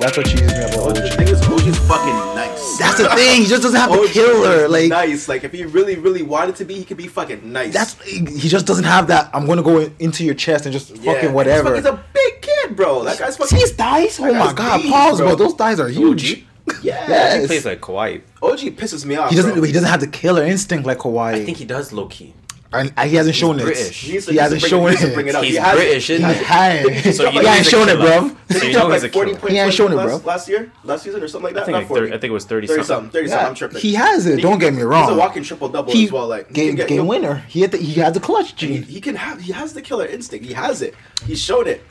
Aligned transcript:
That's 0.00 0.16
what 0.16 0.26
cheeses 0.26 0.50
me 0.52 0.58
about 0.64 0.74
Oh, 0.78 0.92
the 0.92 1.04
OG. 1.04 1.12
thing 1.18 1.28
is, 1.28 1.42
OG's 1.42 1.78
fucking 1.86 2.14
nice. 2.34 2.78
That's 2.78 2.98
the 3.02 3.08
thing. 3.10 3.42
He 3.42 3.46
just 3.46 3.62
doesn't 3.62 3.78
have 3.78 3.90
the 3.92 3.98
OG 4.00 4.08
killer. 4.12 4.64
is 4.64 4.70
Like 4.70 4.88
nice. 4.88 5.28
Like 5.28 5.44
if 5.44 5.52
he 5.52 5.64
really, 5.64 5.96
really 5.96 6.22
wanted 6.22 6.56
to 6.56 6.64
be, 6.64 6.74
he 6.74 6.84
could 6.84 6.96
be 6.96 7.06
fucking 7.06 7.52
nice. 7.52 7.72
that's 7.74 8.00
he 8.02 8.48
just 8.48 8.66
doesn't 8.66 8.84
have 8.84 9.08
that. 9.08 9.28
I'm 9.34 9.46
gonna 9.46 9.62
go 9.62 9.78
in, 9.78 9.94
into 9.98 10.24
your 10.24 10.34
chest 10.34 10.64
and 10.66 10.72
just 10.72 10.96
Yeah, 10.96 11.12
fucking 11.14 11.32
whatever. 11.34 11.74
He's, 11.76 11.84
fucking- 11.84 11.98
he's 12.00 12.10
a 12.10 12.30
big 12.32 12.42
kid, 12.42 12.76
bro. 12.76 13.04
That 13.04 13.18
guy's 13.18 13.34
See 13.36 13.42
fucking. 13.42 13.58
his 13.58 13.72
thighs? 13.72 14.18
Oh 14.20 14.24
That 14.32 14.34
my 14.46 14.52
god, 14.54 14.78
beast, 14.78 14.92
pause, 14.92 15.18
bro. 15.18 15.26
bro. 15.28 15.36
Those 15.36 15.54
thighs 15.54 15.78
are 15.80 15.88
huge. 15.88 16.44
Yeah, 16.82 17.04
He 17.04 17.12
Yes. 17.12 17.46
plays 17.46 17.64
like 17.66 17.80
Kawhi. 17.80 18.22
OG 18.42 18.58
pisses 18.76 19.04
me 19.04 19.16
off. 19.16 19.28
He 19.30 19.36
doesn't. 19.36 19.54
Bro. 19.54 19.62
He 19.64 19.72
doesn't 19.72 19.88
have 19.88 20.00
the 20.00 20.06
killer 20.06 20.44
instinct 20.44 20.86
like 20.86 20.98
Kawhi. 20.98 21.34
I 21.34 21.44
think 21.44 21.58
he 21.58 21.64
does 21.64 21.92
low 21.92 22.06
key. 22.06 22.32
And, 22.72 22.92
and 22.96 23.10
he 23.10 23.16
hasn't 23.16 23.34
shown 23.34 23.58
it. 23.58 23.64
British. 23.64 24.00
He, 24.02 24.12
to- 24.20 24.26
He 24.26 24.32
he 24.32 24.36
hasn't 24.38 24.62
needs 24.62 24.70
to 24.70 24.70
bring- 24.70 24.70
shown 24.70 24.80
he 24.82 24.90
needs 24.90 25.00
to 25.00 25.10
it. 25.10 25.14
bring 25.14 25.26
it. 25.28 25.34
He's 25.36 25.50
He 25.50 25.56
has- 25.56 25.74
British, 25.76 26.06
He 26.06 26.14
isn't 26.14 26.28
he? 26.28 26.34
has. 26.44 27.16
So 27.16 27.30
he 27.30 27.40
know 27.40 27.48
ain't 27.52 27.66
shown 27.66 27.88
it, 27.88 27.96
bro. 27.96 28.10
So 28.10 28.56
you 28.56 28.60
He 28.60 28.66
know 28.72 28.72
dropped 28.88 28.92
he's 28.94 29.02
a 29.02 29.06
like 29.06 29.12
40 29.12 29.30
killer. 29.30 29.40
points 29.40 29.52
He 29.52 29.58
ain't 29.58 29.74
shown 29.74 29.92
it, 29.92 29.96
last, 29.96 30.06
bro. 30.22 30.32
Last 30.32 30.48
year, 30.48 30.72
last 30.84 31.02
season 31.02 31.22
or 31.22 31.28
something 31.28 31.44
like 31.46 31.54
that. 31.54 31.62
I 31.62 31.64
think 31.66 31.72
Not 31.74 31.78
like 31.80 31.88
40. 31.88 32.00
30, 32.02 32.12
I 32.12 32.18
think 32.20 32.30
it 32.30 32.32
was 32.34 32.44
30 32.44 32.66
30 32.68 32.76
something. 32.82 32.86
something. 32.94 33.10
30 33.10 33.28
something. 33.28 33.46
I'm 33.48 33.54
tripping. 33.54 33.80
He 33.80 33.94
has 33.94 34.26
it. 34.26 34.40
Don't 34.42 34.58
get 34.58 34.72
me 34.74 34.82
wrong. 34.82 35.04
He's 35.08 35.16
a 35.16 35.18
walking 35.18 35.42
triple 35.42 35.68
double 35.68 35.92
He 35.92 36.04
as 36.04 36.12
well. 36.12 36.28
Like 36.28 36.52
game 36.52 36.68
can 36.70 36.76
get- 36.76 36.88
game 36.88 37.06
winner. 37.06 37.36
He 37.48 37.60
had 37.62 37.72
the, 37.72 37.78
he 37.78 38.00
has 38.00 38.12
the 38.14 38.20
clutch 38.20 38.54
gene. 38.56 38.82
he 38.84 39.00
can 39.00 39.16
have. 39.16 39.40
He 39.40 39.52
has 39.52 39.72
the 39.72 39.82
killer 39.82 40.06
instinct. 40.06 40.44
He 40.46 40.52
has 40.52 40.80
it. 40.82 40.94
He's 41.26 41.40
shown 41.42 41.66
it. 41.66 41.82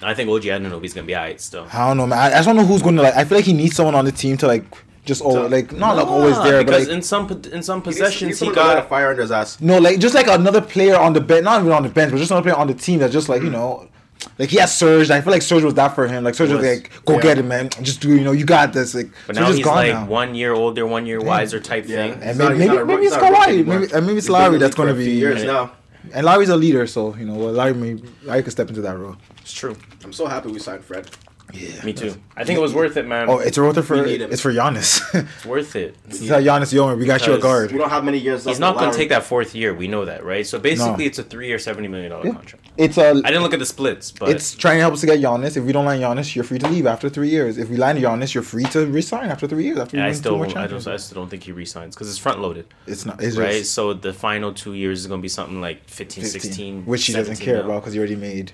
I 0.00 0.14
think 0.14 0.30
OG 0.30 0.42
Anunoby's 0.44 0.94
gonna 0.94 1.06
be 1.06 1.16
alright 1.16 1.40
still. 1.40 1.66
I 1.72 1.88
don't 1.88 1.96
know, 1.96 2.06
man. 2.06 2.18
I, 2.18 2.26
I 2.26 2.30
just 2.30 2.46
don't 2.46 2.54
know 2.56 2.64
who's 2.64 2.82
going 2.82 2.94
to 2.96 3.02
like. 3.02 3.16
I 3.16 3.24
feel 3.24 3.36
like 3.38 3.44
he 3.44 3.52
needs 3.52 3.74
someone 3.74 3.96
on 3.96 4.04
the 4.04 4.12
team 4.12 4.36
to 4.36 4.46
like 4.46 4.62
just 5.08 5.22
To- 5.22 5.48
like 5.48 5.72
not 5.72 5.96
like 5.96 6.06
always 6.06 6.36
Nah, 6.36 6.44
there, 6.44 6.58
but 6.60 6.66
because 6.66 6.86
like 6.88 6.96
in 6.96 7.02
some 7.02 7.24
in 7.52 7.62
some 7.62 7.80
He 7.80 7.84
possessions 7.88 8.28
needs 8.28 8.40
he 8.40 8.46
someone 8.54 8.76
to 8.76 8.84
a 8.84 8.88
fire 8.88 9.08
under 9.10 9.22
his 9.22 9.32
ass. 9.32 9.60
no 9.60 9.78
like 9.78 9.98
just 9.98 10.14
like 10.14 10.28
another 10.28 10.60
player 10.60 10.96
on 10.96 11.12
the 11.14 11.20
bench, 11.20 11.44
not 11.44 11.60
even 11.60 11.72
on 11.72 11.82
the 11.82 11.88
bench, 11.88 12.12
but 12.12 12.18
just 12.18 12.30
another 12.30 12.44
player 12.50 12.56
on 12.62 12.68
the 12.68 12.74
team 12.74 13.00
that's 13.00 13.12
just 13.12 13.28
like 13.28 13.42
you 13.42 13.48
hmm. 13.48 13.54
know. 13.54 13.88
Like 14.36 14.50
he 14.50 14.58
has 14.58 14.76
Serge, 14.76 15.10
I 15.10 15.20
feel 15.20 15.32
like 15.32 15.42
Serge 15.42 15.62
was 15.62 15.74
that 15.74 15.94
for 15.94 16.08
him. 16.08 16.24
Like 16.24 16.34
Serge 16.34 16.50
was 16.50 16.58
Was. 16.58 16.66
like, 16.66 16.90
"Go 17.04 17.14
Yeah. 17.14 17.22
get 17.22 17.38
it, 17.38 17.44
man. 17.44 17.70
Just 17.82 18.00
do, 18.00 18.08
you 18.08 18.22
know, 18.26 18.32
you 18.32 18.44
got 18.44 18.72
this." 18.72 18.92
Like, 18.92 19.10
But 19.28 19.36
now 19.36 19.48
is 19.48 19.56
he's 19.56 19.64
gone 19.64 19.76
like 19.76 19.92
now. 19.92 20.06
one 20.06 20.34
year 20.34 20.52
older, 20.52 20.84
one 20.88 21.06
year 21.06 21.20
wiser 21.20 21.60
type 21.60 21.84
Yeah. 21.86 21.96
thing. 21.96 22.12
And 22.20 22.36
maybe 22.36 22.38
not- 22.38 22.50
he's 22.58 22.68
maybe, 22.68 22.76
a 22.76 22.84
maybe 22.84 23.02
it's 23.04 23.14
he's 23.14 23.22
not 23.22 23.30
a 23.32 23.36
rookie 23.36 23.62
Kawhi, 23.62 23.66
maybe 23.66 23.92
and 23.94 24.06
maybe 24.06 24.18
it's 24.18 24.26
He's 24.26 24.26
been 24.26 24.34
in 24.34 24.42
Lowry 24.42 24.58
that's 24.58 24.74
going 24.74 24.88
to 24.88 24.94
for 24.94 25.00
a 25.00 25.04
few 25.04 25.12
be. 25.14 25.18
years 25.18 25.44
now. 25.44 25.70
And 26.12 26.26
Lowry's 26.26 26.48
a 26.48 26.56
leader, 26.56 26.86
so 26.88 27.14
you 27.16 27.26
know, 27.26 27.34
well, 27.34 27.52
Larry 27.52 27.74
may 27.74 27.96
Larry 28.24 28.42
could 28.42 28.52
step 28.52 28.68
into 28.68 28.80
that 28.82 28.98
role. 28.98 29.16
It's 29.40 29.52
true. 29.52 29.76
I'm 30.04 30.12
so 30.12 30.26
happy 30.26 30.50
we 30.50 30.58
signed 30.58 30.84
Fred. 30.84 31.08
Yeah, 31.54 31.82
Me 31.84 31.92
too. 31.94 32.14
I 32.36 32.44
think 32.44 32.58
it 32.58 32.62
was 32.62 32.74
worth 32.74 32.96
it, 32.98 33.06
man. 33.06 33.28
Oh, 33.30 33.38
it's 33.38 33.56
worth 33.58 33.78
it 33.78 33.82
for 33.82 34.02
We 34.02 34.16
it's 34.16 34.40
for 34.42 34.52
Giannis. 34.52 35.00
It's 35.14 35.46
worth 35.46 35.74
it. 35.76 35.96
it's 36.06 36.20
not 36.22 36.42
Giannis 36.42 36.74
Yomer. 36.74 36.96
We 36.98 37.06
got 37.06 37.26
you 37.26 37.32
a 37.34 37.38
guard. 37.38 37.72
We 37.72 37.78
don't 37.78 37.88
have 37.88 38.04
many 38.04 38.18
years 38.18 38.44
left. 38.44 38.54
He's 38.54 38.60
not 38.60 38.76
going 38.76 38.90
to 38.90 38.96
take 38.96 39.08
that 39.08 39.24
fourth 39.24 39.54
year. 39.54 39.74
We 39.74 39.88
know 39.88 40.04
that, 40.04 40.24
right? 40.24 40.46
So 40.46 40.58
basically, 40.58 41.04
No. 41.04 41.08
it's 41.08 41.18
a 41.18 41.22
three-year, 41.22 41.58
seventy 41.58 41.88
million 41.88 42.10
dollar 42.10 42.26
Yeah. 42.26 42.32
contract. 42.32 42.68
It's 42.76 42.98
a 42.98 43.10
I 43.24 43.30
didn't 43.30 43.42
look 43.42 43.54
at 43.54 43.58
the 43.60 43.66
splits, 43.66 44.12
but 44.12 44.28
it's 44.28 44.54
trying 44.54 44.76
to 44.76 44.80
help 44.82 44.92
us 44.94 45.00
to 45.00 45.06
get 45.06 45.20
Giannis. 45.20 45.56
If 45.56 45.64
we 45.64 45.72
don't 45.72 45.86
land 45.86 46.02
Giannis, 46.02 46.34
you're 46.34 46.44
free 46.44 46.58
to 46.58 46.68
leave 46.68 46.86
after 46.86 47.08
three 47.08 47.30
years. 47.30 47.56
If 47.56 47.70
we 47.70 47.76
land 47.76 47.98
Giannis, 47.98 48.34
you're 48.34 48.42
free 48.42 48.64
to 48.64 48.86
resign 48.86 49.30
after 49.30 49.46
three 49.46 49.64
years. 49.64 49.78
After 49.78 49.96
and 49.96 50.04
you 50.04 50.08
I 50.08 50.12
two 50.12 50.18
still, 50.18 50.36
more 50.36 50.46
I 50.46 50.66
don't. 50.66 50.86
I 50.86 50.96
still 50.98 51.14
don't 51.22 51.28
think 51.30 51.44
he 51.44 51.52
resigns 51.52 51.94
because 51.94 52.08
it's 52.10 52.18
front 52.18 52.40
loaded, 52.40 52.66
It's 52.86 53.06
not. 53.06 53.22
It's 53.22 53.36
right? 53.38 53.52
just 53.52 53.72
So 53.72 53.94
the 53.94 54.12
final 54.12 54.52
two 54.52 54.74
years 54.74 55.00
is 55.00 55.06
going 55.06 55.20
to 55.20 55.22
be 55.22 55.28
something 55.28 55.60
like 55.62 55.88
15, 55.88 56.24
15, 56.24 56.40
16, 56.40 56.84
which 56.84 57.06
he 57.06 57.12
doesn't 57.14 57.36
care 57.40 57.56
mil. 57.56 57.64
about 57.64 57.80
because 57.80 57.94
he 57.94 57.98
already 57.98 58.16
made 58.16 58.52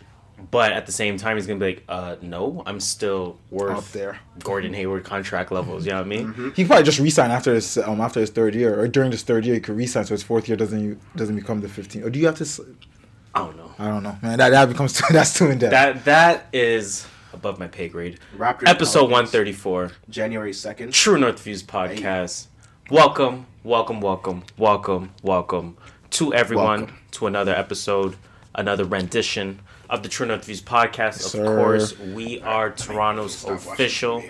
But 0.50 0.72
at 0.72 0.86
the 0.86 0.92
same 0.92 1.16
time, 1.16 1.36
he's 1.36 1.46
going 1.46 1.58
to 1.58 1.64
be 1.64 1.74
like, 1.74 1.84
uh, 1.88 2.16
no, 2.22 2.62
I'm 2.66 2.80
still 2.80 3.38
worth 3.50 3.76
up 3.78 3.88
there. 3.92 4.18
Gordon 4.40 4.74
Hayward 4.74 5.04
contract 5.04 5.52
levels. 5.52 5.86
You 5.86 5.92
know 5.92 5.98
what 5.98 6.06
I 6.06 6.08
mean? 6.08 6.26
Mm-hmm. 6.28 6.48
He 6.50 6.62
could 6.62 6.66
probably 6.66 6.84
just 6.84 6.98
resign 6.98 7.30
after 7.30 7.54
his 7.54 7.78
um 7.78 8.00
after 8.00 8.20
his 8.20 8.30
third 8.30 8.54
year 8.54 8.78
or 8.78 8.88
during 8.88 9.10
this 9.10 9.22
third 9.22 9.44
year 9.46 9.54
he 9.54 9.60
could 9.60 9.76
resign 9.76 10.04
so 10.04 10.14
his 10.14 10.22
fourth 10.22 10.48
year 10.48 10.56
doesn't 10.56 11.00
doesn't 11.16 11.36
become 11.36 11.60
the 11.60 11.68
15 11.68 12.02
or 12.02 12.10
do 12.10 12.18
you 12.18 12.26
have 12.26 12.36
to? 12.36 12.44
s- 12.44 12.60
I 13.34 13.40
don't 13.40 13.56
know. 13.56 13.72
I 13.78 13.88
don't 13.88 14.02
know, 14.02 14.16
man. 14.22 14.38
That 14.38 14.50
that 14.50 14.68
becomes 14.68 14.92
too, 15.00 15.04
that's 15.12 15.34
too 15.36 15.50
in 15.50 15.58
depth. 15.58 15.72
That 15.72 16.04
that 16.04 16.46
is 16.52 17.06
above 17.32 17.58
my 17.58 17.66
pay 17.68 17.88
grade. 17.88 18.18
Raptors 18.36 18.68
Episode 18.68 18.98
Pelicans, 19.08 19.12
one 19.12 19.26
thirty 19.26 19.52
four. 19.52 19.90
January 20.10 20.52
second. 20.52 20.92
True 20.92 21.18
North 21.18 21.40
Views 21.42 21.62
podcast. 21.62 22.46
Welcome, 22.90 23.46
welcome, 23.62 24.00
welcome, 24.00 24.44
welcome, 24.58 25.12
welcome 25.22 25.76
to 26.10 26.34
everyone 26.34 26.80
Welcome. 26.80 26.96
to 27.12 27.26
another 27.26 27.54
episode, 27.54 28.16
another 28.54 28.84
rendition 28.84 29.60
of 29.94 30.02
the 30.02 30.08
True 30.08 30.26
North 30.26 30.44
Views 30.44 30.60
podcast. 30.60 30.96
Yes, 30.98 31.24
of 31.26 31.30
sir. 31.30 31.44
course, 31.56 31.98
we 31.98 32.40
are 32.42 32.70
Toronto's 32.70 33.44
official, 33.44 34.24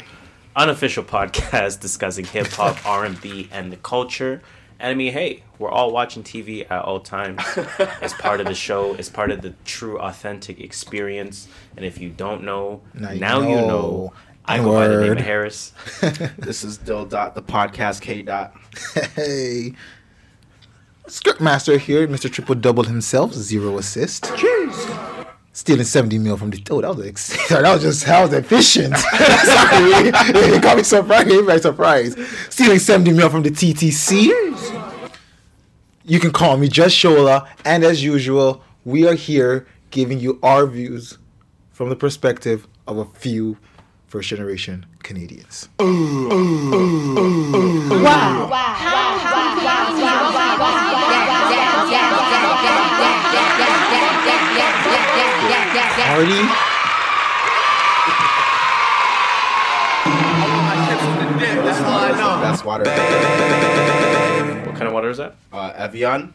unofficial 0.54 1.02
podcast 1.02 1.80
discussing 1.86 2.26
hip 2.26 2.48
hop, 2.48 2.84
R 2.86 3.04
and 3.06 3.18
B, 3.20 3.48
and 3.50 3.72
the 3.72 3.76
culture. 3.78 4.42
And 4.78 4.90
I 4.90 4.94
mean, 4.94 5.12
hey, 5.12 5.42
we're 5.58 5.70
all 5.70 5.90
watching 5.90 6.22
TV 6.22 6.70
at 6.70 6.82
all 6.84 7.00
times. 7.00 7.40
As 8.02 8.12
part 8.12 8.40
of 8.40 8.46
the 8.46 8.54
show, 8.54 8.94
as 8.96 9.08
part 9.08 9.30
of 9.30 9.40
the 9.40 9.54
true, 9.64 9.98
authentic 9.98 10.60
experience. 10.60 11.48
And 11.76 11.86
if 11.86 11.98
you 11.98 12.10
don't 12.10 12.44
know, 12.44 12.82
Now 12.92 13.14
now, 13.14 13.40
you 13.40 13.48
you 13.50 13.56
know. 13.56 13.66
know. 13.68 14.12
I 14.44 14.58
go 14.58 14.72
by 14.72 14.88
the 14.88 15.00
name 15.00 15.12
of 15.12 15.18
Harris. 15.20 15.72
This 16.36 16.62
is 16.64 16.76
Dill 16.76 17.06
Dot, 17.06 17.34
the 17.34 17.42
podcast 17.42 18.02
K 18.02 18.20
Dot. 18.20 18.54
hey. 19.14 19.72
Scriptmaster 21.06 21.78
here, 21.78 22.06
Mr. 22.08 22.30
Triple 22.30 22.54
Double 22.54 22.82
himself, 22.84 23.32
zero 23.32 23.78
assist. 23.78 24.34
Cheers. 24.36 25.23
Stealing 25.56 25.84
70 25.84 26.18
mil 26.18 26.36
from 26.36 26.50
the. 26.50 26.60
Oh, 26.68 26.80
that 26.80 26.96
was 26.96 27.06
ex- 27.06 27.48
that 27.48 27.62
was 27.62 27.82
just 27.82 28.04
was 28.22 28.32
efficient. 28.32 28.96
sorry, 28.96 30.10
it 30.52 30.60
got 30.60 30.76
me 30.76 30.82
me 30.82 31.62
surprised. 31.62 32.18
Stealing 32.50 32.80
70 32.80 33.12
mil 33.12 33.30
from 33.30 33.44
the 33.44 33.50
TTC. 33.50 34.32
You 36.04 36.18
can 36.18 36.32
call 36.32 36.56
me 36.56 36.66
Just 36.68 36.96
Shola, 36.96 37.46
and 37.64 37.84
as 37.84 38.02
usual, 38.02 38.64
we 38.84 39.06
are 39.06 39.14
here 39.14 39.66
giving 39.90 40.18
you 40.18 40.40
our 40.42 40.66
views 40.66 41.18
from 41.70 41.88
the 41.88 41.96
perspective 41.96 42.66
of 42.88 42.98
a 42.98 43.04
few 43.04 43.56
first 44.08 44.28
generation 44.28 44.84
Canadians. 45.04 45.68
Party. 54.74 55.23
That's 61.64 61.80
all 61.80 61.98
I 61.98 62.10
know. 62.12 62.40
That's 62.40 62.64
water. 62.64 62.84
What 64.66 64.74
kind 64.76 64.86
of 64.86 64.92
water 64.92 65.10
is 65.10 65.16
that? 65.18 65.34
Uh, 65.52 65.72
Evian. 65.76 66.32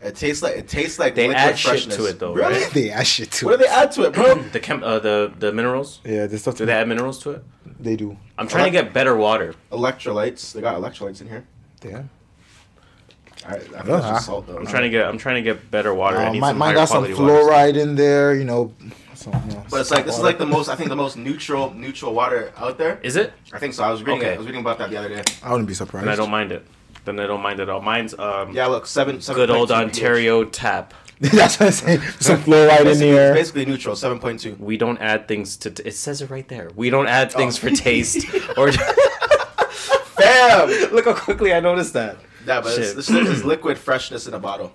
It 0.00 0.16
tastes 0.16 0.42
like 0.42 0.56
it 0.56 0.66
tastes 0.68 0.98
like 0.98 1.14
They 1.14 1.28
liquid 1.28 1.36
add 1.44 1.58
shit 1.58 1.90
to 1.92 2.06
it, 2.06 2.18
though, 2.18 2.32
Really? 2.34 2.60
right? 2.62 2.72
They 2.72 2.90
add 2.90 3.06
shit 3.06 3.30
to 3.32 3.46
it. 3.46 3.50
What 3.50 3.58
do 3.60 3.64
they 3.66 3.70
add 3.70 3.92
to 3.92 4.02
it, 4.02 4.12
bro? 4.12 4.34
The 4.34 4.58
chem, 4.58 4.82
uh, 4.82 4.98
the 4.98 5.32
the 5.38 5.52
minerals. 5.52 6.00
Yeah, 6.04 6.26
this 6.26 6.40
stuff. 6.42 6.56
Do 6.56 6.66
they 6.66 6.72
add 6.72 6.88
minerals 6.88 7.20
to 7.22 7.30
it? 7.30 7.44
They 7.78 7.94
do. 7.94 8.16
I'm 8.36 8.48
trying 8.48 8.64
to 8.64 8.70
get 8.70 8.92
better 8.92 9.14
water. 9.16 9.54
Electrolytes. 9.70 10.52
They 10.52 10.60
got 10.60 10.74
electrolytes 10.74 11.20
in 11.20 11.28
here. 11.28 11.44
Yeah. 11.84 12.02
I, 13.46 13.54
I 13.54 13.58
think 13.58 13.72
that's 13.86 14.06
just 14.06 14.26
salt 14.26 14.46
though. 14.46 14.56
I'm 14.56 14.66
trying 14.66 14.82
to 14.84 14.90
get 14.90 15.06
I'm 15.06 15.18
trying 15.18 15.36
to 15.36 15.42
get 15.42 15.70
better 15.70 15.92
water. 15.94 16.18
I 16.18 16.26
Uh, 16.26 16.32
need 16.32 16.40
mine 16.40 16.50
some 16.50 16.58
mine 16.58 16.74
got 16.74 16.88
some 16.88 17.04
quality 17.04 17.14
water. 17.14 17.32
fluoride 17.50 17.76
in 17.76 17.94
there, 17.96 18.34
you 18.34 18.44
know. 18.44 18.72
Some, 19.14 19.32
you 19.48 19.54
know, 19.54 19.64
But 19.70 19.80
it's 19.82 19.90
like 19.90 20.04
this 20.06 20.16
is 20.16 20.22
like 20.22 20.38
the 20.38 20.46
most 20.46 20.68
I 20.68 20.74
think 20.76 20.88
the 20.88 20.96
most 20.96 21.16
neutral 21.16 21.72
neutral 21.74 22.12
water 22.14 22.52
out 22.56 22.78
there. 22.78 22.98
Is 23.02 23.16
it? 23.16 23.32
I 23.52 23.58
think 23.58 23.74
so. 23.74 23.84
I 23.84 23.90
was 23.90 24.02
reading 24.02 24.20
Okay. 24.22 24.32
it. 24.32 24.34
I 24.34 24.38
was 24.38 24.46
reading 24.46 24.60
about 24.62 24.78
that 24.78 24.90
the 24.90 24.96
other 24.96 25.08
day. 25.08 25.22
I 25.42 25.50
wouldn't 25.50 25.68
be 25.68 25.74
surprised. 25.74 26.02
And 26.04 26.10
I 26.10 26.16
don't 26.16 26.30
mind 26.30 26.50
it. 26.52 26.66
Then 27.04 27.18
I 27.18 27.26
don't 27.26 27.42
mind 27.42 27.58
it 27.60 27.64
at 27.64 27.68
all. 27.68 27.80
Mine's 27.80 28.16
um 28.18 28.52
Yeah, 28.52 28.66
look, 28.66 28.86
seven. 28.86 29.20
seven 29.20 29.40
good 29.40 29.50
old 29.50 29.68
0.2 29.70 29.72
pH. 29.74 29.84
Ontario 29.84 30.44
tap. 30.44 30.94
That's 31.22 31.60
what 31.60 31.66
I'm 31.66 31.72
saying. 31.72 32.00
Some 32.18 32.38
fluoride 32.42 32.80
in 32.80 32.84
Basically, 32.84 33.10
there. 33.12 33.30
it's 33.30 33.38
basically 33.38 33.66
neutral, 33.66 33.94
seven 33.94 34.18
point 34.18 34.40
two. 34.40 34.56
We 34.58 34.76
don't 34.76 34.98
add 34.98 35.28
things 35.28 35.56
to. 35.58 35.68
It 35.86 35.94
says 35.94 36.20
it 36.20 36.30
right 36.30 36.48
there. 36.48 36.70
We 36.74 36.90
don't 36.90 37.06
add 37.06 37.30
things 37.32 37.58
Oh. 37.58 37.68
for 37.68 37.70
taste 37.74 38.26
or. 38.56 38.70
Bam! 40.18 40.68
Look 40.92 41.04
how 41.06 41.14
quickly 41.14 41.52
I 41.54 41.60
noticed 41.60 41.92
that. 41.94 42.16
Yeah, 42.46 42.60
but 42.60 42.76
it's, 42.78 42.88
Shit. 42.88 42.96
this 42.96 43.08
is 43.10 43.44
liquid 43.44 43.78
freshness 43.78 44.26
in 44.26 44.34
a 44.34 44.38
bottle. 44.38 44.72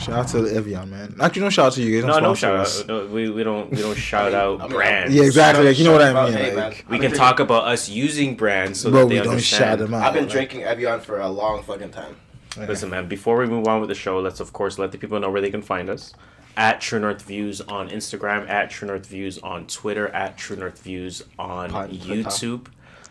Shout 0.00 0.10
out 0.10 0.28
to 0.28 0.38
Evian, 0.48 0.88
man. 0.90 1.14
Actually, 1.20 1.42
no 1.42 1.50
shout 1.50 1.66
out 1.66 1.72
to 1.74 1.82
you 1.82 2.00
guys. 2.00 2.08
No, 2.08 2.18
no 2.18 2.34
shout 2.34 2.56
us. 2.56 2.80
out. 2.80 2.86
No, 2.88 3.06
we, 3.06 3.28
we 3.30 3.44
don't 3.44 3.70
we 3.70 3.76
don't 3.76 3.96
shout 3.96 4.32
out 4.34 4.60
I 4.60 4.64
mean, 4.64 4.72
brands. 4.72 5.14
Yeah, 5.14 5.22
exactly. 5.24 5.64
Like, 5.66 5.78
you 5.78 5.84
know 5.84 5.92
what 5.92 6.02
I 6.02 6.24
mean, 6.24 6.32
Hey, 6.32 6.54
like- 6.56 6.84
We 6.88 6.96
I've 6.96 7.02
can 7.02 7.10
been 7.10 7.18
talk 7.18 7.40
about 7.40 7.64
us 7.64 7.88
using 7.88 8.34
brands 8.34 8.80
so 8.80 8.90
But 8.90 8.98
that 9.00 9.06
we 9.06 9.14
they 9.16 9.20
don't 9.22 9.28
understand. 9.32 9.60
shout 9.62 9.78
them 9.78 9.94
out. 9.94 10.02
I've 10.02 10.14
been 10.14 10.24
like- 10.24 10.32
drinking 10.32 10.62
Evian 10.64 11.00
for 11.00 11.20
a 11.20 11.28
long 11.28 11.62
fucking 11.62 11.90
time. 11.90 12.16
Listen, 12.56 12.90
man, 12.90 13.06
before 13.08 13.36
we 13.38 13.46
move 13.46 13.66
on 13.68 13.80
with 13.80 13.88
the 13.88 13.94
show, 13.94 14.18
let's 14.18 14.40
of 14.40 14.52
course 14.52 14.78
let 14.78 14.92
the 14.92 14.98
people 14.98 15.20
know 15.20 15.30
where 15.30 15.40
they 15.42 15.50
can 15.50 15.62
find 15.62 15.88
us. 15.90 16.12
At 16.56 16.80
True 16.82 16.98
North 16.98 17.22
Views 17.22 17.60
on 17.62 17.88
Instagram, 17.88 18.48
at 18.48 18.68
True 18.70 18.88
North 18.88 19.06
Views 19.06 19.38
on 19.38 19.66
Twitter, 19.66 20.08
at 20.08 20.36
True 20.36 20.56
North 20.56 20.82
Views 20.82 21.22
on 21.38 21.70
On 21.70 21.88
Twitter. 21.88 22.04
YouTube. 22.28 22.66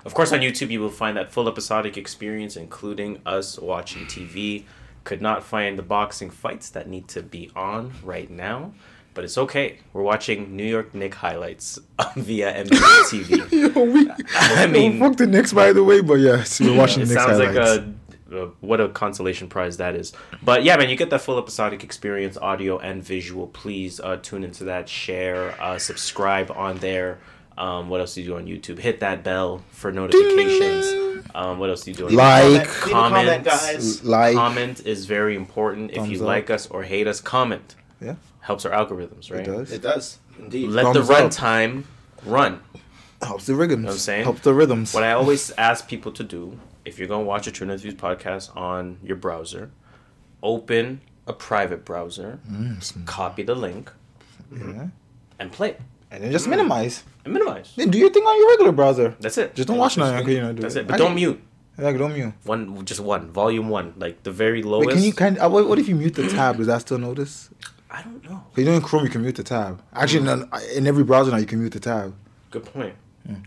Of 0.06 0.14
course, 0.14 0.32
on 0.32 0.40
YouTube, 0.40 0.72
you 0.72 0.80
will 0.80 0.90
find 0.90 1.16
that 1.18 1.32
full 1.32 1.48
episodic 1.48 1.98
experience, 1.98 2.56
including 2.56 3.22
us 3.26 3.60
watching 3.60 4.06
TV. 4.06 4.66
Could 5.04 5.22
not 5.22 5.44
find 5.44 5.78
the 5.80 5.84
boxing 5.84 6.30
fights 6.30 6.70
that 6.70 6.88
need 6.88 7.08
to 7.10 7.24
be 7.24 7.50
on 7.56 7.92
right 8.04 8.30
now, 8.30 8.74
but 9.16 9.24
it's 9.24 9.38
okay. 9.38 9.80
We're 9.94 10.04
watching 10.04 10.56
New 10.56 10.66
York 10.66 10.94
Nick 10.94 11.16
highlights 11.16 11.80
via 12.16 12.64
NBA 12.64 13.02
TV. 13.10 13.52
Yo, 13.76 13.84
we, 13.84 14.10
I 14.36 14.68
mean, 14.68 15.00
fuck 15.00 15.18
the 15.18 15.26
Knicks, 15.26 15.54
by 15.54 15.74
the 15.74 15.84
way, 15.84 16.02
but 16.02 16.16
yes, 16.16 16.60
you're 16.60 16.78
watching 16.78 17.02
it 17.02 17.10
Knicks 17.10 17.24
sounds 17.24 17.40
like 17.40 17.56
a, 17.56 17.94
uh, 18.32 18.50
what 18.62 18.80
a 18.80 18.90
consolation 18.90 19.50
prize 19.50 19.78
that 19.78 19.96
is. 19.96 20.14
But 20.44 20.64
yeah, 20.64 20.78
man, 20.78 20.90
you 20.90 20.96
get 20.96 21.10
that 21.10 21.22
full 21.22 21.38
episodic 21.38 21.84
experience, 21.84 22.38
audio 22.38 22.78
and 22.78 23.04
visual. 23.04 23.48
Please 23.48 24.00
uh, 24.00 24.18
tune 24.22 24.44
into 24.44 24.66
that, 24.66 24.88
share, 24.88 25.60
uh, 25.62 25.78
subscribe 25.78 26.52
on 26.52 26.78
there. 26.78 27.20
Um, 27.62 27.90
what 27.90 28.00
else 28.02 28.16
do 28.16 28.22
you 28.22 28.28
do 28.28 28.36
on 28.38 28.46
YouTube? 28.48 28.80
Hit 28.80 29.00
that 29.02 29.24
bell 29.24 29.62
for 29.72 29.92
notifications. 29.92 31.26
Um, 31.36 31.60
what 31.60 31.70
else 31.70 31.84
do 31.84 31.92
you 31.92 31.98
do? 31.98 32.08
On 32.08 32.14
Like, 32.16 32.44
Leave 32.46 32.68
comment, 32.68 33.14
comment, 33.14 33.44
guys. 33.44 34.04
Like, 34.04 34.36
comment 34.36 34.86
is 34.86 35.06
very 35.06 35.36
important. 35.36 35.92
If 35.92 36.08
you 36.10 36.18
up. 36.18 36.26
like 36.34 36.50
us 36.50 36.66
or 36.68 36.84
hate 36.84 37.06
us, 37.08 37.22
comment. 37.22 37.76
yeah, 38.02 38.16
Helps 38.40 38.66
our 38.66 38.72
algorithms, 38.72 39.32
right? 39.32 39.42
it 39.42 39.46
does. 39.46 39.72
It 39.72 39.82
does 39.84 40.18
indeed. 40.40 40.70
Let 40.70 40.92
the 40.94 41.04
Thumbs 41.04 41.10
up. 41.12 41.18
runtime 41.32 41.84
run. 42.26 42.62
Helps 43.22 43.46
the 43.46 43.54
rhythms. 43.54 43.86
what 43.86 43.92
I'm 43.92 43.98
saying? 44.00 44.24
Helps 44.24 44.42
the 44.42 44.54
rhythms. 44.56 44.94
What 44.96 45.04
I 45.04 45.12
always 45.12 45.52
ask 45.52 45.88
people 45.88 46.12
to 46.14 46.24
do, 46.24 46.60
if 46.84 46.98
you're 46.98 47.08
gonna 47.08 47.24
watch 47.24 47.46
a 47.46 47.52
True 47.52 47.68
Views 47.78 47.94
podcast 47.94 48.56
on 48.58 48.98
your 49.04 49.16
browser, 49.18 49.70
open 50.42 51.02
a 51.28 51.34
private 51.34 51.86
browser, 51.86 52.40
Mm, 52.52 52.82
some- 52.84 53.06
copy 53.06 53.44
the 53.44 53.54
link, 53.54 53.92
yeah. 54.52 54.88
and 55.40 55.52
play 55.52 55.70
it. 55.72 55.82
And 56.12 56.24
then 56.24 56.32
just 56.32 56.48
minimize. 56.48 57.04
And 57.24 57.34
minimize. 57.34 57.74
Then 57.76 57.90
do 57.90 57.98
your 57.98 58.10
thing 58.10 58.24
on 58.24 58.38
your 58.38 58.50
regular 58.50 58.72
browser. 58.74 59.16
That's 59.20 59.38
it. 59.38 59.56
Just 59.56 59.68
don't 59.70 59.78
watch 59.78 59.98
nothing. 59.98 60.28
You 60.28 60.42
know, 60.42 60.54
do 60.54 60.62
That's 60.62 60.76
it. 60.76 60.82
it. 60.82 60.88
But 60.88 60.96
I 60.96 60.98
don't 60.98 61.08
can- 61.08 61.16
mute. 61.16 61.42
Like, 61.78 61.98
don't 61.98 62.14
mute. 62.14 62.34
One, 62.44 62.86
just 62.86 63.00
one, 63.00 63.32
volume 63.32 63.70
one, 63.70 63.94
like 63.98 64.22
the 64.24 64.32
very 64.32 64.62
lowest. 64.62 64.88
Wait, 64.88 64.94
can 64.94 65.04
you 65.04 65.14
kind? 65.14 65.40
Uh, 65.40 65.50
what, 65.50 65.80
if 65.80 65.88
you 65.88 65.96
mute 65.96 66.14
the 66.14 66.28
tab? 66.28 66.58
Does 66.58 66.68
that 66.68 66.82
still 66.82 67.00
notice? 67.00 67.50
I 67.90 68.04
don't 68.04 68.24
know. 68.30 68.44
you 68.56 68.66
know 68.66 68.74
in 68.74 68.82
Chrome 68.82 69.04
you 69.04 69.10
can 69.10 69.22
mute 69.22 69.36
the 69.36 69.44
tab. 69.44 69.82
Actually, 69.94 70.30
in, 70.30 70.50
in 70.76 70.86
every 70.88 71.04
browser 71.04 71.32
now 71.32 71.38
you 71.38 71.46
can 71.46 71.60
mute 71.60 71.74
the 71.74 71.80
tab. 71.80 72.14
Good 72.52 72.66
point. 72.66 72.94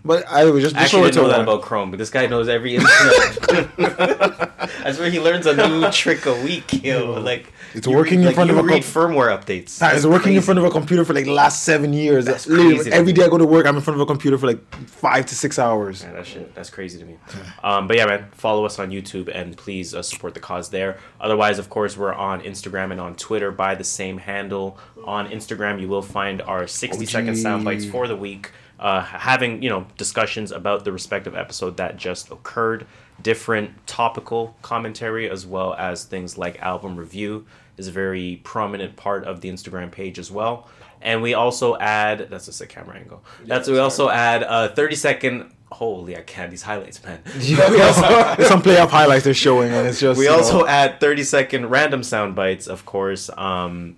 But 0.04 0.26
I 0.28 0.44
was 0.46 0.62
just, 0.62 0.76
I 0.76 0.84
actually 0.84 1.10
didn't 1.10 1.22
know 1.24 1.28
that 1.28 1.40
about 1.42 1.62
Chrome, 1.62 1.90
but 1.90 1.98
this 1.98 2.10
guy 2.10 2.26
knows 2.26 2.48
every 2.48 2.76
internet. 2.76 4.50
I 4.84 4.92
swear 4.92 5.10
he 5.10 5.20
learns 5.20 5.46
a 5.46 5.54
new 5.56 5.90
trick 5.90 6.26
a 6.26 6.34
week, 6.42 6.82
yo. 6.84 7.20
Like 7.20 7.52
It's 7.74 7.86
you 7.86 7.94
working 7.94 8.18
read, 8.18 8.20
in 8.20 8.26
like, 8.26 8.34
front 8.36 8.50
you 8.50 8.58
of 8.58 8.64
a 8.64 8.68
read 8.68 8.82
com- 8.82 8.92
firmware 8.92 9.36
updates. 9.36 9.80
Nah, 9.80 9.90
it's 9.90 10.06
working 10.06 10.34
in 10.34 10.42
front 10.42 10.58
of 10.58 10.64
a 10.64 10.70
computer 10.70 11.04
for 11.04 11.12
like 11.12 11.24
the 11.24 11.32
last 11.32 11.64
seven 11.64 11.92
years. 11.92 12.24
That's 12.24 12.46
crazy 12.46 12.92
every 12.92 13.12
day 13.12 13.24
I 13.24 13.28
go 13.28 13.38
to 13.38 13.46
work, 13.46 13.66
I'm 13.66 13.74
in 13.74 13.82
front 13.82 13.96
of 13.96 14.00
a 14.00 14.06
computer 14.06 14.38
for 14.38 14.46
like 14.46 14.62
five 14.86 15.26
to 15.26 15.34
six 15.34 15.58
hours. 15.58 16.02
Yeah, 16.02 16.12
that 16.12 16.26
shit, 16.26 16.54
that's 16.54 16.70
crazy 16.70 16.98
to 16.98 17.04
me. 17.04 17.18
Um, 17.62 17.88
but 17.88 17.96
yeah, 17.96 18.06
man, 18.06 18.28
follow 18.32 18.64
us 18.64 18.78
on 18.78 18.90
YouTube 18.90 19.28
and 19.34 19.56
please 19.56 19.94
uh, 19.94 20.02
support 20.02 20.34
the 20.34 20.40
cause 20.40 20.70
there. 20.70 20.98
Otherwise, 21.20 21.58
of 21.58 21.68
course, 21.68 21.96
we're 21.96 22.14
on 22.14 22.40
Instagram 22.42 22.92
and 22.92 23.00
on 23.00 23.16
Twitter 23.16 23.50
by 23.50 23.74
the 23.74 23.84
same 23.84 24.18
handle. 24.18 24.78
On 25.04 25.28
Instagram, 25.28 25.80
you 25.80 25.88
will 25.88 26.02
find 26.02 26.40
our 26.42 26.66
60 26.66 27.04
second 27.06 27.36
sound 27.36 27.64
bites 27.64 27.84
for 27.84 28.06
the 28.06 28.16
week, 28.16 28.52
uh, 28.78 29.02
having 29.02 29.62
you 29.62 29.68
know 29.68 29.86
discussions 29.96 30.52
about 30.52 30.84
the 30.84 30.92
respective 30.92 31.34
episode 31.34 31.76
that 31.78 31.96
just 31.96 32.30
occurred, 32.30 32.86
different 33.20 33.86
topical 33.86 34.56
commentary 34.62 35.28
as 35.28 35.44
well 35.44 35.74
as 35.74 36.04
things 36.04 36.38
like 36.38 36.60
album 36.62 36.96
review 36.96 37.44
is 37.76 37.88
a 37.88 37.92
very 37.92 38.40
prominent 38.44 38.96
part 38.96 39.24
of 39.24 39.40
the 39.40 39.48
Instagram 39.48 39.90
page 39.90 40.18
as 40.18 40.30
well. 40.30 40.68
And 41.02 41.20
we 41.22 41.34
also 41.34 41.76
add 41.76 42.28
that's 42.30 42.46
just 42.46 42.60
a 42.60 42.66
camera 42.66 42.96
angle. 42.96 43.22
That's 43.44 43.68
we 43.68 43.78
also 43.78 44.08
add 44.08 44.42
a 44.42 44.74
30 44.74 44.96
second. 44.96 45.50
Holy, 45.70 46.16
I 46.16 46.20
can't 46.20 46.52
these 46.52 46.62
highlights, 46.62 47.02
man. 47.02 47.20
we 47.38 47.80
also, 47.82 48.02
there's 48.36 48.48
some 48.48 48.62
playoff 48.62 48.90
highlights 48.90 49.24
they're 49.24 49.34
showing, 49.34 49.72
and 49.72 49.88
it's 49.88 49.98
just 49.98 50.18
We 50.18 50.26
you 50.26 50.30
know, 50.30 50.36
also 50.36 50.66
add 50.66 51.00
30 51.00 51.24
second 51.24 51.66
random 51.66 52.04
sound 52.04 52.36
bites, 52.36 52.68
of 52.68 52.86
course, 52.86 53.28
um, 53.36 53.96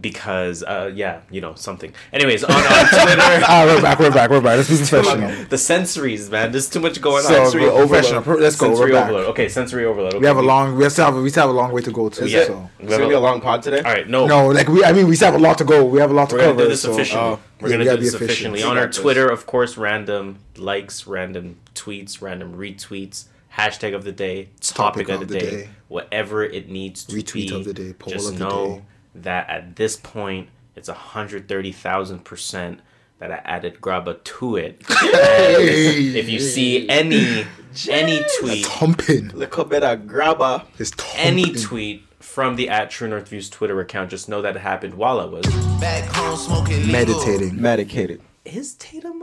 because, 0.00 0.62
uh, 0.62 0.90
yeah, 0.94 1.20
you 1.30 1.40
know, 1.40 1.54
something. 1.54 1.92
Anyways, 2.12 2.44
on, 2.44 2.52
on 2.52 2.60
Twitter, 2.88 3.22
ah, 3.22 3.64
we're 3.66 3.82
back, 3.82 3.98
we're 3.98 4.10
back, 4.10 4.30
we're 4.30 4.40
back. 4.40 4.56
Let's 4.58 4.68
be 4.68 4.76
professional. 4.76 5.28
the 5.46 5.56
sensories, 5.56 6.30
man. 6.30 6.52
There's 6.52 6.68
too 6.68 6.80
much 6.80 7.00
going 7.00 7.22
So 7.22 7.28
on. 7.28 7.34
Sensory 7.46 7.62
we're 7.62 7.70
overload. 7.70 7.88
professional. 7.88 8.36
Let's 8.38 8.56
go. 8.56 8.66
sensory 8.68 8.90
We're 8.92 8.96
back. 8.98 9.04
overload. 9.10 9.26
Okay, 9.30 9.48
sensory 9.48 9.84
overload. 9.84 10.14
Okay, 10.14 10.20
We 10.20 10.26
have 10.26 10.36
a 10.36 10.42
long. 10.42 10.76
We 10.76 10.88
still 10.90 11.04
have. 11.06 11.14
We 11.16 11.30
still 11.30 11.42
have 11.46 11.50
a 11.50 11.58
long 11.58 11.72
way 11.72 11.82
to 11.82 11.90
go 11.92 12.08
too. 12.08 12.26
Yeah. 12.26 12.44
So. 12.44 12.70
It's 12.78 12.90
gonna 12.90 13.08
be 13.08 13.14
a- 13.14 13.18
a 13.18 13.20
long 13.20 13.40
pod 13.40 13.62
today. 13.62 13.78
All 13.78 13.92
right, 13.92 14.08
no. 14.08 14.26
No, 14.26 14.48
like 14.48 14.68
we. 14.68 14.84
I 14.84 14.92
mean, 14.92 15.08
we 15.08 15.16
still 15.16 15.32
have 15.32 15.40
a 15.40 15.42
lot 15.42 15.58
to 15.58 15.64
go. 15.64 15.84
We 15.84 15.98
have 16.00 16.10
a 16.10 16.14
lot 16.14 16.30
to 16.30 16.36
We're 16.36 16.40
gonna 16.42 16.52
cover. 16.52 16.62
do 16.64 16.68
this 16.68 16.82
so- 16.82 16.92
officially. 16.92 17.20
Oh, 17.20 17.40
We're 17.60 17.68
yeah, 17.68 17.72
gonna 17.74 17.78
we 17.78 17.84
do 17.84 17.90
gotta 17.90 18.02
this 18.02 18.14
efficient. 18.14 18.54
officially 18.54 18.62
on 18.62 18.78
our. 18.78 18.88
Twitter. 18.90 19.28
Of 19.28 19.46
course, 19.46 19.76
random 19.76 20.38
likes, 20.56 21.06
random 21.06 21.56
tweets, 21.74 22.20
random 22.22 22.54
retweets, 22.56 23.24
hashtag 23.56 23.94
of 23.94 24.04
the 24.04 24.12
day, 24.12 24.48
topic, 24.60 25.08
of, 25.08 25.26
the, 25.26 25.38
day, 25.38 25.68
whatever 25.88 26.44
it 26.44 26.68
needs 26.68 27.04
to 27.04 27.16
Retweet 27.16 27.48
be. 27.50 27.54
of 27.56 27.64
the 27.64 27.74
day, 27.74 27.92
poll 27.94 28.12
just 28.12 28.28
of 28.32 28.38
the 28.38 28.44
know 28.44 28.66
day. 28.76 28.82
That 29.22 29.48
at 29.48 29.76
this 29.76 29.96
point, 29.96 30.48
it's 30.74 30.88
hundred 30.88 31.48
thirty 31.48 31.72
thousand 31.72 32.24
percent 32.24 32.80
that 33.18 33.32
I 33.32 33.36
added 33.44 33.80
Grabba 33.80 34.22
to 34.22 34.56
it. 34.56 34.82
And 34.90 36.16
if 36.16 36.28
you 36.28 36.38
see 36.40 36.88
any 36.88 37.46
any 37.88 38.20
tweet, 38.40 38.66
Thumping. 38.66 39.28
Little 39.30 39.64
bit 39.64 39.82
of 39.82 40.00
Grabba. 40.00 40.64
It's 40.78 40.90
thumping. 40.90 41.20
any 41.20 41.52
tweet 41.54 42.04
from 42.20 42.56
the 42.56 42.68
at 42.68 42.90
True 42.90 43.08
North 43.08 43.28
Views 43.28 43.48
Twitter 43.48 43.80
account, 43.80 44.10
just 44.10 44.28
know 44.28 44.42
that 44.42 44.56
it 44.56 44.60
happened 44.60 44.94
while 44.94 45.20
I 45.20 45.24
was. 45.24 45.46
Back 45.80 46.04
home 46.14 46.36
smoking 46.36 46.86
legal. 46.86 46.92
meditating. 46.92 47.60
Medicated. 47.60 48.20
Is 48.44 48.74
Tatum 48.74 49.22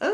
uh, 0.00 0.06
uh, 0.06 0.12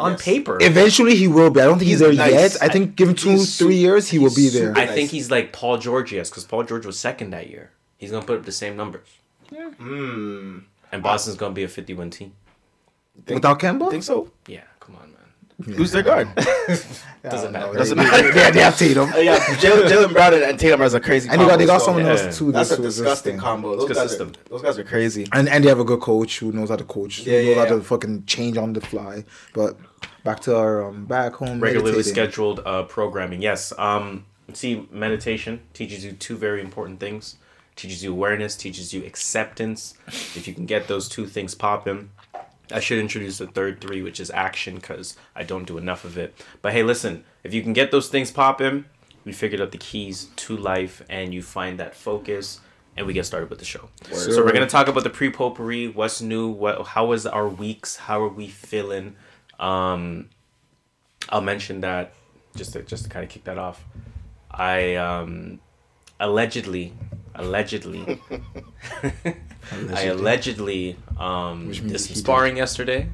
on 0.00 0.12
Yes. 0.12 0.22
paper? 0.24 0.58
Eventually, 0.60 1.14
he 1.16 1.28
will 1.28 1.50
be. 1.50 1.60
I 1.60 1.64
don't 1.64 1.78
think 1.78 1.88
he's, 1.90 2.00
He's 2.00 2.08
there 2.08 2.12
nice. 2.14 2.54
yet. 2.54 2.62
I 2.62 2.68
think 2.68 2.96
given 2.96 3.14
two, 3.14 3.38
three 3.44 3.76
years, 3.76 4.08
he 4.08 4.18
will 4.18 4.34
be 4.34 4.48
there. 4.48 4.74
super 4.74 4.78
I 4.80 4.86
think 4.86 5.10
he's 5.10 5.30
like 5.30 5.52
Paul 5.52 5.78
George, 5.78 6.12
yes, 6.12 6.30
because 6.30 6.44
Paul 6.44 6.64
George 6.64 6.86
was 6.86 6.98
second 6.98 7.30
that 7.30 7.48
year. 7.50 7.70
He's 7.96 8.10
gonna 8.10 8.24
put 8.24 8.38
up 8.38 8.44
the 8.44 8.52
same 8.52 8.76
numbers, 8.76 9.08
Yeah. 9.50 9.70
Hmm. 9.70 10.58
and 10.92 11.02
Boston's 11.02 11.36
gonna 11.36 11.54
be 11.54 11.64
a 11.64 11.68
fifty-one 11.68 12.10
team. 12.10 12.32
Think, 13.26 13.36
Without 13.36 13.60
Kemba, 13.60 13.90
think 13.90 14.02
so. 14.02 14.30
Yeah, 14.46 14.62
come 14.80 14.96
on, 14.96 15.12
man. 15.12 15.76
Who's 15.76 15.92
their 15.92 16.02
guard? 16.02 16.28
Doesn't 17.22 17.52
matter. 17.52 17.72
Doesn't 17.72 17.96
matter. 17.96 18.30
They, 18.32 18.50
they 18.50 18.60
have 18.60 18.76
Tatum. 18.76 19.10
Uh, 19.12 19.16
yeah, 19.18 19.38
Jaylen, 19.38 19.88
Jaylen 19.88 20.12
Brown 20.12 20.34
and, 20.34 20.42
and 20.42 20.58
Tatum 20.58 20.82
are 20.82 20.94
a 20.94 21.00
crazy. 21.00 21.28
And 21.28 21.40
they 21.40 21.46
got 21.46 21.58
they 21.58 21.66
got 21.66 21.80
someone 21.80 22.04
yeah. 22.04 22.10
else 22.10 22.36
too. 22.36 22.52
That's 22.52 22.70
a 22.72 22.76
this 22.76 22.84
was 22.84 22.96
this 22.96 22.96
disgusting 22.96 23.38
combo. 23.38 23.76
Those 23.76 23.96
guys, 23.96 24.20
are, 24.20 24.30
those 24.50 24.62
guys 24.62 24.78
are 24.78 24.84
crazy. 24.84 25.26
And 25.32 25.48
and 25.48 25.64
they 25.64 25.68
have 25.68 25.78
a 25.78 25.84
good 25.84 26.00
coach 26.00 26.40
who 26.40 26.52
knows 26.52 26.70
how 26.70 26.76
to 26.76 26.84
coach. 26.84 27.20
Yeah, 27.20 27.40
who 27.40 27.48
yeah, 27.48 27.54
knows 27.54 27.68
how 27.68 27.76
to 27.76 27.82
fucking 27.82 28.26
change 28.26 28.56
on 28.56 28.72
the 28.72 28.80
fly. 28.80 29.24
But 29.54 29.78
back 30.24 30.40
to 30.40 30.56
our 30.56 30.88
um, 30.88 31.06
back 31.06 31.34
home 31.34 31.60
Regularly 31.60 31.92
meditating. 31.92 32.12
scheduled 32.12 32.60
uh, 32.66 32.82
programming. 32.82 33.40
Yes. 33.40 33.72
Um, 33.78 34.26
see, 34.52 34.86
meditation 34.90 35.60
teaches 35.72 36.04
you 36.04 36.12
two 36.12 36.36
very 36.36 36.60
important 36.60 37.00
things. 37.00 37.36
Teaches 37.76 38.04
you 38.04 38.12
awareness. 38.12 38.56
Teaches 38.56 38.94
you 38.94 39.04
acceptance. 39.04 39.94
If 40.06 40.46
you 40.46 40.54
can 40.54 40.66
get 40.66 40.88
those 40.88 41.08
two 41.08 41.26
things 41.26 41.54
popping. 41.54 42.10
I 42.72 42.80
should 42.80 42.98
introduce 42.98 43.38
the 43.38 43.46
third 43.46 43.80
three, 43.80 44.02
which 44.02 44.18
is 44.18 44.30
action, 44.30 44.76
because 44.76 45.16
I 45.36 45.42
don't 45.42 45.66
do 45.66 45.76
enough 45.76 46.04
of 46.04 46.16
it. 46.16 46.34
But 46.62 46.72
hey, 46.72 46.82
listen, 46.82 47.24
if 47.42 47.52
you 47.52 47.62
can 47.62 47.74
get 47.74 47.90
those 47.90 48.08
things 48.08 48.30
popping, 48.30 48.86
we 49.24 49.32
figured 49.32 49.60
out 49.60 49.70
the 49.70 49.78
keys 49.78 50.28
to 50.36 50.56
life, 50.56 51.02
and 51.10 51.34
you 51.34 51.42
find 51.42 51.78
that 51.78 51.94
focus, 51.94 52.60
and 52.96 53.06
we 53.06 53.12
get 53.12 53.26
started 53.26 53.50
with 53.50 53.58
the 53.58 53.66
show. 53.66 53.90
So 54.12 54.42
we're 54.42 54.52
gonna 54.52 54.66
talk 54.66 54.88
about 54.88 55.04
the 55.04 55.10
pre-potpourri, 55.10 55.88
what's 55.88 56.22
new, 56.22 56.48
what, 56.48 56.86
how 56.86 57.06
was 57.06 57.26
our 57.26 57.48
weeks, 57.48 57.96
how 57.96 58.22
are 58.22 58.28
we 58.28 58.48
feeling? 58.48 59.16
Um, 59.58 60.30
I'll 61.28 61.42
mention 61.42 61.80
that 61.82 62.14
just 62.56 62.72
to 62.72 62.82
just 62.82 63.04
to 63.04 63.10
kind 63.10 63.24
of 63.24 63.30
kick 63.30 63.44
that 63.44 63.58
off. 63.58 63.84
I 64.50 64.94
um, 64.94 65.60
allegedly, 66.18 66.94
allegedly, 67.36 68.20
I 69.92 70.04
allegedly 70.04 70.96
um, 71.18 71.68
did 71.68 71.76
some 71.76 71.84
he 71.86 71.92
did. 72.14 72.16
sparring 72.16 72.56
yesterday 72.56 73.08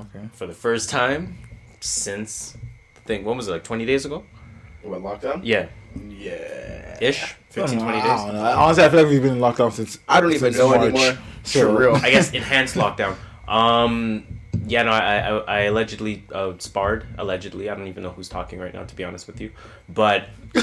Okay. 0.00 0.28
for 0.32 0.46
the 0.46 0.52
first 0.54 0.90
time 0.90 1.38
since 1.80 2.56
I 2.96 3.00
think 3.06 3.26
when 3.26 3.36
was 3.36 3.48
it 3.48 3.52
like 3.52 3.64
20 3.64 3.84
days 3.86 4.04
ago? 4.04 4.24
What 4.82 5.02
lockdown? 5.02 5.40
Yeah, 5.44 5.66
Yeah. 6.08 6.98
ish, 7.00 7.34
15, 7.50 7.78
20 7.80 7.98
I 7.98 8.02
days. 8.02 8.24
don't 8.24 8.34
know. 8.34 8.44
Honestly, 8.44 8.84
I 8.84 8.88
feel 8.90 9.00
like 9.02 9.10
we've 9.10 9.22
been 9.22 9.34
in 9.34 9.40
lockdown 9.40 9.72
since. 9.72 9.98
I 10.08 10.20
don't 10.20 10.32
even 10.32 10.52
know 10.54 10.68
March. 10.68 10.80
anymore. 10.82 11.18
So, 11.42 11.60
For 11.74 11.78
real. 11.80 11.96
I 11.96 12.10
guess 12.10 12.32
enhanced 12.32 12.74
lockdown. 12.76 13.14
Um, 13.48 14.37
yeah, 14.68 14.82
no, 14.82 14.90
I, 14.90 15.18
I, 15.18 15.38
I 15.38 15.60
allegedly 15.62 16.24
uh, 16.32 16.52
sparred. 16.58 17.06
Allegedly, 17.16 17.70
I 17.70 17.74
don't 17.74 17.88
even 17.88 18.02
know 18.02 18.10
who's 18.10 18.28
talking 18.28 18.58
right 18.58 18.72
now, 18.74 18.84
to 18.84 18.94
be 18.94 19.04
honest 19.04 19.26
with 19.26 19.40
you. 19.40 19.50
But 19.88 20.28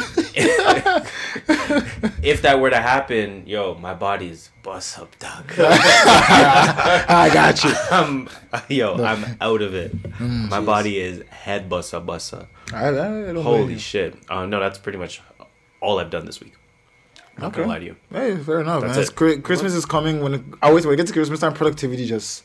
if 2.22 2.42
that 2.44 2.60
were 2.60 2.70
to 2.70 2.82
happen, 2.82 3.44
yo, 3.48 3.76
my 3.76 3.94
body's 3.94 4.52
bust 4.64 5.00
up, 5.00 5.18
dog. 5.20 5.52
I 5.58 7.30
got 7.34 7.64
you. 7.64 7.74
I'm, 7.92 8.30
yo, 8.70 9.04
I'm 9.04 9.38
out 9.42 9.62
of 9.62 9.74
it. 9.74 10.02
Mm, 10.14 10.50
my 10.50 10.62
body 10.62 11.00
is 11.00 11.24
head 11.30 11.70
bussa 11.70 12.06
bussa. 12.06 12.48
I, 12.74 12.90
I 12.90 13.34
Holy 13.42 13.78
shit! 13.78 14.18
Uh, 14.30 14.46
no, 14.46 14.60
that's 14.60 14.80
pretty 14.80 14.98
much 14.98 15.22
all 15.82 16.00
I've 16.00 16.10
done 16.10 16.26
this 16.26 16.40
week. 16.40 16.54
I'm 17.38 17.44
Not 17.44 17.54
gonna 17.54 17.68
lie 17.68 17.80
to 17.80 17.86
you. 17.86 17.96
Hey, 18.12 18.38
fair 18.38 18.62
enough, 18.62 18.82
That's 18.82 19.20
man. 19.20 19.30
It. 19.30 19.44
Christmas 19.44 19.74
is 19.74 19.86
coming. 19.86 20.22
When 20.22 20.36
it, 20.36 20.42
I 20.62 20.70
always 20.70 20.86
when 20.86 20.94
it 20.94 20.98
gets 20.98 21.12
to 21.12 21.14
Christmas 21.14 21.42
time, 21.42 21.54
productivity 21.54 22.06
just 22.06 22.44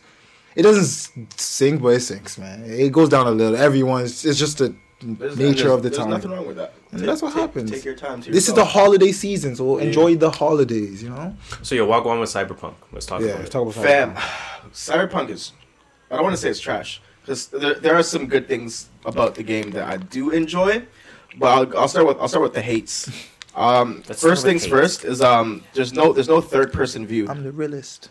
it 0.57 0.63
doesn't 0.63 1.39
sink, 1.41 1.83
but 1.83 1.89
it 1.91 2.01
sinks, 2.01 2.39
man. 2.39 2.65
It 2.65 2.93
goes 2.93 3.09
down 3.09 3.27
a 3.27 3.31
little. 3.31 3.57
Everyone's 3.57 4.25
it's 4.25 4.39
just 4.39 4.59
the 4.59 4.75
There's- 5.03 5.37
nature 5.37 5.65
there's- 5.65 5.77
of 5.77 5.83
the 5.83 5.89
there's 5.91 5.99
time. 5.99 6.11
nothing 6.11 6.31
wrong 6.31 6.47
with 6.47 6.57
that. 6.57 6.73
And 6.93 7.01
that's 7.03 7.23
what 7.23 7.33
take, 7.33 7.41
happens. 7.41 7.71
Take 7.71 7.85
your 7.85 7.95
time. 7.95 8.21
To 8.23 8.31
This 8.31 8.49
is 8.49 8.55
the 8.55 8.65
holiday 8.65 9.13
season, 9.13 9.55
so 9.57 9.79
enjoy 9.79 10.17
the 10.17 10.31
holidays. 10.31 11.03
You 11.03 11.11
know. 11.11 11.37
So 11.63 11.75
yo, 11.75 11.87
walk 11.87 12.05
on 12.07 12.19
with 12.21 12.31
Cyberpunk. 12.31 12.75
Let's 12.93 13.07
talk 13.07 13.21
Yeah. 13.21 13.29
about 13.29 13.45
it. 13.45 13.51
Talk 13.51 13.63
about 13.75 13.85
Fam, 13.85 14.15
Cyberpunk 14.73 15.31
is. 15.31 15.53
I 16.11 16.17
don't 16.17 16.25
want 16.25 16.35
to 16.35 16.41
say 16.43 16.51
it's 16.51 16.61
trash 16.61 17.01
because 17.23 17.47
there, 17.49 17.75
there 17.75 17.95
are 17.95 18.03
some 18.03 18.27
good 18.27 18.49
things 18.49 18.89
about 19.05 19.37
the 19.37 19.43
game 19.45 19.71
that 19.71 19.85
I 19.89 19.97
do 19.97 20.31
enjoy, 20.31 20.83
but 21.39 21.47
I'll, 21.47 21.79
I'll 21.83 21.89
start 21.89 22.07
with 22.07 22.19
I'll 22.21 22.29
start 22.29 22.43
with 22.43 22.55
the 22.55 22.63
hates. 22.63 23.09
Um, 23.57 24.03
first 24.03 24.45
things 24.45 24.63
hates. 24.63 24.71
first 24.71 25.05
is 25.05 25.21
um 25.21 25.63
there's 25.75 25.93
no 25.93 26.13
there's 26.13 26.29
no 26.29 26.41
third 26.41 26.73
person 26.73 27.07
view. 27.07 27.29
I'm 27.29 27.43
the 27.45 27.53
realist. 27.53 28.11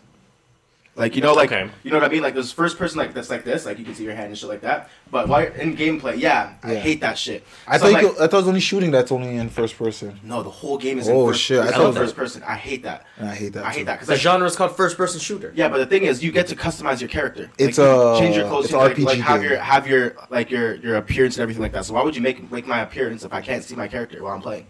Like 1.00 1.16
you 1.16 1.22
know, 1.22 1.32
like 1.32 1.50
Okay. 1.50 1.70
you 1.82 1.90
know 1.90 1.96
what 1.98 2.04
I 2.04 2.12
mean. 2.12 2.22
Like 2.22 2.34
there's 2.34 2.52
first 2.52 2.76
person 2.78 2.98
like 2.98 3.14
that's 3.14 3.30
like 3.30 3.42
this, 3.42 3.64
like 3.64 3.78
you 3.78 3.86
can 3.86 3.94
see 3.94 4.04
your 4.04 4.14
hand 4.14 4.26
and 4.28 4.36
shit 4.36 4.50
like 4.50 4.60
that. 4.60 4.90
But 5.10 5.28
while 5.28 5.40
you're 5.42 5.52
in 5.52 5.74
gameplay, 5.74 6.18
yeah, 6.20 6.52
I 6.62 6.74
Yeah. 6.74 6.78
hate 6.78 7.00
that 7.00 7.16
shit. 7.16 7.42
I 7.66 7.78
So, 7.78 7.84
thought 7.90 8.02
you 8.02 8.08
like, 8.08 8.16
I 8.20 8.26
thought 8.26 8.34
it 8.34 8.42
was 8.44 8.48
only 8.48 8.60
shooting 8.60 8.90
that's 8.90 9.10
only 9.10 9.34
in 9.34 9.48
first 9.48 9.78
person. 9.78 10.20
no, 10.22 10.42
the 10.42 10.50
whole 10.50 10.76
game 10.76 10.98
is 10.98 11.08
Oh, 11.08 11.22
in 11.22 11.28
first, 11.32 11.40
shit, 11.42 11.58
I 11.58 11.70
thought 11.72 11.90
in 11.90 11.96
it 11.96 12.00
first 12.04 12.16
person. 12.16 12.42
I 12.46 12.54
hate 12.56 12.82
that. 12.82 13.06
And 13.18 13.30
I 13.30 13.34
hate 13.34 13.54
that. 13.54 13.64
I 13.64 13.70
hate 13.70 13.78
too. 13.78 13.84
that 13.86 13.94
because 13.94 14.08
The 14.08 14.12
like, 14.14 14.20
genre 14.20 14.46
is 14.46 14.56
called 14.56 14.76
first 14.76 14.98
person 14.98 15.18
shooter. 15.20 15.52
Yeah, 15.56 15.68
but 15.70 15.78
the 15.78 15.86
thing 15.86 16.02
is, 16.02 16.22
you 16.22 16.32
get 16.32 16.46
to 16.48 16.54
customize 16.54 17.00
your 17.00 17.08
character. 17.08 17.50
It's 17.58 17.78
like, 17.78 17.86
you 17.86 17.92
a- 17.92 18.12
uh, 18.12 18.18
change 18.20 18.36
your 18.36 18.46
clothes, 18.46 18.64
it's 18.66 18.72
you 18.74 18.78
a 18.78 18.82
like, 18.82 18.98
like 18.98 19.18
RPG 19.18 19.20
have 19.22 19.40
game. 19.40 19.50
your 19.50 19.58
have 19.58 19.86
your 19.88 20.16
like 20.28 20.50
your 20.50 20.74
your 20.76 20.96
appearance 20.96 21.36
and 21.36 21.42
everything 21.42 21.62
like 21.62 21.72
that. 21.72 21.86
So 21.86 21.94
why 21.94 22.02
would 22.04 22.14
you 22.14 22.20
make 22.22 22.52
make 22.52 22.66
my 22.66 22.80
appearance 22.82 23.24
if 23.24 23.32
I 23.32 23.40
can't 23.40 23.64
see 23.64 23.74
my 23.74 23.88
character 23.88 24.22
while 24.22 24.34
I'm 24.34 24.42
playing? 24.42 24.66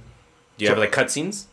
Do 0.59 0.65
you 0.65 0.69
have 0.71 0.79
like 0.79 0.93
cutscenes? 0.93 1.47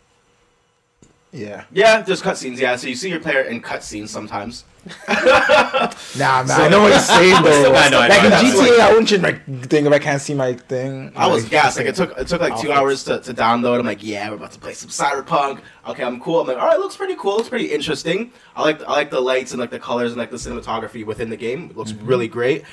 Yeah. 1.37 1.65
Yeah, 1.71 2.01
there's 2.01 2.21
cutscenes. 2.21 2.57
Yeah, 2.57 2.75
so 2.75 2.87
you 2.87 2.95
see 2.95 3.09
your 3.09 3.19
player 3.19 3.41
in 3.41 3.61
cutscenes 3.61 4.09
sometimes. 4.09 4.65
Nah, 6.17 6.43
man. 6.43 6.61
I 6.61 6.67
know 6.69 6.81
what 6.81 6.89
you're 6.91 6.99
saying 6.99 7.43
though. 7.43 7.73
I 7.75 7.89
know, 7.89 7.99
I 7.99 8.07
know, 8.07 8.15
like 8.15 8.23
in 8.23 8.33
I 8.33 8.41
know. 8.41 8.49
GTA, 8.61 8.79
I 8.79 8.89
wouldn't 8.89 9.09
change 9.09 9.21
my 9.21 9.33
thing 9.67 9.85
if 9.85 9.91
I 9.93 9.99
can't 9.99 10.21
see 10.21 10.33
my 10.33 10.53
thing. 10.53 11.11
I 11.15 11.27
was 11.27 11.43
Like, 11.43 11.51
gassed. 11.51 11.77
Like 11.77 11.87
it 11.87 11.95
took 11.95 12.17
it 12.17 12.27
took 12.27 12.41
like 12.41 12.57
two 12.59 12.71
hours 12.71 13.03
to, 13.05 13.19
to 13.19 13.33
download. 13.33 13.79
I'm 13.79 13.85
like, 13.85 14.03
yeah, 14.03 14.29
we're 14.29 14.35
about 14.37 14.51
to 14.53 14.59
play 14.59 14.73
some 14.73 14.89
Cyberpunk. 14.89 15.59
Okay, 15.87 16.03
I'm 16.03 16.19
cool. 16.21 16.39
I'm 16.41 16.47
like, 16.47 16.57
all 16.57 16.67
right, 16.67 16.79
looks 16.79 16.95
pretty 16.97 17.15
cool. 17.15 17.35
Looks 17.37 17.49
pretty 17.49 17.65
interesting. 17.71 18.31
I 18.55 18.61
like 18.63 18.81
I 18.83 18.91
like 18.93 19.09
the 19.11 19.19
lights 19.21 19.51
and 19.51 19.59
like 19.59 19.71
the 19.71 19.79
colors 19.79 20.11
and 20.13 20.19
like 20.19 20.31
the 20.31 20.37
cinematography 20.37 21.05
within 21.05 21.29
the 21.29 21.37
game. 21.37 21.69
It 21.69 21.77
looks 21.77 21.91
Mm-hmm. 21.91 22.05
really 22.07 22.27
great. 22.27 22.63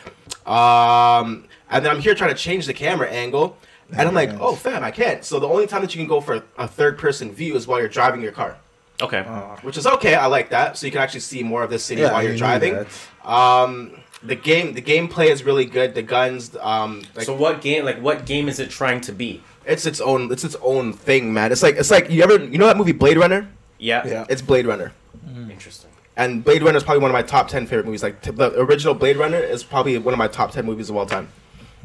Um, 0.47 1.47
and 1.71 1.85
then 1.85 1.91
I'm 1.91 2.01
here 2.01 2.15
trying 2.15 2.31
to 2.31 2.37
change 2.41 2.67
the 2.67 2.75
camera 2.75 3.09
angle, 3.11 3.57
and 3.91 4.09
I'm 4.09 4.15
like, 4.15 4.31
oh 4.41 4.55
fam, 4.55 4.83
I 4.83 4.91
can't. 4.91 5.25
So 5.25 5.39
the 5.39 5.49
only 5.49 5.67
time 5.67 5.83
that 5.83 5.95
you 5.95 6.01
can 6.01 6.09
go 6.09 6.21
for 6.21 6.43
a 6.59 6.67
third 6.69 6.99
person 6.99 7.33
view 7.33 7.55
is 7.57 7.67
while 7.67 7.79
you're 7.81 7.89
driving 7.89 8.21
your 8.21 8.33
car. 8.33 8.57
Okay. 9.03 9.25
Oh. 9.27 9.59
which 9.63 9.77
is 9.77 9.87
okay. 9.87 10.15
I 10.15 10.27
like 10.27 10.51
that, 10.51 10.79
so 10.79 10.87
you 10.87 10.93
can 10.93 11.01
actually 11.01 11.21
see 11.21 11.43
more 11.43 11.63
of 11.65 11.71
the 11.71 11.79
city 11.79 12.03
Yeah, 12.03 12.13
while 12.13 12.23
you 12.23 12.29
you're 12.29 12.39
driving. 12.39 12.87
Um, 13.25 13.93
the 14.23 14.37
game, 14.37 14.73
the 14.73 14.81
gameplay 14.83 15.27
is 15.31 15.43
really 15.43 15.65
good. 15.65 15.95
The 15.95 16.03
guns, 16.03 16.57
um, 16.61 17.03
like 17.15 17.27
so 17.27 17.35
what 17.35 17.61
game? 17.61 17.85
Like 17.85 18.01
what 18.01 18.25
game 18.25 18.49
is 18.49 18.59
it 18.61 18.71
trying 18.71 19.01
to 19.03 19.13
be? 19.13 19.43
it's 19.67 19.87
its 19.87 20.01
own, 20.01 20.31
it's 20.31 20.45
its 20.45 20.57
own 20.63 20.93
thing, 20.93 21.33
man. 21.33 21.51
It's 21.51 21.63
like 21.63 21.77
it's 21.77 21.91
like 21.91 22.09
you 22.11 22.23
ever, 22.23 22.39
you 22.45 22.59
know 22.59 22.67
that 22.67 22.77
movie 22.77 22.93
Blade 22.93 23.17
Runner? 23.17 23.49
Yeah. 23.79 24.07
Yeah. 24.07 24.27
It's 24.29 24.43
Blade 24.43 24.67
Runner, 24.67 24.93
Interesting. 25.51 25.91
and 26.17 26.45
Blade 26.45 26.63
Runner 26.63 26.77
is 26.77 26.85
probably 26.85 27.01
one 27.03 27.11
of 27.11 27.15
my 27.15 27.23
top 27.23 27.49
ten 27.49 27.67
favorite 27.67 27.87
movies. 27.87 28.03
Like 28.03 28.23
t- 28.23 28.31
the 28.31 28.59
original 28.61 28.95
Blade 28.95 29.17
Runner 29.17 29.39
is 29.39 29.65
probably 29.65 29.99
one 29.99 30.15
of 30.15 30.19
my 30.19 30.29
top 30.29 30.53
ten 30.53 30.65
movies 30.67 30.89
of 30.91 30.97
all 30.97 31.07
time. 31.07 31.29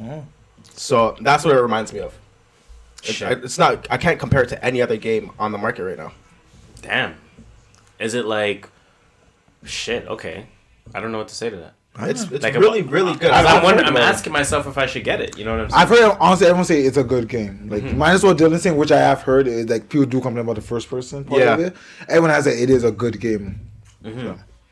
Oh. 0.01 0.25
So 0.79 1.17
that's 1.19 1.43
what 1.43 1.55
it 1.55 1.61
reminds 1.61 1.91
me 1.91 1.99
of. 1.99 2.17
It- 3.03 3.21
I- 3.21 3.31
it's 3.31 3.57
not. 3.57 3.85
I 3.89 3.97
can't 3.97 4.17
compare 4.17 4.43
it 4.43 4.49
to 4.49 4.63
any 4.65 4.81
other 4.81 4.95
game 4.95 5.31
on 5.37 5.51
the 5.51 5.57
market 5.57 5.83
right 5.83 5.97
now. 5.97 6.13
Damn. 6.81 7.15
Is 7.99 8.13
it 8.13 8.25
like 8.25 8.69
shit? 9.65 10.07
Okay. 10.07 10.45
I 10.95 11.01
don't 11.01 11.11
know 11.11 11.17
what 11.17 11.27
to 11.27 11.35
say 11.35 11.49
to 11.49 11.55
that. 11.57 11.73
It's 12.01 12.23
it's 12.31 12.43
Like 12.43 12.55
a- 12.55 12.59
really 12.61 12.81
really 12.81 13.13
good. 13.15 13.29
I'm, 13.31 13.45
I've 13.45 13.57
I'm, 13.57 13.63
wondering, 13.63 13.87
I'm 13.87 13.97
asking 13.97 14.31
myself 14.31 14.67
if 14.67 14.77
I 14.77 14.85
should 14.85 15.03
get 15.03 15.19
it. 15.19 15.37
You 15.37 15.43
know 15.43 15.51
what 15.51 15.59
I'm 15.61 15.69
saying? 15.69 15.81
I've 15.81 15.89
heard 15.89 16.17
honestly 16.21 16.45
everyone 16.47 16.63
say 16.65 16.81
it's 16.83 16.95
a 16.95 17.03
good 17.03 17.27
game. 17.27 17.67
Like 17.69 17.83
Mm-hmm. 17.83 17.97
minus 17.97 18.23
what 18.23 18.37
Dylan's 18.37 18.61
saying, 18.61 18.77
which 18.77 18.91
I 18.93 18.99
have 18.99 19.21
heard 19.23 19.47
is 19.47 19.67
like 19.69 19.89
people 19.89 20.05
do 20.05 20.21
complain 20.21 20.45
about 20.45 20.55
the 20.55 20.61
first 20.61 20.89
person 20.89 21.25
part 21.25 21.41
of 21.41 21.59
it. 21.59 21.75
Everyone 22.07 22.29
has 22.29 22.45
said 22.45 22.57
it 22.57 22.69
is 22.69 22.85
a 22.85 22.91
good 22.91 23.19
game. 23.19 23.59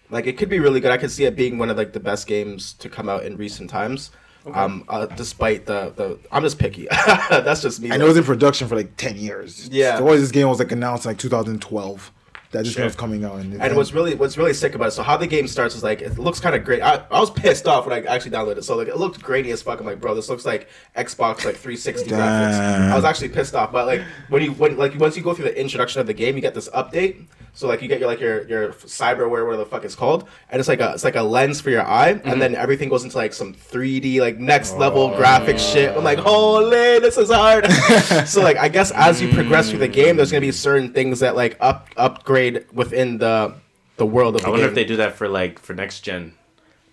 Like 0.09 0.25
it 0.25 0.37
could 0.37 0.47
be 0.47 0.59
really 0.59 0.79
good. 0.79 0.91
I 0.91 0.97
could 0.97 1.11
see 1.11 1.25
it 1.25 1.35
being 1.35 1.57
one 1.57 1.69
of 1.69 1.75
like 1.75 1.91
the 1.91 1.99
best 1.99 2.27
games 2.27 2.71
to 2.73 2.87
come 2.87 3.09
out 3.09 3.25
in 3.25 3.35
recent 3.35 3.69
times. 3.69 4.11
Um, 4.53 4.83
uh, 4.87 5.05
despite 5.07 5.65
the 5.65 5.93
the, 5.95 6.19
I'm 6.31 6.43
just 6.43 6.59
picky. 6.59 6.87
That's 7.29 7.61
just 7.61 7.81
me. 7.81 7.91
I 7.91 7.97
know 7.97 8.05
it 8.05 8.09
was 8.09 8.17
in 8.17 8.23
production 8.23 8.67
for 8.67 8.75
like 8.75 8.95
ten 8.97 9.15
years. 9.17 9.67
Yeah. 9.71 9.97
So 9.97 10.03
always 10.03 10.21
this 10.21 10.31
game 10.31 10.47
was 10.47 10.59
like 10.59 10.71
announced 10.71 11.05
in 11.05 11.09
like 11.11 11.17
2012 11.17 12.11
that 12.51 12.63
just 12.63 12.75
Sure. 12.75 12.81
game 12.81 12.87
was 12.87 12.95
coming 12.95 13.23
out. 13.23 13.39
And, 13.39 13.61
And 13.61 13.75
what's 13.75 13.93
really 13.93 14.15
what's 14.15 14.37
really 14.37 14.53
sick 14.53 14.75
about 14.75 14.89
it, 14.89 14.91
so 14.91 15.03
how 15.03 15.17
the 15.17 15.27
game 15.27 15.47
starts 15.47 15.75
is 15.75 15.83
like 15.83 16.01
it 16.01 16.17
looks 16.17 16.39
kind 16.39 16.55
of 16.55 16.63
great. 16.63 16.81
I, 16.81 17.03
I 17.11 17.19
was 17.19 17.29
pissed 17.29 17.67
off 17.67 17.85
when 17.85 17.93
I 17.93 18.05
actually 18.07 18.31
downloaded 18.31 18.57
it. 18.57 18.63
So 18.63 18.75
like 18.75 18.87
it 18.87 18.97
looked 18.97 19.21
grainy 19.21 19.51
as 19.51 19.61
fuck. 19.61 19.79
I'm 19.79 19.85
like, 19.85 19.99
bro, 19.99 20.15
this 20.15 20.29
looks 20.29 20.45
like 20.45 20.69
Xbox 20.95 21.45
like 21.45 21.55
360 21.55 22.09
graphics. 22.09 22.91
I 22.91 22.95
was 22.95 23.05
actually 23.05 23.29
pissed 23.29 23.55
off. 23.55 23.71
But 23.71 23.87
like 23.87 24.01
when 24.29 24.43
you 24.43 24.53
when 24.53 24.77
like 24.77 24.97
once 24.99 25.17
you 25.17 25.23
go 25.23 25.33
through 25.33 25.45
the 25.45 25.59
introduction 25.59 26.01
of 26.01 26.07
the 26.07 26.13
game, 26.13 26.35
you 26.35 26.41
get 26.41 26.53
this 26.53 26.69
update. 26.69 27.25
So 27.57 27.67
like 27.67 27.81
you 27.81 27.87
get 27.87 27.99
your 27.99 28.07
like 28.07 28.19
your 28.19 28.47
your 28.47 28.69
cyberware, 28.69 29.43
whatever 29.43 29.57
the 29.57 29.65
fuck 29.65 29.83
it's 29.83 29.95
called, 29.95 30.29
and 30.51 30.59
it's 30.59 30.69
like 30.69 30.79
a 30.79 30.93
it's 30.93 31.03
like 31.03 31.15
a 31.15 31.23
lens 31.23 31.59
for 31.59 31.71
your 31.71 31.81
eye, 31.81 32.09
and 32.09 32.21
mm-hmm. 32.21 32.39
then 32.39 32.53
everything 32.53 32.87
goes 32.87 33.03
into 33.03 33.17
like 33.17 33.33
some 33.33 33.55
3D 33.55 34.19
like 34.19 34.37
next 34.37 34.77
level 34.77 35.11
oh. 35.11 35.17
graphic 35.17 35.57
shit. 35.57 35.97
I'm 35.97 36.03
like, 36.03 36.19
holy, 36.19 36.99
this 36.99 37.17
is 37.17 37.31
hard. 37.31 37.65
so 38.27 38.43
like 38.43 38.57
I 38.57 38.69
guess 38.69 38.91
as 38.91 39.19
you 39.23 39.33
progress 39.33 39.71
through 39.71 39.79
the 39.79 39.87
game, 39.87 40.17
there's 40.17 40.31
gonna 40.31 40.41
be 40.41 40.51
certain 40.51 40.93
things 40.93 41.19
that 41.21 41.35
like 41.35 41.57
up 41.59 41.89
upgrade 41.97 42.46
within 42.73 43.17
the 43.19 43.53
the 43.97 44.05
world 44.05 44.35
of 44.35 44.41
the 44.41 44.47
I 44.47 44.51
wonder 44.51 44.65
game. 44.65 44.69
if 44.69 44.75
they 44.75 44.85
do 44.85 44.95
that 44.97 45.15
for 45.17 45.27
like 45.27 45.59
for 45.59 45.73
next 45.73 46.01
gen. 46.01 46.33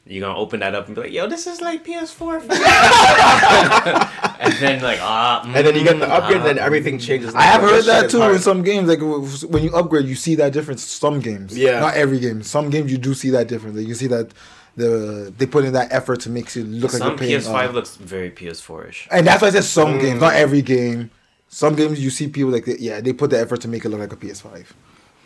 You 0.06 0.20
gonna 0.20 0.36
open 0.38 0.60
that 0.60 0.74
up 0.74 0.84
and 0.86 0.94
be 0.94 1.00
like, 1.00 1.12
"Yo, 1.12 1.26
this 1.26 1.46
is 1.46 1.62
like 1.62 1.82
PS4," 1.82 2.42
and 4.40 4.52
then 4.60 4.82
like 4.82 4.98
ah, 5.00 5.42
and 5.46 5.66
then 5.66 5.74
you 5.74 5.82
get 5.82 5.98
the 5.98 6.04
mm, 6.04 6.10
upgrade, 6.10 6.36
and 6.38 6.46
then 6.46 6.58
ah. 6.58 6.62
everything 6.66 6.98
changes. 6.98 7.34
I 7.34 7.40
have 7.42 7.62
heard 7.62 7.84
that 7.86 8.10
too 8.10 8.22
in 8.22 8.38
some 8.38 8.62
games. 8.62 8.86
Like 8.88 9.00
when 9.00 9.62
you 9.64 9.70
upgrade, 9.74 10.04
you 10.06 10.14
see 10.14 10.34
that 10.36 10.52
difference. 10.52 10.82
Some 10.84 11.20
games, 11.20 11.56
Yeah. 11.56 11.80
not 11.80 11.94
every 11.94 12.18
game. 12.20 12.42
Some 12.42 12.68
games 12.68 12.92
you 12.92 12.98
do 12.98 13.14
see 13.14 13.30
that 13.30 13.48
difference. 13.48 13.76
Like 13.78 13.86
you 13.86 13.94
see 13.94 14.08
that 14.08 14.32
the 14.76 15.32
they 15.38 15.46
put 15.46 15.64
in 15.64 15.72
that 15.72 15.90
effort 15.92 16.20
to 16.20 16.30
make 16.30 16.54
it 16.54 16.64
look 16.64 16.92
like 16.92 16.98
Some 17.00 17.08
you're 17.10 17.18
paying. 17.18 17.40
PS5 17.40 17.68
uh, 17.68 17.72
looks 17.72 17.96
very 17.96 18.30
PS4ish. 18.30 19.08
and 19.10 19.26
that's 19.26 19.40
why 19.40 19.48
I 19.48 19.52
said 19.52 19.64
some 19.64 19.94
Mm. 19.94 20.00
games, 20.02 20.20
not 20.20 20.34
every 20.34 20.60
game. 20.62 21.10
Some 21.48 21.76
games 21.76 22.02
you 22.02 22.10
see 22.10 22.26
people 22.28 22.50
like, 22.50 22.64
they, 22.64 22.76
yeah, 22.78 23.00
they 23.00 23.12
put 23.12 23.30
the 23.30 23.38
effort 23.38 23.60
to 23.62 23.68
make 23.68 23.84
it 23.84 23.88
look 23.88 24.00
like 24.00 24.12
a 24.12 24.16
PS5. 24.16 24.66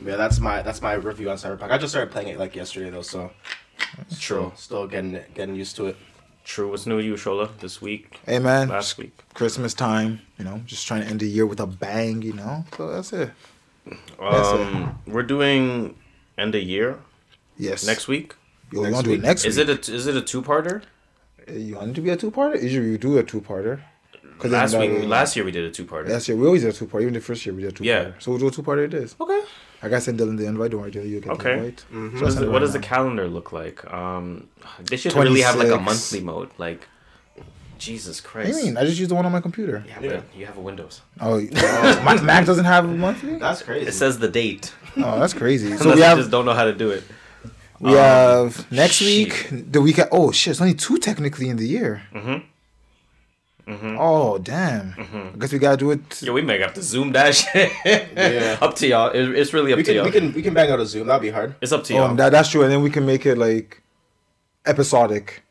Yeah, 0.04 0.16
that's 0.16 0.38
my 0.40 0.62
that's 0.62 0.80
my 0.82 0.94
review 0.94 1.30
on 1.30 1.36
Cyberpunk. 1.36 1.70
I 1.70 1.78
just 1.78 1.92
started 1.92 2.10
playing 2.12 2.28
it 2.28 2.38
like 2.38 2.54
yesterday 2.54 2.90
though, 2.90 3.02
so 3.02 3.30
it's 4.00 4.18
True, 4.18 4.52
still 4.54 4.56
still 4.56 4.86
getting 4.86 5.20
getting 5.34 5.54
used 5.56 5.76
to 5.76 5.86
it. 5.86 5.96
true. 6.44 6.70
What's 6.70 6.86
new 6.86 6.96
with 6.96 7.04
you, 7.04 7.14
Shola, 7.14 7.56
this 7.58 7.82
week, 7.82 8.20
Hey 8.26 8.38
man, 8.38 8.68
last 8.68 8.96
week? 8.98 9.12
Christmas 9.34 9.74
time, 9.74 10.20
you 10.38 10.44
know, 10.44 10.62
just 10.66 10.86
trying 10.86 11.02
to 11.02 11.08
end 11.08 11.20
the 11.20 11.26
year 11.28 11.46
with 11.46 11.60
a 11.60 11.66
bang, 11.66 12.22
you 12.22 12.32
know. 12.32 12.64
So 12.76 12.90
that's 12.92 13.12
it. 13.12 13.30
That's 13.86 13.98
it. 14.20 14.60
Um, 14.60 14.98
we're 15.06 15.22
doing 15.24 15.96
end 16.36 16.54
of 16.54 16.62
year 16.62 16.98
Yes. 17.56 17.84
next 17.86 18.06
week. 18.08 18.34
Yo, 18.72 18.80
you 18.80 18.82
next 18.82 18.94
want 18.94 19.04
to 19.04 19.10
do 19.10 19.14
it 19.14 19.16
week. 19.18 19.22
next 19.26 19.44
Is 19.44 19.56
week? 19.56 19.68
it 19.68 19.88
a 19.88 19.94
is 19.94 20.06
it 20.06 20.16
a 20.16 20.22
two 20.22 20.42
parter? 20.42 20.82
You 21.50 21.76
want 21.76 21.90
it 21.90 21.94
to 21.94 22.00
be 22.02 22.10
a 22.10 22.16
two 22.16 22.30
parter? 22.30 22.62
Usually 22.62 22.90
we 22.90 22.98
do 22.98 23.18
a 23.18 23.22
two 23.24 23.40
parter. 23.40 23.80
Last 24.44 24.78
week, 24.78 25.04
last 25.08 25.34
year 25.34 25.44
we 25.44 25.50
did 25.50 25.64
a 25.64 25.70
two 25.70 25.84
parter. 25.84 26.08
Last 26.08 26.28
year 26.28 26.36
we 26.36 26.46
always 26.46 26.62
did 26.62 26.70
a 26.72 26.76
two 26.76 26.86
parter. 26.86 27.02
Even 27.02 27.14
the 27.14 27.20
first 27.20 27.44
year 27.44 27.54
we 27.54 27.62
did 27.62 27.72
a 27.72 27.74
two 27.74 27.84
Yeah. 27.84 28.12
So 28.20 28.30
we'll 28.30 28.38
do 28.38 28.46
a 28.48 28.50
two 28.52 28.62
parter. 28.62 28.84
It 28.84 28.94
is. 28.94 29.16
Okay. 29.20 29.40
I 29.82 29.88
got 29.88 30.02
send 30.02 30.18
Dylan 30.18 30.36
the 30.36 30.46
invite. 30.46 30.70
Don't 30.72 30.80
worry, 30.80 30.90
Dylan, 30.90 31.08
you 31.08 31.20
get 31.20 31.30
Okay. 31.32 31.44
the 31.44 31.56
invite. 31.58 31.84
Mhm. 31.92 32.12
So 32.18 32.20
What, 32.20 32.24
does 32.26 32.36
the, 32.36 32.42
it 32.42 32.46
what 32.48 32.52
right 32.54 32.60
does 32.60 32.72
the 32.72 32.78
calendar 32.80 33.28
look 33.28 33.52
like? 33.52 33.78
Um, 33.92 34.48
they 34.84 34.96
should 34.96 35.14
really 35.14 35.40
have 35.42 35.56
like 35.56 35.68
a 35.70 35.78
monthly 35.78 36.20
mode. 36.20 36.50
Like, 36.58 36.88
Jesus 37.78 38.22
What 38.24 38.30
Christ. 38.32 38.52
do 38.54 38.58
you 38.58 38.64
mean? 38.66 38.76
I 38.76 38.84
just 38.84 38.98
used 38.98 39.10
the 39.10 39.14
one 39.14 39.24
on 39.24 39.30
my 39.30 39.40
computer. 39.40 39.84
Yeah, 39.86 40.00
Yeah. 40.00 40.10
but 40.16 40.24
you 40.36 40.46
have 40.46 40.56
a 40.56 40.60
Windows. 40.60 41.00
Oh, 41.20 41.40
my 42.02 42.20
Mac 42.20 42.44
doesn't 42.44 42.64
have 42.64 42.84
a 42.84 42.88
monthly. 42.88 43.36
That's 43.38 43.62
crazy. 43.62 43.86
It 43.86 43.92
says 43.94 44.18
the 44.18 44.28
date. 44.28 44.72
Oh, 44.96 45.20
that's 45.20 45.32
crazy. 45.34 45.70
So 45.76 45.76
So 45.84 45.88
we 45.90 45.94
we 45.96 46.00
have 46.02 46.18
just 46.18 46.30
don't 46.32 46.44
know 46.44 46.54
how 46.54 46.64
to 46.64 46.74
do 46.74 46.90
it. 46.90 47.04
we 47.78 47.90
Um, 47.90 47.96
have 47.96 48.72
next 48.72 48.96
shit. 48.96 49.06
week 49.06 49.72
the 49.72 49.80
week. 49.80 50.00
Oh 50.10 50.32
shit! 50.32 50.50
It's 50.52 50.60
only 50.60 50.74
two 50.74 50.98
technically 50.98 51.48
in 51.48 51.56
the 51.56 51.68
year. 51.68 52.02
Mm-hmm. 52.12 52.38
Mm-hmm. 53.68 53.96
Oh 54.00 54.38
damn! 54.38 54.94
I 55.34 55.38
guess 55.38 55.52
we 55.52 55.58
gotta 55.58 55.76
do 55.76 55.90
it. 55.90 56.22
Yeah, 56.22 56.32
we 56.32 56.40
may 56.40 56.58
have 56.58 56.72
to 56.74 56.82
zoom 56.82 57.12
that 57.12 57.34
shit. 57.34 57.70
Yeah. 57.84 58.56
Up 58.62 58.74
to 58.76 58.86
y'all. 58.86 59.10
It, 59.10 59.28
it's 59.36 59.52
really 59.52 59.72
up 59.72 59.76
we 59.76 59.82
to 59.82 59.88
can 59.90 59.96
y'all. 59.96 60.04
we 60.06 60.10
can 60.10 60.32
we 60.32 60.42
can 60.42 60.54
bang 60.54 60.70
out 60.70 60.80
a 60.80 60.86
Zoom. 60.86 61.06
That'd 61.06 61.20
be 61.20 61.28
hard. 61.28 61.54
It's 61.60 61.70
up 61.72 61.84
to 61.84 61.94
y'all. 61.94 62.04
Um, 62.04 62.16
that, 62.16 62.30
that's 62.32 62.48
true, 62.48 62.62
and 62.62 62.72
then 62.72 62.80
we 62.82 62.88
can 62.88 63.04
make 63.04 63.26
it 63.26 63.36
like 63.36 63.82
episodic. 64.66 65.42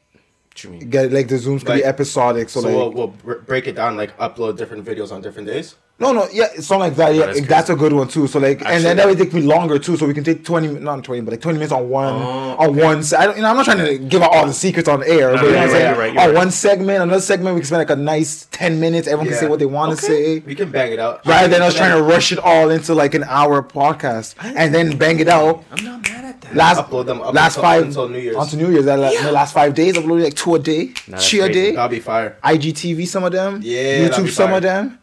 What 0.49 0.63
you 0.63 0.69
mean? 0.71 0.89
Get 0.89 1.11
like 1.11 1.27
the 1.27 1.35
zooms 1.35 1.59
could 1.59 1.69
Like- 1.69 1.81
be 1.81 1.85
episodic. 1.85 2.49
So, 2.49 2.61
So, 2.61 2.67
like 2.67 2.95
we'll, 2.95 3.09
we'll 3.23 3.37
break 3.41 3.67
it 3.67 3.75
down, 3.75 3.95
like 3.97 4.17
upload 4.17 4.57
different 4.57 4.83
videos 4.85 5.11
on 5.11 5.21
different 5.21 5.47
days. 5.47 5.75
No, 5.99 6.11
no, 6.13 6.27
yeah, 6.31 6.45
it's 6.53 6.67
something 6.67 6.89
like 6.89 6.95
that. 6.97 7.09
Oh, 7.09 7.11
yeah, 7.13 7.25
that's 7.27 7.47
that's, 7.47 7.69
a 7.71 7.75
good 7.75 7.91
one 7.91 8.07
too. 8.07 8.27
So 8.27 8.37
like, 8.39 8.61
and 8.63 8.83
then 8.83 8.97
that 8.97 9.07
would 9.07 9.17
take 9.17 9.33
me 9.33 9.41
longer 9.41 9.79
too. 9.79 9.97
So 9.97 10.05
we 10.05 10.13
can 10.13 10.23
take 10.23 10.43
twenty, 10.45 10.67
not 10.67 11.03
twenty, 11.03 11.21
but 11.21 11.31
like 11.31 11.41
twenty 11.41 11.57
minutes 11.57 11.71
on 11.73 11.89
one, 11.89 12.13
Oh, 12.13 12.55
on 12.59 12.75
one. 12.75 13.01
se- 13.03 13.17
I 13.17 13.25
don't, 13.25 13.35
you 13.35 13.41
know, 13.41 13.49
I'm 13.49 13.55
not 13.55 13.65
trying 13.65 13.79
to 13.85 13.97
give 13.97 14.21
out 14.21 14.31
all 14.31 14.45
the 14.45 14.53
secrets 14.53 14.87
on 14.87 15.01
air, 15.03 15.31
No, 15.31 15.37
but 15.37 15.45
you 15.45 15.51
know 15.51 15.57
you're 15.57 15.57
what 15.57 15.57
I'm 15.57 15.63
right, 15.63 15.71
saying? 15.71 15.89
you're 15.89 15.97
right, 15.99 16.09
on 16.11 16.17
oh, 16.17 16.25
right. 16.27 16.35
one 16.35 16.51
segment, 16.51 17.01
another 17.03 17.19
segment, 17.21 17.55
we 17.55 17.61
can 17.61 17.65
spend 17.67 17.79
like 17.79 17.89
a 17.89 17.95
nice 17.95 18.47
ten 18.51 18.79
minutes. 18.79 19.07
Everyone 19.07 19.27
can 19.27 19.37
say 19.37 19.47
what 19.47 19.57
they 19.59 19.65
want 19.65 19.97
to 19.99 20.05
Okay. 20.05 20.35
say. 20.37 20.39
We 20.45 20.53
can 20.53 20.69
bang 20.69 20.91
it 20.93 20.99
out. 20.99 21.25
Right 21.25 21.35
Rather 21.35 21.47
than 21.47 21.61
us 21.63 21.73
trying 21.75 21.97
to 21.97 22.03
rush 22.03 22.31
it 22.31 22.37
all 22.39 22.69
into 22.69 22.93
like 22.93 23.15
an 23.15 23.23
hour 23.23 23.63
podcast 23.63 24.35
and 24.43 24.73
then 24.75 24.97
bang 24.97 25.19
it 25.19 25.27
out. 25.27 25.63
I'm 25.71 25.83
not 25.83 26.03
mad 26.09 26.25
at 26.25 26.41
that. 26.41 26.55
Last 26.55 26.77
Upload 26.77 27.07
them 27.07 27.21
up 27.21 27.33
last 27.33 27.55
until- 27.57 27.63
five 27.63 27.83
until 27.85 28.09
New 28.09 28.19
Year's. 28.19 28.35
Onto 28.35 28.55
New 28.57 28.71
Year's. 28.71 28.85
That, 28.85 28.99
Yeah. 29.13 29.23
the 29.23 29.31
last 29.31 29.53
five 29.53 29.73
days, 29.73 29.95
uploaded 29.95 30.23
like 30.25 30.35
two 30.35 30.53
a 30.55 30.59
day, 30.59 30.93
Nah, 31.07 31.17
that's 31.17 31.33
a 31.33 31.49
day. 31.51 31.71
That'll 31.71 31.89
be 31.89 31.99
fire. 31.99 32.37
IGTV, 32.43 33.07
some 33.07 33.23
of 33.23 33.31
them. 33.31 33.61
Yeah, 33.63 34.07
YouTube, 34.09 34.29
some 34.29 34.53
of 34.53 34.61
them. 34.61 34.99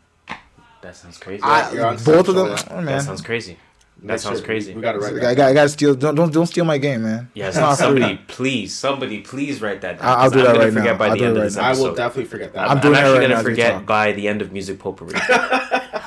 That 0.85 0.95
sounds 0.97 1.17
crazy. 1.19 1.43
I, 1.43 1.73
you're 1.73 1.93
both 1.95 2.29
of 2.29 2.35
them. 2.35 2.49
Snapchat. 2.49 2.67
Oh, 2.71 2.85
that 2.85 3.03
sounds 3.03 3.23
crazy. 3.23 3.57
That 4.03 4.07
Make 4.07 4.19
sounds 4.19 4.39
sure- 4.41 4.45
crazy. 4.47 4.75
We 4.75 4.83
got 4.83 4.93
to 4.93 4.99
write 4.99 5.13
I, 5.15 5.19
that. 5.21 5.37
got, 5.37 5.49
I 5.51 5.55
gotta 5.55 5.69
steal. 5.71 5.95
Don't, 5.95 6.15
don't 6.15 6.31
don't 6.31 6.47
steal 6.47 6.67
my 6.67 6.77
game, 6.77 7.05
man. 7.05 7.31
Yeah, 7.33 7.47
It's 7.47 7.57
so 7.57 7.63
not 7.63 7.79
free. 7.79 7.85
somebody, 7.87 8.17
please, 8.29 8.75
somebody, 8.75 9.21
please 9.23 9.63
write 9.63 9.81
that 9.81 9.99
down. 9.99 10.07
I'll- 10.09 10.17
I'll 10.17 10.23
'cause 10.25 10.33
do 10.33 10.39
I'm 10.41 10.45
that 10.45 10.57
right 10.59 10.73
forget 10.75 10.85
now. 10.93 10.99
by 10.99 11.05
I'll 11.07 11.11
the 11.13 11.19
do 11.19 11.25
end 11.25 11.31
it 11.31 11.37
of 11.37 11.43
right 11.43 11.45
this 11.45 11.57
now. 11.57 11.63
I 11.63 11.73
will 11.89 11.95
definitely 11.95 12.25
forget 12.27 12.53
that. 12.53 12.65
I'm 12.71 12.77
I'm, 12.77 12.81
doing 12.83 12.95
it 12.95 12.99
actually 12.99 13.13
right 13.19 13.23
gonna 13.23 13.35
now 13.35 13.43
forget 13.43 13.87
by 13.87 14.13
the 14.13 14.29
end 14.29 14.43
of 14.43 14.53
music 14.53 14.79
potpourri. 14.79 15.15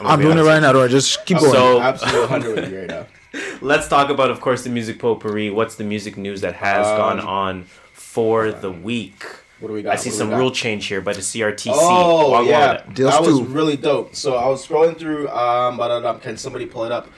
I'm 0.02 0.22
doing 0.22 0.38
it 0.38 0.42
right 0.44 0.60
now. 0.62 0.74
Don't. 0.74 0.90
Just 0.90 1.26
keep 1.26 1.40
going. 1.40 1.52
So- 1.54 1.82
absolutely 1.82 2.20
100 2.22 2.56
with 2.56 2.72
you 2.72 2.80
right 2.82 2.88
now. 2.88 3.06
let's 3.62 3.88
talk 3.88 4.10
about, 4.10 4.30
of 4.30 4.42
course, 4.42 4.64
the 4.64 4.70
music 4.70 5.00
potpourri. 5.00 5.50
What's 5.50 5.76
the 5.76 5.84
music 5.84 6.18
news 6.18 6.42
that 6.42 6.54
has 6.56 6.86
Um, 6.86 6.98
gone 6.98 7.20
on 7.20 7.64
for 7.94 8.52
the 8.52 8.72
week? 8.72 9.24
What 9.60 9.70
do 9.70 9.74
we 9.74 9.82
got? 9.82 9.94
I 9.94 9.96
see 9.96 10.10
What 10.10 10.18
some 10.18 10.32
rule 10.32 10.52
change 10.52 10.86
here 10.86 11.02
by 11.02 11.14
the 11.14 11.22
CRTC. 11.22 11.72
Oh 11.74 12.32
Wagwan 12.34 12.48
yeah, 12.48 12.72
it. 12.74 12.94
Deals 12.94 13.12
that 13.12 13.22
was 13.24 13.42
really 13.42 13.76
dope. 13.76 14.16
So 14.16 14.36
I 14.36 14.48
was 14.48 14.66
scrolling 14.66 14.98
through. 14.98 15.30
Um, 15.30 15.78
ba-da-dum. 15.78 16.20
can 16.20 16.38
somebody 16.38 16.66
pull 16.66 16.84
it 16.84 16.92
up? 16.92 17.10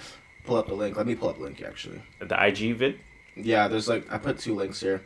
Pull 0.45 0.55
up 0.55 0.67
the 0.67 0.73
link. 0.73 0.95
Let 0.95 1.05
me 1.05 1.15
pull 1.15 1.29
up 1.29 1.37
the 1.37 1.43
link 1.43 1.61
actually. 1.61 2.01
the 2.19 2.45
IG 2.45 2.75
vid. 2.77 2.99
Yeah, 3.35 3.67
there's 3.67 3.87
like 3.87 4.11
I 4.11 4.17
put 4.17 4.39
two 4.39 4.55
links 4.55 4.79
here. 4.79 5.01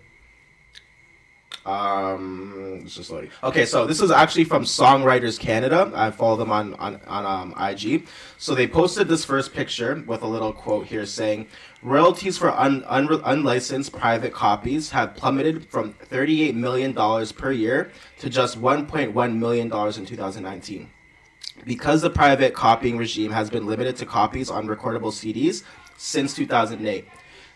Um, 1.65 2.81
it's 2.83 2.95
just 2.95 3.09
like 3.09 3.31
okay. 3.41 3.65
So 3.65 3.85
this 3.85 4.01
is 4.01 4.11
actually 4.11 4.43
from 4.43 4.63
Songwriters 4.63 5.39
Canada. 5.39 5.89
I 5.95 6.11
follow 6.11 6.35
them 6.35 6.51
on 6.51 6.73
on 6.75 6.99
on 7.07 7.25
um, 7.25 7.53
IG. 7.57 8.05
So 8.37 8.53
they 8.53 8.67
posted 8.67 9.07
this 9.07 9.23
first 9.23 9.53
picture 9.53 10.03
with 10.05 10.23
a 10.23 10.27
little 10.27 10.51
quote 10.51 10.87
here 10.87 11.05
saying, 11.05 11.47
"Royalties 11.81 12.37
for 12.37 12.51
un, 12.51 12.83
un, 12.87 13.07
unlicensed 13.23 13.93
private 13.93 14.33
copies 14.33 14.91
have 14.91 15.15
plummeted 15.15 15.65
from 15.69 15.93
38 15.93 16.53
million 16.53 16.91
dollars 16.91 17.31
per 17.31 17.53
year 17.53 17.91
to 18.19 18.29
just 18.29 18.59
1.1 18.59 19.35
million 19.37 19.69
dollars 19.69 19.97
in 19.97 20.05
2019." 20.05 20.89
Because 21.65 22.01
the 22.01 22.09
private 22.09 22.53
copying 22.53 22.97
regime 22.97 23.31
has 23.31 23.49
been 23.49 23.65
limited 23.65 23.95
to 23.97 24.05
copies 24.05 24.49
on 24.49 24.67
recordable 24.67 25.13
CDs 25.13 25.63
since 25.95 26.33
2008. 26.33 27.07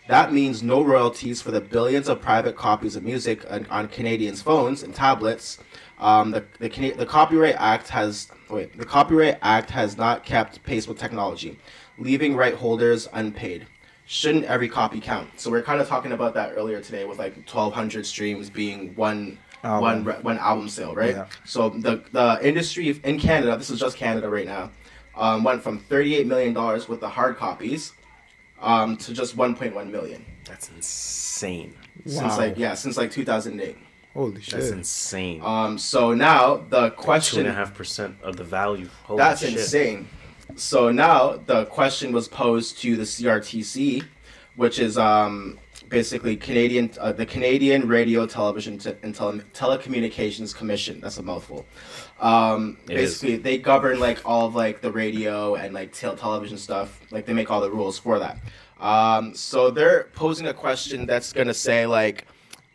That 0.08 0.32
means 0.32 0.62
no 0.62 0.82
royalties 0.82 1.42
for 1.42 1.50
the 1.50 1.60
billions 1.60 2.08
of 2.08 2.22
private 2.22 2.56
copies 2.56 2.96
of 2.96 3.04
music 3.04 3.44
on, 3.50 3.66
on 3.66 3.88
Canadians' 3.88 4.40
phones 4.40 4.82
and 4.82 4.94
tablets. 4.94 5.58
Um, 5.98 6.30
the 6.30 6.44
the, 6.58 6.68
the 6.92 7.04
Copyright 7.06 7.56
Act 7.58 7.88
has 7.88 8.28
wait 8.48 8.76
the 8.76 8.86
Copyright 8.86 9.38
Act 9.42 9.70
has 9.70 9.98
not 9.98 10.24
kept 10.24 10.62
pace 10.64 10.88
with 10.88 10.98
technology, 10.98 11.58
leaving 11.98 12.34
right 12.34 12.54
holders 12.54 13.06
unpaid. 13.12 13.66
Shouldn't 14.06 14.46
every 14.46 14.70
copy 14.70 15.00
count? 15.00 15.28
So 15.38 15.50
we're 15.50 15.62
kind 15.62 15.82
of 15.82 15.86
talking 15.86 16.12
about 16.12 16.32
that 16.32 16.54
earlier 16.56 16.80
today 16.80 17.04
with 17.04 17.18
like 17.18 17.34
1,200 17.34 18.06
streams 18.06 18.48
being 18.48 18.94
one 18.94 19.36
Album. 19.62 20.04
one 20.04 20.22
one 20.22 20.38
album 20.38 20.70
sale, 20.70 20.94
right? 20.94 21.16
Yeah. 21.16 21.26
So 21.44 21.68
the 21.68 22.02
the 22.12 22.38
industry 22.42 22.98
in 23.04 23.18
Canada, 23.20 23.58
this 23.58 23.68
is 23.68 23.78
just 23.78 23.98
Canada 23.98 24.30
right 24.30 24.46
now, 24.46 24.70
um, 25.14 25.44
went 25.44 25.62
from 25.62 25.78
38 25.80 26.26
million 26.26 26.54
dollars 26.54 26.88
with 26.88 27.00
the 27.00 27.08
hard 27.10 27.36
copies 27.36 27.92
um, 28.60 28.96
to 28.98 29.12
just 29.12 29.36
1.1 29.36 29.90
million 29.90 30.24
That's 30.44 30.68
insane. 30.70 31.74
since 32.04 32.16
Wow. 32.22 32.38
like 32.38 32.58
yeah 32.58 32.74
since 32.74 32.96
like 32.96 33.10
2008 33.10 33.76
Holy 34.14 34.40
shit. 34.40 34.54
That's 34.54 34.70
insane. 34.70 35.40
um 35.44 35.78
so 35.78 36.12
now 36.14 36.56
the 36.68 36.90
question 36.90 37.40
and 37.40 37.48
a 37.48 37.52
half 37.52 37.74
percent 37.74 38.16
of 38.22 38.36
the 38.36 38.44
value. 38.44 38.88
Holy 39.04 39.18
that's 39.18 39.40
shit. 39.42 39.52
insane 39.52 40.08
so 40.56 40.90
now 40.90 41.36
the 41.46 41.66
question 41.66 42.10
was 42.12 42.26
posed 42.26 42.78
to 42.78 42.96
the 42.96 43.02
crtc 43.04 44.02
which 44.56 44.78
is 44.78 44.96
um 44.98 45.58
basically 45.88 46.36
canadian 46.36 46.90
uh, 47.00 47.12
the 47.12 47.24
canadian 47.26 47.86
radio 47.86 48.26
television 48.26 48.76
Te- 48.78 48.94
and 49.02 49.14
Tele- 49.14 49.40
telecommunications 49.54 50.54
commission 50.54 51.00
that's 51.00 51.18
a 51.18 51.22
mouthful 51.22 51.64
um 52.20 52.76
It 52.88 52.96
is. 52.98 53.12
basically 53.14 53.36
they 53.36 53.58
govern 53.58 54.00
like 54.00 54.20
all 54.24 54.46
of 54.46 54.54
like 54.54 54.80
the 54.80 54.90
radio 54.90 55.54
and 55.54 55.72
like 55.74 55.92
tel- 55.92 56.16
television 56.16 56.58
stuff. 56.58 57.00
Like 57.10 57.26
they 57.26 57.32
make 57.32 57.50
all 57.50 57.60
the 57.60 57.70
rules 57.70 57.98
for 57.98 58.18
that. 58.18 58.38
Um 58.80 59.34
so 59.34 59.70
they're 59.70 60.08
posing 60.14 60.46
a 60.48 60.54
question 60.54 61.06
that's 61.06 61.32
gonna 61.32 61.54
say 61.54 61.86
like 61.86 62.26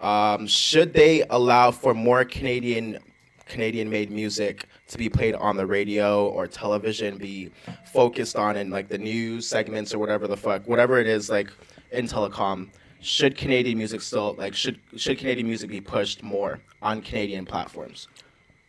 um 0.02 0.48
should 0.48 0.94
they 0.94 1.24
allow 1.30 1.72
for 1.72 1.94
more 1.94 2.26
canadian 2.26 3.00
canadian 3.46 3.90
made 3.90 4.10
music 4.12 4.66
to 4.88 4.98
be 4.98 5.10
played 5.10 5.36
on 5.36 5.58
the 5.58 5.66
radio 5.66 6.28
or 6.28 6.48
television 6.48 7.18
be 7.18 7.52
focused 7.92 8.36
on 8.36 8.56
in 8.58 8.70
like 8.70 8.88
the 8.88 8.98
news 8.98 9.48
segments 9.48 9.94
or 9.94 10.00
whatever 10.00 10.28
the 10.28 10.38
fuck 10.38 10.68
whatever 10.68 11.00
it 11.00 11.08
is 11.08 11.30
like 11.30 11.50
in 11.92 12.08
telecom? 12.08 12.70
Should 13.02 13.38
canadian 13.38 13.78
music 13.78 14.02
still 14.02 14.36
like 14.38 14.54
should 14.56 14.80
should 14.96 15.18
canadian 15.18 15.48
music 15.48 15.70
be 15.70 15.82
pushed 15.82 16.24
more 16.24 16.60
on 16.82 17.02
canadian 17.02 17.46
platforms 17.46 18.08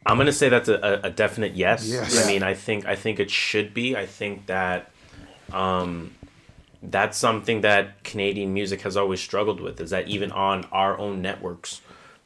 I'm 0.06 0.18
gonna 0.18 0.32
say 0.32 0.48
that's 0.48 0.68
a, 0.68 1.00
a, 1.04 1.08
a 1.08 1.10
definite 1.10 1.54
yes. 1.54 1.88
Yes. 1.88 2.22
I 2.24 2.26
mean, 2.26 2.42
I 2.42 2.54
think 2.54 2.86
I 2.86 2.94
think 2.96 3.20
it 3.20 3.30
should 3.30 3.72
be. 3.74 3.96
I 3.96 4.06
think 4.06 4.46
that 4.46 4.90
um, 5.52 6.14
that's 6.82 7.16
something 7.16 7.62
that 7.62 8.04
Canadian 8.04 8.52
music 8.52 8.82
has 8.82 8.96
always 8.96 9.20
struggled 9.20 9.60
with. 9.60 9.80
Is 9.80 9.90
that 9.90 10.08
even 10.08 10.30
on 10.32 10.64
our 10.72 10.98
own 10.98 11.22
networks, 11.22 11.80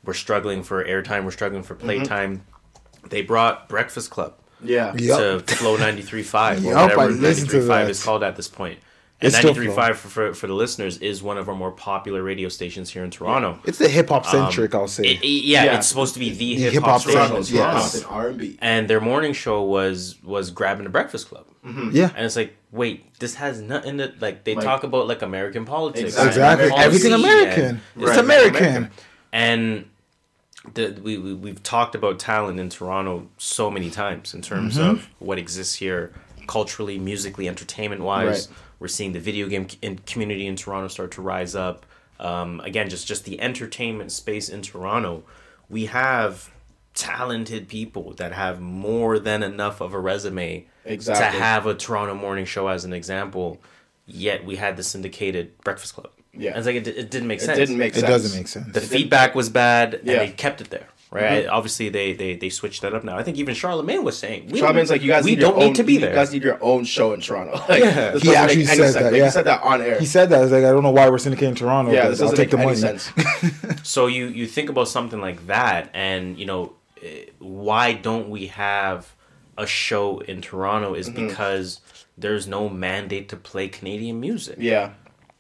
we're 0.05 0.14
struggling 0.14 0.62
for 0.62 0.85
airtime. 0.85 1.25
We're 1.25 1.31
struggling 1.31 1.62
for 1.62 1.75
playtime. 1.75 2.45
They 3.09 3.23
brought 3.23 3.69
Breakfast 3.69 4.11
Club 4.11 4.35
yeah 4.61 4.93
Yep. 4.97 5.47
to 5.47 5.55
Flow 5.55 5.77
93.5 5.77 6.59
or 6.59 6.61
Yup, 6.62 6.77
I 6.77 6.97
whatever 6.97 7.12
listened 7.12 7.51
to 7.51 7.59
93.5 7.59 7.67
that. 7.69 7.91
is 7.91 8.03
called 8.05 8.23
at 8.25 8.35
this 8.35 8.49
point. 8.49 8.81
And 9.20 9.35
It's 9.35 9.37
93.5 9.44 9.94
for, 9.96 10.09
for, 10.09 10.33
for 10.35 10.46
the 10.46 10.54
listeners 10.54 10.98
is 10.98 11.24
one 11.24 11.38
of 11.38 11.48
our 11.48 11.54
more 11.57 11.72
popular 11.72 12.22
radio 12.22 12.48
stations 12.48 12.88
here 12.90 13.02
in 13.02 13.11
Toronto. 13.11 13.59
It's 13.64 13.78
the 13.78 13.88
hip 13.88 14.11
hop 14.11 14.24
centric, 14.24 14.72
I'll 14.76 14.87
say. 14.87 15.02
Um, 15.02 15.09
It- 15.11 15.24
it- 15.24 15.44
yeah, 15.44 15.64
Yeah. 15.64 15.76
it's 15.78 15.88
supposed 15.88 16.14
to 16.14 16.20
be 16.20 16.31
the 16.31 16.37
The 16.54 16.70
hip 16.70 16.85
hop 16.85 17.00
hip-hop 17.00 17.00
station 17.00 17.20
in 17.22 17.28
Toronto. 17.44 17.78
yes. 17.81 17.94
and 17.96 18.04
r&b 18.07 18.59
And 18.61 18.88
their 18.88 19.00
morning 19.00 19.33
show 19.33 19.62
was 19.64 20.16
was 20.22 20.52
grabbing 20.52 20.85
the 20.85 20.90
Breakfast 20.90 21.28
Club, 21.28 21.46
yeah. 21.92 22.11
and 22.14 22.24
it's 22.26 22.37
like, 22.37 22.57
wait, 22.70 23.12
this 23.18 23.35
has 23.35 23.61
nothing 23.61 23.98
to 23.98 24.12
like. 24.20 24.44
They 24.44 24.54
Like- 24.54 24.64
talk 24.64 24.85
about 24.85 25.09
like 25.09 25.22
American 25.22 25.64
politics, 25.64 26.11
Exactly. 26.14 26.28
Exactly. 26.28 26.68
policy, 26.68 26.85
Everything 26.87 27.12
and- 27.14 27.24
American. 27.24 27.81
It's 27.96 28.04
Right. 28.11 28.18
American. 28.20 28.90
and 29.33 29.85
the, 30.74 30.96
we, 31.02 31.18
we 31.18 31.35
we've 31.35 31.62
talked 31.64 31.96
about 31.96 32.20
talent 32.20 32.61
in 32.61 32.68
Toronto 32.68 33.26
so 33.37 33.68
many 33.68 33.90
times 33.90 34.33
in 34.33 34.42
terms 34.42 34.76
Mm-hmm. 34.78 34.90
of 34.90 35.09
what 35.18 35.38
exists 35.38 35.74
here 35.74 36.12
culturally, 36.46 36.98
musically, 37.00 37.48
entertainment 37.48 38.02
wise. 38.02 38.46
Right. 38.48 38.57
We're 38.79 38.88
seeing 38.88 39.12
the 39.12 39.21
video 39.21 39.49
game 39.49 39.67
community 40.07 40.47
in 40.47 40.57
Toronto 40.57 40.88
start 40.88 41.11
to 41.12 41.23
rise 41.23 41.55
up. 41.55 41.85
Um, 42.21 42.61
again, 42.61 42.88
just 42.88 43.07
just 43.07 43.25
the 43.25 43.41
entertainment 43.41 44.12
space 44.12 44.49
in 44.49 44.62
Toronto. 44.62 45.25
We 45.69 45.87
have 45.87 46.51
talented 46.95 47.69
people 47.69 48.14
that 48.14 48.33
have 48.33 48.61
more 48.61 49.19
than 49.19 49.43
enough 49.43 49.81
of 49.81 49.95
a 49.95 49.99
resume 50.01 50.67
Exactly. 50.85 51.38
to 51.38 51.45
have 51.45 51.67
a 51.67 51.75
Toronto 51.75 52.14
morning 52.14 52.45
show 52.45 52.69
as 52.69 52.85
an 52.85 52.93
example. 52.93 53.61
Yet 54.07 54.45
we 54.45 54.57
had 54.57 54.77
the 54.77 54.83
syndicated 54.83 55.57
Breakfast 55.62 55.95
Club. 55.95 56.11
Yeah. 56.33 56.51
And 56.51 56.59
it's 56.59 56.67
like 56.67 56.77
it, 56.77 56.88
it 56.88 57.11
didn't 57.11 57.29
make 57.29 57.41
it 57.41 57.45
sense 57.45 57.59
didn't 57.59 57.79
make 57.79 57.93
It 57.97 58.01
sense 58.01 58.07
doesn't 58.09 58.38
make 58.38 58.49
sense. 58.49 58.73
the 58.73 58.81
feedback 58.81 59.35
was 59.35 59.49
bad 59.49 59.95
and 59.95 60.07
Yeah. 60.07 60.19
They 60.21 60.31
kept 60.31 60.61
it 60.61 60.71
there 60.71 60.88
right 61.11 61.47
obviously 61.47 61.88
they, 61.88 62.12
they 62.12 62.37
they 62.37 62.51
switched 62.51 62.83
that 62.83 62.92
up 62.94 63.03
now 63.03 63.16
i 63.16 63.23
think 63.23 63.38
even 63.38 63.55
charlemagne 63.55 64.05
was 64.05 64.18
saying 64.18 64.47
we 64.51 64.59
Charlemagne's 64.61 64.90
like 64.90 65.01
you 65.03 65.09
guys 65.09 65.25
we 65.25 65.31
need 65.33 65.40
don't 65.40 65.53
your 65.55 65.61
need 65.61 65.66
own, 65.68 65.75
to 65.75 65.83
be 65.85 65.94
you 65.94 66.01
there 66.01 66.14
guys 66.14 66.33
need 66.33 66.42
your 66.42 66.62
own 66.62 66.85
show 66.85 67.12
in 67.14 67.21
Toronto. 67.21 67.53
Like, 67.68 67.81
Yeah. 67.83 68.18
He 68.18 68.35
actually 68.37 68.64
make 68.64 68.68
said 68.68 68.77
sense. 68.77 68.94
that, 68.94 69.05
Like, 69.05 69.14
yeah. 69.14 69.25
He 69.25 69.31
said 69.31 69.44
that 69.47 69.62
on 69.62 69.81
air. 69.83 69.99
He 69.99 70.07
said 70.07 70.29
that. 70.31 70.42
It's 70.42 70.53
like, 70.53 70.64
I 70.64 70.71
don't 70.71 70.83
know 70.83 70.90
why 70.90 71.09
we're 71.09 71.16
syndicating 71.16 71.57
Toronto. 71.57 71.92
yeah, 71.92 72.09
this 72.09 72.21
I'll 72.21 72.29
doesn't 72.31 72.37
take 72.37 72.53
make 72.53 72.61
the 72.66 72.71
any 72.71 72.81
money. 72.83 72.99
sense. 72.99 73.83
so 73.88 74.07
you 74.07 74.27
you 74.27 74.47
think 74.47 74.68
about 74.71 74.88
something 74.88 75.21
like 75.21 75.47
that 75.47 75.90
and 75.94 76.38
you 76.38 76.44
know 76.47 76.73
eh, 77.03 77.25
why 77.38 77.92
don't 77.94 78.29
we 78.29 78.49
have 78.49 79.14
a 79.57 79.66
show 79.66 80.18
in 80.21 80.40
toronto 80.42 80.94
is 80.94 81.09
Mm-hmm. 81.09 81.27
because 81.29 81.81
there's 82.16 82.47
no 82.47 82.68
mandate 82.68 83.29
to 83.31 83.37
play 83.37 83.68
canadian 83.68 84.21
music 84.21 84.57
Yeah, 84.59 84.90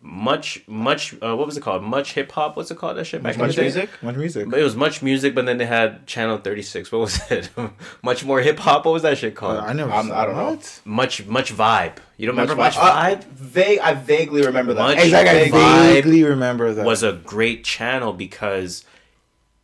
much 0.00 0.62
much 0.68 1.14
uh, 1.22 1.34
what 1.36 1.44
was 1.46 1.56
it 1.56 1.60
called 1.60 1.82
much 1.82 2.12
hip 2.14 2.30
hop 2.30 2.56
what's 2.56 2.70
it 2.70 2.78
called 2.78 2.96
that 2.96 3.04
shit 3.04 3.20
back 3.20 3.34
in 3.34 3.40
much 3.40 3.50
the 3.50 3.56
day? 3.56 3.62
music. 3.62 3.90
Much 4.00 4.14
music. 4.14 4.48
But 4.48 4.60
it 4.60 4.62
was 4.62 4.76
much 4.76 5.02
music, 5.02 5.34
but 5.34 5.44
then 5.44 5.58
they 5.58 5.66
had 5.66 6.06
Channel 6.06 6.38
36. 6.38 6.92
What 6.92 7.00
was 7.00 7.20
it? 7.30 7.50
much 8.02 8.24
more 8.24 8.40
hip 8.40 8.58
hop. 8.60 8.84
What 8.84 8.92
was 8.92 9.02
that 9.02 9.18
shit 9.18 9.34
called? 9.34 9.58
I 9.58 9.72
never. 9.72 9.90
I'm- 9.90 10.12
I 10.12 10.24
don't 10.24 10.36
know. 10.36 10.58
Much 10.84 11.26
much 11.26 11.52
vibe. 11.52 11.96
You 12.16 12.26
don't 12.26 12.36
Much 12.36 12.48
remember 12.48 12.62
much 12.62 12.74
vibe. 12.74 13.16
vibe? 13.16 13.20
Uh, 13.22 13.24
vague. 13.34 13.78
I 13.80 13.94
vaguely 13.94 14.46
remember 14.46 14.74
that. 14.74 14.82
Much 14.82 14.98
Exactly. 15.04 15.52
I 15.52 15.92
vaguely 15.92 16.22
remember 16.24 16.74
that. 16.74 16.86
was 16.86 17.02
a 17.02 17.12
great 17.12 17.64
channel 17.64 18.12
because 18.12 18.84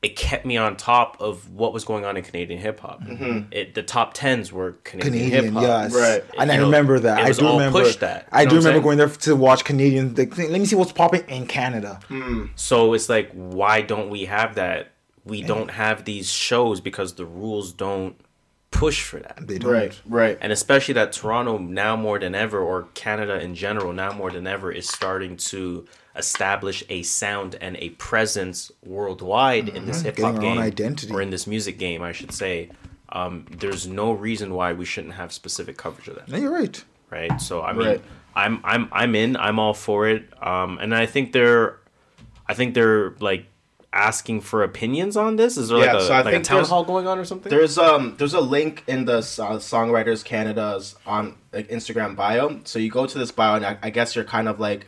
it 0.04 0.16
kept 0.16 0.44
me 0.44 0.58
on 0.58 0.76
top 0.76 1.16
of 1.18 1.50
what 1.54 1.72
was 1.72 1.82
going 1.86 2.04
on 2.04 2.18
in 2.18 2.22
Canadian 2.22 2.60
hip 2.60 2.78
hop. 2.80 3.02
Mm-hmm. 3.02 3.50
It 3.50 3.74
the 3.74 3.82
top 3.82 4.12
tens 4.12 4.52
were 4.52 4.72
Canadian, 4.84 5.30
hip 5.44 5.52
hop. 5.54 5.62
yes. 5.62 5.94
Right. 5.94 6.22
And 6.38 6.52
I 6.52 6.56
know, 6.58 6.64
remember 6.66 7.00
that. 7.00 7.20
it 7.20 7.24
I 7.24 7.32
do 7.32 7.46
all 7.46 7.58
remember. 7.58 7.80
pushed 7.80 8.00
that. 8.00 8.28
I 8.30 8.42
You 8.42 8.46
know 8.46 8.50
do 8.50 8.56
remember 8.56 8.74
saying? 8.74 8.82
going 8.82 8.98
there 8.98 9.08
to 9.08 9.34
watch 9.34 9.64
Canadian. 9.64 10.12
The 10.12 10.26
thing. 10.26 10.52
Let 10.52 10.60
me 10.60 10.66
see 10.66 10.76
what's 10.76 10.92
popping 10.92 11.24
in 11.28 11.46
Canada. 11.46 12.00
Mm. 12.10 12.50
So 12.54 12.92
it's 12.92 13.08
like, 13.08 13.30
why 13.32 13.80
don't 13.80 14.10
we 14.10 14.26
have 14.26 14.56
that? 14.56 14.90
We 15.24 15.40
don't 15.40 15.70
have 15.70 16.04
these 16.04 16.30
shows 16.30 16.82
because 16.82 17.14
the 17.14 17.24
rules 17.24 17.72
don't 17.72 18.14
push 18.70 19.02
for 19.04 19.20
that. 19.20 19.38
They 19.40 19.56
don't. 19.56 19.72
Right, 19.72 20.00
right. 20.04 20.38
and 20.42 20.52
especially 20.52 20.92
that 20.94 21.12
Toronto 21.12 21.56
now 21.56 21.96
more 21.96 22.18
than 22.18 22.34
ever, 22.34 22.58
or 22.60 22.88
Canada 22.92 23.40
in 23.40 23.54
general 23.54 23.94
now 23.94 24.12
more 24.12 24.30
than 24.30 24.46
ever, 24.46 24.70
is 24.70 24.86
starting 24.86 25.38
to 25.38 25.86
establish 26.16 26.84
a 26.88 27.02
sound 27.02 27.56
and 27.60 27.76
a 27.78 27.90
presence 27.90 28.70
worldwide 28.84 29.68
in 29.68 29.86
this 29.86 30.02
hip 30.02 30.18
hop 30.18 30.34
Mm-hmm. 30.34 30.40
Getting 30.40 30.48
our 30.48 30.50
own 30.52 30.56
game 30.56 30.62
identity. 30.62 31.12
or 31.12 31.20
in 31.22 31.30
this 31.30 31.46
music 31.46 31.78
game, 31.78 32.02
I 32.02 32.12
should 32.12 32.32
say. 32.32 32.70
Um, 33.10 33.46
there's 33.50 33.86
no 33.86 34.12
reason 34.12 34.54
why 34.54 34.72
we 34.72 34.84
shouldn't 34.84 35.14
have 35.14 35.32
specific 35.32 35.76
coverage 35.76 36.08
of 36.08 36.16
that, 36.16 36.28
No, 36.28 36.38
you're 36.38 36.50
right. 36.52 36.82
right? 37.10 37.40
So 37.40 37.62
I 37.62 37.72
mean, 37.72 37.86
Right. 37.86 38.02
I'm 38.34 38.60
I'm 38.64 38.88
I'm 38.90 39.14
in. 39.14 39.36
I'm 39.36 39.58
all 39.60 39.74
for 39.74 40.08
it. 40.08 40.24
Um, 40.42 40.78
and 40.78 40.92
I 40.94 41.06
think 41.06 41.32
they're, 41.32 41.78
I 42.48 42.54
think 42.54 42.74
they're 42.74 43.10
like 43.20 43.46
asking 43.92 44.40
for 44.40 44.64
opinions 44.64 45.16
on 45.16 45.36
this. 45.36 45.56
Is 45.56 45.68
there 45.68 45.78
Yeah, 45.78 45.92
like 45.92 46.02
a 46.02 46.06
so 46.06 46.12
I 46.12 46.16
like 46.18 46.26
a 46.26 46.30
think 46.32 46.44
town 46.44 46.56
there's- 46.56 46.68
hall 46.68 46.82
going 46.84 47.06
on 47.06 47.16
or 47.20 47.24
something? 47.24 47.48
There's 47.50 47.78
um 47.78 48.16
there's 48.18 48.34
a 48.34 48.40
link 48.40 48.82
in 48.88 49.04
the 49.04 49.18
uh, 49.18 49.20
Songwriters 49.60 50.24
Canada's 50.24 50.96
on 51.06 51.36
like 51.52 51.68
Instagram 51.68 52.16
bio. 52.16 52.58
So 52.64 52.80
you 52.80 52.90
go 52.90 53.06
to 53.06 53.18
this 53.18 53.30
bio 53.30 53.54
and 53.56 53.64
I, 53.66 53.78
I 53.84 53.90
guess 53.90 54.16
you're 54.16 54.24
kind 54.24 54.48
of 54.48 54.58
like 54.58 54.86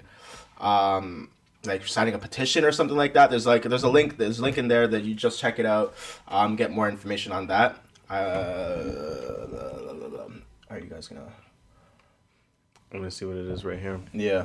um, 0.59 1.31
like 1.65 1.87
signing 1.87 2.15
a 2.15 2.19
petition 2.19 2.65
or 2.65 2.73
something 2.73 2.97
like 2.97 3.15
that. 3.15 3.31
There's 3.31 3.47
like 3.47 3.63
there's 3.63 3.83
a 3.83 3.89
link 3.89 4.19
there's 4.19 4.39
a 4.39 4.43
link 4.43 4.59
in 4.59 4.69
there 4.69 4.87
that 4.87 5.05
you 5.05 5.15
just 5.15 5.41
check 5.41 5.59
it 5.59 5.67
out. 5.67 5.95
Um, 6.29 6.57
get 6.57 6.71
more 6.71 6.89
information 6.89 7.33
on 7.33 7.47
that. 7.49 7.79
Uh, 8.09 8.15
are 10.71 10.79
you 10.79 10.87
guys 10.87 11.09
gonna? 11.09 11.27
I'm 12.93 13.01
gonna 13.01 13.11
see 13.11 13.25
what 13.25 13.37
it 13.37 13.47
is 13.47 13.65
right 13.65 13.79
here. 13.79 14.01
Yeah. 14.13 14.45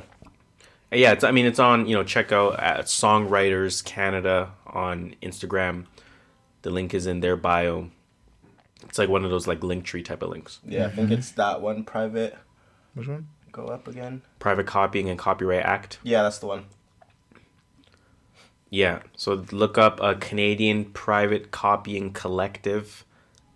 Yeah, 0.94 1.12
it's, 1.12 1.24
I 1.24 1.30
mean, 1.30 1.46
it's 1.46 1.58
on, 1.58 1.86
you 1.86 1.94
know, 1.94 2.04
check 2.04 2.32
out 2.32 2.60
at 2.60 2.84
Songwriters 2.84 3.82
Canada 3.82 4.52
on 4.66 5.14
Instagram. 5.22 5.86
The 6.60 6.70
link 6.70 6.92
is 6.92 7.06
in 7.06 7.20
their 7.20 7.34
bio. 7.34 7.88
It's 8.84 8.98
like 8.98 9.08
one 9.08 9.24
of 9.24 9.30
those 9.30 9.46
like 9.46 9.64
link 9.64 9.84
tree 9.84 10.02
type 10.02 10.22
of 10.22 10.28
links. 10.28 10.60
Yeah, 10.66 10.86
I 10.86 10.90
think 10.90 11.10
it's 11.10 11.30
that 11.32 11.62
one 11.62 11.84
private. 11.84 12.36
Which 12.92 13.08
one? 13.08 13.28
Go 13.52 13.66
up 13.66 13.86
again. 13.86 14.22
Private 14.38 14.66
Copying 14.66 15.08
and 15.10 15.18
Copyright 15.18 15.62
Act. 15.62 15.98
Yeah, 16.02 16.22
that's 16.22 16.38
the 16.38 16.46
one. 16.46 16.64
Yeah, 18.70 19.00
so 19.14 19.44
look 19.52 19.76
up 19.76 20.00
a 20.00 20.14
Canadian 20.14 20.86
Private 20.86 21.50
Copying 21.50 22.10
Collective, 22.14 23.04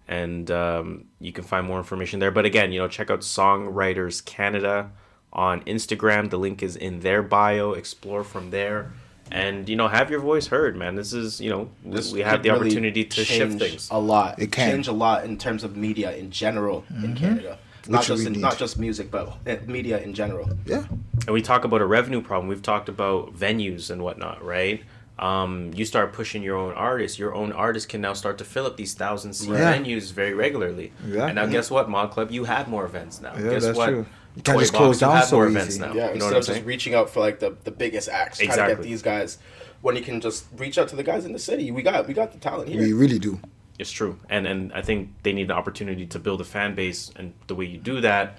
and 0.06 0.50
um, 0.50 1.06
you 1.20 1.32
can 1.32 1.42
find 1.42 1.66
more 1.66 1.78
information 1.78 2.20
there. 2.20 2.30
But 2.30 2.44
again, 2.44 2.70
you 2.70 2.78
know, 2.80 2.86
check 2.88 3.10
out 3.10 3.20
Songwriters 3.20 4.22
Canada 4.22 4.90
on 5.32 5.62
Instagram. 5.62 6.28
The 6.28 6.38
link 6.38 6.62
is 6.62 6.76
in 6.76 7.00
their 7.00 7.22
bio. 7.22 7.72
Explore 7.72 8.24
from 8.24 8.50
there, 8.50 8.92
and 9.30 9.66
you 9.70 9.76
know, 9.76 9.88
have 9.88 10.10
your 10.10 10.20
voice 10.20 10.48
heard, 10.48 10.76
man. 10.76 10.96
This 10.96 11.14
is 11.14 11.40
you 11.40 11.48
know, 11.48 11.70
This 11.82 12.12
we 12.12 12.20
have 12.20 12.42
the 12.42 12.50
really 12.50 12.66
opportunity 12.66 13.04
to 13.04 13.24
shift 13.24 13.58
things. 13.58 13.88
a 13.90 13.98
lot. 13.98 14.38
It 14.38 14.52
can. 14.52 14.70
change 14.70 14.88
a 14.88 14.92
lot 14.92 15.24
in 15.24 15.38
terms 15.38 15.64
of 15.64 15.78
media 15.78 16.14
in 16.14 16.30
general 16.30 16.84
in 17.02 17.14
Canada. 17.14 17.58
Not 17.88 18.04
just 18.04 18.26
in, 18.26 18.32
need. 18.34 18.42
not 18.42 18.58
just 18.58 18.78
music, 18.78 19.10
but 19.10 19.36
uh, 19.46 19.56
media 19.66 19.98
in 20.00 20.14
general. 20.14 20.48
Yeah. 20.66 20.84
and 21.26 21.30
we 21.34 21.42
talk 21.42 21.64
about 21.64 21.80
a 21.80 21.86
revenue 21.86 22.20
problem. 22.22 22.48
We've 22.48 22.62
talked 22.62 22.88
about 22.88 23.34
venues 23.36 23.90
and 23.90 24.02
whatnot, 24.02 24.44
right? 24.44 24.82
Um, 25.18 25.70
you 25.74 25.84
start 25.86 26.12
pushing 26.12 26.42
your 26.42 26.56
own 26.56 26.74
artists. 26.74 27.18
Your 27.18 27.34
own 27.34 27.50
artists 27.52 27.86
can 27.86 28.00
now 28.02 28.12
start 28.12 28.36
to 28.38 28.44
fill 28.44 28.66
up 28.66 28.76
these 28.76 28.92
thousand 28.94 29.32
seat 29.32 29.50
Right. 29.50 29.80
venues 29.82 30.12
very 30.12 30.34
regularly. 30.34 30.92
Exactly. 31.04 31.20
And 31.20 31.34
now, 31.36 31.46
guess 31.46 31.70
what, 31.70 31.88
Mod 31.88 32.10
Club? 32.10 32.30
You 32.30 32.44
have 32.44 32.68
more 32.68 32.84
events 32.84 33.20
now. 33.22 33.32
Yeah, 33.34 33.50
guess 33.50 33.64
that's 33.64 33.78
what? 33.78 33.86
true. 33.88 34.06
You 34.36 34.42
can't 34.42 34.56
Toy 34.56 34.60
just 34.60 34.72
Box, 34.74 34.78
close 34.82 34.96
you 35.00 35.06
down 35.06 35.16
have 35.16 35.24
so 35.24 35.36
more 35.36 35.46
easy. 35.48 35.56
events 35.56 35.78
now. 35.78 35.86
Yeah, 35.86 35.92
you 35.92 36.00
know 36.00 36.12
instead 36.12 36.20
what 36.20 36.28
of 36.28 36.34
I'm 36.34 36.40
just 36.42 36.46
saying? 36.52 36.64
reaching 36.66 36.94
out 36.94 37.08
for 37.08 37.20
like 37.20 37.38
the, 37.38 37.56
the 37.64 37.70
biggest 37.70 38.10
acts, 38.10 38.36
trying 38.36 38.48
to 38.48 38.52
Exactly. 38.52 38.74
get 38.76 38.82
these 38.82 39.00
guys, 39.00 39.38
when 39.80 39.96
you 39.96 40.02
can 40.02 40.20
just 40.20 40.44
reach 40.58 40.76
out 40.76 40.88
to 40.88 40.96
the 40.96 41.02
guys 41.02 41.24
in 41.24 41.32
the 41.32 41.38
city. 41.38 41.70
We 41.70 41.80
got 41.80 42.06
we 42.06 42.12
got 42.12 42.32
the 42.32 42.38
talent 42.38 42.68
here. 42.68 42.82
We 42.82 42.92
really 42.92 43.18
do. 43.18 43.40
It's 43.78 43.90
true, 43.90 44.18
and 44.30 44.46
and 44.46 44.72
I 44.72 44.80
think 44.82 45.10
they 45.22 45.32
need 45.32 45.50
an 45.50 45.56
opportunity 45.56 46.06
to 46.06 46.18
build 46.18 46.40
a 46.40 46.44
fan 46.44 46.74
base, 46.74 47.10
and 47.16 47.34
the 47.46 47.54
way 47.54 47.66
you 47.66 47.78
do 47.78 48.00
that 48.00 48.38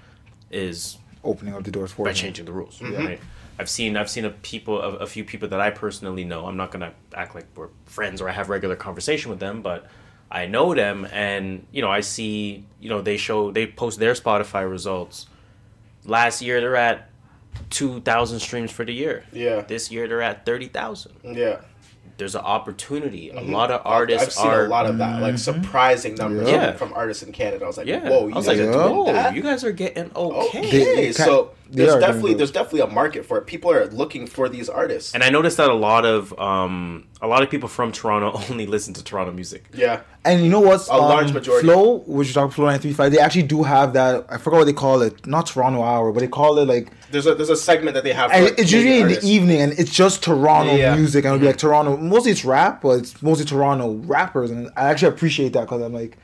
is 0.51 0.97
Opening 1.23 1.53
up 1.55 1.63
the 1.63 1.71
doors 1.71 1.91
for 1.91 2.05
by 2.05 2.11
them. 2.11 2.15
changing 2.15 2.45
the 2.45 2.53
rules. 2.53 2.79
Mm-hmm. 2.79 3.05
Right? 3.05 3.19
I've 3.59 3.69
seen 3.69 3.97
I've 3.97 4.09
seen 4.09 4.23
a 4.25 4.29
people 4.29 4.79
a, 4.81 4.89
a 4.97 5.07
few 5.07 5.23
people 5.23 5.47
that 5.49 5.59
I 5.59 5.69
personally 5.71 6.23
know. 6.23 6.45
I'm 6.45 6.57
not 6.57 6.71
gonna 6.71 6.93
act 7.13 7.35
like 7.35 7.45
we're 7.55 7.69
friends 7.85 8.21
or 8.21 8.29
I 8.29 8.31
have 8.31 8.49
regular 8.49 8.75
conversation 8.75 9.29
with 9.29 9.39
them, 9.39 9.61
but 9.61 9.87
I 10.31 10.45
know 10.45 10.73
them, 10.73 11.07
and 11.11 11.65
you 11.71 11.81
know 11.81 11.89
I 11.91 12.01
see 12.01 12.65
you 12.79 12.89
know 12.89 13.01
they 13.01 13.17
show 13.17 13.51
they 13.51 13.67
post 13.67 13.99
their 13.99 14.13
Spotify 14.13 14.69
results. 14.69 15.25
Last 16.05 16.41
year 16.41 16.61
they're 16.61 16.75
at 16.75 17.09
two 17.69 17.99
thousand 18.01 18.39
streams 18.39 18.71
for 18.71 18.85
the 18.85 18.93
year. 18.93 19.25
Yeah. 19.33 19.61
This 19.61 19.91
year 19.91 20.07
they're 20.07 20.21
at 20.21 20.45
thirty 20.45 20.67
thousand. 20.67 21.13
yeah, 21.23 21.61
There's 22.17 22.35
an 22.35 22.41
opportunity. 22.41 23.29
A 23.29 23.35
mm-hmm. 23.35 23.53
lot 23.53 23.71
of 23.71 23.81
artists 23.85 24.27
I've 24.27 24.33
seen 24.33 24.47
are. 24.47 24.65
a 24.65 24.69
lot 24.69 24.85
of 24.87 24.97
that, 24.97 25.21
like 25.21 25.35
mm-hmm. 25.35 25.61
surprising 25.61 26.15
numbers 26.15 26.49
Yeah. 26.49 26.73
from 26.73 26.93
artists 26.93 27.23
in 27.23 27.31
Canada. 27.31 27.63
I 27.63 27.67
was 27.67 27.77
like, 27.77 27.87
yeah, 27.87 28.09
whoa, 28.09 28.27
you 28.27 28.33
I 28.33 28.37
was 28.37 28.47
guys 28.47 28.59
like, 28.59 28.69
are 28.69 28.71
doing 28.71 28.97
oh, 28.97 29.05
that? 29.13 29.35
you 29.35 29.41
guys 29.41 29.63
are 29.63 29.71
getting 29.71 30.11
okay. 30.15 30.59
Okay, 30.59 30.95
They- 30.95 31.11
so 31.11 31.51
there's 31.69 31.95
definitely 31.95 32.33
there's 32.33 32.51
definitely 32.51 32.81
a 32.81 32.87
market 32.87 33.25
for 33.25 33.37
it. 33.37 33.45
People 33.45 33.71
are 33.71 33.87
looking 33.87 34.25
for 34.27 34.49
these 34.49 34.69
artists. 34.69 35.13
And 35.13 35.23
I 35.23 35.29
noticed 35.29 35.57
that 35.57 35.69
a 35.69 35.73
lot 35.73 36.05
of 36.05 36.37
um, 36.39 37.07
a 37.21 37.27
lot 37.27 37.43
of 37.43 37.49
people 37.49 37.69
from 37.69 37.91
Toronto 37.91 38.39
only 38.49 38.65
listen 38.65 38.93
to 38.95 39.03
Toronto 39.03 39.31
music. 39.33 39.65
yeah, 39.73 40.01
And 40.25 40.43
you 40.43 40.49
know 40.49 40.59
what's 40.59 40.87
A 40.87 40.95
large 40.95 41.27
um, 41.27 41.33
majority. 41.33 41.67
Flow, 41.67 41.97
which 42.07 42.29
you 42.29 42.33
talk 42.33 42.51
Flow 42.51 42.65
935, 42.65 43.11
they 43.11 43.19
actually 43.19 43.43
do 43.43 43.63
have 43.63 43.93
that. 43.93 44.25
I 44.29 44.37
forgot 44.37 44.57
what 44.59 44.65
they 44.65 44.73
call 44.73 45.01
it. 45.01 45.25
Not 45.25 45.47
Toronto 45.47 45.81
Hour, 45.83 46.11
but 46.11 46.21
they 46.21 46.27
call 46.27 46.57
it 46.59 46.65
like. 46.65 46.91
There's 47.11 47.25
a 47.25 47.35
there's 47.35 47.49
a 47.49 47.55
segment 47.57 47.95
that 47.95 48.03
they 48.03 48.13
have. 48.13 48.31
For 48.31 48.35
And 48.35 48.45
like, 48.45 48.59
it's 48.59 48.71
usually 48.71 48.99
in 48.99 49.07
the 49.07 49.23
evening, 49.23 49.61
and 49.61 49.73
it's 49.73 49.91
just 49.91 50.23
Toronto 50.23 50.75
Yeah. 50.75 50.95
music, 50.95 51.25
and 51.25 51.33
it'll 51.33 51.39
be 51.39 51.45
like 51.47 51.57
mm-hmm. 51.57 51.67
Toronto. 51.67 51.97
Mostly 51.97 52.31
it's 52.31 52.45
rap, 52.45 52.81
but 52.81 52.99
it's 52.99 53.21
mostly 53.21 53.45
Toronto 53.45 53.93
rappers, 54.05 54.51
and 54.51 54.69
I 54.75 54.85
actually 54.85 55.09
appreciate 55.09 55.53
that 55.53 55.61
because 55.61 55.81
I'm 55.81 55.93
like, 55.93 56.17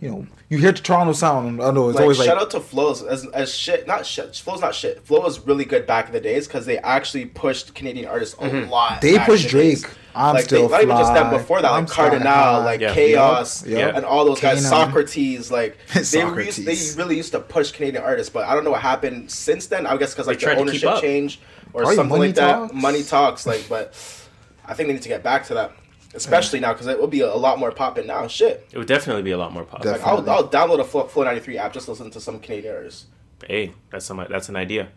you 0.00 0.08
know, 0.10 0.26
you 0.48 0.58
hear 0.58 0.72
the 0.72 0.78
Toronto 0.80 1.12
sound. 1.12 1.62
I 1.62 1.70
know 1.70 1.88
it's 1.90 1.96
Like, 1.96 2.02
always 2.02 2.16
shout 2.16 2.26
like 2.26 2.34
shout 2.34 2.42
out 2.42 2.50
to 2.52 2.60
Flows 2.60 3.02
as 3.02 3.26
as 3.28 3.54
shit. 3.54 3.86
Not 3.86 4.06
shit. 4.06 4.34
Flow's 4.36 4.60
not 4.60 4.74
shit. 4.74 5.04
Flow 5.06 5.20
was 5.20 5.46
really 5.46 5.64
good 5.64 5.86
back 5.86 6.06
in 6.06 6.12
the 6.12 6.20
days 6.20 6.46
because 6.48 6.66
they 6.66 6.78
actually 6.78 7.26
pushed 7.26 7.74
Canadian 7.74 8.06
artists 8.08 8.34
a 8.38 8.46
lot. 8.66 9.00
They 9.00 9.18
pushed 9.18 9.52
in 9.52 9.58
the 9.58 9.62
days. 9.64 9.82
Drake. 9.82 9.94
I'm 10.12 10.34
like, 10.34 10.44
still 10.44 10.66
they, 10.66 10.72
not 10.72 10.82
even 10.82 10.96
just 10.96 11.14
them 11.14 11.30
before 11.30 11.62
that, 11.62 11.70
I'm 11.70 11.84
like 11.84 11.92
sky 11.92 12.08
Kardinal, 12.08 12.32
high. 12.32 12.64
like 12.64 12.80
Yeah. 12.80 12.94
k-os, 12.94 13.64
Yep, 13.64 13.78
yep. 13.78 13.94
and 13.94 14.04
all 14.04 14.24
those 14.24 14.40
guys. 14.40 14.64
Saukrates, 14.68 15.52
like 15.52 15.76
they, 15.94 16.00
Saukrates. 16.00 16.58
Used, 16.66 16.96
they 16.96 17.00
really 17.00 17.16
used 17.16 17.30
to 17.32 17.38
push 17.38 17.70
Canadian 17.70 18.02
artists, 18.02 18.28
but 18.32 18.44
I 18.48 18.54
don't 18.56 18.64
know 18.64 18.72
what 18.72 18.80
happened 18.82 19.30
since 19.30 19.66
then. 19.66 19.86
I 19.86 19.96
guess 19.98 20.12
because 20.12 20.26
like 20.26 20.40
They 20.40 20.46
the 20.46 20.56
ownership 20.60 20.88
up. 20.90 21.00
change 21.00 21.40
or 21.72 21.82
Probably 21.82 21.96
something 21.96 22.18
money 22.18 22.28
like 22.30 22.34
that. 22.36 22.74
Money 22.74 23.02
talks, 23.04 23.46
like, 23.46 23.64
but 23.68 23.94
I 24.66 24.74
think 24.74 24.88
they 24.88 24.94
need 24.94 25.02
to 25.02 25.08
get 25.08 25.22
back 25.22 25.44
to 25.46 25.54
that, 25.54 25.72
especially 26.14 26.60
now 26.60 26.72
because 26.72 26.86
it 26.86 26.98
will 26.98 27.06
be 27.06 27.20
a, 27.20 27.34
lot 27.34 27.58
more 27.58 27.72
popping 27.72 28.06
now. 28.06 28.26
Shit. 28.26 28.66
It 28.72 28.78
would 28.78 28.86
definitely 28.86 29.22
be 29.22 29.30
a 29.30 29.38
lot 29.38 29.52
more 29.52 29.64
popular. 29.64 29.96
Like, 29.96 30.06
I'll. 30.06 30.28
I'll 30.30 30.48
download 30.48 30.80
a 30.80 30.84
Flow, 30.84 31.06
Flow 31.06 31.24
93 31.24 31.58
app 31.58 31.72
just 31.72 31.88
listen 31.88 32.10
to 32.10 32.20
some 32.20 32.40
Canadian 32.40 32.74
artists. 32.74 33.06
Hey, 33.46 33.72
that's 33.90 34.04
some 34.04 34.24
that's 34.28 34.48
an 34.48 34.56
idea. 34.56 34.88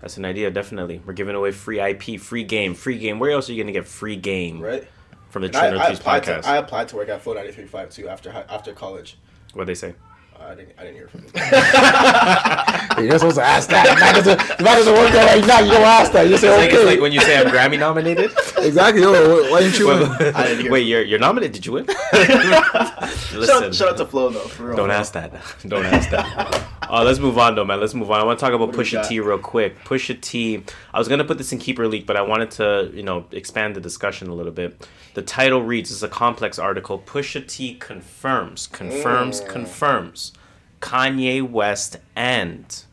That's 0.00 0.16
an 0.16 0.24
idea. 0.24 0.50
Definitely, 0.50 1.02
we're 1.04 1.12
giving 1.12 1.34
away 1.34 1.50
free 1.50 1.80
IP, 1.80 2.20
free 2.20 2.44
game, 2.44 2.74
free 2.74 2.98
game. 2.98 3.18
Where 3.18 3.32
else 3.32 3.48
are 3.48 3.52
you 3.52 3.62
gonna 3.62 3.72
get 3.72 3.86
free 3.86 4.16
game? 4.16 4.60
Right. 4.60 4.86
From 5.30 5.42
the 5.42 5.48
And 5.48 5.56
I, 5.56 5.60
I, 5.60 5.70
Trinity 5.70 5.94
applied 5.94 6.22
podcast. 6.22 6.42
to, 6.42 6.48
I 6.48 6.56
applied 6.56 6.88
to 6.88 6.96
work 6.96 7.08
at 7.08 7.20
Flow 7.20 7.34
93.5 7.34 7.92
too 7.92 8.08
after 8.08 8.30
after 8.30 8.72
college. 8.72 9.18
What'd 9.52 9.68
they 9.68 9.74
say? 9.74 9.94
I 10.40 10.54
didn't 10.54 10.72
I 10.78 10.82
didn't 10.84 10.96
hear 10.96 11.08
from 11.08 11.20
them. 11.22 11.30
you're 13.04 13.18
supposed 13.18 13.36
to 13.36 13.42
ask 13.44 13.68
that. 13.70 13.86
The 13.88 14.00
man 14.00 14.14
doesn't, 14.14 14.58
the 14.58 14.64
man 14.64 14.76
doesn't 14.76 14.94
work 14.94 15.12
there 15.12 15.26
right 15.26 15.46
now. 15.46 15.60
You 15.60 15.72
don't 15.72 15.82
ask 15.82 16.12
that. 16.12 16.28
You 16.28 16.36
say 16.38 16.48
It's 16.48 16.56
like, 16.58 16.68
okay. 16.70 16.76
it's 16.76 16.86
like 16.86 17.00
when 17.00 17.12
you 17.12 17.20
say 17.20 17.38
I'm 17.38 17.46
Grammy 17.48 17.78
nominated. 17.78 18.30
exactly. 18.58 19.02
Yo, 19.02 19.50
why 19.50 19.60
didn't 19.60 19.78
you? 19.78 19.88
win? 19.88 20.02
I 20.34 20.44
didn't 20.44 20.60
hear 20.62 20.72
Wait, 20.72 20.82
you're 20.86 21.02
you're 21.02 21.18
nominated? 21.18 21.54
Did 21.54 21.66
you 21.66 21.72
win? 21.72 21.86
shout, 21.86 23.34
Listen, 23.34 23.64
out, 23.64 23.74
shout 23.74 23.88
out 23.90 23.96
to 23.98 24.06
Flow 24.06 24.30
though. 24.30 24.40
For 24.40 24.68
real. 24.68 24.76
Don't 24.76 24.90
ask 24.90 25.12
that. 25.12 25.32
Don't 25.66 25.84
ask 25.84 26.08
that. 26.10 26.64
Uh, 26.90 27.04
let's 27.04 27.18
move 27.18 27.36
on 27.38 27.54
though, 27.54 27.64
man. 27.66 27.80
Let's 27.80 27.94
move 27.94 28.10
on. 28.10 28.20
I 28.20 28.24
want 28.24 28.38
to 28.38 28.44
talk 28.44 28.54
about 28.54 28.68
What 28.68 28.76
Pusha? 28.76 29.06
T 29.06 29.20
real 29.20 29.38
quick. 29.38 29.84
Pusha 29.84 30.18
T. 30.20 30.62
I 30.94 30.98
was 30.98 31.08
gonna 31.08 31.24
put 31.24 31.36
this 31.38 31.52
in 31.52 31.58
Keeper 31.58 31.86
Leak, 31.86 32.06
but 32.06 32.16
I 32.16 32.22
wanted 32.22 32.50
to, 32.52 32.90
you 32.94 33.02
know, 33.02 33.26
expand 33.32 33.76
the 33.76 33.80
discussion 33.80 34.28
a 34.28 34.34
little 34.34 34.52
bit. 34.52 34.88
The 35.14 35.22
title 35.22 35.62
reads: 35.62 35.90
"This 35.90 35.98
is 35.98 36.02
a 36.02 36.08
complex 36.08 36.58
article. 36.58 36.98
Pusha 36.98 37.46
T 37.46 37.74
confirms, 37.74 38.66
confirms, 38.68 39.40
Mm. 39.42 39.48
confirms, 39.48 40.27
Kanye 40.80 41.48
West 41.48 41.96
and 42.14 42.84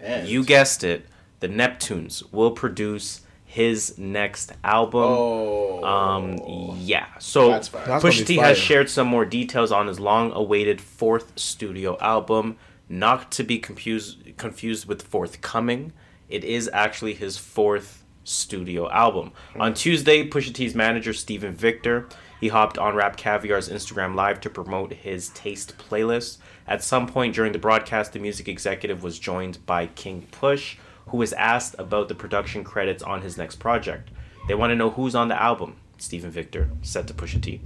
And- 0.00 0.28
you 0.28 0.44
guessed 0.44 0.84
it, 0.84 1.06
the 1.40 1.48
Neptunes 1.48 2.22
will 2.32 2.50
produce 2.52 3.22
his 3.44 3.96
next 3.98 4.52
album." 4.62 5.02
Oh. 5.02 5.84
Um, 5.84 6.76
yeah. 6.78 7.06
So. 7.18 7.50
Pusha 7.50 8.26
T 8.26 8.36
has 8.36 8.58
shared 8.58 8.90
some 8.90 9.06
more 9.06 9.24
details 9.24 9.72
on 9.72 9.86
his 9.86 9.98
long-awaited 10.00 10.80
fourth 10.80 11.38
studio 11.38 11.96
album, 12.00 12.56
not 12.88 13.30
to 13.32 13.42
be 13.42 13.58
confused 13.58 14.36
confused 14.36 14.86
with 14.86 15.02
forthcoming. 15.02 15.92
It 16.28 16.44
is 16.44 16.68
actually 16.72 17.14
his 17.14 17.38
fourth 17.38 18.04
studio 18.24 18.90
album. 18.90 19.32
On 19.58 19.72
Tuesday, 19.72 20.28
Pusha 20.28 20.52
T's 20.52 20.74
manager 20.74 21.14
Steven 21.14 21.54
Victor 21.54 22.08
he 22.40 22.48
hopped 22.48 22.78
on 22.78 22.94
Rap 22.94 23.16
Caviar's 23.16 23.68
Instagram 23.68 24.14
Live 24.14 24.40
to 24.42 24.50
promote 24.50 24.92
his 24.92 25.30
taste 25.30 25.76
playlist. 25.78 26.38
At 26.68 26.84
some 26.84 27.06
point 27.06 27.34
during 27.34 27.52
the 27.52 27.58
broadcast, 27.58 28.12
the 28.12 28.18
music 28.18 28.46
executive 28.46 29.02
was 29.02 29.18
joined 29.18 29.64
by 29.64 29.86
King 29.86 30.26
Push, 30.30 30.76
who 31.06 31.16
was 31.16 31.32
asked 31.32 31.74
about 31.78 32.08
the 32.08 32.14
production 32.14 32.62
credits 32.62 33.02
on 33.02 33.22
his 33.22 33.38
next 33.38 33.56
project. 33.56 34.10
They 34.46 34.54
want 34.54 34.70
to 34.70 34.76
know 34.76 34.90
who's 34.90 35.14
on 35.14 35.28
the 35.28 35.42
album. 35.42 35.76
Steven 35.96 36.30
Victor 36.30 36.70
said 36.82 37.08
to 37.08 37.14
Pusha 37.14 37.40
T. 37.42 37.60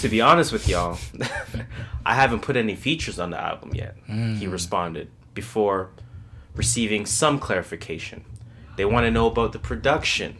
to 0.00 0.08
be 0.08 0.20
honest 0.20 0.52
with 0.52 0.68
y'all, 0.68 0.98
I 2.06 2.14
haven't 2.14 2.40
put 2.40 2.56
any 2.56 2.74
features 2.74 3.18
on 3.18 3.30
the 3.30 3.40
album 3.40 3.72
yet. 3.74 3.96
He 4.06 4.12
mm. 4.12 4.52
responded 4.52 5.08
before 5.32 5.90
receiving 6.54 7.06
some 7.06 7.38
clarification. 7.38 8.24
They 8.76 8.84
want 8.84 9.04
to 9.04 9.10
know 9.10 9.26
about 9.28 9.52
the 9.52 9.58
production. 9.58 10.36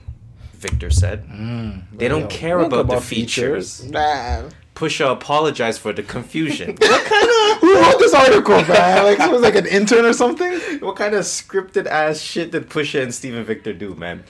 Victor 0.54 0.90
said. 0.90 1.28
Mm. 1.28 1.84
they 1.92 2.08
don't 2.08 2.30
care 2.30 2.58
Think 2.60 2.72
about, 2.72 2.88
the 2.88 3.00
features. 3.00 3.84
Nah. 3.84 4.48
Pusha 4.74 5.10
apologized 5.12 5.80
for 5.80 5.92
the 5.92 6.02
confusion. 6.02 6.76
What 6.80 7.04
kind 7.06 7.28
of 7.52 7.58
who 7.60 7.74
wrote 7.80 7.98
this 7.98 8.14
article, 8.14 8.62
man? 8.62 9.04
Like, 9.04 9.20
it 9.20 9.30
was 9.30 9.42
like 9.42 9.54
an 9.54 9.66
intern 9.66 10.04
or 10.04 10.12
something. 10.12 10.52
what 10.80 10.96
kind 10.96 11.14
of 11.14 11.24
scripted 11.24 11.86
ass 11.86 12.20
shit 12.20 12.50
did 12.50 12.68
Pusha 12.68 13.02
and 13.02 13.14
Steven 13.14 13.44
Victor 13.44 13.72
do, 13.72 13.94
man? 13.94 14.24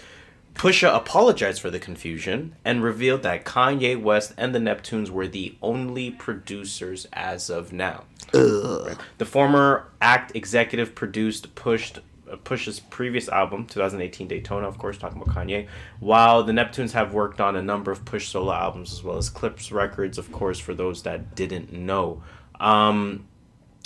Pusha 0.54 0.94
apologized 0.94 1.60
for 1.60 1.70
the 1.70 1.80
confusion 1.80 2.54
and 2.64 2.82
revealed 2.82 3.22
that 3.22 3.44
Kanye 3.44 4.00
West 4.00 4.34
and 4.36 4.54
the 4.54 4.58
Neptunes 4.60 5.10
were 5.10 5.26
the 5.26 5.56
only 5.62 6.10
producers 6.10 7.06
as 7.12 7.50
of 7.50 7.72
now. 7.72 8.04
The 8.32 9.26
former 9.26 9.88
act 10.00 10.34
executive 10.36 10.94
produced 10.94 11.54
pushed 11.54 11.98
Push's 12.44 12.80
previous 12.80 13.28
album, 13.28 13.66
2018 13.66 14.28
Daytona, 14.28 14.66
of 14.66 14.78
course, 14.78 14.96
talking 14.98 15.20
about 15.20 15.34
Kanye. 15.34 15.66
While 16.00 16.42
the 16.42 16.52
Neptunes 16.52 16.92
have 16.92 17.12
worked 17.14 17.40
on 17.40 17.56
a 17.56 17.62
number 17.62 17.90
of 17.90 18.04
Push 18.04 18.28
solo 18.28 18.52
albums 18.52 18.92
as 18.92 19.02
well 19.02 19.16
as 19.16 19.28
Clipse 19.30 19.70
Records, 19.70 20.18
of 20.18 20.32
course, 20.32 20.58
for 20.58 20.74
those 20.74 21.02
that 21.02 21.34
didn't 21.34 21.72
know. 21.72 22.22
Um, 22.60 23.26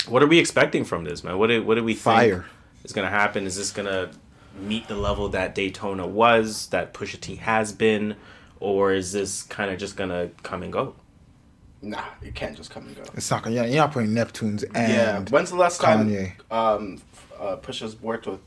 what 0.07 0.23
are 0.23 0.27
we 0.27 0.39
expecting 0.39 0.85
from 0.85 1.03
this, 1.03 1.23
man? 1.23 1.37
What 1.37 1.47
do, 1.47 1.63
what 1.63 1.75
do 1.75 1.83
we 1.83 1.93
Fire. 1.95 2.41
think 2.41 2.45
is 2.85 2.93
going 2.93 3.05
to 3.05 3.11
happen? 3.11 3.45
Is 3.45 3.57
this 3.57 3.71
going 3.71 3.87
to 3.87 4.11
meet 4.59 4.87
the 4.87 4.95
level 4.95 5.29
that 5.29 5.53
Daytona 5.55 6.07
was, 6.07 6.67
that 6.67 6.93
Pusha 6.93 7.19
T 7.19 7.35
has 7.35 7.71
been, 7.73 8.15
or 8.59 8.93
is 8.93 9.11
this 9.11 9.43
kind 9.43 9.69
of 9.71 9.77
just 9.77 9.95
going 9.95 10.09
to 10.09 10.31
come 10.43 10.63
and 10.63 10.71
go? 10.71 10.95
Nah, 11.81 12.03
it 12.21 12.35
can't 12.35 12.57
just 12.57 12.71
come 12.71 12.87
and 12.87 12.95
go. 12.95 13.03
It's 13.13 13.31
not 13.31 13.41
gonna. 13.41 13.55
Yeah, 13.55 13.63
you're 13.63 13.77
not 13.77 13.93
putting 13.93 14.09
Neptunes 14.09 14.65
and 14.75 14.93
yeah. 14.93 15.19
When's 15.29 15.49
the 15.49 15.55
last 15.55 15.79
time 15.79 16.09
Kanye. 16.09 16.33
um, 16.51 17.01
uh, 17.39 17.57
Pusha's 17.57 17.99
worked 18.01 18.27
with 18.27 18.39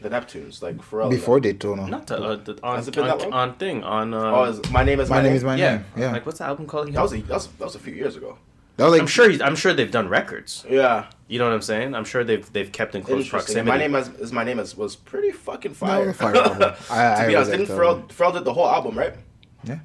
the 0.00 0.10
Neptunes? 0.10 0.62
Like 0.62 0.76
Pharrell. 0.78 1.10
before 1.10 1.36
like, 1.36 1.44
Daytona. 1.44 1.86
Not 1.88 2.06
to, 2.08 2.16
uh, 2.16 2.36
the, 2.36 2.58
on, 2.62 2.76
Has 2.76 2.88
it 2.88 2.94
been 2.94 3.06
that 3.06 3.14
on, 3.22 3.30
long? 3.30 3.32
on 3.32 3.54
thing, 3.56 3.82
on. 3.84 4.14
Uh, 4.14 4.20
Oh, 4.36 4.44
is, 4.44 4.70
my 4.70 4.84
name 4.84 5.00
is 5.00 5.10
my 5.10 5.22
name 5.22 5.32
is 5.34 5.44
my 5.44 5.56
yeah. 5.56 5.70
name. 5.76 5.84
Yeah, 5.96 6.12
Like, 6.12 6.26
what's 6.26 6.38
the 6.38 6.44
album 6.44 6.66
called? 6.66 6.92
That 6.92 7.02
was, 7.02 7.12
a, 7.12 7.16
that 7.22 7.34
was 7.34 7.46
that 7.48 7.64
was 7.64 7.74
a 7.74 7.78
few 7.78 7.94
years 7.94 8.16
ago. 8.16 8.38
that 8.76 8.84
was 8.84 8.92
like 8.92 9.00
I'm 9.00 9.06
sure. 9.06 9.28
He's, 9.30 9.40
I'm 9.40 9.56
sure 9.56 9.72
they've 9.72 9.90
done 9.90 10.08
records. 10.08 10.64
Yeah. 10.68 11.06
You 11.28 11.38
know 11.40 11.46
what 11.46 11.54
I'm 11.54 11.62
saying? 11.62 11.94
I'm 11.94 12.04
sure 12.04 12.22
they've 12.24 12.50
they've 12.52 12.70
kept 12.70 12.94
in 12.94 13.02
close 13.02 13.28
proximity. 13.28 13.68
My 13.68 13.78
name 13.78 13.94
is, 13.96 14.08
is 14.10 14.32
my 14.32 14.44
name 14.44 14.58
is 14.60 14.76
was 14.76 14.94
pretty 14.96 15.32
fucking 15.32 15.72
No, 15.72 15.76
fire. 15.76 16.12
fire. 16.12 16.36
I- 16.90 17.16
to 17.16 17.22
I 17.22 17.26
be 17.26 17.34
honest, 17.34 17.50
didn't 17.50 17.66
Pharrell. 17.66 18.06
Pharrell 18.08 18.32
did 18.34 18.44
the 18.44 18.52
whole 18.52 18.68
album, 18.68 18.96
right? 18.96 19.14
Yeah, 19.64 19.78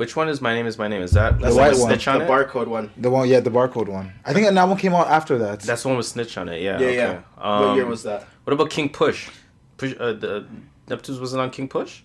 Which 0.00 0.16
one 0.16 0.30
is 0.30 0.40
my 0.40 0.54
name 0.54 0.64
is 0.64 0.78
my 0.78 0.88
name? 0.88 1.02
Is 1.02 1.10
that 1.10 1.38
That's 1.38 1.54
white 1.54 1.74
the, 1.74 1.80
one. 1.80 1.90
Snitch 1.90 2.08
on 2.08 2.20
the 2.20 2.24
it? 2.24 2.28
barcode 2.30 2.68
one. 2.68 2.90
the 2.96 3.10
one. 3.10 3.28
Yeah, 3.28 3.40
the 3.40 3.50
barcode 3.50 3.86
one. 3.86 4.14
I 4.24 4.32
think 4.32 4.48
that 4.48 4.64
one 4.66 4.78
came 4.78 4.94
out 4.94 5.08
after 5.08 5.36
that. 5.36 5.60
That's 5.60 5.82
the 5.82 5.88
one 5.88 5.98
with 5.98 6.06
Snitch 6.06 6.38
on 6.38 6.48
it. 6.48 6.62
Yeah. 6.62 6.80
Yeah, 6.80 6.86
okay. 6.86 6.96
yeah. 6.96 7.20
Um, 7.36 7.66
what 7.66 7.74
year 7.74 7.84
was 7.84 8.02
that? 8.04 8.26
What 8.44 8.54
about 8.54 8.70
King 8.70 8.88
Push? 8.88 9.28
Push 9.76 9.92
uh, 10.00 10.14
the 10.14 10.46
Neptunes 10.88 11.20
wasn't 11.20 11.42
on 11.42 11.50
King 11.50 11.68
Push? 11.68 12.00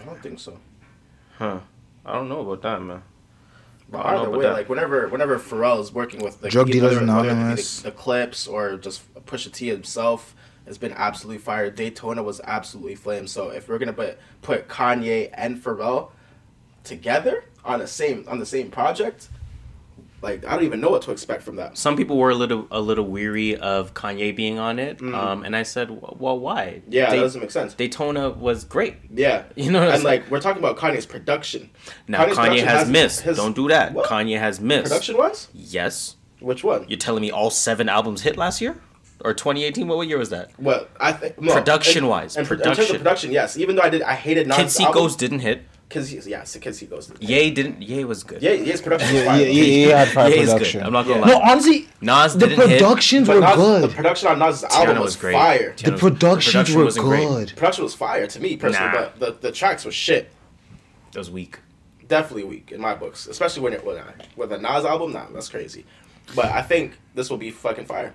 I 0.00 0.06
don't 0.06 0.22
think 0.22 0.40
so. 0.40 0.58
Huh. 1.36 1.58
I 2.06 2.14
don't 2.14 2.30
know 2.30 2.40
about 2.40 2.62
that, 2.62 2.80
man. 2.82 3.02
But 3.90 4.06
I 4.06 4.12
don't 4.12 4.14
know 4.14 4.18
either 4.20 4.28
about 4.28 4.38
way, 4.38 4.44
that. 4.46 4.52
like 4.54 4.68
whenever 4.70 5.08
whenever 5.08 5.38
Pharrell 5.38 5.82
is 5.82 5.92
working 5.92 6.22
with 6.22 6.42
like 6.42 6.50
Drug 6.50 6.70
either- 6.70 6.88
Dealers 6.88 6.94
whether 6.94 7.04
it 7.04 7.24
be 7.24 7.28
Anonymous. 7.28 7.82
the, 7.82 7.90
the 7.90 7.94
Clipse 7.94 8.46
or 8.46 8.78
just 8.78 9.02
Pusha 9.26 9.52
T 9.52 9.68
himself 9.68 10.34
has 10.64 10.78
been 10.78 10.92
absolutely 10.92 11.42
fire. 11.42 11.70
Daytona 11.70 12.22
was 12.22 12.40
absolutely 12.44 12.94
flame. 12.94 13.26
So 13.26 13.50
if 13.50 13.68
we're 13.68 13.76
gonna 13.76 13.92
put 13.92 14.18
put 14.40 14.66
Kanye 14.66 15.28
and 15.34 15.62
Pharrell 15.62 16.12
together 16.88 17.44
on 17.64 17.78
the 17.78 17.86
same 17.86 18.24
on 18.28 18.38
the 18.38 18.46
same 18.46 18.70
project, 18.70 19.28
like 20.22 20.44
I 20.44 20.54
don't 20.56 20.64
even 20.64 20.80
know 20.80 20.88
what 20.90 21.02
to 21.02 21.12
expect 21.12 21.42
from 21.42 21.56
that. 21.56 21.78
Some 21.78 21.96
people 21.96 22.16
were 22.16 22.30
a 22.30 22.34
little 22.34 22.66
a 22.70 22.80
little 22.80 23.04
weary 23.06 23.54
of 23.56 23.94
Kanye 23.94 24.34
being 24.34 24.58
on 24.58 24.78
it, 24.78 25.00
um, 25.02 25.44
and 25.44 25.54
I 25.54 25.62
said, 25.62 25.90
"Well, 25.90 26.38
why? 26.38 26.82
Yeah, 26.88 27.10
Day- 27.10 27.16
that 27.16 27.22
doesn't 27.22 27.40
make 27.40 27.50
sense. 27.52 27.74
Daytona 27.74 28.30
was 28.30 28.64
great. 28.64 28.96
Yeah, 29.14 29.44
You 29.54 29.70
know 29.70 29.80
what 29.80 29.88
I'm 29.90 29.94
and 29.96 30.04
like 30.04 30.28
we're 30.30 30.40
talking 30.40 30.58
about 30.62 30.76
Kanye's 30.76 31.06
production. 31.06 31.70
Now 32.08 32.24
Kanye's 32.24 32.36
Kanye 32.38 32.44
production 32.60 32.68
has 32.68 32.88
missed. 32.90 33.20
his- 33.20 33.36
Don't 33.36 33.54
do 33.54 33.68
that. 33.68 33.92
What? 33.92 34.06
Kanye 34.06 34.38
has 34.40 34.60
missed. 34.60 34.84
Production 34.84 35.16
wise, 35.16 35.48
Yes. 35.52 36.16
which 36.40 36.64
one? 36.64 36.84
You're 36.88 36.98
telling 36.98 37.20
me 37.22 37.30
all 37.30 37.50
seven 37.50 37.88
albums 37.88 38.22
hit 38.22 38.36
last 38.36 38.60
year, 38.60 38.80
or 39.24 39.34
2018? 39.34 39.86
What, 39.86 39.98
what 39.98 40.08
year 40.08 40.18
was 40.18 40.30
that? 40.30 40.50
What 40.58 40.90
I 40.98 41.12
think 41.12 41.40
no, 41.40 41.52
Production-wise, 41.52 42.36
and, 42.36 42.46
and 42.46 42.52
in 42.52 42.64
terms 42.64 42.76
production. 42.76 42.96
of 42.96 43.02
production, 43.02 43.30
yes. 43.32 43.56
Even 43.56 43.76
though 43.76 43.82
I 43.82 43.90
did, 43.90 44.02
I 44.02 44.14
hated 44.14 44.50
Kid 44.50 44.70
See 44.70 44.84
album, 44.84 45.00
Goes 45.02 45.14
didn't 45.16 45.40
hit. 45.40 45.62
Kids, 45.88 46.26
yeah, 46.26 46.44
so 46.44 46.60
Kids 46.60 46.78
See 46.78 46.86
Ghosts. 46.86 47.12
Ye 47.18 47.50
didn't. 47.50 47.80
Ye 47.80 48.04
was 48.04 48.22
good. 48.22 48.42
Yeah, 48.42 48.52
yes, 48.52 48.82
production. 48.82 49.14
yeah, 49.14 49.32
was 49.32 49.40
yeah, 49.40 49.46
yeah, 49.46 49.86
yeah, 49.88 49.98
had 50.04 50.08
fire 50.08 50.28
Ye 50.28 50.38
is 50.40 50.48
good. 50.48 50.52
production. 50.58 50.82
I'm 50.82 50.92
not 50.92 51.06
gonna 51.06 51.20
Yeah. 51.20 51.26
lie. 51.26 51.32
No, 51.32 51.40
honestly, 51.40 51.88
Nas 52.02 52.34
the 52.34 52.40
didn't 52.46 52.68
hit. 52.68 52.78
productions 52.80 53.26
But 53.26 53.34
were 53.36 53.40
Nas, 53.40 53.56
good. 53.56 53.82
the 53.84 53.94
production 53.94 54.28
on 54.28 54.38
Nas' 54.38 54.64
album 54.64 54.80
Tiana 54.96 55.00
was, 55.00 55.04
was 55.06 55.16
great. 55.16 55.32
fire. 55.32 55.72
Tiana 55.72 55.84
The 55.84 55.92
was- 55.92 56.00
productions 56.00 56.52
production 56.52 56.78
were 56.78 56.84
wasn't 56.84 57.06
great. 57.06 57.56
Production 57.56 57.84
was 57.84 57.94
fire 57.94 58.26
to 58.26 58.40
me 58.40 58.56
personally, 58.58 58.92
Nah. 58.92 59.08
but 59.16 59.40
the, 59.40 59.48
the 59.48 59.52
tracks 59.52 59.86
were 59.86 59.90
shit. 59.92 60.30
That 61.12 61.20
was 61.20 61.30
weak. 61.30 61.58
Definitely 62.06 62.44
weak 62.44 62.70
in 62.70 62.80
my 62.82 62.94
books, 62.94 63.26
especially 63.26 63.62
when 63.62 63.72
it 63.72 63.82
with, 63.84 63.98
with 64.36 64.52
a 64.52 64.58
Nas 64.58 64.84
album. 64.84 65.12
Nah, 65.14 65.26
that's 65.32 65.48
crazy. 65.48 65.86
But 66.36 66.46
I 66.46 66.60
think 66.60 66.98
this 67.14 67.30
will 67.30 67.38
be 67.38 67.50
fucking 67.50 67.86
fire. 67.86 68.12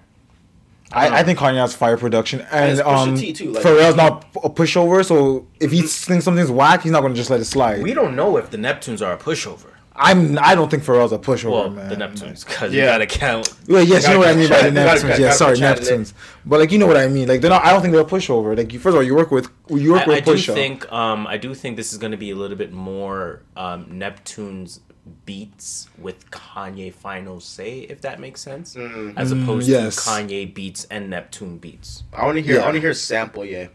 I, 0.94 1.20
I 1.20 1.24
think 1.24 1.40
Kanye 1.40 1.58
has 1.58 1.76
fire 1.76 1.98
production, 1.98 2.42
and 2.52 2.72
it's 2.72 2.82
Pusha 2.82 3.08
um, 3.08 3.16
T, 3.18 3.34
too, 3.34 3.52
like- 3.52 3.64
Pharrell's 3.64 3.96
not 3.96 4.26
a 4.44 4.50
pushover. 4.50 5.04
So 5.06 5.48
if 5.60 5.72
he 5.72 5.82
thinks 5.82 6.26
something's 6.26 6.52
whack, 6.52 6.84
he's 6.84 6.92
not 6.92 7.02
gonna 7.02 7.16
just 7.16 7.30
let 7.30 7.40
it 7.40 7.46
slide. 7.46 7.82
We 7.82 7.94
don't 7.94 8.16
know 8.16 8.38
if 8.38 8.50
the 8.52 8.58
Neptunes 8.58 9.06
are 9.06 9.14
a 9.14 9.18
pushover. 9.18 9.68
I'm. 9.96 10.40
I 10.40 10.56
don't 10.56 10.72
think 10.72 10.82
Pharrell's 10.84 11.12
a 11.12 11.20
pushover, 11.20 11.52
Well, 11.52 11.70
man. 11.70 11.88
the 11.90 11.96
Neptunes, 11.96 12.44
because 12.46 12.74
Yeah. 12.74 12.82
you 12.82 12.88
gotta 12.90 13.06
count. 13.06 13.54
Well, 13.68 13.84
yes, 13.84 14.08
you 14.08 14.14
know 14.14 14.20
what 14.20 14.28
I 14.30 14.34
mean 14.34 14.50
by 14.50 14.64
the 14.64 14.72
Gotta- 14.72 14.74
gotta- 14.74 15.00
Neptunes. 15.02 15.08
gotta 15.10 15.22
Yeah, 15.22 15.32
sorry, 15.32 15.58
Chad 15.58 15.78
in 15.78 15.84
it. 15.84 15.88
Neptunes. 15.88 16.14
But 16.46 16.60
like, 16.62 16.72
you 16.72 16.80
know 16.80 16.88
what 16.88 16.98
I 16.98 17.08
mean. 17.08 17.28
Like, 17.28 17.42
they're 17.42 17.50
not. 17.52 17.64
I 17.64 17.72
don't 17.72 17.82
think 17.84 17.92
they're 17.94 18.02
a 18.02 18.06
pushover. 18.06 18.58
Like, 18.58 18.74
you, 18.74 18.80
first 18.80 18.94
of 18.94 18.98
all, 18.98 19.04
you 19.04 19.14
work 19.16 19.30
with 19.30 19.50
you 19.70 19.92
work 19.94 20.04
I, 20.04 20.08
with 20.08 20.18
I 20.18 20.22
do 20.22 20.38
think 20.38 20.92
um, 20.92 21.28
I 21.28 21.38
do 21.38 21.54
think 21.54 21.78
this 21.78 21.92
is 21.94 22.00
going 22.00 22.12
to 22.12 22.18
be 22.18 22.32
a 22.32 22.36
little 22.36 22.58
bit 22.58 22.72
more 22.74 23.44
um, 23.56 23.86
Neptune's 23.90 24.80
beats 25.26 25.90
with 25.98 26.30
Kanye 26.32 26.94
final 26.94 27.40
say, 27.40 27.80
if 27.82 28.02
that 28.02 28.20
makes 28.20 28.42
sense, 28.42 28.76
mm-hmm. 28.76 29.18
as 29.18 29.34
mm, 29.34 29.44
opposed 29.44 29.68
yes. 29.68 29.96
to 29.96 30.02
Kanye 30.10 30.54
beats 30.54 30.86
and 30.86 31.10
Neptune 31.10 31.58
beats. 31.58 32.04
I 32.14 32.26
want 32.26 32.38
to 32.38 32.42
hear. 32.42 32.62
I 32.62 32.66
want 32.66 32.76
to 32.76 32.82
hear 32.82 32.94
sample. 32.94 33.46
Yeah. 33.46 33.68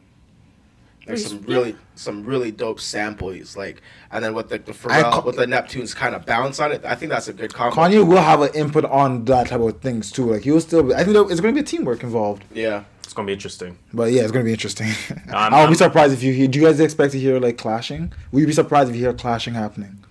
There's 1.06 1.26
some 1.26 1.40
really, 1.42 1.74
some 1.94 2.22
really 2.24 2.50
dope 2.50 2.80
samples, 2.80 3.56
like, 3.56 3.80
and 4.12 4.22
then 4.22 4.34
with 4.34 4.50
the, 4.50 4.58
the 4.58 4.72
Pharrell, 4.72 5.10
ca- 5.10 5.22
with 5.24 5.36
the 5.36 5.46
Neptunes 5.46 5.96
kind 5.96 6.14
of 6.14 6.26
balance 6.26 6.60
on 6.60 6.70
it. 6.70 6.84
I 6.84 6.94
think 6.96 7.10
that's 7.10 7.28
a 7.28 7.32
good 7.32 7.54
combo. 7.54 7.74
Kanye 7.74 8.06
will 8.06 8.18
have 8.18 8.42
an 8.42 8.52
input 8.54 8.84
on 8.84 9.24
that 9.24 9.48
type 9.48 9.60
of 9.60 9.80
things 9.80 10.12
too. 10.12 10.30
Like, 10.30 10.42
he 10.42 10.50
will 10.50 10.60
still. 10.60 10.82
Be, 10.82 10.94
I 10.94 11.04
think 11.04 11.14
there- 11.14 11.30
it's 11.30 11.40
gonna 11.40 11.54
be 11.54 11.60
a 11.60 11.64
teamwork 11.64 12.02
involved. 12.02 12.44
Yeah. 12.52 12.84
It's 13.04 13.14
going 13.14 13.24
to 13.24 13.30
be 13.30 13.32
interesting. 13.32 13.78
But 13.94 14.12
yeah, 14.12 14.20
it's 14.20 14.32
gonna 14.32 14.44
be 14.44 14.52
interesting. 14.52 14.88
I'm- 15.08 15.24
I'll 15.54 15.60
I'm- 15.60 15.70
be 15.70 15.76
surprised 15.76 16.12
if 16.12 16.22
you 16.22 16.34
hear. 16.34 16.46
Do 16.46 16.58
you 16.58 16.66
guys 16.66 16.78
expect 16.78 17.12
to 17.12 17.18
hear 17.18 17.40
like 17.40 17.56
clashing? 17.56 18.12
Will 18.30 18.40
you 18.40 18.46
be 18.46 18.52
surprised 18.52 18.90
if 18.90 18.96
you 18.96 19.00
hear 19.00 19.14
clashing 19.14 19.54
happening? 19.54 20.04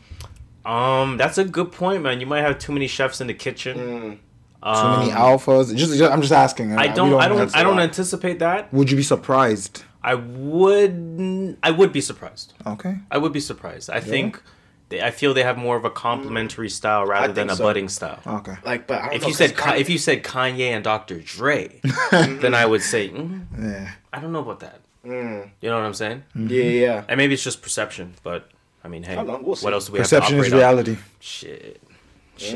Um, 0.68 1.18
that's 1.18 1.38
a 1.38 1.46
good 1.46 1.72
point, 1.72 2.04
man. 2.04 2.20
You 2.20 2.26
might 2.28 2.42
have 2.42 2.60
too 2.60 2.72
many 2.74 2.88
chefs 2.88 3.22
in 3.22 3.28
the 3.28 3.34
kitchen. 3.34 3.78
Mm. 3.78 4.12
Too 4.14 4.20
Um, 4.64 5.00
many 5.00 5.12
alphas. 5.12 5.74
Just, 5.76 5.98
just- 5.98 6.12
I'm 6.12 6.22
just 6.22 6.34
asking. 6.34 6.74
I 6.78 6.88
We 6.88 6.94
don't. 6.94 7.14
I 7.22 7.28
don't. 7.28 7.38
that's 7.38 7.54
a 7.56 7.60
I 7.60 7.64
don't 7.64 7.78
lot. 7.78 7.84
anticipate 7.84 8.40
that. 8.40 8.74
Would 8.74 8.90
you 8.92 8.98
be 8.98 9.04
surprised? 9.04 9.84
I 10.04 10.16
would. 10.16 11.58
I 11.64 11.72
would 11.72 11.92
be 11.94 12.02
surprised. 12.02 12.54
Okay. 12.66 12.96
I 13.12 13.18
would 13.18 13.34
be 13.34 13.40
surprised. 13.40 13.90
I 13.90 14.00
think. 14.00 14.42
They, 14.90 15.02
I 15.02 15.12
feel 15.12 15.34
they 15.34 15.44
have 15.44 15.58
more 15.58 15.76
of 15.76 15.84
a 15.84 15.90
complementary 15.90 16.70
style 16.70 17.06
rather 17.06 17.34
than 17.34 17.50
a 17.50 17.56
so. 17.58 17.64
budding 17.66 17.90
style. 17.90 18.22
Okay. 18.26 18.56
Like, 18.64 18.88
but 18.88 19.02
I 19.02 19.06
don't 19.08 19.16
If 19.16 19.22
know, 19.24 19.28
you 19.28 19.34
said 19.34 19.54
'cause 19.54 19.66
Ka- 19.66 19.72
Kanye- 19.74 19.80
if 19.82 19.90
you 19.90 19.98
said 19.98 20.24
Kanye 20.24 20.70
and 20.72 20.82
Dr. 20.82 21.20
Dre, 21.20 21.82
then 22.12 22.54
I 22.56 22.66
would 22.66 22.82
say 22.82 23.10
mm, 23.10 23.42
Yeah. 23.62 23.92
I 24.14 24.20
don't 24.22 24.32
know 24.32 24.40
about 24.40 24.62
that. 24.62 24.80
Mm. 25.06 25.50
You 25.60 25.70
know 25.70 25.76
what 25.76 25.86
I'm 25.86 25.94
saying? 25.94 26.24
yeah, 26.36 26.64
yeah. 26.64 27.04
And 27.10 27.18
maybe 27.18 27.34
it's 27.34 27.44
just 27.44 27.62
perception, 27.62 28.14
but 28.24 28.50
I 28.84 28.88
mean, 28.88 29.04
hey, 29.04 29.16
don't 29.16 29.44
we'll 29.44 29.56
see. 29.56 29.66
what 29.66 29.74
else 29.74 29.88
do 29.88 29.94
we 29.94 30.00
Perception 30.00 30.36
have 30.38 30.46
is 30.46 30.52
to 30.52 30.58
operate 30.58 30.68
on? 30.68 30.76
reality. 30.86 30.98
Shit, 31.20 31.82
Mm. 31.84 32.40
shit. 32.40 32.54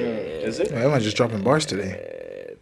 Is 0.48 0.60
it? 0.60 0.72
Yeah, 0.72 0.86
am 0.86 0.94
I 0.94 1.00
just 1.00 1.18
dropping 1.18 1.42
bars 1.44 1.66
today? 1.66 2.56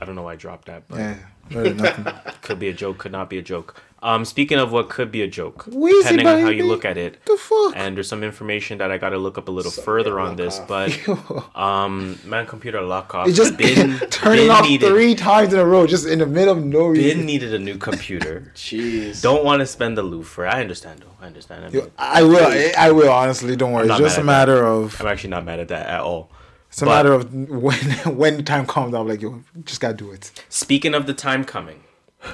I 0.00 0.04
don't 0.04 0.14
know 0.16 0.22
why 0.22 0.32
I 0.32 0.36
dropped 0.36 0.66
that, 0.66 0.86
but 0.88 0.98
Yeah. 0.98 1.16
Better 1.50 2.22
could 2.42 2.58
be 2.58 2.68
a 2.68 2.72
joke, 2.72 2.98
could 2.98 3.12
not 3.12 3.28
be 3.30 3.38
a 3.38 3.42
joke. 3.42 3.80
Um, 4.04 4.26
speaking 4.26 4.58
of 4.58 4.70
what 4.70 4.90
could 4.90 5.10
be 5.10 5.22
a 5.22 5.26
joke, 5.26 5.64
Weezy, 5.64 6.02
depending 6.02 6.26
on 6.26 6.40
how 6.42 6.50
you 6.50 6.66
look 6.66 6.84
at 6.84 6.98
it, 6.98 7.24
the 7.24 7.38
fuck? 7.38 7.72
and 7.74 7.96
there's 7.96 8.06
some 8.06 8.22
information 8.22 8.76
that 8.78 8.90
I 8.90 8.98
got 8.98 9.10
to 9.10 9.18
look 9.18 9.38
up 9.38 9.48
a 9.48 9.50
little 9.50 9.70
So, 9.72 9.80
further 9.80 10.20
on 10.20 10.36
this, 10.36 10.58
lock 10.58 10.68
but 10.68 11.56
um, 11.56 12.18
man, 12.26 12.44
computer 12.46 12.82
lock 12.82 13.14
off. 13.14 13.28
It 13.28 13.32
just 13.32 13.56
Bin- 13.56 13.98
turning 14.10 14.48
Bin 14.48 14.50
off 14.50 14.62
needed- 14.68 14.88
three 14.90 15.14
times 15.14 15.54
in 15.54 15.58
a 15.58 15.64
row, 15.64 15.86
just 15.86 16.06
in 16.06 16.18
the 16.18 16.26
middle 16.26 16.54
of 16.56 16.62
no 16.62 16.92
Bin 16.92 17.02
reason. 17.02 17.24
needed 17.24 17.54
a 17.54 17.58
new 17.58 17.78
computer. 17.78 18.52
Jeez. 18.54 19.22
Don't 19.22 19.42
want 19.42 19.60
to 19.60 19.66
spend 19.66 19.96
the 19.96 20.02
loot 20.02 20.24
for. 20.26 20.46
I 20.46 20.60
understand 20.60 21.00
though. 21.00 21.16
I 21.22 21.26
understand. 21.26 21.64
I 21.64 21.68
mean, 21.70 21.84
Yo, 21.84 21.90
I 21.96 22.22
will. 22.24 22.46
I- 22.46 22.74
I 22.76 22.90
will. 22.92 23.10
Honestly, 23.10 23.56
don't 23.56 23.72
worry. 23.72 23.88
It's 23.88 23.96
just 23.96 24.18
a 24.18 24.22
mad 24.22 24.50
at 24.50 24.52
matter 24.52 24.66
of. 24.66 25.00
I'm 25.00 25.06
actually 25.06 25.30
not 25.30 25.46
mad 25.46 25.60
at 25.60 25.68
that 25.68 25.86
at 25.86 26.00
all. 26.00 26.30
It's 26.68 26.82
a 26.82 26.84
but- 26.84 26.90
matter 26.90 27.12
of 27.14 27.32
when 27.32 27.80
when 28.18 28.36
the 28.36 28.42
time 28.42 28.66
comes. 28.66 28.92
I'm 28.94 29.08
like, 29.08 29.22
yo, 29.22 29.42
just 29.64 29.80
gotta 29.80 29.94
do 29.94 30.10
it. 30.12 30.30
Speaking 30.50 30.92
of 30.92 31.06
the 31.06 31.14
time 31.14 31.44
coming, 31.44 31.76
Third, 31.76 31.83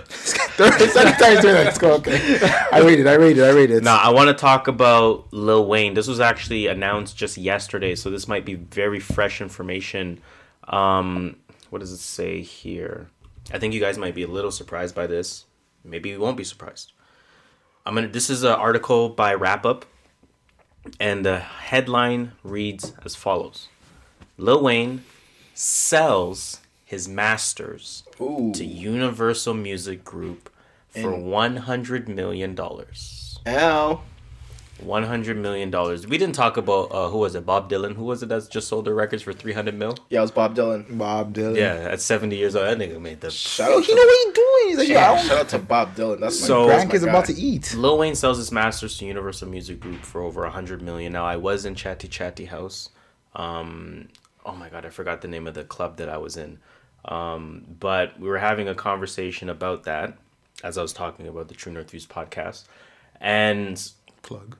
second 0.08 1.16
time 1.18 1.40
doing 1.40 1.66
it. 1.66 1.78
Go. 1.78 1.94
Okay. 1.94 2.38
I 2.72 2.80
rated. 2.80 3.06
I 3.06 3.14
rated. 3.14 3.44
I 3.44 3.50
rated. 3.50 3.84
now 3.84 3.96
I 3.96 4.10
want 4.10 4.28
to 4.28 4.34
talk 4.34 4.68
about 4.68 5.32
Lil 5.32 5.66
Wayne. 5.66 5.94
This 5.94 6.06
was 6.06 6.20
actually 6.20 6.66
announced 6.66 7.16
just 7.16 7.36
yesterday, 7.36 7.94
so 7.94 8.10
this 8.10 8.28
might 8.28 8.44
be 8.44 8.54
very 8.54 9.00
fresh 9.00 9.40
information. 9.40 10.20
Um, 10.64 11.36
what 11.70 11.80
does 11.80 11.92
it 11.92 11.98
say 11.98 12.42
here? 12.42 13.08
I 13.52 13.58
think 13.58 13.74
you 13.74 13.80
guys 13.80 13.98
might 13.98 14.14
be 14.14 14.22
a 14.22 14.28
little 14.28 14.50
surprised 14.50 14.94
by 14.94 15.06
this. 15.06 15.46
Maybe 15.84 16.10
you 16.10 16.20
won't 16.20 16.36
be 16.36 16.44
surprised. 16.44 16.92
I'm 17.86 17.94
gonna. 17.94 18.08
This 18.08 18.30
is 18.30 18.42
an 18.42 18.52
article 18.52 19.08
by 19.08 19.34
Rap-Up, 19.34 19.86
and 20.98 21.24
the 21.24 21.38
headline 21.38 22.32
reads 22.42 22.92
as 23.04 23.16
follows: 23.16 23.68
Lil 24.36 24.62
Wayne 24.62 25.04
sells 25.54 26.60
his 26.90 27.06
masters 27.08 28.02
Ooh. 28.20 28.50
to 28.52 28.64
Universal 28.64 29.54
Music 29.54 30.02
Group 30.04 30.50
for 30.88 31.12
And- 31.14 31.30
one 31.30 31.56
hundred 31.56 32.08
million 32.08 32.56
dollars. 32.56 33.38
Ow. 33.46 34.00
One 34.80 35.04
hundred 35.04 35.36
million 35.36 35.70
dollars. 35.70 36.06
We 36.08 36.18
didn't 36.18 36.34
talk 36.34 36.56
about 36.56 36.90
uh, 36.90 37.08
who 37.10 37.18
was 37.18 37.36
it? 37.36 37.46
Bob 37.46 37.70
Dylan. 37.70 37.94
Who 37.94 38.02
was 38.04 38.24
it 38.24 38.28
that's 38.30 38.48
just 38.48 38.66
sold 38.66 38.86
their 38.86 38.94
records 38.94 39.22
for 39.22 39.32
three 39.32 39.52
hundred 39.52 39.74
mil? 39.78 39.94
Yeah, 40.08 40.18
it 40.18 40.22
was 40.22 40.30
Bob 40.32 40.56
Dylan. 40.56 40.98
Bob 40.98 41.32
Dylan. 41.32 41.56
Yeah, 41.56 41.74
at 41.94 42.00
seventy 42.00 42.36
years 42.36 42.56
old, 42.56 42.66
that 42.66 42.76
nigga 42.78 43.00
made 43.00 43.20
the. 43.20 43.30
Shout 43.30 43.70
Yo, 43.70 43.76
out 43.76 43.84
he 43.84 43.86
to, 43.92 43.94
know 43.94 44.02
what 44.02 44.26
he 44.26 44.32
doing. 44.32 44.68
He's 44.70 44.78
like, 44.78 44.88
yeah, 44.88 45.12
yeah, 45.14 45.22
shout 45.28 45.38
out 45.38 45.48
to 45.50 45.58
Bob 45.60 45.94
Dylan. 45.94 46.18
That's 46.18 46.40
my, 46.40 46.46
So- 46.48 46.66
that's 46.66 46.86
my 46.86 46.90
grandkids 46.92 47.04
guy. 47.04 47.10
about 47.10 47.24
to 47.26 47.34
eat. 47.34 47.72
Lil 47.74 47.98
Wayne 47.98 48.14
sells 48.16 48.38
his 48.38 48.50
masters 48.50 48.98
to 48.98 49.04
Universal 49.06 49.48
Music 49.48 49.78
Group 49.78 50.02
for 50.02 50.22
over 50.22 50.42
a 50.44 50.50
hundred 50.50 50.82
million. 50.82 51.12
Now 51.12 51.24
I 51.26 51.36
was 51.36 51.64
in 51.66 51.76
Chatty 51.76 52.08
Chatty 52.08 52.46
House. 52.46 52.88
Um, 53.36 54.08
oh 54.44 54.54
my 54.56 54.68
god, 54.70 54.84
I 54.86 54.88
forgot 54.90 55.20
the 55.20 55.28
name 55.28 55.46
of 55.46 55.54
the 55.54 55.62
club 55.64 55.98
that 55.98 56.08
I 56.08 56.16
was 56.16 56.36
in. 56.36 56.58
Um, 57.04 57.64
but 57.80 58.18
we 58.20 58.28
were 58.28 58.38
having 58.38 58.68
a 58.68 58.74
conversation 58.74 59.48
about 59.48 59.84
that 59.84 60.18
as 60.62 60.76
I 60.76 60.82
was 60.82 60.92
talking 60.92 61.26
about 61.26 61.48
the 61.48 61.54
True 61.54 61.72
North 61.72 61.90
Views 61.90 62.06
podcast, 62.06 62.64
and 63.20 63.82
Plug. 64.22 64.56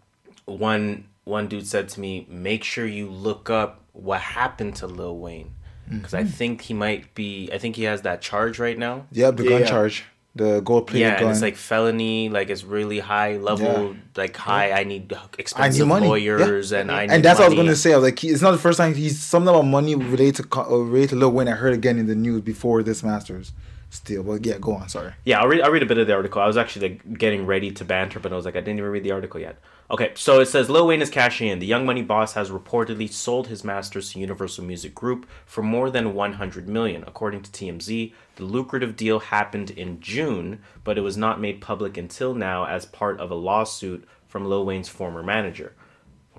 one 0.47 1.05
one 1.25 1.49
dude 1.49 1.67
said 1.67 1.89
to 1.91 2.01
me, 2.01 2.27
"Make 2.29 2.65
sure 2.65 2.87
you 2.87 3.11
look 3.11 3.51
up 3.51 3.83
what 3.93 4.21
happened 4.21 4.77
to 4.77 4.87
Lil 4.87 5.19
Wayne." 5.19 5.55
Because 5.91 6.15
I 6.15 6.23
think 6.25 6.63
he 6.63 6.73
might 6.75 7.15
be. 7.15 7.51
I 7.53 7.59
think 7.59 7.75
he 7.77 7.83
has 7.83 8.03
that 8.03 8.23
charge 8.23 8.59
right 8.61 8.79
now. 8.79 9.07
Yep, 9.13 9.37
the 9.39 9.43
gun 9.49 9.61
Yeah. 9.63 9.67
charge. 9.67 10.05
The 10.37 10.61
gold 10.61 10.87
plated 10.87 11.01
Yeah, 11.09 11.15
gun. 11.15 11.23
and 11.25 11.31
it's 11.33 11.43
like 11.43 11.57
felony, 11.57 12.29
like 12.29 12.51
it's 12.51 12.63
really 12.63 13.01
high 13.01 13.37
level, 13.39 13.67
Yeah. 13.95 14.01
like 14.17 14.37
high. 14.37 14.71
I 14.71 14.85
need 14.85 15.13
expensive 15.39 15.89
money. 15.89 16.07
lawyers, 16.07 16.71
and 16.71 16.91
I 16.91 17.07
need 17.07 17.13
and 17.15 17.25
that's 17.25 17.41
what 17.41 17.47
I 17.47 17.49
was 17.49 17.57
gonna 17.57 17.75
say. 17.75 17.93
I 17.93 17.97
was 17.97 18.05
like, 18.05 18.23
it's 18.23 18.41
not 18.41 18.53
the 18.53 18.59
first 18.59 18.79
time 18.79 18.95
he's 18.95 19.19
something 19.19 19.49
about 19.49 19.67
money 19.67 19.97
related 19.97 20.49
to 20.53 20.63
related 20.85 21.11
to 21.11 21.17
Lil 21.17 21.33
Wayne. 21.33 21.49
I 21.49 21.53
heard 21.53 21.75
again 21.75 21.99
in 21.99 22.07
the 22.07 22.15
news 22.15 22.43
before 22.43 22.85
this 22.85 23.03
Masters. 23.03 23.51
Still, 23.93 24.23
but 24.23 24.47
yeah, 24.47 24.57
go 24.59 24.75
on. 24.75 24.89
Sorry. 24.89 25.13
Yeah, 25.25 25.41
I'll 25.41 25.49
read, 25.49 25.63
I'll 25.63 25.73
read 25.73 25.83
a 25.83 25.87
bit 25.87 25.99
of 25.99 26.07
the 26.07 26.15
article. 26.15 26.41
I 26.41 26.47
was 26.47 26.57
actually 26.57 26.91
like 26.91 27.19
getting 27.19 27.45
ready 27.45 27.73
to 27.73 27.85
banter, 27.85 28.21
but 28.21 28.33
I 28.33 28.37
was 28.37 28.45
like, 28.45 28.55
I 28.55 28.61
didn't 28.61 28.79
even 28.79 28.91
read 28.91 29.03
the 29.03 29.11
article 29.11 29.41
yet. 29.41 29.59
Okay, 29.91 30.13
so 30.15 30.39
it 30.39 30.47
says 30.47 30.71
Lil 30.71 30.87
Wayne 30.87 31.03
is 31.03 31.11
cashing 31.11 31.49
in. 31.49 31.59
The 31.59 31.67
Young 31.67 31.85
Money 31.85 32.03
boss 32.03 32.35
has 32.35 32.51
reportedly 32.51 33.11
sold 33.11 33.49
his 33.49 33.65
masters 33.65 34.13
to 34.13 34.21
Universal 34.21 34.63
Music 34.63 34.95
Group 34.95 35.29
for 35.45 35.63
more 35.63 35.91
than 35.91 36.15
100 36.15 36.69
million, 36.69 37.03
according 37.09 37.43
to 37.43 37.51
TMZ. 37.51 38.13
The 38.37 38.45
lucrative 38.45 38.95
deal 38.95 39.19
happened 39.19 39.71
in 39.71 40.01
June, 40.01 40.61
but 40.85 40.97
it 40.97 41.01
was 41.01 41.17
not 41.17 41.41
made 41.41 41.61
public 41.61 41.97
until 41.97 42.33
now 42.33 42.67
as 42.67 42.87
part 42.87 43.19
of 43.19 43.33
a 43.33 43.35
lawsuit 43.35 44.07
from 44.29 44.45
Lil 44.45 44.65
Wayne's 44.65 44.89
former 44.89 45.25
manager. 45.25 45.75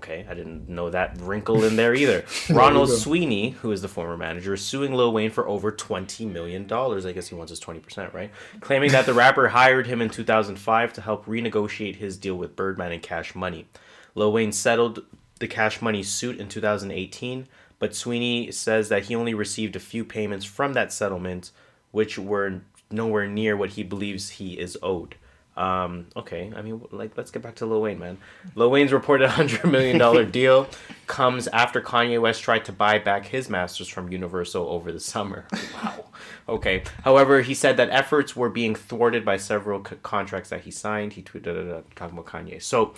Okay, 0.01 0.25
I 0.27 0.33
didn't 0.33 0.67
know 0.67 0.89
that 0.89 1.21
wrinkle 1.21 1.63
in 1.63 1.75
there 1.75 1.93
either. 1.93 2.25
Ronald. 2.49 2.89
Sweeney, 2.89 3.51
who 3.51 3.71
is 3.71 3.83
the 3.83 3.87
former 3.87 4.17
manager, 4.17 4.55
is 4.55 4.65
suing 4.65 4.95
Lil 4.95 5.13
Wayne 5.13 5.29
for 5.29 5.47
over 5.47 5.71
$20 5.71 6.27
million. 6.27 6.63
I 6.73 7.11
guess 7.11 7.27
he 7.27 7.35
wants 7.35 7.51
his 7.51 7.59
20%, 7.59 8.11
right? 8.11 8.31
Claiming 8.61 8.91
that 8.93 9.05
the 9.05 9.13
rapper 9.13 9.49
hired 9.49 9.85
him 9.85 10.01
in 10.01 10.09
2005 10.09 10.93
to 10.93 11.01
help 11.01 11.27
renegotiate 11.27 11.97
his 11.97 12.17
deal 12.17 12.33
with 12.33 12.55
Birdman 12.55 12.91
and 12.91 13.03
Cash 13.03 13.35
Money. 13.35 13.67
Lil 14.15 14.33
Wayne 14.33 14.51
settled 14.51 15.03
the 15.39 15.47
Cash 15.47 15.83
Money 15.83 16.01
suit 16.01 16.39
in 16.39 16.49
2018, 16.49 17.47
but 17.77 17.95
Sweeney 17.95 18.51
says 18.51 18.89
that 18.89 19.03
he 19.03 19.15
only 19.15 19.35
received 19.35 19.75
a 19.75 19.79
few 19.79 20.03
payments 20.03 20.45
from 20.45 20.73
that 20.73 20.91
settlement, 20.91 21.51
which 21.91 22.17
were 22.17 22.61
nowhere 22.89 23.27
near 23.27 23.55
what 23.55 23.71
he 23.71 23.83
believes 23.83 24.31
he 24.31 24.59
is 24.59 24.79
owed. 24.81 25.15
Um, 25.57 26.07
okay, 26.15 26.51
I 26.55 26.61
mean, 26.61 26.81
like, 26.91 27.17
let's 27.17 27.29
get 27.29 27.41
back 27.41 27.55
to 27.55 27.65
Lil 27.65 27.81
Wayne, 27.81 27.99
man. 27.99 28.17
Lil 28.55 28.71
Wayne's 28.71 28.93
reported 28.93 29.29
$100 29.29 29.69
million 29.69 30.31
deal 30.31 30.67
comes 31.07 31.47
after 31.49 31.81
Kanye 31.81 32.21
West 32.21 32.41
tried 32.41 32.63
to 32.65 32.71
buy 32.71 32.99
back 32.99 33.25
his 33.25 33.49
masters 33.49 33.89
from 33.89 34.11
Universal 34.11 34.67
over 34.67 34.91
the 34.91 34.99
summer. 34.99 35.47
Wow. 35.83 36.05
Okay. 36.47 36.83
However, 37.03 37.41
he 37.41 37.53
said 37.53 37.77
that 37.77 37.89
efforts 37.89 38.35
were 38.35 38.49
being 38.49 38.75
thwarted 38.75 39.23
by 39.25 39.37
several 39.37 39.83
c- 39.83 39.95
contracts 40.03 40.49
that 40.49 40.61
he 40.61 40.69
signed. 40.69 41.13
He 41.13 41.23
tweeted 41.23 41.47
it 41.47 41.85
talking 41.95 42.17
about 42.17 42.31
Kanye. 42.31 42.61
So, 42.61 42.93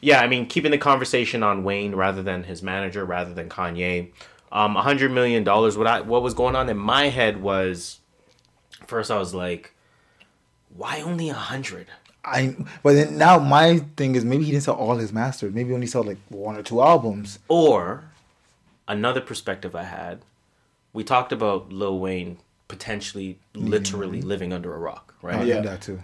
yeah, 0.00 0.20
I 0.20 0.28
mean, 0.28 0.46
keeping 0.46 0.70
the 0.70 0.78
conversation 0.78 1.42
on 1.42 1.64
Wayne 1.64 1.94
rather 1.94 2.22
than 2.22 2.44
his 2.44 2.62
manager, 2.62 3.04
rather 3.04 3.34
than 3.34 3.48
Kanye. 3.48 4.10
Um, 4.52 4.76
$100 4.76 5.12
million. 5.12 5.44
What, 5.44 5.86
I, 5.86 6.00
what 6.02 6.22
was 6.22 6.34
going 6.34 6.54
on 6.54 6.68
in 6.68 6.76
my 6.76 7.08
head 7.08 7.40
was 7.40 8.00
first 8.86 9.10
I 9.10 9.18
was 9.18 9.34
like, 9.34 9.74
why 10.76 11.00
only 11.00 11.28
a 11.28 11.34
hundred? 11.34 11.86
I 12.24 12.54
but 12.82 12.92
then 12.94 13.16
now 13.16 13.38
my 13.38 13.78
thing 13.96 14.14
is 14.14 14.24
maybe 14.24 14.44
he 14.44 14.50
didn't 14.52 14.64
sell 14.64 14.74
all 14.74 14.96
his 14.96 15.12
masters. 15.12 15.54
Maybe 15.54 15.70
he 15.70 15.74
only 15.74 15.86
sold 15.86 16.06
like 16.06 16.18
one 16.28 16.56
or 16.56 16.62
two 16.62 16.82
albums. 16.82 17.38
Or 17.48 18.04
another 18.86 19.20
perspective 19.20 19.74
I 19.74 19.84
had, 19.84 20.20
we 20.92 21.02
talked 21.04 21.32
about 21.32 21.72
Lil 21.72 21.98
Wayne 21.98 22.38
potentially 22.68 23.38
literally 23.54 24.20
living 24.22 24.52
under 24.52 24.74
a 24.74 24.78
rock, 24.78 25.14
I 25.22 25.26
right? 25.26 25.46
Yeah. 25.46 25.60
that 25.60 25.80
too. 25.82 26.02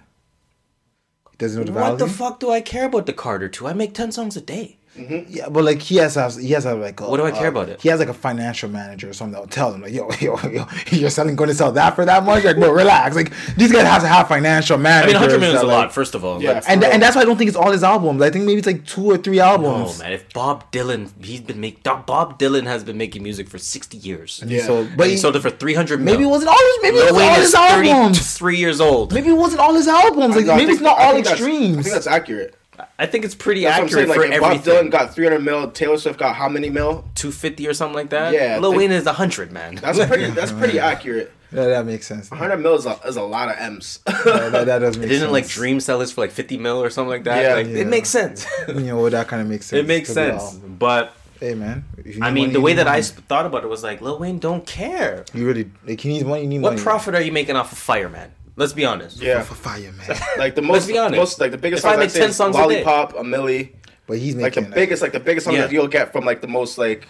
He 1.32 1.36
doesn't 1.38 1.60
know 1.60 1.66
the 1.66 1.72
What 1.72 1.98
value. 1.98 1.98
the 1.98 2.08
fuck 2.08 2.40
do 2.40 2.50
I 2.50 2.60
care 2.62 2.86
about 2.86 3.04
the 3.06 3.12
Carter 3.12 3.48
two? 3.48 3.66
I 3.66 3.72
make 3.74 3.92
ten 3.94 4.10
songs 4.10 4.36
a 4.36 4.40
day. 4.40 4.78
Yeah, 5.28 5.48
but 5.48 5.64
like 5.64 5.80
he 5.82 5.96
has 5.96 6.14
to 6.14 6.20
have, 6.22 6.36
he 6.36 6.50
has 6.50 6.62
to 6.64 6.70
have 6.70 6.78
like 6.78 6.98
a, 7.00 7.08
What 7.08 7.18
do 7.18 7.24
I 7.26 7.30
care 7.30 7.46
uh, 7.48 7.50
about 7.50 7.68
it? 7.68 7.80
He 7.80 7.88
has 7.90 8.00
like 8.00 8.08
a 8.08 8.14
financial 8.14 8.68
manager 8.70 9.10
or 9.10 9.12
something 9.12 9.32
that'll 9.32 9.46
tell 9.48 9.72
him 9.72 9.82
like, 9.82 9.92
yo, 9.92 10.08
yo, 10.20 10.38
yo, 10.48 10.66
you're 10.90 11.10
selling 11.10 11.36
going 11.36 11.48
to 11.48 11.54
sell 11.54 11.72
that 11.72 11.94
for 11.94 12.04
that 12.04 12.24
much? 12.24 12.44
Like, 12.44 12.56
bro, 12.56 12.70
relax. 12.72 13.14
Like 13.16 13.32
these 13.56 13.70
guys 13.72 13.86
have 13.86 14.02
to 14.02 14.08
have 14.08 14.28
financial 14.28 14.74
I 14.86 15.06
mean, 15.06 15.14
hundred 15.16 15.40
million 15.40 15.56
is 15.56 15.62
a 15.62 15.66
like- 15.66 15.76
lot. 15.86 15.92
First 15.92 16.14
of 16.14 16.24
all, 16.24 16.42
Yeah. 16.42 16.52
Let's- 16.52 16.66
And 16.68 16.82
and 16.84 17.02
that's 17.02 17.14
why 17.16 17.22
I 17.22 17.24
don't 17.24 17.36
think 17.36 17.48
it's 17.48 17.56
all 17.56 17.70
his 17.70 17.84
albums. 17.84 18.22
I 18.22 18.30
think 18.30 18.44
maybe 18.46 18.58
it's 18.58 18.66
like 18.66 18.84
two 18.86 19.04
or 19.10 19.16
three 19.18 19.40
Oh 19.40 19.44
albums. 19.44 19.98
man, 19.98 20.12
if 20.12 20.32
Bob 20.32 20.70
Dylan, 20.72 21.10
he's 21.24 21.40
been 21.40 21.60
make 21.60 21.82
Bob 21.82 22.38
Dylan 22.38 22.64
has 22.64 22.82
been 22.84 22.96
making 22.96 23.22
music 23.22 23.48
for 23.48 23.58
sixty 23.58 23.96
years. 23.98 24.40
And 24.40 24.50
he 24.50 24.56
Yeah. 24.58 24.66
sold, 24.66 24.88
But 24.90 24.96
but 24.98 25.06
he 25.06 25.12
he, 25.12 25.18
sold 25.18 25.36
it 25.36 25.40
for 25.40 25.50
three 25.50 25.74
hundred. 25.74 26.00
maybe 26.00 26.22
it 26.24 26.26
wasn't 26.26 26.48
all 26.50 26.58
his. 26.58 26.78
Maybe 26.82 26.96
it 26.98 27.04
was 27.04 27.12
Wayne 27.12 27.28
all 27.30 27.34
his 27.36 27.54
albums. 27.54 28.18
thirty-three 28.18 28.56
years 28.58 28.80
old. 28.80 29.12
Maybe 29.12 29.28
it 29.28 29.36
wasn't 29.36 29.60
all 29.60 29.74
his 29.74 29.88
albums. 29.88 30.36
Like 30.36 30.46
maybe 30.46 30.58
think- 30.60 30.70
it's 30.72 30.80
not 30.80 30.98
I 30.98 31.04
all 31.06 31.12
think 31.14 31.26
that's- 31.26 31.42
I 31.42 31.46
think 31.82 31.84
that's 31.86 32.06
accurate. 32.06 32.54
I 32.98 33.06
think 33.06 33.24
it's 33.26 33.34
pretty 33.34 33.62
That's 33.64 33.72
what 33.78 33.80
I'm 33.80 33.84
accurate 33.86 34.08
saying. 34.08 34.40
Like, 34.40 34.40
for 34.40 34.56
if 34.56 34.64
Bob. 34.64 34.86
Dylan 34.86 34.90
got 34.90 35.14
300 35.14 35.38
mil, 35.40 35.70
Taylor 35.70 35.98
Swift 35.98 36.18
got 36.18 36.34
how 36.34 36.48
many 36.48 36.70
mil? 36.70 37.04
two 37.14 37.30
fifty 37.30 37.68
or 37.68 37.74
something 37.74 37.94
like 37.94 38.10
that. 38.10 38.32
Yeah, 38.32 38.56
I 38.56 38.58
Lil 38.58 38.70
think- 38.72 38.78
Wayne 38.80 38.92
is 38.92 39.06
hundred, 39.06 39.52
man. 39.52 39.74
That's 39.76 40.02
pretty. 40.06 40.30
That's 40.30 40.52
pretty 40.52 40.78
accurate. 40.78 41.32
Yeah, 41.52 41.66
that 41.66 41.86
makes 41.86 42.06
sense. 42.08 42.28
100 42.30 42.56
mil 42.56 42.74
is 42.74 42.86
a, 42.86 42.98
is 43.06 43.16
a 43.16 43.22
lot 43.22 43.48
of 43.48 43.56
M's. 43.58 44.00
Yeah, 44.08 44.48
that, 44.50 44.66
that 44.66 44.78
does 44.80 44.98
make 44.98 45.08
Didn't 45.08 45.20
sense. 45.20 45.32
like 45.32 45.46
Dream 45.48 45.78
sell 45.78 45.98
this 46.00 46.10
for 46.12 46.22
like 46.22 46.30
fifty 46.32 46.56
mil 46.58 46.82
or 46.82 46.90
something 46.90 47.10
like 47.10 47.24
that? 47.24 47.42
Yeah. 47.42 47.54
like 47.54 47.66
Yeah. 47.68 47.82
it 47.82 47.86
makes 47.86 48.08
sense. 48.08 48.46
You 48.66 48.74
know, 48.80 49.08
that 49.10 49.28
kind 49.28 49.40
of 49.42 49.48
makes 49.48 49.66
sense. 49.70 49.80
it 49.80 49.86
makes 49.86 50.12
sense. 50.12 50.54
But 50.54 51.12
Hey 51.38 51.54
man, 51.54 51.84
I 52.22 52.30
mean, 52.30 52.44
money, 52.44 52.46
the 52.54 52.60
way 52.62 52.72
that 52.72 52.86
I 52.88 52.92
money. 52.92 53.02
sp- 53.04 53.20
thought 53.28 53.44
about 53.44 53.62
it 53.62 53.68
was 53.68 53.82
like, 53.82 54.00
Lil 54.00 54.18
Wayne 54.18 54.38
don't 54.38 54.66
care. 54.66 55.26
you 55.34 55.46
really 55.46 55.70
like 55.86 56.00
he 56.00 56.08
needs 56.08 56.24
money. 56.24 56.42
You 56.42 56.48
need 56.48 56.62
What 56.62 56.72
money. 56.72 56.82
profit 56.82 57.14
are 57.14 57.20
you 57.20 57.30
making 57.30 57.56
off 57.56 57.72
of 57.72 57.78
Fireman? 57.78 58.32
Let's 58.56 58.72
be 58.72 58.84
honest. 58.84 59.20
yeah. 59.20 59.42
for 59.42 59.54
fire, 59.54 59.92
man. 59.92 60.18
Like 60.38 60.54
the 60.54 60.62
most, 60.62 60.88
be 60.88 60.96
honest. 60.98 61.18
most 61.18 61.40
like 61.40 61.50
the 61.50 61.58
biggest 61.58 61.84
If 61.84 61.86
I 61.86 61.92
songs 61.92 61.98
make 62.00 62.10
I'd 62.10 62.20
10 62.20 62.30
is 62.30 62.36
songs 62.36 62.56
a 62.56 62.58
day. 62.58 62.64
Lollipop, 62.84 63.12
a 63.14 63.22
Milli. 63.22 63.72
But 64.06 64.18
he's 64.18 64.34
making 64.36 64.42
Like 64.44 64.54
the 64.54 64.60
making 64.62 64.74
biggest, 64.74 65.02
like 65.02 65.12
the 65.12 65.20
biggest 65.20 65.44
song 65.46 65.54
Yeah. 65.54 65.62
that 65.62 65.72
you'll 65.72 65.88
get 65.88 66.12
from 66.12 66.24
like 66.24 66.40
the 66.40 66.46
most 66.48 66.78
like 66.78 67.06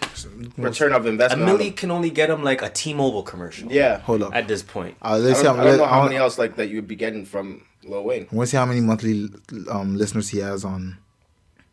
return 0.57 0.93
of 0.93 1.05
investment. 1.05 1.47
on 1.47 1.57
milli 1.59 1.75
can 1.75 1.91
only 1.91 2.09
get 2.09 2.29
him 2.29 2.43
like 2.43 2.61
a 2.63 2.69
T-Mobile 2.69 3.21
commercial. 3.23 3.71
Yeah. 3.71 3.99
Hold 3.99 4.23
up. 4.23 4.35
At 4.35 4.47
this 4.47 4.63
point, 4.63 4.97
Uh, 5.01 5.09
I 5.09 5.17
let's 5.17 5.37
see. 5.39 5.43
don't, 5.45 5.57
How, 5.57 5.61
I 5.61 5.65
don't 5.65 5.77
know 5.77 5.85
how 5.85 6.03
many 6.03 6.15
else 6.15 6.37
like 6.39 6.55
that 6.55 6.67
you 6.69 6.75
would 6.77 6.87
be 6.87 6.95
getting 6.95 7.23
from 7.23 7.61
Lil 7.83 8.03
Wayne. 8.03 8.27
want 8.31 8.47
to 8.47 8.51
see 8.51 8.57
how 8.57 8.65
many 8.65 8.81
monthly 8.81 9.29
um, 9.69 9.95
listeners 9.95 10.29
he 10.29 10.39
has 10.39 10.65
on. 10.65 10.97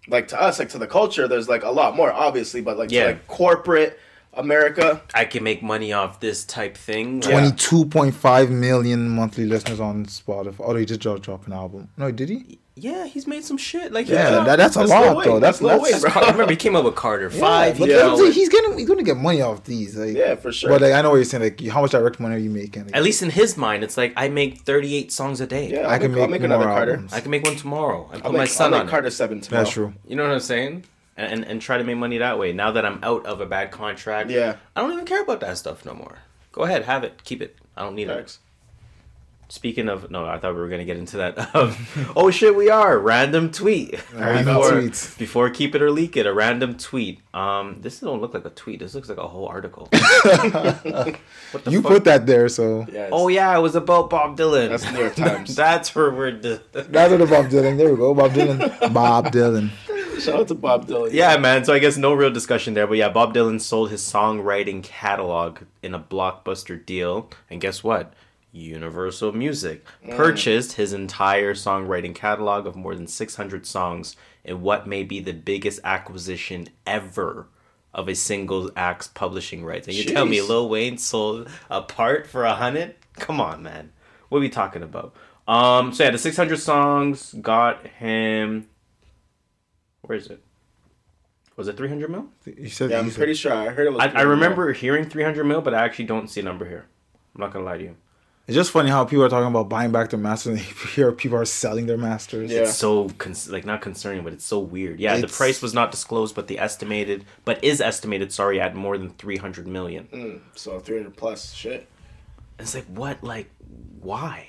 Like 0.08 0.28
to 0.28 0.40
us, 0.40 0.58
like 0.58 0.68
to 0.68 0.78
the 0.78 0.86
culture, 0.86 1.26
there's 1.26 1.48
like 1.48 1.64
a 1.64 1.70
lot 1.70 1.96
more, 1.96 2.12
obviously, 2.12 2.60
but 2.60 2.76
like 2.76 2.90
Yeah. 2.92 3.04
to 3.04 3.06
like 3.12 3.26
corporate 3.26 3.98
America, 4.36 5.00
I 5.14 5.24
can 5.24 5.42
make 5.42 5.62
money 5.62 5.92
off 5.92 6.20
this 6.20 6.44
type 6.44 6.76
thing. 6.76 7.22
Yeah. 7.22 7.30
Twenty-two 7.30 7.86
point 7.86 8.14
five 8.14 8.50
million 8.50 9.08
monthly 9.10 9.46
listeners 9.46 9.80
on 9.80 10.06
Spotify. 10.06 10.56
Oh, 10.60 10.76
he 10.76 10.84
just 10.84 11.00
dropped, 11.00 11.22
dropped 11.22 11.46
an 11.46 11.52
album. 11.52 11.88
No, 11.96 12.10
did 12.10 12.28
he? 12.28 12.58
Yeah, 12.76 13.06
he's 13.06 13.28
made 13.28 13.44
some 13.44 13.56
shit. 13.56 13.92
Like 13.92 14.08
Yeah, 14.08 14.38
yeah, 14.38 14.44
that, 14.44 14.56
that's 14.56 14.74
a 14.74 14.82
lot 14.82 15.16
Lil 15.18 15.24
though. 15.24 15.38
That's, 15.38 15.60
That's 15.60 15.62
Lil 15.62 15.78
that's, 15.80 16.02
Wayne, 16.04 16.12
bro. 16.12 16.22
I 16.22 16.30
remember 16.32 16.50
he 16.50 16.56
came 16.56 16.74
up 16.74 16.84
with 16.84 16.96
Carter 16.96 17.30
Five. 17.30 17.78
But 17.78 17.86
he 17.86 17.94
Yeah. 17.94 17.98
came 18.00 18.06
I'm 18.06 18.10
out 18.12 18.16
saying 18.16 18.26
with- 18.30 18.34
he's 18.34 18.48
getting 18.48 18.76
he's 18.78 18.88
gonna 18.88 19.04
get 19.04 19.16
money 19.16 19.42
off 19.42 19.62
these. 19.62 19.96
Like, 19.96 20.16
yeah, 20.16 20.34
for 20.34 20.50
sure. 20.50 20.70
But 20.70 20.80
like 20.80 20.92
I 20.92 21.00
know 21.00 21.10
what 21.10 21.16
you're 21.16 21.24
saying. 21.24 21.44
Like 21.44 21.60
how 21.68 21.82
much 21.82 21.92
direct 21.92 22.18
money 22.18 22.34
are 22.34 22.38
you 22.38 22.50
making? 22.50 22.86
Like, 22.86 22.96
At 22.96 23.04
least 23.04 23.22
in 23.22 23.30
his 23.30 23.56
mind, 23.56 23.84
it's 23.84 23.96
like 23.96 24.12
I 24.16 24.28
make 24.28 24.62
38 24.62 25.12
songs 25.12 25.40
a 25.40 25.46
day. 25.46 25.68
yeah, 25.70 25.86
I 25.86 25.92
I'll 25.94 25.98
can 26.00 26.10
make, 26.12 26.20
I'll 26.22 26.26
make 26.28 26.40
make 26.40 26.46
another 26.46 26.64
more 26.66 26.74
Carter. 26.74 26.92
albums. 26.94 27.12
I 27.12 27.20
can 27.20 27.30
make 27.30 27.44
one 27.44 27.54
tomorrow 27.54 28.08
and 28.12 28.22
I'll 28.24 28.30
put 28.30 28.38
my 28.38 28.38
make, 28.40 28.48
son 28.50 28.74
I'll 28.74 28.80
on 28.80 28.86
make 28.86 28.88
it. 28.88 28.90
Carter 28.90 29.10
seven 29.10 29.40
tomorrow. 29.40 29.62
that's 29.62 29.72
true. 29.72 29.94
You 30.08 30.16
know 30.16 30.24
what 30.24 30.32
I'm 30.32 30.40
saying? 30.40 30.84
And, 31.16 31.32
and 31.32 31.44
and 31.44 31.62
try 31.62 31.78
to 31.78 31.84
make 31.84 31.96
money 31.96 32.18
that 32.18 32.38
way. 32.40 32.52
Now 32.52 32.72
that 32.72 32.84
I'm 32.84 32.98
out 33.04 33.24
of 33.24 33.40
a 33.40 33.46
bad 33.46 33.70
contract, 33.70 34.30
Yeah. 34.30 34.56
I 34.74 34.80
don't 34.80 34.92
even 34.92 35.04
care 35.04 35.22
about 35.22 35.40
that 35.40 35.56
stuff 35.58 35.84
no 35.84 35.94
more. 35.94 36.18
Go 36.50 36.62
ahead, 36.62 36.84
have 36.84 37.04
it, 37.04 37.22
keep 37.24 37.40
it. 37.40 37.56
I 37.76 37.82
don't 37.82 37.94
need 37.94 38.08
it. 38.08 38.38
Speaking 39.48 39.88
of, 39.90 40.10
no, 40.10 40.24
I 40.26 40.38
thought 40.38 40.54
we 40.54 40.60
were 40.60 40.68
gonna 40.68 40.84
get 40.86 40.96
into 40.96 41.18
that. 41.18 41.38
Um, 41.54 41.76
oh 42.16 42.30
shit, 42.32 42.56
we 42.56 42.68
are 42.70 42.98
random 42.98 43.52
tweet. 43.52 43.94
Random 44.12 44.56
before, 44.56 44.70
tweets. 44.72 45.16
before 45.18 45.50
keep 45.50 45.74
it 45.76 45.82
or 45.82 45.90
leak 45.92 46.16
it, 46.16 46.26
a 46.26 46.32
random 46.34 46.76
tweet. 46.76 47.20
Um, 47.32 47.76
this 47.80 48.00
don't 48.00 48.20
look 48.20 48.34
like 48.34 48.44
a 48.46 48.50
tweet. 48.50 48.80
This 48.80 48.94
looks 48.96 49.08
like 49.08 49.18
a 49.18 49.28
whole 49.28 49.46
article. 49.46 49.88
what 49.92 50.82
the 51.64 51.70
You 51.70 51.82
fuck? 51.82 51.92
put 51.92 52.04
that 52.04 52.26
there, 52.26 52.48
so 52.48 52.86
Yeah, 52.90 53.10
Oh 53.12 53.28
yeah, 53.28 53.56
it 53.56 53.60
was 53.60 53.76
about 53.76 54.10
Bob 54.10 54.36
Dylan. 54.36 54.70
That's 54.70 54.90
New 54.90 54.98
York 54.98 55.14
Times. 55.14 55.54
That's 55.54 55.94
where 55.94 56.10
we're. 56.10 56.32
d- 56.32 56.58
that's 56.72 56.88
what 57.10 57.18
the 57.18 57.26
Bob 57.26 57.46
Dylan. 57.46 57.76
There 57.76 57.90
we 57.90 57.96
go, 57.96 58.14
Bob 58.14 58.32
Dylan. 58.32 58.92
Bob 58.92 59.26
Dylan. 59.26 59.70
Shout 60.20 60.40
out 60.40 60.48
to 60.48 60.54
Bob 60.54 60.86
Dylan. 60.86 61.12
Yeah, 61.12 61.36
man. 61.36 61.64
So 61.64 61.72
I 61.72 61.78
guess 61.78 61.96
no 61.96 62.12
real 62.12 62.30
discussion 62.30 62.74
there, 62.74 62.86
but 62.86 62.96
yeah, 62.96 63.08
Bob 63.08 63.34
Dylan 63.34 63.60
sold 63.60 63.90
his 63.90 64.02
songwriting 64.02 64.82
catalog 64.82 65.60
in 65.82 65.94
a 65.94 66.00
blockbuster 66.00 66.84
deal, 66.84 67.30
and 67.50 67.60
guess 67.60 67.82
what? 67.84 68.12
Universal 68.52 69.32
Music 69.32 69.84
purchased 70.10 70.74
his 70.74 70.92
entire 70.92 71.54
songwriting 71.54 72.14
catalog 72.14 72.66
of 72.66 72.76
more 72.76 72.94
than 72.94 73.08
600 73.08 73.66
songs 73.66 74.14
in 74.44 74.60
what 74.60 74.86
may 74.86 75.02
be 75.02 75.18
the 75.18 75.32
biggest 75.32 75.80
acquisition 75.82 76.68
ever 76.86 77.48
of 77.92 78.08
a 78.08 78.14
single 78.14 78.70
act's 78.76 79.08
publishing 79.08 79.64
rights. 79.64 79.88
And 79.88 79.96
you 79.96 80.04
tell 80.04 80.26
me 80.26 80.40
Lil 80.40 80.68
Wayne 80.68 80.98
sold 80.98 81.48
a 81.68 81.82
part 81.82 82.26
for 82.26 82.44
a 82.44 82.54
hundred? 82.54 82.94
Come 83.14 83.40
on, 83.40 83.62
man. 83.62 83.92
What 84.28 84.38
are 84.38 84.42
we 84.42 84.48
talking 84.48 84.82
about? 84.82 85.14
Um, 85.46 85.92
so 85.92 86.04
yeah, 86.04 86.10
the 86.10 86.18
600 86.18 86.56
songs 86.58 87.34
got 87.40 87.86
him. 87.86 88.68
Where 90.06 90.18
is 90.18 90.28
it? 90.28 90.42
Was 91.56 91.68
it 91.68 91.76
300 91.76 92.10
mil? 92.10 92.26
You 92.44 92.68
said, 92.68 92.90
Yeah, 92.90 92.98
I'm 92.98 93.10
said- 93.10 93.16
pretty 93.18 93.34
sure 93.34 93.52
I 93.52 93.68
heard 93.68 93.86
it 93.86 93.92
was. 93.92 94.02
I, 94.02 94.20
I 94.20 94.22
remember 94.22 94.72
hearing 94.72 95.08
300 95.08 95.44
mil, 95.44 95.60
but 95.60 95.72
I 95.74 95.84
actually 95.84 96.06
don't 96.06 96.28
see 96.28 96.40
a 96.40 96.44
number 96.44 96.68
here. 96.68 96.86
I'm 97.34 97.40
not 97.40 97.52
gonna 97.52 97.64
lie 97.64 97.78
to 97.78 97.84
you. 97.84 97.96
It's 98.46 98.54
just 98.54 98.72
funny 98.72 98.90
how 98.90 99.06
people 99.06 99.24
are 99.24 99.28
talking 99.30 99.48
about 99.48 99.70
buying 99.70 99.90
back 99.90 100.10
their 100.10 100.18
masters, 100.18 100.58
and 100.58 100.58
here 100.94 101.12
people 101.12 101.38
are 101.38 101.46
selling 101.46 101.86
their 101.86 101.96
masters. 101.96 102.50
Yeah. 102.50 102.60
It's 102.62 102.74
so 102.74 103.08
cons- 103.18 103.48
like 103.48 103.64
not 103.64 103.80
concerning, 103.80 104.22
but 104.22 104.32
it's 104.34 104.44
so 104.44 104.58
weird. 104.58 105.00
Yeah, 105.00 105.16
the 105.16 105.28
price 105.28 105.62
was 105.62 105.72
not 105.72 105.90
disclosed, 105.90 106.34
but 106.34 106.46
the 106.48 106.58
estimated, 106.58 107.24
but 107.44 107.62
is 107.64 107.80
estimated, 107.80 108.32
sorry, 108.32 108.60
at 108.60 108.74
more 108.74 108.98
than 108.98 109.10
300 109.10 109.66
million. 109.66 110.08
Mm, 110.12 110.40
so 110.54 110.78
300 110.78 111.16
plus 111.16 111.52
shit. 111.54 111.88
It's 112.58 112.74
like 112.74 112.84
what, 112.86 113.22
like, 113.24 113.50
why? 114.00 114.48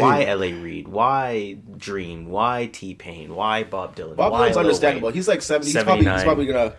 Why 0.00 0.24
L.A. 0.24 0.52
Reid? 0.52 0.88
Why 0.88 1.56
Dream? 1.76 2.28
Why 2.30 2.70
T 2.72 2.94
Pain? 2.94 3.34
Why 3.34 3.64
Bob 3.64 3.94
Dylan? 3.96 4.16
Bob 4.16 4.32
Dylan's 4.32 4.56
understandable. 4.56 5.08
Wayne? 5.08 5.14
He's 5.14 5.28
like 5.28 5.42
70. 5.42 5.70
He's 5.72 5.82
probably, 5.82 6.04
he's 6.10 6.22
probably 6.22 6.46
gonna. 6.46 6.74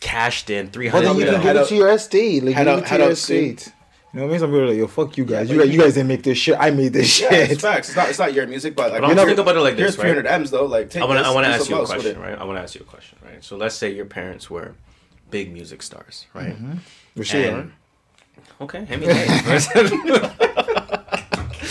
cashed 0.00 0.50
in 0.50 0.68
three 0.70 0.88
hundred. 0.88 1.08
But 1.08 1.12
then 1.12 1.18
you 1.18 1.24
can 1.26 1.34
million. 1.34 1.54
give 1.54 1.62
it 1.64 1.68
to 1.68 1.74
your 1.76 1.88
estate. 1.90 2.42
Like 2.44 2.54
head 2.54 2.64
give 2.64 2.72
up- 2.74 2.78
it 2.78 2.82
to 2.82 2.88
head 2.88 3.00
your 3.00 3.10
estate. 3.10 3.72
You 4.14 4.20
know 4.20 4.26
what 4.26 4.28
I 4.28 4.32
mean? 4.32 4.40
Some 4.40 4.50
people 4.50 4.60
are 4.60 4.66
like, 4.68 4.76
yo, 4.76 4.86
fuck 4.88 5.16
you 5.16 5.24
guys. 5.24 5.48
but 5.48 5.54
you 5.54 5.58
guys, 5.60 5.68
you- 5.68 5.72
you 5.74 5.80
guys 5.80 5.94
didn't 5.94 6.08
make 6.08 6.22
this 6.22 6.36
shit. 6.36 6.54
I 6.58 6.70
made 6.70 6.92
this 6.92 7.18
Yeah, 7.20 7.30
shit. 7.30 7.50
it's 7.52 7.62
facts. 7.62 7.88
It's 7.88 7.96
not. 7.96 8.08
It's 8.10 8.18
not 8.18 8.34
your 8.34 8.46
music, 8.46 8.76
but 8.76 8.92
like 8.92 9.00
But 9.00 9.10
I'm 9.10 9.16
here's- 9.16 9.26
think 9.28 9.38
about 9.38 9.56
it 9.56 9.60
like 9.60 9.76
here's 9.76 9.92
this, 9.96 10.04
right? 10.04 10.10
300 10.12 10.26
M's 10.26 10.50
though. 10.50 10.66
Like 10.66 10.90
take 10.90 11.02
I 11.02 11.06
want 11.06 11.18
to. 11.18 11.22
this, 11.22 11.30
I 11.30 11.34
want 11.34 11.46
to 11.46 11.50
ask 11.52 11.70
you 11.70 11.76
a 11.76 11.86
something 11.86 11.96
else 11.96 12.04
with 12.04 12.14
question, 12.16 12.20
right? 12.32 12.38
I 12.40 12.44
want 12.44 12.58
to 12.58 12.62
ask 12.62 12.74
you 12.74 12.80
a 12.82 12.84
question, 12.84 13.18
right? 13.24 13.42
So 13.42 13.56
let's 13.56 13.74
say 13.74 13.90
your 13.94 14.04
parents 14.04 14.50
were 14.50 14.74
big 15.30 15.50
music 15.52 15.82
stars, 15.82 16.26
right? 16.34 16.54
Mm-hmm. 16.54 16.74
For 17.16 17.24
sure. 17.24 17.40
And- 17.58 17.72
Okay, 18.60 18.84
hit 18.84 19.00
me. 19.00 19.06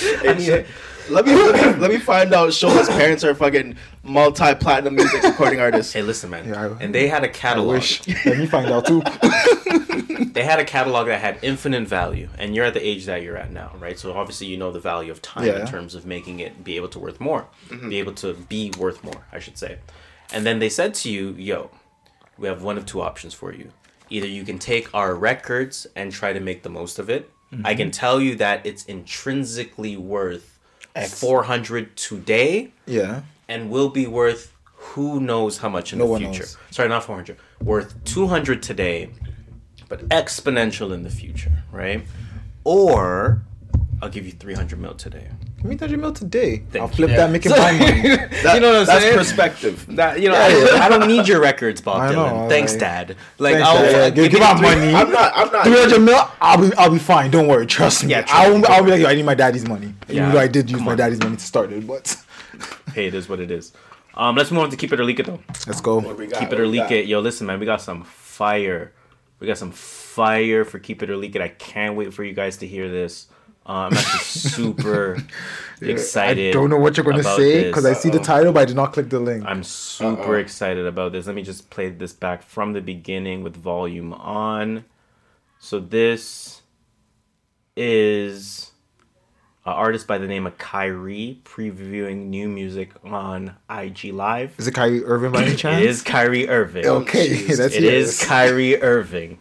hey. 0.01 0.17
And 0.29 0.39
he- 0.39 0.51
uh, 0.51 0.63
let 1.09 1.25
me 1.25 1.33
let 1.33 1.55
me 1.55 1.79
let 1.81 1.91
me 1.91 1.97
find 1.97 2.33
out. 2.33 2.49
Shola's 2.49 2.87
parents 2.87 3.23
are 3.23 3.33
fucking 3.35 3.75
multi-platinum 4.03 4.95
music 4.95 5.23
recording 5.23 5.59
artists. 5.59 5.91
hey, 5.91 6.03
listen, 6.03 6.29
man. 6.29 6.47
Yeah, 6.47 6.67
I- 6.67 6.83
and 6.83 6.93
they 6.95 7.07
had 7.07 7.23
a 7.23 7.29
catalog. 7.29 7.75
wish. 7.75 8.07
Let 8.25 8.37
me 8.37 8.45
find 8.45 8.67
out 8.67 8.85
too. 8.85 9.01
they 10.33 10.43
had 10.43 10.59
a 10.59 10.65
catalog 10.65 11.07
that 11.07 11.19
had 11.19 11.37
infinite 11.41 11.87
value 11.87 12.29
and 12.37 12.55
you're 12.55 12.65
at 12.65 12.73
the 12.73 12.85
age 12.85 13.05
that 13.05 13.21
you're 13.21 13.37
at 13.37 13.51
now 13.51 13.71
right 13.79 13.97
so 13.99 14.13
obviously 14.13 14.47
you 14.47 14.57
know 14.57 14.71
the 14.71 14.79
value 14.79 15.11
of 15.11 15.21
time 15.21 15.45
Yeah. 15.45 15.61
in 15.61 15.67
terms 15.67 15.95
of 15.95 16.05
making 16.05 16.39
it 16.39 16.63
be 16.63 16.75
able 16.75 16.87
to 16.89 16.99
worth 16.99 17.19
more 17.19 17.47
mm-hmm. 17.69 17.89
be 17.89 17.99
able 17.99 18.13
to 18.15 18.33
be 18.33 18.71
worth 18.77 19.03
more 19.03 19.25
i 19.31 19.39
should 19.39 19.57
say 19.57 19.79
and 20.31 20.45
then 20.45 20.59
they 20.59 20.69
said 20.69 20.93
to 20.95 21.11
you 21.11 21.31
yo 21.37 21.69
we 22.37 22.47
have 22.47 22.63
one 22.63 22.77
of 22.77 22.85
two 22.85 23.01
options 23.01 23.33
for 23.33 23.53
you 23.53 23.71
either 24.09 24.27
you 24.27 24.43
can 24.43 24.59
take 24.59 24.93
our 24.93 25.15
records 25.15 25.87
and 25.95 26.11
try 26.11 26.33
to 26.33 26.39
make 26.39 26.63
the 26.63 26.69
most 26.69 26.99
of 26.99 27.09
it 27.09 27.29
i 27.63 27.75
can 27.75 27.87
mm-hmm. 27.87 27.91
tell 27.91 28.21
you 28.21 28.35
that 28.35 28.65
it's 28.65 28.85
intrinsically 28.85 29.97
worth 29.97 30.59
400 31.09 31.95
today 31.95 32.71
yeah. 32.85 33.21
and 33.47 33.69
will 33.69 33.89
be 33.89 34.07
worth 34.07 34.53
who 34.81 35.19
knows 35.19 35.59
how 35.59 35.69
much 35.69 35.93
in 35.93 35.99
No 35.99 36.13
the 36.13 36.19
future. 36.19 36.39
knows. 36.39 36.57
Sorry, 36.71 36.89
not 36.89 37.03
400. 37.03 37.37
Worth 37.61 38.03
200 38.03 38.63
today, 38.63 39.09
but 39.87 40.07
exponential 40.09 40.91
in 40.91 41.03
the 41.03 41.09
future, 41.09 41.63
right? 41.71 42.03
Or 42.63 43.43
I'll 44.01 44.09
give 44.09 44.25
you 44.25 44.31
300 44.31 44.79
mil 44.79 44.95
today. 44.95 45.27
Give 45.61 45.69
me 45.69 45.77
300 45.77 45.99
mil 46.01 46.11
today. 46.11 46.63
Thank 46.71 46.81
I'll 46.81 46.89
you. 46.89 46.95
flip 46.95 47.09
Yeah. 47.11 47.17
that, 47.17 47.29
make 47.31 47.45
it 47.45 47.49
my 47.49 47.71
money. 47.71 48.01
That- 48.43 48.55
you 48.55 48.59
know 48.61 48.71
what 48.71 48.79
I'm 48.79 48.85
that's 48.87 49.01
saying? 49.03 49.15
That's 49.15 49.29
perspective. 49.29 49.85
That 49.95 50.19
you 50.19 50.29
know, 50.29 50.33
Yeah, 50.35 50.45
I, 50.45 50.75
yeah. 50.77 50.83
I 50.85 50.89
don't 50.89 51.07
need 51.07 51.27
your 51.27 51.39
records, 51.39 51.81
Bob 51.81 52.01
I 52.01 52.11
know, 52.11 52.25
Dylan. 52.25 52.49
Thanks, 52.49 52.71
like- 52.73 52.79
Dad. 52.79 53.15
Like, 53.37 53.53
Thanks, 53.55 53.67
I'll 53.69 53.75
Dad. 53.77 53.91
Yeah, 53.91 54.09
give- 54.09 54.31
give 54.31 54.31
give 54.39 54.41
out 54.41 54.59
money. 54.61 54.93
I'm 54.95 55.11
not. 55.11 55.31
I'm 55.35 55.51
not. 55.51 55.65
300 55.65 55.99
mil, 55.99 56.19
I'll 56.41 56.57
be, 56.69 56.75
I'll 56.77 56.89
be 56.89 56.97
fine. 56.99 57.29
Don't 57.29 57.47
worry. 57.47 57.67
Trust 57.67 58.03
me. 58.03 58.09
Yeah, 58.09 58.21
trust 58.21 58.33
I 58.35 58.47
me. 58.47 58.53
won't, 58.53 58.65
I'll 58.71 58.83
be 58.83 58.89
like, 58.91 59.01
yo, 59.01 59.07
I 59.07 59.13
need 59.13 59.25
my 59.25 59.35
daddy's 59.35 59.67
money. 59.67 59.93
Yeah, 60.07 60.21
Even 60.23 60.31
though 60.31 60.39
I 60.39 60.47
did 60.47 60.69
use 60.71 60.81
my 60.81 60.95
daddy's 60.95 61.19
money 61.19 61.35
to 61.37 61.45
start 61.45 61.71
it, 61.71 61.85
but 61.85 62.15
Hey, 62.95 63.05
it 63.05 63.13
is 63.13 63.29
what 63.29 63.39
it 63.39 63.51
is. 63.51 63.71
Um, 64.15 64.35
let's 64.35 64.49
move 64.51 64.63
on 64.63 64.69
to 64.71 64.75
keep 64.77 64.91
it 64.91 64.99
or 64.99 65.05
leak 65.05 65.19
it 65.19 65.27
though. 65.27 65.39
let's 65.67 65.79
go. 65.79 66.01
Got? 66.01 66.17
Keep 66.39 66.53
it 66.53 66.59
or 66.59 66.65
leak 66.67 66.81
got? 66.83 66.91
it. 66.91 67.05
Yo, 67.05 67.19
listen, 67.19 67.45
man, 67.47 67.59
we 67.59 67.65
got 67.67 67.81
some 67.81 68.03
fire. 68.03 68.93
We 69.39 69.45
got 69.47 69.57
some 69.59 69.71
fire 69.71 70.65
for 70.65 70.79
keep 70.79 71.01
it 71.03 71.09
or 71.09 71.15
leak 71.17 71.35
it. 71.35 71.41
I 71.41 71.47
can't 71.49 71.95
wait 71.95 72.13
for 72.13 72.23
you 72.23 72.33
guys 72.33 72.57
to 72.57 72.67
hear 72.67 72.89
this. 72.89 73.27
Uh, 73.65 73.71
I'm 73.89 73.93
actually 73.93 74.19
super 74.49 75.17
excited. 75.81 76.49
I 76.49 76.51
don't 76.51 76.69
know 76.69 76.77
what 76.77 76.97
you're 76.97 77.03
going 77.03 77.17
to 77.17 77.23
say 77.23 77.65
because 77.67 77.85
I 77.85 77.93
see 77.93 78.09
the 78.09 78.19
title, 78.19 78.51
but 78.51 78.61
I 78.61 78.65
did 78.65 78.75
not 78.75 78.91
click 78.93 79.09
the 79.09 79.19
link. 79.19 79.43
I'm 79.45 79.63
super 79.63 80.21
Uh-oh. 80.21 80.33
excited 80.33 80.85
about 80.85 81.11
this. 81.11 81.27
Let 81.27 81.35
me 81.35 81.43
just 81.43 81.69
play 81.69 81.89
this 81.89 82.11
back 82.11 82.41
from 82.43 82.73
the 82.73 82.81
beginning 82.81 83.43
with 83.43 83.55
volume 83.55 84.13
on. 84.13 84.85
So 85.59 85.79
this 85.79 86.61
is 87.77 88.71
an 89.65 89.73
artist 89.73 90.07
by 90.07 90.17
the 90.17 90.27
name 90.27 90.47
of 90.47 90.57
Kyrie 90.57 91.39
previewing 91.43 92.27
new 92.29 92.49
music 92.49 92.89
on 93.03 93.55
IG 93.69 94.05
Live. 94.11 94.55
Is 94.57 94.67
it 94.67 94.73
Kyrie 94.73 95.03
Irving 95.05 95.31
by 95.31 95.43
any 95.43 95.55
chance? 95.55 95.83
It 95.83 95.89
is 95.89 96.01
Kyrie 96.01 96.49
Irving. 96.49 96.85
Okay, 96.85 97.29
Jeez. 97.29 97.57
that's 97.57 97.75
It 97.75 97.83
is 97.83 98.19
yes. 98.19 98.27
Kyrie 98.27 98.81
Irving. 98.81 99.37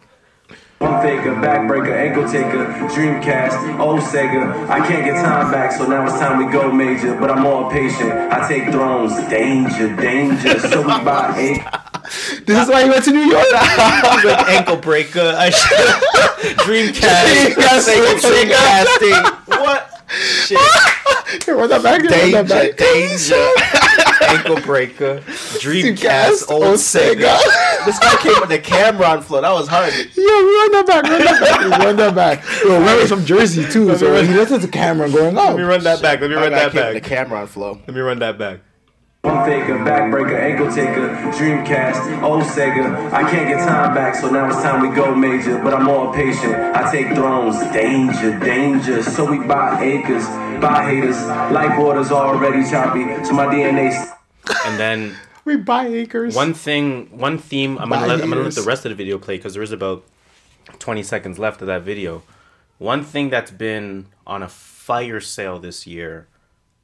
One 0.80 1.02
faker, 1.02 1.34
backbreaker, 1.34 1.94
ankle 1.94 2.26
taker, 2.26 2.64
Dreamcast, 2.88 3.78
old 3.78 4.00
Sega. 4.00 4.66
I 4.70 4.78
can't 4.88 5.04
get 5.04 5.22
time 5.22 5.52
back, 5.52 5.72
so 5.72 5.86
now 5.86 6.06
it's 6.06 6.18
time 6.18 6.38
we 6.38 6.50
go 6.50 6.72
major. 6.72 7.14
But 7.20 7.30
I'm 7.30 7.42
more 7.42 7.70
patient. 7.70 8.10
I 8.10 8.48
take 8.48 8.72
thrones, 8.72 9.12
danger, 9.28 9.94
danger. 9.94 10.58
So 10.58 10.80
we 10.80 10.88
buy 11.04 11.34
eight. 11.36 12.46
This 12.46 12.62
is 12.64 12.70
why 12.70 12.84
he 12.84 12.88
went 12.88 13.04
to 13.04 13.10
New 13.10 13.20
York. 13.20 13.44
like 13.52 14.48
ankle 14.48 14.76
breaker. 14.78 15.34
I 15.36 15.50
should 15.50 15.76
Dreamcast. 16.56 17.56
Dreamcast. 17.56 18.20
Dreamcasting. 18.24 19.36
What? 19.60 19.99
Shit. 20.10 20.58
Here, 21.44 21.56
run 21.56 21.68
that 21.70 21.82
back. 21.82 22.02
Run 22.02 22.30
that 22.32 22.48
back. 22.48 22.76
Danger. 22.76 23.96
ankle 24.30 24.60
breaker. 24.60 25.20
Dreamcast. 25.60 26.50
Old 26.50 26.64
old 26.64 26.76
Sega. 26.76 27.38
This 27.84 27.98
guy 27.98 28.16
came 28.16 28.40
with 28.40 28.50
the 28.50 28.58
camera 28.58 29.06
on 29.06 29.22
flow. 29.22 29.40
That 29.40 29.52
was 29.52 29.68
hard. 29.68 29.92
Yo, 29.92 30.24
run 30.24 30.72
that 30.72 30.84
back, 30.86 31.02
run 31.04 31.24
that 31.24 31.40
back, 31.40 31.78
run 31.78 31.96
that 31.96 32.14
back. 32.14 32.44
Yo, 32.64 32.80
was 32.80 33.08
from 33.08 33.24
Jersey 33.24 33.64
too, 33.64 33.94
so 33.96 34.12
run- 34.12 34.26
he 34.26 34.34
listens 34.34 34.64
to 34.64 34.70
camera 34.70 35.10
going, 35.10 35.36
oh. 35.36 35.48
Let 35.48 35.56
me 35.56 35.62
run 35.62 35.82
that 35.84 36.02
back. 36.02 36.20
Let 36.20 36.30
me 36.30 36.36
run 36.36 36.52
that 36.52 36.72
back. 36.72 36.94
the 36.94 37.00
back. 37.00 37.08
camera 37.08 37.40
on 37.40 37.46
flow. 37.46 37.80
Let 37.86 37.94
me 37.94 38.00
run 38.00 38.18
that 38.20 38.38
back. 38.38 38.60
One 39.22 39.44
faker, 39.44 39.74
backbreaker, 39.78 40.38
ankle 40.40 40.68
taker, 40.72 41.08
Dreamcast, 41.36 42.22
old 42.22 42.42
Sega. 42.42 43.12
I 43.12 43.30
can't 43.30 43.48
get 43.50 43.58
time 43.58 43.94
back, 43.94 44.14
so 44.14 44.30
now 44.30 44.48
it's 44.48 44.62
time 44.62 44.80
we 44.80 44.94
go 44.96 45.14
major. 45.14 45.58
But 45.62 45.74
I'm 45.74 45.84
more 45.84 46.14
patient. 46.14 46.54
I 46.54 46.90
take 46.90 47.14
thrones, 47.14 47.58
danger, 47.70 48.38
danger. 48.38 49.02
So 49.02 49.30
we 49.30 49.46
buy 49.46 49.82
acres, 49.82 50.24
buy 50.62 50.88
haters. 50.88 51.20
Life 51.52 51.78
waters 51.78 52.10
already 52.10 52.68
choppy, 52.70 53.04
so 53.22 53.34
my 53.34 53.44
DNA. 53.44 53.92
And 54.64 54.80
then 54.80 55.14
We 55.44 55.56
buy 55.56 55.86
acres. 55.88 56.34
one 56.34 56.54
thing, 56.54 57.08
one 57.18 57.36
theme. 57.36 57.76
I'm 57.76 57.90
gonna 57.90 58.06
let, 58.06 58.22
I'm 58.22 58.30
gonna 58.30 58.42
let 58.42 58.54
the 58.54 58.62
rest 58.62 58.86
of 58.86 58.90
the 58.90 58.94
video 58.96 59.18
play 59.18 59.36
because 59.36 59.52
there 59.52 59.62
is 59.62 59.72
about 59.72 60.02
20 60.78 61.02
seconds 61.02 61.38
left 61.38 61.60
of 61.60 61.66
that 61.66 61.82
video. 61.82 62.22
One 62.78 63.04
thing 63.04 63.28
that's 63.28 63.50
been 63.50 64.06
on 64.26 64.42
a 64.42 64.48
fire 64.48 65.20
sale 65.20 65.58
this 65.58 65.86
year 65.86 66.26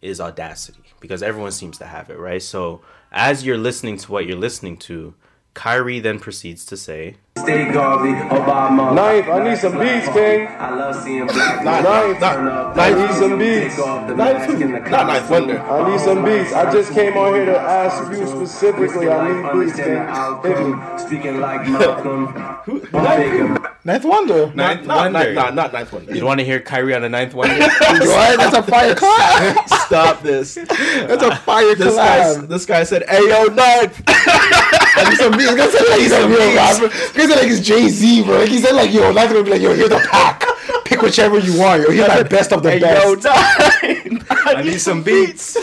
is 0.03 0.21
Audacity 0.21 0.83
because 1.01 1.23
everyone 1.23 1.53
seems 1.53 1.79
to 1.79 1.87
have 1.87 2.11
it, 2.11 2.19
right? 2.19 2.43
So 2.43 2.83
as 3.13 3.45
you're 3.45 3.59
listening 3.59 3.97
to 3.99 4.13
what 4.13 4.27
you're 4.27 4.37
listening 4.37 4.77
to, 4.79 5.15
Kyrie 5.55 6.01
then 6.01 6.19
proceeds 6.19 6.65
to 6.67 6.77
say, 6.77 7.17
Stay 7.39 7.71
Garvey, 7.71 8.13
Obama. 8.35 8.95
Ninth, 8.95 9.29
I 9.29 9.45
need 9.49 9.59
some 9.59 9.79
beats, 9.79 10.09
King. 10.09 10.49
I 10.49 10.75
love 10.75 11.03
seeing 11.05 11.27
black 11.27 11.63
Ninth, 11.63 12.19
turn 12.19 12.49
up. 12.49 12.77
I 12.79 12.91
need 12.95 13.15
some 13.15 13.39
beats. 13.39 13.77
Take 13.77 13.87
off 13.87 14.09
the 14.09 14.15
Ninth, 14.15 14.39
mask 14.39 14.61
and 14.63 14.75
the 14.75 14.79
Not 14.91 15.07
Ninth 15.07 15.31
Wonder. 15.31 15.61
I 15.61 15.91
need 15.91 16.01
some 16.01 16.25
beats. 16.25 16.53
I 16.55 16.73
just 16.73 16.93
came 16.95 17.17
on 17.19 17.35
here 17.35 17.45
to 17.45 17.59
ask 17.59 18.11
you 18.11 18.27
specifically. 18.27 19.09
I 19.11 19.29
need 19.29 19.67
beats, 19.67 19.77
King. 19.77 19.97
Hit. 20.43 21.01
Speaking 21.01 21.41
like 21.41 21.69
Malcolm. 21.69 22.27
One 22.27 23.05
faker, 23.05 23.77
Ninth 23.85 24.05
Wonder. 24.05 24.47
Ninth 24.55 24.87
Not, 24.87 25.13
Wonder. 25.13 25.35
not, 25.35 25.35
not, 25.35 25.55
not 25.55 25.73
ninth 25.75 25.93
one. 25.93 26.07
"You 26.09 26.25
want 26.25 26.41
to 26.41 26.45
hear 26.45 26.61
Kyrie 26.61 26.95
on 26.95 27.03
the 27.03 27.09
ninth 27.11 27.35
one?" 27.35 27.51
What? 27.51 28.39
That's 28.39 28.57
a 28.57 28.63
fire 28.63 28.95
collab. 28.95 29.69
Stop 29.87 30.23
this. 30.23 30.55
That's 30.55 31.23
a 31.23 31.37
fire 31.37 31.75
This 31.75 31.95
guy, 31.95 32.35
this 32.47 32.65
guy 32.67 32.83
said, 32.85 33.05
"Hey 33.09 33.29
yo, 33.29 33.45
ninth." 33.45 34.03
I 34.97 35.09
need 35.11 35.19
some 35.19 35.33
beats. 35.33 35.49
He's 35.49 35.57
gonna 35.57 35.71
say 35.73 35.91
like 35.91 36.01
he's 36.01 36.13
a 36.13 36.27
real 36.29 36.55
rapper. 36.55 36.89
He's 36.89 37.13
gonna 37.13 37.29
say 37.29 37.37
like 37.37 37.47
he's 37.49 37.61
Jay 37.61 37.89
Z, 37.89 38.23
bro. 38.25 38.39
Like 38.41 38.49
he 38.49 38.59
said 38.59 38.73
like 38.73 38.93
yo, 38.93 39.13
Ninth 39.13 39.31
gonna 39.33 39.45
be 39.45 39.51
like 39.51 39.61
yo, 39.63 39.75
here's 39.75 39.89
the 39.91 39.99
pack. 40.11 40.43
Pick 40.85 41.03
whichever 41.03 41.39
you 41.39 41.59
want, 41.59 41.83
yo. 41.83 41.91
Here's 41.91 42.09
my 42.09 42.23
best 42.23 42.53
of 42.53 42.63
the 42.63 42.71
Hey 42.73 42.79
best. 42.81 43.05
yo, 43.05 43.15
ninth. 44.11 44.27
I 44.31 44.63
need 44.63 44.81
some 44.81 45.03
beats. 45.03 45.57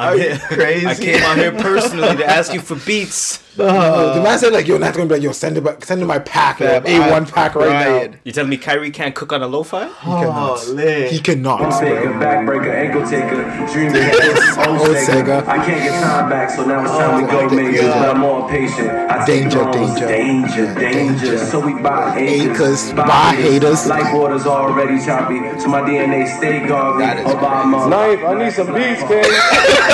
I'm 0.00 0.08
Are 0.08 0.16
you 0.16 0.22
here- 0.30 0.38
crazy? 0.48 0.86
I 0.86 0.94
came 0.94 1.22
out 1.24 1.36
here 1.36 1.52
personally 1.68 2.16
to 2.16 2.24
ask 2.26 2.54
you 2.54 2.60
for 2.60 2.76
beats. 2.86 3.44
Uh, 3.58 4.14
the 4.14 4.22
man 4.22 4.38
said 4.38 4.52
like, 4.54 4.66
"Yo, 4.66 4.78
not 4.78 4.94
gonna 4.94 5.06
be 5.06 5.14
like, 5.16 5.22
yo, 5.22 5.32
send 5.32 5.58
it 5.58 5.64
back, 5.64 5.84
send 5.84 6.00
him 6.00 6.06
my 6.08 6.20
pack, 6.20 6.58
Fam, 6.58 6.86
a 6.86 7.00
one 7.00 7.12
I'm 7.12 7.26
pack 7.26 7.54
right 7.54 7.68
now." 7.68 7.82
crying. 7.84 8.16
You 8.24 8.32
telling 8.32 8.48
me 8.48 8.56
Kyrie 8.56 8.90
can't 8.92 9.14
cook 9.14 9.32
on 9.34 9.42
a 9.42 9.46
lo-fi? 9.48 9.86
He 9.88 9.92
cannot. 10.22 10.68
lit. 10.68 11.10
He 11.12 11.18
cannot. 11.18 11.58
Bro. 11.58 11.68
backbreaker, 11.68 12.72
ankle 12.72 13.04
taker, 13.06 13.42
dream 13.70 13.88
old 13.92 14.80
Old 14.80 14.96
Sega. 14.96 15.42
Sega. 15.42 15.46
I 15.48 15.56
can't 15.66 15.82
get 15.82 16.00
time 16.02 16.30
back, 16.30 16.48
so 16.50 16.64
now 16.64 16.80
it's 16.82 16.92
time 16.92 17.20
to 17.26 17.30
go 17.30 17.40
Oh, 17.40 17.50
major. 17.50 17.82
But 17.88 18.08
I'm 18.14 18.20
more 18.20 18.48
patient. 18.48 18.88
I 18.88 19.26
Danger, 19.26 19.64
danger. 19.72 20.06
danger, 20.06 20.74
danger. 20.76 21.26
danger. 21.26 21.38
So 21.38 21.60
we 21.60 21.74
buy 21.74 22.16
acres, 22.18 22.88
Acres, 22.88 22.92
buy 22.94 23.34
haters. 23.34 23.86
Life 23.86 24.14
water's 24.14 24.46
already 24.46 25.04
choppy, 25.04 25.38
so 25.60 25.68
my 25.68 25.82
DNA 25.82 26.24
stay 26.38 26.66
garbage. 26.66 27.26
Obama. 27.26 27.90
Knife, 27.90 28.22
I 28.24 28.34
need 28.44 28.52
some 28.54 28.72
beats, 28.72 29.02
King. 29.02 29.24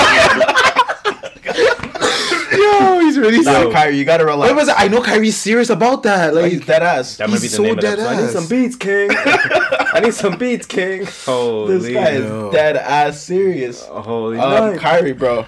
Yo, 2.52 3.00
he's 3.00 3.18
really 3.18 3.40
Nah, 3.40 3.52
so. 3.52 3.72
Kyrie, 3.72 3.96
you 3.98 4.04
gotta 4.04 4.24
relax. 4.24 4.50
What 4.50 4.56
was 4.56 4.68
it? 4.68 4.74
I 4.78 4.88
know 4.88 5.02
Kyrie's 5.02 5.36
serious 5.36 5.68
about 5.70 6.02
that. 6.04 6.34
Like, 6.34 6.42
Like, 6.44 6.52
he's 6.52 6.64
dead 6.66 6.82
ass. 6.82 7.16
That 7.16 7.28
might 7.28 7.36
be 7.40 7.48
the 7.48 7.48
so 7.48 7.62
name 7.62 7.72
of 7.72 7.76
the 7.76 7.82
dead. 7.82 7.98
I 8.00 8.20
need 8.20 8.30
some 8.30 8.46
beats, 8.48 8.76
King. 8.76 9.10
I 9.14 10.00
need 10.02 10.14
some 10.14 10.38
beats, 10.38 10.66
King. 10.66 11.06
Holy, 11.24 11.78
This 11.78 11.94
guy 11.94 12.10
Yo. 12.12 12.48
is 12.48 12.52
dead 12.54 12.76
ass 12.76 13.20
serious. 13.20 13.84
holy 13.86 14.38
Um, 14.38 14.72
night. 14.72 14.80
Kyrie, 14.80 15.12
bro. 15.12 15.46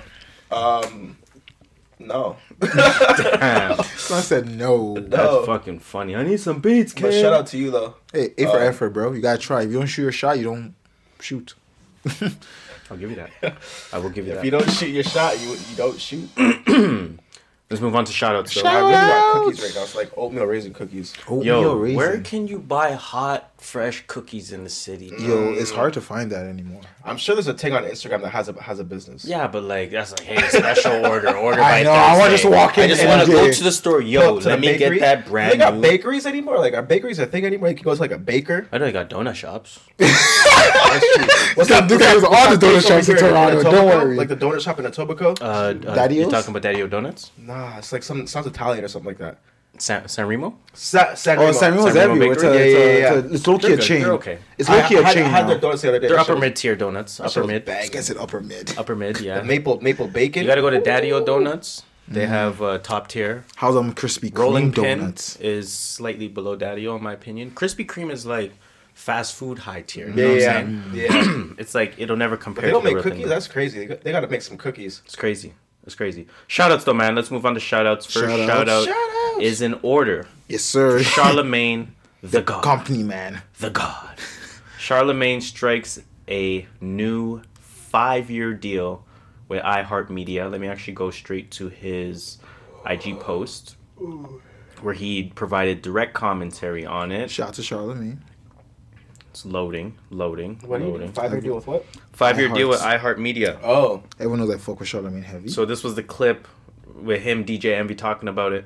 Um, 0.51 1.16
no. 1.99 2.36
Damn, 2.61 3.80
I 3.80 3.82
said 3.82 4.49
no. 4.49 4.94
that's 4.94 5.11
No. 5.32 5.44
fucking 5.46 5.78
funny. 5.80 6.16
I 6.16 6.24
need 6.24 6.40
some 6.40 6.61
beats, 6.61 6.92
King. 6.92 7.05
But 7.05 7.12
shout 7.14 7.32
out 7.32 7.46
to 7.49 7.59
you 7.59 7.70
though. 7.70 7.94
Hey, 8.12 8.32
A 8.38 8.44
for 8.46 8.59
Uh, 8.59 8.66
effort, 8.66 8.90
bro. 8.90 9.12
You 9.12 9.20
gotta 9.22 9.38
try. 9.38 9.62
If 9.62 9.70
you 9.70 9.78
don't 9.78 9.86
shoot 9.86 10.03
your 10.03 10.12
shot, 10.12 10.38
you 10.38 10.44
don't 10.44 10.74
shoot. 11.20 11.55
I'll 12.91 12.97
give 12.97 13.11
you 13.11 13.17
that. 13.17 13.55
I 13.93 13.99
will 13.99 14.11
give 14.11 14.27
you 14.27 14.33
If 14.33 14.37
that. 14.37 14.41
If 14.41 14.45
you 14.47 14.51
don't 14.51 14.71
shoot 14.71 14.89
your 14.89 15.05
shot, 15.05 15.39
you 15.41 15.51
you 15.51 15.77
don't 15.77 16.01
shoot. 16.01 16.29
Let's 17.71 17.83
move 17.83 17.95
on 17.95 18.07
to 18.07 18.13
shout 18.13 18.35
outs. 18.35 18.57
I 18.65 18.79
really 18.79 18.93
want 18.95 19.45
cookies 19.45 19.61
right 19.63 19.75
now. 19.75 19.83
It's 19.83 19.95
like 19.95 20.11
oatmeal 20.17 20.47
raisin 20.47 20.73
cookies. 20.73 21.13
Yo, 21.29 21.75
raisin. 21.75 21.97
where 21.99 22.19
can 22.23 22.49
you 22.49 22.59
buy 22.61 22.93
hot, 22.93 23.51
fresh 23.59 24.05
cookies 24.07 24.53
in 24.53 24.65
the 24.65 24.71
city? 24.71 25.13
Yo, 25.19 25.53
it's 25.53 25.71
hard 25.71 25.93
to 25.93 26.01
find 26.01 26.33
that 26.33 26.47
anymore. 26.47 26.81
I'm 27.05 27.19
sure 27.19 27.35
there's 27.35 27.47
a 27.47 27.53
thing 27.53 27.75
on 27.75 27.85
Instagram 27.85 28.23
that 28.23 28.31
has 28.31 28.49
a 28.49 28.55
has 28.63 28.79
a 28.81 28.85
business. 28.85 29.23
Yeah, 29.27 29.49
but 29.49 29.65
like 29.65 29.91
that's 29.91 30.13
like, 30.13 30.21
hey, 30.23 30.49
special 30.49 31.05
order, 31.13 31.37
order 31.37 31.61
I 31.61 31.81
by 31.81 31.83
know, 31.83 31.93
I 31.93 32.17
wanna 32.17 32.31
just 32.31 32.49
walk 32.49 32.79
in 32.79 32.85
I 32.85 32.87
just 32.89 33.05
want 33.07 33.27
to 33.27 33.31
go 33.31 33.53
to 33.53 33.63
the 33.63 33.73
store. 33.73 34.01
Yo, 34.01 34.21
Go 34.21 34.39
to 34.39 34.45
the 34.45 34.49
let 34.49 34.61
me 34.61 34.69
bakery. 34.69 34.99
get 34.99 35.01
that 35.01 35.27
brand. 35.29 35.53
They 35.53 35.59
brand 35.59 35.75
got 35.75 35.75
new. 35.75 35.83
bakeries 35.83 36.25
anymore? 36.25 36.57
Like 36.61 36.73
are 36.73 36.81
bakeries 36.81 37.19
a 37.19 37.27
thing 37.27 37.45
anymore? 37.45 37.69
Like 37.69 37.81
you 37.81 37.85
go 37.85 37.95
to 37.95 38.01
like 38.01 38.13
a 38.13 38.19
baker. 38.19 38.67
I 38.73 38.79
know 38.79 38.87
they 38.87 38.93
got 38.93 39.11
donut 39.11 39.35
shops. 39.35 39.79
What's 41.59 41.69
that- 41.71 41.89
this 41.89 41.99
guy 41.99 42.15
was 42.15 42.25
all 42.25 42.51
the 42.57 42.67
donut 42.67 42.87
shops 42.87 43.09
in 43.09 43.17
Toronto, 43.17 43.63
don't 43.63 43.87
worry. 43.87 44.17
Like 44.17 44.29
the 44.29 44.37
donut 44.37 44.61
shop 44.61 44.79
in 44.79 44.85
Etobicoke? 44.87 45.41
Uh, 45.41 45.45
uh, 45.45 45.73
Daddy-O's? 45.73 46.25
you 46.27 46.31
talking 46.31 46.51
about 46.51 46.63
Daddy 46.63 46.83
O 46.83 46.87
Donuts? 46.87 47.31
nah, 47.37 47.79
it's 47.79 47.93
like 47.93 48.03
some 48.03 48.27
sounds 48.27 48.47
Italian 48.47 48.85
or 48.85 48.89
something 48.89 49.09
like 49.09 49.19
that. 49.19 49.39
San, 49.81 50.09
San 50.09 50.27
Remo? 50.27 50.57
Sa- 50.73 51.15
San 51.15 51.39
Oh, 51.39 51.43
Remo. 51.43 51.53
San 51.53 51.73
Remo's 51.75 51.93
San 51.93 51.95
Remo 51.95 52.13
everywhere. 52.15 52.33
It's, 52.33 52.43
a, 52.43 52.47
Bakery? 52.47 52.63
it's, 52.67 52.73
Yeah, 52.75 52.79
a, 52.79 52.83
yeah, 52.83 52.99
yeah. 52.99 53.19
it's, 53.19 53.31
a, 53.31 53.35
it's 53.35 53.47
low 53.47 53.59
key 53.59 53.73
a 53.75 53.77
chain. 53.77 54.01
They're 54.03 54.13
okay. 54.15 54.39
It's 54.57 54.69
I, 54.69 54.81
low 54.83 54.89
key 54.89 54.97
I 54.97 55.01
a 55.01 55.03
had, 55.05 55.15
chain 55.15 55.23
I 55.25 55.29
had 55.29 55.43
now. 55.43 55.49
their 55.51 55.59
donuts 55.61 55.83
the 55.83 55.89
other 55.89 55.99
day. 56.01 56.09
They're 56.09 56.17
That 56.17 56.29
upper 56.29 56.37
mid 56.37 56.57
tier 56.57 56.75
donuts. 56.75 57.21
Upper 57.21 57.45
mid. 57.45 57.69
I 57.69 57.87
guess 57.87 58.11
it 58.11 58.17
upper 58.19 58.41
mid. 58.41 58.77
Upper 58.77 58.97
mid, 58.97 59.21
yeah. 59.21 59.39
The 59.39 59.45
maple 59.45 59.81
maple 59.81 60.09
bacon. 60.09 60.43
You 60.43 60.49
gotta 60.49 60.63
go 60.63 60.71
to 60.71 60.81
Daddy 60.81 61.13
O 61.13 61.25
Donuts. 61.25 61.85
They 62.09 62.27
have 62.27 62.61
uh, 62.63 62.79
top 62.79 63.07
tier. 63.09 63.45
How's 63.57 63.75
them 63.75 63.95
Krispy 63.95 64.37
Rolling 64.37 64.73
Kreme 64.73 64.83
Pin 64.83 64.99
donuts? 65.01 65.37
is 65.37 65.71
slightly 65.73 66.27
below 66.27 66.57
Daddy 66.57 66.89
O 66.89 66.97
in 66.97 67.03
my 67.03 67.13
opinion. 67.13 67.51
Krispy 67.53 67.87
Kreme 67.87 68.11
is 68.11 68.25
like 68.27 68.53
fast 68.99 69.34
food 69.36 69.59
high 69.61 69.82
tier. 69.82 70.09
You 70.09 70.14
Yeah, 70.14 70.24
know 70.26 70.32
what 70.32 70.40
yeah, 70.42 70.59
I'm 70.59 70.92
saying? 70.92 71.09
Mm, 71.11 71.49
yeah. 71.49 71.55
It's 71.59 71.74
like 71.74 71.94
it'll 71.99 72.16
never 72.16 72.36
compare. 72.36 72.66
they 72.66 72.70
don't 72.70 72.82
to 72.82 72.88
the 72.88 72.94
make 72.94 73.03
cookies. 73.05 73.20
thing. 73.20 73.28
That's 73.28 73.49
crazy. 73.49 73.78
They 73.80 73.86
got, 73.86 74.01
they 74.03 74.12
got 74.12 74.20
to 74.20 74.28
make 74.28 74.42
some 74.42 74.57
cookies. 74.57 75.03
It's 75.05 75.16
crazy. 75.16 75.55
It's 75.84 75.94
crazy. 75.94 76.26
Shout 76.49 76.70
outs 76.72 76.84
though, 76.84 76.94
man. 76.94 77.14
Let's 77.14 77.30
move 77.30 77.46
on 77.46 77.55
to 77.55 77.61
shout 77.61 77.86
outs. 77.86 78.05
First 78.07 78.26
Shout-outs. 78.26 78.46
shout 78.46 78.68
out 78.68 78.84
Shout-outs. 78.84 79.42
is 79.44 79.62
in 79.62 79.74
order. 79.82 80.26
Yes, 80.49 80.62
sir. 80.62 80.99
Charlamagne 81.16 81.88
the 82.22 82.42
God. 82.42 82.62
Company 82.62 83.03
man. 83.03 83.42
the 83.61 83.70
God. 83.70 84.18
Charlamagne 84.78 85.40
strikes 85.42 86.01
a 86.28 86.66
new 86.80 87.42
five 87.61 88.30
year 88.30 88.53
deal 88.53 89.05
with 89.49 89.62
iHeartMedia. 89.62 90.51
Let 90.51 90.61
me 90.61 90.68
actually 90.68 90.94
go 90.94 91.11
straight 91.11 91.51
to 91.53 91.68
his 91.68 92.38
IG 92.86 93.18
post 93.20 93.76
where 94.82 94.94
he 94.94 95.24
provided 95.34 95.82
direct 95.82 96.14
commentary 96.14 96.84
on 96.86 97.11
it. 97.12 97.30
Shout 97.30 97.49
out 97.49 97.55
to 97.55 97.62
Charlamagne. 97.62 98.18
It's 99.39 99.47
loading, 99.47 99.97
loading, 100.11 100.59
What 100.66 100.78
do 100.80 100.86
you 100.86 100.91
loading. 100.91 101.12
Five 101.12 101.30
year 101.30 101.41
deal 101.41 101.55
with 101.55 101.68
what? 101.68 101.84
Five 102.12 102.41
year 102.41 102.49
deal 102.49 102.68
with 102.68 102.80
iHeartMedia. 102.80 103.61
Oh, 103.62 104.03
Everyone 104.18 104.41
knows 104.41 104.53
I 104.53 104.59
fuck 104.59 104.80
with 104.80 104.89
Charlamagne 104.89 105.22
heavy. 105.22 105.49
So 105.49 105.64
this 105.64 105.84
was 105.84 105.95
the 105.95 106.03
clip 106.03 106.49
with 106.93 107.22
him, 107.22 107.45
DJ 107.45 107.78
Envy, 107.78 107.95
talking 107.95 108.28
about 108.28 108.53
it. 108.53 108.64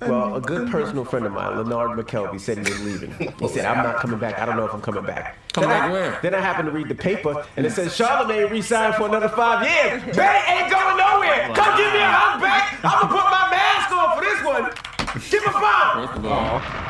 Well, 0.00 0.36
a 0.36 0.40
good 0.40 0.70
personal 0.70 1.04
friend 1.04 1.26
of 1.26 1.32
mine, 1.32 1.58
Lenard 1.58 1.90
McKelvey, 1.98 2.40
said 2.40 2.56
he 2.56 2.62
was 2.62 2.84
leaving. 2.86 3.12
He 3.38 3.48
said, 3.48 3.66
I'm 3.66 3.84
not 3.84 3.96
coming 3.96 4.18
back. 4.18 4.38
I 4.38 4.46
don't 4.46 4.56
know 4.56 4.64
if 4.64 4.72
I'm 4.72 4.80
coming 4.80 5.04
back. 5.04 5.36
Come 5.52 5.64
then 5.64 5.70
back 5.70 5.82
I, 5.82 5.92
where? 5.92 6.18
Then 6.22 6.34
I 6.34 6.40
happened 6.40 6.68
to 6.68 6.72
read 6.72 6.88
the 6.88 6.94
paper, 6.94 7.44
and 7.58 7.66
it 7.66 7.72
says 7.72 7.92
Charlamagne 7.92 8.50
re-signed 8.50 8.94
for 8.94 9.08
another 9.08 9.28
five 9.28 9.60
years. 9.62 10.16
Bay 10.16 10.42
ain't 10.48 10.70
going 10.70 10.96
nowhere. 10.96 11.52
Come 11.54 11.76
give 11.76 11.92
me 11.92 11.98
a 11.98 12.10
hug 12.10 12.40
back. 12.40 12.80
I'm 12.82 13.10
going 13.10 13.12
to 13.12 13.14
put 13.14 13.30
my 13.30 13.50
mask 13.50 13.92
on 13.92 14.16
for 14.16 14.24
this 14.24 14.42
one. 14.42 15.30
Give 15.30 15.44
me 15.44 15.52
five. 15.52 16.08
First 16.08 16.18
of 16.18 16.26
all, 16.26 16.85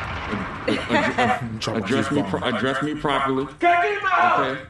ad- 0.67 1.19
ad- 1.67 1.77
address 1.77 2.11
me, 2.11 2.23
pro- 2.23 2.41
address 2.43 2.81
me 2.83 2.95
properly. 2.95 3.45
Come 3.45 3.57
give 3.59 3.69
me 3.91 3.97
my 4.01 4.09
hug. 4.09 4.57
Okay, 4.57 4.61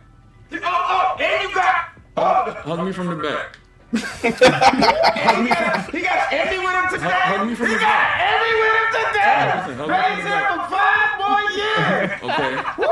Oh, 0.64 1.16
oh, 1.18 1.18
and 1.24 1.41
you 1.50 1.54
got... 1.56 1.76
Oh, 2.16 2.52
hug 2.76 2.86
me 2.86 2.91
from 2.93 3.08
the 3.08 3.16
back. 3.16 3.58
he 3.91 4.30
got, 4.32 5.91
he 5.91 6.02
got 6.02 6.34
Envy 6.34 6.58
with 6.60 6.74
him 6.74 6.89
today. 6.89 7.10
hug 7.12 7.48
me 7.48 7.54
from 7.56 7.68
he 7.68 7.74
the 7.74 7.80
got 7.80 7.88
back. 7.88 8.20
Envy 8.28 8.52
with 8.60 8.74
him 8.74 8.86
today. 9.12 9.54
Listen, 9.58 9.76
hug 9.78 9.88
me 9.88 9.93
Raise 9.93 10.08
from 10.08 10.24
the 10.24 10.38
him 10.38 10.41
back. 10.43 10.52
for 10.56 10.76
five 10.76 11.12
more 11.20 11.43
years. 11.52 12.10
Okay, 12.24 12.54
Woo! 12.80 12.88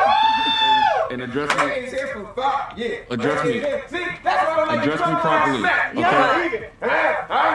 And 1.11 1.21
address 1.21 1.49
me. 1.57 1.65
Raise 1.65 1.91
him 1.93 2.07
for 2.13 2.33
five 2.41 2.77
years. 2.77 3.07
Address 3.09 3.45
me. 3.45 3.51
See, 3.53 4.05
that's 4.23 4.49
what 4.49 4.59
I'm 4.59 4.67
like 4.67 4.79
Address 4.79 4.99
me 4.99 5.15
properly, 5.15 5.59
okay? 5.59 5.99
Yeah, 5.99 6.09
I 6.09 6.37
believe 6.37 6.53
it. 6.61 6.73
I 6.81 6.83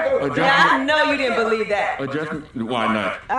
ain't 0.04 0.20
gonna- 0.20 0.32
Address 0.32 0.52
I 0.70 0.78
me. 0.78 0.84
know 0.84 1.02
you 1.04 1.16
didn't 1.16 1.36
believe 1.36 1.68
that. 1.68 2.00
Address 2.00 2.32
me. 2.54 2.62
Why 2.62 2.92
not? 2.92 3.18
I 3.30 3.34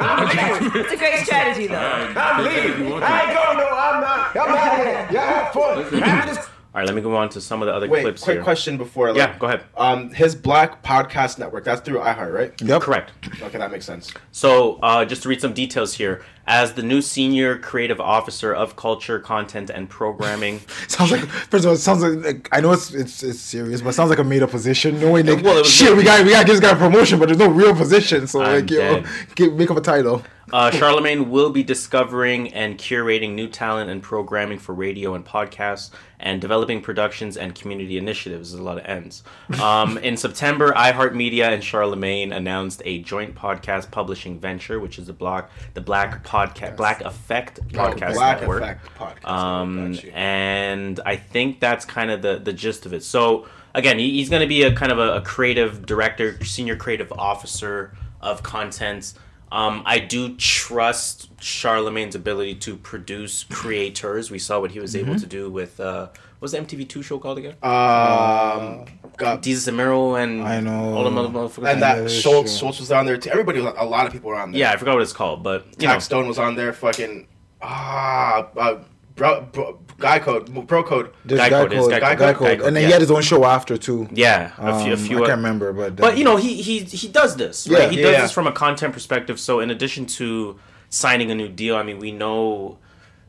Alright. 0.00 0.76
It's 0.76 0.92
a 0.92 0.96
great 0.96 1.24
strategy, 1.24 1.66
though. 1.66 1.76
I'm 1.76 2.44
leaving. 2.44 3.02
I 3.02 3.22
ain't 3.22 3.34
going 3.34 3.58
no. 3.58 3.68
I'm 3.68 4.00
not. 4.00 4.36
I'm 4.36 4.54
out 4.54 4.76
here. 4.76 5.08
Y'all 5.12 5.22
have 5.22 5.52
fun. 5.52 6.02
After 6.02 6.34
this 6.34 6.49
All 6.72 6.80
right, 6.80 6.86
let 6.86 6.94
me 6.94 7.02
go 7.02 7.16
on 7.16 7.28
to 7.30 7.40
some 7.40 7.62
of 7.62 7.66
the 7.66 7.74
other 7.74 7.88
wait. 7.88 8.02
clips 8.02 8.22
Quick 8.22 8.36
here. 8.36 8.44
question 8.44 8.76
before. 8.78 9.08
Like, 9.08 9.16
Yeah, 9.16 9.38
go 9.40 9.46
ahead. 9.48 9.64
Um, 9.76 10.10
his 10.12 10.36
Black 10.36 10.84
Podcast 10.84 11.36
Network. 11.36 11.64
That's 11.64 11.80
through 11.80 11.98
iHeart, 11.98 12.32
right? 12.32 12.62
Yep. 12.62 12.82
Correct. 12.82 13.10
Okay, 13.42 13.58
that 13.58 13.72
makes 13.72 13.84
sense. 13.84 14.12
So, 14.30 14.74
uh, 14.76 15.04
just 15.04 15.24
to 15.24 15.28
read 15.28 15.40
some 15.40 15.52
details 15.52 15.94
here, 15.94 16.22
as 16.46 16.74
the 16.74 16.82
new 16.84 17.02
senior 17.02 17.58
creative 17.58 18.00
officer 18.00 18.54
of 18.54 18.76
culture, 18.76 19.18
content, 19.18 19.70
and 19.70 19.90
programming, 19.90 20.60
Sounds 20.88 21.10
like 21.10 21.22
first 21.22 21.64
of 21.64 21.66
all, 21.66 21.74
it 21.74 21.78
sounds 21.78 22.02
like, 22.04 22.24
like 22.24 22.48
I 22.52 22.60
know 22.60 22.70
it's 22.72 22.94
it's 22.94 23.22
it's 23.24 23.40
serious, 23.40 23.80
but 23.82 23.90
it 23.90 23.92
sounds 23.94 24.10
like 24.10 24.20
a 24.20 24.24
made 24.24 24.42
up 24.44 24.50
position. 24.50 25.00
Knowing 25.00 25.26
like 25.26 25.44
Well, 25.44 25.64
shit, 25.64 25.88
gonna 25.88 25.96
we 25.98 26.04
got 26.04 26.24
we 26.24 26.30
got 26.30 26.42
to 26.42 26.46
give 26.46 26.60
this 26.60 26.70
guy 26.70 26.76
a 26.76 26.78
promotion, 26.78 27.18
but 27.18 27.26
there's 27.26 27.38
no 27.38 27.48
real 27.48 27.74
position. 27.74 28.28
So 28.28 28.42
I'm 28.42 28.60
like 28.62 28.70
yo, 28.70 28.78
dead. 29.00 29.06
get, 29.34 29.54
make 29.54 29.70
up 29.72 29.76
a 29.76 29.80
title. 29.80 30.22
Uh, 30.52 30.70
Charlamagne 30.70 31.28
will 31.28 31.50
be 31.50 31.62
discovering 31.62 32.52
and 32.52 32.78
curating 32.78 33.34
new 33.34 33.48
talent 33.48 33.90
and 33.90 34.02
programming 34.02 34.58
for 34.58 34.74
radio 34.74 35.14
and 35.14 35.24
podcasts, 35.24 35.90
and 36.18 36.40
developing 36.40 36.80
productions 36.80 37.36
and 37.36 37.54
community 37.54 37.96
initiatives. 37.96 38.50
There's 38.50 38.60
a 38.60 38.64
lot 38.64 38.78
of 38.78 38.84
ends. 38.84 39.22
Um, 39.60 39.98
in 39.98 40.16
September, 40.16 40.72
iHeartMedia 40.72 41.52
and 41.52 41.62
Charlamagne 41.62 42.34
announced 42.34 42.82
a 42.84 43.00
joint 43.00 43.34
podcast 43.34 43.90
publishing 43.90 44.38
venture, 44.38 44.78
which 44.80 44.98
is 44.98 45.06
the 45.06 45.12
block 45.12 45.50
the 45.74 45.80
Black 45.80 46.24
Podcast 46.24 46.76
Black 46.76 47.00
Effect 47.02 47.60
Podcast 47.68 48.14
Black 48.14 48.40
Network. 48.40 48.62
Effect 48.62 48.88
Podcast. 48.98 49.28
um, 49.28 49.98
and 50.14 51.00
I 51.06 51.16
think 51.16 51.60
that's 51.60 51.84
kind 51.84 52.10
of 52.10 52.22
the 52.22 52.38
the 52.38 52.52
gist 52.52 52.86
of 52.86 52.92
it. 52.92 53.02
So 53.04 53.46
again, 53.74 53.98
he, 53.98 54.10
he's 54.10 54.28
going 54.28 54.42
to 54.42 54.48
be 54.48 54.62
a 54.62 54.74
kind 54.74 54.92
of 54.92 54.98
a, 54.98 55.16
a 55.16 55.20
creative 55.20 55.86
director, 55.86 56.42
senior 56.44 56.76
creative 56.76 57.12
officer 57.12 57.96
of 58.20 58.42
content. 58.42 59.14
Um, 59.52 59.82
I 59.84 59.98
do 59.98 60.36
trust 60.36 61.36
Charlamagne's 61.38 62.14
ability 62.14 62.56
to 62.56 62.76
produce 62.76 63.44
creators. 63.44 64.30
We 64.30 64.38
saw 64.38 64.60
what 64.60 64.70
he 64.70 64.78
was 64.80 64.94
able 64.94 65.18
to 65.18 65.26
do 65.26 65.50
with 65.50 65.80
uh, 65.80 66.08
what 66.40 66.42
was 66.42 66.52
the 66.52 66.58
MTV 66.58 66.88
Two 66.88 67.02
show 67.02 67.18
called 67.18 67.38
again? 67.38 67.54
Um, 67.62 68.86
got 69.18 69.42
Jesus 69.42 69.72
Amaro 69.72 70.22
and 70.22 70.42
I 70.42 70.60
know. 70.60 70.94
all 70.94 71.04
the 71.04 71.10
motherfuckers. 71.10 71.70
and 71.70 71.82
that 71.82 71.96
that's 71.96 72.12
Schulz. 72.14 72.56
Schulz 72.56 72.80
was 72.80 72.90
on 72.90 73.04
there. 73.04 73.18
Too. 73.18 73.30
Everybody, 73.30 73.60
was, 73.60 73.74
a 73.76 73.84
lot 73.84 74.06
of 74.06 74.12
people 74.12 74.30
were 74.30 74.36
on 74.36 74.52
there. 74.52 74.60
yeah, 74.60 74.72
I 74.72 74.76
forgot 74.76 74.94
what 74.94 75.02
it's 75.02 75.12
called, 75.12 75.42
but 75.42 75.66
you 75.78 75.86
know, 75.86 75.96
Taxstone 75.96 76.28
was 76.28 76.38
on 76.38 76.54
there. 76.54 76.72
Fucking 76.72 77.26
ah, 77.60 78.46
uh, 78.56 78.78
bro, 79.16 79.42
bro, 79.52 79.80
guy 80.00 80.18
code, 80.18 80.68
pro 80.68 80.82
code. 80.82 81.12
There's 81.24 81.40
Guy 81.40 81.50
guy 81.50 81.60
Code 81.62 81.70
code, 81.72 81.90
Guy 81.90 82.00
guy 82.00 82.14
Code, 82.16 82.18
code, 82.36 82.46
Guy 82.48 82.56
Code, 82.56 82.66
and 82.66 82.74
then 82.76 82.82
yeah. 82.82 82.86
he 82.88 82.92
had 82.92 83.00
his 83.02 83.10
own 83.10 83.22
show 83.22 83.44
after 83.44 83.76
too. 83.76 84.08
yeah, 84.12 84.52
a 84.58 84.82
few, 84.82 84.92
a 84.92 84.96
Um, 84.96 85.00
few. 85.00 85.18
I 85.20 85.22
uh, 85.22 85.26
can't 85.26 85.36
remember, 85.38 85.72
but 85.72 85.96
But 85.96 86.18
you 86.18 86.24
know, 86.24 86.36
he 86.36 86.60
he 86.62 86.80
he 86.80 87.08
does 87.08 87.36
this, 87.36 87.68
right? 87.68 87.82
Yeah. 87.82 87.88
he 87.90 87.96
does 88.02 88.12
Yeah. 88.12 88.22
this 88.22 88.32
from 88.32 88.46
a 88.46 88.52
content 88.52 88.92
perspective. 88.92 89.38
So 89.38 89.60
in 89.60 89.70
addition 89.70 90.06
to 90.18 90.58
signing 90.88 91.30
a 91.30 91.34
new 91.34 91.48
deal, 91.48 91.76
I 91.76 91.82
mean, 91.84 91.98
we 91.98 92.10
know 92.12 92.78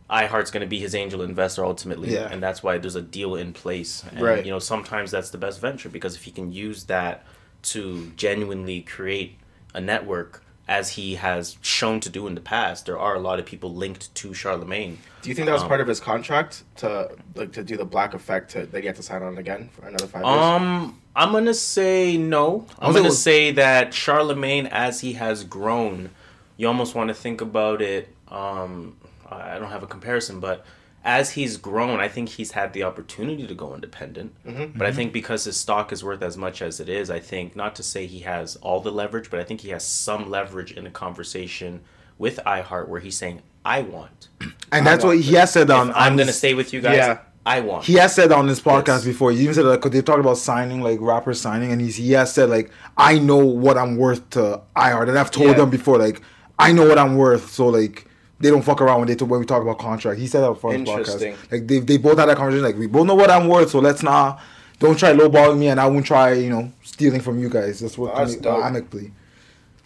iHeart's 0.10 0.52
going 0.52 0.62
to 0.62 0.68
be 0.68 0.80
his 0.80 0.94
angel 0.94 1.22
investor 1.22 1.64
ultimately, 1.64 2.14
Yeah. 2.14 2.28
and 2.32 2.42
that's 2.44 2.62
why 2.62 2.78
there's 2.78 2.96
a 2.98 3.02
deal 3.02 3.36
in 3.36 3.54
place. 3.54 4.04
And, 4.12 4.22
Right. 4.22 4.44
You 4.46 4.52
know, 4.52 4.60
sometimes 4.60 5.12
that's 5.12 5.30
the 5.30 5.38
best 5.38 5.62
venture 5.62 5.88
because 5.90 6.16
if 6.16 6.24
he 6.24 6.32
can 6.32 6.52
use 6.52 6.84
that 6.86 7.24
to 7.64 8.12
genuinely 8.18 8.82
create 8.82 9.38
a 9.74 9.80
network 9.80 10.41
as 10.68 10.92
he 10.92 11.16
has 11.16 11.58
shown 11.62 12.00
to 12.00 12.10
do 12.10 12.28
in 12.28 12.36
the 12.36 12.42
past. 12.42 12.86
There 12.86 12.98
are 12.98 13.16
a 13.16 13.20
lot 13.20 13.40
of 13.40 13.46
people 13.46 13.74
linked 13.74 14.14
to 14.16 14.30
Charlamagne. 14.30 14.98
Do 15.22 15.30
you 15.30 15.36
think 15.36 15.46
that 15.48 15.54
was 15.54 15.64
Um, 15.64 15.68
part 15.68 15.82
of 15.82 15.88
his 15.88 16.00
contract 16.00 16.64
to 16.78 17.12
like 17.36 17.52
to 17.54 17.64
do 17.64 17.78
the 17.78 17.86
black 17.86 18.14
effect 18.14 18.52
to 18.52 18.66
that 18.68 18.80
he 18.82 18.88
had 18.88 18.96
to 18.96 19.04
sign 19.04 19.22
on 19.24 19.38
again 19.38 19.70
for 19.74 19.88
another 19.88 20.08
five 20.08 20.24
years? 20.24 20.36
Um, 20.38 21.02
I'm 21.16 21.32
gonna 21.32 21.54
say 21.54 22.16
no. 22.18 22.66
I'm 22.80 22.94
gonna 22.94 23.12
say 23.12 23.52
that 23.52 23.92
Charlamagne, 23.92 24.70
as 24.72 25.02
he 25.02 25.14
has 25.14 25.44
grown, 25.44 26.12
you 26.58 26.68
almost 26.68 26.96
want 26.96 27.10
to 27.10 27.14
think 27.14 27.42
about 27.42 27.82
it. 27.82 28.14
Um, 28.30 28.96
I 29.30 29.60
don't 29.60 29.72
have 29.72 29.84
a 29.84 29.88
comparison, 29.88 30.40
but 30.40 30.66
as 31.04 31.32
he's 31.32 31.58
grown, 31.58 32.00
I 32.00 32.08
think 32.08 32.30
he's 32.30 32.52
had 32.52 32.74
the 32.74 32.84
opportunity 32.84 33.48
to 33.48 33.56
go 33.56 33.74
independent. 33.74 34.34
Mm-hmm. 34.46 34.78
But 34.78 34.88
I 34.88 34.92
think 34.92 35.12
because 35.14 35.46
his 35.46 35.58
stock 35.58 35.92
is 35.92 36.04
worth 36.04 36.22
as 36.22 36.38
much 36.38 36.62
as 36.62 36.80
it 36.80 36.90
is, 36.90 37.10
I 37.10 37.20
think 37.20 37.56
not 37.56 37.76
to 37.78 37.84
say 37.84 38.06
he 38.06 38.20
has 38.20 38.56
all 38.58 38.80
the 38.82 38.92
leverage, 38.92 39.30
but 39.32 39.40
I 39.40 39.44
think 39.44 39.62
he 39.62 39.70
has 39.70 39.84
some 39.84 40.30
leverage 40.30 40.72
in 40.72 40.86
a 40.86 40.92
conversation 40.92 41.82
with 42.18 42.40
iHeart 42.46 42.88
where 42.88 43.00
he's 43.02 43.18
saying, 43.18 43.42
"I 43.66 43.82
want. 43.82 44.28
And 44.72 44.88
that's 44.88 45.04
what 45.04 45.18
he 45.20 45.34
has 45.34 45.52
said 45.52 45.70
on. 45.70 45.92
I'm 45.92 46.14
gonna 46.14 46.28
his- 46.28 46.38
stay 46.38 46.54
with 46.54 46.72
you 46.72 46.80
guys. 46.82 46.96
Yeah. 46.98 47.18
I 47.46 47.60
want." 47.62 47.84
He 47.86 47.94
has 47.96 48.14
said 48.16 48.32
on 48.32 48.48
his 48.48 48.62
podcast 48.62 48.88
Yes. 48.88 49.06
before. 49.06 49.32
He 49.32 49.42
even 49.42 49.56
said 49.56 49.64
because 49.64 49.92
they 49.92 50.02
talked 50.02 50.20
about 50.20 50.38
signing 50.38 50.82
like 50.82 51.00
rappers 51.02 51.42
signing, 51.42 51.72
and 51.72 51.82
he's 51.82 51.96
he 51.96 52.12
has 52.12 52.32
said 52.34 52.50
like 52.50 52.72
I 52.98 53.18
know 53.20 53.38
what 53.44 53.78
I'm 53.78 53.98
worth 53.98 54.30
to 54.32 54.62
iHeart, 54.76 55.10
and 55.10 55.18
I've 55.18 55.32
told 55.32 55.50
Yeah. 55.50 55.54
them 55.58 55.70
before 55.72 55.98
like 55.98 56.22
I 56.60 56.72
know 56.72 56.88
what 56.88 56.98
I'm 57.00 57.16
worth, 57.18 57.50
so 57.52 57.68
like 57.68 58.06
they 58.42 58.50
don't 58.50 58.62
fuck 58.62 58.82
around 58.82 59.00
when 59.00 59.08
they 59.08 59.16
talk, 59.16 59.30
when 59.30 59.40
we 59.40 59.46
talk 59.46 59.62
about 59.62 59.80
contract. 59.80 60.20
He 60.20 60.28
said 60.28 60.42
that 60.42 60.56
for 60.56 60.74
his 60.74 60.82
podcast. 60.82 61.52
Like 61.52 61.68
they 61.68 61.80
they 61.80 61.98
both 61.98 62.18
had 62.18 62.28
that 62.30 62.38
conversation. 62.38 62.64
Like 62.66 62.78
we 62.78 62.88
both 62.88 63.08
know 63.08 63.16
what 63.16 63.30
I'm 63.30 63.48
worth, 63.48 63.70
so 63.70 63.80
let's 63.80 64.04
not 64.04 64.42
don't 64.80 64.98
try 64.98 65.14
lowballing 65.14 65.60
me, 65.60 65.68
and 65.70 65.80
I 65.80 65.88
won't 65.88 66.06
try 66.06 66.34
you 66.34 66.50
know 66.50 66.72
stealing 66.84 67.22
from 67.22 67.40
you 67.40 67.50
guys. 67.50 67.80
That's 67.80 67.98
what 67.98 68.16
That's 68.16 68.36
dope. 68.36 68.64
amicably. 68.64 69.12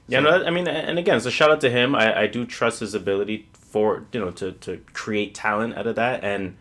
Yeah, 0.08 0.20
no, 0.20 0.46
I 0.46 0.52
mean, 0.52 0.68
and 0.68 1.00
again, 1.00 1.20
so 1.20 1.32
shout 1.32 1.50
out 1.50 1.62
to 1.62 1.70
him. 1.70 1.96
I, 1.96 2.22
I 2.22 2.28
do 2.28 2.46
trust 2.46 2.80
his 2.80 2.94
ability 2.94 3.48
for 3.54 4.06
you 4.12 4.20
know 4.20 4.32
to 4.32 4.54
to 4.54 4.78
create 4.94 5.36
talent 5.36 5.78
out 5.78 5.88
of 5.88 5.96
that, 5.96 6.24
and 6.24 6.56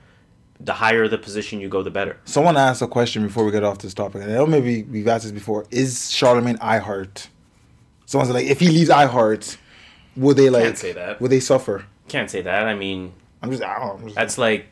the 0.58 0.74
higher 0.74 1.06
the 1.08 1.18
position 1.18 1.60
you 1.60 1.68
go, 1.68 1.82
the 1.82 1.90
better. 1.90 2.18
Someone 2.24 2.56
asked 2.56 2.82
a 2.82 2.86
question 2.86 3.26
before 3.26 3.44
we 3.44 3.52
get 3.52 3.62
off 3.62 3.78
this 3.78 3.94
topic, 3.94 4.22
and 4.22 4.32
I 4.32 4.34
know 4.36 4.46
maybe 4.46 4.82
we've 4.82 5.06
asked 5.06 5.24
this 5.24 5.32
before. 5.32 5.66
Is 5.70 5.94
Charlamagne 5.94 6.58
iHeart? 6.58 7.28
Someone 8.06 8.26
said 8.26 8.34
like 8.34 8.46
if 8.46 8.60
he 8.60 8.68
leaves 8.68 8.90
iHeart, 8.90 9.56
would 10.16 10.36
they 10.36 10.50
like 10.50 10.64
Can't 10.64 10.78
say 10.78 10.92
that. 10.92 11.20
would 11.20 11.30
they 11.30 11.40
suffer? 11.40 11.84
Can't 12.08 12.30
say 12.30 12.42
that. 12.42 12.66
I 12.66 12.74
mean, 12.74 13.12
I'm 13.42 13.50
just 13.50 13.62
I 13.62 13.78
don't 13.78 13.86
know. 13.86 13.92
I'm 13.94 14.04
just- 14.04 14.16
that's 14.16 14.38
like, 14.38 14.66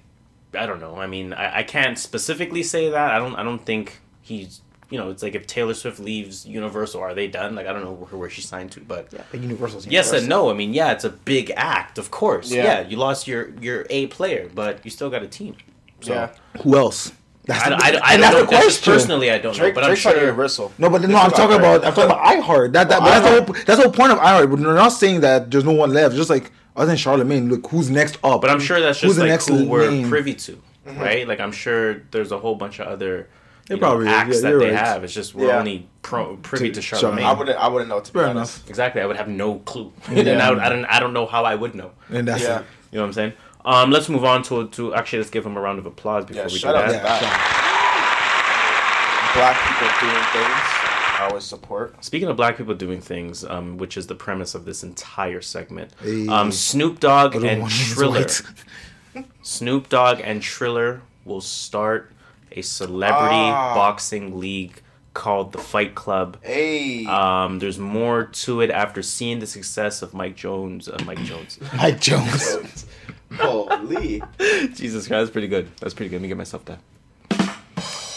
I 0.55 0.67
don't 0.67 0.81
know. 0.81 0.97
I 0.97 1.07
mean, 1.07 1.33
I, 1.33 1.59
I 1.59 1.63
can't 1.63 1.99
specifically 1.99 2.63
say 2.63 2.91
that. 2.91 3.11
I 3.13 3.19
don't. 3.19 3.35
I 3.37 3.43
don't 3.43 3.65
think 3.65 4.01
he's. 4.21 4.61
You 4.91 4.99
know, 4.99 5.09
it's 5.09 5.23
like 5.23 5.35
if 5.35 5.47
Taylor 5.47 5.73
Swift 5.73 5.99
leaves 6.01 6.45
Universal, 6.45 7.01
are 7.01 7.15
they 7.15 7.27
done? 7.27 7.55
Like 7.55 7.67
I 7.67 7.73
don't 7.73 7.83
know 7.83 7.93
where, 7.93 8.21
where 8.21 8.29
she 8.29 8.43
signed 8.43 8.73
to, 8.73 8.81
but 8.81 9.11
But 9.31 9.41
Universal's 9.41 9.87
yes 9.87 10.13
and 10.13 10.29
no. 10.29 10.51
I 10.51 10.53
mean, 10.53 10.75
yeah, 10.75 10.93
it's 10.93 11.05
a 11.05 11.09
big 11.11 11.51
act, 11.57 11.97
of 11.97 12.11
course. 12.11 12.51
Yeah. 12.53 12.65
Yeah, 12.65 12.81
you 12.89 12.99
lost 12.99 13.27
your 13.27 13.49
your 13.61 13.87
A 13.89 14.09
player, 14.09 14.51
but 14.55 14.85
you 14.85 14.91
still 14.91 15.09
got 15.09 15.23
a 15.23 15.29
team. 15.29 15.57
So, 16.01 16.13
yeah. 16.13 16.35
Who 16.63 16.77
else? 16.77 17.13
That's 17.45 17.65
I, 17.67 17.69
the- 17.71 17.75
I, 17.77 17.79
I, 17.79 17.89
and 17.89 18.03
don't 18.03 18.21
that's 18.21 18.35
know. 18.35 18.41
the 18.45 18.47
That's 18.51 18.65
question. 18.65 18.93
personally, 18.93 19.31
I 19.31 19.39
don't 19.39 19.55
Drake, 19.57 19.75
know, 19.75 19.81
but 19.81 19.85
I'm 19.85 19.91
Drake's 19.91 20.07
on 20.07 20.13
sure. 20.13 20.21
Universal. 20.21 20.73
No, 20.79 20.91
but 20.91 21.03
no, 21.03 21.17
I'm 21.17 21.31
talking 21.33 21.57
about 21.57 21.85
I'm 21.85 21.93
talking 21.93 22.05
about 22.11 22.25
iHeart. 22.25 22.73
That, 22.73 22.89
that 22.89 23.01
but 23.01 23.07
that's 23.07 23.25
the 23.25 23.31
whole 23.31 23.55
that's 23.65 23.67
the 23.67 23.83
whole 23.83 23.93
point 23.93 24.13
of 24.13 24.19
iHeart. 24.19 24.51
But 24.51 24.61
we're 24.61 24.75
not 24.75 24.91
saying 24.91 25.23
that 25.23 25.51
there's 25.51 25.65
no 25.65 25.73
one 25.73 25.93
left. 25.93 26.15
Just 26.15 26.31
like 26.31 26.53
other 26.77 26.87
than 26.87 26.97
Charlamagne, 26.97 27.51
look 27.51 27.67
who's 27.69 27.91
next 27.91 28.19
up. 28.23 28.41
But 28.43 28.51
I'm 28.51 28.61
sure 28.61 28.81
that's 28.81 29.01
Who's 29.01 29.11
just 29.17 29.19
the 29.21 29.27
next 29.27 29.49
who 29.49 29.67
we're 29.69 29.91
name? 29.91 30.09
privy 30.09 30.35
to, 30.35 30.53
mm-hmm. 30.87 31.01
right? 31.01 31.27
Like 31.27 31.41
I'm 31.41 31.53
sure 31.53 31.95
there's 32.13 32.31
a 32.33 32.39
whole 32.39 32.55
bunch 32.55 32.79
of 32.79 32.87
other 32.87 33.29
It 33.69 33.71
you 33.71 33.77
know, 33.77 33.81
probably 33.81 34.07
acts 34.09 34.37
Yeah, 34.37 34.51
that 34.53 34.59
they 34.59 34.71
right. 34.71 34.75
have. 34.79 35.03
It's 35.05 35.13
just 35.13 35.35
we're 35.35 35.49
Yeah. 35.49 35.59
only 35.59 35.89
pro- 36.03 36.37
privy 36.37 36.71
To 36.71 36.81
to 36.81 36.97
Charlamagne. 36.97 37.19
Charlamagne. 37.19 37.25
I 37.25 37.33
wouldn't. 37.33 37.59
I 37.59 37.69
wouldn't 37.69 37.89
know. 37.91 38.01
To 38.01 38.13
be 38.13 38.19
Fair 38.21 38.29
honest. 38.29 38.59
enough. 38.59 38.69
Exactly, 38.71 39.03
I 39.03 39.07
would 39.07 39.17
have 39.17 39.29
no 39.29 39.57
clue, 39.57 39.93
and 40.07 40.29
I, 40.41 40.51
would, 40.51 40.61
I 40.61 40.69
don't. 40.69 40.85
I 40.85 41.01
don't 41.01 41.13
know 41.13 41.27
how 41.27 41.45
I 41.45 41.57
would 41.57 41.75
know. 41.75 41.91
And 42.09 42.29
that's 42.29 42.43
Yeah. 42.45 42.61
it. 42.61 42.65
You 42.93 42.99
know 42.99 43.03
what 43.03 43.07
I'm 43.09 43.13
saying? 43.15 43.33
Um, 43.65 43.91
let's 43.91 44.09
move 44.09 44.25
on 44.25 44.43
to 44.45 44.69
to 44.69 44.95
actually 44.95 45.21
let's 45.21 45.31
give 45.31 45.47
him 45.47 45.57
a 45.57 45.61
round 45.61 45.79
of 45.79 45.87
applause 45.87 46.25
before 46.25 46.43
Yeah. 46.45 46.53
we 46.53 46.59
Shout 46.59 46.75
do 46.75 46.81
out 46.81 46.87
to 46.87 46.93
that. 46.93 47.03
that. 47.03 47.69
Black 49.35 49.57
people 49.67 49.89
doing 50.01 50.25
things. 50.33 50.69
I 51.21 51.29
always 51.29 51.45
support. 51.45 52.05
Speaking 52.05 52.29
of 52.29 52.37
black 52.37 52.57
people 52.59 52.75
doing 52.75 53.01
things, 53.01 53.45
um, 53.45 53.79
which 53.79 53.97
is 53.97 54.07
the 54.09 54.15
premise 54.15 54.55
of 54.55 54.65
this 54.65 54.83
entire 54.83 55.41
segment, 55.41 55.93
Hey. 56.03 56.27
um, 56.29 56.51
Snoop 56.53 57.01
Dogg 57.01 57.35
and 57.37 57.63
one 57.63 57.71
Triller. 57.71 58.27
Snoop 59.43 59.89
Dogg 59.89 60.21
and 60.23 60.43
Triller 60.43 61.03
will 61.25 61.41
start 61.41 62.11
a 62.51 62.63
celebrity 62.63 63.37
Ah. 63.37 63.75
boxing 63.75 64.39
league 64.39 64.83
called 65.15 65.53
the 65.53 65.59
Fight 65.59 65.95
Club. 65.95 66.39
Hey. 66.43 67.07
Um, 67.07 67.59
there's 67.59 67.79
more 67.79 68.25
to 68.25 68.61
it 68.61 68.71
after 68.71 69.03
seeing 69.03 69.39
the 69.39 69.47
success 69.47 70.03
of 70.03 70.13
Mike 70.15 70.35
Jones. 70.37 70.89
Uh, 70.89 70.99
Mike 71.07 71.23
Jones. 71.23 71.59
Mike 71.77 72.01
Jones. 72.01 72.87
Holy. 73.37 74.23
Jesus 74.75 75.07
Christ, 75.07 75.21
that's 75.21 75.31
pretty 75.31 75.49
good. 75.49 75.69
That's 75.81 75.95
pretty 75.95 76.11
good. 76.11 76.17
Let 76.17 76.23
me 76.23 76.29
get 76.29 76.37
myself 76.37 76.65
that. 76.67 76.79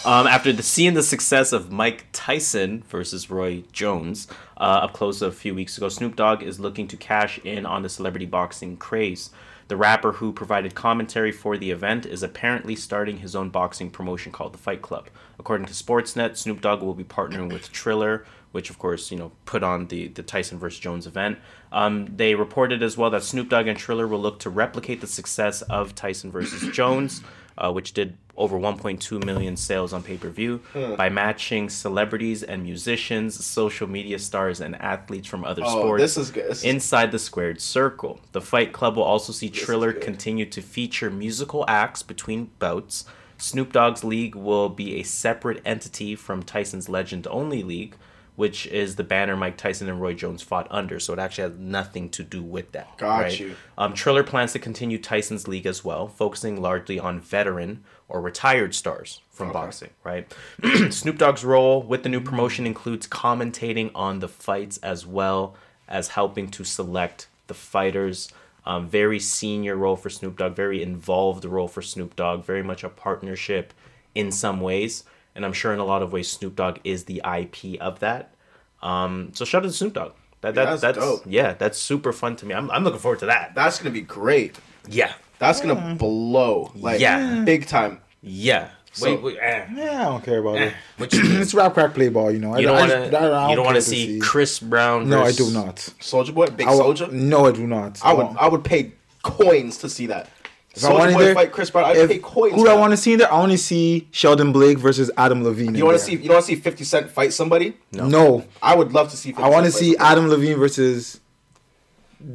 Um, 0.06 0.28
after 0.28 0.54
the, 0.54 0.62
seeing 0.62 0.94
the 0.94 1.02
success 1.02 1.52
of 1.52 1.72
Mike 1.72 2.06
Tyson 2.14 2.84
versus 2.90 3.32
Roy 3.32 3.64
Jones 3.72 4.28
uh, 4.56 4.82
up 4.84 4.94
close 4.94 5.20
a 5.24 5.32
few 5.32 5.56
weeks 5.56 5.78
ago, 5.78 5.90
Snoop 5.90 6.16
Dogg 6.16 6.44
is 6.44 6.60
looking 6.60 6.88
to 6.90 6.98
cash 6.98 7.40
in 7.40 7.66
on 7.66 7.82
the 7.82 7.90
celebrity 7.90 8.28
boxing 8.28 8.78
craze. 8.78 9.32
The 9.68 9.76
rapper 9.76 10.12
who 10.12 10.32
provided 10.32 10.76
commentary 10.76 11.32
for 11.32 11.58
the 11.58 11.72
event 11.72 12.06
is 12.06 12.22
apparently 12.22 12.76
starting 12.76 13.18
his 13.18 13.36
own 13.36 13.50
boxing 13.50 13.90
promotion 13.90 14.32
called 14.32 14.54
the 14.54 14.60
Fight 14.60 14.84
Club. 14.84 15.08
According 15.40 15.66
to 15.66 15.74
Sportsnet, 15.74 16.38
Snoop 16.38 16.62
Dogg 16.62 16.84
will 16.84 16.94
be 16.94 17.04
partnering 17.04 17.52
with 17.52 17.72
Triller, 17.72 18.28
which 18.56 18.70
of 18.70 18.80
course 18.80 19.12
you 19.12 19.18
know 19.18 19.34
put 19.44 19.64
on 19.64 19.88
the 19.88 20.08
the 20.08 20.24
Tyson 20.24 20.58
versus 20.58 20.80
Jones 20.80 21.06
event. 21.06 21.38
Um, 21.74 22.08
they 22.16 22.36
reported 22.36 22.82
as 22.82 22.98
well 22.98 23.10
that 23.10 23.22
Snoop 23.22 23.50
Dogg 23.50 23.68
and 23.68 23.78
Triller 23.78 24.08
will 24.08 24.22
look 24.22 24.40
to 24.40 24.50
replicate 24.50 25.02
the 25.02 25.08
success 25.08 25.62
of 25.64 25.94
Tyson 25.94 26.32
versus 26.32 26.72
Jones, 26.74 27.22
uh, 27.58 27.70
which 27.74 27.92
did 27.92 28.16
over 28.38 28.58
1.2 28.58 29.24
million 29.26 29.58
sales 29.58 29.92
on 29.92 30.04
pay 30.04 30.16
per 30.16 30.30
view, 30.30 30.62
by 30.98 31.10
matching 31.10 31.70
celebrities 31.70 32.44
and 32.44 32.64
musicians, 32.64 33.46
social 33.46 33.88
media 33.88 34.20
stars, 34.20 34.62
and 34.62 34.74
athletes 34.82 35.28
from 35.28 35.44
other 35.44 35.62
Oh, 35.66 35.80
sports 35.80 36.02
this 36.02 36.18
is 36.18 36.32
good. 36.32 36.50
This 36.50 36.64
inside 36.64 37.12
the 37.12 37.20
squared 37.20 37.60
circle. 37.60 38.22
The 38.32 38.42
Fight 38.42 38.72
Club 38.72 38.96
will 38.96 39.04
also 39.04 39.34
see 39.34 39.50
Triller 39.50 39.92
continue 39.92 40.46
to 40.46 40.62
feature 40.62 41.10
musical 41.10 41.66
acts 41.68 42.04
between 42.04 42.52
bouts. 42.60 43.04
Snoop 43.38 43.74
Dogg's 43.74 44.06
league 44.06 44.34
will 44.34 44.70
be 44.70 44.96
a 45.00 45.04
separate 45.04 45.62
entity 45.66 46.16
from 46.16 46.42
Tyson's 46.42 46.88
Legend 46.88 47.28
Only 47.30 47.64
League, 47.64 47.96
which 48.36 48.68
is 48.68 48.96
the 48.96 49.04
banner 49.04 49.36
Mike 49.36 49.58
Tyson 49.58 49.90
and 49.90 50.02
Roy 50.02 50.14
Jones 50.14 50.42
fought 50.42 50.68
under. 50.70 51.00
So 51.00 51.14
it 51.14 51.20
actually 51.20 51.50
has 51.50 51.60
nothing 51.60 52.10
to 52.10 52.24
do 52.24 52.44
with 52.44 52.72
that. 52.74 52.98
Got 52.98 53.40
you. 53.40 53.56
Um, 53.78 53.94
Triller 53.94 54.24
plans 54.24 54.54
to 54.54 54.60
continue 54.60 54.98
Tyson's 54.98 55.48
league 55.48 55.66
as 55.66 55.86
well, 55.86 56.08
focusing 56.08 56.62
largely 56.62 57.00
on 57.00 57.20
veteran 57.20 57.84
or 58.08 58.22
retired 58.22 58.76
stars 58.76 59.22
from 59.32 59.52
boxing, 59.52 59.90
right? 60.04 60.32
Snoop 60.90 61.18
Dogg's 61.18 61.44
role 61.44 61.82
with 61.82 62.04
the 62.04 62.10
new 62.10 62.22
promotion 62.22 62.66
includes 62.66 63.08
commentating 63.08 63.92
on 63.96 64.20
the 64.20 64.28
fights 64.28 64.78
as 64.78 65.06
well 65.06 65.56
as 65.88 66.10
helping 66.10 66.50
to 66.50 66.64
select 66.64 67.28
the 67.48 67.54
fighters. 67.54 68.30
Um, 68.66 68.88
very 68.88 69.20
senior 69.20 69.76
role 69.76 69.96
for 69.96 70.10
Snoop 70.10 70.38
Dogg, 70.38 70.56
very 70.56 70.82
involved 70.82 71.46
role 71.46 71.68
for 71.68 71.82
Snoop 71.82 72.16
Dogg, 72.16 72.44
very 72.44 72.64
much 72.64 72.84
a 72.84 72.90
partnership 72.90 73.74
in 74.16 74.32
some 74.32 74.60
ways. 74.60 75.04
And 75.36 75.46
I'm 75.46 75.54
sure 75.54 75.74
in 75.74 75.80
a 75.80 75.86
lot 75.86 76.02
of 76.02 76.14
ways, 76.14 76.30
Snoop 76.30 76.56
Dogg 76.56 76.80
is 76.84 77.04
the 77.06 77.22
IP 77.26 77.80
of 77.82 78.00
that. 78.00 78.34
Um, 78.82 79.32
so 79.34 79.44
shout 79.46 79.64
out 79.64 79.68
to 79.68 79.74
Snoop 79.74 79.94
Dogg. 79.94 80.14
That, 80.42 80.56
that, 80.56 80.66
that's 80.66 80.82
that's, 80.82 80.98
dope. 80.98 81.24
yeah, 81.26 81.54
that's 81.54 81.78
super 81.78 82.14
fun 82.14 82.36
to 82.38 82.46
me. 82.46 82.54
I'm, 82.54 82.70
I'm 82.72 82.84
looking 82.84 83.00
forward 83.00 83.20
to 83.20 83.26
that. 83.28 83.56
That's 83.56 83.80
gonna 83.80 83.90
be 83.92 84.02
great. 84.02 84.58
Yeah. 84.88 85.14
That's 85.40 85.60
gonna 85.60 85.96
blow. 85.96 86.72
Like 86.76 87.00
Yeah. 87.02 87.44
big 87.44 87.66
time. 87.68 88.00
Yeah. 88.22 88.70
So- 88.94 89.12
wait, 89.16 89.24
wait. 89.24 89.38
Eh. 89.42 89.66
Yeah, 89.76 90.02
I 90.02 90.04
don't 90.06 90.24
care 90.24 90.40
about 90.40 90.58
it. 90.58 90.74
What 90.98 91.12
you, 91.14 91.22
it's 91.42 91.54
rap 91.54 91.74
crack 91.74 91.94
play 91.96 92.08
ball, 92.10 92.32
you 92.32 92.40
know. 92.40 92.56
you 92.58 92.68
don't 92.68 92.78
I 92.78 92.80
want 92.80 93.12
to. 93.12 93.20
I- 93.20 93.26
I 93.46 93.50
You 93.50 93.56
don't 93.56 93.66
want 93.66 93.76
to 93.76 93.82
to 93.82 93.88
see 93.90 94.20
Chris 94.20 94.60
Brown. 94.60 95.10
No, 95.10 95.22
I 95.24 95.32
do 95.34 95.50
not. 95.52 95.80
Soldier 96.00 96.32
Boy, 96.32 96.46
Big 96.48 96.68
Soldier. 96.68 97.08
No, 97.12 97.48
I 97.48 97.52
do 97.52 97.66
not. 97.68 98.00
I 98.06 98.14
would. 98.14 98.28
Oh. 98.28 98.36
I 98.40 98.48
would 98.48 98.64
pay 98.64 98.94
coins 99.24 99.78
to 99.80 99.90
see 99.90 100.06
that. 100.08 100.30
If 100.76 100.84
I 100.84 100.90
want 100.90 100.98
Soldier 101.04 101.08
in 101.10 101.14
Boy 101.16 101.24
there, 101.26 101.34
fight 101.36 101.52
Chris 101.52 101.70
Brown. 101.70 101.86
I'd 101.86 101.98
if- 101.98 102.10
pay 102.10 102.18
coins. 102.20 102.54
Who 102.56 102.66
do 102.66 102.70
I 102.70 102.76
want 102.76 102.92
to 102.92 102.98
see 102.98 103.14
in 103.14 103.20
there? 103.20 103.32
I 103.32 103.40
want 103.40 103.52
to 103.54 103.58
see 103.58 104.08
Shelton 104.12 104.52
Blake 104.52 104.78
versus 104.78 105.10
Adam 105.18 105.44
Levine. 105.44 105.74
You 105.76 105.86
want 105.86 105.98
to 105.98 106.04
see? 106.04 106.16
You 106.16 106.30
want 106.30 106.42
to 106.44 106.48
see 106.48 106.56
Fifty 106.56 106.84
Cent 106.84 107.10
fight 107.10 107.32
somebody? 107.34 107.78
No. 107.94 108.44
I 108.62 108.76
would 108.76 108.92
love 108.94 109.10
to 109.12 109.18
see. 109.18 109.30
50 109.30 109.44
I 109.44 109.50
want 109.50 109.66
to 109.66 109.72
see 109.72 109.94
somebody. 109.94 110.12
Adam 110.12 110.28
Levine 110.28 110.58
versus 110.58 111.20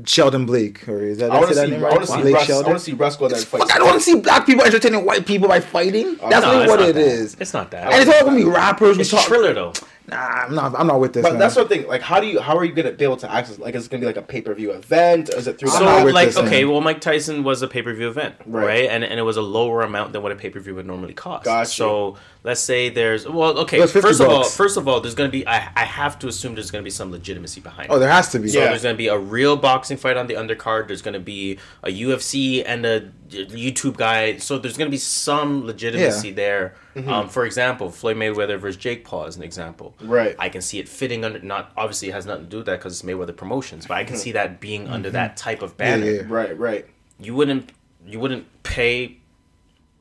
Shelton 0.04 0.46
Blake. 0.46 0.86
Or 0.88 1.00
is 1.02 1.18
that, 1.18 1.30
I 1.30 1.36
want 1.38 1.48
to 1.50 1.54
that's 1.54 1.68
see. 1.68 1.76
that 1.76 1.84
I 1.84 1.88
want 1.90 2.00
to 2.02 2.06
see. 2.06 2.20
Blake 2.20 2.34
Russ, 2.34 2.50
I 2.50 2.54
want 2.62 2.78
to 2.78 2.84
see 2.84 2.92
Russ 2.92 3.16
go 3.16 3.28
there 3.28 3.38
and 3.38 3.46
fight. 3.46 3.60
Fuck, 3.62 3.74
I 3.74 3.78
don't 3.78 3.86
want 3.88 3.98
to 3.98 4.04
see 4.04 4.14
black 4.20 4.46
people 4.46 4.64
entertaining 4.64 5.04
white 5.04 5.26
people 5.26 5.48
by 5.48 5.60
fighting. 5.60 6.18
Uh, 6.22 6.28
that's 6.28 6.44
No, 6.46 6.60
not 6.60 6.68
what 6.68 6.80
not 6.80 6.88
it 6.90 6.94
that. 6.94 7.00
is. 7.04 7.36
It's 7.40 7.52
not 7.52 7.70
that. 7.72 7.92
And 7.92 8.02
it's 8.08 8.10
all 8.20 8.26
gonna 8.26 8.36
be 8.36 8.44
rappers. 8.44 8.96
We 8.96 9.02
It's 9.02 9.10
talk. 9.10 9.24
Triller 9.26 9.52
though. 9.54 9.72
Nah, 10.10 10.16
I'm 10.16 10.54
not. 10.54 10.74
I'm 10.78 10.86
not 10.86 11.00
with 11.00 11.12
this. 11.12 11.22
But 11.22 11.32
man. 11.32 11.38
that's 11.40 11.56
one 11.56 11.68
thing. 11.68 11.86
Like, 11.86 12.02
how 12.02 12.20
do 12.20 12.26
you? 12.26 12.40
How 12.40 12.56
are 12.56 12.64
you 12.64 12.72
gonna 12.72 12.92
be 12.92 13.04
able 13.04 13.16
to 13.18 13.30
access? 13.30 13.58
Like, 13.58 13.74
is 13.74 13.86
it 13.86 13.90
gonna 13.90 14.00
be 14.00 14.06
like 14.06 14.16
a 14.16 14.22
pay 14.22 14.40
per 14.42 14.52
view 14.54 14.72
event? 14.72 15.28
Is 15.30 15.46
it 15.46 15.58
through? 15.58 15.70
I'm 15.70 15.78
So 15.78 15.98
the 16.00 16.04
with 16.06 16.14
like 16.14 16.28
this, 16.28 16.36
okay, 16.38 16.64
man. 16.64 16.72
well 16.72 16.80
Mike 16.80 17.00
Tyson 17.00 17.44
was 17.44 17.62
a 17.62 17.68
pay 17.68 17.82
per 17.82 17.92
view 17.94 18.08
event, 18.08 18.34
Right. 18.46 18.66
right? 18.66 18.90
And 18.90 19.04
and 19.04 19.18
it 19.20 19.22
was 19.22 19.36
a 19.36 19.42
lower 19.42 19.82
amount 19.82 20.12
than 20.12 20.22
what 20.22 20.32
a 20.32 20.36
pay 20.36 20.50
per 20.50 20.60
view 20.60 20.74
would 20.74 20.86
normally 20.86 21.14
cost. 21.14 21.44
Got 21.44 21.60
you. 21.60 21.66
So 21.66 22.16
let's 22.42 22.60
say 22.60 22.88
there's 22.88 23.26
well, 23.28 23.58
okay. 23.58 23.78
That's 23.78 23.92
50 23.92 24.08
First 24.08 24.20
of 24.20 24.28
all, 24.28 24.44
first 24.44 24.76
of 24.76 24.88
all, 24.88 25.00
there's 25.00 25.14
gonna 25.14 25.30
be 25.30 25.46
I, 25.46 25.70
I 25.76 25.84
have 25.84 26.18
to 26.20 26.28
assume 26.28 26.54
there's 26.54 26.70
gonna 26.70 26.82
be 26.84 26.90
some 26.90 27.10
legitimacy 27.10 27.60
behind. 27.60 27.90
Oh, 27.90 27.96
it. 27.96 28.00
there 28.00 28.10
has 28.10 28.30
to 28.30 28.38
be. 28.38 28.48
So 28.48 28.58
Yeah. 28.60 28.66
there's 28.68 28.82
gonna 28.82 28.94
be 28.96 29.08
a 29.08 29.18
real 29.18 29.56
boxing 29.56 29.96
fight 29.96 30.16
on 30.16 30.26
the 30.26 30.34
undercard. 30.34 30.86
There's 30.86 31.02
gonna 31.02 31.20
be 31.20 31.58
a 31.82 31.88
UFC 31.90 32.62
and 32.64 32.84
a 32.86 33.10
YouTube 33.30 33.96
guy. 33.96 34.38
So 34.38 34.58
there's 34.58 34.76
gonna 34.76 34.90
be 34.90 34.96
some 34.98 35.66
legitimacy 35.66 36.28
Yeah. 36.28 36.34
there. 36.34 36.74
Mm-hmm. 36.96 37.08
Um, 37.08 37.28
for 37.28 37.44
example, 37.44 37.90
Floyd 37.90 38.16
Mayweather 38.16 38.58
versus 38.58 38.76
Jake 38.76 39.04
Paul 39.04 39.26
is 39.26 39.36
an 39.36 39.42
example. 39.42 39.94
Right. 40.00 40.34
I 40.38 40.48
can 40.48 40.60
see 40.62 40.78
it 40.78 40.88
fitting 40.88 41.24
under. 41.24 41.38
Not 41.40 41.72
obviously 41.76 42.08
it 42.08 42.12
has 42.12 42.26
nothing 42.26 42.44
to 42.44 42.50
do 42.50 42.56
with 42.58 42.66
that 42.66 42.78
because 42.80 43.00
it's 43.00 43.08
Mayweather 43.08 43.36
Promotions, 43.36 43.86
but 43.86 43.96
I 43.96 44.04
can 44.04 44.16
see 44.16 44.32
that 44.32 44.60
being 44.60 44.88
under 44.88 45.10
that 45.10 45.36
type 45.36 45.62
of 45.62 45.76
banner. 45.76 46.04
Yeah. 46.06 46.22
Right, 46.26 46.58
right. 46.58 46.86
You 47.18 47.34
wouldn't 47.34 47.70
you 48.06 48.18
wouldn't 48.18 48.46
pay 48.62 49.18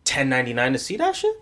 ten 0.05 0.29
ninety 0.29 0.53
nine 0.53 0.71
to 0.73 0.79
see 0.79 0.95
that 0.97 1.15
shit. 1.15 1.35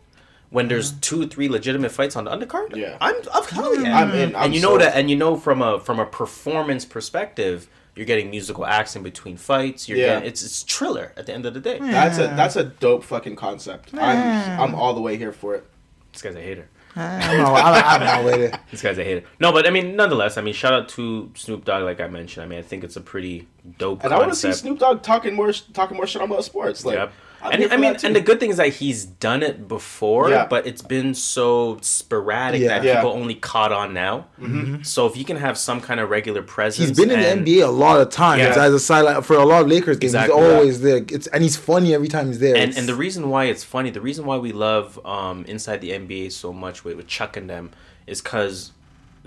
When 0.50 0.70
there's 0.70 0.94
two, 0.94 1.28
three 1.28 1.50
legitimate 1.50 1.92
fights 1.92 2.16
on 2.16 2.24
the 2.24 2.32
undercard, 2.32 2.76
Yeah. 2.76 2.98
I'm, 3.02 3.16
I'm 3.34 3.44
hell 3.44 3.82
yeah. 3.84 4.00
I'm 4.00 4.12
in. 4.12 4.36
I'm 4.36 4.44
and 4.46 4.56
you 4.56 4.62
know 4.62 4.70
sold. 4.70 4.82
that, 4.82 4.96
and 4.96 5.10
you 5.10 5.16
know 5.18 5.36
from 5.36 5.62
a 5.62 5.80
from 5.80 6.00
a 6.00 6.06
performance 6.06 6.86
perspective, 6.86 7.68
you're 7.96 8.06
getting 8.06 8.30
musical 8.30 8.66
acts 8.66 8.96
in 8.96 9.04
between 9.04 9.36
fights. 9.38 9.90
You're 9.90 9.98
Yeah. 9.98 10.06
getting 10.16 10.30
it's 10.30 10.44
it's 10.44 10.64
triller 10.64 11.12
at 11.18 11.26
the 11.26 11.34
end 11.34 11.46
of 11.46 11.54
the 11.54 11.60
day. 11.60 11.80
That's 11.80 12.18
a 12.18 12.28
that's 12.28 12.56
a 12.56 12.64
dope 12.64 13.04
fucking 13.04 13.36
concept. 13.36 13.94
I'm 13.94 14.60
I'm 14.62 14.76
all 14.76 14.94
the 14.94 15.02
way 15.02 15.18
here 15.18 15.34
for 15.34 15.56
it. 15.56 15.66
This 16.14 16.22
guy's 16.22 16.36
a 16.36 16.42
hater. 16.42 16.68
I'm 16.96 17.38
not, 17.38 17.64
I'm, 17.64 18.02
I'm 18.02 18.06
not 18.08 18.24
with 18.26 18.42
it. 18.54 18.60
This 18.72 18.82
guy's 18.82 18.98
a 18.98 19.04
hater. 19.04 19.24
No, 19.40 19.52
but 19.52 19.68
I 19.68 19.70
mean, 19.70 19.96
nonetheless, 19.96 20.36
I 20.38 20.42
mean, 20.42 20.56
shout 20.56 20.74
out 20.74 20.90
to 20.90 21.30
Snoop 21.36 21.64
Dogg, 21.64 21.84
like 21.84 22.02
I 22.02 22.08
mentioned. 22.08 22.44
I 22.44 22.48
mean, 22.48 22.58
I 22.58 22.64
think 22.64 22.84
it's 22.84 22.96
a 22.96 23.02
pretty 23.02 23.48
dope 23.78 24.04
And 24.04 24.12
I 24.12 24.18
want 24.18 24.30
to 24.32 24.36
see. 24.36 24.52
Snoop 24.52 24.80
Dogg 24.80 25.04
talking 25.04 25.36
more 25.36 25.52
talking 25.74 25.96
more 25.98 26.08
shit 26.08 26.22
about 26.24 26.44
sports. 26.44 26.84
Like, 26.86 26.96
Yep. 26.96 27.12
I'm 27.42 27.62
And 27.62 27.72
I 27.72 27.78
mean, 27.78 27.96
and 28.04 28.16
the 28.16 28.22
good 28.22 28.40
thing 28.40 28.50
is 28.50 28.58
that 28.58 28.70
he's 28.70 29.06
done 29.06 29.44
it 29.44 29.68
before, 29.68 30.30
Yeah. 30.30 30.48
but 30.48 30.66
it's 30.66 30.82
been 30.82 31.14
so 31.14 31.78
sporadic 31.82 32.62
Yeah. 32.62 32.68
that 32.70 32.84
Yeah. 32.84 32.96
people 32.96 33.12
only 33.12 33.36
caught 33.36 33.72
on 33.72 33.94
now. 33.94 34.26
Mm-hmm. 34.42 34.82
So 34.84 35.06
if 35.06 35.16
you 35.16 35.24
can 35.24 35.38
have 35.38 35.58
some 35.58 35.80
kind 35.80 36.00
of 36.00 36.10
regular 36.10 36.42
presence, 36.42 36.90
He's 36.90 36.98
been 36.98 37.12
in 37.12 37.20
the 37.20 37.52
NBA 37.52 37.64
a 37.66 37.70
lot 37.72 38.00
of 38.02 38.10
times 38.10 38.42
Yeah. 38.42 38.64
as 38.66 38.74
a 38.74 38.80
sideline 38.80 39.22
for 39.22 39.36
a 39.36 39.46
lot 39.46 39.62
of 39.62 39.68
Lakers 39.68 39.98
games. 39.98 40.14
Exactly. 40.16 40.36
He's 40.42 40.52
always 40.54 40.82
there. 40.82 40.98
It's 41.10 41.28
and 41.28 41.44
he's 41.44 41.58
funny 41.58 41.94
every 41.94 42.08
time 42.08 42.28
he's 42.28 42.40
there. 42.40 42.56
And, 42.56 42.76
and 42.78 42.88
the 42.88 42.96
reason 42.96 43.30
why 43.30 43.46
it's 43.46 43.64
funny, 43.64 43.92
the 43.92 44.02
reason 44.02 44.26
why 44.26 44.38
we 44.38 44.52
love 44.52 45.00
um, 45.06 45.46
Inside 45.48 45.82
the 45.82 45.92
NBA 45.92 46.32
so 46.32 46.52
much 46.52 46.84
with, 46.84 46.98
with 46.98 47.08
Chuck 47.08 47.38
and 47.38 47.50
them 47.50 47.70
is 48.08 48.22
because 48.22 48.72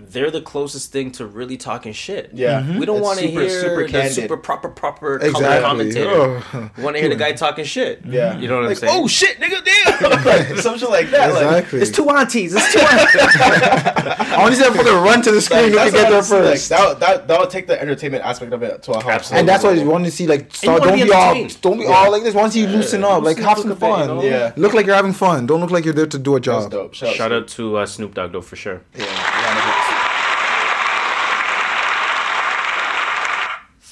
they're 0.08 0.30
the 0.30 0.40
closest 0.40 0.92
thing 0.92 1.10
to 1.12 1.26
really 1.26 1.56
talking 1.56 1.92
shit. 1.92 2.30
Yeah. 2.32 2.60
Mhm. 2.62 2.78
We 2.78 2.86
don't 2.86 3.00
want 3.00 3.18
to 3.18 3.26
super- 3.28 3.40
hear 3.40 3.50
super 3.60 3.86
the 3.86 3.92
candid. 3.92 4.12
super 4.12 4.36
proper, 4.36 4.68
proper 4.68 5.16
Exactly. 5.16 5.60
commentator. 5.60 6.10
Oh. 6.10 6.70
We 6.76 6.82
want 6.82 6.96
to 6.96 7.00
hear 7.00 7.08
the 7.10 7.16
guy 7.16 7.32
talking 7.32 7.64
shit. 7.64 8.00
Yeah. 8.06 8.36
You 8.38 8.48
know 8.48 8.56
what 8.60 8.64
like, 8.68 8.70
I'm 8.82 8.88
saying? 8.88 9.02
Oh 9.04 9.06
shit, 9.08 9.38
nigga, 9.40 9.64
damn. 9.64 10.24
like, 10.24 10.58
some 10.58 10.78
shit 10.78 10.90
like 10.90 11.10
that. 11.10 11.32
Like, 11.34 11.44
Exactly. 11.44 11.80
it's 11.82 11.90
two 11.90 12.08
aunties. 12.08 12.54
It's 12.54 12.72
two 12.72 12.78
aunties. 12.80 13.20
I 14.30 14.36
want 14.38 14.54
to 14.54 14.60
see 14.60 14.68
that 14.68 15.02
run 15.04 15.22
to 15.22 15.30
the 15.32 15.40
screen. 15.40 15.74
Like, 15.74 15.90
to 15.90 15.96
get 15.96 16.02
there 16.02 16.06
I'm 16.06 16.12
like, 16.14 16.24
first. 16.24 16.68
that, 16.70 17.00
that, 17.00 17.28
that 17.28 17.38
would 17.40 17.50
take 17.50 17.66
the 17.66 17.80
entertainment 17.80 18.24
aspect 18.24 18.52
of 18.52 18.62
it 18.62 18.82
to 18.84 18.92
a 18.92 19.00
whole 19.00 19.10
Absolutely. 19.10 19.40
and 19.40 19.48
that's 19.48 19.64
why 19.64 19.72
you 19.72 19.88
want 19.88 20.04
to 20.04 20.10
see 20.10 20.26
like 20.26 20.54
start, 20.54 20.82
don't 20.82 20.94
be 20.96 21.04
be 21.04 21.12
all 21.12 21.34
don't 21.60 21.78
be 21.78 21.86
all 21.86 22.10
like 22.10 22.22
this. 22.22 22.34
Once 22.34 22.54
you 22.56 22.66
loosen 22.66 23.04
up, 23.04 23.22
like 23.22 23.38
have 23.38 23.58
some 23.58 23.70
a 23.70 23.74
bit, 23.74 23.86
you 23.88 23.94
fun. 23.94 24.20
Yeah. 24.20 24.52
Look 24.56 24.72
like 24.74 24.86
you're 24.86 24.94
having 24.94 25.12
fun. 25.12 25.46
Don't 25.46 25.60
look 25.60 25.70
like 25.70 25.84
you're 25.84 25.94
there 25.94 26.06
to 26.06 26.18
do 26.18 26.36
a 26.36 26.40
job. 26.40 26.70
dope. 26.70 26.94
Shout, 26.94 27.14
Shout 27.14 27.32
out 27.32 27.48
to 27.48 27.76
uh, 27.78 27.86
Snoop 27.86 28.14
Dogg 28.14 28.32
though 28.32 28.40
for 28.40 28.56
sure. 28.56 28.80
Yeah, 28.96 29.04
round 29.04 29.58
of 29.58 29.64
applause. 29.64 29.96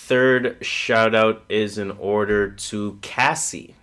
Third 0.09 0.57
shout 0.65 1.15
out 1.15 1.43
is 1.51 1.77
in 1.77 1.91
order 1.93 2.51
to 2.51 2.99
Cassie. 3.03 3.75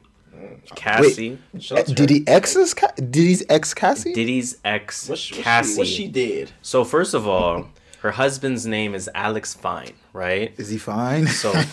Cassie, 0.76 1.38
Shout 1.60 1.80
out 1.80 1.86
to 1.86 1.94
Did 1.94 2.10
her. 2.10 2.16
he 2.16 2.28
ex's 2.28 2.74
Ca- 2.74 2.94
did 2.98 3.16
he's 3.16 3.44
ex 3.48 3.74
Cassie? 3.76 4.12
Diddy's 4.14 4.58
ex 4.66 5.08
What 5.08 5.20
she, 5.20 5.36
what 5.36 5.44
Cassie. 5.44 5.74
she, 5.74 5.78
what 5.78 5.88
she 5.88 6.08
did? 6.08 6.52
So 6.64 6.84
first 6.84 7.14
of 7.14 7.28
all, 7.28 7.70
her 8.02 8.10
husband's 8.12 8.66
name 8.66 8.96
is 8.96 9.08
Alex 9.14 9.54
Fine, 9.54 9.94
right? 10.14 10.52
Is 10.58 10.70
he 10.70 10.78
fine? 10.80 11.28
So, 11.28 11.54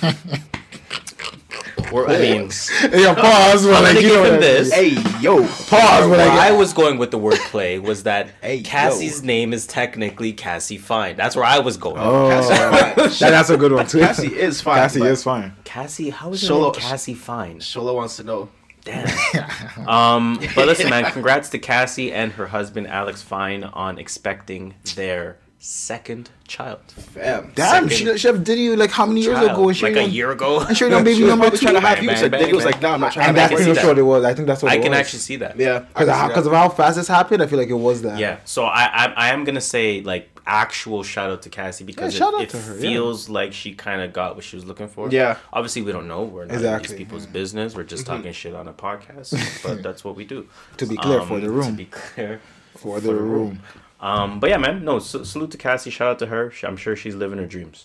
we're, 1.93 2.07
I 2.07 2.19
mean, 2.19 2.51
yeah, 2.93 3.15
pause. 3.15 3.65
But 3.67 3.75
I'm 3.75 3.83
like 3.83 3.95
you 3.97 4.01
give 4.03 4.13
know 4.15 4.25
him 4.25 4.33
what 4.33 4.41
this. 4.41 4.73
Hey, 4.73 4.91
yo. 5.21 5.43
Pause. 5.43 5.69
But 5.71 6.09
where 6.11 6.31
I 6.31 6.51
like, 6.51 6.59
was 6.59 6.73
going 6.73 6.99
with 6.99 7.11
the 7.11 7.19
wordplay 7.19 7.81
was 7.81 8.05
that 8.05 8.29
Hey, 8.43 8.57
yo. 8.57 8.63
Cassie's 8.65 9.23
name 9.23 9.53
is 9.53 9.67
technically 9.67 10.33
Cassie 10.33 10.79
Fine. 10.79 11.17
That's 11.17 11.37
where 11.37 11.45
I 11.45 11.59
was 11.59 11.77
going. 11.77 11.97
oh, 11.99 12.29
that, 12.49 13.19
that's 13.19 13.51
a 13.51 13.57
good 13.57 13.73
one 13.73 13.87
too. 13.87 14.01
Cassie 14.01 14.35
is 14.35 14.61
fine. 14.61 14.77
Cassie 14.77 15.03
is 15.03 15.23
fine. 15.23 15.55
Cassie, 15.65 16.11
how 16.11 16.33
is 16.33 16.41
her 16.43 16.47
Solo- 16.49 16.73
name 16.73 16.81
Cassie 16.81 17.15
Fine? 17.15 17.59
Shola 17.61 17.95
wants 17.95 18.17
to 18.17 18.25
know. 18.25 18.49
Damn. 18.85 19.89
um, 19.89 20.41
but 20.57 20.67
listen, 20.67 20.91
man, 20.91 21.11
congrats 21.13 21.51
to 21.51 21.59
Cassie 21.59 22.13
and 22.13 22.33
her 22.33 22.47
husband 22.49 22.89
Alex 22.89 23.23
Fine 23.23 23.63
on 23.65 23.97
expecting 23.99 24.75
their 24.97 25.39
second 25.65 26.29
child. 26.49 26.81
Fam. 26.91 27.53
Damn, 27.55 27.89
Second 27.89 27.93
she, 27.93 28.19
Chef 28.19 28.43
Diddy 28.43 28.75
like 28.75 28.91
how 28.91 29.07
many 29.07 29.21
years 29.21 29.39
ago? 29.39 29.69
and 29.69 29.77
she 29.77 29.85
like 29.87 29.95
a 29.97 30.09
year 30.09 30.33
ago. 30.33 30.59
And 30.61 30.77
she 30.77 30.85
on 30.87 31.05
baby 31.05 31.15
She 31.17 31.23
was 31.23 31.29
number 31.31 31.45
probably 31.45 31.59
two. 31.59 31.63
trying 31.67 31.75
to 31.81 31.81
have 31.81 31.97
Bang, 31.99 32.03
you. 32.03 32.11
bang, 32.11 32.19
So 32.19 32.29
bang, 32.29 32.41
Diddy 32.41 32.53
was 32.53 32.65
like, 32.65 32.83
nah, 32.83 32.95
I'm 32.95 33.01
not 33.01 33.13
trying 33.13 33.29
And 33.29 33.37
to 33.37 33.41
have 33.43 33.51
that's 33.51 33.61
can 33.61 33.69
you. 33.69 33.75
see 33.75 33.81
pretty 33.81 33.87
that. 33.87 33.95
sure 33.95 33.99
it 33.99 34.03
was. 34.03 34.25
I 34.25 34.35
think 34.35 34.49
that's 34.49 34.63
what 34.65 34.73
I 34.73 34.75
it 34.75 34.83
can 34.83 34.91
was. 34.91 34.99
actually 34.99 35.19
see 35.21 35.37
that. 35.37 35.57
Yeah. 35.57 35.79
because 35.79 36.09
I 36.09 36.13
can 36.15 36.23
see 36.23 36.29
because 36.31 36.47
of 36.49 36.53
how 36.53 36.69
fast 36.69 36.97
this 36.97 37.07
happened, 37.07 37.43
I 37.45 37.47
feel 37.47 37.61
like 37.61 37.69
it 37.69 37.75
was 37.75 38.03
that. 38.03 38.19
Yeah, 38.19 38.39
so 38.45 38.65
I, 38.65 38.85
I 38.87 39.07
I 39.17 39.29
am 39.29 39.45
gonna 39.45 39.61
say 39.61 40.01
like 40.03 40.29
actual 40.45 41.05
shout 41.05 41.31
out 41.31 41.43
to 41.43 41.49
Cassie 41.49 41.85
because 41.85 42.13
shout 42.13 42.35
it, 42.35 42.43
it 42.43 42.49
to 42.51 42.59
her, 42.59 42.75
yeah. 42.75 42.81
feels 42.81 43.29
like 43.29 43.53
she 43.53 43.73
kind 43.75 44.03
of 44.03 44.13
got 44.13 44.35
what 44.35 44.43
she 44.45 44.57
was 44.57 44.65
looking 44.65 44.89
for. 44.89 45.09
Yeah. 45.11 45.37
obviously 45.53 45.83
we 45.83 45.93
don't 45.93 46.09
know. 46.09 46.25
We're 46.25 46.47
not 46.47 46.55
in 46.55 46.57
Exactly, 46.57 46.89
these 46.89 46.99
people's 46.99 47.27
yeah. 47.27 47.33
business. 47.33 47.77
We're 47.77 47.85
just 47.85 48.05
mm-hmm. 48.05 48.17
talking 48.17 48.33
shit 48.33 48.55
on 48.57 48.67
a 48.67 48.73
podcast, 48.73 49.63
but 49.63 49.85
that's 49.85 50.03
what 50.03 50.17
we 50.17 50.25
do. 50.25 50.49
To 50.79 50.87
be 50.87 50.97
clear, 50.97 51.23
for 51.23 51.39
the 51.39 51.47
um, 51.47 51.55
room. 51.55 51.67
To 51.67 51.73
be 51.73 51.85
clear. 51.87 52.41
For 52.77 53.01
the 53.01 53.15
room. 53.15 53.61
Um, 54.03 54.41
but 54.41 54.51
yeah, 54.51 54.57
man, 54.59 54.85
no, 54.85 54.97
s- 54.97 55.17
salute 55.25 55.53
to 55.53 55.57
Cassie. 55.59 55.91
Shout 55.91 56.09
out 56.09 56.19
to 56.19 56.27
her. 56.27 56.51
Sh- 56.51 56.65
I'm 56.65 56.77
sure 56.77 56.97
she's 56.97 57.15
living 57.15 57.39
her 57.39 57.47
dreams. 57.47 57.85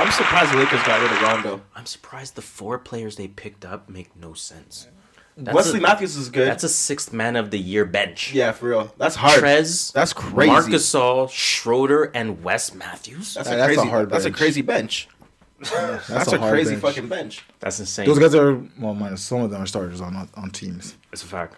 I'm 0.00 0.12
surprised 0.12 0.52
the 0.52 0.58
Lakers 0.58 0.80
got 0.84 1.02
rid 1.02 1.10
of 1.10 1.20
Rondo. 1.20 1.60
I'm 1.74 1.84
surprised 1.86 2.36
the 2.36 2.42
four 2.42 2.78
players 2.78 3.16
they 3.16 3.26
picked 3.26 3.64
up 3.64 3.88
make 3.88 4.14
no 4.14 4.32
sense. 4.32 4.86
That's 5.36 5.54
Wesley 5.54 5.78
a, 5.80 5.82
Matthews 5.82 6.16
is 6.16 6.28
good. 6.30 6.46
That's 6.48 6.62
a 6.64 6.68
sixth 6.68 7.12
man 7.12 7.34
of 7.34 7.50
the 7.50 7.58
year 7.58 7.84
bench. 7.84 8.32
yeah, 8.32 8.52
for 8.52 8.68
real. 8.68 8.94
That's 8.98 9.16
hard. 9.16 9.42
Trez, 9.42 9.92
That's 9.92 10.12
crazy. 10.12 10.50
Marcus 10.52 10.92
Gasol, 10.94 11.28
Schroeder, 11.30 12.04
and 12.14 12.42
Wes 12.44 12.74
Matthews. 12.74 13.34
That's, 13.34 13.48
That's 13.48 13.60
a 13.60 13.62
a 13.62 13.66
crazy. 13.66 13.88
hard 13.88 14.10
that's 14.10 14.24
a 14.24 14.28
bench. 14.28 14.36
crazy 14.36 14.62
bench. 14.62 15.08
That's, 15.60 15.72
a, 16.32 16.38
hard 16.38 16.52
crazy 16.52 16.70
bench. 16.72 16.82
fucking 16.82 17.08
bench. 17.08 17.44
That's 17.58 17.80
insane. 17.80 18.06
Those 18.06 18.20
guys 18.20 18.34
are 18.36 18.54
well, 18.78 18.94
minus 18.94 19.22
some 19.22 19.40
of 19.42 19.50
them 19.50 19.60
are 19.62 19.66
starters 19.66 20.00
on 20.00 20.28
on 20.34 20.50
teams. 20.50 20.94
That's 21.10 21.24
a 21.24 21.26
fact. 21.26 21.56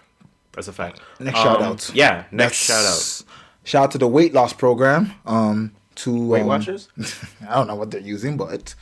That's 0.52 0.68
a 0.68 0.72
fact. 0.72 1.00
Next 1.18 1.38
Um, 1.38 1.44
shout 1.44 1.62
out. 1.62 1.90
Yeah, 1.94 2.24
next 2.32 2.66
That's- 2.66 3.24
shout 3.24 3.26
out. 3.26 3.36
Shout 3.64 3.84
out 3.84 3.90
to 3.92 3.98
the 3.98 4.08
weight 4.08 4.32
loss 4.34 4.52
program. 4.52 5.12
Um, 5.26 5.72
to 5.96 6.26
Weight 6.26 6.40
um, 6.42 6.46
Watchers. 6.46 6.88
I 7.48 7.54
don't 7.54 7.66
know 7.66 7.74
what 7.74 7.90
they're 7.90 8.00
using, 8.00 8.36
but 8.38 8.74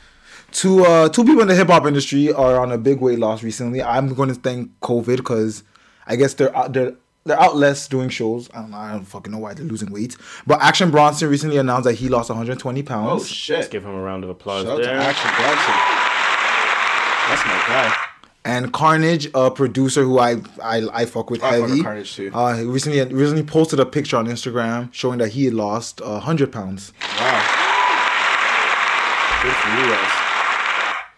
two 0.51 0.85
uh 0.85 1.09
two 1.09 1.23
people 1.25 1.41
in 1.41 1.47
the 1.49 1.55
hip 1.55 1.67
hop 1.67 1.85
industry 1.85 2.31
are 2.31 2.57
on 2.59 2.71
a 2.71 2.77
big 2.77 2.99
weight 3.01 3.19
loss 3.19 3.43
recently. 3.43 3.83
I'm 3.83 4.13
going 4.13 4.29
to 4.29 4.35
thank 4.35 4.71
COVID 4.79 5.17
because 5.17 5.63
I 6.07 6.15
guess 6.15 6.33
they're 6.35 6.55
out 6.55 6.71
they're 6.73 6.93
they're 7.25 7.39
out 7.39 7.57
less 7.57 7.87
doing 7.89 8.07
shows. 8.09 8.49
I 8.53 8.61
don't 8.61 8.71
know. 8.71 8.77
I 8.77 8.91
don't 8.93 9.03
fucking 9.05 9.31
know 9.33 9.37
why 9.39 9.53
they're 9.53 9.65
losing 9.65 9.91
weight. 9.91 10.15
But 10.47 10.61
Action 10.61 10.89
Bronson 10.91 11.29
recently 11.29 11.57
announced 11.57 11.83
that 11.83 11.95
he 11.95 12.07
lost 12.07 12.29
120 12.29 12.79
Oh 12.79 12.83
pounds. 12.85 13.21
Let's 13.23 13.27
shit! 13.27 13.69
give 13.69 13.83
him 13.83 13.91
a 13.93 14.01
round 14.01 14.23
of 14.23 14.29
applause 14.29 14.63
Shout 14.63 14.73
out 14.73 14.77
to 14.77 14.83
there. 14.83 14.97
Action 14.97 15.29
Bronson. 15.35 15.75
That's 17.27 17.45
my 17.45 17.63
guy. 17.67 17.95
And 18.49 18.73
Carnage, 18.73 19.29
a 19.33 19.51
producer 19.51 20.03
who 20.03 20.17
I 20.19 20.37
I, 20.63 20.77
I 21.01 21.05
fuck 21.05 21.29
with 21.29 21.43
I 21.43 21.59
fuck 21.59 21.69
with. 21.69 21.83
Carnage 21.83 22.15
too. 22.15 22.31
Uh, 22.33 22.57
he 22.57 22.63
recently 22.65 22.99
recently 23.13 23.43
posted 23.43 23.79
a 23.79 23.85
picture 23.85 24.17
on 24.17 24.25
Instagram 24.27 24.91
showing 24.91 25.19
that 25.19 25.29
he 25.29 25.45
had 25.45 25.53
lost 25.53 26.01
uh, 26.01 26.19
100 26.23 26.51
pounds. 26.51 26.91
Wow. 27.19 27.41
Good 29.43 29.53
for 29.53 29.69
you 29.69 29.85
guys. 29.93 30.11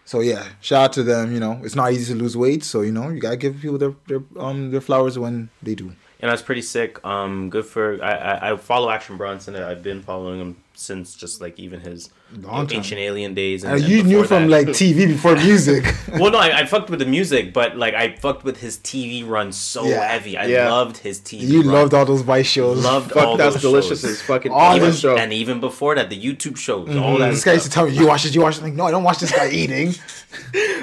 So 0.04 0.20
yeah, 0.20 0.46
shout 0.60 0.84
out 0.84 0.92
to 0.94 1.02
them. 1.02 1.32
You 1.32 1.40
know, 1.40 1.60
it's 1.64 1.74
not 1.74 1.92
easy 1.92 2.12
to 2.12 2.18
lose 2.18 2.36
weight, 2.36 2.62
so 2.64 2.82
you 2.82 2.92
know 2.92 3.08
you 3.08 3.18
gotta 3.18 3.38
give 3.38 3.60
people 3.60 3.78
their 3.78 3.94
their 4.08 4.22
um 4.36 4.70
their 4.70 4.82
flowers 4.82 5.18
when 5.18 5.48
they 5.62 5.74
do. 5.74 5.86
And 6.20 6.28
know, 6.28 6.34
it's 6.34 6.42
pretty 6.42 6.62
sick. 6.62 7.04
Um, 7.04 7.50
good 7.50 7.64
for 7.64 8.02
I, 8.04 8.12
I. 8.12 8.50
I 8.52 8.56
follow 8.56 8.90
Action 8.90 9.16
Bronson. 9.16 9.56
I've 9.56 9.82
been 9.82 10.02
following 10.02 10.38
him 10.38 10.56
since 10.74 11.14
just 11.14 11.40
like 11.40 11.58
even 11.58 11.80
his 11.80 12.10
Long. 12.34 12.72
Ancient 12.72 12.98
Alien 12.98 13.34
days. 13.34 13.62
And, 13.62 13.74
And 13.74 13.82
and 13.82 13.92
you 13.92 14.02
knew 14.02 14.24
from 14.24 14.44
that. 14.44 14.50
like 14.50 14.68
TV 14.68 15.06
before 15.06 15.34
music. 15.36 15.84
well, 16.18 16.30
no, 16.30 16.38
I, 16.38 16.60
I 16.60 16.64
fucked 16.66 16.88
with 16.88 16.98
the 17.00 17.04
music, 17.06 17.52
but 17.52 17.76
like 17.76 17.92
I 17.94 18.16
fucked 18.16 18.42
with 18.42 18.58
his 18.60 18.78
TV 18.78 19.22
run 19.28 19.52
so 19.52 19.84
Yeah. 19.84 20.06
heavy. 20.08 20.38
I 20.38 20.46
Yeah. 20.46 20.70
loved 20.70 20.96
his 20.98 21.20
TV. 21.20 21.42
you 21.42 21.60
run. 21.62 21.72
loved 21.72 21.94
all 21.94 22.06
those 22.06 22.22
Vice 22.22 22.46
shows. 22.46 22.82
loved 22.82 23.12
Fuck, 23.12 23.22
all 23.26 23.36
that's 23.36 23.56
those 23.56 23.62
delicious. 23.62 24.00
shows. 24.00 24.22
Fucking 24.22 24.50
All 24.50 24.78
this 24.78 25.00
show. 25.00 25.16
and 25.18 25.30
even 25.32 25.60
before 25.60 25.94
that, 25.96 26.08
the 26.08 26.18
YouTube 26.18 26.56
shows, 26.56 26.94
all 26.96 27.18
that. 27.18 27.30
This 27.32 27.44
guy 27.44 27.52
used 27.52 27.66
to 27.66 27.70
tell 27.70 27.86
me, 27.86 27.92
"You 27.96 28.06
watch 28.06 28.22
this, 28.22 28.34
you 28.34 28.40
watch 28.40 28.54
this." 28.56 28.62
Like, 28.64 28.72
no, 28.74 28.86
I 28.86 28.90
don't 28.90 29.04
watch 29.04 29.18
this 29.18 29.30
guy 29.32 29.50
eating. 29.52 29.94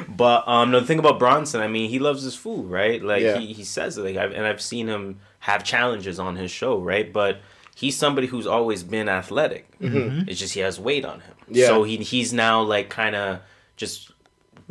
But 0.08 0.48
um, 0.48 0.72
no, 0.72 0.80
the 0.82 0.86
thing 0.86 1.00
about 1.00 1.20
Bronson, 1.20 1.62
I 1.62 1.68
mean, 1.68 1.90
he 1.90 2.00
loves 2.00 2.24
his 2.24 2.36
food, 2.36 2.70
right? 2.70 3.02
Like 3.04 3.22
Yeah. 3.24 3.38
he, 3.40 3.54
he 3.54 3.64
says 3.64 3.98
it, 3.98 4.02
like, 4.04 4.18
I've, 4.18 4.32
and 4.32 4.46
I've 4.46 4.62
seen 4.62 4.88
him 4.88 5.20
have 5.40 5.64
challenges 5.64 6.20
on 6.20 6.36
his 6.36 6.52
show, 6.52 6.80
right? 6.80 7.12
But 7.12 7.40
he's 7.80 7.96
somebody 7.96 8.28
who's 8.28 8.46
always 8.48 8.84
been 8.84 9.08
athletic. 9.08 9.66
It's 9.80 10.40
just 10.40 10.54
he 10.54 10.60
has 10.62 10.80
weight 10.80 11.06
on 11.06 11.22
him, 11.22 11.36
Yeah. 11.48 11.68
So 11.68 11.84
he 11.84 11.98
he's 11.98 12.34
now 12.34 12.62
like 12.62 12.90
kind 12.90 13.16
of 13.16 13.40
just 13.78 14.12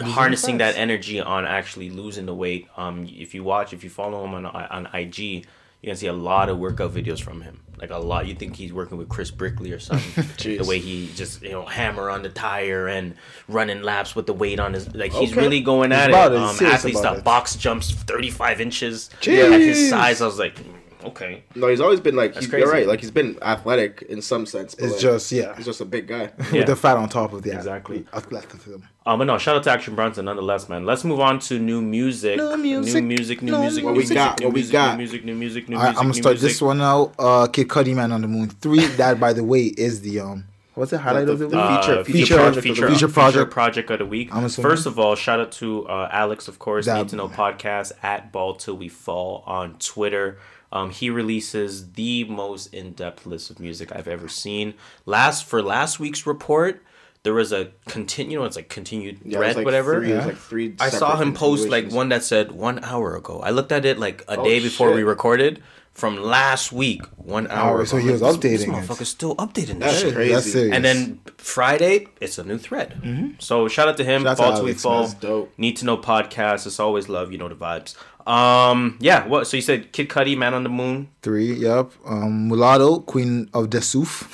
harnessing 0.00 0.59
that 0.59 0.76
energy 0.76 1.20
on 1.20 1.44
actually 1.44 1.90
losing 1.90 2.26
the 2.26 2.34
weight. 2.34 2.68
Um, 2.76 3.06
if 3.09 3.34
you 3.34 3.42
watch, 3.42 3.72
if 3.72 3.82
you 3.82 3.90
follow 3.90 4.24
him 4.24 4.34
on 4.34 4.46
on 4.46 4.88
IG, 4.94 5.18
you 5.18 5.42
can 5.84 5.96
see 5.96 6.06
a 6.06 6.12
lot 6.12 6.48
of 6.48 6.59
workout 6.59 6.92
videos 6.92 7.20
from 7.20 7.40
him. 7.42 7.61
Like 7.80 7.90
a 7.90 7.96
lot, 7.98 8.26
you 8.26 8.34
think 8.34 8.56
he's 8.56 8.72
working 8.72 8.98
with 8.98 9.09
Chris 9.09 9.30
Brickley 9.30 9.70
or 9.70 9.78
something. 9.78 10.24
the 10.59 10.64
way 10.64 10.80
he 10.80 11.09
just 11.14 11.42
you 11.42 11.50
know 11.52 11.64
hammer 11.64 12.11
on 12.11 12.22
the 12.22 12.28
tire 12.28 12.88
and 12.88 13.14
running 13.48 13.82
laps 13.82 14.16
with 14.16 14.26
the 14.26 14.32
weight 14.32 14.59
on 14.59 14.72
his 14.74 14.92
like 14.94 15.12
he's 15.12 15.30
Okay. 15.32 15.40
really 15.40 15.61
going 15.61 15.92
He's 15.92 16.00
at 16.00 16.11
about 16.11 16.32
it. 16.32 16.36
it. 16.36 16.40
He's 16.50 16.61
Um, 16.61 16.66
athletes 16.66 17.00
that 17.02 17.22
box 17.24 17.54
jumps 17.56 17.92
thirty 17.92 18.30
five 18.30 18.61
inches 18.61 19.11
Jeez. 19.20 19.52
at 19.52 19.61
his 19.61 19.88
size. 19.90 20.20
I 20.20 20.26
was 20.26 20.38
like, 20.40 20.56
mm, 20.56 20.74
okay. 21.09 21.42
No, 21.54 21.66
he's 21.68 21.80
always 21.80 22.00
been 22.00 22.16
like 22.16 22.34
That's 22.34 22.46
he's, 22.46 22.50
crazy. 22.50 22.64
you're 22.64 22.72
right. 22.72 22.86
Like 22.86 23.00
he's 23.00 23.11
been 23.11 23.38
athletic 23.42 24.02
in 24.09 24.22
some 24.22 24.46
sense. 24.46 24.74
But 24.74 24.84
It's 24.84 24.92
like, 24.94 25.02
just 25.02 25.32
yeah, 25.32 25.54
he's 25.56 25.66
just 25.66 25.80
a 25.80 25.84
big 25.84 26.06
guy. 26.06 26.30
Yeah. 26.52 26.59
with 26.61 26.66
the 26.66 26.76
fat 26.76 26.96
on 26.96 27.09
top 27.09 27.32
of 27.32 27.42
the 27.42 27.52
Exactly. 27.52 28.06
athleticism. 28.14 28.80
Um, 29.06 29.18
but 29.18 29.24
no, 29.24 29.38
shout 29.38 29.56
out 29.56 29.62
to 29.64 29.70
Action 29.70 29.94
Bronson 29.94 30.26
nonetheless, 30.26 30.68
man. 30.68 30.84
Let's 30.84 31.02
move 31.04 31.20
on 31.20 31.38
to 31.40 31.59
new 31.59 31.80
music. 31.80 32.36
New 32.36 32.56
music, 32.59 33.02
New 33.02 33.09
music, 33.09 33.42
new 33.42 33.52
new 33.52 33.59
music, 33.61 33.84
What 33.84 33.92
we 33.92 33.98
music, 34.00 34.14
got, 34.16 34.38
new 34.40 34.46
what 34.46 34.54
we 34.54 34.61
music, 34.61 34.72
got. 34.72 34.92
New 34.92 34.98
music, 34.98 35.24
new 35.24 35.34
music, 35.34 35.68
new 35.68 35.76
All 35.76 35.82
right, 35.82 35.88
music. 35.88 35.98
I'm 36.00 36.04
gonna 36.11 36.14
start 36.22 36.32
music. 36.34 36.48
this 36.50 36.61
one 36.62 36.80
out. 36.82 37.14
Uh, 37.18 37.46
Kid 37.46 37.68
Cudi, 37.68 37.94
Man 37.94 38.12
on 38.12 38.20
the 38.20 38.28
Moon 38.28 38.48
three. 38.48 38.86
That, 38.98 39.18
by 39.18 39.32
the 39.32 39.44
way, 39.44 39.62
is 39.64 40.02
the 40.02 40.20
um, 40.20 40.44
what's 40.74 40.90
the 40.90 40.98
highlight 40.98 41.28
of 41.28 41.38
the, 41.38 41.46
the 41.48 41.56
week? 41.56 41.66
feature- 41.80 41.98
Uh, 42.00 42.04
feature 42.04 42.12
feature, 42.12 42.34
project 42.36 42.48
of 42.48 42.54
the 42.54 42.62
feature, 42.62 42.82
week. 42.82 42.90
Feature 42.92 43.09
feature 43.09 43.12
project. 43.14 43.50
project 43.50 43.90
of 43.90 43.98
the 44.00 44.06
week. 44.06 44.34
I'm 44.34 44.44
assuming. 44.44 44.70
First 44.70 44.86
of 44.86 44.98
all, 44.98 45.14
shout 45.14 45.40
out 45.40 45.52
to 45.52 45.88
uh, 45.88 46.09
Alex, 46.12 46.46
of 46.48 46.59
course. 46.59 46.84
That- 46.86 46.98
Need 46.98 47.09
to 47.11 47.16
know 47.16 47.28
podcast 47.28 47.92
at 48.02 48.30
Ball 48.30 48.56
Till 48.56 48.76
We 48.76 48.88
Fall 48.88 49.42
on 49.46 49.76
Twitter. 49.78 50.38
Um, 50.71 50.91
he 50.91 51.09
releases 51.11 51.93
the 51.93 52.25
most 52.25 52.73
in-depth 52.75 53.25
list 53.27 53.51
of 53.51 53.59
music 53.59 53.91
I've 53.95 54.09
ever 54.09 54.29
seen. 54.29 54.75
Last 55.07 55.45
for 55.45 55.62
last 55.62 55.99
week's 55.99 56.27
report, 56.27 56.83
there 57.23 57.33
was 57.35 57.53
a 57.53 57.71
continue. 57.89 58.33
You 58.33 58.39
know, 58.41 58.45
it's 58.45 58.57
like 58.57 58.69
continued 58.69 59.21
Yeah, 59.25 59.29
it 59.29 59.33
thread, 59.39 59.47
was 59.49 59.57
like 59.57 59.64
whatever. 59.64 60.01
Three, 60.01 60.12
it 60.12 60.16
was 60.16 60.27
like 60.27 60.37
three 60.37 60.75
I 60.81 60.91
saw 60.91 61.16
him 61.16 61.33
post 61.35 61.69
like 61.69 61.91
one 61.91 62.11
that 62.11 62.23
said 62.23 62.53
one 62.53 62.83
hour 62.85 63.16
ago. 63.16 63.41
I 63.41 63.51
looked 63.51 63.73
at 63.73 63.85
it 63.85 63.99
like 63.99 64.23
a 64.29 64.39
Oh, 64.39 64.45
day 64.45 64.61
before 64.61 64.93
we 64.93 65.03
recorded 65.03 65.62
from 65.95 66.16
last 66.23 66.71
week. 66.71 67.03
One 67.16 67.49
hour. 67.51 67.85
so 67.85 67.97
ago. 67.97 68.07
he 68.07 68.12
was 68.12 68.23
Like, 68.23 68.37
updating 68.37 68.45
it. 68.53 68.59
This 68.59 68.66
motherfucker's 68.66 69.09
still 69.09 69.35
updating 69.37 69.81
this 69.81 69.91
That's 69.91 69.99
shit. 70.01 70.14
crazy. 70.14 70.33
That's 70.35 70.53
serious. 70.53 70.75
And 70.75 70.85
then 70.85 71.21
Friday, 71.39 72.07
it's 72.21 72.39
a 72.39 72.45
new 72.45 72.57
thread. 72.59 73.35
So 73.41 73.66
shout 73.69 73.89
out 73.89 73.97
to 73.97 74.05
him. 74.05 74.23
Shout 74.23 74.33
out 74.33 74.37
to 74.37 74.43
Fall 74.53 74.57
to 74.59 74.62
we 74.64 74.73
fall. 74.75 75.09
Dope. 75.21 75.53
Need 75.59 75.77
to 75.79 75.87
know 75.87 75.97
podcast. 75.97 76.66
It's 76.66 76.79
always 76.79 77.09
love. 77.09 77.33
You 77.33 77.39
know 77.39 77.49
the 77.49 77.57
vibes. 77.57 77.97
Um, 78.29 78.99
yeah. 79.01 79.26
What? 79.26 79.47
So 79.47 79.57
you 79.57 79.62
said 79.62 79.91
Kid 79.93 80.09
Cudi, 80.09 80.37
Man 80.37 80.53
on 80.55 80.62
the 80.62 80.68
Moon. 80.68 81.09
three. 81.22 81.55
Yep. 81.55 81.93
Um, 82.07 82.49
Mulatto, 82.49 83.01
Queen 83.01 83.49
of 83.55 83.70
the 83.70 83.79
Souf, 83.79 84.24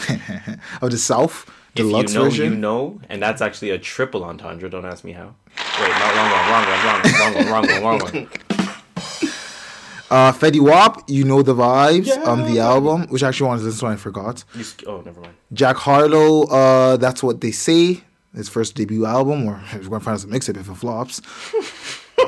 of 0.83 0.91
the 0.91 0.99
South, 0.99 1.49
If 1.71 1.75
deluxe 1.77 2.13
you 2.13 2.19
know, 2.19 2.25
version. 2.25 2.53
you 2.53 2.59
know, 2.59 3.01
and 3.09 3.23
that's 3.23 3.41
actually 3.41 3.71
a 3.71 3.79
triple 3.79 4.25
entendre. 4.25 4.69
Don't 4.69 4.85
ask 4.85 5.05
me 5.05 5.13
how. 5.13 5.35
Wait, 5.81 5.89
no, 5.89 6.07
wrong 6.17 6.31
one, 6.31 6.45
wrong 6.51 6.67
one, 6.67 6.85
wrong 6.85 7.03
one, 7.03 7.15
wrong 7.21 7.35
one, 7.35 7.47
wrong 7.53 7.83
one, 7.83 7.83
wrong 7.83 8.01
one. 8.01 8.29
Uh, 10.11 10.31
Fetty 10.31 10.61
Wap, 10.61 11.03
you 11.09 11.25
know 11.25 11.43
the 11.43 11.55
vibes. 11.55 12.07
Yeah. 12.07 12.23
Um, 12.23 12.45
the 12.45 12.61
album, 12.61 13.09
which 13.09 13.25
I 13.25 13.29
actually 13.29 13.59
to 13.59 13.65
listen 13.65 13.81
to, 13.81 13.93
I 13.93 13.97
forgot. 13.97 14.45
You 14.55 14.65
oh, 14.87 15.01
never 15.01 15.21
mind. 15.21 15.35
Jack 15.53 15.77
Harlow, 15.77 16.43
uh, 16.45 16.97
that's 16.99 17.21
what 17.21 17.41
they 17.41 17.51
say. 17.51 18.05
His 18.33 18.49
first 18.49 18.77
debut 18.77 19.07
album, 19.07 19.47
or 19.49 19.61
we're 19.73 19.81
gonna 19.89 20.01
find 20.01 20.15
out 20.15 20.21
some 20.21 20.31
mixtape 20.31 20.57
if 20.57 20.69
it 20.69 20.75
flops. 20.77 21.21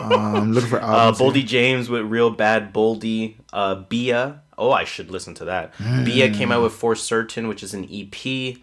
Um, 0.01 0.53
looking 0.53 0.71
for 0.71 0.83
Uh, 0.83 0.87
albums. 0.87 1.19
here. 1.19 1.31
Boldy 1.31 1.47
James 1.47 1.89
with 1.89 2.03
Real 2.03 2.31
Bad 2.31 2.73
Boldy. 2.73 3.35
Uh, 3.53 3.77
Bia. 3.77 4.43
Oh, 4.59 4.71
I 4.73 4.85
should 4.85 5.11
listen 5.11 5.35
to 5.35 5.45
that. 5.47 5.73
Bia 6.05 6.31
came 6.31 6.51
out 6.53 6.63
with 6.63 6.73
For 6.73 6.95
Certain, 6.95 7.49
which 7.49 7.63
is 7.63 7.75
an 7.75 7.87
EP. 7.93 8.57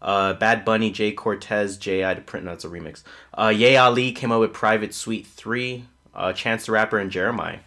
Uh, 0.00 0.34
Bad 0.34 0.64
Bunny, 0.64 0.90
Jhay 0.92 1.14
Cortez, 1.14 1.76
J.I. 1.76 2.14
to 2.14 2.20
print. 2.20 2.44
That's 2.46 2.64
a 2.64 2.68
remix. 2.68 3.02
Uh, 3.36 3.52
Ye 3.54 3.76
Ali 3.76 4.12
came 4.12 4.32
out 4.32 4.40
with 4.40 4.52
Private 4.52 4.92
Suite 4.94 5.26
3. 5.26 5.84
Uh, 6.14 6.32
Chance 6.32 6.66
the 6.66 6.72
Rapper 6.72 6.98
and 6.98 7.10
Jeremiah 7.10 7.58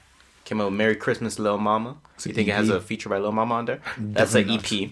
came 0.44 0.62
out 0.62 0.66
with 0.66 0.74
Merry 0.76 0.96
Christmas, 0.96 1.40
Lil 1.40 1.58
Mama. 1.58 1.98
So 2.18 2.30
You 2.30 2.36
think 2.36 2.48
it 2.48 2.54
has 2.56 2.70
a 2.70 2.80
feature 2.80 3.10
by 3.10 3.18
Lil 3.18 3.32
Mama 3.32 3.56
on 3.56 3.66
there? 3.66 3.80
That's 3.98 4.36
an 4.36 4.50
EP. 4.50 4.92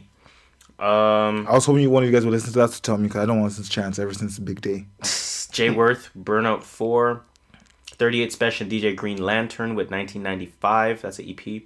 Um, 0.80 1.47
I 1.47 1.53
was 1.53 1.65
hoping 1.65 1.89
one 1.89 2.03
of 2.03 2.09
you 2.09 2.13
guys 2.15 2.26
would 2.26 2.32
listen 2.32 2.51
to 2.53 2.59
that 2.59 2.71
to 2.71 2.82
tell 2.82 2.97
me 2.97 3.07
because 3.07 3.21
I 3.21 3.26
don't 3.26 3.39
want 3.39 3.53
to 3.53 3.59
listen 3.59 3.63
to 3.65 3.69
Chance 3.69 3.99
ever 3.99 4.13
since 4.13 4.39
big 4.39 4.59
day. 4.61 4.86
Jay 5.51 5.69
Worth, 5.69 6.09
Burnout 6.17 6.63
4, 6.63 7.24
38 7.94 8.32
Spesh 8.32 8.70
DJ 8.70 8.96
Green 8.96 9.22
Lantern 9.22 9.76
with 9.76 9.91
1995, 9.91 11.02
that's 11.02 11.20
an 11.20 11.30
EP. 11.30 11.64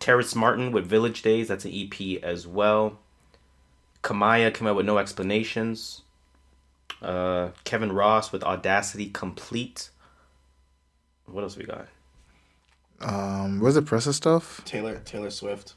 Terrace 0.00 0.34
Martin 0.34 0.72
with 0.72 0.86
Village 0.86 1.22
Days, 1.22 1.48
that's 1.48 1.64
an 1.64 1.72
EP 1.72 2.22
as 2.22 2.46
well. 2.46 2.98
Kamaiyah 4.02 4.52
came 4.52 4.66
out 4.68 4.76
with 4.76 4.84
No 4.86 4.98
Explanations. 4.98 6.02
Uh, 7.00 7.50
Kevin 7.64 7.92
Ross 7.92 8.32
with 8.32 8.42
Audacity 8.42 9.06
Complete. 9.08 9.90
What 11.26 11.42
else 11.42 11.56
we 11.56 11.64
got? 11.64 11.86
Um, 13.00 13.60
where's 13.60 13.74
the 13.74 13.82
Pressa 13.82 14.12
stuff? 14.12 14.62
Taylor 14.64 15.00
Taylor 15.04 15.30
Swift. 15.30 15.74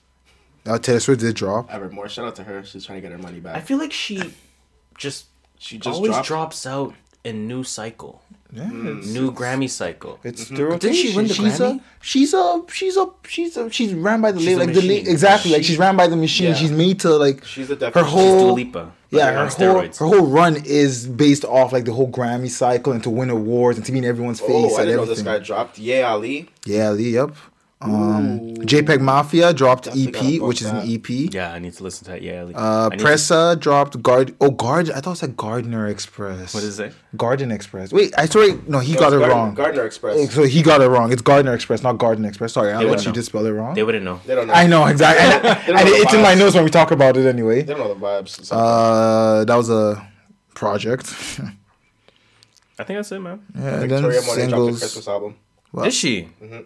Uh, 0.66 0.78
Taylor 0.78 1.00
Swift 1.00 1.22
did 1.22 1.36
drop. 1.36 1.74
Evermore. 1.74 2.10
Shout 2.10 2.26
out 2.26 2.36
to 2.36 2.44
her. 2.44 2.64
She's 2.64 2.86
trying 2.86 2.98
to 2.98 3.02
get 3.02 3.12
her 3.12 3.18
money 3.18 3.40
back. 3.40 3.56
I 3.56 3.62
feel 3.62 3.78
like 3.78 3.94
she 3.94 4.34
just, 4.98 5.26
She 5.58 5.78
just 5.78 5.96
always 5.96 6.12
dropped. 6.12 6.28
drops 6.28 6.66
out 6.66 6.94
in 7.24 7.48
new 7.48 7.64
cycle, 7.64 8.22
Yeah, 8.54 8.64
mm. 8.64 9.00
it's, 9.00 9.08
new 9.08 9.32
Grammy 9.32 9.70
cycle. 9.70 10.20
it's 10.24 10.46
mm-hmm. 10.46 10.56
the 10.72 10.78
Didn't 10.78 10.96
she 10.96 11.16
win 11.16 11.28
the 11.28 11.34
she's 11.34 11.60
Grammy? 11.60 11.80
a 11.80 11.84
she's 12.02 12.34
a 12.34 12.62
she's 12.72 12.96
a 12.98 13.06
she's 13.28 13.58
a 13.58 13.70
she's 13.70 13.94
ran 13.94 14.22
by 14.22 14.32
the 14.32 14.40
She's 14.40 14.48
label 14.48 14.62
a 14.62 14.66
like 14.66 14.74
the 14.76 14.82
la- 14.82 14.88
machine. 14.88 15.08
exactly 15.08 15.52
like 15.52 15.64
she's 15.66 15.78
ran 15.78 15.98
by 15.98 16.08
the 16.08 16.16
machine. 16.16 16.48
Yeah. 16.48 16.54
She's 16.54 16.72
made 16.72 17.00
to 17.02 17.10
like 17.18 17.44
She's 17.44 17.68
the 17.68 17.74
her 17.76 17.80
definition. 17.92 18.10
whole 18.12 18.40
Dua 18.48 18.52
Lipa, 18.54 18.92
yeah 19.10 19.32
her 19.32 19.38
on 19.40 19.48
whole 19.50 19.58
steroids. 19.58 19.98
her 20.00 20.06
whole 20.06 20.28
run 20.28 20.56
is 20.66 21.08
based 21.08 21.44
off 21.44 21.74
like 21.74 21.84
the 21.86 21.92
whole 21.94 22.10
Grammy 22.10 22.50
cycle 22.50 22.94
and 22.94 23.04
to 23.04 23.10
win 23.10 23.30
awards 23.30 23.78
and 23.78 23.86
to 23.86 23.92
be 23.92 23.98
in 23.98 24.06
everyone's 24.06 24.40
face 24.40 24.50
Oh, 24.74 24.78
I 24.78 24.86
didn't 24.86 24.98
know 24.98 25.06
this 25.06 25.22
guy 25.22 25.40
dropped. 25.40 25.78
Yeah, 25.78 26.10
Ali. 26.12 26.50
Yeah, 26.66 26.88
Ali. 26.90 27.10
Yep. 27.10 27.36
Um, 27.80 28.56
JPEG 28.56 29.02
Mafia 29.02 29.54
dropped 29.54 29.84
Definitely 29.84 30.38
EP, 30.38 30.42
which 30.42 30.62
is 30.62 30.68
an. 30.68 30.78
EP. 30.92 31.08
Yeah, 31.32 31.54
I 31.54 31.60
need 31.60 31.74
to 31.74 31.84
listen 31.84 32.06
to 32.06 32.12
that. 32.12 32.24
Yeah, 32.24 32.42
Uh, 32.56 32.90
I 32.92 32.96
need 32.96 32.98
to- 33.00 33.06
Pressa 33.06 33.60
dropped 33.60 34.02
Guard. 34.02 34.34
Oh, 34.42 34.50
Guard. 34.50 34.90
I 34.90 35.00
thought 35.00 35.12
it 35.12 35.18
said 35.18 35.38
Gardner 35.38 35.88
Express. 35.88 36.56
What 36.56 36.64
is 36.64 36.80
it? 36.80 36.94
Garden 37.16 37.52
Express. 37.52 37.94
Wait, 37.94 38.16
I 38.18 38.26
sorry. 38.26 38.60
No, 38.68 38.80
he 38.80 38.94
No, 38.94 39.00
got 39.00 39.14
it 39.14 39.20
Gardner- 39.20 39.28
wrong. 39.36 39.54
Gardner 39.54 39.86
Express. 39.86 40.34
So 40.34 40.44
he 40.44 40.64
got 40.64 40.82
it 40.82 40.88
wrong. 40.88 41.12
It's 41.12 41.22
Gardner 41.22 41.54
Express, 41.54 41.84
not 41.84 42.00
Garden 42.00 42.26
Express. 42.26 42.54
Sorry, 42.54 42.74
I 42.74 42.80
They 42.80 42.90
let 42.90 43.02
you 43.02 43.08
know. 43.10 43.12
just 43.14 43.28
spell 43.30 43.46
it 43.46 43.52
wrong. 43.52 43.76
They 43.76 43.84
wouldn't 43.84 44.04
know. 44.04 44.22
They 44.26 44.34
don't 44.34 44.48
know. 44.48 44.54
I 44.54 44.66
know 44.66 44.86
exactly, 44.88 45.24
and, 45.24 45.78
and 45.78 45.86
know 45.86 45.92
the 45.98 46.02
it's 46.02 46.14
in 46.16 46.22
my 46.24 46.34
vibes. 46.34 46.40
notes 46.40 46.56
when 46.56 46.64
we 46.64 46.72
talk 46.72 46.90
about 46.90 47.16
it 47.16 47.28
anyway. 47.28 47.62
They 47.62 47.74
don't 47.76 47.80
know 47.88 47.94
the 47.94 48.00
vibes. 48.00 48.50
Uh, 48.52 49.46
that 49.46 49.56
was 49.56 49.70
a 49.70 50.08
project. 50.56 51.06
I 52.80 52.84
think 52.84 52.98
that's 52.98 53.12
it, 53.12 53.20
man. 53.20 53.42
yeah, 53.56 53.80
Victoria 53.82 53.90
then 53.90 54.02
Monet 54.02 54.12
dropped 54.12 54.28
a 54.28 54.42
singles. 54.42 54.80
Christmas 54.80 55.08
album. 55.08 55.36
What? 55.78 55.88
Is 55.90 55.94
she? 55.94 56.28
Mm, 56.42 56.66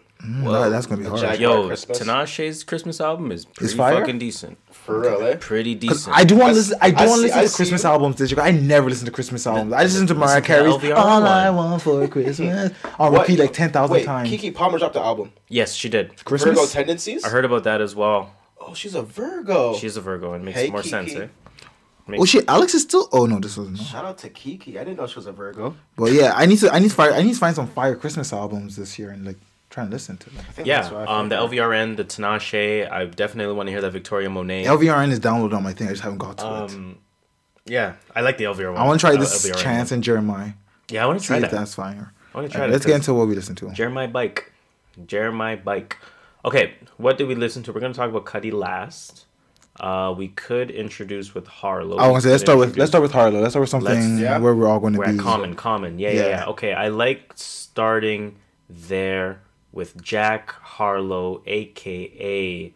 that- 0.51 0.69
that's 0.69 0.85
gonna 0.85 1.01
be 1.01 1.07
hard. 1.07 1.19
Jack- 1.19 1.39
Yo, 1.39 1.67
Christmas. 1.67 1.99
Tinashe's 1.99 2.63
Christmas 2.63 3.01
album 3.01 3.31
is 3.31 3.43
pretty 3.45 3.75
fire? 3.75 3.99
fucking 3.99 4.19
decent. 4.19 4.57
For 4.71 4.99
real, 5.01 5.21
eh? 5.23 5.35
Pretty 5.39 5.75
'Cause 5.75 6.05
decent. 6.05 6.15
I 6.15 6.23
do 6.23 6.35
want 6.35 6.49
to 6.49 6.51
I 6.51 6.53
listen. 6.53 6.77
I 6.81 6.91
do 6.91 6.97
see- 6.97 7.05
want 7.07 7.17
to 7.17 7.21
listen 7.23 7.39
I 7.39 7.41
to 7.43 7.49
see 7.49 7.55
Christmas 7.57 7.83
you. 7.83 7.89
albums 7.89 8.15
this 8.17 8.31
year. 8.31 8.39
I 8.41 8.51
never 8.51 8.89
listen 8.89 9.05
to 9.05 9.11
Christmas 9.11 9.45
albums. 9.45 9.73
I 9.73 9.83
just 9.83 9.95
listen 9.95 10.07
to 10.07 10.13
Mariah 10.15 10.27
listen 10.39 10.41
to 10.43 10.47
Carey's 10.47 10.73
LVR 10.75 10.95
"All 10.97 11.23
I 11.23 11.49
one. 11.49 11.55
Want 11.71 11.81
for 11.81 12.07
Christmas" 12.07 12.71
on 12.99 13.11
What? 13.11 13.21
repeat 13.21 13.39
like 13.39 13.51
ten 13.53 13.71
thousand 13.71 13.95
Wait, 13.95 14.05
times. 14.05 14.29
Keke 14.29 14.53
Palmer 14.55 14.79
dropped 14.79 14.93
the 14.93 15.01
album. 15.01 15.31
yes, 15.49 15.73
she 15.73 15.89
did. 15.89 16.23
Christmas. 16.23 16.55
Virgo 16.57 16.67
Tendencies. 16.71 17.23
I 17.25 17.29
heard 17.29 17.43
about 17.45 17.63
that 17.65 17.81
as 17.81 17.95
well. 17.95 18.31
Oh, 18.59 18.73
she's 18.73 18.95
a 18.95 19.01
Virgo. 19.01 19.75
She's 19.75 19.97
a 19.97 20.01
Virgo 20.01 20.33
and 20.33 20.45
makes 20.45 20.57
Hey, 20.59 20.69
more 20.69 20.81
Keke. 20.81 20.89
sense, 20.89 21.13
Oh 22.19 22.25
shit, 22.25 22.45
Alex 22.47 22.73
is 22.73 22.81
still. 22.83 23.07
Oh 23.11 23.25
no, 23.25 23.39
this 23.39 23.55
wasn't. 23.57 23.77
No. 23.77 23.83
Shout 23.83 24.05
out 24.05 24.17
to 24.19 24.29
Keke. 24.29 24.69
I 24.77 24.83
didn't 24.83 24.97
know 24.97 25.07
she 25.07 25.15
was 25.15 25.27
a 25.27 25.31
Virgo. 25.31 25.75
But 25.95 26.11
yeah, 26.11 26.33
I 26.35 26.45
need 26.45 26.57
to. 26.59 26.73
I 26.73 26.79
need 26.79 26.89
to 26.89 26.95
fire. 26.95 27.13
I 27.13 27.21
need 27.21 27.33
to 27.33 27.39
find 27.39 27.55
some 27.55 27.67
fire 27.67 27.95
Christmas 27.95 28.33
albums 28.33 28.75
this 28.75 28.97
year 28.99 29.11
and 29.11 29.25
like 29.25 29.37
try 29.69 29.83
and 29.83 29.91
listen 29.91 30.17
to 30.17 30.29
them. 30.29 30.39
I 30.39 30.51
think 30.51 30.67
Yeah, 30.67 30.81
that's 30.81 30.93
what 30.93 31.07
I 31.07 31.19
um, 31.19 31.29
the. 31.29 31.35
LVRN, 31.35 31.95
the 31.97 32.03
Tinashe. 32.05 32.91
I 32.91 33.05
definitely 33.05 33.53
want 33.53 33.67
to 33.67 33.71
hear 33.71 33.81
that 33.81 33.91
Victoria 33.91 34.29
Monet. 34.29 34.65
LVRN 34.65 35.11
is 35.11 35.19
downloaded 35.19 35.53
on 35.53 35.63
my 35.63 35.73
thing. 35.73 35.87
I 35.87 35.91
just 35.91 36.03
haven't 36.03 36.17
got 36.19 36.37
to 36.39 36.45
it. 36.45 36.71
um, 36.71 36.97
yeah, 37.65 37.93
I 38.15 38.21
like 38.21 38.37
the 38.37 38.45
LVRN. 38.45 38.75
I 38.77 38.85
want 38.85 38.99
to 38.99 39.05
try 39.07 39.15
this 39.15 39.45
LVRN 39.49 39.55
Chance 39.61 39.91
and 39.91 40.03
Jeremiah. 40.03 40.51
Yeah, 40.89 41.03
I 41.03 41.07
want 41.07 41.19
to 41.19 41.23
See 41.23 41.27
try 41.27 41.37
if 41.37 41.43
that. 41.43 41.51
that's 41.51 41.75
fire. 41.75 42.11
I 42.33 42.37
want 42.37 42.49
to 42.49 42.51
try 42.51 42.61
Alright, 42.61 42.69
that. 42.69 42.73
let's 42.73 42.85
get 42.85 42.95
into 42.95 43.13
what 43.13 43.27
we 43.27 43.35
listen 43.35 43.55
to. 43.55 43.71
Jeremiah 43.71 44.07
Bike. 44.07 44.51
Jeremiah 45.05 45.57
Bike. 45.57 45.97
Okay, 46.43 46.73
what 46.97 47.17
did 47.17 47.27
we 47.27 47.35
listen 47.35 47.61
to? 47.63 47.71
We're 47.71 47.79
gonna 47.81 47.93
talk 47.93 48.09
about 48.09 48.25
Cudi 48.25 48.51
last. 48.51 49.25
Uh, 49.79 50.13
we 50.15 50.27
could 50.27 50.69
introduce 50.69 51.33
with 51.33 51.47
Harlow. 51.47 51.97
I 51.97 52.07
want 52.07 52.21
to 52.23 52.27
say 52.27 52.31
let's 52.31 52.43
start 52.43 52.59
with 52.59 52.67
introduce- 52.69 52.79
let's 52.81 52.91
start 52.91 53.01
with 53.03 53.11
Harlow. 53.13 53.39
Let's 53.41 53.53
start 53.53 53.61
with 53.61 53.69
something 53.69 54.17
yeah. 54.19 54.37
where 54.37 54.53
we're 54.53 54.67
all 54.67 54.79
going 54.79 54.93
to 54.93 54.99
We're 54.99 55.05
be. 55.07 55.11
at 55.13 55.19
common, 55.19 55.55
common. 55.55 55.97
Yeah, 55.97 56.09
yeah, 56.11 56.21
Yeah. 56.21 56.27
yeah. 56.29 56.45
Okay, 56.47 56.73
I 56.73 56.89
like 56.89 57.31
starting 57.35 58.35
there 58.69 59.41
with 59.71 60.01
Jack 60.01 60.51
Harlow, 60.51 61.41
aka 61.45 62.73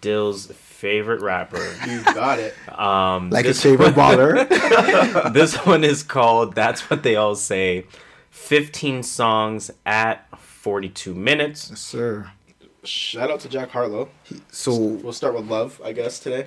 Dill's 0.00 0.46
favorite 0.46 1.20
rapper. 1.20 1.64
You 1.86 2.02
got 2.04 2.38
it. 2.38 2.54
Um, 2.78 3.30
Like 3.30 3.44
his 3.44 3.62
this, 3.62 3.70
favorite 3.70 3.94
baller. 3.94 5.32
this 5.32 5.54
one 5.66 5.84
is 5.84 6.02
called 6.02 6.54
"That's 6.54 6.88
What 6.90 7.02
They 7.02 7.14
All 7.16 7.34
Say." 7.36 7.84
Fifteen 8.30 9.02
songs 9.02 9.70
at 9.84 10.26
forty-two 10.38 11.14
minutes. 11.14 11.68
Yes, 11.70 11.80
sir. 11.80 12.30
Shout 12.84 13.30
out 13.30 13.40
to 13.40 13.48
Jack 13.48 13.70
Harlow. 13.70 14.08
So 14.50 14.74
We'll 14.74 15.12
start 15.12 15.34
with 15.34 15.48
love, 15.48 15.80
I 15.84 15.92
guess, 15.92 16.18
today. 16.18 16.46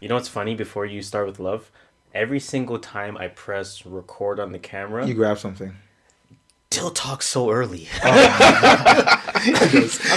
You 0.00 0.08
know 0.08 0.14
what's 0.14 0.28
funny? 0.28 0.54
Before 0.54 0.86
you 0.86 1.02
start 1.02 1.26
with 1.26 1.40
love, 1.40 1.70
every 2.14 2.40
single 2.40 2.78
time 2.78 3.16
I 3.16 3.28
press 3.28 3.84
record 3.84 4.38
on 4.38 4.52
the 4.52 4.58
camera, 4.58 5.06
you 5.06 5.14
grab 5.14 5.38
something. 5.38 5.74
Still 6.70 6.90
talks 6.90 7.24
so 7.26 7.50
early. 7.50 7.88
I'm 8.02 8.20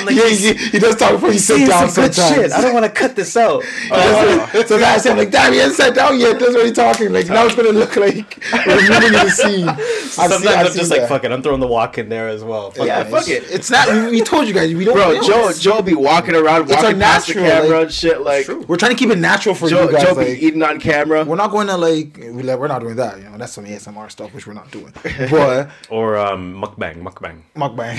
like, 0.05 0.15
he, 0.15 0.35
he, 0.35 0.53
he 0.53 0.79
does 0.79 0.95
talk 0.97 1.11
before 1.13 1.31
he 1.31 1.37
sits 1.37 1.59
Saying 1.59 1.69
down 1.69 1.89
some 1.89 2.03
good 2.05 2.13
sometimes. 2.15 2.41
shit. 2.41 2.51
I 2.51 2.59
don't 2.61 2.73
want 2.73 2.83
to 2.85 2.91
cut 2.91 3.15
this 3.15 3.37
out. 3.37 3.63
so 4.67 4.77
that's 4.77 5.05
him. 5.05 5.17
Like, 5.17 5.31
damn, 5.31 5.53
he 5.53 5.59
hasn't 5.59 5.77
sat 5.77 5.95
down 5.95 6.19
yet. 6.19 6.39
That's 6.39 6.53
what 6.53 6.65
he's 6.65 6.75
talking. 6.75 7.13
Like, 7.13 7.27
now 7.29 7.45
it's 7.45 7.55
gonna 7.55 7.69
look 7.69 7.95
like 7.95 8.43
we're 8.67 8.81
moving 8.81 9.13
the 9.13 9.29
scene. 9.29 9.69
I've 9.69 9.79
Sometimes 10.11 10.41
seen- 10.41 10.47
I've 10.49 10.65
I'm 10.65 10.71
seen 10.71 10.77
just 10.79 10.91
like, 10.91 11.01
that. 11.01 11.09
fuck 11.09 11.23
it. 11.23 11.31
I'm 11.31 11.41
throwing 11.41 11.61
the 11.61 11.67
walk 11.67 11.97
in 11.97 12.09
there 12.09 12.27
as 12.27 12.43
well. 12.43 12.71
Fuck 12.71 12.85
Yeah, 12.85 13.01
it. 13.01 13.07
fuck 13.11 13.27
it. 13.29 13.43
It's 13.49 13.71
not. 13.71 13.87
We, 13.87 14.09
we 14.11 14.21
told 14.21 14.45
you 14.47 14.53
guys. 14.53 14.73
We 14.73 14.83
don't. 14.83 14.95
Bro, 14.95 15.09
we 15.09 15.15
don't- 15.19 15.25
Joe, 15.25 15.53
Joe 15.77 15.81
be 15.81 15.93
walking 15.95 16.35
around, 16.35 16.63
It's 16.63 16.73
our 16.73 16.83
walking 16.83 16.99
past 16.99 17.27
the 17.27 17.33
camera 17.35 17.69
like- 17.69 17.83
and 17.83 17.93
shit. 17.93 18.21
Like 18.21 18.47
We're 18.67 18.75
trying 18.77 18.91
to 18.91 18.97
keep 18.97 19.09
it 19.09 19.19
natural 19.19 19.55
for 19.55 19.69
Joe, 19.69 19.83
you 19.85 19.91
guys. 19.93 20.03
Joe 20.03 20.15
be 20.15 20.31
eating 20.45 20.61
on 20.63 20.79
camera. 20.81 21.23
we're 21.23 21.35
not 21.37 21.51
going 21.51 21.67
to 21.67 21.77
like. 21.77 22.17
we 22.17 22.43
like- 22.43 22.59
We're 22.59 22.67
not 22.67 22.81
doing 22.81 22.97
that. 22.97 23.17
You 23.19 23.29
know, 23.29 23.37
that's 23.37 23.53
some 23.53 23.65
ASMR 23.65 24.11
stuff 24.11 24.33
which 24.33 24.45
we're 24.47 24.53
not 24.53 24.69
doing. 24.71 24.91
But 25.29 25.69
Or 25.89 26.17
um, 26.17 26.40
mukbang, 26.41 27.01
mukbang. 27.01 27.41
mukbang. 27.55 27.95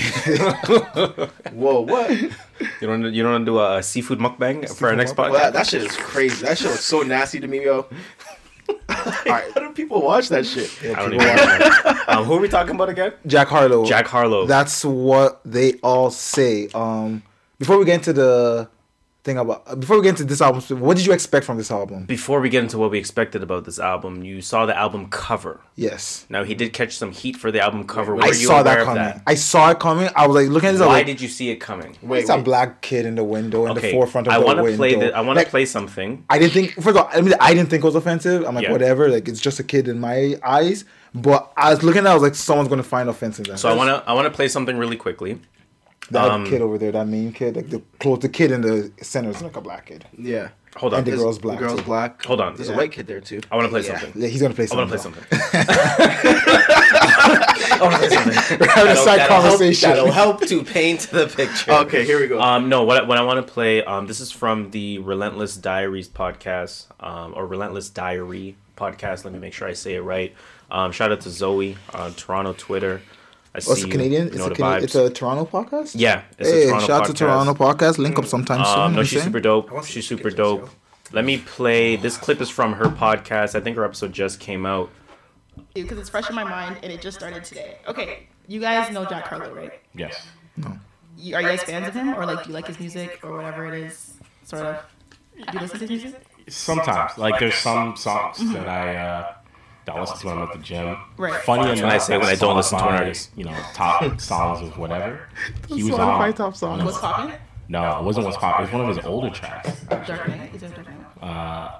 Whoa, 1.53 1.81
what? 1.81 2.11
You 2.11 2.87
don't 2.87 3.13
you 3.13 3.23
don't 3.23 3.31
want 3.31 3.45
to 3.45 3.51
do 3.51 3.59
a 3.59 3.81
seafood 3.81 4.19
mukbang 4.19 4.67
for 4.75 4.89
our 4.89 4.95
next 4.95 5.13
mukbang? 5.13 5.29
podcast? 5.29 5.31
Well, 5.31 5.39
that, 5.39 5.53
that 5.53 5.67
shit 5.67 5.83
is 5.83 5.95
crazy. 5.95 6.45
That 6.45 6.57
shit 6.57 6.69
looks 6.71 6.83
so 6.83 7.01
nasty 7.01 7.39
to 7.39 7.47
me, 7.47 7.63
yo. 7.65 7.87
How 8.89 9.41
do 9.59 9.71
people 9.71 10.01
watch 10.01 10.29
that 10.29 10.45
shit? 10.45 10.69
I 10.95 11.01
don't 11.03 11.13
even 11.13 11.25
know. 11.25 12.03
um, 12.07 12.23
who 12.25 12.33
are 12.35 12.39
we 12.39 12.47
talking 12.47 12.75
about 12.75 12.89
again? 12.89 13.13
Jack 13.25 13.47
Harlow. 13.47 13.85
Jack 13.85 14.07
Harlow. 14.07 14.45
That's 14.45 14.85
what 14.85 15.41
they 15.43 15.73
all 15.83 16.11
say. 16.11 16.69
Um, 16.73 17.23
before 17.59 17.77
we 17.77 17.85
get 17.85 17.95
into 17.95 18.13
the 18.13 18.69
thing 19.23 19.37
about, 19.37 19.79
before 19.79 19.95
we 19.97 20.03
get 20.03 20.09
into 20.09 20.25
this 20.25 20.41
album, 20.41 20.61
what 20.81 20.97
did 20.97 21.05
you 21.05 21.13
expect 21.13 21.45
from 21.45 21.57
this 21.57 21.71
album? 21.71 22.05
Before 22.05 22.41
we 22.41 22.49
get 22.49 22.63
into 22.63 22.77
what 22.77 22.91
we 22.91 22.97
expected 22.99 23.41
about 23.41 23.63
this 23.65 23.79
album, 23.79 24.23
you 24.23 24.41
saw 24.41 24.65
the 24.65 24.77
album 24.77 25.07
cover. 25.09 25.61
Yes, 25.75 26.25
Now 26.29 26.43
he 26.43 26.53
did 26.53 26.73
catch 26.73 26.95
some 26.97 27.11
heat 27.11 27.37
for 27.37 27.49
the 27.51 27.59
album 27.61 27.85
cover. 27.87 28.15
Were 28.15 28.23
I 28.23 28.27
you 28.27 28.33
saw 28.33 28.61
that 28.63 28.79
of 28.81 28.85
coming. 28.85 29.21
I 29.25 29.35
saw 29.35 29.71
it 29.71 29.79
coming. 29.79 30.09
I 30.15 30.27
was 30.27 30.35
like 30.35 30.49
looking 30.49 30.69
at 30.69 30.73
this. 30.73 30.81
I 30.81 30.87
Why 30.87 30.93
like, 30.95 31.05
did 31.05 31.21
you 31.21 31.27
see 31.29 31.49
it 31.49 31.55
coming? 31.57 31.97
Wait, 32.01 32.21
it's 32.21 32.29
a 32.29 32.37
black 32.37 32.81
kid 32.81 33.05
in 33.05 33.15
the 33.15 33.23
window 33.23 33.65
in 33.65 33.71
Okay, 33.71 33.87
the 33.87 33.91
forefront 33.93 34.27
of 34.27 34.33
I 34.33 34.39
the 34.39 34.45
want 34.45 34.57
to 34.57 34.63
window. 34.63 34.77
play 34.77 34.95
the, 34.95 35.15
I 35.15 35.21
want 35.21 35.37
to 35.37 35.41
Like, 35.41 35.49
play 35.49 35.65
something. 35.65 36.25
I 36.29 36.37
didn't 36.37 36.53
think. 36.53 36.73
First 36.73 36.89
of 36.89 36.97
all, 36.97 37.09
I 37.11 37.21
mean, 37.21 37.33
I 37.39 37.53
didn't 37.53 37.69
think 37.69 37.83
it 37.83 37.87
was 37.87 37.95
offensive. 37.95 38.45
I'm 38.45 38.53
like, 38.55 38.65
Yeah. 38.65 38.71
whatever. 38.71 39.09
Like, 39.09 39.27
it's 39.27 39.39
just 39.41 39.59
a 39.59 39.63
kid 39.63 39.87
in 39.87 39.99
my 39.99 40.35
eyes. 40.43 40.85
But 41.15 41.51
I 41.55 41.69
was 41.69 41.81
looking 41.83 41.99
at, 42.01 42.07
it, 42.07 42.09
I 42.09 42.13
was 42.13 42.23
like, 42.23 42.35
someone's 42.35 42.69
gonna 42.69 42.83
find 42.83 43.07
offensive 43.07 43.45
that. 43.47 43.59
So 43.59 43.69
I 43.69 43.73
want 43.73 43.89
to 43.89 44.09
I 44.09 44.13
want 44.13 44.25
to 44.25 44.31
play 44.31 44.47
something 44.47 44.77
really 44.77 44.97
quickly. 44.97 45.39
That 46.13 46.31
um, 46.31 46.45
kid 46.45 46.61
over 46.61 46.77
there, 46.77 46.91
that 46.91 47.07
mean 47.07 47.31
kid, 47.33 47.55
like 47.55 47.69
the 47.69 47.81
close, 47.99 48.19
the 48.19 48.29
kid 48.29 48.51
in 48.51 48.61
the 48.61 48.91
center 49.01 49.29
is 49.29 49.41
like 49.41 49.55
a 49.57 49.61
black 49.61 49.87
kid. 49.87 50.05
Yeah. 50.17 50.49
Hold 50.77 50.93
on. 50.93 50.99
And 50.99 51.07
the 51.07 51.11
Is- 51.13 51.19
girl's 51.19 51.37
black. 51.37 51.59
Girl's 51.59 51.79
too. 51.79 51.85
black. 51.85 52.25
Hold 52.25 52.41
on. 52.41 52.55
There's 52.55 52.67
Yeah. 52.69 52.73
a 52.73 52.77
white 52.77 52.91
kid 52.91 53.05
there 53.05 53.21
too. 53.21 53.41
I 53.51 53.55
want 53.55 53.65
to 53.65 53.69
play 53.69 53.81
Yeah, 53.81 53.99
something. 53.99 54.21
yeah, 54.21 54.27
he's 54.27 54.41
gonna 54.41 54.55
play 54.55 54.63
I 54.63 54.67
something. 54.67 54.89
want 54.89 55.01
to 55.03 55.09
play 55.09 55.39
something. 55.39 56.43
I 56.53 57.77
want 57.81 57.93
to 57.93 57.99
play 57.99 58.09
something. 58.09 58.57
We're 58.59 58.67
having 58.67 58.91
a 58.91 58.95
side 58.95 59.19
That'll 59.19 59.35
help- 59.41 59.49
conversation. 59.51 59.89
That'll 59.89 60.11
help 60.11 60.41
to 60.47 60.63
paint 60.63 61.01
the 61.11 61.27
picture. 61.27 61.71
Okay, 61.71 62.05
here 62.05 62.19
we 62.19 62.27
go. 62.27 62.41
Um, 62.41 62.69
no, 62.69 62.83
what, 62.83 63.03
I- 63.03 63.07
what 63.07 63.17
I 63.17 63.21
want 63.23 63.45
to 63.45 63.53
play, 63.53 63.83
um, 63.83 64.07
this 64.07 64.19
is 64.19 64.31
from 64.31 64.71
the 64.71 64.97
Relentless 64.99 65.57
Diaries 65.57 66.07
podcast, 66.09 66.85
um, 66.99 67.33
or 67.35 67.45
Relentless 67.45 67.89
Diary 67.89 68.55
podcast. 68.77 69.23
Let 69.25 69.33
me 69.33 69.39
make 69.39 69.53
sure 69.53 69.67
I 69.67 69.73
say 69.73 69.95
it 69.95 70.01
right. 70.01 70.33
Um, 70.71 70.91
shout 70.91 71.11
out 71.11 71.21
to 71.21 71.29
Zoe 71.29 71.77
on 71.93 72.13
Toronto 72.15 72.53
Twitter. 72.57 73.01
I 73.55 73.59
see 73.59 73.69
Oh, 73.69 73.73
it's 73.73 73.83
a 73.83 73.87
Canadian. 73.87 74.27
you 74.27 74.33
It's 74.33 74.45
a, 74.45 74.49
the 74.49 74.55
Cana- 74.55 74.83
it's 74.83 74.95
a 74.95 75.09
Toronto 75.09 75.45
podcast. 75.45 75.93
yeah, 75.95 76.23
it's 76.39 76.49
Hey, 76.49 76.63
a 76.63 76.67
Toronto 76.67 76.85
shout 76.87 77.01
out 77.01 77.05
to 77.07 77.13
podcast. 77.13 77.17
Toronto 77.17 77.53
podcast. 77.53 77.97
Link 77.99 78.17
up 78.19 78.25
sometime 78.25 78.65
soon. 78.65 78.79
Um, 78.79 78.93
no, 78.93 78.99
I'm 78.99 79.05
she's 79.05 79.19
saying. 79.19 79.25
super 79.25 79.39
dope. 79.39 79.71
want 79.71 79.85
to 79.85 79.91
see 79.91 79.99
She's 80.01 80.07
super 80.07 80.29
dope. 80.31 80.69
Let 81.11 81.25
me 81.25 81.37
play. 81.37 81.95
This 81.95 82.17
clip 82.17 82.41
is 82.41 82.49
from 82.49 82.73
her 82.73 82.85
podcast. 82.85 83.53
I 83.55 83.59
think 83.59 83.77
her 83.77 83.85
episode 83.85 84.11
just 84.13 84.39
came 84.39 84.65
out. 84.65 84.89
because 85.75 85.99
it's 85.99 86.09
fresh 86.09 86.27
in 86.29 86.35
my 86.35 86.43
mind 86.43 86.77
and 86.81 86.91
it 86.91 87.01
just 87.01 87.17
started 87.17 87.43
today. 87.43 87.77
Okay, 87.87 88.27
you 88.47 88.59
guys 88.59 88.91
know 88.91 89.05
Jack 89.05 89.27
Harlow, 89.27 89.53
right? 89.53 89.73
Yes. 89.93 90.25
You, 91.15 91.35
are 91.35 91.41
you 91.41 91.47
guys 91.47 91.61
fans 91.63 91.87
of 91.87 91.93
him, 91.93 92.15
or 92.15 92.25
like 92.25 92.43
do 92.43 92.49
you 92.49 92.55
like 92.55 92.65
his 92.65 92.79
music 92.79 93.19
or 93.23 93.35
whatever 93.35 93.67
it 93.71 93.83
is? 93.83 94.13
Sort 94.43 94.65
of. 94.65 94.83
Do 95.37 95.43
you 95.53 95.59
listen 95.59 95.79
to 95.79 95.87
his 95.87 96.03
music? 96.03 96.23
Sometimes, 96.49 97.17
like 97.19 97.39
there's 97.39 97.53
some 97.55 97.95
songs 97.95 98.37
that 98.53 98.67
I 98.67 98.95
uh, 98.95 99.33
that 99.85 99.95
I 99.95 99.99
listen 99.99 100.17
to 100.19 100.27
when 100.27 100.37
I'm 100.37 100.43
at 100.43 100.53
the 100.53 100.59
gym. 100.59 100.97
Right. 101.17 101.33
Funny 101.43 101.63
That's 101.65 101.79
enough, 101.79 101.89
when 101.91 101.95
I 101.95 101.97
say 101.97 102.17
when 102.17 102.27
I 102.27 102.35
don't 102.35 102.55
listen 102.55 102.77
to 102.79 102.87
an 102.87 102.93
artist. 102.95 103.31
You 103.35 103.45
know, 103.45 103.57
top 103.73 104.19
songs 104.21 104.61
of 104.67 104.77
whatever. 104.77 105.27
He 105.67 105.83
was 105.83 105.93
Spotify 105.93 106.19
on. 106.27 106.33
top 106.33 106.55
song. 106.55 106.83
What's 106.85 106.97
poppin'? 106.99 107.33
No, 107.69 107.99
it 107.99 108.03
wasn't 108.03 108.25
what's 108.25 108.37
pop. 108.37 108.59
It 108.59 108.63
was 108.63 108.71
one 108.71 108.89
of 108.89 108.95
his 108.95 109.05
older 109.05 109.29
tracks. 109.29 109.81
Dark 109.83 110.27
Knight. 110.27 110.53
Is 110.53 110.63
it 110.63 110.75
Dark 110.75 110.87
Knight? 110.87 110.97
Uh, 111.21 111.79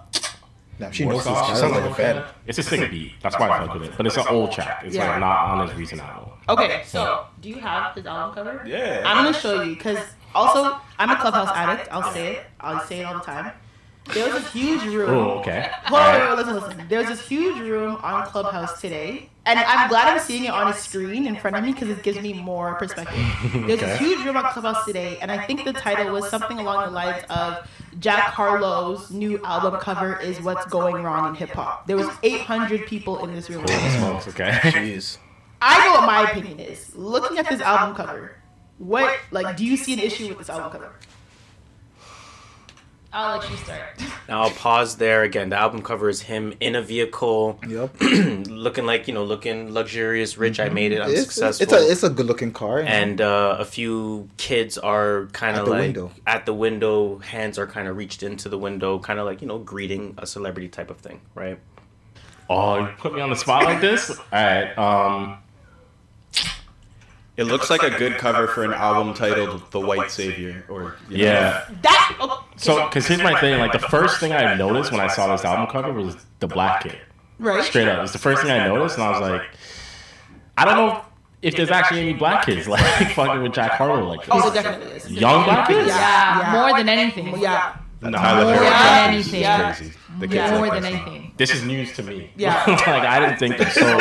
Damn, 0.80 0.92
she 0.92 1.06
knows 1.06 1.24
this 1.24 1.26
songs? 1.26 1.60
Sounds 1.60 1.74
like 1.76 1.84
a 1.84 1.94
fan. 1.94 2.24
it's 2.48 2.58
a 2.58 2.64
sick 2.64 2.90
beat. 2.90 3.12
That's 3.22 3.38
why 3.38 3.50
I 3.50 3.66
fuck 3.66 3.76
with 3.76 3.84
it. 3.84 3.92
But 3.98 4.08
it's 4.08 4.18
an 4.18 4.26
old 4.30 4.52
track. 4.52 4.84
It's 4.86 4.96
Yeah. 4.96 5.08
like 5.12 5.20
not 5.20 5.38
on 5.52 5.68
his 5.68 5.78
recent 5.78 6.02
album. 6.02 6.32
Okay, 6.50 6.82
so 6.86 7.26
do 7.42 7.50
you 7.50 7.56
have 7.60 7.94
his 7.96 8.06
album 8.06 8.34
cover? 8.36 8.64
Yeah. 8.68 9.04
I'm 9.06 9.24
gonna 9.24 9.38
show 9.38 9.62
you 9.62 9.76
because 9.76 10.00
also 10.34 10.78
I'm 10.98 11.10
a 11.12 11.16
Clubhouse 11.18 11.50
addict. 11.56 11.90
I'll 11.92 12.12
say 12.12 12.34
it. 12.38 12.46
I'll 12.60 12.80
say 12.86 13.02
it 13.02 13.04
all 13.04 13.14
the 13.16 13.20
time. 13.20 13.52
There 14.06 14.26
was 14.26 14.44
this 14.44 14.54
huge 14.54 14.84
room. 14.84 15.10
Oh, 15.10 15.40
okay. 15.40 15.70
Hold 15.86 16.02
on, 16.02 16.14
wait, 16.20 16.30
wait, 16.30 16.38
listen, 16.38 16.54
listen. 16.56 16.88
There 16.90 17.00
was 17.00 17.08
this 17.08 17.28
huge 17.28 17.60
room 17.60 17.98
on 18.04 18.26
Clubhouse 18.26 18.82
today, 18.82 19.30
and 19.46 19.60
I'm 19.60 19.90
glad 19.90 20.08
I'm 20.10 20.20
seeing 20.20 20.46
it 20.46 20.52
on 20.52 20.68
a 20.68 20.74
screen 20.74 21.26
in 21.26 21.36
front 21.38 21.56
of 21.58 21.64
me 21.64 21.74
because 21.74 21.90
it 21.90 22.04
gives 22.04 22.20
me 22.20 22.34
more 22.34 22.76
perspective. 22.76 23.20
There's 23.54 23.80
this 23.80 23.84
Okay. 23.96 23.98
huge 24.06 24.26
room 24.26 24.38
on 24.38 24.44
Clubhouse 24.52 24.86
today, 24.86 25.18
and 25.22 25.32
I 25.32 25.40
think 25.46 25.64
the 25.64 25.74
title 25.74 26.12
was 26.12 26.30
something 26.30 26.60
along 26.60 26.86
the 26.86 26.92
lines 26.92 27.24
of 27.30 27.58
Jack 28.00 28.26
Harlow's 28.34 29.10
new 29.12 29.40
album 29.44 29.80
cover 29.80 30.14
is 30.18 30.42
what's 30.42 30.66
going 30.68 31.02
wrong 31.04 31.30
in 31.30 31.36
hip 31.36 31.52
hop. 31.52 31.88
There 31.88 31.98
was 31.98 32.10
800 32.24 32.88
people 32.88 33.20
in 33.26 33.34
this 33.34 33.50
room. 33.50 33.66
Smokes, 33.66 34.28
okay. 34.30 34.52
Jeez. 34.64 35.18
I 35.62 35.86
know 35.86 35.94
what 35.94 36.06
my 36.08 36.32
opinion 36.32 36.60
is. 36.60 36.94
Looking 36.96 37.38
at 37.38 37.50
this 37.50 37.62
album 37.62 37.96
cover, 37.96 38.36
what 38.78 39.18
like 39.32 39.56
do 39.56 39.66
you 39.66 39.78
see 39.78 39.94
an 39.94 40.00
issue 40.00 40.28
with 40.28 40.40
this 40.40 40.50
album 40.50 40.72
cover? 40.72 40.94
I'll 43.14 43.38
let 43.38 43.50
you 43.50 43.58
start. 43.58 43.82
Now 44.30 44.44
I'll 44.44 44.52
pause 44.52 44.96
there 44.96 45.24
again. 45.24 45.50
The 45.50 45.58
album 45.58 45.82
cover 45.82 46.08
is 46.08 46.22
him 46.22 46.54
in 46.62 46.76
a 46.76 46.82
vehicle, 46.82 47.60
Yep. 47.68 48.02
looking 48.48 48.86
like 48.86 49.06
you 49.10 49.14
know, 49.14 49.26
looking 49.26 49.74
luxurious, 49.74 50.38
rich. 50.38 50.62
I 50.62 50.70
made 50.70 50.94
it. 50.94 51.02
I'm 51.02 51.10
It's, 51.12 51.24
successful. 51.24 51.64
it's 51.64 51.74
a 51.74 51.92
it's 51.92 52.04
a 52.04 52.10
good 52.10 52.26
looking 52.28 52.54
car. 52.54 52.80
you 52.80 52.86
and 52.88 53.20
uh, 53.20 53.58
a 53.60 53.66
few 53.66 54.30
kids 54.38 54.78
are 54.78 55.26
kind 55.34 55.58
of 55.58 55.68
like 55.68 55.82
window. 55.82 56.12
at 56.26 56.46
the 56.46 56.54
window. 56.54 57.18
Hands 57.18 57.60
are 57.60 57.68
kind 57.68 57.90
of 57.90 57.98
reached 57.98 58.24
into 58.24 58.48
the 58.48 58.58
window, 58.58 58.98
kind 58.98 59.20
of 59.20 59.26
like 59.26 59.42
you 59.42 59.48
know, 59.48 59.60
greeting 59.60 60.16
a 60.18 60.26
celebrity 60.26 60.70
type 60.70 60.90
of 60.90 60.98
thing, 61.00 61.20
right? 61.36 61.60
Oh, 62.50 62.80
you 62.80 62.88
put 62.98 63.14
me 63.14 63.20
on 63.20 63.30
the 63.30 63.36
spot 63.36 63.66
like 63.66 63.82
this? 63.82 64.10
All 64.18 64.26
right. 64.32 64.74
Um, 64.78 65.38
It 67.36 67.46
looks 67.46 67.70
like 67.72 67.82
a 67.82 67.90
good 67.90 68.18
cover 68.20 68.48
for 68.48 68.64
an 68.64 68.74
album 68.74 69.14
titled 69.16 69.70
"The 69.72 69.80
White 69.80 70.12
Savior." 70.12 70.66
Or 70.70 70.96
you 71.10 71.18
know, 71.18 71.24
yeah. 71.24 71.66
That 71.82 72.18
oh, 72.20 72.46
So, 72.58 72.86
because 72.86 73.08
here's 73.08 73.24
my 73.24 73.40
thing. 73.40 73.60
Like, 73.60 73.72
the 73.72 73.80
first 73.80 74.20
thing 74.20 74.34
I 74.34 74.54
noticed 74.54 74.92
when 74.92 75.02
I 75.02 75.08
saw 75.08 75.36
this 75.36 75.44
album 75.44 75.68
cover 75.68 75.92
was 75.94 76.16
the 76.40 76.48
black 76.48 76.84
kid. 76.84 76.98
right. 77.40 77.64
Straight 77.64 77.88
up. 77.88 78.04
It's 78.04 78.14
the 78.14 78.20
first 78.20 78.44
thing 78.44 78.52
I 78.52 78.68
noticed, 78.68 78.98
and 78.98 79.04
I 79.04 79.10
was 79.10 79.22
like, 79.22 79.42
I 80.58 80.66
don't 80.66 80.76
know 80.78 81.02
if 81.42 81.56
there's 81.56 81.72
actually 81.72 82.02
any 82.02 82.14
black 82.14 82.46
kids 82.46 82.68
like 82.70 82.82
fucking 83.14 83.42
with 83.44 83.54
Jack 83.54 83.72
Harlow 83.72 84.08
like 84.08 84.22
Oh, 84.30 84.50
this. 84.50 84.54
there 84.54 84.64
definitely 84.64 84.96
is. 84.96 85.12
Young 85.12 85.44
black 85.44 85.68
kids? 85.68 85.88
Yeah, 85.88 86.40
Yeah, 86.40 86.52
more 86.52 86.78
than 86.78 86.88
anything. 86.88 87.38
Yeah. 87.40 87.78
No, 88.12 88.18
Tyler 88.18 88.44
More 88.46 88.54
Perry. 88.54 88.64
than 88.66 88.72
Yeah. 88.74 89.08
anything. 89.08 89.42
Yeah. 89.42 89.74
Crazy. 89.76 89.94
The 90.20 90.28
kids 90.28 90.36
Yeah, 90.36 90.58
more 90.58 90.70
than 90.70 90.86
anything. 90.86 91.34
This 91.38 91.54
is 91.54 91.64
news 91.64 91.94
to 91.96 92.04
me. 92.04 92.32
Yeah. 92.36 92.64
like 92.68 92.88
I 92.88 93.20
didn't 93.20 93.40
think 93.40 93.58
that. 93.58 93.72
So 93.74 93.98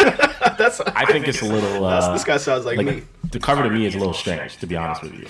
That's. 0.59 0.80
I 0.80 1.05
think 1.07 1.28
it's 1.28 1.40
a 1.42 1.46
little. 1.46 1.84
Uh, 1.84 2.12
this 2.12 2.24
guy 2.24 2.36
sounds 2.36 2.64
like, 2.66 2.76
like 2.76 2.86
me. 2.86 3.03
the 3.30 3.38
cover 3.40 3.62
to 3.62 3.70
me 3.70 3.86
is 3.86 3.94
a 3.94 3.98
little 3.98 4.12
strange, 4.14 4.57
to 4.59 4.66
be 4.66 4.76
honest 4.76 5.03
with 5.03 5.14
you, 5.14 5.26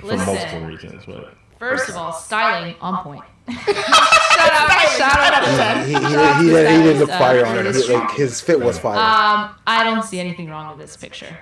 for 0.00 0.16
multiple 0.16 0.60
reasons. 0.60 1.04
But 1.06 1.34
first 1.58 1.88
of 1.88 1.96
all, 1.96 2.12
styling 2.12 2.74
on 2.80 3.02
point. 3.02 3.24
shout 3.48 3.68
out, 3.68 4.88
shout 4.96 5.34
out. 5.34 5.86
he, 5.86 5.92
he, 5.94 5.98
he, 5.98 6.50
he, 6.50 6.56
he 6.56 6.82
didn't 6.82 6.98
look 7.00 7.10
fire 7.10 7.46
on 7.46 7.56
it. 7.66 7.74
He- 7.74 7.92
like 7.94 8.10
his 8.12 8.40
fit 8.40 8.60
was 8.60 8.78
fire. 8.78 8.96
Um, 8.98 9.54
I 9.66 9.84
don't 9.84 10.02
see 10.04 10.18
anything 10.20 10.48
wrong 10.48 10.68
with 10.68 10.78
this 10.86 10.96
picture. 10.96 11.36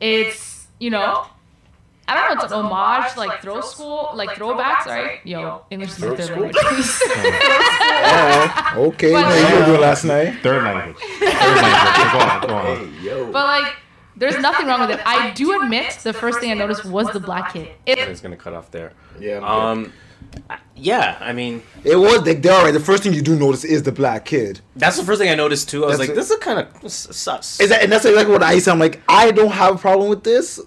It's 0.00 0.66
you 0.78 0.90
know, 0.90 1.26
I 2.10 2.14
don't 2.14 2.36
know. 2.38 2.42
It's 2.44 2.52
an 2.52 2.64
homage, 2.64 3.16
like 3.16 3.40
throw 3.40 3.60
school, 3.60 4.10
like 4.14 4.30
throwbacks, 4.30 4.86
right? 4.86 5.20
Yo, 5.24 5.62
English 5.70 5.90
is 5.92 6.00
my 6.00 6.16
third 6.16 6.30
language, 6.30 6.56
oh, 7.54 8.74
okay. 8.88 9.12
But- 9.12 9.26
What 9.26 9.50
you 9.52 9.58
were 9.60 9.66
doing 9.66 9.80
last 9.80 10.04
night? 10.04 10.34
third 10.42 10.62
language. 10.64 10.96
Third 11.20 11.56
language. 11.62 12.12
Go 12.12 12.18
on, 12.18 12.40
go 12.48 12.54
on. 12.54 13.02
Yo. 13.04 13.32
but 13.32 13.44
like, 13.46 13.76
there's 14.16 14.38
nothing 14.40 14.66
wrong 14.66 14.80
with 14.80 14.90
it. 14.90 15.00
I 15.06 15.30
do 15.30 15.62
admit 15.62 15.98
the 16.02 16.12
first 16.12 16.40
thing 16.40 16.50
I 16.50 16.54
noticed 16.54 16.84
was 16.84 17.08
the 17.10 17.20
black 17.20 17.52
kid. 17.52 17.68
It, 17.86 17.98
It's 17.98 18.20
gonna 18.20 18.36
cut 18.36 18.52
off 18.54 18.70
there. 18.70 18.92
Yeah. 19.18 19.38
Um, 19.38 19.92
yeah. 20.76 21.16
I 21.20 21.32
mean, 21.32 21.62
It 21.84 21.96
was 21.96 22.26
like 22.26 22.42
they're 22.42 22.52
all 22.52 22.64
right. 22.64 22.72
The 22.72 22.80
first 22.80 23.02
thing 23.02 23.14
you 23.14 23.22
do 23.22 23.36
notice 23.36 23.64
is 23.64 23.82
the 23.82 23.92
black 23.92 24.26
kid. 24.26 24.60
that's 24.76 24.96
the 24.98 25.04
first 25.04 25.20
thing 25.20 25.30
I 25.30 25.34
noticed 25.34 25.68
too. 25.70 25.84
I 25.84 25.86
was 25.88 25.98
That's 25.98 26.08
like, 26.08 26.10
it. 26.10 26.20
this 26.20 26.30
is 26.30 26.38
kind 26.38 26.58
of 26.58 26.90
sus. 26.92 27.60
Is 27.60 27.70
that 27.70 27.82
and 27.82 27.90
that's 27.90 28.04
exactly 28.04 28.32
what 28.32 28.42
I 28.42 28.58
said. 28.58 28.72
I'm 28.72 28.78
like, 28.78 29.00
I 29.08 29.30
don't 29.30 29.50
have 29.52 29.76
a 29.76 29.78
problem 29.78 30.08
with 30.10 30.22
this. 30.24 30.60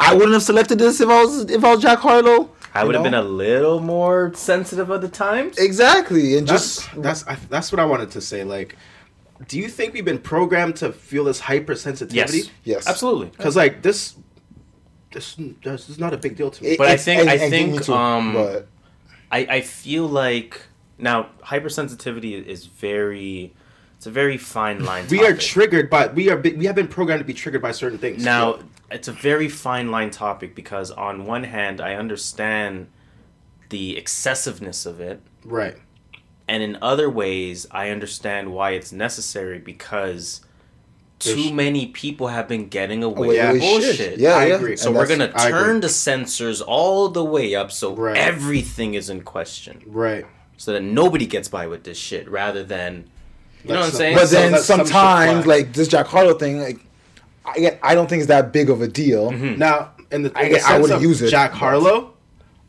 I 0.00 0.12
wouldn't 0.14 0.32
have 0.32 0.42
selected 0.42 0.78
this 0.78 1.00
if 1.00 1.08
I 1.08 1.22
was 1.24 1.50
if 1.50 1.64
I 1.64 1.74
was 1.74 1.82
Jack 1.82 1.98
Harlow. 1.98 2.50
I 2.76 2.82
would 2.84 2.94
have 2.96 3.04
been 3.04 3.14
a 3.14 3.22
little 3.22 3.78
more 3.80 4.32
sensitive 4.34 4.90
of 4.90 5.00
the 5.00 5.08
times. 5.08 5.58
exactly 5.58 6.36
and 6.36 6.46
That's 6.48 6.84
just 6.86 7.02
that's 7.02 7.26
I, 7.26 7.36
that's 7.48 7.70
what 7.70 7.78
I 7.78 7.84
wanted 7.84 8.10
to 8.12 8.20
say. 8.20 8.42
Like, 8.42 8.76
do 9.46 9.58
you 9.58 9.68
think 9.68 9.94
we've 9.94 10.04
been 10.04 10.18
programmed 10.18 10.76
to 10.76 10.92
feel 10.92 11.24
this 11.24 11.40
hypersensitivity? 11.40 12.12
Yes. 12.14 12.50
Yes. 12.64 12.88
Absolutely. 12.88 13.26
Because 13.26 13.54
like 13.54 13.82
this, 13.82 14.16
this, 15.12 15.36
this 15.62 15.88
is 15.88 15.98
not 16.00 16.12
a 16.12 16.16
big 16.16 16.36
deal 16.36 16.50
to 16.50 16.64
me. 16.64 16.76
but 16.76 16.88
I 16.88 16.96
think 16.96 17.20
and- 17.20 17.30
I 17.30 17.34
and 17.34 17.42
give 17.42 17.50
think 17.50 17.82
too, 17.84 17.94
um 17.94 18.32
but- 18.34 18.66
I 19.30 19.38
I 19.48 19.60
feel 19.60 20.06
like 20.08 20.60
now 20.98 21.28
hypersensitivity 21.44 22.44
is 22.44 22.66
very 22.66 23.52
it's 23.96 24.06
a 24.06 24.10
very 24.10 24.36
fine 24.36 24.84
line. 24.84 25.06
we 25.08 25.24
are 25.24 25.34
triggered 25.36 25.88
by 25.90 26.08
we 26.08 26.28
are 26.28 26.36
we 26.38 26.66
have 26.66 26.74
been 26.74 26.88
programmed 26.88 27.20
to 27.20 27.24
be 27.24 27.34
triggered 27.34 27.62
by 27.62 27.70
certain 27.70 27.98
things. 27.98 28.24
Now, 28.24 28.58
it's 28.90 29.08
a 29.08 29.12
very 29.12 29.48
fine 29.48 29.90
line 29.90 30.10
topic 30.10 30.54
because 30.54 30.90
on 30.90 31.26
one 31.26 31.44
hand, 31.44 31.80
I 31.80 31.94
understand 31.94 32.88
the 33.70 33.96
excessiveness 33.96 34.86
of 34.86 35.00
it, 35.00 35.20
right? 35.44 35.76
And 36.46 36.62
in 36.62 36.76
other 36.82 37.08
ways, 37.08 37.66
I 37.70 37.88
understand 37.90 38.52
why 38.52 38.70
it's 38.72 38.92
necessary 38.92 39.58
because 39.58 40.42
too 41.18 41.34
There's- 41.36 41.52
many 41.52 41.86
people 41.86 42.28
have 42.28 42.46
been 42.48 42.68
getting 42.68 43.02
oh, 43.02 43.08
away 43.08 43.38
Away 43.38 43.52
with 43.52 43.52
with 43.52 43.60
bullshit. 43.62 44.18
Yeah, 44.18 44.34
I 44.34 44.46
yeah. 44.46 44.54
agree. 44.56 44.76
So 44.76 44.88
And 44.88 44.96
we're 44.96 45.06
gonna 45.06 45.32
turn 45.32 45.80
the 45.80 45.88
censors 45.88 46.60
all 46.60 47.08
the 47.08 47.24
way 47.24 47.54
up 47.54 47.72
so 47.72 47.94
Right. 47.94 48.16
everything 48.16 48.92
is 48.94 49.08
in 49.08 49.22
question. 49.22 49.80
Right. 49.86 50.26
So 50.58 50.72
that 50.74 50.82
nobody 50.82 51.26
gets 51.26 51.48
by 51.48 51.66
with 51.66 51.84
this 51.84 51.96
shit 51.98 52.28
rather 52.30 52.62
than 52.62 53.10
you 53.64 53.72
know 53.72 53.80
what 53.80 53.86
I'm 53.86 53.92
saying? 53.92 54.16
But 54.16 54.26
So 54.28 54.34
then 54.36 54.52
let 54.52 54.60
some 54.60 54.80
sometimes, 54.86 55.46
like 55.46 55.72
this 55.72 55.88
Jack 55.88 56.06
Harlow 56.08 56.34
thing, 56.34 56.60
like 56.60 56.80
I 57.44 57.78
I 57.82 57.94
don't 57.94 58.08
think 58.08 58.20
it's 58.20 58.28
that 58.28 58.52
big 58.52 58.70
of 58.70 58.80
a 58.82 58.88
deal. 58.88 59.30
Mm-hmm. 59.30 59.58
Now, 59.58 59.92
in 60.10 60.22
the, 60.22 60.32
I 60.38 60.44
the 60.44 60.50
guess 60.54 60.64
I 60.64 60.68
sense 60.70 60.82
wouldn't 60.82 60.96
of 60.98 61.02
use 61.02 61.22
it, 61.22 61.30
Jack 61.30 61.52
Harlow, 61.52 62.14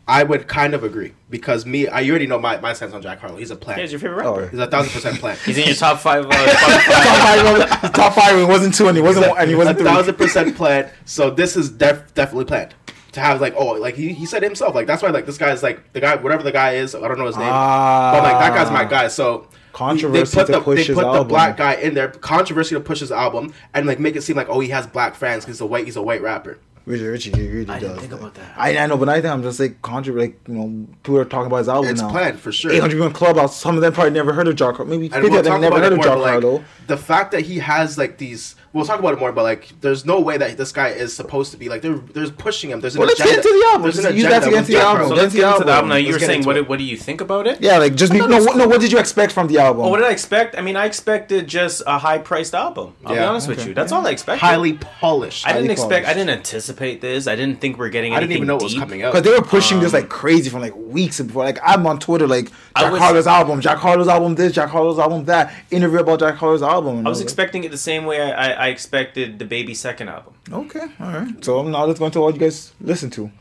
I 0.08 0.24
would 0.24 0.48
kind 0.48 0.74
of 0.74 0.84
agree 0.84 1.14
because 1.30 1.66
me, 1.66 1.88
I 1.88 2.02
you 2.02 2.12
already 2.12 2.28
know 2.28 2.38
my, 2.40 2.58
my 2.60 2.74
sense 2.74 2.94
on 2.94 3.02
Jack 3.02 3.20
Harlow. 3.20 3.38
He's 3.38 3.52
a 3.52 3.56
plant. 3.56 3.82
He's 3.82 3.92
your 3.92 4.00
favorite 4.00 4.26
Oh, 4.26 4.34
rapper. 4.36 4.50
He's 4.50 4.60
a 4.60 4.68
thousand 4.68 4.92
percent 4.92 5.20
plant. 5.20 5.40
He's 5.40 5.58
in 5.58 5.66
your 5.66 5.76
top 5.76 6.00
five. 6.00 6.26
Uh, 6.26 6.30
top 6.30 6.82
top 6.86 7.18
five, 7.18 7.44
wasn't- 7.44 7.96
top 7.96 8.14
five, 8.14 8.38
it 8.38 8.48
wasn't 8.48 8.74
two, 8.76 8.88
and 8.88 8.98
he 8.98 9.02
wasn't, 9.04 9.28
one- 9.30 9.38
and 9.40 9.50
he 9.50 9.56
wasn't 9.56 9.78
a 9.78 9.84
three. 9.84 9.90
thousand 9.92 10.16
percent 10.16 10.56
plant. 10.58 10.92
So 11.06 11.30
this 11.32 11.56
is 11.56 11.70
def- 11.72 12.14
definitely 12.14 12.46
planned. 12.46 12.76
To 13.14 13.22
have 13.22 13.40
like 13.40 13.54
oh 13.56 13.68
like 13.76 13.96
he, 13.96 14.12
he 14.12 14.26
said 14.26 14.44
himself 14.44 14.76
like 14.76 14.88
that's 14.88 15.02
why 15.02 15.08
like 15.10 15.26
this 15.26 15.38
guy's 15.38 15.64
like 15.64 15.94
the 15.94 16.02
guy 16.02 16.18
whatever 16.18 16.44
the 16.44 16.52
guy 16.52 16.74
is 16.74 16.94
I 16.94 17.00
don't 17.08 17.18
know 17.18 17.28
his 17.28 17.38
name 17.38 17.48
but 17.48 18.22
like 18.22 18.40
that 18.40 18.54
guy's 18.54 18.70
my 18.70 18.84
guy 18.84 19.08
so 19.08 19.48
Controversy 19.76 20.38
they 20.38 20.42
put 20.42 20.46
to 20.46 20.52
the 20.54 20.62
push 20.62 20.78
they 20.78 20.84
his 20.86 20.96
put 20.96 21.12
the 21.12 21.26
black 21.26 21.58
guy 21.58 21.74
in 21.74 21.96
there 21.96 22.08
controversy 22.08 22.76
to 22.76 22.80
push 22.80 23.02
his 23.02 23.12
album 23.12 23.54
and 23.74 23.86
like 23.86 24.00
make 24.00 24.16
it 24.16 24.22
seem 24.22 24.38
like 24.38 24.48
oh 24.48 24.62
he 24.62 24.70
has 24.70 24.88
black 24.88 25.16
fans 25.16 25.44
because 25.44 25.58
he's 25.58 25.62
a 25.62 25.66
white 25.66 25.84
he's 25.84 25.98
a 25.98 26.02
white 26.02 26.22
rapper 26.22 26.58
Richie, 26.86 27.04
Richie, 27.08 27.32
he 27.32 27.48
really 27.48 27.62
I 27.70 27.80
does. 27.80 27.90
didn't 27.90 28.00
think 28.02 28.14
about 28.14 28.34
that. 28.36 28.54
I, 28.56 28.78
I 28.78 28.86
know, 28.86 28.96
but 28.98 29.10
I 29.10 29.20
think 29.22 29.34
I'm 29.34 29.42
just 29.42 29.60
like 29.60 29.82
contra 29.82 30.14
like 30.14 30.40
you 30.48 30.54
know 30.54 30.88
people 31.04 31.18
are 31.18 31.26
talking 31.26 31.48
about 31.48 31.58
his 31.58 31.70
album 31.70 31.90
It's 31.90 32.02
now. 32.02 32.12
planned, 32.12 32.40
for 32.40 32.52
sure. 32.52 32.72
800 32.72 32.92
people 32.94 33.08
in 33.08 33.14
clubhouse. 33.14 33.58
Some 33.60 33.76
of 33.76 33.82
them 33.82 33.92
probably 33.92 34.12
never 34.12 34.34
heard 34.34 34.48
of 34.48 34.56
Jack 34.56 34.76
Harlow. 34.76 34.90
Maybe 34.92 35.06
and 35.06 35.14
50 35.16 35.30
we'll 35.30 35.40
of 35.40 35.46
them 35.46 35.62
never 35.62 35.76
about 35.78 35.84
heard 35.84 35.94
it 35.94 35.94
of 35.94 35.98
more 35.98 36.06
Jack 36.06 36.14
but, 36.16 36.22
like, 36.22 36.32
Harlow. 36.44 36.64
the 36.88 36.98
fact 36.98 37.32
that 37.32 37.42
he 37.42 37.58
has 37.60 37.98
like 37.98 38.18
these 38.20 38.56
we'll 38.74 38.84
talk 38.86 39.00
about 39.00 39.14
it 39.14 39.20
more 39.20 39.32
but 39.32 39.44
like 39.44 39.74
there's 39.82 40.06
no 40.06 40.20
way 40.20 40.38
that 40.38 40.58
this 40.58 40.72
guy 40.74 40.90
is 40.90 41.16
supposed 41.16 41.50
to 41.52 41.58
be 41.58 41.70
like 41.70 41.82
they're 41.82 41.96
there's 41.96 42.30
pushing 42.30 42.70
him 42.70 42.82
there's 42.82 42.94
an 42.96 43.00
Well, 43.00 43.08
let's 43.08 43.20
agenda 43.22 43.42
get 43.42 43.46
into 43.46 43.58
the 43.58 43.66
album. 43.68 43.82
there's 43.84 43.98
an 43.98 44.04
Just 44.04 44.14
agenda 44.16 44.30
that 44.30 44.44
to 44.44 44.50
get 44.52 44.60
into 44.60 44.72
the 44.74 44.80
album. 44.82 45.08
So 45.08 45.16
let's 45.16 45.34
get 45.34 45.44
into 45.44 45.60
the 45.60 45.66
the 45.66 45.72
album. 45.72 45.76
album. 45.76 45.90
Now 45.90 45.96
you 45.96 46.14
were 46.14 46.20
saying 46.20 46.44
what 46.44 46.58
it. 46.58 46.62
do- 46.64 46.66
what 46.70 46.78
do 46.78 46.84
you 46.86 46.98
think 46.98 47.22
about 47.22 47.48
it? 47.48 47.62
Yeah, 47.62 47.78
like 47.80 47.96
just 47.96 48.12
be, 48.12 48.20
no, 48.20 48.28
what- 48.44 48.58
no. 48.58 48.68
What 48.68 48.82
did 48.82 48.92
you 48.92 49.00
expect 49.00 49.32
from 49.32 49.48
the 49.48 49.58
album? 49.60 49.86
Oh, 49.86 49.90
what 49.90 49.98
did 49.98 50.06
I 50.08 50.12
expect? 50.12 50.56
I 50.58 50.62
mean, 50.62 50.76
I 50.76 50.86
expected 50.86 51.48
just 51.48 51.82
a 51.88 51.98
high 51.98 52.18
priced 52.20 52.54
album. 52.54 52.94
I'll 53.06 53.14
be 53.16 53.20
Yeah. 53.22 53.30
honest 53.30 53.48
with 53.48 53.66
you. 53.66 53.74
That's 53.74 53.92
all 53.94 54.06
I 54.06 54.12
expected. 54.12 54.42
highly 54.46 54.74
polished 54.74 55.48
I 55.48 55.54
didn't 55.54 55.72
expect. 55.72 56.06
I 56.06 56.14
didn't 56.14 56.30
anticipate 56.32 56.75
this. 56.78 57.28
I 57.28 57.36
didn't 57.36 57.62
think 57.62 57.78
we're 57.78 57.90
getting. 57.90 58.14
I 58.14 58.20
didn't 58.20 58.34
even 58.34 58.48
know 58.48 58.58
it 58.58 58.64
was 58.64 58.74
coming 58.76 59.04
out 59.04 59.14
Because 59.14 59.24
they 59.24 59.32
were 59.38 59.46
pushing 59.46 59.80
this 59.80 59.94
Um, 59.94 60.02
like 60.02 60.10
crazy 60.10 60.50
from 60.50 60.62
like 60.62 60.76
weeks 60.76 61.20
before. 61.22 61.44
Like 61.46 61.60
I'm 61.64 61.86
on 61.88 62.00
Twitter, 62.00 62.28
like 62.28 62.52
Jack 62.78 62.92
was- 62.92 63.02
Harlow's 63.02 63.28
album, 63.28 63.62
Jack 63.62 63.78
Harlow's 63.78 64.08
album, 64.08 64.36
this, 64.36 64.52
Jack 64.54 64.70
Harlow's 64.70 65.00
album, 65.00 65.26
that. 65.26 65.54
Interview 65.72 66.00
about 66.00 66.20
Jack 66.20 66.36
Harlow's 66.36 66.62
album. 66.64 67.06
I 67.06 67.10
was 67.10 67.20
like, 67.20 67.26
expecting 67.26 67.64
it 67.64 67.72
the 67.72 67.78
same 67.78 68.06
way 68.06 68.22
I, 68.22 68.32
I, 68.32 68.52
I 68.52 68.68
expected 68.68 69.40
the 69.40 69.46
baby 69.46 69.74
second 69.74 70.10
album. 70.10 70.34
Okay, 70.52 70.86
all 71.00 71.12
right. 71.12 71.44
So 71.46 71.62
now 71.64 71.86
let's 71.86 72.00
go 72.00 72.06
into 72.06 72.22
what 72.22 72.34
you 72.34 72.40
guys 72.40 72.74
listen 72.82 73.10
to. 73.12 73.32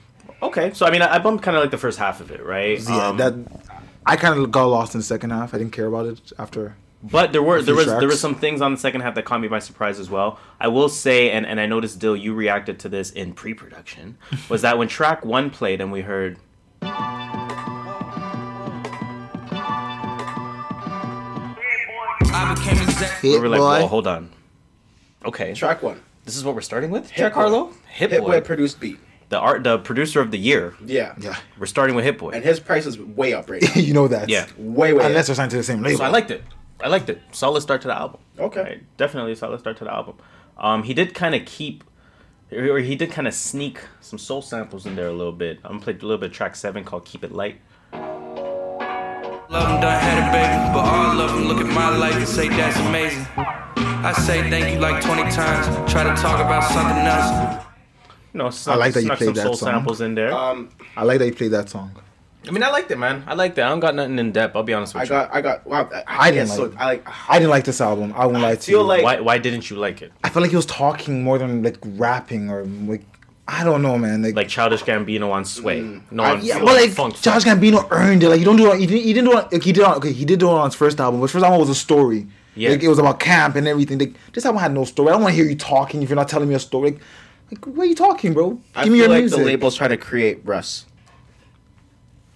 Okay, 0.43 0.73
so 0.75 0.87
I 0.87 0.91
mean, 0.91 1.03
I, 1.03 1.15
I 1.15 1.19
bumped 1.19 1.43
kind 1.45 1.57
of 1.57 1.63
like 1.63 1.71
the 1.71 1.79
first 1.79 1.99
half 1.99 2.21
of 2.21 2.31
it, 2.31 2.43
right? 2.45 2.79
Yeah, 2.81 3.09
Um, 3.09 3.17
that 3.19 3.35
I 4.07 4.17
kind 4.17 4.39
of 4.39 4.51
got 4.51 4.65
lost 4.67 4.95
in 4.95 5.01
the 5.01 5.05
second 5.05 5.31
half. 5.31 5.55
I 5.55 5.59
didn't 5.59 5.73
care 5.73 5.87
about 5.87 6.07
it 6.07 6.33
after. 6.39 6.77
But 7.11 7.33
there 7.33 7.43
were 7.43 7.57
there 7.61 7.75
few 7.75 7.77
was 7.77 7.87
there 7.87 7.99
tracks. 7.99 8.13
was 8.13 8.21
some 8.21 8.35
things 8.35 8.63
on 8.63 8.73
the 8.73 8.79
second 8.81 9.03
half 9.03 9.15
that 9.17 9.27
caught 9.27 9.41
me 9.41 9.49
by 9.49 9.59
surprise 9.59 9.99
as 10.01 10.09
well. 10.09 10.39
I 10.59 10.69
will 10.69 10.89
say, 10.89 11.31
and, 11.31 11.45
and 11.45 11.61
I 11.61 11.67
noticed 11.67 11.99
Dill, 11.99 12.17
you 12.17 12.33
reacted 12.33 12.79
to 12.81 12.89
this 12.89 13.11
in 13.11 13.35
pre-production, 13.35 14.17
was 14.49 14.63
that 14.63 14.79
when 14.79 14.89
track 14.89 15.23
one 15.25 15.51
played 15.51 15.83
and 15.83 15.93
we 15.93 16.01
heard 16.01 16.39
I 22.37 22.55
became 22.55 22.83
exec- 22.89 23.23
we 23.23 23.39
were 23.39 23.49
like, 23.49 23.61
boy. 23.61 23.81
"Whoa, 23.81 23.87
hold 23.87 24.07
on." 24.07 24.31
Okay, 25.25 25.55
track 25.55 25.83
one 25.83 26.01
this 26.25 26.37
is 26.37 26.45
what 26.45 26.55
we're 26.55 26.61
starting 26.63 26.91
with. 26.91 27.11
Hit 27.11 27.19
Jack 27.19 27.35
Boy. 27.35 27.41
Harlow, 27.41 27.73
Hit, 27.89 28.11
Hit 28.11 28.21
Boy, 28.21 28.27
Boy 28.33 28.41
produced 28.41 28.81
beat 28.81 28.99
the 29.29 29.39
art, 29.39 29.63
the 29.65 29.79
producer 29.79 30.21
of 30.21 30.31
the 30.31 30.39
year. 30.39 30.75
yeah 30.85 31.15
Yeah, 31.19 31.37
We're 31.59 31.67
starting 31.67 31.97
with 31.97 32.05
Hit 32.05 32.19
Boy. 32.19 32.31
and 32.31 32.45
his 32.45 32.61
price 32.61 32.87
is 32.87 32.99
way 32.99 33.33
up 33.35 33.49
right 33.51 33.63
now 33.77 33.81
you 33.81 33.95
know 33.95 34.09
that. 34.09 34.29
Yeah. 34.29 34.47
way 34.57 34.93
way 34.93 35.05
Unless 35.07 35.25
up. 35.25 35.27
they're 35.29 35.35
signed 35.37 35.51
to 35.53 35.57
the 35.59 35.63
same 35.63 35.83
label. 35.83 35.99
So 35.99 36.05
I 36.05 36.09
liked 36.09 36.31
it. 36.31 36.43
I 36.81 36.89
liked 36.89 37.09
it. 37.09 37.21
Solid 37.33 37.61
start 37.61 37.81
to 37.83 37.89
the 37.89 37.95
album. 37.97 38.21
Okay. 38.39 38.63
Right, 38.63 38.97
Definitely 38.97 39.33
a 39.33 39.37
solid 39.37 39.61
start 39.61 39.77
to 39.79 39.85
the 39.85 39.93
album. 39.93 40.17
Um, 40.59 40.83
he 40.83 40.95
did 40.95 41.15
kind 41.15 41.35
of 41.35 41.45
keep, 41.47 41.85
or 42.53 42.79
he 42.79 42.95
did 42.97 43.11
kind 43.11 43.27
of 43.27 43.35
sneak 43.35 43.81
some 44.01 44.19
soul 44.19 44.43
samples 44.43 44.87
in 44.87 44.95
there 44.97 45.09
a 45.09 45.13
little 45.13 45.33
bit. 45.33 45.59
I'm 45.65 45.73
gonna 45.73 45.83
play 45.85 45.93
a 45.95 45.97
little 45.97 46.19
bit 46.19 46.31
of 46.31 46.37
track 46.37 46.57
seven 46.57 46.85
called 46.85 47.05
"Keep 47.05 47.25
It 47.25 47.33
Light." 47.33 47.61
Love 47.93 49.51
Love 49.51 49.69
'em 49.71 49.81
done 49.81 50.01
had 50.01 50.19
it, 50.19 50.33
baby. 50.33 50.73
But 50.75 50.85
all 50.85 51.21
of 51.21 51.33
them 51.33 51.45
look 51.49 51.59
at 51.59 51.73
my 51.73 51.97
life 51.97 52.17
and 52.17 52.27
say 52.29 52.49
that's 52.49 52.77
amazing. 52.79 53.27
I 53.37 54.13
say 54.13 54.49
thank 54.51 54.73
you 54.75 54.81
like 54.81 55.03
20 55.03 55.23
times. 55.31 55.67
Try 55.91 56.03
to 56.05 56.15
talk 56.21 56.41
about 56.41 56.65
something 56.65 56.99
else. 57.07 57.65
You 58.33 58.39
know, 58.39 58.51
snuck, 58.51 58.79
like 58.79 58.95
that 58.95 59.03
you 59.05 59.11
played 59.13 59.35
that 59.37 59.43
soul 59.43 59.55
song. 59.55 59.69
samples 59.69 60.01
in 60.01 60.15
there. 60.15 60.33
Um, 60.33 60.71
I 60.97 61.05
like 61.05 61.19
that 61.21 61.27
you 61.27 61.35
played 61.35 61.53
that 61.53 61.69
song. 61.71 61.93
I 62.47 62.51
mean, 62.51 62.63
I 62.63 62.71
liked 62.71 62.91
it, 62.91 62.99
man. 62.99 63.25
I 63.27 63.35
liked 63.35 63.57
it. 63.59 63.63
I 63.63 63.69
don't 63.69 63.81
got 63.81 63.95
nothing 63.95 64.19
in 64.19 64.33
depth. 64.33 64.55
I'll 64.57 64.63
be 64.63 64.75
honest 64.75 64.95
with 64.95 65.09
you. 65.09 65.15
I 65.17 65.21
you. 65.21 65.27
got 65.27 65.35
I 65.37 65.41
got 65.41 65.67
wow 65.67 65.89
I, 65.93 66.29
I 66.29 66.31
didn't 66.31 66.49
like 66.51 66.57
so, 66.57 66.73
I 66.79 66.85
like 66.87 67.09
I 67.29 67.39
didn't 67.39 67.51
like 67.51 67.65
this 67.65 67.81
album. 67.81 68.13
I 68.17 68.27
won't 68.27 68.43
lie 68.43 68.55
to 68.55 68.61
feel 68.61 68.81
you. 68.81 68.85
like- 68.87 69.03
why? 69.05 69.21
Why 69.21 69.39
didn't 69.39 69.71
you 69.71 69.77
like 69.77 70.03
it? 70.03 70.13
I 70.23 70.29
felt 70.29 70.43
like 70.43 70.51
he 70.51 70.57
was 70.57 70.67
talking 70.67 71.23
more 71.23 71.39
than 71.39 71.63
like 71.63 71.79
rapping 71.83 72.51
or 72.51 72.65
like 72.65 73.03
I 73.47 73.63
don't 73.63 73.83
know, 73.83 73.99
man. 73.99 74.23
Like, 74.23 74.35
Like 74.35 74.49
Childish 74.49 74.83
Gambino 74.85 75.31
on 75.31 75.45
Sway. 75.45 75.81
Mm. 75.81 76.03
No, 76.11 76.23
I- 76.23 76.31
on 76.33 76.45
yeah, 76.45 76.59
but 76.59 76.75
like 76.77 76.91
Funk. 76.91 77.21
Josh 77.21 77.45
Gambino 77.45 77.87
earned 77.91 78.23
it. 78.23 78.29
Like 78.29 78.39
you 78.39 78.45
don't 78.45 78.57
do 78.57 78.73
it. 78.73 78.81
He 78.81 78.87
didn't. 78.87 79.03
He 79.05 79.13
didn't 79.13 79.31
do 79.31 79.39
it. 79.39 79.53
Like, 79.53 79.63
he 79.63 79.73
did 79.73 79.81
it 79.83 79.87
on. 79.87 79.97
Okay, 79.97 80.13
he 80.13 80.25
did 80.25 80.41
do 80.41 80.49
it 80.49 80.53
on 80.53 80.65
his 80.67 80.75
first 80.75 80.99
album. 81.01 81.21
But 81.21 81.25
his 81.27 81.33
first 81.33 81.45
album 81.45 81.61
was 81.61 81.69
a 81.69 81.75
story. 81.75 82.27
Yeah. 82.57 82.71
Like 82.71 82.83
it 82.83 82.89
was 82.89 82.99
about 82.99 83.21
camp 83.21 83.57
and 83.57 83.67
everything. 83.67 83.99
Like 83.99 84.15
this 84.33 84.47
album 84.47 84.61
had 84.61 84.73
no 84.73 84.85
story. 84.85 85.09
I 85.09 85.13
don't 85.13 85.23
want 85.23 85.33
to 85.33 85.37
hear 85.37 85.45
you 85.51 85.57
talking 85.57 86.03
if 86.03 86.09
you're 86.09 86.17
not 86.17 86.29
telling 86.29 86.49
me 86.49 86.55
a 86.55 86.59
story. 86.59 86.93
Like, 86.93 87.01
like 87.51 87.67
what 87.67 87.85
are 87.85 87.89
you 87.89 87.95
talking, 87.95 88.33
bro? 88.33 88.61
I 88.75 88.85
me 88.85 88.91
feel 88.91 88.97
your 88.97 89.09
like 89.09 89.21
music. 89.21 89.39
the 89.39 89.45
label's 89.45 89.77
trying 89.77 89.91
to 89.91 89.97
create 89.97 90.41
Russ. 90.45 90.87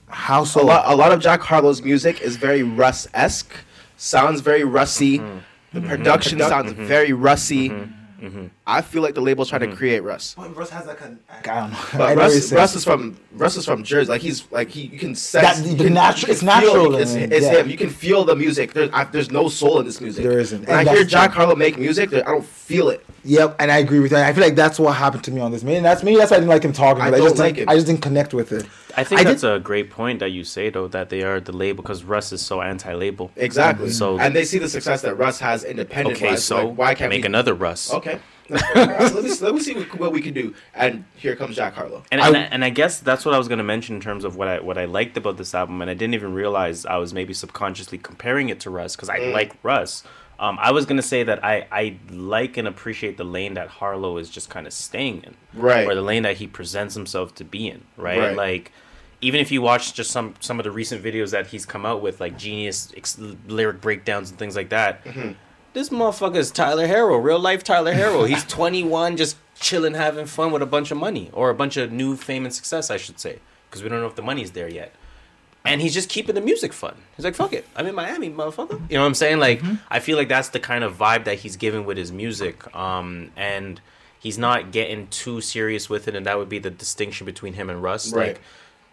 How 0.08 0.44
so? 0.44 0.62
A 0.62 0.64
lot, 0.64 0.92
a 0.92 0.96
lot 0.96 1.12
of 1.12 1.20
Jack 1.20 1.40
Harlow's 1.40 1.82
music 1.82 2.20
is 2.20 2.36
very 2.36 2.62
Russ 2.62 3.06
esque. 3.14 3.52
Sounds 3.96 4.40
very 4.40 4.64
Russy. 4.64 5.18
Mm-hmm. 5.18 5.38
The 5.72 5.80
production 5.86 6.38
mm-hmm. 6.38 6.48
sounds 6.48 6.72
mm-hmm. 6.72 6.86
very 6.86 7.12
Russy. 7.12 7.70
I 8.70 8.82
feel 8.82 9.00
like 9.00 9.14
the 9.14 9.22
label's 9.22 9.48
trying 9.48 9.62
to 9.62 9.68
mm-hmm. 9.68 9.76
create 9.76 10.00
Russ. 10.00 10.34
But 10.36 10.54
Russ 10.54 10.68
has 10.68 10.86
like 10.86 11.00
a. 11.00 11.16
I 11.30 11.40
don't 11.40 11.70
know. 11.70 11.78
I 11.94 11.96
But 11.96 12.14
know 12.14 12.20
Russ, 12.20 12.36
it's- 12.36 12.52
Russ 12.52 12.76
is 12.76 12.84
from 12.84 13.18
Russ 13.32 13.56
is 13.56 13.64
from 13.64 13.82
Jersey. 13.82 14.10
Like 14.10 14.20
he's 14.20 14.44
like 14.52 14.68
he 14.68 14.82
you 14.82 14.98
can 14.98 15.14
sense 15.14 15.60
That- 15.60 15.66
you 15.66 15.74
the 15.74 15.84
can- 15.84 15.94
natu- 15.94 16.18
you 16.18 16.24
can 16.26 16.32
it's 16.32 16.42
natural 16.42 16.74
feel, 16.74 16.94
It's, 16.96 17.14
in 17.14 17.20
him, 17.20 17.32
it's 17.32 17.46
yeah. 17.46 17.60
him. 17.60 17.70
You 17.70 17.78
can 17.78 17.88
feel 17.88 18.24
the 18.24 18.36
music. 18.36 18.74
There's 18.74 18.90
I, 18.92 19.04
there's 19.04 19.30
no 19.30 19.48
soul 19.48 19.80
in 19.80 19.86
this 19.86 20.02
music. 20.02 20.22
There 20.22 20.38
isn't. 20.38 20.68
When 20.68 20.78
And 20.80 20.86
I 20.86 20.94
hear 20.94 21.04
John 21.04 21.30
Carlo 21.30 21.56
make 21.56 21.78
music, 21.78 22.12
I 22.12 22.20
don't 22.20 22.44
feel 22.44 22.90
it. 22.90 23.02
Yep, 23.24 23.56
and 23.58 23.70
I 23.72 23.78
agree 23.78 24.00
with 24.00 24.10
that. 24.12 24.26
I 24.26 24.32
feel 24.34 24.44
like 24.44 24.54
that's 24.54 24.78
what 24.78 24.94
happened 24.94 25.24
to 25.24 25.30
me 25.30 25.40
on 25.40 25.50
this. 25.50 25.62
Maybe 25.62 25.80
that's 25.80 26.02
maybe 26.02 26.18
that's 26.18 26.30
why 26.30 26.36
I 26.36 26.40
didn't 26.40 26.50
like 26.50 26.62
him 26.62 26.74
talking. 26.74 27.02
I 27.02 27.10
but 27.10 27.20
I, 27.20 27.22
just 27.22 27.36
don't 27.36 27.46
like 27.46 27.54
didn't, 27.54 27.68
it. 27.70 27.72
I 27.72 27.74
just 27.74 27.86
didn't 27.86 28.02
connect 28.02 28.34
with 28.34 28.52
it. 28.52 28.66
I 28.96 29.04
think 29.04 29.22
I 29.22 29.24
that's 29.24 29.40
did- 29.40 29.52
a 29.52 29.60
great 29.60 29.90
point 29.90 30.18
that 30.20 30.30
you 30.30 30.44
say 30.44 30.68
though 30.68 30.88
that 30.88 31.08
they 31.08 31.22
are 31.22 31.40
the 31.40 31.52
label 31.52 31.82
because 31.82 32.04
Russ 32.04 32.32
is 32.32 32.42
so 32.42 32.60
anti-label. 32.60 33.30
Exactly. 33.36 33.90
So 33.90 34.18
and 34.18 34.36
they 34.36 34.44
see 34.44 34.58
the 34.58 34.68
success 34.68 35.00
that 35.02 35.16
Russ 35.16 35.38
has 35.40 35.64
independent. 35.64 36.16
okay, 36.16 36.36
so 36.36 36.68
like, 36.68 36.78
why 36.78 36.94
can't 36.94 37.10
make 37.10 37.22
we? 37.22 37.26
another 37.26 37.54
Russ? 37.54 37.92
Okay. 37.94 38.18
Let 38.50 39.14
me 39.24 39.30
let 39.40 39.54
me 39.54 39.60
see 39.60 39.74
what, 39.74 39.98
what 39.98 40.12
we 40.12 40.20
can 40.20 40.34
do. 40.34 40.54
And 40.74 41.04
here 41.16 41.36
comes 41.36 41.56
Jack 41.56 41.74
Harlow. 41.74 42.02
And, 42.10 42.20
and, 42.20 42.36
I, 42.36 42.40
and 42.40 42.64
I 42.64 42.70
guess 42.70 42.98
that's 43.00 43.24
what 43.24 43.34
I 43.34 43.38
was 43.38 43.48
gonna 43.48 43.62
mention 43.64 43.96
in 43.96 44.00
terms 44.00 44.24
of 44.24 44.36
what 44.36 44.48
I 44.48 44.60
what 44.60 44.78
I 44.78 44.84
liked 44.86 45.16
about 45.16 45.36
this 45.36 45.54
album, 45.54 45.80
and 45.82 45.90
I 45.90 45.94
didn't 45.94 46.14
even 46.14 46.32
realize 46.34 46.86
I 46.86 46.96
was 46.96 47.12
maybe 47.12 47.34
subconsciously 47.34 47.98
comparing 47.98 48.48
it 48.48 48.60
to 48.60 48.70
Russ 48.70 48.96
because 48.96 49.08
I 49.08 49.18
Mm. 49.18 49.32
like 49.32 49.56
Russ. 49.62 50.04
Um, 50.40 50.56
I 50.60 50.70
was 50.70 50.86
gonna 50.86 51.02
say 51.02 51.24
that 51.24 51.44
I, 51.44 51.66
I 51.72 51.96
like 52.10 52.56
and 52.56 52.68
appreciate 52.68 53.16
the 53.16 53.24
lane 53.24 53.54
that 53.54 53.68
Harlow 53.68 54.18
is 54.18 54.30
just 54.30 54.48
kind 54.48 54.66
of 54.68 54.72
staying 54.72 55.22
in, 55.24 55.34
Right. 55.52 55.84
Or 55.86 55.94
the 55.96 56.02
lane 56.02 56.22
that 56.22 56.36
he 56.36 56.46
presents 56.46 56.94
himself 56.94 57.34
to 57.36 57.44
be 57.44 57.66
in, 57.68 57.82
right? 57.96 58.18
Right. 58.20 58.36
Like, 58.36 58.70
even 59.20 59.40
if 59.40 59.50
you 59.50 59.60
watch 59.62 59.94
just 59.94 60.12
some 60.12 60.34
some 60.38 60.60
of 60.60 60.64
the 60.64 60.70
recent 60.70 61.02
videos 61.02 61.32
that 61.32 61.48
he's 61.48 61.66
come 61.66 61.84
out 61.84 62.00
with, 62.02 62.20
like 62.20 62.38
genius 62.38 62.92
ex- 62.96 63.18
lyric 63.48 63.80
breakdowns 63.80 64.30
and 64.30 64.38
things 64.38 64.54
like 64.54 64.68
that, 64.68 65.04
Mm-hmm. 65.04 65.32
This 65.78 65.90
motherfucker 65.90 66.36
is 66.36 66.50
Tyler 66.50 66.88
Harrow, 66.88 67.16
real 67.18 67.38
life 67.38 67.62
Tyler 67.62 67.92
Harrow. 67.92 68.24
He's 68.24 68.44
21, 68.56 69.16
just 69.16 69.36
chilling, 69.54 69.94
having 69.94 70.26
fun 70.26 70.50
with 70.50 70.60
a 70.60 70.66
bunch 70.66 70.90
of 70.90 70.98
money 70.98 71.30
or 71.32 71.50
a 71.50 71.54
bunch 71.54 71.76
of 71.76 71.92
new 71.92 72.16
fame 72.16 72.44
and 72.44 72.52
success, 72.52 72.90
I 72.90 72.96
should 72.96 73.20
say, 73.20 73.38
because 73.70 73.82
we 73.82 73.88
don't 73.88 74.00
know 74.00 74.08
if 74.08 74.16
the 74.16 74.22
money's 74.22 74.50
there 74.50 74.68
yet. 74.68 74.92
and 75.64 75.80
he's 75.80 75.94
just 75.94 76.08
keeping 76.08 76.34
the 76.34 76.40
music 76.40 76.72
fun. 76.72 76.94
He's 77.16 77.24
like, 77.24 77.34
"Fuck 77.34 77.52
it, 77.52 77.66
I'm 77.76 77.86
in 77.86 77.94
Miami, 77.94 78.30
motherfucker." 78.30 78.80
You 78.90 78.96
know 78.96 79.02
what 79.02 79.06
I'm 79.08 79.14
saying? 79.14 79.38
Like, 79.38 79.62
I 79.90 80.00
feel 80.00 80.16
like 80.16 80.28
that's 80.28 80.48
the 80.48 80.60
kind 80.60 80.82
of 80.82 80.96
vibe 80.96 81.24
that 81.24 81.38
he's 81.40 81.56
giving 81.56 81.84
with 81.84 81.96
his 81.96 82.10
music, 82.10 82.74
um, 82.74 83.30
and 83.36 83.80
he's 84.18 84.38
not 84.38 84.72
getting 84.72 85.08
too 85.08 85.40
serious 85.40 85.90
with 85.90 86.08
it, 86.08 86.14
and 86.14 86.26
that 86.26 86.38
would 86.38 86.48
be 86.48 86.58
the 86.58 86.70
distinction 86.70 87.24
between 87.26 87.54
him 87.54 87.68
and 87.70 87.82
Russ. 87.82 88.12
Right. 88.12 88.28
Like, 88.28 88.40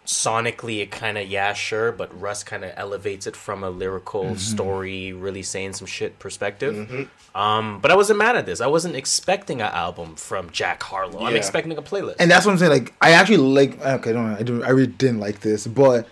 sonically, 0.06 0.80
it 0.80 0.90
kind 0.90 1.18
of 1.18 1.26
yeah, 1.26 1.52
sure, 1.52 1.92
but 1.92 2.18
Russ 2.18 2.42
kind 2.42 2.64
of 2.64 2.72
elevates 2.76 3.26
it 3.26 3.36
from 3.36 3.62
a 3.62 3.70
lyrical 3.70 4.36
story, 4.36 5.12
really 5.12 5.42
saying 5.42 5.74
some 5.74 5.86
shit 5.86 6.18
perspective. 6.18 7.08
Um, 7.34 7.80
but 7.80 7.90
I 7.90 7.96
wasn't 7.96 8.18
mad 8.18 8.36
at 8.36 8.46
this. 8.46 8.60
I 8.60 8.66
wasn't 8.66 8.96
expecting 8.96 9.60
an 9.60 9.70
album 9.72 10.16
from 10.16 10.50
Jack 10.50 10.82
Harlow. 10.82 11.24
I'm 11.24 11.36
expecting 11.36 11.76
a 11.76 11.82
playlist. 11.82 12.16
And 12.18 12.30
that's 12.30 12.46
what 12.46 12.52
I'm 12.52 12.58
saying. 12.58 12.72
Like, 12.72 12.94
I 13.00 13.12
actually 13.12 13.36
like. 13.38 13.78
Okay, 13.84 14.12
don't. 14.12 14.34
I 14.34 14.42
don't 14.42 14.62
I 14.62 14.70
really 14.70 14.86
didn't 14.86 15.20
like 15.20 15.40
this, 15.40 15.66
but 15.66 16.08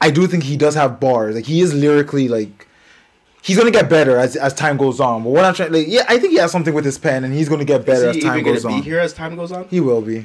I 0.00 0.10
do 0.10 0.26
think 0.26 0.44
he 0.44 0.56
does 0.56 0.74
have 0.74 0.98
bars. 1.00 1.34
Like, 1.34 1.44
he 1.44 1.60
is 1.60 1.74
lyrically 1.74 2.28
like. 2.28 2.68
He's 3.42 3.58
gonna 3.58 3.70
get 3.70 3.90
better 3.90 4.16
as 4.16 4.36
as 4.36 4.54
time 4.54 4.78
goes 4.78 5.00
on. 5.00 5.22
But 5.22 5.30
what 5.30 5.44
I'm 5.44 5.52
trying, 5.52 5.70
to 5.70 5.78
like, 5.78 5.88
yeah, 5.88 6.06
I 6.08 6.18
think 6.18 6.32
he 6.32 6.38
has 6.38 6.50
something 6.50 6.72
with 6.72 6.86
his 6.86 6.96
pen, 6.96 7.24
and 7.24 7.34
he's 7.34 7.50
gonna 7.50 7.66
get 7.66 7.84
better 7.84 8.08
Is 8.08 8.16
as 8.16 8.22
time 8.22 8.38
even 8.38 8.54
goes 8.54 8.62
gonna 8.62 8.76
on. 8.76 8.80
be 8.80 8.84
here 8.88 9.00
as 9.00 9.12
time 9.12 9.36
goes 9.36 9.52
on? 9.52 9.68
He 9.68 9.80
will 9.80 10.00
be. 10.00 10.24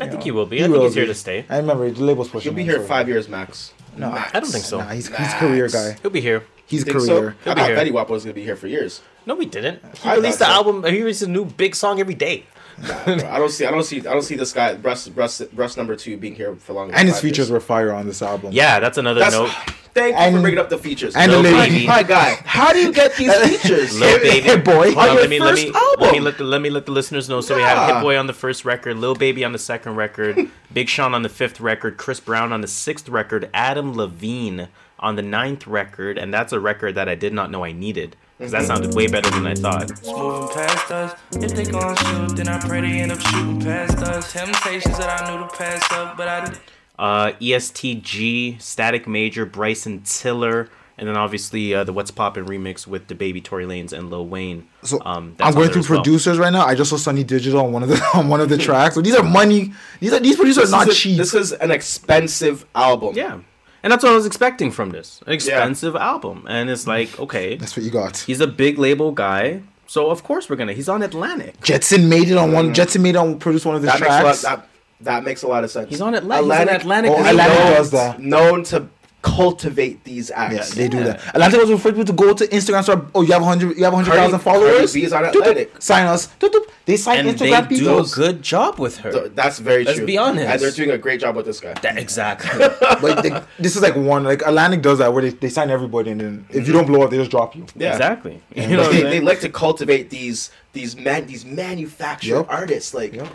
I 0.00 0.08
think 0.08 0.22
he 0.22 0.30
will 0.32 0.46
be. 0.46 0.56
He 0.58 0.62
I 0.64 0.66
think 0.66 0.76
will 0.76 0.84
he's 0.84 0.94
here 0.94 1.04
be. 1.04 1.08
to 1.08 1.14
stay. 1.14 1.46
I 1.48 1.58
remember 1.58 1.90
the 1.90 2.02
label's 2.02 2.28
pushing. 2.28 2.50
He'll 2.50 2.56
be 2.56 2.62
him, 2.62 2.68
here 2.70 2.78
so- 2.80 2.86
five 2.86 3.08
years 3.08 3.28
max. 3.28 3.72
No, 3.96 4.10
I 4.10 4.28
don't 4.40 4.46
think 4.46 4.64
so. 4.64 4.78
Nah, 4.78 4.88
he's 4.90 5.06
he's 5.06 5.34
career 5.34 5.68
guy. 5.68 5.96
He'll 6.02 6.10
be 6.10 6.20
here. 6.20 6.44
He's 6.66 6.82
Think 6.82 6.98
so? 7.00 7.20
career. 7.20 7.36
I 7.40 7.44
He'll 7.44 7.54
be 7.54 7.60
thought 7.60 7.68
here. 7.68 7.76
Fetty 7.76 7.92
Wap 7.92 8.10
was 8.10 8.24
gonna 8.24 8.34
be 8.34 8.42
here 8.42 8.56
for 8.56 8.66
years. 8.66 9.02
No, 9.26 9.34
we 9.36 9.46
didn't. 9.46 9.80
He 9.98 10.08
I 10.08 10.14
released 10.16 10.38
the 10.40 10.46
thought 10.46 10.64
so. 10.64 10.70
album. 10.72 10.92
He 10.92 10.98
released 11.00 11.22
a 11.22 11.28
new 11.28 11.44
big 11.44 11.76
song 11.76 12.00
every 12.00 12.14
day. 12.14 12.44
Nah, 12.78 13.04
bro, 13.04 13.14
I 13.30 13.38
don't 13.38 13.50
see. 13.50 13.64
I 13.66 13.70
don't 13.70 13.84
see. 13.84 14.00
I 14.00 14.12
don't 14.12 14.22
see 14.22 14.34
this 14.36 14.52
guy, 14.52 14.74
Russ, 14.74 15.08
Russ, 15.10 15.42
Russ 15.54 15.76
number 15.76 15.94
two, 15.96 16.16
being 16.16 16.34
here 16.34 16.54
for 16.56 16.72
longer. 16.72 16.92
than 16.92 17.00
And 17.00 17.08
his 17.08 17.20
features 17.20 17.38
years. 17.46 17.50
were 17.50 17.60
fire 17.60 17.92
on 17.92 18.06
this 18.06 18.20
album. 18.22 18.52
Yeah, 18.52 18.80
that's 18.80 18.98
another 18.98 19.20
That's, 19.20 19.34
note. 19.34 19.50
Thank 19.94 20.18
you 20.18 20.36
for 20.36 20.42
bringing 20.42 20.58
up 20.58 20.70
the 20.70 20.78
features. 20.78 21.14
and 21.14 21.30
the 21.30 21.40
my, 21.40 21.50
lady. 21.52 21.86
my 21.86 22.02
guy, 22.02 22.34
how 22.44 22.72
do 22.72 22.80
you 22.80 22.92
get 22.92 23.14
these 23.14 23.32
features? 23.62 23.98
Lil 24.00 24.18
Baby. 24.18 24.40
Hey, 24.40 24.56
boy. 24.56 24.90
On, 24.90 24.98
On 24.98 25.06
your 25.06 25.20
let 25.20 25.30
me 25.30 25.38
let 25.38 25.54
me 25.54 25.66
album. 25.72 26.00
let 26.00 26.12
me 26.12 26.20
let 26.20 26.36
the 26.38 26.42
let 26.44 26.60
me 26.60 26.68
let 26.70 26.86
the 26.86 26.92
listeners 26.92 27.28
know. 27.28 27.40
So 27.40 27.54
we 27.54 27.62
have 27.62 27.94
Hit 27.94 28.02
Boy 28.02 28.18
on 28.18 28.26
the 28.26 28.32
first 28.32 28.64
record, 28.64 28.96
Lil 28.96 29.14
Baby 29.14 29.44
on 29.44 29.52
the 29.52 29.58
second 29.58 29.94
record, 29.94 30.36
Big 30.72 30.88
Sean 30.88 31.14
on 31.14 31.22
the 31.22 31.28
fifth 31.28 31.60
record, 31.60 31.96
Chris 31.96 32.18
Brown 32.18 32.52
on 32.52 32.60
the 32.60 32.66
sixth 32.66 33.08
record, 33.08 33.48
Adam 33.54 33.94
Levine 33.94 34.66
on 34.98 35.14
the 35.14 35.22
ninth 35.22 35.66
record, 35.68 36.18
and 36.18 36.34
that's 36.34 36.52
a 36.52 36.58
record 36.58 36.96
that 36.96 37.08
I 37.08 37.14
did 37.14 37.32
not 37.32 37.50
know 37.52 37.64
I 37.64 37.70
needed 37.72 38.16
because 38.38 38.52
that 38.52 38.64
sounded 38.66 38.94
way 38.94 39.06
better 39.06 39.30
than 39.30 39.46
I 39.46 39.54
thought. 39.54 39.90
It's 39.90 40.06
moving 40.06 40.48
past 40.54 40.90
us. 40.90 41.14
If 41.32 41.54
they 41.54 41.64
gon' 41.64 41.96
shoot, 41.96 42.36
then 42.36 42.48
I 42.48 42.58
pray 42.60 42.80
they 42.80 43.00
end 43.00 43.12
up 43.12 43.20
shooting 43.20 43.60
past 43.60 43.98
us. 43.98 44.32
Temptations 44.32 44.98
that 44.98 45.22
I 45.22 45.30
knew 45.30 45.46
to 45.46 45.48
pass 45.56 45.82
up, 45.92 46.16
but 46.16 46.28
I 46.28 46.52
Uh, 46.98 47.32
EST 47.40 48.02
Gee, 48.02 48.56
Static 48.60 49.06
Major, 49.08 49.44
Bryson 49.46 50.02
Tiller, 50.04 50.68
and 50.96 51.08
then 51.08 51.16
obviously 51.16 51.74
uh, 51.74 51.82
the 51.82 51.92
What's 51.92 52.12
Poppin' 52.12 52.46
remix 52.46 52.86
with 52.86 53.08
the 53.08 53.16
Baby 53.16 53.40
Tory 53.40 53.64
Lanez 53.66 53.92
and 53.92 54.10
Lil 54.10 54.26
Wayne. 54.26 54.68
So 54.84 55.00
um, 55.04 55.34
that's 55.36 55.48
I'm 55.48 55.54
going 55.54 55.70
through 55.70 55.80
as 55.80 55.90
well. 55.90 56.02
producers 56.02 56.38
right 56.38 56.52
now. 56.52 56.64
I 56.64 56.76
just 56.76 56.90
saw 56.90 56.96
Sonny 56.96 57.24
Digital 57.24 57.60
on 57.66 57.72
one 57.72 57.82
of 57.82 57.88
the 57.88 58.00
on 58.14 58.28
one 58.28 58.40
of 58.40 58.48
the 58.48 58.56
tracks. 58.58 58.94
So 58.94 59.00
these 59.00 59.16
are 59.16 59.24
money. 59.24 59.72
These 59.98 60.12
are 60.12 60.20
these 60.20 60.36
producers 60.36 60.64
This 60.70 60.72
are 60.72 60.84
not 60.84 60.88
a- 60.88 60.94
cheap. 60.94 61.16
This 61.16 61.34
is 61.34 61.50
an 61.52 61.72
expensive 61.72 62.64
album. 62.76 63.14
Yeah. 63.16 63.40
And 63.84 63.92
that's 63.92 64.02
what 64.02 64.10
I 64.12 64.16
was 64.16 64.24
expecting 64.26 64.70
from 64.72 64.90
this. 64.90 65.20
An 65.26 65.32
expensive 65.34 65.94
album. 65.94 66.46
And 66.48 66.70
it's 66.70 66.86
like, 66.86 67.10
mm. 67.10 67.20
okay, 67.24 67.56
That's 67.56 67.76
what 67.76 67.84
you 67.84 67.90
got. 67.92 68.16
he's 68.16 68.40
a 68.40 68.46
big 68.48 68.78
label 68.78 69.12
guy. 69.12 69.62
So 69.86 70.10
of 70.10 70.24
course 70.24 70.48
we're 70.48 70.56
gonna 70.56 70.72
he's 70.72 70.88
on 70.88 71.02
Atlantic. 71.02 71.60
Jetson 71.62 72.08
made 72.08 72.30
it 72.30 72.38
on 72.38 72.50
one. 72.52 72.70
Mm. 72.70 72.74
Jetson 72.74 73.02
made 73.02 73.10
it 73.14 73.18
on 73.18 73.38
produced 73.38 73.66
one 73.66 73.76
of 73.76 73.82
the 73.82 73.86
That 73.88 74.00
makes 74.00 74.10
lot. 74.10 74.20
tracks. 74.22 74.42
That, 74.42 74.68
that 75.02 75.22
makes 75.24 75.42
a 75.42 75.48
lot 75.48 75.62
of 75.64 75.70
sense. 75.70 75.90
He's 75.90 76.00
on 76.00 76.14
Atlantic. 76.14 76.50
He's 76.50 76.68
on 76.68 76.68
Atlantic. 76.74 77.12
Oh, 77.12 77.20
Atlantic 77.20 77.58
known- 77.58 77.72
does 77.74 77.90
that. 77.90 78.20
known 78.20 78.62
to 78.64 78.88
cultivate 79.24 80.04
these 80.04 80.30
acts. 80.30 80.76
Yeah, 80.76 80.82
they 80.82 80.88
do 80.88 81.02
that. 81.02 81.20
Atlantic 81.34 81.58
was 81.60 81.70
the 81.70 81.78
first 81.78 81.94
people 81.96 82.04
to 82.04 82.12
go 82.12 82.34
to 82.34 82.46
Instagram. 82.48 82.82
Start, 82.82 83.06
oh, 83.14 83.22
you 83.22 83.32
have 83.32 83.42
hundred, 83.42 83.76
you 83.76 83.84
have 83.84 83.94
hundred 83.94 84.12
thousand 84.12 84.38
Cardi- 84.38 84.58
Cardi 84.60 84.66
followers. 84.66 84.92
B 84.92 85.02
is 85.02 85.12
on 85.14 85.24
Doop, 85.24 85.32
doop. 85.32 85.40
Atlantic. 85.40 85.82
Sign 85.82 86.06
us. 86.06 86.28
Doop, 86.38 86.50
doop. 86.50 86.68
They 86.84 86.98
sign 86.98 87.20
And 87.26 87.28
Instagram 87.30 87.68
they 87.68 87.76
do 87.76 87.84
people. 87.84 88.00
a 88.00 88.06
good 88.06 88.42
job 88.42 88.78
with 88.78 88.98
her. 88.98 89.10
Th- 89.10 89.32
That's 89.34 89.58
very 89.58 89.84
Let's 89.84 89.96
true. 89.96 90.06
be 90.06 90.18
honest. 90.18 90.46
And 90.46 90.60
they're 90.60 90.70
doing 90.70 90.90
a 90.90 90.98
great 90.98 91.20
job 91.20 91.36
with 91.36 91.46
this 91.46 91.58
guy. 91.58 91.72
That- 91.72 91.96
exactly. 91.98 92.50
Like 93.02 93.22
they, 93.22 93.42
this 93.58 93.76
is 93.76 93.82
like 93.82 93.96
one. 93.96 94.24
Like 94.24 94.42
Atlantic 94.42 94.82
does 94.82 94.98
that 94.98 95.12
where 95.12 95.22
they, 95.22 95.30
they 95.30 95.48
sign 95.48 95.70
everybody 95.70 96.10
and 96.10 96.20
then 96.20 96.46
if 96.50 96.54
you 96.54 96.60
mm-hmm. 96.62 96.72
don't 96.72 96.86
blow 96.86 97.02
up, 97.02 97.10
they 97.10 97.16
just 97.16 97.30
drop 97.30 97.56
you. 97.56 97.66
Yeah. 97.74 97.92
exactly. 97.92 98.42
You 98.54 98.76
know 98.76 98.90
they, 98.90 99.02
they 99.02 99.20
like 99.20 99.40
to 99.40 99.48
cultivate 99.48 100.10
these 100.10 100.50
these 100.72 100.96
man 100.96 101.26
these 101.26 101.44
manufactured 101.44 102.36
Yep. 102.36 102.46
artists. 102.48 102.94
Like, 102.94 103.14
Yep. 103.14 103.28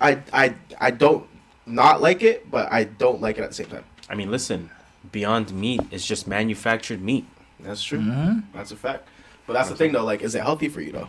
I 0.00 0.18
I 0.32 0.54
I 0.80 0.90
don't 0.90 1.26
not 1.66 2.00
like 2.02 2.22
it, 2.22 2.50
but 2.50 2.72
I 2.72 2.84
don't 2.84 3.20
like 3.20 3.38
it 3.38 3.42
at 3.42 3.50
the 3.50 3.54
same 3.54 3.66
time. 3.66 3.84
I 4.08 4.14
mean, 4.14 4.30
listen, 4.30 4.70
Beyond 5.14 5.54
Meat 5.54 5.80
is 5.92 6.04
just 6.04 6.26
manufactured 6.26 7.00
meat. 7.00 7.24
That's 7.60 7.80
true. 7.82 8.00
Mm-hmm. 8.00 8.40
That's 8.52 8.72
a 8.72 8.76
fact. 8.76 9.06
But 9.46 9.52
that's 9.52 9.68
the 9.68 9.76
thing, 9.76 9.92
though. 9.92 10.04
Like, 10.04 10.22
is 10.22 10.34
it 10.34 10.42
healthy 10.42 10.68
for 10.68 10.80
you, 10.80 10.90
though? 10.90 11.06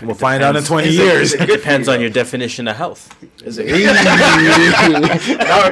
We'll 0.00 0.14
find 0.14 0.44
out 0.44 0.54
in 0.54 0.62
twenty 0.62 0.90
Is 0.90 0.96
years. 0.96 1.32
is 1.32 1.40
it 1.40 1.50
It 1.50 1.56
depends 1.56 1.88
you, 1.88 1.94
on 1.94 2.00
your 2.00 2.10
definition 2.10 2.68
of 2.68 2.76
health. 2.76 3.12
Is 3.44 3.58
it? 3.58 3.66
no, 3.66 3.72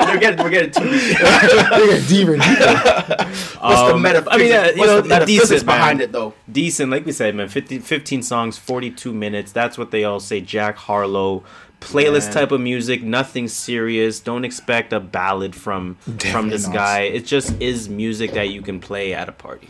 we're 0.08 0.18
getting 0.18 0.42
we're 0.42 0.50
getting 0.50 0.72
too. 0.72 0.90
They 0.90 1.14
get 1.14 2.08
deeper 2.08 2.34
and 2.34 2.42
deeper. 2.42 3.24
What's 3.60 3.60
the 3.60 3.94
Um, 3.94 4.02
metaphysics? 4.02 4.34
I 4.34 4.38
mean, 4.38 4.48
yeah, 4.50 4.70
you 4.70 4.78
what's 4.78 4.90
know, 4.90 5.00
the 5.02 5.08
metaphysics 5.08 5.48
decent, 5.50 5.66
man. 5.66 5.78
behind 5.78 6.00
it, 6.00 6.10
though? 6.10 6.34
decent 6.50 6.90
like 6.90 7.06
we 7.06 7.12
said 7.12 7.36
man 7.36 7.48
50, 7.48 7.78
15 7.78 8.22
songs 8.22 8.58
42 8.58 9.12
minutes 9.12 9.52
that's 9.52 9.78
what 9.78 9.92
they 9.92 10.02
all 10.02 10.18
say 10.20 10.40
jack 10.40 10.76
harlow 10.76 11.44
playlist 11.92 12.26
Man. 12.26 12.32
type 12.34 12.52
of 12.52 12.60
music 12.60 13.02
nothing 13.02 13.48
serious. 13.48 14.20
Don't 14.20 14.44
expect 14.44 14.92
a 14.92 15.00
ballad 15.00 15.54
from 15.54 15.94
from 16.04 16.16
Definitely 16.16 16.50
this 16.50 16.66
not. 16.66 16.74
guy. 16.74 17.00
It 17.00 17.24
just 17.26 17.60
is 17.60 17.88
music 17.88 18.32
that 18.32 18.48
you 18.50 18.62
can 18.62 18.80
play 18.80 19.14
at 19.14 19.28
a 19.28 19.32
party. 19.32 19.68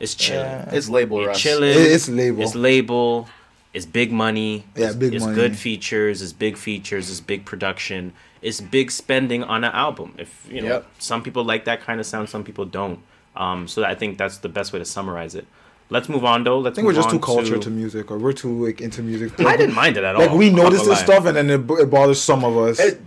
It's 0.00 0.14
chilling 0.14 0.50
It's 0.72 0.88
label 0.88 1.20
it's 1.20 1.28
Russ. 1.28 1.40
chilling. 1.40 1.76
It's 1.76 2.08
label. 2.08 2.42
it's 2.42 2.54
label. 2.54 3.28
It's 3.72 3.86
big 3.86 4.12
money. 4.12 4.64
Yeah, 4.76 4.86
it's, 4.88 4.96
big 4.96 5.14
it's 5.14 5.24
money. 5.24 5.34
good 5.34 5.56
features. 5.56 6.22
It's 6.22 6.32
big 6.32 6.56
features. 6.56 7.10
It's 7.10 7.20
big 7.20 7.44
production. 7.44 8.12
It's 8.42 8.60
big 8.60 8.90
spending 8.90 9.42
on 9.42 9.64
an 9.64 9.72
album. 9.72 10.14
If 10.18 10.46
you 10.50 10.60
know 10.62 10.68
Yep. 10.68 10.86
some 10.98 11.22
people 11.22 11.44
like 11.44 11.64
that 11.64 11.80
kind 11.80 11.98
of 12.00 12.06
sound 12.06 12.28
some 12.28 12.44
people 12.44 12.64
don't. 12.66 12.98
Um 13.36 13.66
so 13.66 13.82
i 13.84 13.94
think 14.00 14.16
that's 14.18 14.38
the 14.38 14.48
best 14.48 14.72
way 14.72 14.78
to 14.78 14.84
summarize 14.84 15.34
it 15.34 15.46
let's 15.90 16.08
move 16.08 16.24
on 16.24 16.44
though 16.44 16.58
let's 16.58 16.74
I 16.74 16.76
think 16.76 16.86
we're 16.86 16.94
just 16.94 17.10
too 17.10 17.16
on 17.16 17.22
cultured 17.22 17.62
to 17.62 17.70
music, 17.70 18.10
or 18.10 18.18
we're 18.18 18.32
too 18.32 18.66
like 18.66 18.80
into 18.80 19.02
music. 19.02 19.38
I 19.40 19.56
didn't 19.56 19.74
mind 19.74 19.96
it 19.96 20.04
at 20.04 20.16
all. 20.16 20.22
Like 20.22 20.32
we 20.32 20.48
I'm 20.48 20.56
notice 20.56 20.80
this 20.80 20.88
lie. 20.88 21.04
stuff, 21.04 21.26
and 21.26 21.36
then 21.36 21.50
it, 21.50 21.70
it 21.70 21.90
bothers 21.90 22.20
some 22.20 22.44
of 22.44 22.56
us. 22.56 22.80
It, 22.80 23.00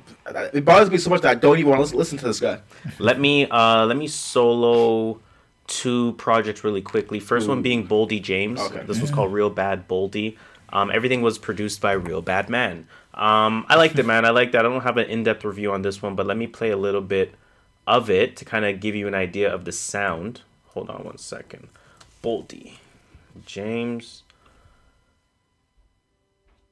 it 0.53 0.65
bothers 0.65 0.89
me 0.89 0.97
so 0.97 1.09
much 1.09 1.21
that 1.21 1.31
I 1.31 1.35
don't 1.35 1.57
even 1.57 1.71
want 1.71 1.87
to 1.87 1.95
listen 1.95 2.17
to 2.17 2.25
this 2.25 2.39
guy. 2.39 2.59
Let 2.99 3.19
me 3.19 3.47
uh 3.47 3.85
let 3.85 3.97
me 3.97 4.07
solo 4.07 5.19
two 5.67 6.13
projects 6.13 6.63
really 6.63 6.81
quickly. 6.81 7.19
First 7.19 7.47
one 7.47 7.61
being 7.61 7.87
Boldy 7.87 8.21
James. 8.21 8.59
Okay. 8.59 8.83
This 8.85 9.01
was 9.01 9.11
called 9.11 9.33
Real 9.33 9.49
Bad 9.49 9.87
Boldy. 9.87 10.37
Um, 10.69 10.91
everything 10.91 11.21
was 11.21 11.37
produced 11.37 11.81
by 11.81 11.93
Real 11.93 12.21
Bad 12.21 12.49
Man. 12.49 12.87
Um, 13.13 13.65
I 13.69 13.75
liked 13.75 13.97
it, 13.97 14.05
man. 14.05 14.25
I 14.25 14.29
like 14.29 14.51
that. 14.51 14.65
I 14.65 14.69
don't 14.69 14.81
have 14.81 14.97
an 14.97 15.09
in-depth 15.09 15.43
review 15.43 15.71
on 15.71 15.81
this 15.81 16.01
one, 16.01 16.15
but 16.15 16.25
let 16.25 16.37
me 16.37 16.45
play 16.45 16.71
a 16.71 16.77
little 16.77 17.01
bit 17.01 17.33
of 17.85 18.09
it 18.09 18.35
to 18.37 18.45
kind 18.45 18.65
of 18.65 18.79
give 18.79 18.95
you 18.95 19.07
an 19.07 19.15
idea 19.15 19.51
of 19.51 19.65
the 19.65 19.71
sound. 19.71 20.41
Hold 20.67 20.89
on 20.89 21.03
one 21.03 21.17
second. 21.17 21.69
Boldy 22.21 22.77
James. 23.45 24.23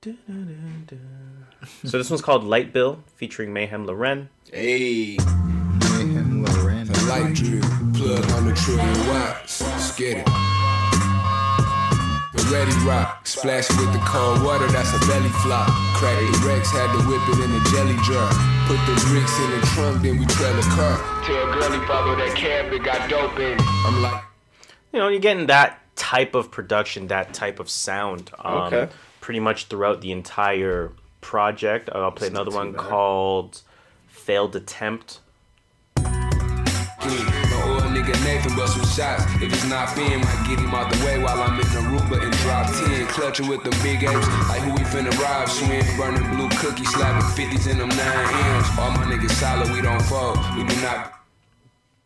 So 0.04 1.98
this 1.98 2.10
one's 2.12 2.22
called 2.22 2.44
Light 2.44 2.72
Bill 2.72 3.04
featuring 3.16 3.52
Mayhem 3.54 3.86
Lauren. 3.88 4.30
Hey, 4.52 5.18
Mayhem 5.18 6.46
Lauren. 6.46 6.86
The 6.86 7.06
light 7.10 7.34
drip, 7.34 7.64
plug 7.96 8.32
on 8.34 8.46
the 8.46 8.54
trillion 8.54 9.08
watts. 9.08 9.64
Get 9.98 10.18
it. 10.18 10.26
The 12.36 12.44
ready 12.54 12.76
rock, 12.86 13.26
splash 13.26 13.70
with 13.70 13.92
the 13.94 14.00
cold 14.06 14.44
water, 14.44 14.68
that's 14.68 14.94
a 14.94 15.00
belly 15.08 15.30
flop. 15.42 15.70
Crack 15.96 16.20
the 16.20 16.38
Rex, 16.46 16.70
had 16.70 16.92
to 16.94 17.02
whip 17.10 17.24
it 17.32 17.40
in 17.42 17.50
a 17.50 17.62
jelly 17.74 17.98
jar. 18.06 18.30
Put 18.68 18.78
the 18.86 18.94
bricks 19.10 19.34
in 19.40 19.50
the 19.58 19.66
trunk, 19.74 20.04
then 20.04 20.20
we 20.20 20.26
trail 20.28 20.54
the 20.54 20.62
car. 20.76 21.00
Tell 21.24 21.46
girlie 21.54 21.82
bubble 21.88 22.16
that 22.18 22.36
cab, 22.36 22.72
it 22.72 22.84
got 22.84 23.10
dope 23.10 23.40
in 23.40 23.58
it. 23.58 23.62
I'm 23.88 24.04
like, 24.04 24.22
you 24.96 25.02
know, 25.02 25.10
you're 25.10 25.20
getting 25.20 25.48
that 25.48 25.82
type 25.98 26.36
of 26.36 26.52
production, 26.52 27.08
that 27.08 27.34
type 27.34 27.60
of 27.60 27.70
sound. 27.70 28.32
Um, 28.40 28.74
Okay. 28.74 28.88
Pretty 29.20 29.42
much 29.42 29.66
throughout 29.66 30.00
the 30.02 30.12
entire 30.14 30.92
project. 31.20 31.90
I'll 31.92 32.12
play 32.12 32.28
another 32.28 32.52
one 32.52 32.74
called 32.74 33.62
"Failed 34.08 34.56
Attempt." 34.56 35.20
no 35.98 36.04
old 37.74 37.84
nigga 37.92 38.14
Nathan, 38.24 38.56
but 38.56 38.68
some 38.68 38.86
shots. 38.86 39.26
If 39.42 39.52
it's 39.52 39.66
not 39.66 39.90
fin, 39.90 40.22
might 40.22 40.46
get 40.48 40.60
him 40.60 40.74
out 40.76 40.94
the 40.94 41.04
way 41.04 41.18
while 41.20 41.42
I'm 41.42 41.60
in 41.60 41.66
Aruba 41.66 42.24
and 42.24 42.32
drop 42.38 42.68
10. 42.72 43.08
Clutching 43.08 43.48
with 43.48 43.64
the 43.64 43.72
big 43.84 44.04
apes, 44.04 44.28
like 44.48 44.62
who 44.62 44.72
we 44.74 44.84
finna 44.94 45.12
rob, 45.20 45.50
swim. 45.50 45.84
Burning 45.98 46.30
blue 46.36 46.50
cookies, 46.60 46.94
slapping 46.94 47.28
50s 47.46 47.68
in 47.70 47.80
them 47.80 47.90
9 47.90 47.98
M's. 47.98 48.68
All 48.80 48.92
my 48.92 49.06
niggas 49.12 49.32
solid, 49.32 49.72
we 49.72 49.82
don't 49.82 50.02
fold. 50.04 50.38
We 50.56 50.64
do 50.64 50.76
not 50.82 51.12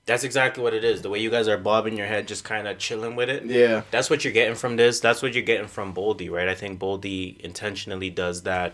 That's 0.09 0.23
exactly 0.23 0.63
what 0.63 0.73
it 0.73 0.83
is. 0.83 1.03
The 1.03 1.09
way 1.09 1.19
you 1.19 1.29
guys 1.29 1.47
are 1.47 1.57
bobbing 1.57 1.95
your 1.95 2.07
head, 2.07 2.27
just 2.27 2.43
kind 2.43 2.67
of 2.67 2.79
chilling 2.79 3.15
with 3.15 3.29
it. 3.29 3.45
Yeah. 3.45 3.83
That's 3.91 4.09
what 4.09 4.23
you're 4.23 4.33
getting 4.33 4.55
from 4.55 4.75
this. 4.75 4.99
That's 4.99 5.21
what 5.21 5.33
you're 5.33 5.43
getting 5.43 5.67
from 5.67 5.93
Boldy, 5.93 6.31
right? 6.31 6.47
I 6.47 6.55
think 6.55 6.79
Boldy 6.79 7.39
intentionally 7.41 8.09
does 8.09 8.41
that 8.43 8.73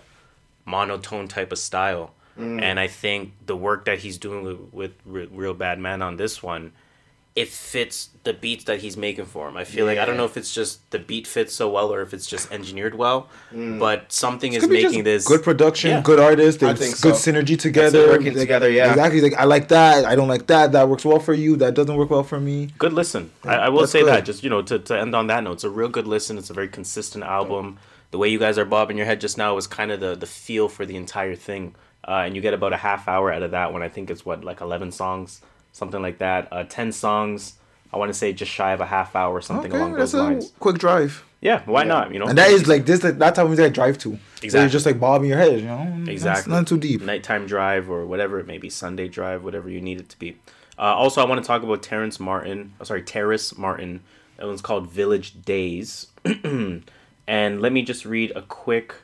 monotone 0.65 1.27
type 1.27 1.51
of 1.51 1.59
style. 1.59 2.13
Mm. 2.37 2.61
and 2.61 2.79
I 2.81 2.87
think 2.87 3.31
the 3.45 3.55
work 3.55 3.85
that 3.85 3.99
he's 3.99 4.17
doing 4.17 4.43
with, 4.43 4.91
with 5.05 5.29
Real 5.31 5.53
Bad 5.53 5.79
Man 5.79 6.01
on 6.01 6.17
this 6.17 6.43
one, 6.43 6.73
it 7.35 7.49
fits 7.49 8.09
the 8.23 8.31
beats 8.33 8.63
that 8.63 8.79
he's 8.79 8.95
making 8.95 9.25
for 9.25 9.49
him. 9.49 9.57
I 9.57 9.65
feel 9.65 9.85
like 9.85 9.97
I 9.97 10.05
don't 10.05 10.15
know 10.15 10.23
if 10.23 10.37
it's 10.37 10.53
just 10.53 10.89
the 10.91 10.99
beat 10.99 11.27
fits 11.27 11.53
so 11.53 11.69
well 11.69 11.93
or 11.93 12.01
if 12.01 12.13
it's 12.13 12.25
just 12.25 12.49
engineered 12.51 12.95
well, 12.95 13.27
Mm. 13.53 13.77
but 13.77 14.09
something 14.11 14.53
It 14.53 14.57
is 14.57 14.63
could 14.63 14.69
be 14.71 14.83
making 14.83 15.03
this 15.03 15.27
good 15.27 15.43
production, 15.43 15.89
Yeah. 15.91 16.01
good 16.01 16.19
artist, 16.19 16.63
I 16.63 16.71
there's 16.73 17.01
good 17.01 17.17
so. 17.17 17.31
synergy 17.31 17.49
That's 17.49 17.63
together. 17.63 18.07
working 18.07 18.27
Like, 18.27 18.37
together, 18.37 18.69
yeah. 18.69 18.89
Exactly. 18.91 19.19
Like 19.19 19.33
I 19.33 19.43
like 19.43 19.67
that. 19.67 20.05
I 20.05 20.15
don't 20.15 20.29
like 20.29 20.47
that. 20.47 20.71
That 20.71 20.87
works 20.87 21.03
well 21.03 21.19
for 21.19 21.33
you. 21.33 21.57
That 21.57 21.73
doesn't 21.73 21.95
work 21.97 22.09
well 22.09 22.23
for 22.23 22.39
me. 22.39 22.69
good 22.79 22.93
listen. 22.93 23.31
I, 23.43 23.55
I 23.55 23.69
will 23.69 23.81
That's 23.81 23.91
say 23.91 23.99
good. 23.99 24.09
that 24.13 24.23
just 24.25 24.41
you 24.43 24.49
know 24.49 24.61
to, 24.61 24.79
to 24.79 24.97
end 24.97 25.13
on 25.13 25.27
that 25.27 25.43
note, 25.43 25.53
it's 25.53 25.63
a 25.65 25.69
real 25.69 25.89
good 25.89 26.07
listen. 26.07 26.37
It's 26.37 26.49
a 26.49 26.53
very 26.53 26.69
consistent 26.69 27.25
album. 27.25 27.77
The 28.11 28.17
way 28.17 28.29
you 28.29 28.39
guys 28.39 28.57
are 28.57 28.63
bobbing 28.65 28.95
your 28.95 29.05
head 29.05 29.19
just 29.19 29.37
now 29.37 29.53
was 29.55 29.67
kind 29.67 29.91
of 29.91 29.99
the 29.99 30.15
the 30.15 30.25
feel 30.25 30.69
for 30.69 30.85
the 30.85 30.95
entire 30.95 31.35
thing, 31.35 31.75
uh, 32.07 32.23
and 32.25 32.33
you 32.33 32.41
get 32.41 32.53
about 32.53 32.71
a 32.71 32.77
half 32.77 33.09
hour 33.09 33.29
out 33.29 33.43
of 33.43 33.51
that 33.51 33.73
one. 33.73 33.83
I 33.83 33.89
think 33.89 34.09
it's 34.09 34.25
what 34.25 34.45
like 34.45 34.61
eleven 34.61 34.91
songs, 34.93 35.41
something 35.75 36.01
like 36.01 36.19
that. 36.19 36.47
Uh, 36.51 36.63
Ten 36.63 36.91
songs. 36.91 37.55
I 37.93 37.97
want 37.97 38.09
to 38.09 38.13
say 38.13 38.33
just 38.33 38.51
shy 38.51 38.71
of 38.71 38.81
a 38.81 38.85
half 38.85 39.15
hour, 39.15 39.33
or 39.35 39.41
something 39.41 39.71
Okay, 39.71 39.79
along 39.79 39.93
that's 39.93 40.11
those 40.13 40.21
a 40.21 40.23
lines. 40.23 40.53
quick 40.59 40.77
drive. 40.77 41.23
Yeah, 41.41 41.61
why 41.65 41.83
not? 41.83 42.11
You 42.11 42.19
know, 42.19 42.25
And 42.25 42.37
that 42.37 42.49
is 42.49 42.67
like 42.67 42.85
this. 42.85 43.03
Like, 43.03 43.17
that's 43.17 43.37
how 43.37 43.45
we 43.45 43.61
I 43.63 43.69
drive 43.69 43.97
to. 43.99 44.13
Exactly. 44.13 44.49
So 44.49 44.59
you're 44.61 44.69
just 44.69 44.85
like 44.85 44.99
bobbing 44.99 45.29
your 45.29 45.37
head. 45.37 45.59
You 45.59 45.67
know. 45.67 46.03
Exactly. 46.07 46.51
Not 46.51 46.67
too 46.67 46.77
deep. 46.77 47.01
Nighttime 47.01 47.45
drive 47.45 47.89
or 47.89 48.05
whatever 48.05 48.39
it 48.39 48.47
may 48.47 48.57
be, 48.57 48.69
Sunday 48.69 49.07
drive, 49.07 49.43
whatever 49.43 49.69
you 49.69 49.79
need 49.79 49.99
it 49.99 50.09
to 50.09 50.19
be. 50.19 50.37
Uh, 50.77 50.81
also, 50.81 51.21
I 51.21 51.25
want 51.29 51.41
to 51.41 51.47
talk 51.47 51.61
about 51.63 51.83
Terrence 51.83 52.19
Martin. 52.19 52.73
Oh, 52.81 52.83
sorry, 52.83 53.03
Terrace 53.03 53.57
Martin. 53.57 54.01
That 54.37 54.47
one's 54.47 54.61
called 54.61 54.89
Village 54.89 55.41
Days. 55.45 56.07
and 57.27 57.61
let 57.61 57.71
me 57.71 57.81
just 57.83 58.05
read 58.05 58.31
a 58.35 58.41
quick 58.41 58.95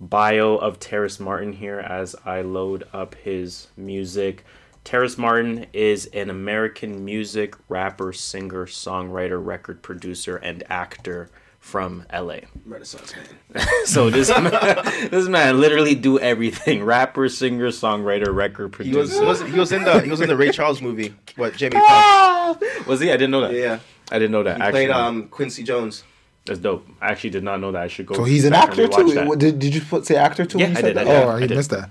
bio 0.00 0.56
of 0.56 0.78
Terrace 0.80 1.18
Martin 1.20 1.52
here 1.54 1.78
as 1.80 2.14
I 2.26 2.42
load 2.42 2.84
up 2.92 3.14
his 3.14 3.68
music. 3.76 4.44
Terrace 4.84 5.16
Martin 5.16 5.66
is 5.72 6.06
an 6.12 6.28
American 6.30 7.04
music 7.04 7.54
rapper, 7.68 8.12
singer, 8.12 8.66
songwriter, 8.66 9.42
record 9.44 9.82
producer, 9.82 10.36
and 10.36 10.62
actor 10.70 11.30
from 11.58 12.04
LA. 12.12 12.40
Renaissance 12.66 13.14
man. 13.54 13.66
so 13.86 14.10
this 14.10 14.28
man, 14.28 14.50
this 15.10 15.26
man 15.26 15.58
literally 15.58 15.94
do 15.94 16.18
everything: 16.18 16.84
rapper, 16.84 17.30
singer, 17.30 17.68
songwriter, 17.68 18.34
record 18.34 18.74
He 18.84 18.94
was, 18.94 19.10
producer. 19.16 19.20
he 19.22 19.26
was 19.26 19.40
he 19.54 19.58
was 19.58 19.72
in 19.72 19.84
the 19.84 20.00
he 20.02 20.10
was 20.10 20.20
in 20.20 20.28
the 20.28 20.36
Ray 20.36 20.50
Charles 20.50 20.82
movie. 20.82 21.14
What 21.36 21.56
Jamie 21.56 21.76
Foxx? 21.78 22.86
Was 22.86 23.00
he? 23.00 23.08
I 23.10 23.14
didn't 23.14 23.30
know 23.30 23.40
that. 23.40 23.54
Yeah, 23.54 23.78
I 24.12 24.18
didn't 24.18 24.32
know 24.32 24.42
that. 24.42 24.56
he 24.56 24.62
actually, 24.62 24.86
played 24.86 24.90
um 24.90 25.28
Quincy 25.28 25.62
Jones. 25.62 26.04
that's 26.44 26.58
dope. 26.58 26.86
I 27.00 27.08
actually 27.12 27.30
did 27.30 27.42
not 27.42 27.58
know 27.60 27.72
that. 27.72 27.80
I 27.82 27.88
should 27.88 28.04
go. 28.04 28.14
So 28.16 28.24
he's 28.24 28.44
an 28.44 28.52
actor 28.52 28.86
too. 28.86 29.34
Did, 29.36 29.58
did 29.58 29.74
you 29.74 29.80
put, 29.80 30.04
say 30.04 30.16
actor 30.16 30.44
too? 30.44 30.58
Yeah, 30.58 30.66
when 30.66 30.72
you 30.72 30.78
I 30.78 30.80
said 30.82 30.88
did, 30.88 30.98
I 30.98 31.04
that? 31.04 31.10
did, 31.10 31.24
Oh, 31.24 31.28
I 31.30 31.36
I 31.36 31.46
did. 31.46 31.56
missed 31.56 31.70
that. 31.70 31.90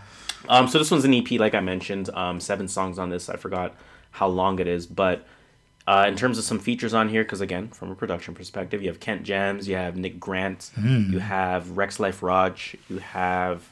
Um, 0.49 0.68
so 0.68 0.78
this 0.80 0.91
one's 0.91 1.06
an 1.06 1.14
EP, 1.14 1.32
like 1.40 1.53
I 1.56 1.60
mentioned. 1.61 2.10
Um, 2.14 2.40
seven 2.40 2.68
songs 2.68 2.99
on 2.99 3.10
this. 3.10 3.30
I 3.30 3.36
forgot 3.38 3.76
how 4.11 4.28
long 4.28 4.60
it 4.60 4.68
is, 4.68 4.86
but 4.86 5.26
uh, 5.88 6.06
in 6.07 6.15
terms 6.15 6.38
of 6.38 6.44
some 6.44 6.60
features 6.60 6.94
on 6.94 7.10
here, 7.10 7.24
because 7.24 7.41
again, 7.41 7.68
from 7.70 7.91
a 7.91 7.95
production 7.95 8.34
perspective, 8.34 8.82
you 8.82 8.88
have 8.90 8.99
Kent 8.99 9.24
Jamz, 9.24 9.68
you 9.68 9.76
have 9.76 9.98
Nick 9.98 10.20
Grant, 10.20 10.72
Hmm. 10.76 11.11
you 11.11 11.20
have 11.20 11.78
Rex 11.78 11.99
Life 11.99 12.22
Raj, 12.24 12.76
you 12.90 12.99
have 12.99 13.68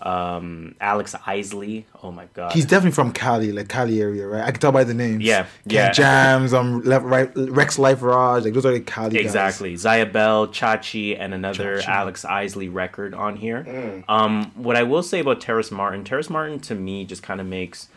um, 0.00 0.74
Alex 0.80 1.14
Isley. 1.26 1.86
Oh 2.02 2.12
my 2.12 2.26
god, 2.34 2.52
He's 2.52 2.66
definitely 2.66 2.92
from 2.92 3.12
Cali, 3.12 3.52
like 3.52 3.68
Cali 3.68 4.00
area, 4.00 4.26
right? 4.26 4.42
I 4.42 4.50
can 4.50 4.60
tell 4.60 4.72
by 4.72 4.84
the 4.84 4.94
names. 4.94 5.22
Yeah, 5.22 5.46
yeah. 5.64 5.90
Jamz, 5.90 6.52
um, 6.52 6.82
left, 6.82 7.04
right, 7.04 7.30
Rex 7.34 7.78
Life 7.78 8.02
Raj, 8.02 8.44
like 8.44 8.52
those 8.52 8.66
are 8.66 8.72
the 8.72 8.80
Cali 8.80 9.14
guys. 9.14 9.24
Exactly. 9.24 9.74
Zyah 9.74 10.12
Belle, 10.12 10.48
Chachi, 10.48 11.18
and 11.18 11.32
another 11.32 11.78
Chachi. 11.78 11.88
Alex 11.88 12.24
Isley 12.24 12.68
record 12.68 13.14
on 13.14 13.36
here. 13.36 13.64
Mm. 13.66 14.04
Um, 14.08 14.52
what 14.54 14.76
I 14.76 14.82
will 14.82 15.02
say 15.02 15.20
about 15.20 15.40
Terrace 15.40 15.70
Martin, 15.70 16.04
Terrace 16.04 16.28
Martin 16.30 16.60
to 16.60 16.74
me 16.74 17.04
just 17.04 17.22
kind 17.22 17.40
of 17.40 17.46
makes 17.46 17.88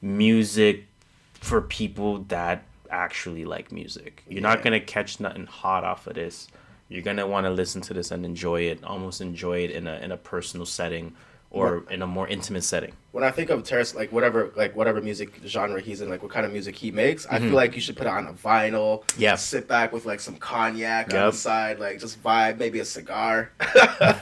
music 0.00 0.86
for 1.34 1.60
people 1.60 2.18
that 2.28 2.62
actually 2.90 3.44
like 3.44 3.72
music. 3.72 4.22
You're 4.28 4.42
not 4.42 4.62
gonna 4.62 4.80
catch 4.80 5.18
nothing 5.18 5.46
hot 5.46 5.82
off 5.82 6.06
of 6.06 6.14
this. 6.14 6.46
You're 6.88 7.02
gonna 7.02 7.26
want 7.26 7.46
to 7.46 7.50
listen 7.50 7.80
to 7.82 7.94
this 7.94 8.12
and 8.12 8.24
enjoy 8.24 8.62
it, 8.62 8.84
almost 8.84 9.20
enjoy 9.20 9.64
it 9.64 9.72
in 9.72 9.88
a 9.88 9.94
in 9.96 10.12
a 10.12 10.16
personal 10.16 10.64
setting 10.64 11.16
or 11.50 11.84
in 11.90 12.00
a 12.02 12.06
more 12.06 12.28
intimate 12.28 12.62
setting. 12.62 12.92
When 13.12 13.24
I 13.24 13.30
think 13.32 13.50
of 13.50 13.64
Terrace, 13.64 13.94
like 13.94 14.12
whatever, 14.12 14.52
like 14.54 14.76
whatever 14.76 15.00
music 15.00 15.40
genre 15.44 15.80
he's 15.80 16.00
in, 16.00 16.08
like 16.08 16.22
what 16.22 16.30
kind 16.30 16.46
of 16.46 16.52
music 16.52 16.76
he 16.76 16.92
makes, 16.92 17.26
I 17.28 17.38
Mhm. 17.38 17.42
feel 17.48 17.52
like 17.54 17.74
you 17.74 17.80
should 17.80 17.96
put 17.96 18.06
it 18.06 18.10
on 18.10 18.26
a 18.28 18.32
vinyl. 18.32 19.02
Yeah. 19.18 19.34
Sit 19.34 19.66
back 19.66 19.92
with 19.92 20.06
like 20.06 20.20
some 20.20 20.36
cognac 20.36 21.12
on 21.12 21.30
the 21.30 21.32
side, 21.32 21.80
like 21.80 21.98
just 21.98 22.22
vibe, 22.22 22.58
maybe 22.58 22.78
a 22.78 22.84
cigar. 22.84 23.50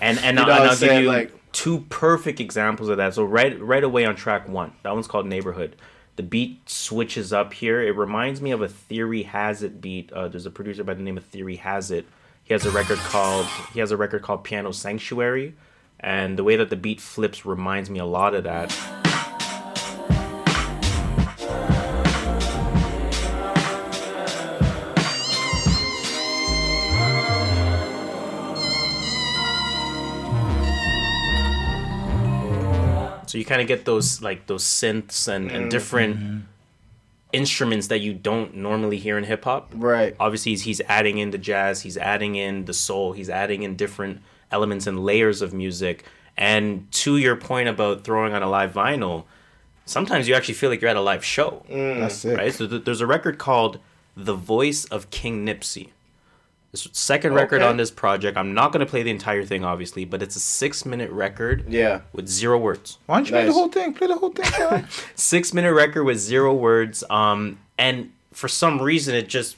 and 0.00 0.18
and, 0.20 0.38
You 0.38 0.44
I'll, 0.44 0.46
know 0.46 0.52
and 0.54 0.60
what 0.60 0.60
I'm 0.62 0.68
I'll 0.70 0.76
give 0.78 1.02
you 1.02 1.08
Like- 1.08 1.32
two 1.52 1.80
perfect 1.90 2.40
examples 2.40 2.88
of 2.88 2.96
that. 2.96 3.12
So 3.14 3.24
right 3.24 3.60
right 3.60 3.84
away 3.84 4.06
on 4.06 4.16
track 4.16 4.48
one, 4.48 4.72
that 4.82 4.94
one's 4.94 5.06
called 5.06 5.26
Neighborhood. 5.26 5.76
The 6.16 6.22
beat 6.22 6.68
switches 6.68 7.32
up 7.32 7.52
here. 7.52 7.80
It 7.82 7.94
reminds 7.94 8.40
me 8.40 8.50
of 8.52 8.60
a 8.62 8.68
Theory 8.68 9.22
Hazit 9.24 9.80
beat. 9.80 10.10
Uh, 10.12 10.28
there's 10.28 10.46
a 10.46 10.50
producer 10.50 10.82
by 10.82 10.94
the 10.94 11.02
name 11.02 11.16
of 11.16 11.24
Theory 11.26 11.58
Hazit. 11.58 12.04
He 12.42 12.54
has 12.54 12.64
a 12.64 12.70
record 12.70 12.98
called 12.98 13.44
he 13.74 13.80
has 13.80 13.90
a 13.90 13.96
record 13.98 14.22
called 14.22 14.42
Piano 14.44 14.72
Sanctuary, 14.72 15.54
and 16.00 16.38
the 16.38 16.44
way 16.44 16.56
that 16.56 16.70
the 16.70 16.76
beat 16.76 17.00
flips 17.00 17.44
reminds 17.44 17.90
me 17.90 17.98
a 17.98 18.04
lot 18.04 18.34
of 18.34 18.44
that. 18.44 18.70
So 33.28 33.36
you 33.36 33.44
kind 33.44 33.60
of 33.60 33.68
get 33.68 33.84
those 33.84 34.22
like 34.22 34.46
those 34.46 34.64
synths 34.64 35.28
and, 35.28 35.50
and 35.50 35.60
mm-hmm. 35.62 35.68
different 35.68 36.44
instruments 37.32 37.88
that 37.88 38.00
you 38.00 38.14
don't 38.14 38.56
normally 38.56 38.96
hear 38.96 39.18
in 39.18 39.24
hip 39.24 39.44
hop. 39.44 39.70
Right. 39.74 40.16
Obviously, 40.18 40.52
he's, 40.52 40.62
he's 40.62 40.80
adding 40.88 41.18
in 41.18 41.30
the 41.30 41.38
jazz, 41.38 41.82
he's 41.82 41.98
adding 41.98 42.36
in 42.36 42.64
the 42.64 42.72
soul, 42.72 43.12
he's 43.12 43.28
adding 43.28 43.64
in 43.64 43.76
different 43.76 44.22
elements 44.50 44.86
and 44.86 45.04
layers 45.04 45.42
of 45.42 45.52
music. 45.52 46.04
And 46.36 46.90
to 46.92 47.16
your 47.16 47.36
point 47.36 47.68
about 47.68 48.04
throwing 48.04 48.32
on 48.32 48.42
a 48.42 48.48
live 48.48 48.72
vinyl, 48.72 49.24
sometimes 49.86 50.28
you 50.28 50.34
actually 50.34 50.54
feel 50.54 50.70
like 50.70 50.80
you're 50.80 50.90
at 50.90 50.96
a 50.96 51.00
live 51.00 51.24
show. 51.24 51.64
That's 51.68 52.24
it. 52.24 52.36
Right? 52.36 52.54
So 52.54 52.66
th- 52.66 52.84
there's 52.84 53.00
a 53.00 53.06
record 53.06 53.38
called 53.38 53.78
"The 54.16 54.34
Voice 54.34 54.84
of 54.86 55.10
King 55.10 55.44
Nipsey." 55.46 55.88
This 56.70 56.86
second 56.92 57.32
record 57.32 57.62
Okay. 57.62 57.68
on 57.68 57.78
this 57.78 57.90
project. 57.90 58.36
I'm 58.36 58.52
not 58.52 58.72
going 58.72 58.80
to 58.84 58.90
play 58.90 59.02
the 59.02 59.10
entire 59.10 59.42
thing, 59.42 59.64
obviously, 59.64 60.04
but 60.04 60.22
it's 60.22 60.36
a 60.36 60.40
six 60.40 60.84
minute 60.84 61.10
record. 61.10 61.64
Yeah. 61.66 62.02
With 62.12 62.28
zero 62.28 62.58
words. 62.58 62.98
Why 63.06 63.16
don't 63.16 63.26
you 63.26 63.32
play 63.32 63.46
the 63.46 63.52
whole 63.54 63.68
thing? 63.68 63.94
Play 63.94 64.06
the 64.08 64.16
whole 64.16 64.30
thing. 64.32 64.84
Six 65.14 65.54
minute 65.54 65.72
record 65.72 66.04
with 66.04 66.18
zero 66.18 66.54
words. 66.54 67.02
Um, 67.08 67.58
and 67.78 68.12
for 68.32 68.48
some 68.48 68.80
reason, 68.82 69.14
it 69.14 69.28
just. 69.28 69.56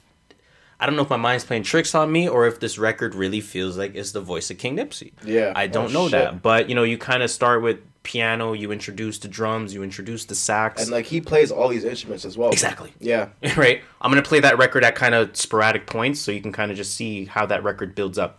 I 0.81 0.87
don't 0.87 0.97
know 0.97 1.03
if 1.03 1.11
my 1.11 1.17
mind's 1.17 1.45
playing 1.45 1.63
tricks 1.65 1.95
on 1.95 2.11
me 2.11 2.29
or 2.29 2.47
if 2.47 2.59
this 2.59 2.79
record 2.79 3.15
really 3.15 3.41
feels 3.41 3.77
like 3.77 3.95
it's 3.95 4.13
the 4.13 4.21
voice 4.23 4.51
of 4.51 4.57
King 4.59 4.77
Nipsey. 4.79 5.13
Yeah. 5.25 5.53
I 5.55 5.67
don't 5.67 5.91
Oh, 5.91 5.93
know 5.93 6.09
shit. 6.09 6.13
that. 6.13 6.43
But, 6.43 6.69
you 6.71 6.75
know, 6.75 6.83
you 6.85 6.97
kind 6.97 7.23
of 7.23 7.31
start 7.31 7.63
with 7.63 7.79
piano, 8.03 8.55
you 8.55 8.73
introduce 8.73 9.19
the 9.19 9.29
drums, 9.29 9.75
you 9.75 9.83
introduce 9.83 10.25
the 10.25 10.35
sax. 10.35 10.81
And 10.83 10.91
like 10.91 11.05
he 11.05 11.21
plays 11.21 11.51
all 11.53 11.69
these 11.69 11.85
instruments 11.85 12.25
as 12.25 12.39
well. 12.39 12.51
Exactly. 12.51 12.93
Yeah. 12.99 13.29
right? 13.59 13.83
I'm 14.01 14.11
gonna 14.11 14.23
play 14.23 14.41
that 14.41 14.57
record 14.57 14.85
at 14.85 14.95
kind 14.95 15.15
of 15.15 15.37
sporadic 15.37 15.87
points, 15.87 16.19
so 16.19 16.33
you 16.33 16.41
can 16.41 16.51
kind 16.53 16.71
of 16.71 16.79
just 16.79 16.95
see 16.95 17.27
how 17.27 17.45
that 17.47 17.63
record 17.63 17.95
builds 17.95 18.17
up. 18.19 18.39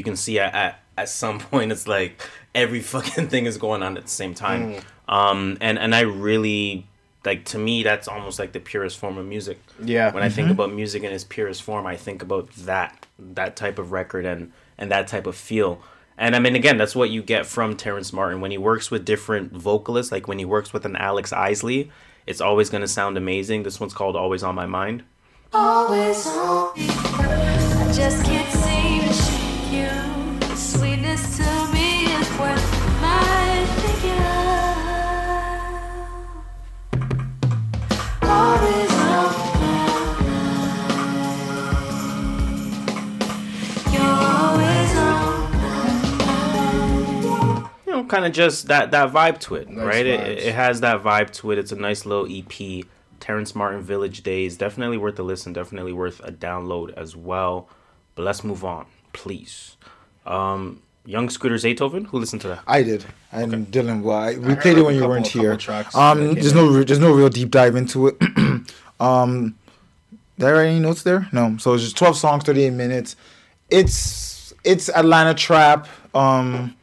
You 0.00 0.04
can 0.04 0.16
see 0.16 0.38
at 0.38 0.54
at, 0.54 0.80
at 0.96 1.08
some 1.08 1.38
point 1.50 1.70
it's 1.72 1.86
like 1.86 2.12
every 2.54 2.80
fucking 2.80 3.28
thing 3.28 3.44
is 3.46 3.56
going 3.58 3.82
on 3.82 3.96
at 3.98 4.04
the 4.04 4.10
same 4.22 4.34
time. 4.34 4.62
Um, 5.08 5.58
and 5.60 5.78
and 5.78 5.94
I 5.94 6.00
really 6.00 6.86
like 7.24 7.44
to 7.52 7.58
me 7.58 7.82
that's 7.82 8.08
almost 8.08 8.38
like 8.38 8.52
the 8.52 8.60
purest 8.60 8.96
form 8.98 9.18
of 9.18 9.26
music. 9.26 9.58
Yeah. 9.82 10.10
When 10.14 10.22
I 10.22 10.30
think 10.30 10.48
Mhm. 10.48 10.52
about 10.52 10.72
music 10.72 11.02
in 11.02 11.12
its 11.12 11.24
purest 11.24 11.62
form, 11.62 11.86
I 11.86 11.96
think 11.96 12.22
about 12.22 12.50
that 12.70 13.06
that 13.36 13.56
type 13.56 13.78
of 13.78 13.92
record 13.92 14.24
and 14.24 14.52
and 14.78 14.90
that 14.90 15.06
type 15.08 15.26
of 15.26 15.36
feel. 15.36 15.72
And 16.16 16.34
I 16.36 16.38
mean, 16.38 16.54
again, 16.56 16.76
that's 16.78 16.94
what 16.96 17.10
you 17.10 17.22
get 17.22 17.44
from 17.46 17.76
Terrence 17.76 18.12
Martin 18.12 18.40
when 18.42 18.50
he 18.50 18.58
works 18.58 18.90
with 18.90 19.04
different 19.04 19.52
vocalists. 19.52 20.12
Like 20.12 20.26
when 20.28 20.38
he 20.38 20.44
works 20.46 20.72
with 20.72 20.84
an 20.86 20.96
Alex 20.96 21.32
Isley, 21.32 21.90
it's 22.26 22.40
always 22.40 22.68
going 22.70 22.82
to 22.82 22.88
sound 22.88 23.16
amazing. 23.18 23.62
This 23.64 23.78
one's 23.80 23.94
called 23.94 24.16
"Always 24.16 24.42
on 24.42 24.54
My 24.54 24.66
Mind." 24.66 25.02
Always 25.52 26.26
on 26.26 26.70
kind 48.10 48.26
of 48.26 48.32
just 48.32 48.66
that 48.66 48.90
that 48.90 49.12
vibe 49.12 49.38
to 49.38 49.54
it, 49.54 49.70
Nice 49.70 49.86
right? 49.86 50.04
It, 50.04 50.38
it 50.38 50.54
has 50.54 50.80
that 50.80 51.02
vibe 51.02 51.30
to 51.34 51.52
it. 51.52 51.58
It's 51.58 51.72
a 51.72 51.76
nice 51.76 52.04
little 52.04 52.26
EP. 52.28 52.84
Terrence 53.20 53.54
Martin 53.54 53.82
Village 53.82 54.22
Days, 54.22 54.56
definitely 54.56 54.96
worth 54.96 55.18
a 55.18 55.22
listen, 55.22 55.52
definitely 55.52 55.92
worth 55.92 56.20
a 56.24 56.32
download 56.32 56.92
as 56.94 57.14
well. 57.14 57.68
But 58.14 58.24
let's 58.24 58.42
move 58.42 58.64
on, 58.64 58.86
please. 59.12 59.76
Um, 60.26 60.82
Young 61.06 61.28
Scooter 61.30 61.54
Zaytoven, 61.56 62.06
who 62.06 62.18
listened 62.18 62.42
to 62.42 62.48
that? 62.48 62.60
I 62.66 62.82
did. 62.82 63.04
And 63.32 63.66
Dylan, 63.68 64.02
well, 64.02 64.26
we 64.38 64.44
heard 64.44 64.60
played 64.60 64.76
it 64.78 64.80
a 64.80 64.84
when 64.84 64.94
you 64.94 65.00
couple- 65.00 65.10
weren't 65.14 65.26
here. 65.26 65.58
Um, 65.94 66.34
there's 66.34 66.54
no, 66.54 66.68
re- 66.68 66.84
there's 66.84 66.98
no 66.98 67.12
real 67.12 67.28
deep 67.28 67.50
dive 67.50 67.74
into 67.76 68.08
it. 68.08 68.16
um, 69.00 69.56
there 70.38 70.56
are 70.56 70.62
any 70.62 70.78
notes 70.80 71.02
there? 71.02 71.28
No. 71.32 71.56
So 71.58 71.74
it's 71.74 71.84
just 71.84 71.96
12 71.96 72.16
songs, 72.16 72.44
38 72.44 72.70
minutes. 72.70 73.16
It's 73.70 74.52
it's 74.64 74.88
Atlanta 74.90 75.34
trap. 75.34 75.88
Um, 76.14 76.76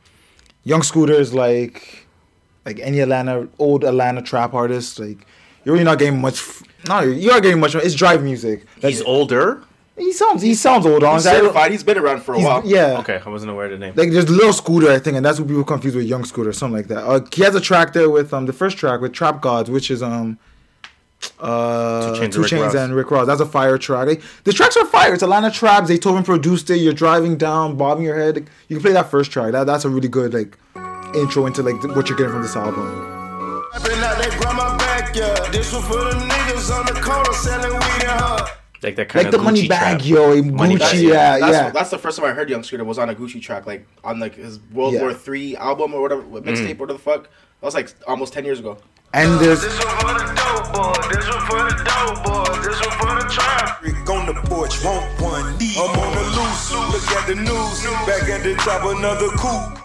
Young 0.64 0.82
Scooter 0.84 1.14
is 1.14 1.34
like 1.34 2.08
like 2.66 2.80
any 2.80 3.00
Atlanta 3.00 3.48
old 3.60 3.84
Atlanta 3.84 4.22
trap 4.22 4.54
artist. 4.54 5.00
Like 5.00 5.26
you're 5.64 5.74
really 5.74 5.84
not 5.86 6.00
getting 6.00 6.20
much. 6.22 6.36
f- 6.36 6.64
No, 6.88 7.02
you 7.02 7.32
are 7.32 7.42
getting 7.42 7.60
much. 7.60 7.76
It's 7.76 7.94
drive 7.96 8.24
music. 8.24 8.66
He's 8.82 9.02
older. 9.02 9.62
He 9.98 10.12
sounds 10.14 10.42
he 10.44 10.54
sounds 10.54 10.86
old. 10.86 11.02
He's 11.02 11.10
honestly. 11.10 11.32
I 11.32 11.36
certified. 11.40 11.72
He's 11.72 11.84
been 11.84 11.98
around 11.98 12.22
for 12.22 12.34
a 12.36 12.38
He's- 12.38 12.48
while. 12.48 12.62
Yeah. 12.66 13.00
Okay, 13.00 13.20
I 13.26 13.30
wasn't 13.30 13.52
aware 13.52 13.66
of 13.66 13.72
the 13.72 13.78
name. 13.80 13.94
Like 13.96 14.12
there's 14.12 14.30
Little 14.30 14.54
Scooter, 14.54 14.92
I 14.92 15.00
think, 15.00 15.18
and 15.18 15.26
that's 15.26 15.40
what 15.40 15.48
people 15.48 15.64
confuse 15.64 15.96
with 15.96 16.06
Young 16.06 16.24
Scooter, 16.24 16.54
something 16.54 16.78
like 16.78 16.88
that. 16.88 17.04
Uh, 17.04 17.22
he 17.34 17.44
has 17.44 17.56
a 17.56 17.62
track 17.62 17.94
there 17.94 18.10
with 18.10 18.34
um 18.34 18.46
the 18.46 18.54
first 18.54 18.78
track 18.78 19.02
with 19.02 19.14
Trap 19.14 19.42
Gods, 19.42 19.70
which 19.72 19.90
is 19.90 20.04
um 20.04 20.38
uh 21.40 22.14
Two 22.16 22.22
Chainz 22.22 22.26
and 22.26 22.36
Rick 22.38 22.50
Chains 22.50 22.76
and 22.76 22.96
Rick 22.96 23.10
Ross. 23.12 23.26
That's 23.28 23.42
a 23.42 23.46
fire 23.46 23.78
track. 23.80 24.08
Like, 24.08 24.22
the 24.44 24.54
tracks 24.54 24.78
are 24.78 24.86
fire. 24.86 25.14
It's 25.16 25.24
Atlanta 25.24 25.50
Trap. 25.50 25.86
Zaytoven 25.86 26.24
produced 26.24 26.70
it. 26.70 26.78
You're 26.78 26.94
driving 26.94 27.38
down, 27.38 27.76
bobbing 27.76 28.04
your 28.06 28.16
head. 28.18 28.48
You 28.68 28.76
can 28.76 28.82
play 28.84 28.92
that 28.94 29.10
first 29.10 29.32
track. 29.32 29.52
That 29.52 29.66
that's 29.66 29.84
a 29.86 29.90
really 29.90 30.10
good 30.10 30.34
like 30.34 30.58
intro 31.16 31.48
into 31.48 31.64
like 31.64 31.82
what 31.96 32.08
you're 32.10 32.18
getting 32.18 32.34
from 32.34 32.44
this 32.44 32.56
album. 32.56 32.84
Been 33.84 34.04
out 34.04 34.18
that 34.18 34.38
grandma 34.40 34.78
backyard. 34.78 35.52
This 35.54 35.72
one 35.74 35.82
for 35.84 36.04
the 36.06 36.12
niggas 36.12 36.70
on 36.78 36.86
the 36.86 37.00
corner 37.02 37.34
selling 37.34 37.74
weed 37.74 38.04
and 38.10 38.22
her. 38.22 38.48
Like 38.84 38.96
that 38.98 39.10
kind 39.10 39.26
Like 39.26 39.34
of 39.34 39.40
the 39.40 39.44
money 39.44 39.68
bag, 39.68 40.00
trap. 40.00 40.08
yo, 40.08 40.42
Money 40.44 40.76
Gucci, 40.76 40.80
bag, 40.80 41.02
yeah, 41.02 41.40
that's, 41.40 41.52
yeah. 41.58 41.70
That's 41.72 41.90
the 41.90 41.98
first 41.98 42.18
time 42.20 42.28
I 42.30 42.34
heard 42.34 42.50
Young 42.50 42.62
Scooter 42.64 42.84
was 42.84 43.00
on 43.00 43.10
a 43.10 43.16
Gucci 43.16 43.42
track, 43.42 43.66
like 43.66 43.88
on 44.04 44.20
like 44.20 44.36
his 44.36 44.60
World 44.72 44.94
Yeah. 44.94 45.02
War 45.02 45.14
Three 45.14 45.56
album 45.56 45.94
or 45.94 46.02
whatever 46.02 46.22
mixtape, 46.22 46.76
Mm. 46.76 46.80
whatever 46.80 46.94
the 46.94 47.00
fuck. 47.00 47.24
That 47.24 47.66
was 47.66 47.74
like 47.74 47.90
almost 48.08 48.34
ten 48.34 48.46
years 48.46 48.60
ago. 48.60 48.78
And 49.14 49.40
there's 49.40 49.62
This 49.62 49.84
one 49.84 49.98
for 49.98 50.14
the 50.14 50.34
dope 50.36 50.74
boy. 50.74 50.94
This 51.10 51.28
one 51.28 51.46
for 51.48 51.64
the 51.64 51.84
dope 51.84 52.24
boy. 52.24 52.62
This 52.62 52.80
one 52.86 52.98
for 53.00 53.24
the 53.24 53.30
trap. 53.34 53.82
Rick 53.82 54.10
on 54.10 54.26
the 54.28 54.34
porch, 54.48 54.84
want 54.84 55.22
one. 55.22 55.58
Need 55.58 55.78
I'm 55.78 55.98
on 55.98 56.14
the 56.14 56.22
loose. 56.38 56.72
Look 56.94 57.18
at 57.18 57.28
the 57.28 57.36
news. 57.36 57.84
Back 58.06 58.30
at 58.30 58.44
the 58.44 58.54
top, 58.56 58.84
another 58.96 59.30
coup. 59.30 59.82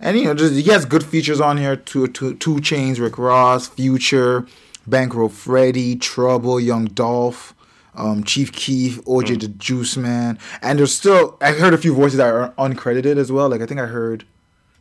And 0.00 0.18
you 0.18 0.24
know, 0.24 0.34
just 0.34 0.52
he 0.54 0.62
has 0.64 0.84
good 0.84 1.02
features 1.04 1.40
on 1.40 1.56
here. 1.56 1.76
Two, 1.76 2.08
two, 2.08 2.34
two 2.34 2.60
Chains, 2.60 3.00
Rick 3.00 3.16
Ross, 3.16 3.68
Future, 3.68 4.46
Bankroll 4.86 5.30
Freddie, 5.30 5.96
Trouble, 5.96 6.60
Young 6.60 6.84
Dolph, 6.86 7.54
um, 7.96 8.22
Chief 8.24 8.52
Keef, 8.52 9.02
OJ 9.04 9.40
the 9.40 9.48
Juice 9.48 9.96
Man, 9.96 10.38
and 10.62 10.78
there's 10.78 10.94
still 10.94 11.36
I 11.40 11.52
heard 11.52 11.74
a 11.74 11.78
few 11.78 11.94
voices 11.94 12.18
that 12.18 12.26
are 12.32 12.52
uncredited 12.58 13.16
as 13.16 13.32
well. 13.32 13.48
Like 13.48 13.60
I 13.62 13.66
think 13.66 13.80
I 13.80 13.86
heard 13.86 14.24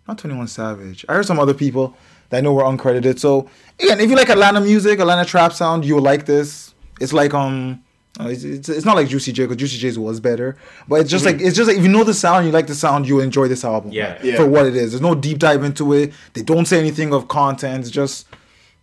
not 0.08 0.18
Twenty 0.18 0.36
One 0.36 0.48
Savage. 0.48 1.06
I 1.10 1.14
heard 1.14 1.26
some 1.26 1.40
other 1.40 1.54
people 1.54 1.96
that 2.30 2.38
I 2.38 2.42
know 2.42 2.54
were 2.54 2.64
uncredited. 2.64 3.18
So 3.20 3.50
again, 3.80 4.00
if 4.00 4.10
you 4.10 4.16
like 4.16 4.30
Atlanta 4.30 4.62
music, 4.62 5.00
Atlanta 5.00 5.26
trap 5.26 5.54
sound, 5.54 5.86
you 5.86 5.96
will 5.96 6.02
like 6.02 6.26
this. 6.26 6.74
It's 7.02 7.14
like 7.14 7.34
um. 7.34 7.82
It's, 8.18 8.46
it's, 8.46 8.70
it's 8.70 8.86
not 8.86 8.96
like 8.96 9.10
Juicy 9.10 9.34
J 9.34 9.44
because 9.44 9.58
Juicy 9.58 9.78
J's 9.78 10.00
was 10.00 10.22
better, 10.22 10.56
but 10.88 11.02
it's 11.02 11.10
just 11.10 11.26
Mhm. 11.26 11.34
like 11.34 11.42
it's 11.42 11.54
just 11.54 11.68
like 11.68 11.76
if 11.78 11.84
you 11.84 11.90
know 11.90 12.06
the 12.06 12.14
sound, 12.14 12.46
you 12.46 12.54
like 12.54 12.66
the 12.68 12.74
sound, 12.74 13.06
you 13.06 13.16
will 13.16 13.22
enjoy 13.24 13.50
this 13.50 13.66
album. 13.66 13.92
Yeah. 13.92 14.12
like, 14.14 14.24
Yeah. 14.24 14.36
for 14.38 14.46
what 14.48 14.66
it 14.66 14.74
is. 14.74 14.92
There's 14.92 15.02
no 15.02 15.16
deep 15.16 15.38
dive 15.40 15.66
into 15.66 15.92
it. 15.92 16.14
They 16.32 16.42
don't 16.42 16.66
say 16.66 16.80
anything 16.80 17.14
of 17.14 17.28
content. 17.28 17.82
It's 17.82 17.92
just 17.92 18.26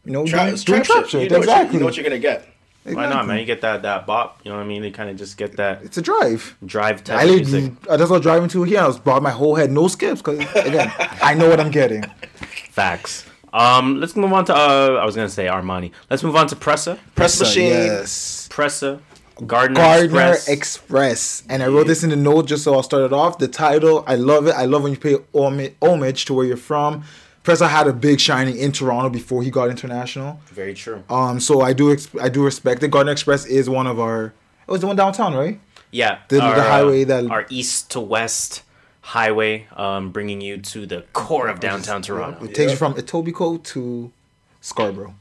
you 0.04 0.12
know 0.12 0.26
Trap, 0.26 0.48
doing, 0.48 0.56
doing 0.56 0.82
trap 0.82 0.84
trap 0.84 1.04
shit. 1.04 1.10
shit. 1.10 1.22
You 1.22 1.28
know, 1.30 1.38
what 1.38 1.46
you, 1.46 1.50
exactly. 1.50 1.72
you 1.74 1.80
know 1.80 1.86
what 1.86 1.96
you're 1.96 2.04
gonna 2.04 2.18
get. 2.18 2.46
Why 2.84 3.08
not, 3.08 3.26
man? 3.26 3.38
You 3.38 3.44
get 3.44 3.60
that 3.60 3.82
that 3.82 4.06
bop. 4.06 4.40
You 4.44 4.50
know 4.50 4.56
what 4.56 4.64
I 4.64 4.66
mean? 4.66 4.82
You 4.82 4.90
kind 4.90 5.08
of 5.08 5.16
just 5.16 5.36
get 5.36 5.56
that. 5.56 5.82
It's 5.82 5.98
a 5.98 6.02
drive. 6.02 6.56
Drive 6.66 7.04
type 7.04 7.18
I 7.20 7.22
of 7.24 7.30
music. 7.30 7.72
I 7.88 7.96
just 7.96 8.10
was 8.10 8.20
driving 8.20 8.48
to 8.50 8.62
here. 8.64 8.80
I 8.80 8.86
was 8.86 8.98
brought 8.98 9.22
my 9.22 9.30
whole 9.30 9.54
head, 9.54 9.70
no 9.70 9.86
skips, 9.88 10.20
because 10.20 10.40
again, 10.56 10.92
I 11.22 11.34
know 11.34 11.48
what 11.48 11.60
I'm 11.60 11.70
getting. 11.70 12.02
Facts. 12.70 13.26
Um, 13.52 14.00
let's 14.00 14.16
move 14.16 14.32
on 14.32 14.44
to. 14.46 14.54
Uh, 14.54 14.98
I 15.00 15.04
was 15.04 15.14
gonna 15.14 15.28
say 15.28 15.46
Armani. 15.46 15.92
Let's 16.10 16.22
move 16.22 16.34
on 16.36 16.46
to 16.48 16.56
Pressa. 16.56 16.98
Pressa, 17.14 17.40
Machine. 17.40 17.68
yes. 17.68 18.48
Pressa. 18.50 19.00
Gardiner, 19.46 19.80
Gardiner 19.80 20.32
Express. 20.32 20.48
Express. 20.48 21.42
And 21.48 21.62
I 21.62 21.66
wrote 21.66 21.86
this 21.86 22.04
in 22.04 22.10
the 22.10 22.16
note 22.16 22.46
just 22.46 22.64
so 22.64 22.74
I'll 22.74 22.82
start 22.82 23.02
it 23.04 23.12
off. 23.12 23.38
The 23.38 23.48
title, 23.48 24.04
I 24.06 24.14
love 24.14 24.46
it. 24.46 24.54
I 24.54 24.66
love 24.66 24.82
when 24.82 24.92
you 24.92 24.98
pay 24.98 25.16
homage 25.34 26.24
to 26.26 26.34
where 26.34 26.44
you're 26.44 26.56
from. 26.56 27.04
Pressa 27.44 27.68
had 27.68 27.88
a 27.88 27.92
big 27.92 28.20
shining 28.20 28.56
in 28.56 28.70
Toronto 28.72 29.08
before 29.10 29.42
he 29.42 29.50
got 29.50 29.68
international. 29.68 30.40
Very 30.46 30.74
true. 30.74 31.02
Um, 31.10 31.40
so 31.40 31.60
I 31.60 31.72
do 31.72 31.92
ex- 31.92 32.08
I 32.20 32.28
do 32.28 32.44
respect 32.44 32.82
it. 32.82 32.90
Gardiner 32.90 33.12
Express 33.12 33.44
is 33.46 33.68
one 33.68 33.86
of 33.86 33.98
our. 33.98 34.26
It 34.26 34.70
was 34.70 34.80
the 34.80 34.86
one 34.86 34.96
downtown, 34.96 35.34
right? 35.34 35.60
Yeah, 35.90 36.18
The- 36.28 36.36
the 36.36 36.42
our, 36.42 36.54
uh, 36.54 36.62
highway 36.62 37.04
that- 37.04 37.30
our 37.30 37.44
east 37.50 37.90
to 37.90 38.00
west 38.00 38.62
highway, 39.00 39.66
um, 39.76 40.10
bringing 40.10 40.40
you 40.40 40.56
to 40.58 40.86
the 40.86 41.04
core 41.12 41.48
of 41.48 41.58
downtown 41.60 42.00
Toronto. 42.02 42.44
It 42.44 42.54
takes 42.54 42.70
you 42.72 42.78
from 42.78 42.94
Etobicoke 42.94 43.64
to 43.64 44.12
Scarborough, 44.60 45.14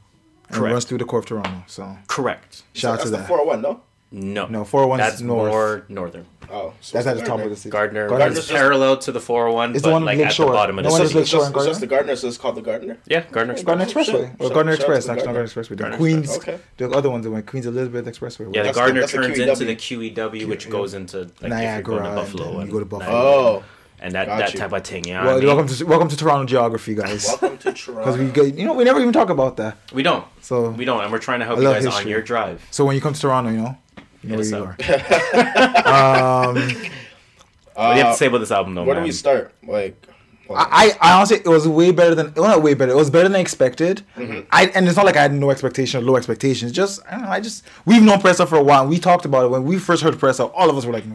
and 0.49 0.57
runs 0.59 0.85
through 0.85 0.99
the 0.99 1.05
core 1.05 1.19
of 1.19 1.25
Toronto. 1.25 1.63
So 1.67 1.97
Correct. 2.07 2.61
Shout 2.73 2.93
out 2.93 3.03
to 3.03 3.09
That's 3.09 3.11
the 3.11 3.17
that. 3.17 3.27
401, 3.27 3.61
no? 3.63 3.81
No, 4.13 4.45
No, 4.47 4.65
401 4.65 4.99
is 4.99 5.05
That's 5.05 5.21
north. 5.21 5.51
more 5.51 5.85
northern. 5.87 6.25
Oh, 6.51 6.73
That's 6.91 7.07
at 7.07 7.15
the 7.15 7.23
top 7.23 7.39
of 7.39 7.49
the 7.49 7.55
city. 7.55 7.69
Gardiner, 7.69 8.09
Gardiner's 8.09 8.19
Gardiner's 8.19 8.45
just- 8.47 8.51
parallel 8.51 8.97
to 8.97 9.11
the 9.13 9.21
401, 9.21 9.71
It's 9.71 9.83
the 9.83 9.87
but 9.87 9.93
one 9.93 10.03
like 10.03 10.17
Lake 10.17 10.27
at 10.27 10.33
Shore. 10.33 10.47
the 10.47 10.51
bottom 10.51 10.77
of 10.79 10.83
The 10.83 10.89
the 10.89 10.91
one 10.91 10.97
city. 10.99 11.05
is 11.11 11.15
Lake 11.15 11.21
It's 11.21 11.29
Shore 11.31 11.39
just, 11.39 11.47
and 11.47 11.55
it's 11.55 11.55
Gardiner. 11.55 11.71
just 11.71 11.79
the 11.79 11.87
Gardiner, 11.87 12.15
so 12.17 12.27
it's 12.27 12.37
called 12.37 12.55
the 12.55 12.61
Gardiner. 12.61 12.97
Yeah, 13.07 13.23
Gardiner 13.31 13.53
Express. 13.53 13.65
Gardiner 13.65 13.89
Expressway 13.89 13.95
or 13.95 14.03
Shout- 14.03 14.13
Gardiner 14.13 14.49
shout 14.49 14.59
out 14.59 14.65
to 14.65 14.71
Express. 14.73 14.97
Actually, 14.97 15.07
not 15.07 15.15
Gardiner. 15.15 15.33
Gardiner 15.33 15.47
Expressway. 15.63 15.91
The 15.91 15.97
Queens, 15.97 16.37
Okay. 16.39 16.57
the 16.75 16.89
other 16.89 17.09
ones, 17.09 17.23
the 17.23 17.31
one 17.31 17.43
Queens 17.43 17.65
Elizabeth 17.67 18.05
Expressway. 18.05 18.39
Yeah, 18.53 18.63
the 18.63 18.67
That's 18.67 18.67
the- 18.67 18.73
Gardiner 18.81 19.01
the 19.01 19.07
turns 19.07 19.27
QEW. 19.37 19.47
into 19.49 19.65
the 19.65 19.75
QEW, 19.77 20.45
which 20.49 20.69
goes 20.69 20.93
into 20.93 21.17
like 21.19 21.27
if 21.27 21.41
you're 21.41 21.49
Niagara, 21.49 21.83
going 21.83 22.03
to 22.03 22.07
and 22.09 22.15
Buffalo 22.17 22.43
then 22.43 22.53
you 22.55 22.59
and 22.59 22.71
go 22.71 22.79
to 22.79 22.85
Buffalo. 22.85 23.15
Oh. 23.15 23.63
and 24.03 24.13
that, 24.15 24.25
Got 24.27 24.39
that 24.39 24.53
you. 24.53 24.59
type 24.59 24.73
of 24.73 24.83
thing. 24.83 25.05
Yeah, 25.07 25.23
Well, 25.23 25.35
I 25.35 25.39
mean, 25.39 25.47
welcome 25.47 25.67
to 25.67 25.85
welcome 25.85 26.07
to 26.09 26.17
Toronto 26.17 26.45
geography, 26.45 26.95
guys. 26.95 27.27
Welcome 27.39 27.59
to 27.59 27.71
Toronto. 27.81 28.01
Because 28.03 28.17
we 28.17 28.25
get, 28.29 28.57
you 28.57 28.65
know, 28.65 28.73
we 28.73 28.83
never 28.83 28.99
even 28.99 29.13
talk 29.13 29.29
about 29.29 29.55
that. 29.57 29.77
we 29.93 30.03
don't, 30.03 30.25
So 30.41 30.71
we 30.71 30.83
don't, 30.83 31.01
and 31.01 31.13
we're 31.13 31.19
trying 31.19 31.39
to 31.39 31.45
help 31.45 31.59
you 31.59 31.65
love 31.65 31.75
guys 31.81 31.85
on 31.85 32.07
your 32.09 32.21
drive. 32.21 32.65
So 32.71 32.83
when 32.83 32.95
you 32.95 33.01
come 33.01 33.13
to 33.13 33.21
Toronto, 33.21 33.51
you 33.51 33.57
know, 33.59 33.77
you 34.23 34.29
know 34.29 34.37
Hit 34.41 34.51
where 34.51 34.69
us 34.69 34.79
you 34.81 35.85
are. 35.87 36.47
um, 36.49 36.55
What 36.55 37.93
do 37.93 37.97
you 37.99 38.03
have 38.03 38.13
to 38.13 38.17
say 38.17 38.27
about 38.27 38.39
this 38.39 38.51
album, 38.51 38.75
though, 38.75 38.83
Where 38.83 38.95
do 38.95 39.01
we 39.01 39.11
start? 39.11 39.53
Like, 39.65 40.07
I, 40.53 40.91
I 40.99 41.13
honestly, 41.13 41.37
it 41.37 41.47
was 41.47 41.65
way 41.65 41.91
better 41.91 42.13
than, 42.13 42.33
well, 42.33 42.49
not 42.49 42.61
way 42.61 42.73
better. 42.73 42.91
It 42.91 42.95
was 42.95 43.09
better 43.09 43.29
than 43.29 43.39
expected. 43.39 44.01
Mhm. 44.17 44.45
I 44.51 44.65
and 44.75 44.85
it's 44.85 44.97
not 44.97 45.05
like 45.05 45.15
I 45.15 45.21
had 45.21 45.33
no 45.33 45.49
expectation 45.49 46.01
or 46.01 46.03
low 46.03 46.17
expectations. 46.17 46.73
Just 46.73 46.99
I 47.07 47.11
don't 47.11 47.21
know. 47.21 47.29
I 47.29 47.39
just 47.39 47.63
we've 47.85 48.01
known 48.03 48.19
Pressa 48.19 48.45
for 48.45 48.57
a 48.57 48.63
while. 48.63 48.85
We 48.85 48.99
talked 48.99 49.23
about 49.23 49.45
it 49.45 49.47
when 49.49 49.63
we 49.63 49.79
first 49.79 50.03
heard 50.03 50.15
Pressa. 50.15 50.51
All 50.53 50.69
of 50.69 50.75
us 50.75 50.85
were 50.85 50.91
like, 50.91 51.05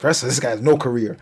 Pressa, 0.00 0.22
this 0.22 0.40
guy 0.40 0.48
has 0.50 0.62
no 0.62 0.78
career. 0.78 1.18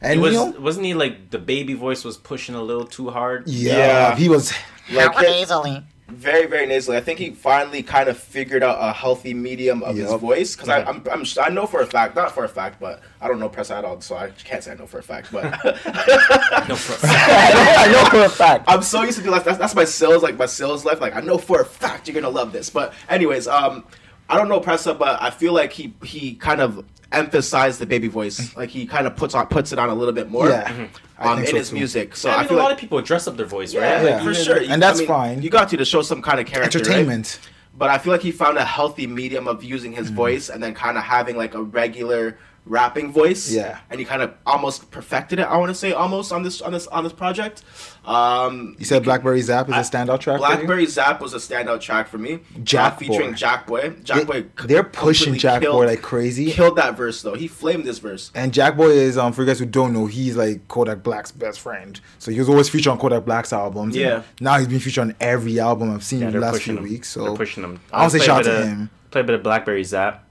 And 0.00 0.14
he 0.14 0.18
was, 0.18 0.32
you 0.32 0.38
know, 0.52 0.60
wasn't 0.60 0.86
he 0.86 0.94
like 0.94 1.30
the 1.30 1.38
baby 1.38 1.74
voice 1.74 2.02
was 2.02 2.16
pushing 2.16 2.56
a 2.56 2.62
little 2.62 2.86
too 2.86 3.10
hard? 3.10 3.46
yeah, 3.46 4.16
he 4.16 4.28
was 4.28 4.52
like 4.92 5.14
nasally. 5.20 5.84
Very, 6.12 6.46
very 6.46 6.66
nasally. 6.66 6.96
I 6.96 7.00
think 7.00 7.18
he 7.18 7.30
finally 7.30 7.82
kind 7.82 8.08
of 8.08 8.18
figured 8.18 8.62
out 8.62 8.76
a 8.80 8.92
healthy 8.92 9.32
medium 9.34 9.82
of 9.82 9.96
his 9.96 10.12
voice. 10.12 10.54
Because 10.54 10.68
I'm, 10.68 11.02
I'm, 11.10 11.24
I 11.40 11.48
know 11.48 11.66
for 11.66 11.80
a 11.80 11.86
fact, 11.86 12.14
not 12.14 12.32
for 12.32 12.44
a 12.44 12.48
fact, 12.48 12.78
but 12.80 13.00
I 13.20 13.28
don't 13.28 13.40
know 13.40 13.48
Pressa 13.48 13.72
at 13.78 13.84
all, 13.84 14.00
so 14.00 14.16
I 14.16 14.30
can't 14.30 14.62
say 14.62 14.72
I 14.72 14.74
know 14.74 14.86
for 14.86 14.98
a 14.98 15.02
fact. 15.02 15.28
But 15.32 15.44
no, 15.64 16.76
for 16.76 16.94
a 16.94 16.98
I 17.10 17.88
know 17.92 18.04
for 18.10 18.24
a 18.24 18.28
fact. 18.28 18.64
I'm 18.68 18.82
so 18.82 19.02
used 19.02 19.18
to 19.18 19.24
do 19.24 19.30
like 19.30 19.44
that's, 19.44 19.58
that's 19.58 19.74
my 19.74 19.84
sales 19.84 20.22
like 20.22 20.36
my 20.36 20.46
sales 20.46 20.84
life. 20.84 21.00
Like 21.00 21.14
I 21.16 21.20
know 21.20 21.38
for 21.38 21.60
a 21.60 21.64
fact 21.64 22.06
you're 22.06 22.14
gonna 22.14 22.28
love 22.28 22.52
this. 22.52 22.68
But 22.70 22.92
anyways, 23.08 23.48
um, 23.48 23.84
I 24.28 24.36
don't 24.36 24.48
know 24.48 24.60
Pressa, 24.60 24.96
but 24.98 25.20
I 25.22 25.30
feel 25.30 25.52
like 25.52 25.72
he 25.72 25.94
he 26.04 26.34
kind 26.34 26.60
of 26.60 26.84
emphasized 27.10 27.78
the 27.78 27.86
baby 27.86 28.08
voice. 28.08 28.54
Like 28.56 28.70
he 28.70 28.86
kind 28.86 29.06
of 29.06 29.16
puts 29.16 29.34
on 29.34 29.46
puts 29.46 29.72
it 29.72 29.78
on 29.78 29.88
a 29.88 29.94
little 29.94 30.14
bit 30.14 30.30
more. 30.30 30.48
Yeah. 30.48 30.68
Mhm. 30.68 30.88
I 31.22 31.32
Um, 31.32 31.38
in 31.40 31.46
so 31.46 31.56
his 31.56 31.70
too. 31.70 31.76
music. 31.76 32.16
So 32.16 32.28
Yeah, 32.28 32.34
I, 32.34 32.38
I, 32.38 32.40
mean, 32.40 32.48
feel 32.48 32.56
a 32.56 32.58
like 32.58 32.64
lot 32.64 32.72
of 32.72 32.78
people 32.78 33.00
dress 33.00 33.26
up 33.28 33.36
their 33.36 33.46
voice, 33.46 33.74
right? 33.74 33.82
Yeah, 34.04 34.16
Like, 34.16 34.22
for 34.22 34.28
you 34.30 34.34
sure. 34.34 34.58
they- 34.58 34.66
And 34.68 34.82
that's 34.82 34.98
I 34.98 35.02
mean, 35.02 35.08
fine. 35.08 35.42
You 35.42 35.50
got 35.50 35.68
to 35.70 35.76
to 35.76 35.84
show 35.84 36.02
some 36.02 36.20
kind 36.22 36.40
of 36.40 36.46
character, 36.46 36.78
right? 36.78 36.86
Entertainment. 36.86 37.40
But 37.78 37.88
I 37.90 37.98
feel 37.98 38.12
like 38.12 38.22
he 38.22 38.32
found 38.32 38.58
a 38.58 38.64
healthy 38.64 39.06
medium 39.06 39.46
of 39.48 39.64
using 39.64 39.92
his 39.92 40.10
voice 40.10 40.50
and 40.50 40.62
then 40.62 40.74
kind 40.74 40.98
of 40.98 41.04
having 41.04 41.36
like 41.36 41.54
a 41.54 41.62
regular 41.62 42.38
rapping 42.64 43.12
voice. 43.12 43.50
Yeah. 43.50 43.78
And 43.90 43.98
he 43.98 44.06
kind 44.06 44.22
of 44.22 44.32
almost 44.46 44.90
perfected 44.90 45.38
it. 45.40 45.42
I 45.42 45.56
want 45.56 45.70
to 45.70 45.74
say 45.74 45.92
almost 45.92 46.32
on 46.32 46.42
this 46.42 46.60
on 46.62 46.72
this 46.72 46.86
on 46.86 47.02
this 47.04 47.12
project. 47.12 47.62
Um, 48.04 48.74
You 48.78 48.84
said 48.84 49.04
Blackberry 49.04 49.40
Zap 49.42 49.68
is 49.68 49.74
a 49.74 49.78
standout 49.78 50.20
track. 50.20 50.38
for 50.40 50.46
you? 50.48 50.56
Blackberry 50.56 50.86
Zap 50.86 51.20
was 51.20 51.34
a 51.34 51.38
standout 51.38 51.80
track 51.80 52.08
for 52.08 52.18
me. 52.18 52.40
Jack 52.64 52.94
uh, 52.94 52.96
featuring 52.96 53.30
Boy. 53.30 53.36
Jack 53.36 53.66
Boy. 53.66 53.90
Jack 54.02 54.18
They- 54.26 54.42
Boy. 54.42 54.46
they're 54.64 54.82
pushing 54.84 55.34
completely 55.34 55.38
Jack 55.38 55.62
Boy 55.62 55.86
like 55.86 56.02
crazy. 56.02 56.50
Killed 56.50 56.76
that 56.76 56.96
verse 56.96 57.22
though. 57.22 57.34
He 57.34 57.46
flamed 57.48 57.84
this 57.84 57.98
verse. 57.98 58.30
And 58.34 58.52
Jack 58.52 58.76
Boy 58.76 58.90
is, 58.90 59.16
um, 59.18 59.32
for 59.32 59.42
you 59.42 59.46
guys 59.46 59.58
who 59.58 59.66
don't 59.66 59.92
know, 59.92 60.06
he's 60.06 60.36
like 60.36 60.66
Kodak 60.68 61.02
Black's 61.02 61.30
best 61.32 61.60
friend. 61.60 62.00
So 62.18 62.30
he 62.32 62.38
was 62.38 62.48
always 62.48 62.68
featured 62.68 62.90
on 62.92 62.98
Kodak 62.98 63.24
Black's 63.24 63.52
albums. 63.52 63.96
Yeah. 63.96 64.22
Now 64.40 64.58
he's 64.58 64.68
been 64.68 64.80
featured 64.80 65.02
on 65.02 65.14
every 65.20 65.60
album 65.60 65.92
I've 65.92 66.04
seen 66.04 66.20
Yeah, 66.20 66.28
in 66.28 66.32
the 66.34 66.40
last 66.40 66.52
pushing 66.54 66.76
few 66.76 66.84
him. 66.84 66.90
weeks. 66.92 67.08
So 67.08 67.24
They're 67.24 67.36
pushing 67.36 67.62
him. 67.62 67.80
I 67.92 68.00
want 68.00 68.12
to 68.12 68.18
say 68.18 68.24
Play 68.24 68.34
a 68.34 68.36
shout 68.36 68.44
bit 68.44 68.60
to 68.60 68.66
him. 68.66 68.90
Play 69.10 69.20
a 69.20 69.24
bit 69.24 69.34
of 69.36 69.42
Blackberry 69.42 69.84
Zap. 69.84 70.28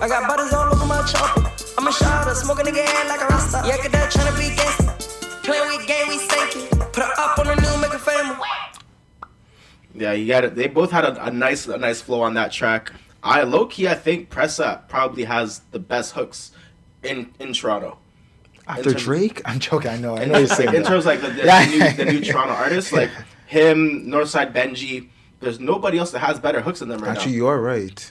I 0.00 0.08
got 0.08 0.28
butters 0.28 0.52
all 0.52 0.72
over 0.72 0.86
my 0.86 1.02
chopper. 1.06 1.50
I'm 1.78 1.86
a 1.86 1.92
shotter, 1.92 2.34
smoking 2.34 2.66
nigga 2.66 2.84
head 2.84 3.08
like 3.08 3.20
a 3.22 3.26
rasta. 3.26 3.62
Yeah, 3.66 3.76
get 3.78 3.92
that 3.92 4.12
tryna 4.12 4.36
be 4.38 4.54
gangster. 4.54 5.40
Playing 5.42 5.76
with 5.76 5.86
game, 5.86 6.08
we 6.08 6.18
stanky. 6.18 6.68
Put 6.92 7.02
her 7.04 7.12
up 7.18 7.38
on 7.38 7.46
the 7.46 7.54
new, 7.56 7.80
make 7.80 7.92
her 7.92 7.98
famous. 7.98 8.36
Yeah, 9.94 10.12
you 10.12 10.26
got 10.26 10.44
it. 10.44 10.54
They 10.54 10.66
both 10.68 10.90
had 10.90 11.04
a, 11.04 11.24
a 11.26 11.30
nice 11.30 11.66
a 11.68 11.78
nice 11.78 12.00
flow 12.00 12.22
on 12.22 12.34
that 12.34 12.50
track. 12.52 12.92
I 13.22 13.42
low 13.44 13.66
key, 13.66 13.88
I 13.88 13.94
think 13.94 14.28
Pressa 14.30 14.86
probably 14.88 15.24
has 15.24 15.60
the 15.70 15.78
best 15.78 16.12
hooks 16.14 16.52
in 17.02 17.32
in 17.38 17.52
Toronto. 17.52 17.98
After 18.66 18.80
In 18.82 18.88
terms- 18.94 19.04
Drake? 19.04 19.42
I'm 19.44 19.58
joking. 19.58 19.90
I 19.90 19.96
know. 19.98 20.16
I 20.16 20.24
know 20.24 20.38
you're 20.38 20.48
saying 20.48 20.74
in 20.74 20.82
that. 20.82 20.86
terms 20.88 21.06
of 21.06 21.06
like 21.06 21.20
the, 21.20 21.28
the, 21.30 21.44
Yeah. 21.44 21.64
new, 21.66 21.92
the 21.92 22.04
new 22.06 22.20
Toronto 22.20 22.54
artists, 22.54 22.92
like 22.92 23.10
him, 23.46 24.06
Northside 24.06 24.52
Benji. 24.54 25.08
There's 25.40 25.60
nobody 25.60 25.98
else 25.98 26.10
that 26.12 26.20
has 26.20 26.38
better 26.40 26.60
hooks 26.62 26.80
than 26.80 26.88
them 26.88 27.00
right 27.00 27.10
Actually, 27.16 27.32
now. 27.32 27.36
you 27.36 27.46
are 27.48 27.60
right. 27.60 28.10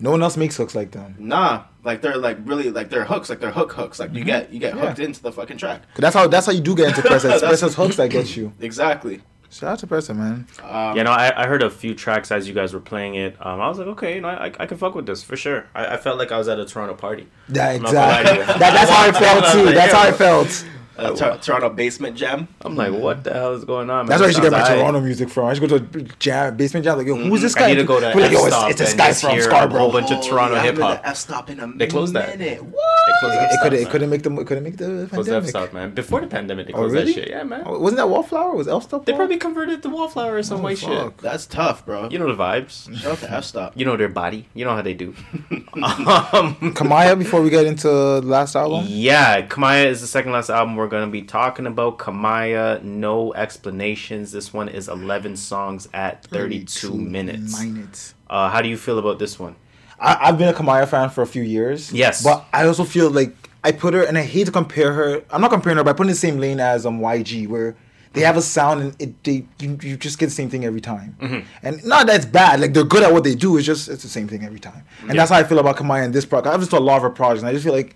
No 0.00 0.10
one 0.10 0.22
else 0.22 0.36
makes 0.36 0.56
hooks 0.56 0.74
like 0.74 0.90
them. 0.92 1.14
Nah, 1.18 1.64
like 1.84 2.00
they're 2.00 2.16
like 2.16 2.38
really 2.44 2.70
like 2.70 2.88
they're 2.90 3.04
hooks, 3.04 3.28
like 3.28 3.38
they're 3.40 3.50
hook 3.50 3.72
hooks. 3.72 4.00
Like 4.00 4.14
you 4.14 4.22
Mhm. 4.22 4.26
get 4.26 4.52
you 4.52 4.58
get 4.58 4.74
Yeah. 4.74 4.86
hooked 4.86 4.98
into 4.98 5.22
the 5.22 5.30
fucking 5.32 5.58
track. 5.58 5.82
'Cause 5.94 6.00
That's 6.00 6.16
how 6.16 6.26
that's 6.26 6.46
how 6.46 6.52
you 6.52 6.60
do 6.60 6.74
get 6.74 6.88
into 6.88 7.02
Pressa. 7.02 7.30
It's 7.32 7.40
That's- 7.42 7.62
Pressa's 7.62 7.74
hooks 7.74 7.96
that 7.96 8.08
get 8.10 8.36
you. 8.36 8.52
Exactly. 8.60 9.20
Shout 9.52 9.70
out 9.72 9.78
to 9.80 9.86
Pressa, 9.88 10.14
man. 10.16 10.46
Um, 10.62 10.96
you 10.96 11.02
know, 11.02 11.10
I, 11.10 11.32
I 11.42 11.46
heard 11.48 11.62
a 11.64 11.70
few 11.70 11.92
tracks 11.92 12.30
as 12.30 12.46
you 12.46 12.54
guys 12.54 12.72
were 12.72 12.78
playing 12.78 13.16
it. 13.16 13.34
Um, 13.44 13.60
I 13.60 13.68
was 13.68 13.78
like, 13.80 13.88
okay, 13.88 14.14
you 14.14 14.20
know, 14.20 14.28
I, 14.28 14.52
I 14.60 14.66
can 14.66 14.78
fuck 14.78 14.94
with 14.94 15.06
this 15.06 15.24
for 15.24 15.36
sure. 15.36 15.66
I, 15.74 15.86
I 15.94 15.96
felt 15.96 16.18
like 16.18 16.30
I 16.30 16.38
was 16.38 16.46
at 16.46 16.60
a 16.60 16.64
Toronto 16.64 16.94
party. 16.94 17.26
Yeah, 17.48 17.76
not 17.78 17.92
gonna 17.92 17.98
lie 17.98 18.22
to 18.22 18.30
exactly. 18.30 18.38
you. 18.38 18.58
That, 18.60 18.72
that's 18.74 18.90
how 18.90 19.08
I 19.08 19.12
felt 19.40 19.52
too. 19.52 19.72
That's 19.74 19.92
how 19.92 20.02
I 20.08 20.12
felt. 20.12 20.64
Uh, 20.96 21.14
Tor- 21.16 21.38
Toronto 21.38 21.70
basement 21.70 22.14
jam. 22.16 22.46
I'm 22.60 22.76
like, 22.76 22.92
what 22.92 23.24
the 23.24 23.32
hell 23.32 23.54
is 23.54 23.64
going 23.64 23.88
on? 23.88 24.04
Man? 24.04 24.06
That's 24.08 24.20
where 24.20 24.26
I 24.26 24.28
used 24.30 24.36
to 24.38 24.42
get 24.42 24.52
my 24.52 24.58
Sounds 24.58 24.70
aight. 24.70 24.80
Toronto 24.80 25.00
music 25.00 25.30
from. 25.30 25.46
I 25.46 25.50
used 25.52 25.62
to 25.62 25.68
go 25.68 25.78
to 25.78 25.98
a 25.98 26.02
jam, 26.18 26.56
basement 26.56 26.84
jam. 26.84 26.98
Like, 26.98 27.06
yo, 27.06 27.16
who's 27.16 27.40
this 27.40 27.56
I 27.56 27.60
guy? 27.60 27.68
need 27.68 27.74
to 27.76 27.84
go 27.84 28.00
to 28.00 28.12
We're 28.14 28.22
like, 28.22 28.32
yo, 28.32 28.44
it's, 28.46 28.54
F-Stop 28.54 28.70
it's 28.70 28.78
this 28.80 28.94
guy 28.94 29.12
from 29.14 29.30
hear 29.30 29.48
a 29.50 29.68
whole 29.78 29.92
bunch 29.92 30.10
of 30.10 30.20
Toronto 30.22 30.56
hip 30.56 30.76
hop. 30.76 31.00
to 31.00 31.08
F-Stop 31.08 31.48
in 31.48 31.60
a 31.60 31.66
They 31.68 31.86
closed 31.86 32.12
that. 32.14 32.38
minute. 32.38 32.60
They 32.60 33.12
closed 33.20 33.34
It, 33.34 33.50
it 33.52 33.60
couldn't. 33.62 33.78
It 33.80 33.88
couldn't 33.90 34.10
make 34.10 34.22
the. 34.22 34.40
It 34.40 34.46
couldn't 34.46 34.64
make 34.64 34.76
the 34.76 35.06
Closed 35.10 35.28
pandemic. 35.28 35.44
F-Stop, 35.44 35.72
man. 35.72 35.90
Before 35.94 36.20
the 36.20 36.26
pandemic, 36.26 36.66
they 36.66 36.72
Oh, 36.74 36.76
closed 36.78 36.94
really? 36.94 37.12
that 37.12 37.20
shit. 37.20 37.28
Yeah, 37.30 37.44
man. 37.44 37.62
Oh, 37.64 37.78
wasn't 37.78 37.96
that 37.98 38.08
Wallflower? 38.10 38.54
Was 38.54 38.66
Elstop? 38.66 39.06
They 39.06 39.12
probably 39.14 39.38
converted 39.38 39.82
to 39.84 39.88
Wallflower 39.88 40.36
or 40.36 40.42
some 40.42 40.58
Oh, 40.60 40.62
white 40.64 40.78
shit. 40.78 41.16
That's 41.18 41.46
tough, 41.46 41.86
bro. 41.86 42.08
You 42.10 42.18
know 42.18 42.26
the 42.34 42.42
vibes. 42.42 42.94
Shout 42.98 43.12
out 43.12 43.18
to 43.20 43.30
F-Stop. 43.32 43.72
You 43.76 43.86
know 43.86 43.96
their 43.96 44.08
body. 44.08 44.48
You 44.54 44.64
know 44.66 44.74
how 44.74 44.82
they 44.82 44.94
do. 44.94 45.14
um, 45.74 46.56
Kamaiyah. 46.74 47.18
Before 47.18 47.40
we 47.42 47.50
get 47.50 47.66
into 47.66 47.86
the 47.88 48.20
last 48.24 48.56
album. 48.56 48.84
Yeah, 48.88 49.46
Kamaiyah 49.46 49.86
is 49.86 50.00
the 50.00 50.06
second 50.06 50.32
last 50.32 50.50
album 50.50 50.76
we're 50.80 50.88
going 50.88 51.06
to 51.06 51.10
be 51.12 51.22
talking 51.22 51.66
about. 51.66 51.98
Kamaiyah, 51.98 52.82
no 52.82 53.32
explanations. 53.34 54.32
This 54.32 54.52
one 54.52 54.68
is 54.68 54.88
11 54.88 55.36
songs 55.36 55.88
at 55.94 56.24
32, 56.24 56.92
minutes. 56.94 57.60
Minutes. 57.62 58.14
Uh, 58.28 58.48
how 58.50 58.60
do 58.62 58.68
you 58.68 58.76
feel 58.76 58.98
about 58.98 59.18
this 59.18 59.38
one? 59.38 59.54
I, 60.00 60.16
I've 60.28 60.38
been 60.38 60.48
a 60.48 60.52
Kamaiyah 60.52 60.88
fan 60.88 61.10
for 61.10 61.22
a 61.22 61.26
few 61.26 61.42
years. 61.42 61.92
Yes. 61.92 62.24
But 62.24 62.44
I 62.52 62.66
also 62.66 62.84
feel 62.84 63.10
like 63.10 63.34
I 63.62 63.72
put 63.72 63.94
her, 63.94 64.02
and 64.02 64.16
I 64.18 64.22
hate 64.22 64.46
to 64.46 64.52
compare 64.52 64.92
her. 64.92 65.22
I'm 65.30 65.40
not 65.40 65.50
comparing 65.50 65.76
her, 65.78 65.84
but 65.84 65.90
I 65.90 65.92
put 65.92 66.00
her 66.00 66.04
in 66.04 66.08
the 66.08 66.14
same 66.16 66.38
lane 66.38 66.58
as 66.60 66.86
um 66.86 67.00
YG, 67.00 67.46
where 67.46 67.76
they 68.12 68.22
have 68.22 68.36
a 68.36 68.42
sound 68.42 68.80
and 68.82 68.96
it 69.00 69.22
they 69.22 69.44
you, 69.60 69.78
you 69.82 69.96
just 69.96 70.18
get 70.18 70.26
the 70.26 70.32
same 70.32 70.48
thing 70.50 70.64
every 70.64 70.80
time. 70.80 71.16
Mhm. 71.20 71.44
And 71.62 71.84
not 71.84 72.06
that 72.08 72.16
it's 72.16 72.24
bad. 72.26 72.60
Like 72.60 72.72
they're 72.74 72.82
good 72.82 73.02
at 73.04 73.12
what 73.12 73.22
they 73.22 73.34
do. 73.36 73.56
It's 73.56 73.66
just 73.66 73.88
it's 73.88 74.02
the 74.02 74.08
same 74.08 74.26
thing 74.26 74.44
every 74.44 74.58
time. 74.58 74.82
And 75.02 75.10
Yeah. 75.10 75.16
that's 75.16 75.30
how 75.30 75.36
I 75.38 75.44
feel 75.44 75.58
about 75.60 75.76
Kamaiyah 75.76 76.06
and 76.06 76.14
this 76.14 76.24
project. 76.24 76.52
I've 76.52 76.60
listened 76.60 76.78
to 76.78 76.78
a 76.78 76.88
lot 76.90 76.96
of 76.96 77.02
her 77.02 77.10
projects, 77.10 77.42
and 77.42 77.48
I 77.48 77.52
just 77.52 77.64
feel 77.64 77.74
like 77.74 77.94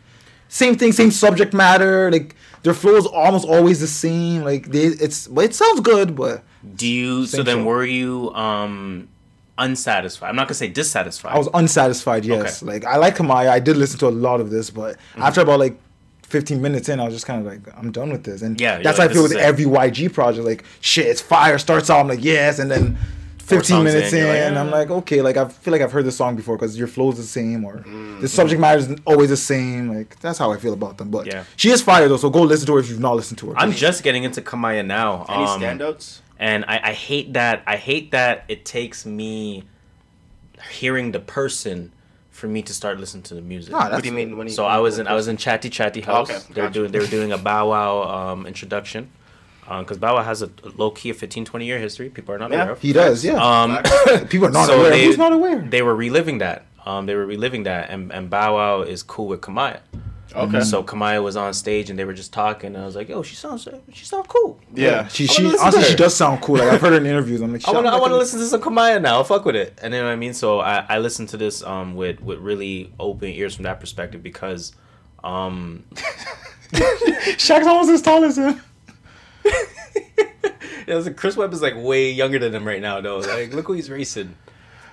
same 0.48 0.77
thing, 0.77 0.93
same 0.93 1.11
subject 1.11 1.52
matter. 1.55 2.12
Like 2.12 2.36
their 2.65 2.74
flow 2.74 2.97
is 2.97 3.07
almost 3.07 3.47
always 3.47 3.78
the 3.81 3.86
same. 3.86 4.43
Like 4.43 4.66
they, 4.73 4.86
it's 4.86 5.28
but 5.28 5.45
it 5.45 5.55
sounds 5.55 5.81
good, 5.81 6.16
but 6.16 6.43
Do 6.77 6.89
you, 6.89 7.27
so 7.27 7.43
then 7.45 7.59
show. 7.59 7.65
were 7.65 7.85
you 7.85 8.35
um 8.35 9.09
unsatisfied? 9.59 10.28
I'm 10.31 10.36
not 10.36 10.43
going 10.49 10.49
to 10.49 10.55
say 10.55 10.69
dissatisfied. 10.69 11.32
I 11.35 11.39
was 11.39 11.49
unsatisfied. 11.55 12.24
Yes, 12.24 12.62
Okay. 12.62 12.73
like 12.73 12.85
I 12.85 12.97
like 12.97 13.16
Kamaiyah. 13.16 13.49
I 13.51 13.61
did 13.61 13.77
listen 13.77 13.99
to 14.01 14.09
a 14.09 14.16
lot 14.27 14.41
of 14.41 14.51
this, 14.51 14.70
but 14.70 14.97
Mm-hmm. 14.97 15.23
after 15.23 15.41
about 15.43 15.61
like 15.61 15.78
15 16.23 16.61
minutes 16.61 16.89
in, 16.89 16.99
I 17.01 17.05
was 17.05 17.15
just 17.15 17.27
kind 17.27 17.47
of 17.47 17.53
like, 17.53 17.61
I'm 17.78 17.93
done 17.93 18.11
with 18.11 18.24
this. 18.24 18.43
And 18.43 18.61
Yeah, 18.61 18.78
that's 18.82 18.99
like, 18.99 19.09
how 19.09 19.11
I 19.11 19.15
feel 19.15 19.23
with 19.23 19.36
every 19.36 19.66
YG 19.66 20.12
project. 20.12 20.45
Like, 20.45 20.65
shit, 20.81 21.07
it's 21.07 21.20
fire. 21.20 21.59
Starts 21.59 21.91
out, 21.91 22.01
I'm 22.01 22.09
like, 22.09 22.24
yes, 22.24 22.59
and 22.59 22.69
then 22.70 22.97
15 23.45 23.85
minutes 23.85 24.12
in, 24.12 24.19
in, 24.21 24.25
you're 24.27 24.59
I'm 24.61 24.69
"Eh." 24.69 24.71
like, 24.71 24.91
okay, 24.91 25.23
like 25.23 25.37
I 25.37 25.47
feel 25.49 25.73
like 25.73 25.81
I've 25.83 25.93
heard 25.93 26.05
this 26.05 26.16
song 26.16 26.37
before 26.37 26.57
because 26.57 26.79
your 26.79 26.89
flow 26.89 27.11
is 27.11 27.16
the 27.16 27.23
same 27.23 27.65
or 27.65 27.79
Mm-hmm. 27.79 28.21
the 28.21 28.29
subject 28.29 28.61
matter 28.61 28.79
is 28.79 28.95
always 29.07 29.31
the 29.31 29.37
same. 29.37 29.95
Like 29.95 30.19
that's 30.21 30.39
how 30.39 30.51
I 30.53 30.59
feel 30.59 30.73
about 30.73 30.99
them. 30.99 31.11
But 31.11 31.27
Yeah. 31.27 31.45
she 31.57 31.71
is 31.71 31.83
fire 31.83 32.09
though, 32.09 32.16
so 32.16 32.31
go 32.31 32.43
listen 32.43 32.66
to 32.66 32.75
her 32.75 32.81
if 32.81 32.89
you've 32.89 33.01
not 33.01 33.16
listened 33.16 33.39
to 33.39 33.51
her. 33.51 33.55
I'm 33.59 33.73
just 33.73 34.03
getting 34.03 34.25
into 34.25 34.41
Kamaiyah 34.43 34.87
now. 34.87 35.27
Any 35.29 35.45
um, 35.45 35.61
standouts? 35.61 36.21
And 36.39 36.65
I, 36.66 36.81
I 36.91 36.93
hate 36.93 37.33
that. 37.35 37.62
I 37.66 37.77
hate 37.77 38.11
that 38.11 38.45
it 38.49 38.65
takes 38.65 39.07
me 39.07 39.65
hearing 40.71 41.12
the 41.12 41.21
person 41.21 41.93
for 42.31 42.49
me 42.49 42.62
to 42.62 42.73
start 42.75 42.99
listening 42.99 43.23
to 43.23 43.35
the 43.35 43.41
music. 43.41 43.73
Nah, 43.73 43.91
What 43.91 44.03
do 44.03 44.09
you 44.09 44.15
mean 44.15 44.37
when 44.37 44.49
you- 44.49 44.53
so 44.53 44.65
I 44.65 44.79
was 44.79 44.99
in 44.99 45.07
I 45.07 45.15
was 45.15 45.29
in 45.29 45.37
Chatty 45.37 45.71
Chatty 45.71 46.01
House. 46.01 46.31
Okay, 46.31 46.41
they 46.55 46.61
were 46.62 46.66
gotcha. 46.69 46.75
doing 46.81 46.93
they 46.93 46.99
were 46.99 47.07
doing 47.07 47.33
a 47.33 47.39
Bow 47.39 47.71
Wow 47.71 48.33
um, 48.33 48.47
introduction. 48.47 49.11
Because 49.66 49.99
Bow 49.99 50.15
Wow 50.16 50.23
has 50.23 50.43
a 50.43 50.51
low 50.77 50.91
key 50.91 51.11
of 51.11 51.16
15, 51.16 51.45
20 51.45 51.65
year 51.66 51.78
history. 51.78 52.11
People 52.11 52.35
are 52.35 52.39
not 52.39 52.51
Yeah, 52.51 52.62
aware 52.62 52.73
of. 52.73 52.81
he 52.82 52.93
does, 52.93 53.24
yeah. 53.24 53.35
Um, 53.35 53.82
People 54.28 54.49
are 54.49 54.51
not 54.51 54.66
so 54.66 54.78
aware. 54.78 54.91
They, 54.91 55.05
Who's 55.07 55.19
not 55.19 55.32
aware? 55.32 55.59
They 55.61 55.82
were 55.82 55.95
reliving 55.97 56.39
that. 56.39 56.66
Um, 56.86 57.07
they 57.07 57.15
were 57.15 57.24
reliving 57.27 57.62
that, 57.62 57.89
and, 57.91 58.12
and 58.12 58.28
Bow 58.28 58.57
Wow 58.57 58.82
is 58.82 59.03
cool 59.03 59.27
with 59.28 59.41
Kamaiyah. 59.41 59.81
Okay. 60.36 60.61
So 60.62 60.82
Kamaiyah 60.82 61.23
was 61.23 61.36
on 61.36 61.55
stage, 61.55 61.91
and 61.91 61.99
they 61.99 62.05
were 62.05 62.12
just 62.12 62.32
talking. 62.32 62.74
And 62.74 62.82
I 62.82 62.86
was 62.86 62.97
like, 62.97 63.09
"Yo, 63.09 63.23
she 63.23 63.36
sounds, 63.36 63.69
she 63.93 64.05
sounds 64.05 64.27
cool." 64.28 64.59
Yeah. 64.74 65.07
She 65.07 65.28
she 65.28 65.45
wanna 65.45 65.53
listen 65.53 65.70
to 65.70 65.77
honestly 65.77 65.91
she 65.93 65.97
does 65.97 66.15
sound 66.16 66.43
cool. 66.43 66.57
Like 66.57 66.73
I've 66.73 66.81
heard 66.81 66.91
her 66.93 66.99
in 66.99 67.07
interviews. 67.07 67.41
I'm 67.41 67.53
like, 67.53 67.66
I 67.69 67.70
want 67.70 67.86
to, 67.86 67.93
I 67.93 67.99
want 68.01 68.11
to 68.11 68.16
listen 68.16 68.41
to 68.41 68.47
some 68.47 68.61
Kamaiyah 68.61 69.01
now. 69.01 69.15
I'll 69.15 69.24
fuck 69.24 69.45
with 69.45 69.55
it, 69.55 69.78
and 69.81 69.95
you 69.95 70.01
know 70.01 70.07
what 70.07 70.12
I 70.12 70.16
mean. 70.16 70.35
So 70.35 70.59
I, 70.61 70.85
I 70.89 70.99
listened 70.99 71.28
to 71.31 71.36
this 71.36 71.62
um 71.62 71.95
with 71.95 72.20
with 72.20 72.41
really 72.41 72.93
open 72.99 73.28
ears 73.28 73.55
from 73.55 73.62
that 73.62 73.78
perspective 73.78 74.24
because, 74.24 74.73
um, 75.23 75.85
Shaq's 76.73 77.66
almost 77.66 77.91
as 77.91 78.03
tall 78.03 78.24
as 78.24 78.36
him. 78.39 78.61
yeah, 80.87 80.97
like 80.97 81.16
Chris 81.16 81.37
Webb 81.37 81.53
is 81.53 81.62
like 81.62 81.75
way 81.77 82.11
younger 82.11 82.39
than 82.39 82.55
him 82.55 82.66
right 82.66 82.81
now 82.81 83.01
though. 83.01 83.19
Like, 83.19 83.53
look 83.53 83.66
who 83.66 83.75
he's 83.75 83.91
racing. 83.91 84.37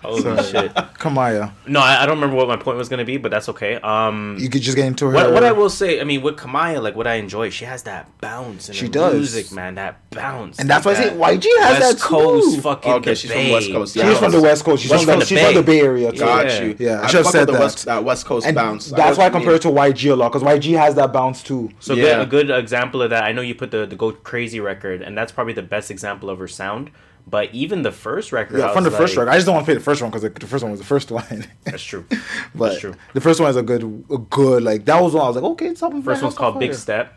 Holy 0.03 0.21
So, 0.21 0.35
shit! 0.43 0.73
Kamaiyah. 0.73 1.51
No, 1.67 1.79
I, 1.79 2.03
I 2.03 2.05
don't 2.05 2.15
remember 2.17 2.35
what 2.35 2.47
my 2.47 2.57
point 2.57 2.77
was 2.77 2.89
gonna 2.89 3.05
be, 3.05 3.17
but 3.17 3.29
that's 3.31 3.49
okay. 3.49 3.75
Um, 3.75 4.37
You 4.39 4.49
could 4.49 4.61
just 4.61 4.75
get 4.75 4.85
into 4.87 5.05
her. 5.07 5.13
What, 5.13 5.31
what 5.33 5.43
I 5.43 5.51
will 5.51 5.69
say, 5.69 6.01
I 6.01 6.03
mean, 6.03 6.21
with 6.21 6.37
Kamaiyah, 6.37 6.81
like 6.81 6.95
what 6.95 7.07
I 7.07 7.15
enjoy, 7.15 7.49
she 7.49 7.65
has 7.65 7.83
that 7.83 8.07
bounce 8.19 8.69
in 8.69 8.75
She 8.75 8.85
her 8.85 8.91
does. 8.91 9.13
music, 9.15 9.51
man. 9.51 9.75
That 9.75 10.09
bounce, 10.09 10.59
And 10.59 10.69
that's 10.69 10.85
like 10.85 10.95
why 10.97 11.01
I 11.01 11.03
say 11.03 11.09
that 11.15 11.39
YG 11.41 11.63
has 11.63 11.79
West 11.79 11.97
that 11.99 12.03
Coast 12.03 12.61
fucking. 12.61 12.91
Okay, 12.93 13.09
the 13.11 13.15
she's 13.15 13.31
from 13.31 13.39
Bay. 13.39 13.53
West 13.53 13.71
Coast. 13.71 13.93
She's 13.93 14.17
from 14.19 14.31
the 14.31 14.41
West 14.41 14.65
Coast. 14.65 14.81
She's, 14.83 14.91
West 14.91 15.03
from, 15.05 15.11
the, 15.11 15.15
Coast 15.19 15.29
she's 15.29 15.39
from 15.41 15.53
the 15.55 15.63
Bay 15.63 15.81
Area. 15.81 16.11
Too. 16.11 16.17
Got 16.19 16.45
Yeah. 16.45 16.63
you. 16.63 16.75
Yeah, 16.79 17.01
I 17.01 17.03
I 17.03 17.07
should 17.07 17.17
have 17.17 17.27
said 17.27 17.45
the 17.47 17.51
that. 17.53 17.59
West, 17.61 17.85
that 17.85 18.03
West 18.03 18.25
Coast 18.25 18.47
And 18.47 18.55
bounce. 18.55 18.89
That's 18.89 19.17
know 19.17 19.21
why 19.21 19.27
I 19.27 19.29
compare 19.29 19.53
it 19.55 19.61
to 19.63 19.67
YG 19.69 20.11
a 20.11 20.15
lot 20.15 20.31
because 20.31 20.43
YG 20.43 20.77
has 20.77 20.95
that 20.95 21.13
bounce 21.13 21.43
too. 21.43 21.69
So 21.79 21.93
Yeah. 21.93 22.23
good, 22.25 22.47
a 22.47 22.47
good 22.47 22.59
example 22.59 23.01
of 23.01 23.09
that. 23.11 23.23
I 23.23 23.31
know 23.31 23.41
you 23.41 23.55
put 23.55 23.71
the 23.71 23.85
the 23.85 23.95
Go 23.95 24.11
Crazy 24.11 24.59
record, 24.59 25.01
and 25.01 25.17
that's 25.17 25.31
probably 25.31 25.53
the 25.53 25.61
best 25.61 25.91
example 25.91 26.29
of 26.29 26.39
her 26.39 26.47
sound. 26.47 26.89
But 27.27 27.53
even 27.53 27.81
the 27.83 27.91
first 27.91 28.31
record, 28.31 28.59
Yeah, 28.59 28.71
I 28.71 28.73
from 28.73 28.83
the 28.83 28.89
was 28.89 28.99
first 28.99 29.15
record. 29.15 29.29
I 29.29 29.35
just 29.35 29.45
don't 29.45 29.55
want 29.55 29.65
to 29.65 29.71
play 29.71 29.75
the 29.77 29.83
first 29.83 30.01
one 30.01 30.11
because 30.11 30.23
the 30.23 30.47
first 30.47 30.63
one 30.63 30.71
was 30.71 30.79
the 30.79 30.85
first 30.85 31.11
one. 31.19 31.45
That's 31.63 31.83
true. 31.83 32.05
but 32.55 32.69
That's 32.69 32.79
true. 32.81 32.93
the 33.13 33.21
first 33.21 33.39
one 33.39 33.49
is 33.49 33.55
a 33.55 33.61
good, 33.63 33.83
a 34.11 34.17
good 34.17 34.63
like 34.63 34.85
that 34.85 35.01
was 35.01 35.13
one 35.13 35.23
I 35.23 35.27
was 35.27 35.35
like, 35.37 35.45
okay, 35.45 35.67
it's 35.67 35.79
something. 35.79 36.01
First 36.03 36.23
one's 36.23 36.35
called 36.35 36.59
Big 36.59 36.73
Step. 36.73 37.13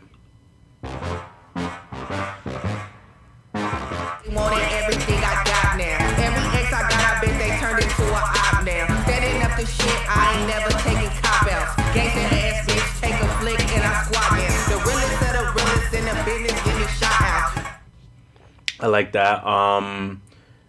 I 18.79 18.87
like 18.87 19.13
that. 19.13 19.45
Um, 19.45 20.21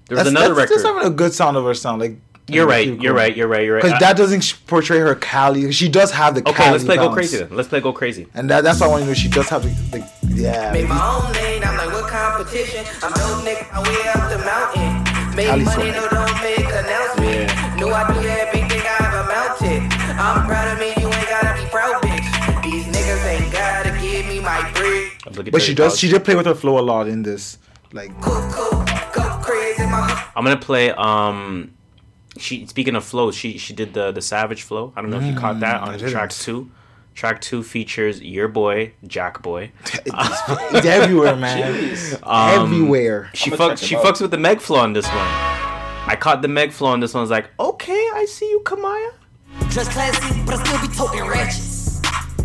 There 0.09 0.17
was 0.17 0.25
That's- 0.25 0.31
another 0.31 0.55
that's 0.55 0.71
record. 0.71 0.85
That's 0.85 0.87
having 0.95 1.13
a 1.13 1.15
good 1.15 1.33
sound 1.35 1.57
of 1.57 1.65
her 1.65 1.75
sound, 1.75 2.01
like. 2.01 2.17
You're 2.49 2.65
right. 2.65 2.87
You're 3.01 3.13
right. 3.13 3.37
You're 3.37 3.49
right. 3.49 3.65
You're 3.65 3.75
right. 3.75 3.83
Because 3.83 3.99
that 3.99 4.17
doesn't 4.17 4.55
portray 4.69 5.01
her 5.01 5.17
Cali. 5.17 5.73
She 5.73 5.89
does 5.89 6.13
have 6.13 6.37
the 6.37 6.43
Okay, 6.43 6.53
Cali 6.53 6.71
let's 6.71 6.85
play 6.85 6.95
Go. 6.97 7.13
Crazy 7.13 7.39
then. 7.39 7.49
Let's 7.51 7.69
play 7.69 7.81
Go 7.81 7.93
Crazy. 7.93 8.29
And 8.35 8.49
that, 8.51 8.63
that's 8.63 8.79
why 8.79 8.87
I 8.87 8.91
want 8.91 9.03
to 9.03 9.09
know. 9.09 9.15
She 9.15 9.27
does 9.27 9.49
have 9.49 9.65
the, 9.65 9.71
the 9.91 10.09
yeah. 10.33 10.71
Made 10.71 10.89
my 10.89 10.95
own 10.95 11.33
lane, 11.33 11.65
I'm 11.65 11.77
like, 11.77 11.91
what 11.93 12.09
competition? 12.09 12.87
I'm 13.03 13.11
no 13.11 13.43
nigga, 13.43 13.67
my 13.75 13.83
way 13.83 13.99
up 14.15 14.31
the 14.31 14.39
mountain. 14.47 15.35
Made 15.35 15.47
Cali 15.49 15.65
money, 15.65 15.91
no, 15.91 16.07
don't 16.07 16.41
make 16.41 16.71
announcement. 16.71 17.51
Knew 17.75 17.91
I 17.91 18.15
do 18.15 18.23
that 18.23 18.53
big 18.53 18.71
thing, 18.71 18.81
I 18.81 18.97
have 19.03 19.27
amounted. 19.27 19.83
I'm 20.15 20.47
proud 20.47 20.69
of 20.73 20.79
me, 20.79 20.95
you 21.03 21.09
ain't 21.13 21.29
gotta 21.29 21.61
be 21.61 21.69
proud, 21.69 22.01
bitch. 22.03 22.63
These 22.63 22.87
niggas 22.95 23.27
ain't 23.27 23.53
gotta 23.53 23.91
give 24.01 24.25
me 24.29 24.39
my 24.39 24.71
bread. 24.71 25.51
But 25.51 25.63
she 25.63 25.75
does. 25.75 25.99
She 25.99 26.09
did 26.09 26.25
play 26.25 26.37
with 26.37 26.47
her 26.47 26.55
flow 26.55 26.79
a 26.79 26.81
lot 26.81 27.09
in 27.09 27.25
this. 27.25 27.59
Like 27.97 28.13
I'm 30.37 30.45
gonna 30.45 30.57
play. 30.59 30.91
Um, 30.91 31.73
she 32.37 32.67
speaking 32.67 32.95
of 32.95 33.05
flow, 33.05 33.31
she 33.31 33.57
she 33.57 33.73
did 33.73 33.95
the 33.95 34.13
the 34.13 34.21
Savage 34.21 34.63
flow. 34.65 34.93
I 34.95 35.01
don't 35.01 35.11
know 35.11 35.19
if 35.19 35.25
you 35.25 35.35
caught 35.35 35.61
that 35.61 35.81
Mm, 35.81 35.87
on 36.05 36.11
track 36.11 36.31
two. 36.31 36.71
Track 37.15 37.41
two 37.41 37.63
features 37.63 38.21
your 38.21 38.49
boy 38.49 38.93
Jack 39.07 39.41
Boy. 39.41 39.73
it's 40.05 40.87
everywhere, 40.87 41.35
man. 41.37 41.73
Everywhere. 42.27 43.31
She 43.33 43.51
fucks. 43.51 43.79
She 43.79 43.97
out. 43.97 44.05
fucks 44.05 44.21
with 44.21 44.31
the 44.31 44.37
Meg 44.37 44.61
flow 44.61 44.81
on 44.81 44.93
this 44.93 45.07
one. 45.07 45.17
I 46.09 46.17
caught 46.21 46.43
the 46.43 46.49
Meg 46.49 46.73
flow 46.73 46.91
on 46.91 47.01
this 47.01 47.15
one. 47.15 47.21
I 47.21 47.23
was 47.23 47.31
like, 47.31 47.49
okay, 47.59 48.11
I 48.15 48.27
see 48.29 48.51
you, 48.51 48.61
Kamaiyah. 48.65 49.71
Dress 49.71 49.89
classy, 49.89 50.43
but 50.45 50.55
I 50.57 50.65
still 50.65 50.81
be 50.87 50.95
toting 50.95 51.27
ratchets. 51.27 52.03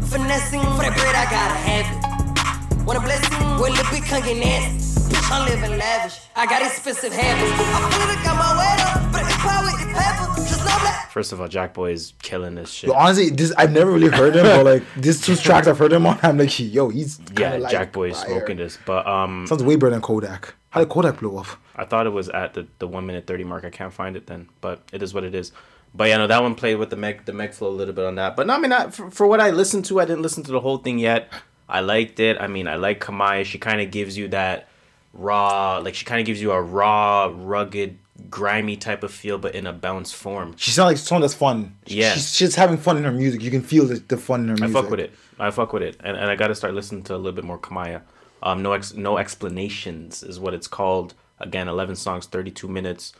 Finessing 0.09 0.61
for 0.61 0.83
that 0.87 0.95
bread, 0.95 1.15
I 1.15 1.25
gotta 1.29 1.59
have 1.67 2.77
it. 2.77 2.85
Want 2.85 2.97
a 2.97 3.01
blessing? 3.01 3.29
Well, 3.59 3.73
the 3.73 3.85
big 3.91 4.03
can't 4.03 4.23
get 4.23 4.37
nasty. 4.37 5.00
Bitch, 5.11 5.31
I'm 5.31 5.45
living 5.45 5.77
lavish. 5.77 6.21
I 6.37 6.45
got 6.45 6.61
expensive 6.61 7.11
habits. 7.11 7.51
I'm 7.51 7.91
feeling 7.91 8.17
it, 8.17 8.23
got 8.23 8.37
my 8.37 8.51
weight 8.55 8.79
up, 8.87 9.11
but 9.11 9.21
it's 9.25 9.35
power 9.35 9.63
with 9.63 9.79
the 9.79 9.93
pepper. 9.93 10.35
Just 10.37 10.59
know 10.59 10.65
that. 10.65 11.09
First 11.11 11.33
of 11.33 11.41
all, 11.41 11.49
Jack 11.49 11.73
Boy 11.73 11.91
is 11.91 12.13
killing 12.21 12.55
this 12.55 12.71
shit. 12.71 12.87
Yo, 12.87 12.93
honestly, 12.93 13.29
this 13.29 13.53
I've 13.57 13.73
never 13.73 13.91
really 13.91 14.07
heard 14.07 14.37
him, 14.37 14.43
but 14.43 14.63
like 14.63 14.83
these 14.95 15.19
two 15.19 15.35
tracks 15.47 15.67
I've 15.67 15.77
heard 15.77 15.91
him 15.91 16.05
on, 16.07 16.17
I'm 16.23 16.37
like, 16.37 16.57
yo, 16.57 16.87
he's 16.87 17.19
yeah, 17.37 17.57
like 17.57 17.71
Jack 17.71 17.91
Boy 17.91 18.11
is 18.11 18.17
smoking 18.19 18.55
this. 18.55 18.79
But 18.85 19.05
um, 19.05 19.45
Sounds 19.47 19.63
way 19.63 19.75
better 19.75 19.89
than 19.89 20.01
Kodak. 20.01 20.55
How 20.69 20.79
did 20.79 20.87
Kodak 20.87 21.19
blow 21.19 21.37
off? 21.37 21.59
I 21.75 21.83
thought 21.83 22.07
it 22.07 22.11
was 22.11 22.29
at 22.29 22.53
the, 22.53 22.65
the 22.79 22.87
one 22.87 23.05
minute 23.05 23.27
thirty 23.27 23.43
mark. 23.43 23.65
I 23.65 23.69
can't 23.69 23.91
find 23.91 24.15
it 24.15 24.27
then, 24.27 24.47
but 24.61 24.81
it 24.93 25.03
is 25.03 25.13
what 25.13 25.25
it 25.25 25.35
is. 25.35 25.51
But 25.93 26.07
yeah, 26.07 26.15
no, 26.17 26.27
that 26.27 26.41
one 26.41 26.55
played 26.55 26.75
with 26.75 26.89
the 26.89 26.95
Meg 26.95 27.25
the 27.25 27.33
Meg 27.33 27.51
flow 27.51 27.67
a 27.67 27.75
little 27.75 27.93
bit 27.93 28.05
on 28.05 28.15
that. 28.15 28.37
But 28.37 28.47
no, 28.47 28.53
I 28.53 28.59
mean, 28.59 28.71
I, 28.71 28.89
for, 28.89 29.11
for 29.11 29.27
what 29.27 29.41
I 29.41 29.49
listened 29.49 29.83
to, 29.85 29.99
I 29.99 30.05
didn't 30.05 30.21
listen 30.21 30.43
to 30.43 30.53
the 30.53 30.61
whole 30.61 30.77
thing 30.77 30.99
yet. 30.99 31.29
I 31.67 31.81
liked 31.81 32.21
it. 32.21 32.37
I 32.39 32.47
mean, 32.47 32.69
I 32.69 32.75
like 32.75 33.01
Kamaiyah. 33.01 33.43
She 33.43 33.57
kind 33.57 33.81
of 33.81 33.91
gives 33.91 34.17
you 34.17 34.29
that 34.29 34.69
raw, 35.13 35.77
like 35.77 35.95
she 35.95 36.05
kind 36.05 36.19
of 36.19 36.25
gives 36.25 36.41
you 36.41 36.51
a 36.51 36.61
raw, 36.61 37.31
rugged, 37.35 37.97
grimy 38.29 38.77
type 38.77 39.03
of 39.03 39.11
feel, 39.11 39.37
but 39.37 39.55
in 39.55 39.67
a 39.67 39.73
bounce 39.73 40.11
form. 40.13 40.55
She 40.57 40.71
sounds 40.71 40.87
like 40.87 40.97
someone 40.97 41.21
that's 41.21 41.33
fun. 41.33 41.75
Yeah. 41.85 42.13
she's, 42.13 42.35
she's 42.35 42.55
having 42.55 42.77
fun 42.77 42.97
in 42.97 43.03
her 43.03 43.11
music. 43.11 43.41
You 43.41 43.51
can 43.51 43.61
feel 43.61 43.85
the, 43.85 43.95
the 43.95 44.17
fun 44.17 44.41
in 44.41 44.47
her 44.49 44.55
music. 44.55 44.75
I 44.75 44.81
fuck 44.81 44.89
with 44.91 44.99
it. 44.99 45.13
I 45.39 45.51
fuck 45.51 45.73
with 45.73 45.83
it, 45.83 45.97
and, 46.03 46.15
and 46.15 46.29
I 46.29 46.35
got 46.35 46.47
to 46.47 46.55
start 46.55 46.73
listening 46.73 47.03
to 47.03 47.15
a 47.15 47.17
little 47.17 47.31
bit 47.31 47.43
more 47.43 47.57
Kamaiyah. 47.57 48.01
Um, 48.43 48.61
no 48.63 48.73
ex, 48.73 48.93
no 48.93 49.17
explanations 49.17 50.23
is 50.23 50.39
what 50.39 50.53
it's 50.53 50.67
called. 50.67 51.13
Again, 51.39 51.67
eleven 51.67 51.95
songs, 51.95 52.25
thirty 52.27 52.51
two 52.51 52.67
minutes. 52.67 53.13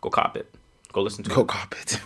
Go 0.00 0.10
cop 0.10 0.36
it. 0.36 0.54
Go 0.92 1.02
listen 1.02 1.24
to 1.24 1.30
Go 1.30 1.42
it. 1.42 1.48
cop 1.48 1.74
it. 1.80 2.00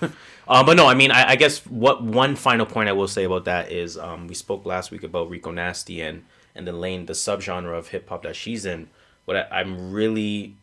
Um, 0.49 0.67
but 0.67 0.77
no, 0.77 0.87
I 0.87 0.95
mean, 0.95 1.11
I, 1.11 1.31
I 1.31 1.37
guess 1.37 1.65
what 1.67 2.03
one 2.03 2.37
final 2.37 2.67
point 2.67 2.89
I 2.89 2.93
will 2.93 3.09
say 3.09 3.25
about 3.25 3.45
that 3.45 3.71
is 3.71 3.97
um, 3.99 4.27
we 4.27 4.35
spoke 4.35 4.65
last 4.67 4.91
week 4.91 5.03
about 5.03 5.31
Rico 5.31 5.51
Nasty 5.51 6.01
and 6.01 6.25
and 6.55 6.67
the 6.67 6.73
lane, 6.73 7.07
the 7.07 7.13
subgenre 7.13 7.79
of 7.79 7.89
hip 7.89 8.09
hop 8.09 8.23
that 8.23 8.37
she's 8.37 8.65
in. 8.65 8.89
What 9.31 9.37
I, 9.53 9.61
I'm 9.61 9.93
really 9.93 10.57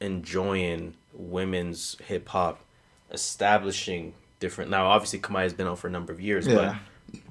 enjoying 0.00 0.94
women's 1.12 1.96
hip 2.06 2.28
hop 2.28 2.60
establishing 3.10 4.14
different. 4.38 4.70
Now, 4.70 4.86
obviously, 4.86 5.18
Kamaiyah 5.18 5.42
has 5.42 5.52
been 5.54 5.66
out 5.66 5.80
for 5.80 5.88
a 5.88 5.90
number 5.90 6.12
of 6.12 6.20
years, 6.20 6.46
Yeah. 6.46 6.76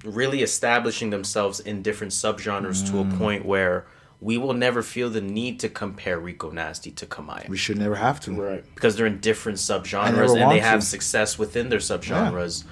but 0.04 0.14
really 0.14 0.42
establishing 0.44 1.10
themselves 1.10 1.62
in 1.62 1.82
different 1.82 2.12
subgenres 2.12 2.86
to 2.92 3.00
a 3.00 3.06
Mm. 3.06 3.18
point 3.18 3.46
where 3.46 3.86
we 4.20 4.38
will 4.38 4.54
never 4.54 4.84
feel 4.84 5.10
the 5.10 5.22
need 5.22 5.62
to 5.62 5.70
compare 5.70 6.20
Rico 6.20 6.50
Nasty 6.52 6.92
to 6.92 7.06
Kamaiyah 7.06 7.48
We 7.48 7.56
should 7.56 7.78
never 7.78 7.96
have 7.96 8.20
to. 8.22 8.34
Right. 8.34 8.66
because 8.76 8.98
they're 8.98 9.06
in 9.06 9.20
different 9.22 9.60
subgenres 9.60 10.12
never 10.12 10.24
and 10.24 10.36
they 10.36 10.44
want 10.44 10.60
have 10.60 10.84
success 10.84 11.40
within 11.40 11.70
their 11.70 11.80
subgenres. 11.80 12.66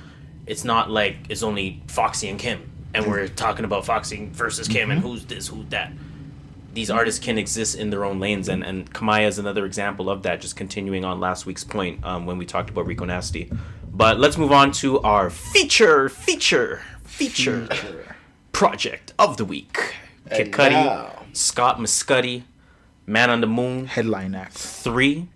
It's 0.45 0.65
not 0.65 0.91
like 0.91 1.15
it's 1.29 1.41
only 1.41 1.81
Foxy 1.87 2.27
and 2.27 2.37
Kim, 2.37 2.69
and 2.93 3.05
we're 3.07 3.29
talking 3.29 3.63
about 3.63 3.85
Foxy 3.85 4.27
versus 4.33 4.67
Kim 4.67 4.91
and 4.91 4.99
Mhm. 5.01 5.03
who's 5.05 5.23
this, 5.25 5.47
who's 5.47 5.67
that. 5.69 5.93
These 6.73 6.89
artists 6.91 7.23
can 7.23 7.37
exist 7.37 7.75
in 7.77 7.89
their 7.89 8.05
own 8.05 8.19
lanes, 8.19 8.47
and 8.47 8.63
and 8.63 8.91
Kamaiyah 8.93 9.27
is 9.27 9.39
another 9.39 9.65
example 9.65 10.09
of 10.09 10.23
that. 10.23 10.39
Just 10.41 10.55
continuing 10.55 11.03
on 11.03 11.19
last 11.19 11.45
week's 11.45 11.63
point 11.63 12.03
um, 12.05 12.25
when 12.25 12.37
we 12.37 12.45
talked 12.45 12.69
about 12.69 12.85
Rico 12.85 13.05
Nasty, 13.05 13.51
but 13.91 14.19
let's 14.19 14.37
move 14.37 14.51
on 14.51 14.71
to 14.73 14.99
our 15.01 15.29
feature, 15.29 16.09
feature, 16.09 16.81
feature, 17.03 17.65
feature. 17.65 18.15
project 18.51 19.13
of 19.17 19.37
the 19.37 19.45
week. 19.45 19.95
Kid 20.31 20.47
And 20.47 20.53
Cudi, 20.53 20.71
now- 20.71 21.25
Scott 21.33 21.79
Mescudi, 21.79 22.43
Man 23.07 23.29
on 23.31 23.41
the 23.41 23.47
Moon, 23.47 23.87
headline 23.87 24.35
act, 24.35 24.53
three, 24.53 25.27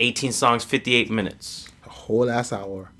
18 0.00 0.32
songs, 0.32 0.64
58 0.64 1.10
minutes. 1.10 1.68
A 1.86 1.90
whole 1.90 2.28
ass 2.28 2.52
hour. 2.52 2.90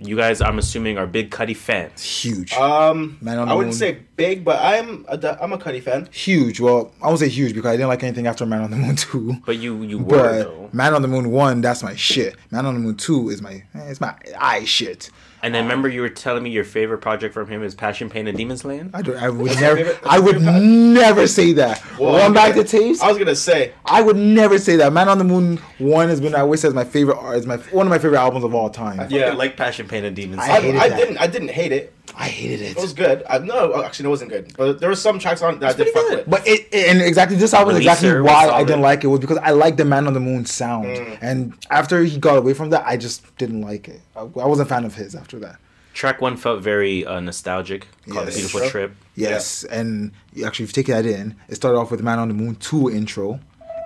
You 0.00 0.16
guys, 0.16 0.40
I'm 0.40 0.58
assuming, 0.58 0.96
are 0.96 1.06
big 1.06 1.30
Cudi 1.30 1.56
fans. 1.56 2.02
Huge. 2.04 2.52
Um, 2.52 3.18
Man 3.20 3.38
on 3.38 3.48
I 3.48 3.54
wouldn't 3.54 3.72
Moon. 3.72 3.78
say 3.78 3.98
big, 4.16 4.44
but 4.44 4.60
I'm 4.62 5.04
a, 5.08 5.38
I'm 5.42 5.52
a 5.52 5.58
Cudi 5.58 5.82
fan. 5.82 6.08
Huge. 6.12 6.60
Well, 6.60 6.92
I 7.02 7.08
won't 7.08 7.18
say 7.18 7.28
huge 7.28 7.52
because 7.54 7.68
I 7.70 7.72
didn't 7.76 7.88
like 7.88 8.04
anything 8.04 8.26
after 8.28 8.46
Man 8.46 8.62
on 8.62 8.70
the 8.70 8.76
Moon 8.76 8.94
2. 8.94 9.38
But 9.44 9.56
you 9.58 9.82
you 9.82 9.98
were 9.98 10.04
But 10.04 10.32
though. 10.44 10.70
Man 10.72 10.94
on 10.94 11.02
the 11.02 11.08
Moon 11.08 11.30
1, 11.32 11.60
that's 11.62 11.82
my 11.82 11.96
shit. 11.96 12.36
Man 12.52 12.64
on 12.64 12.74
the 12.74 12.80
Moon 12.80 12.96
2 12.96 13.30
is 13.30 13.42
my 13.42 13.54
eh, 13.74 13.88
it's 13.90 14.00
my 14.00 14.14
eye 14.38 14.64
shit. 14.64 15.10
And 15.42 15.56
I 15.56 15.60
remember, 15.60 15.88
you 15.88 16.00
were 16.00 16.08
telling 16.08 16.42
me 16.42 16.50
your 16.50 16.64
favorite 16.64 16.98
project 16.98 17.32
from 17.32 17.46
him 17.48 17.62
is 17.62 17.74
Passion, 17.74 18.10
Pain, 18.10 18.26
and 18.26 18.36
Demon 18.36 18.56
Slaying. 18.56 18.90
I, 18.92 19.02
don't, 19.02 19.16
I 19.16 19.28
would 19.30 19.54
never 19.60 19.98
I 20.04 20.18
would 20.18 20.42
never 20.42 21.26
say 21.26 21.52
that. 21.52 21.80
Well, 21.98 22.14
Run 22.14 22.22
I'm 22.22 22.32
back 22.32 22.50
gonna- 22.50 22.62
the 22.64 22.68
tapes. 22.68 23.00
I 23.00 23.08
was 23.08 23.18
gonna 23.18 23.36
say 23.36 23.72
I 23.84 24.02
would 24.02 24.16
never 24.16 24.58
say 24.58 24.76
that. 24.76 24.92
Man 24.92 25.08
on 25.08 25.18
the 25.18 25.24
Moon 25.24 25.58
1 25.78 26.08
has 26.08 26.20
been 26.20 26.34
I 26.34 26.40
always 26.40 26.60
says 26.60 26.74
my 26.74 26.84
favorite 26.84 27.18
art 27.18 27.36
is 27.38 27.46
my 27.46 27.56
one 27.56 27.86
of 27.86 27.90
my 27.90 27.98
favorite 27.98 28.18
albums 28.18 28.44
of 28.44 28.54
all 28.54 28.68
time. 28.70 29.06
Yeah, 29.10 29.32
like 29.32 29.56
Passion, 29.56 29.86
Pain, 29.86 30.04
and 30.04 30.16
Demon 30.16 30.38
I 30.40 30.46
Slaying. 30.58 30.62
hated 30.74 30.80
I 30.80 30.88
that. 30.88 30.96
didn't 30.98 31.18
I 31.18 31.26
didn't 31.28 31.48
hate 31.50 31.72
it. 31.72 31.94
I 32.16 32.28
hated 32.28 32.60
it. 32.62 32.76
It 32.76 32.80
was 32.80 32.92
good. 32.92 33.22
I, 33.28 33.38
no, 33.38 33.82
actually, 33.84 34.06
it 34.06 34.10
wasn't 34.10 34.30
good. 34.30 34.52
But 34.56 34.80
there 34.80 34.88
were 34.88 34.94
some 34.96 35.18
tracks 35.18 35.42
on 35.42 35.58
that 35.60 35.70
I 35.70 35.72
did 35.84 35.92
fuck 35.92 36.08
with. 36.10 36.28
But 36.30 36.46
it, 36.46 36.68
it- 36.72 36.88
and 36.88 37.02
exactly 37.02 37.36
this 37.36 37.52
album 37.54 37.76
is 37.76 37.82
Releaser 37.82 37.92
exactly 37.92 38.20
why 38.22 38.48
I 38.48 38.64
didn't 38.64 38.82
like 38.82 39.04
it 39.04 39.08
was 39.08 39.20
because 39.20 39.38
I 39.38 39.50
liked 39.50 39.76
the 39.76 39.84
Man 39.84 40.06
on 40.06 40.14
the 40.14 40.20
Moon 40.20 40.44
sound, 40.46 40.86
Mm. 40.86 41.18
and 41.20 41.54
after 41.70 42.02
he 42.04 42.18
got 42.18 42.36
away 42.38 42.54
from 42.54 42.70
that, 42.70 42.84
I 42.86 42.96
just 42.96 43.36
didn't 43.36 43.60
like 43.62 43.88
it. 43.88 44.00
I, 44.16 44.20
I 44.20 44.24
wasn't 44.46 44.68
a 44.68 44.68
fan 44.74 44.84
of 44.84 44.94
his 44.94 45.14
after 45.14 45.38
that. 45.40 45.56
Track 45.94 46.20
one 46.20 46.36
felt 46.36 46.62
very 46.62 47.04
uh, 47.04 47.18
nostalgic, 47.20 47.88
called 48.08 48.26
Yes. 48.26 48.36
Beautiful 48.36 48.60
Sure. 48.60 48.70
Trip. 48.70 48.96
Yes, 49.16 49.64
and 49.64 50.12
you 50.32 50.46
actually, 50.46 50.64
if 50.64 50.70
you 50.76 50.82
take 50.82 50.86
that 50.94 51.04
in, 51.06 51.34
it 51.48 51.56
started 51.56 51.76
off 51.78 51.90
with 51.90 52.02
Man 52.02 52.18
on 52.20 52.28
the 52.28 52.34
Moon 52.34 52.54
two 52.56 52.88
intro, 52.90 53.40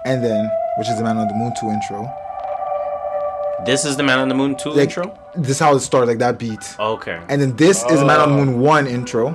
and 0.05 0.23
then 0.23 0.51
which 0.79 0.89
is 0.89 0.97
the 0.99 1.05
Man 1.05 1.17
on 1.17 1.29
the 1.29 1.35
Moon 1.35 1.53
two 1.59 1.69
intro. 1.71 2.13
This 3.65 3.85
is 3.85 3.97
the 3.97 4.03
Man 4.03 4.19
on 4.19 4.29
the 4.29 4.35
Moon 4.35 4.57
2 4.57 4.71
Like, 4.71 4.89
intro? 4.89 5.17
This 5.37 5.51
is 5.51 5.59
how 5.61 5.75
it 5.77 5.81
started, 5.81 6.07
like 6.09 6.19
that 6.19 6.39
beat. 6.39 6.75
Okay. 6.81 7.21
And 7.29 7.41
then 7.41 7.55
this 7.57 7.85
is 7.85 8.01
Man 8.03 8.19
on 8.21 8.31
the 8.31 8.43
Oh. 8.43 8.45
Moon 8.45 8.61
one 8.61 8.87
intro, 8.89 9.29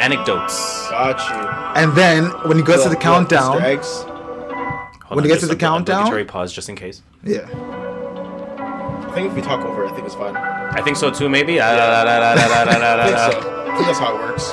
Anecdotes. 0.00 0.56
Got 0.90 1.18
you. 1.28 1.82
and 1.82 1.92
then 1.94 2.24
when 2.48 2.56
he 2.56 2.62
gets 2.62 2.84
to 2.84 2.88
the 2.88 2.94
Little- 2.96 3.12
little 3.12 3.26
countdown, 3.26 3.56
Easter 3.56 3.66
eggs. 3.66 3.88
Hold 4.02 5.16
when 5.16 5.18
on, 5.18 5.22
he 5.24 5.28
gets 5.28 5.40
to 5.42 5.46
the 5.48 5.52
a- 5.54 5.56
countdown, 5.56 5.98
obligatory 6.02 6.24
pause 6.24 6.52
just 6.52 6.68
in 6.68 6.76
case. 6.76 7.02
yeah. 7.24 7.40
I 7.50 9.12
think 9.12 9.26
if 9.28 9.34
we 9.34 9.42
talk 9.42 9.64
over, 9.64 9.84
it, 9.84 9.90
I 9.90 9.94
think 9.94 10.06
it's 10.06 10.14
fine. 10.14 10.36
I 10.36 10.80
think 10.82 10.96
so 10.96 11.10
too, 11.10 11.28
maybe. 11.28 11.58
Ah, 11.60 11.66
I 11.66 12.36
think 12.36 12.46
so. 12.46 13.40
I 13.40 13.74
think 13.74 13.86
that's 13.86 13.98
how 13.98 14.14
it 14.16 14.20
works. 14.22 14.50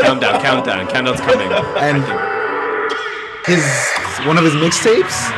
Countdown, 0.00 0.40
countdown, 0.42 0.86
countdown's 0.88 1.20
coming. 1.22 1.50
and 1.50 2.04
his 3.46 3.64
one 4.26 4.36
of 4.36 4.44
his 4.44 4.52
mixtapes. 4.54 5.32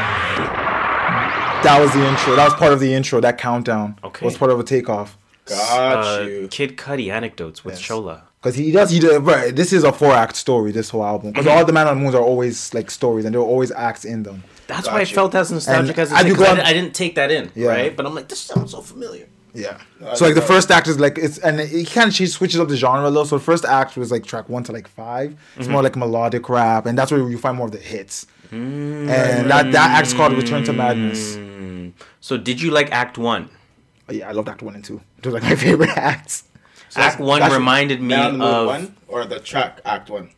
That 1.63 1.81
was 1.81 1.93
the 1.93 2.07
intro. 2.07 2.37
That 2.37 2.45
was 2.45 2.55
part 2.55 2.73
of 2.73 2.81
the 2.81 2.93
intro. 2.95 3.21
That 3.21 3.39
countdown 3.39 3.99
Okay. 4.05 4.25
was 4.25 4.37
part 4.39 4.51
of 4.51 4.61
a 4.61 4.63
takeoff. 4.65 5.17
Got 5.47 6.21
uh, 6.23 6.25
you. 6.25 6.49
Kid 6.49 6.77
Cudi 6.77 7.11
anecdotes 7.11 7.65
with 7.65 7.77
Shola. 7.77 8.23
Because 8.41 8.55
he 8.57 8.71
does, 8.71 8.91
he 8.91 9.01
does. 9.01 9.19
Right, 9.21 9.55
this 9.55 9.73
is 9.73 9.83
a 9.83 9.93
four 9.93 10.13
act 10.13 10.37
story. 10.37 10.71
This 10.71 10.91
whole 10.91 11.05
album. 11.05 11.33
Because 11.33 11.47
all 11.49 11.65
the 11.65 11.73
Man 11.73 11.89
on 11.89 11.97
the 11.97 12.03
Moons 12.03 12.15
are 12.15 12.23
always 12.23 12.73
like 12.75 12.91
stories, 12.91 13.25
and 13.25 13.35
there 13.35 13.41
are 13.41 13.45
always 13.45 13.73
acts 13.73 14.05
in 14.05 14.23
them. 14.23 14.45
That's 14.69 14.87
why 14.87 15.01
it 15.03 15.09
felt 15.09 15.35
as 15.35 15.51
nostalgic 15.51 15.91
And 15.91 15.99
as 15.99 16.13
it 16.13 16.15
as 16.15 16.23
did, 16.23 16.29
you 16.29 16.35
'cause 16.37 16.45
go 16.47 16.51
I, 16.53 16.55
didn't, 16.57 16.67
I 16.69 16.73
didn't 16.73 16.95
take 16.95 17.15
that 17.17 17.31
in, 17.33 17.51
Yeah. 17.55 17.69
right? 17.69 17.97
But 17.97 18.07
I'm 18.07 18.15
like, 18.15 18.29
this 18.29 18.41
sounds 18.41 18.73
so 18.73 18.81
familiar. 18.81 19.27
Yeah. 19.55 19.79
I 20.05 20.15
So 20.15 20.27
like 20.27 20.35
the 20.35 20.43
first 20.43 20.71
act 20.71 20.87
is 20.87 21.01
like 21.01 21.17
it's 21.17 21.39
and 21.39 21.59
he 21.61 21.85
kind 21.87 22.09
of 22.09 22.15
she 22.15 22.27
switches 22.27 22.61
up 22.61 22.69
the 22.69 22.77
genre 22.77 23.09
a 23.09 23.09
little. 23.09 23.25
So 23.25 23.39
the 23.39 23.45
first 23.45 23.65
act 23.65 23.97
was 23.97 24.11
like 24.13 24.25
track 24.27 24.49
one 24.49 24.63
to 24.65 24.73
like 24.73 24.87
five. 24.87 25.35
It's 25.57 25.67
Mhm. 25.67 25.71
more 25.73 25.83
like 25.83 25.97
melodic 25.97 26.49
rap, 26.51 26.85
and 26.87 26.97
that's 26.99 27.11
where 27.11 27.27
you 27.29 27.39
find 27.39 27.57
more 27.57 27.67
of 27.67 27.73
the 27.73 27.79
hits. 27.79 28.27
And 28.57 29.51
that 29.51 29.73
that 29.73 29.99
act's 29.99 30.13
called 30.13 30.33
Return 30.35 30.65
to 30.65 30.73
Madness. 30.73 31.37
Mm. 31.37 31.93
So 32.21 32.37
did 32.37 32.61
you 32.61 32.71
like 32.71 32.91
Act 32.93 33.19
One? 33.19 33.51
Oh, 34.09 34.13
yeah, 34.13 34.29
I 34.29 34.33
loved 34.33 34.49
Act 34.49 34.63
One 34.63 34.75
and 34.75 34.85
Two. 34.85 35.01
Those 35.23 35.33
are 35.33 35.35
like 35.35 35.43
my 35.51 35.55
favorite 35.57 35.97
acts. 35.97 36.45
So 36.89 37.01
Act 37.01 37.21
One 37.21 37.43
reminded 37.51 38.01
me 38.01 38.09
Man 38.09 38.27
on 38.27 38.33
the 38.33 38.39
Moon 38.39 38.55
of 38.55 38.67
one 38.67 38.97
or 39.09 39.25
the 39.25 39.41
track 39.41 39.81
Act 39.85 40.11
One. 40.11 40.31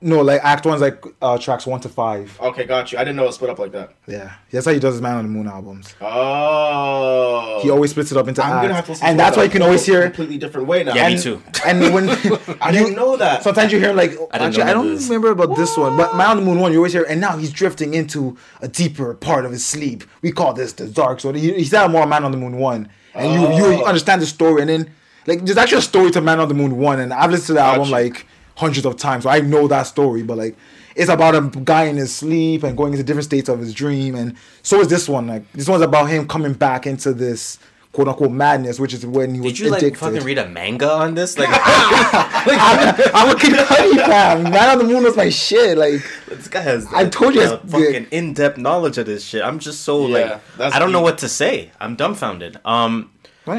No, 0.00 0.20
like 0.20 0.40
Act 0.44 0.64
One's 0.64 0.80
like 0.80 1.02
uh, 1.20 1.38
tracks 1.38 1.66
one 1.66 1.80
to 1.80 1.88
five. 1.88 2.38
Okay, 2.40 2.64
got 2.64 2.92
you. 2.92 2.98
I 2.98 3.02
didn't 3.02 3.16
know 3.16 3.26
it 3.26 3.32
split 3.32 3.50
up 3.50 3.58
like 3.58 3.72
that. 3.72 3.94
Yeah, 4.06 4.32
that's 4.52 4.64
how 4.66 4.72
he 4.72 4.78
does 4.78 4.94
his 4.94 5.02
Man 5.02 5.16
on 5.16 5.24
the 5.24 5.28
Moon 5.30 5.48
albums. 5.48 5.92
Oh. 6.00 7.60
He 7.62 7.70
always 7.70 7.90
splits 7.90 8.12
it 8.12 8.16
up 8.16 8.28
into 8.28 8.42
I'm 8.44 8.62
gonna 8.62 8.74
have 8.74 8.84
to 8.86 8.92
acts, 8.92 9.00
listen 9.00 9.06
and 9.08 9.18
to 9.18 9.22
that's 9.24 9.34
that 9.36 9.40
why 9.40 9.44
you 9.44 9.50
can 9.50 9.62
always 9.62 9.84
hear 9.84 10.02
a 10.02 10.04
completely 10.04 10.38
different 10.38 10.68
way 10.68 10.84
now. 10.84 10.94
Yeah, 10.94 11.08
me 11.08 11.14
and, 11.14 11.22
too. 11.22 11.42
And 11.66 11.92
when 11.94 12.08
I 12.60 12.70
didn't 12.72 12.94
know 13.00 13.16
that. 13.16 13.42
Sometimes 13.42 13.72
you 13.72 13.80
hear 13.80 13.90
him 13.90 13.96
like, 13.96 14.12
I 14.32 14.38
actually, 14.38 14.64
know 14.64 14.70
I 14.70 14.74
don't 14.74 14.88
this. 14.94 15.08
remember 15.08 15.30
about 15.32 15.56
this 15.56 15.76
one, 15.76 15.96
but 15.96 16.14
Man 16.16 16.28
on 16.30 16.36
the 16.38 16.42
Moon 16.44 16.60
one, 16.60 16.72
you 16.72 16.78
always 16.78 16.92
hear, 16.92 17.04
and 17.08 17.20
now 17.20 17.36
he's 17.36 17.52
drifting 17.52 17.94
into 17.94 18.36
a 18.60 18.68
deeper 18.68 19.14
part 19.14 19.44
of 19.44 19.50
his 19.50 19.64
sleep. 19.64 20.04
We 20.22 20.32
call 20.32 20.52
this 20.52 20.74
the 20.74 20.86
dark. 20.88 21.20
So 21.20 21.32
he, 21.32 21.52
he's 21.54 21.72
not 21.72 21.90
more 21.90 22.06
Man 22.06 22.24
on 22.24 22.30
the 22.30 22.38
Moon 22.38 22.56
one, 22.58 22.88
and 23.14 23.32
you 23.32 23.46
Oh. 23.48 23.56
you 23.78 23.84
understand 23.84 24.22
the 24.22 24.26
story, 24.26 24.60
and 24.62 24.70
then 24.70 24.94
like 25.26 25.44
there's 25.44 25.58
actually 25.58 25.78
a 25.78 25.82
story 25.82 26.10
to 26.12 26.20
Man 26.20 26.38
on 26.40 26.48
the 26.48 26.54
Moon 26.54 26.76
one, 26.78 27.00
and 27.00 27.12
I've 27.12 27.30
listened 27.30 27.48
to 27.48 27.52
the 27.54 27.60
album 27.62 27.90
like 27.90 28.26
hundreds 28.58 28.84
of 28.84 28.96
times, 28.96 29.24
so 29.24 29.30
I 29.30 29.40
know 29.40 29.68
that 29.68 29.84
story. 29.84 30.22
But 30.22 30.36
like, 30.36 30.56
it's 30.94 31.08
about 31.08 31.34
a 31.34 31.42
guy 31.60 31.84
in 31.84 31.96
his 31.96 32.14
sleep 32.14 32.64
and 32.64 32.76
going 32.76 32.92
into 32.92 33.04
different 33.04 33.24
states 33.24 33.48
of 33.48 33.60
his 33.60 33.72
dream, 33.72 34.14
and 34.14 34.36
so 34.62 34.80
is 34.80 34.88
this 34.88 35.08
one. 35.08 35.28
Like 35.28 35.50
this 35.52 35.68
one's 35.68 35.82
about 35.82 36.06
him 36.06 36.28
coming 36.28 36.52
back 36.52 36.86
into 36.86 37.12
this. 37.12 37.58
"quote 37.92 38.06
unquote" 38.06 38.30
madness, 38.30 38.78
which 38.78 38.92
is 38.92 39.04
when 39.06 39.34
he 39.34 39.40
was 39.40 39.52
Did 39.54 39.58
you 39.60 39.70
like 39.70 39.96
fucking 39.96 40.22
read 40.22 40.38
a 40.38 40.48
manga 40.48 40.90
on 40.90 41.14
this? 41.14 41.38
Like, 41.38 41.48
I'm 41.52 43.34
a 43.34 43.38
Kid 43.38 43.54
Cudi 43.54 44.04
fan. 44.04 44.42
Man 44.44 44.68
on 44.68 44.78
the 44.78 44.84
Moon 44.84 45.02
was 45.04 45.16
my 45.16 45.30
shit. 45.30 45.78
Like 45.78 46.02
this 46.28 46.48
guy 46.48 46.60
has. 46.60 46.86
I 46.92 47.08
told 47.08 47.34
you, 47.34 47.40
uh, 47.40 47.60
it's 47.62 47.72
fucking 47.72 48.06
in 48.10 48.34
depth 48.34 48.58
knowledge 48.58 48.98
of 48.98 49.06
this 49.06 49.24
shit. 49.24 49.42
I'm 49.42 49.58
just 49.58 49.80
so 49.82 50.02
like, 50.02 50.40
I 50.60 50.78
don't 50.78 50.92
know 50.92 51.00
what 51.00 51.18
to 51.18 51.28
say. 51.28 51.70
I'm 51.80 51.96
dumbfounded. 51.96 52.60
Um, 52.64 53.10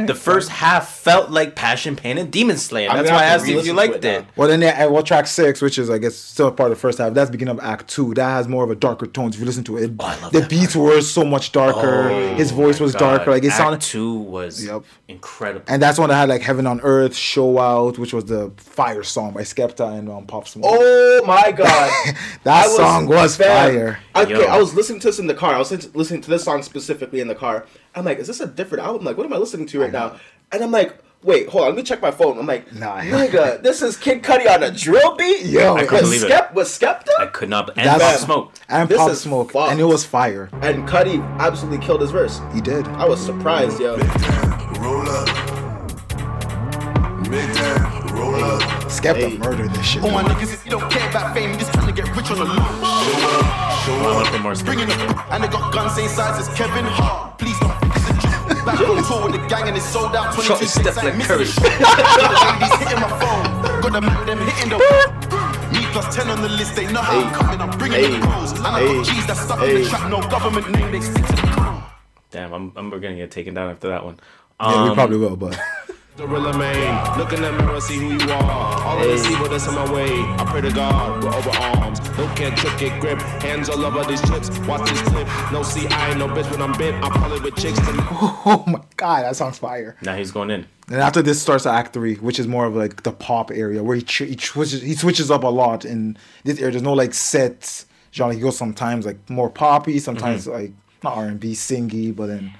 the 0.05 0.15
first 0.15 0.49
half 0.49 0.89
felt 0.89 1.29
like 1.29 1.55
Passion, 1.55 1.95
Pain, 1.95 2.17
and 2.17 2.31
Demon 2.31 2.57
Slayer. 2.57 2.89
That's 2.89 3.09
gonna 3.09 3.11
why 3.17 3.23
I 3.23 3.27
have 3.27 3.41
asked 3.41 3.49
you 3.49 3.59
if 3.59 3.65
you 3.65 3.73
liked 3.73 3.95
it. 3.95 4.05
it 4.05 4.25
Well, 4.35 4.47
then, 4.47 4.61
yeah, 4.61 4.85
well, 4.87 5.03
track 5.03 5.27
six, 5.27 5.61
which 5.61 5.77
is 5.77 5.89
I 5.89 5.97
guess 5.97 6.15
still 6.15 6.51
part 6.51 6.71
of 6.71 6.77
the 6.77 6.81
first 6.81 6.97
half, 6.97 7.13
that's 7.13 7.29
beginning 7.29 7.57
of 7.57 7.63
Act 7.63 7.87
Two. 7.87 8.13
That 8.13 8.29
has 8.29 8.47
more 8.47 8.63
of 8.63 8.71
a 8.71 8.75
darker 8.75 9.07
tone. 9.07 9.29
If 9.29 9.39
you 9.39 9.45
listen 9.45 9.63
to 9.65 9.77
it, 9.77 9.97
the 9.97 10.45
beats 10.49 10.75
were 10.75 11.01
so 11.01 11.23
much 11.25 11.51
darker. 11.51 12.09
Oh 12.09 12.35
His 12.35 12.51
voice 12.51 12.79
was 12.79 12.93
God. 12.93 12.99
darker. 13.17 13.31
Like 13.31 13.43
it 13.43 13.47
Act 13.47 13.57
sounded. 13.57 13.81
two 13.81 14.13
was 14.19 14.67
incredible. 15.07 15.65
And 15.67 15.81
that's 15.81 15.97
one 15.99 16.09
that 16.09 16.15
had 16.15 16.29
like 16.29 16.41
Heaven 16.41 16.67
on 16.67 16.79
Earth, 16.81 17.15
Show 17.15 17.57
Out, 17.59 17.97
which 17.97 18.13
was 18.13 18.25
the 18.25 18.51
fire 18.57 19.03
song 19.03 19.33
by 19.33 19.41
Skepta 19.41 19.97
and 19.97 20.09
um, 20.09 20.25
Pop 20.25 20.47
Smoke. 20.47 20.65
Oh 20.67 21.23
my 21.25 21.51
god, 21.51 21.91
That 22.43 22.65
I 22.65 22.67
song 22.67 23.07
was 23.07 23.35
fam, 23.35 23.47
fire. 23.73 23.99
Okay, 24.15 24.31
Yo. 24.33 24.41
I 24.41 24.57
was 24.57 24.73
listening 24.73 24.99
to 25.01 25.07
this 25.07 25.19
in 25.19 25.27
the 25.27 25.33
car. 25.33 25.55
I 25.55 25.57
was 25.59 25.71
listening 25.95 26.21
to 26.21 26.29
this 26.29 26.43
song 26.43 26.61
specifically 26.63 27.19
in 27.19 27.27
the 27.27 27.35
car. 27.35 27.65
I'm 27.95 28.05
like, 28.05 28.19
is 28.19 28.27
this 28.27 28.39
a 28.39 28.47
different 28.47 28.83
album? 28.83 29.03
Like, 29.03 29.17
what 29.17 29.25
am 29.25 29.33
I 29.33 29.37
listening 29.37 29.65
to 29.67 29.78
right 29.79 29.91
now? 29.91 30.17
And 30.51 30.63
I'm 30.63 30.71
like, 30.71 30.95
wait, 31.23 31.47
hold 31.49 31.63
on, 31.63 31.69
let 31.69 31.77
me 31.77 31.83
check 31.83 32.01
my 32.01 32.11
phone. 32.11 32.37
I'm 32.39 32.45
like, 32.45 32.73
nah, 32.73 32.99
nigga, 33.01 33.61
this 33.63 33.81
is 33.81 33.97
Kid 33.97 34.23
Cudi 34.23 34.49
on 34.49 34.63
a 34.63 34.71
drill 34.71 35.15
beat. 35.15 35.45
Yo. 35.45 35.75
I 35.75 35.81
couldn't 35.85 35.93
with 35.95 36.03
believe 36.03 36.23
it. 36.23 36.27
Skep- 36.31 36.53
with 36.53 36.67
Skepta. 36.67 37.09
I 37.19 37.25
could 37.27 37.49
not. 37.49 37.69
And 37.77 37.87
That's- 37.87 38.19
Pop 38.21 38.25
Smoke. 38.25 38.53
And 38.69 38.89
This 38.89 38.97
Pop 38.97 39.11
is 39.11 39.21
Smoke, 39.21 39.51
fucked. 39.51 39.71
and 39.71 39.79
it 39.79 39.85
was 39.85 40.05
fire. 40.05 40.49
And 40.61 40.87
Cudi 40.87 41.21
absolutely 41.39 41.85
killed 41.85 42.01
his 42.01 42.11
verse. 42.11 42.39
He 42.53 42.61
did. 42.61 42.87
I 42.87 43.05
was 43.05 43.23
surprised, 43.23 43.79
yo. 43.79 43.97
Roll 44.79 45.07
up. 45.09 45.27
Big 47.29 47.53
time. 47.53 48.07
Roll 48.15 48.35
up. 48.43 48.61
Skepta 48.89 49.37
murdered 49.37 49.71
this 49.73 49.85
shit. 49.85 50.03
All 50.03 50.09
my 50.11 50.23
niggas, 50.23 50.53
if 50.53 50.65
you 50.65 50.71
don't 50.71 50.89
care 50.91 51.07
about 51.09 51.33
fame, 51.35 51.51
you 51.51 51.57
just 51.59 51.71
trying 51.73 51.85
to 51.87 51.93
get 51.93 52.09
rich 52.15 52.31
on 52.31 52.39
the 52.39 52.45
low. 52.45 52.55
Show 52.55 52.61
up. 52.63 53.83
Show 53.85 53.93
I 53.93 54.05
up. 54.09 54.15
want 54.15 54.27
to 54.33 54.39
more 54.39 54.55
Bringing 54.55 54.89
up, 54.89 55.31
and 55.31 55.43
they 55.43 55.47
got 55.47 55.71
guns 55.73 55.93
same 55.95 56.09
size 56.09 56.39
as 56.47 56.53
Kevin 56.57 56.85
Hart. 56.85 57.37
Please 57.37 57.57
don't 57.59 57.78
Back 58.65 58.79
on 58.81 59.03
tour 59.03 59.23
with 59.31 59.41
the 59.41 59.47
gang 59.47 59.67
and 59.67 59.77
it's 59.77 59.85
sold 59.85 60.15
out. 60.15 60.33
22 60.33 60.41
Shot 60.43 60.57
states, 60.57 60.73
Steph 60.73 60.97
I 61.03 61.09
ain't 61.11 61.23
Curry. 61.23 61.39
missing 61.45 61.63
a 61.65 61.69
show. 61.69 61.79
Ladies 62.59 62.75
hitting 62.79 62.99
my 63.01 63.09
phone. 63.19 63.81
Got 63.81 63.91
the 63.93 64.01
man 64.01 64.25
them 64.27 64.39
hitting 64.39 64.69
the. 64.69 64.77
Me 65.73 65.85
plus 65.93 66.15
10 66.15 66.29
on 66.29 66.41
the 66.41 66.49
list, 66.49 66.75
they 66.75 66.91
know 66.91 67.01
how 67.01 67.19
I'm 67.19 67.33
coming. 67.33 67.61
I'm 67.61 67.77
bringing 67.77 67.99
Hey. 68.03 68.19
the 68.19 68.25
pros. 68.27 68.51
And 68.53 68.67
I 68.67 68.81
got 68.85 69.05
G's 69.05 69.27
that 69.27 69.37
stuck 69.37 69.61
in 69.63 69.75
the 69.83 69.89
trap. 69.89 70.09
No 70.09 70.19
government 70.29 70.69
name, 70.71 70.91
they 70.91 71.01
stick 71.01 71.25
to 71.25 71.31
the 71.35 71.41
code. 71.47 71.83
Damn, 72.31 72.53
I'm, 72.53 72.71
I'm 72.75 72.89
we're 72.91 72.99
gonna 72.99 73.15
get 73.15 73.31
taken 73.31 73.53
down 73.53 73.69
after 73.71 73.87
that 73.89 74.03
one. 74.05 74.19
Yeah, 74.61 74.83
we 74.83 74.89
Um, 74.89 74.95
probably 74.95 75.17
will, 75.17 75.35
but 75.35 75.57
Gorilla 76.17 76.57
man, 76.57 77.17
look 77.17 77.31
in 77.31 77.41
the 77.41 77.51
mirror, 77.53 77.79
see 77.79 77.95
who 77.97 78.09
you 78.11 78.31
are. 78.33 78.83
All 78.83 78.99
of 79.01 79.07
the 79.23 79.29
evil 79.31 79.47
that's 79.47 79.67
in 79.67 79.73
my 79.75 79.89
way. 79.93 80.09
I 80.11 80.45
pray 80.49 80.59
to 80.59 80.71
God, 80.71 81.23
we're 81.23 81.33
over 81.33 81.49
arms. 81.51 81.99
Don't 82.17 82.35
care, 82.35 82.51
trick, 82.57 82.77
get 82.77 82.99
grip. 82.99 83.19
Hands 83.41 83.69
all 83.69 83.85
over 83.85 84.03
these 84.03 84.19
chips. 84.29 84.49
Watch 84.67 84.89
this 84.89 85.01
clip. 85.03 85.27
No, 85.53 85.63
see, 85.63 85.87
I 85.87 86.09
ain't 86.09 86.17
no 86.19 86.27
bitch 86.27 86.51
when 86.51 86.61
I'm 86.61 86.73
bent. 86.77 87.01
I 87.05 87.09
pull 87.09 87.31
it 87.37 87.41
with 87.43 87.55
chicks 87.55 87.79
to 87.79 87.85
oh 88.01 88.65
my 88.67 88.81
god, 88.97 89.23
that 89.23 89.37
song's 89.37 89.59
fire. 89.59 89.95
Now 90.01 90.17
he's 90.17 90.31
going 90.31 90.49
in. 90.49 90.65
And 90.89 90.97
after 90.97 91.21
this 91.21 91.41
starts 91.41 91.65
Act 91.65 91.93
Three, 91.93 92.15
which 92.15 92.37
is 92.37 92.49
more 92.49 92.65
of 92.65 92.75
like 92.75 93.03
the 93.03 93.13
pop 93.13 93.49
area 93.49 93.81
where 93.81 93.95
he 93.95 94.01
ch- 94.01 94.17
he 94.27 94.35
switches 94.37 94.81
he 94.81 94.95
switches 94.95 95.31
up 95.31 95.43
a 95.43 95.47
lot 95.47 95.85
in 95.85 96.17
this 96.43 96.59
area. 96.59 96.71
There's 96.71 96.83
no 96.83 96.93
like 96.93 97.13
set 97.13 97.85
genre. 98.13 98.35
He 98.35 98.41
goes 98.41 98.57
sometimes 98.57 99.05
like 99.05 99.29
more 99.29 99.49
poppy, 99.49 99.99
sometimes 99.99 100.41
Mm-hmm. 100.47 100.51
like 100.53 100.71
not 101.01 101.15
R 101.15 101.27
and 101.27 101.39
B, 101.39 101.53
singy, 101.53 102.13
but 102.13 102.25
then 102.27 102.51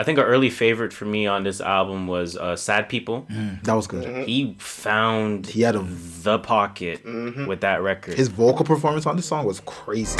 I 0.00 0.02
think 0.02 0.18
an 0.18 0.24
early 0.24 0.48
favorite 0.48 0.94
for 0.94 1.04
me 1.04 1.26
on 1.26 1.42
this 1.42 1.60
album 1.60 2.06
was 2.06 2.34
uh, 2.34 2.56
"Sad 2.56 2.88
People." 2.88 3.26
that 3.64 3.74
was 3.74 3.86
good. 3.86 4.26
He 4.26 4.56
found 4.58 5.46
He 5.46 5.60
had 5.60 5.76
a 5.76 5.84
the 6.22 6.38
pocket 6.38 7.04
Mm-hmm. 7.04 7.46
with 7.46 7.60
that 7.60 7.82
record. 7.82 8.14
his 8.14 8.28
vocal 8.28 8.64
performance 8.64 9.04
on 9.06 9.16
this 9.16 9.26
song 9.26 9.44
was 9.44 9.60
crazy. 9.60 10.18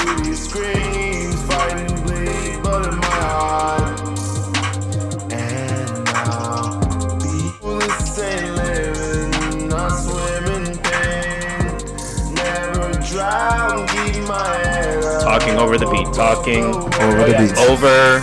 Talking 15.23 15.57
over 15.57 15.77
the 15.79 15.87
beat, 15.91 16.07
talking 16.15 16.65
Over 16.65 17.25
the 17.27 17.37
beat. 17.39 17.59
over 17.69 18.21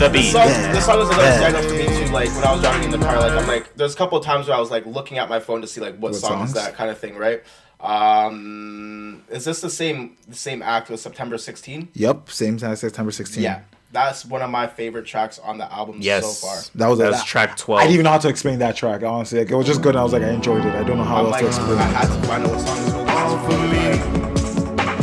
the 0.00 0.08
beat. 0.12 0.22
This 0.22 0.32
song, 0.32 0.48
this 0.72 0.84
song 0.86 0.98
was 0.98 1.08
another 1.10 1.32
stand 1.32 1.56
up 1.56 1.64
for 1.64 1.70
me 1.74 1.86
too. 1.86 2.12
Like 2.12 2.28
when 2.34 2.44
I 2.44 2.52
was 2.52 2.60
driving 2.60 2.84
in 2.84 2.90
the 2.90 2.98
car, 2.98 3.18
like 3.20 3.32
I'm 3.32 3.46
like, 3.46 3.74
there's 3.76 3.94
a 3.94 3.96
couple 3.96 4.18
of 4.18 4.24
times 4.24 4.48
where 4.48 4.56
I 4.56 4.60
was 4.60 4.70
like 4.70 4.86
looking 4.86 5.18
at 5.18 5.28
my 5.28 5.40
phone 5.40 5.60
to 5.60 5.66
see 5.66 5.80
like 5.80 5.94
what, 5.98 6.12
What 6.12 6.20
song 6.20 6.42
is 6.44 6.52
that 6.54 6.74
kind 6.74 6.90
of 6.90 6.98
thing, 6.98 7.16
right? 7.16 7.42
Um, 7.80 9.22
is 9.30 9.44
this 9.44 9.60
the 9.60 9.70
same 9.70 10.16
the 10.26 10.34
same 10.34 10.62
act 10.62 10.88
with 10.90 10.98
September 11.00 11.36
16? 11.38 11.90
Yep, 11.92 12.30
same 12.30 12.56
time 12.56 12.74
September 12.76 13.10
16. 13.12 13.42
Yeah, 13.42 13.60
that's 13.96 14.26
one 14.26 14.42
of 14.42 14.50
my 14.50 14.66
favorite 14.66 15.06
tracks 15.06 15.38
on 15.38 15.56
the 15.56 15.72
album 15.72 15.96
Yes, 16.00 16.38
so 16.38 16.46
far. 16.46 16.56
That 16.74 16.88
was, 16.88 17.00
a- 17.00 17.04
That's 17.04 17.24
track 17.24 17.56
12. 17.56 17.78
I 17.80 17.84
didn't 17.84 17.94
even 17.94 18.04
know 18.04 18.10
how 18.10 18.18
to 18.18 18.28
explain 18.28 18.58
that 18.58 18.76
track. 18.76 19.02
Honestly, 19.02 19.38
like, 19.38 19.50
it 19.50 19.54
was 19.56 19.66
just 19.66 19.80
good. 19.80 19.90
And 19.94 19.98
I 20.00 20.02
was 20.02 20.12
like, 20.12 20.22
I 20.22 20.28
enjoyed 20.28 20.66
it. 20.66 20.74
I 20.74 20.84
don't 20.84 20.98
know 20.98 21.04
how 21.04 21.16
I'm 21.16 21.24
else 21.26 21.32
like, 21.32 21.40
to 21.40 21.46
explain 21.46 21.78
I 21.78 21.88
it. 21.88 21.94
had 21.96 22.06
to 22.20 22.28
find 22.28 22.44
out 22.44 22.50
what 22.50 22.60
song 22.60 22.76
this 22.84 22.92
was. 22.92 23.06
This 23.06 23.32
is 23.32 23.46
for 23.46 23.58
me. 23.72 24.96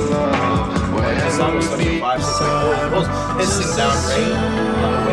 This 0.00 1.36
song 1.36 1.54
was 1.56 1.68
such 1.68 1.80
a 1.80 2.00
vibe. 2.00 2.16
Just 2.18 2.40
like 2.40 2.82
it 2.82 2.92
was 2.92 3.06
pissing 3.36 3.76
down 3.76 3.96
rain 4.08 4.32
on 4.32 4.42
the 4.42 4.49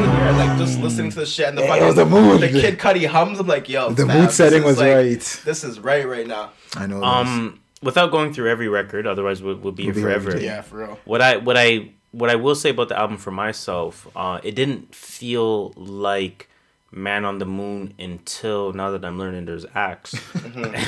way 0.02 0.16
here. 0.18 0.32
Like 0.32 0.58
just 0.58 0.80
listening 0.80 1.12
to 1.12 1.20
the 1.20 1.26
shit 1.26 1.48
and 1.50 1.58
the 1.58 1.64
Yeah, 1.64 1.76
it 1.76 1.86
was 1.86 1.96
the 1.96 2.06
mood. 2.06 2.42
The 2.42 2.50
Kid 2.50 2.80
Cudi 2.80 3.06
hums. 3.08 3.40
I'm 3.40 3.48
like, 3.48 3.68
yo, 3.70 3.90
The 3.92 4.06
fam, 4.06 4.22
mood 4.22 4.32
setting 4.32 4.64
was 4.64 4.78
like- 4.78 4.94
right. 4.96 5.42
This 5.46 5.64
is 5.64 5.80
right 5.80 6.08
right 6.08 6.28
now. 6.28 6.52
I 6.76 6.86
know. 6.88 6.96
this. 7.00 7.06
Um, 7.06 7.60
without 7.82 8.12
going 8.12 8.34
through 8.34 8.50
every 8.50 8.68
record, 8.68 9.06
otherwise 9.08 9.42
we'll, 9.42 9.56
we'll 9.56 9.72
be 9.74 9.84
here 9.84 9.94
We'll 9.94 10.04
here 10.04 10.10
every 10.12 10.26
forever. 10.32 10.40
day. 10.40 10.46
Yeah, 10.46 10.62
for 10.62 10.78
real. 10.78 11.00
What 11.06 11.22
I 11.22 11.38
what 11.38 11.58
I 11.58 11.92
what 12.12 12.30
I 12.30 12.36
will 12.36 12.56
say 12.56 12.70
about 12.72 12.90
the 12.90 12.98
album 12.98 13.18
for 13.18 13.32
myself, 13.32 14.08
uh, 14.16 14.40
it 14.44 14.56
didn't 14.56 14.96
feel 14.96 15.74
like 15.76 16.50
Man 16.92 17.26
on 17.26 17.38
the 17.38 17.46
Moon 17.46 17.94
until 18.00 18.74
now 18.74 18.92
that 18.92 19.04
I'm 19.06 19.20
learning 19.20 19.46
there's 19.46 19.66
acts. 19.76 20.16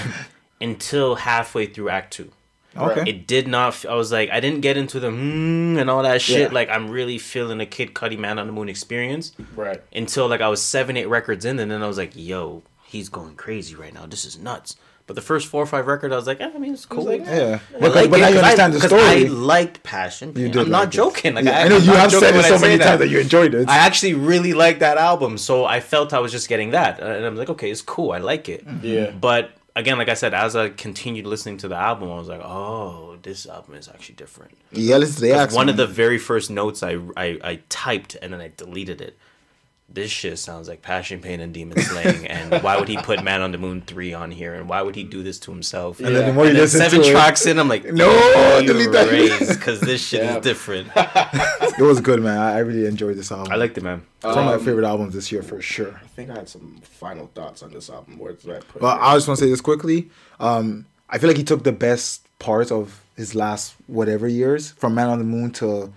until 0.62 1.16
halfway 1.16 1.66
through 1.68 1.90
Act 1.90 2.14
Two. 2.14 2.32
Okay. 2.78 3.10
It 3.10 3.28
did 3.28 3.48
not. 3.48 3.70
f- 3.70 3.86
I 3.88 3.96
was 3.96 4.12
like, 4.12 4.30
I 4.30 4.40
didn't 4.40 4.62
get 4.62 4.78
into 4.78 5.00
the 5.00 5.10
hmm 5.10 5.78
and 5.78 5.90
all 5.90 6.04
that 6.04 6.22
shit. 6.22 6.40
Yeah. 6.52 6.54
Like, 6.54 6.70
I'm 6.70 6.90
really 6.90 7.18
feeling 7.18 7.60
a 7.60 7.66
Kid 7.66 7.94
Cudi 7.94 8.18
Man 8.18 8.38
on 8.40 8.46
the 8.48 8.54
Moon 8.54 8.70
experience 8.70 9.32
Right. 9.56 9.82
until 9.94 10.28
like 10.28 10.42
I 10.42 10.48
was 10.50 10.62
seven, 10.62 10.96
eight 10.98 11.08
records 11.08 11.46
in, 11.46 11.60
and 11.60 11.70
then 11.72 11.82
I 11.84 11.88
was 11.88 11.98
like, 11.98 12.12
yo, 12.16 12.62
he's 12.86 13.10
going 13.10 13.36
crazy 13.36 13.76
right 13.76 13.94
now. 13.94 14.06
This 14.06 14.24
is 14.24 14.38
nuts. 14.38 14.76
But 15.08 15.16
the 15.16 15.24
first 15.24 15.48
four 15.48 15.64
or 15.64 15.66
five 15.66 15.88
records, 15.88 16.14
I 16.14 16.18
was 16.18 16.28
like, 16.28 16.40
eh, 16.40 16.52
I 16.54 16.58
mean, 16.60 16.72
it's 16.72 16.86
cool. 16.86 17.06
like, 17.06 17.26
yeah, 17.26 17.58
I 17.76 17.80
but, 17.80 17.96
like 17.96 18.12
but 18.12 18.20
now 18.20 18.28
you 18.28 18.36
'cause 18.36 18.44
I- 18.60 18.64
understand 18.64 18.74
the 18.76 18.80
story. 18.82 19.02
I 19.02 19.16
liked 19.28 19.82
Passion. 19.82 20.34
You 20.38 20.50
did 20.50 20.58
I'm 20.58 20.70
not 20.70 20.80
like 20.82 20.90
joking. 20.92 21.34
Like, 21.34 21.46
Yeah, 21.46 21.58
I, 21.58 21.64
I 21.64 21.68
know 21.68 21.78
you 21.78 21.94
have 21.94 22.12
said 22.12 22.36
it 22.36 22.46
so 22.46 22.60
many 22.60 22.78
times 22.78 23.00
that 23.00 23.08
you 23.08 23.20
enjoyed 23.20 23.56
it. 23.56 23.68
I 23.68 23.78
actually 23.78 24.14
really 24.14 24.54
liked 24.54 24.82
that 24.82 24.98
album, 25.00 25.40
so 25.40 25.66
I 25.66 25.80
felt 25.80 26.14
I 26.14 26.20
was 26.20 26.32
just 26.32 26.48
getting 26.48 26.70
that, 26.72 27.00
and 27.00 27.26
I'm 27.26 27.36
like, 27.36 27.50
okay, 27.50 27.72
it's 27.72 27.82
cool. 27.82 28.12
I 28.12 28.20
like 28.20 28.48
it. 28.50 28.64
Yeah. 28.84 29.10
But 29.10 29.50
again, 29.76 29.98
like 29.98 30.10
I 30.10 30.14
said, 30.14 30.34
as 30.34 30.56
I 30.56 30.70
continued 30.70 31.26
listening 31.26 31.58
to 31.60 31.68
the 31.68 31.76
album, 31.76 32.12
I 32.12 32.16
was 32.18 32.28
like, 32.28 32.42
oh, 32.44 33.18
this 33.22 33.46
album 33.46 33.76
is 33.76 33.88
actually 33.88 34.16
different. 34.16 34.58
yeah, 34.72 34.98
listen 34.98 35.16
to 35.16 35.22
the 35.22 35.32
'Cause 35.32 35.40
acts. 35.42 35.54
one 35.54 35.70
of 35.70 35.78
the 35.78 35.88
very 35.88 36.18
first 36.18 36.50
notes 36.50 36.84
I, 36.84 36.98
I 37.18 37.40
I 37.44 37.60
typed 37.70 38.16
and 38.22 38.34
then 38.34 38.42
I 38.42 38.52
deleted 38.56 39.02
it. 39.02 39.18
This 39.92 40.12
shit 40.12 40.38
sounds 40.38 40.68
like 40.70 40.84
Passion, 40.84 41.20
Pain, 41.20 41.40
and 41.40 41.52
Demon 41.52 41.80
Slaying. 41.82 42.28
and 42.28 42.62
why 42.64 42.78
would 42.78 42.88
he 42.88 42.98
put 42.98 43.24
Man 43.24 43.42
on 43.42 43.52
the 43.52 43.58
Moon 43.58 43.82
three 43.82 44.14
on 44.14 44.30
here? 44.30 44.54
And 44.54 44.70
why 44.70 44.84
would 44.84 44.96
he 44.96 45.04
do 45.04 45.24
this 45.24 45.40
to 45.40 45.52
himself? 45.52 46.00
And 46.00 46.16
then 46.16 46.28
the 46.28 46.34
more 46.34 46.46
you 46.46 46.54
listen 46.54 46.80
seven 46.80 47.02
to 47.02 47.08
it- 47.08 47.12
tracks 47.12 47.48
in, 47.48 47.58
I'm 47.58 47.68
like, 47.68 47.86
No, 47.86 48.62
delete 48.64 48.92
that. 48.92 49.48
because 49.50 49.80
this 49.82 50.06
shit 50.08 50.22
Yeah. 50.24 50.38
is 50.38 50.44
different. 50.44 50.90
it 51.80 51.84
was 51.84 52.00
good, 52.02 52.22
man. 52.22 52.38
I, 52.38 52.56
I 52.56 52.60
really 52.60 52.86
enjoyed 52.86 53.16
this 53.18 53.32
album. 53.32 53.52
I 53.52 53.56
liked 53.56 53.78
it, 53.78 53.84
man. 53.84 54.04
It's 54.18 54.26
one 54.26 54.38
of 54.40 54.46
my 54.46 54.54
Um, 54.56 54.60
favorite 54.66 54.86
albums 54.86 55.14
this 55.14 55.32
year 55.32 55.42
for 55.42 55.62
sure. 55.62 56.00
I 56.04 56.08
think 56.08 56.30
I 56.30 56.36
had 56.36 56.50
some 56.50 56.80
final 56.84 57.28
thoughts 57.34 57.64
on 57.64 57.72
this 57.72 57.90
album. 57.90 58.18
Where 58.20 58.34
did 58.34 58.50
I 58.52 58.60
put 58.60 58.82
But 58.82 58.98
it? 58.98 59.02
I 59.02 59.16
just 59.16 59.28
want 59.28 59.40
to 59.40 59.46
say 59.46 59.50
this 59.50 59.62
quickly. 59.62 60.10
Um, 60.40 60.86
I 61.10 61.18
feel 61.18 61.30
like 61.30 61.38
he 61.38 61.44
took 61.44 61.64
the 61.64 61.72
best 61.72 62.28
parts 62.40 62.72
of 62.72 63.02
his 63.18 63.34
last 63.36 63.76
whatever 63.88 64.28
years, 64.28 64.72
from 64.72 64.94
Man 64.96 65.10
on 65.10 65.18
the 65.20 65.26
Moon 65.26 65.52
to 65.54 65.92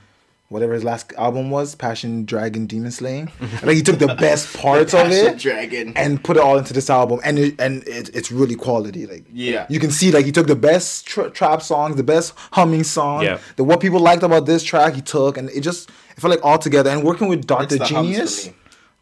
whatever 0.53 0.75
his 0.75 0.85
last 0.85 1.13
album 1.19 1.51
was, 1.51 1.75
Passion, 1.75 2.25
Dragon, 2.25 2.67
Demon 2.67 2.91
Slaying. 2.91 3.31
I 3.41 3.47
think 3.47 3.73
he 3.73 3.83
took 3.83 3.99
the 3.99 4.15
best 4.15 4.57
parts 4.63 4.95
of 4.95 5.11
it 5.11 5.39
Dragon. 5.39 5.93
and 5.97 6.23
put 6.23 6.37
it 6.37 6.41
all 6.43 6.59
into 6.59 6.73
this 6.73 6.89
album, 6.91 7.21
and 7.25 7.39
it, 7.39 7.61
and 7.61 7.83
it, 7.89 8.11
it's 8.15 8.31
really 8.31 8.55
quality. 8.55 9.07
Like 9.07 9.25
Yeah. 9.33 9.67
you 9.69 9.81
can 9.81 9.91
see, 9.91 10.13
like 10.13 10.25
he 10.27 10.33
took 10.33 10.47
the 10.47 10.55
best 10.57 11.07
tra- 11.07 11.31
trap 11.31 11.63
songs, 11.63 11.97
the 11.97 12.03
best 12.05 12.35
humming 12.53 12.85
song, 12.85 13.23
Yeah. 13.25 13.39
the 13.57 13.65
what 13.65 13.81
people 13.81 13.99
liked 14.01 14.23
about 14.23 14.47
this 14.47 14.63
track, 14.63 14.95
he 14.95 15.01
took, 15.01 15.37
and 15.37 15.51
it 15.51 15.61
just 15.63 15.91
it 16.17 16.21
felt 16.21 16.31
like 16.31 16.45
all 16.45 16.59
together. 16.59 16.91
And 16.91 17.03
working 17.03 17.29
with 17.29 17.47
Doctor 17.47 17.79
the 17.79 17.85
hums 17.85 17.89
for 17.89 17.95
Genius. 18.13 18.51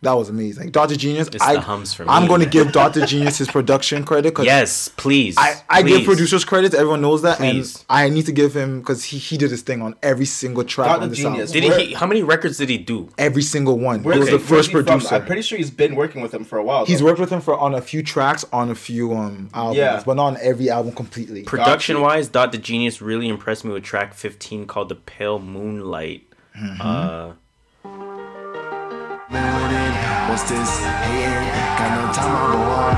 Me. 0.02 0.08
That 0.08 0.14
was 0.14 0.30
amazing. 0.30 0.70
Dot 0.70 0.88
da 0.88 0.96
Genius, 0.96 1.28
It's 1.28 1.42
I, 1.42 1.54
the 1.54 1.60
hums 1.60 1.92
for 1.92 2.08
I'm 2.08 2.26
going 2.26 2.40
to 2.40 2.46
give 2.48 2.72
Dot 2.72 2.94
da 2.94 3.04
Genius 3.04 3.36
his 3.36 3.48
production 3.48 4.02
credit. 4.04 4.34
'cause 4.34 4.46
Yes, 4.46 4.88
please. 4.88 5.36
I, 5.36 5.62
I 5.68 5.82
give 5.82 6.04
producers 6.04 6.42
credit. 6.44 6.72
Everyone 6.72 7.02
knows 7.02 7.20
that, 7.22 7.36
Please. 7.36 7.76
and 7.76 7.84
I 7.90 8.08
need 8.08 8.24
to 8.26 8.32
give 8.32 8.54
him 8.56 8.80
because 8.80 9.04
he, 9.04 9.18
he 9.18 9.36
did 9.36 9.50
his 9.50 9.60
thing 9.60 9.82
on 9.82 9.94
every 10.02 10.24
single 10.24 10.64
track 10.64 10.88
Dr. 10.88 11.02
on 11.02 11.08
this 11.10 11.18
Genius. 11.18 11.54
album. 11.54 11.70
Did 11.70 11.88
he? 11.88 11.94
How 11.94 12.06
many 12.06 12.22
records 12.22 12.56
did 12.56 12.70
he 12.70 12.78
do? 12.78 13.10
Every 13.18 13.42
single 13.42 13.78
one. 13.78 14.02
Where- 14.02 14.14
he 14.14 14.20
was 14.20 14.28
okay, 14.28 14.38
the 14.38 14.42
first 14.42 14.72
where's 14.72 14.86
from? 14.86 14.98
producer. 15.00 15.14
I'm 15.16 15.26
pretty 15.26 15.42
sure 15.42 15.58
he's 15.58 15.70
been 15.70 15.94
working 15.94 16.22
with 16.22 16.32
him 16.32 16.44
for 16.44 16.56
a 16.58 16.64
while. 16.64 16.86
He's 16.86 17.02
worked 17.02 17.20
with 17.20 17.30
him 17.30 17.42
for 17.42 17.58
on 17.58 17.74
a 17.74 17.82
few 17.82 18.02
tracks 18.02 18.44
on 18.54 18.70
a 18.70 18.74
few 18.74 19.12
um 19.14 19.50
albums, 19.52 19.76
Yeah. 19.76 20.02
but 20.06 20.14
not 20.14 20.26
on 20.28 20.36
every 20.40 20.70
album 20.70 20.92
completely. 20.92 21.42
Production 21.42 22.00
wise, 22.00 22.28
Dot 22.28 22.52
da 22.52 22.58
Genius 22.58 23.02
really 23.02 23.28
impressed 23.28 23.66
me 23.66 23.72
with 23.72 23.84
track 23.84 24.14
15 24.14 24.66
called 24.66 24.88
The 24.88 24.94
Pale 24.96 25.40
Moonlight. 25.40 26.26
Mm-hmm. 26.58 26.80
Uh, 26.80 27.32
What's 29.30 30.42
this? 30.42 30.80
Hating, 30.80 31.30
got 31.78 31.90
no 31.94 32.12
time 32.12 32.34
on 32.34 32.50
the 32.50 32.58
wall. 32.66 32.90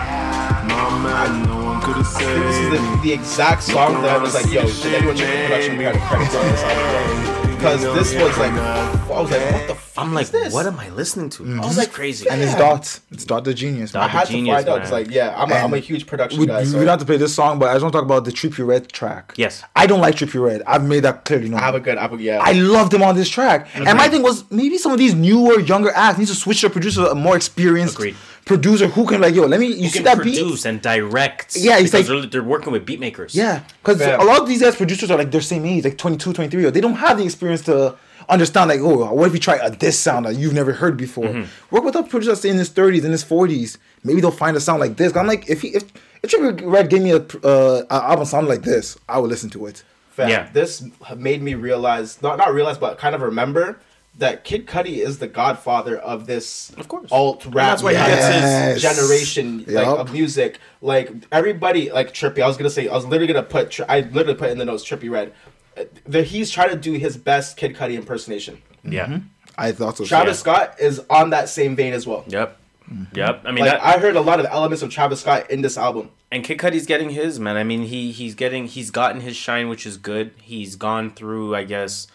No 0.66 0.98
man, 0.98 1.46
no 1.46 1.64
one 1.64 1.82
could 1.82 1.96
have 1.96 2.06
said. 2.06 2.40
This 2.42 2.56
is 2.56 2.70
the, 2.70 3.00
the 3.02 3.12
exact 3.12 3.62
song 3.62 4.00
that 4.00 4.16
I 4.16 4.18
was 4.18 4.32
like, 4.32 4.46
yo, 4.46 4.64
did 4.64 4.94
anyone 4.94 5.14
check 5.14 5.28
the 5.28 5.46
production? 5.48 5.76
We 5.76 5.84
got 5.84 5.94
credits 6.08 6.34
on 6.34 6.46
this 6.46 6.62
album. 6.62 7.51
Because 7.62 7.82
this 7.94 8.12
was 8.20 8.36
like, 8.38 8.50
I 8.52 9.20
was 9.20 9.30
like, 9.30 9.52
what 9.52 9.68
the 9.68 9.74
fuck 9.76 10.04
I'm 10.04 10.12
like, 10.12 10.24
is 10.24 10.30
this? 10.32 10.52
what 10.52 10.66
am 10.66 10.80
I 10.80 10.88
listening 10.88 11.30
to? 11.30 11.44
Mm-hmm. 11.44 11.60
I 11.60 11.66
was 11.66 11.78
like, 11.78 11.92
crazy. 11.92 12.28
and 12.28 12.42
it's 12.42 12.56
Dot. 12.56 12.98
It's 13.12 13.24
Dot 13.24 13.44
da 13.44 13.52
Genius. 13.52 13.94
I 13.94 14.00
man. 14.00 14.08
had 14.08 14.24
to 14.26 14.32
Genius, 14.32 14.56
find 14.56 14.68
out. 14.68 14.82
It's 14.82 14.90
like, 14.90 15.10
yeah, 15.10 15.32
I'm 15.40 15.48
a, 15.52 15.54
I'm 15.54 15.72
a 15.72 15.78
huge 15.78 16.08
production 16.08 16.40
We, 16.40 16.46
guy. 16.46 16.58
we 16.62 16.64
So 16.66 16.78
don't 16.80 16.88
have 16.88 16.98
to 16.98 17.04
play 17.04 17.18
this 17.18 17.32
song, 17.32 17.60
but 17.60 17.68
I 17.68 17.74
just 17.74 17.84
want 17.84 17.92
to 17.92 17.98
talk 17.98 18.04
about 18.04 18.24
the 18.24 18.32
Trippie 18.32 18.66
Redd 18.66 18.88
track. 18.88 19.34
Yes. 19.36 19.62
I 19.76 19.86
don't 19.86 20.00
like 20.00 20.16
Trippie 20.16 20.44
Redd. 20.44 20.64
I've 20.66 20.84
made 20.84 21.04
that 21.04 21.24
clearly 21.24 21.50
known. 21.50 21.60
I 21.60 21.62
have 21.62 21.76
a 21.76 21.80
good, 21.80 21.98
I 21.98 22.02
have 22.02 22.12
a, 22.12 22.20
yeah. 22.20 22.40
I 22.42 22.50
loved 22.50 22.92
him 22.92 23.02
on 23.04 23.14
this 23.14 23.28
track. 23.28 23.68
And 23.76 23.84
my 23.96 24.08
thing 24.08 24.22
was 24.24 24.50
maybe 24.50 24.76
some 24.76 24.90
of 24.90 24.98
these 24.98 25.14
newer, 25.14 25.60
younger 25.60 25.90
acts 25.94 26.18
need 26.18 26.26
to 26.28 26.34
switch 26.34 26.62
their 26.62 26.70
a 26.70 26.72
producer, 26.72 27.06
a 27.06 27.14
more 27.14 27.36
experienced 27.36 27.94
Agreed. 27.94 28.16
Producer 28.44 28.88
who 28.88 29.06
can 29.06 29.20
like, 29.20 29.34
yo, 29.34 29.46
let 29.46 29.60
me 29.60 29.66
you 29.68 29.74
You 29.74 29.88
see 29.88 29.98
can 29.98 30.04
that 30.04 30.22
beat? 30.22 30.36
produce 30.38 30.64
and 30.64 30.82
direct. 30.82 31.56
Yeah, 31.56 31.78
he's 31.78 31.94
like- 31.94 32.06
they're, 32.06 32.26
they're 32.26 32.42
working 32.42 32.72
with 32.72 32.84
beat 32.84 32.98
makers. 32.98 33.34
Yeah, 33.34 33.62
because 33.82 34.00
a 34.00 34.16
lot 34.24 34.42
of 34.42 34.48
these 34.48 34.60
guys 34.62 34.74
producers 34.74 35.10
are 35.10 35.18
like 35.18 35.30
their 35.30 35.40
same 35.40 35.64
age, 35.64 35.84
like 35.84 35.96
22, 35.98 36.32
23. 36.32 36.64
Or 36.64 36.70
they 36.72 36.80
don't 36.80 36.94
have 36.96 37.18
the 37.18 37.24
experience 37.24 37.62
to 37.62 37.96
understand 38.28 38.68
like, 38.68 38.80
oh, 38.80 39.12
what 39.14 39.28
if 39.28 39.32
you 39.34 39.38
try 39.38 39.56
a 39.56 39.70
this 39.70 39.98
sound 39.98 40.26
that 40.26 40.34
you've 40.34 40.54
never 40.54 40.72
heard 40.72 40.96
before? 40.96 41.26
Mm-hmm. 41.26 41.74
Work 41.74 41.84
with 41.84 41.94
a 41.94 42.02
producer 42.02 42.32
that's 42.32 42.44
in 42.44 42.56
his 42.56 42.70
30s, 42.70 43.04
in 43.04 43.12
his 43.12 43.24
40s. 43.24 43.78
Maybe 44.02 44.20
they'll 44.20 44.30
find 44.32 44.56
a 44.56 44.60
sound 44.60 44.80
like 44.80 44.96
this 44.96 45.14
I'm 45.16 45.26
like, 45.28 45.48
if 45.48 45.62
he 45.62 45.68
if 45.68 45.84
if 46.22 46.30
Trippie 46.30 46.60
Redd 46.64 46.90
gave 46.90 47.02
me 47.02 47.12
a 47.12 47.18
uh, 47.18 47.82
a 47.90 47.94
album 47.94 48.24
sound 48.24 48.48
like 48.48 48.62
this, 48.62 48.96
I 49.08 49.18
would 49.20 49.30
listen 49.30 49.50
to 49.50 49.66
it. 49.66 49.84
Fam, 50.10 50.28
Yeah. 50.28 50.48
This 50.52 50.84
made 51.16 51.42
me 51.42 51.54
realize, 51.54 52.20
not 52.22 52.38
not 52.38 52.52
realize, 52.52 52.76
but 52.78 52.98
kind 52.98 53.14
of 53.14 53.22
remember 53.22 53.78
that 54.18 54.44
Kid 54.44 54.66
Cudi 54.66 54.98
is 54.98 55.18
the 55.18 55.26
godfather 55.26 55.96
of 55.96 56.26
this, 56.26 56.70
Of 56.76 56.86
course. 56.88 57.10
alt 57.10 57.44
And 57.46 57.54
rap. 57.54 57.70
that's 57.70 57.82
why 57.82 57.92
he 57.94 57.98
gets 57.98 58.26
his- 58.26 58.42
Yes. 58.42 58.80
generation 58.82 59.64
like 59.66 59.86
of 59.86 60.12
music. 60.12 60.58
Like 60.80 61.10
everybody, 61.32 61.90
like 61.90 62.12
Trippie. 62.12 62.42
I 62.42 62.46
was 62.46 62.56
gonna 62.56 62.70
say, 62.70 62.88
I 62.88 62.94
was 62.94 63.06
literally 63.06 63.32
gonna 63.32 63.42
put, 63.46 63.80
I 63.88 64.00
literally 64.00 64.34
put 64.34 64.50
in 64.50 64.58
the 64.58 64.64
notes 64.64 64.84
Trippie 64.84 65.10
Redd. 65.10 65.32
That 66.06 66.24
he's 66.24 66.50
trying 66.50 66.68
to 66.70 66.76
do 66.76 66.92
his 66.92 67.16
best 67.16 67.56
Kid 67.56 67.74
Cudi 67.74 67.94
impersonation. 67.94 68.58
Yeah. 68.84 69.06
Mm-hmm. 69.06 69.16
I 69.56 69.72
thought 69.72 69.96
so. 69.96 70.04
Travis 70.04 70.36
Yeah. 70.38 70.40
Scott 70.54 70.74
is 70.80 71.00
on 71.08 71.30
that 71.30 71.48
same 71.48 71.74
vein 71.76 71.94
as 71.94 72.06
well. 72.06 72.24
Yep. 72.28 72.58
Mm-hmm. 72.92 73.16
Yep. 73.16 73.42
I 73.46 73.52
mean, 73.52 73.64
like 73.64 73.72
that, 73.80 73.82
I 73.84 73.98
heard 73.98 74.16
a 74.16 74.20
lot 74.20 74.40
of 74.40 74.46
elements 74.46 74.82
of 74.82 74.90
Travis 74.90 75.20
Scott 75.22 75.50
in 75.50 75.62
this 75.62 75.78
album. 75.78 76.10
and 76.30 76.42
Kid 76.44 76.58
Cudi's 76.58 76.84
getting 76.86 77.10
his 77.10 77.38
man. 77.40 77.56
I 77.56 77.64
mean, 77.64 77.84
he 77.84 78.10
he's 78.12 78.34
getting 78.34 78.66
he's 78.66 78.90
gotten 78.90 79.22
his 79.22 79.36
shine, 79.36 79.68
which 79.70 79.86
is 79.86 79.96
good. 79.96 80.32
He's 80.42 80.76
gone 80.76 81.10
through, 81.10 81.54
I 81.54 81.64
guess, 81.64 82.06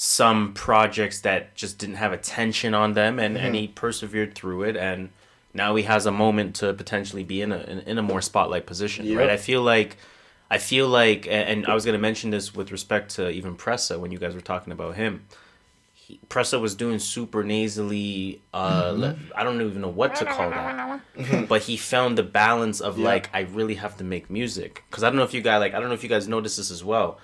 some 0.00 0.52
projects 0.52 1.22
that 1.22 1.56
just 1.56 1.76
didn't 1.76 1.96
have 1.96 2.12
attention 2.12 2.72
on 2.72 2.94
them, 2.94 3.18
and 3.18 3.36
and 3.36 3.46
mm-hmm. 3.46 3.62
he 3.62 3.68
persevered 3.68 4.32
through 4.34 4.62
it, 4.62 4.76
and 4.76 5.10
now 5.52 5.74
he 5.74 5.82
has 5.82 6.06
a 6.06 6.12
moment 6.12 6.54
to 6.56 6.72
potentially 6.72 7.24
be 7.24 7.42
in 7.42 7.50
a 7.50 7.58
in, 7.58 7.80
in 7.80 7.98
a 7.98 8.02
more 8.02 8.22
spotlight 8.22 8.64
position, 8.64 9.04
Yep. 9.04 9.18
right? 9.18 9.30
I 9.30 9.36
feel 9.36 9.60
like. 9.60 9.98
I 10.50 10.56
feel 10.56 10.88
like, 10.88 11.28
and 11.28 11.66
I 11.66 11.74
was 11.74 11.84
going 11.84 11.92
to 11.92 12.00
mention 12.00 12.30
this 12.30 12.54
with 12.54 12.72
respect 12.72 13.16
to 13.16 13.28
even 13.28 13.54
Pressa 13.54 14.00
when 14.00 14.10
you 14.10 14.18
guys 14.18 14.34
were 14.34 14.40
talking 14.40 14.72
about 14.72 14.96
him. 14.96 15.26
He, 15.92 16.18
Pressa 16.30 16.58
was 16.58 16.74
doing 16.74 16.98
super 16.98 17.44
nasally. 17.44 18.40
Uh, 18.54 18.84
mm-hmm. 18.84 19.00
le- 19.02 19.16
I 19.36 19.44
don't 19.44 19.60
even 19.60 19.82
know 19.82 19.90
what 19.90 20.14
to 20.14 20.24
call 20.24 20.48
that, 20.48 21.02
mm-hmm. 21.18 21.44
but 21.44 21.60
he 21.60 21.76
found 21.76 22.16
the 22.16 22.22
balance 22.22 22.80
of 22.80 22.98
like 22.98 23.28
I 23.34 23.40
really 23.40 23.74
have 23.74 23.98
to 23.98 24.04
make 24.04 24.30
music 24.30 24.84
because 24.88 25.04
I 25.04 25.10
don't 25.10 25.16
know 25.16 25.22
if 25.24 25.34
you 25.34 25.42
guys 25.42 25.60
like 25.60 25.74
I 25.74 25.80
don't 25.80 25.88
know 25.88 25.94
if 25.94 26.02
you 26.02 26.08
guys 26.08 26.26
noticed 26.28 26.56
this 26.56 26.70
as 26.70 26.82
well. 26.82 27.18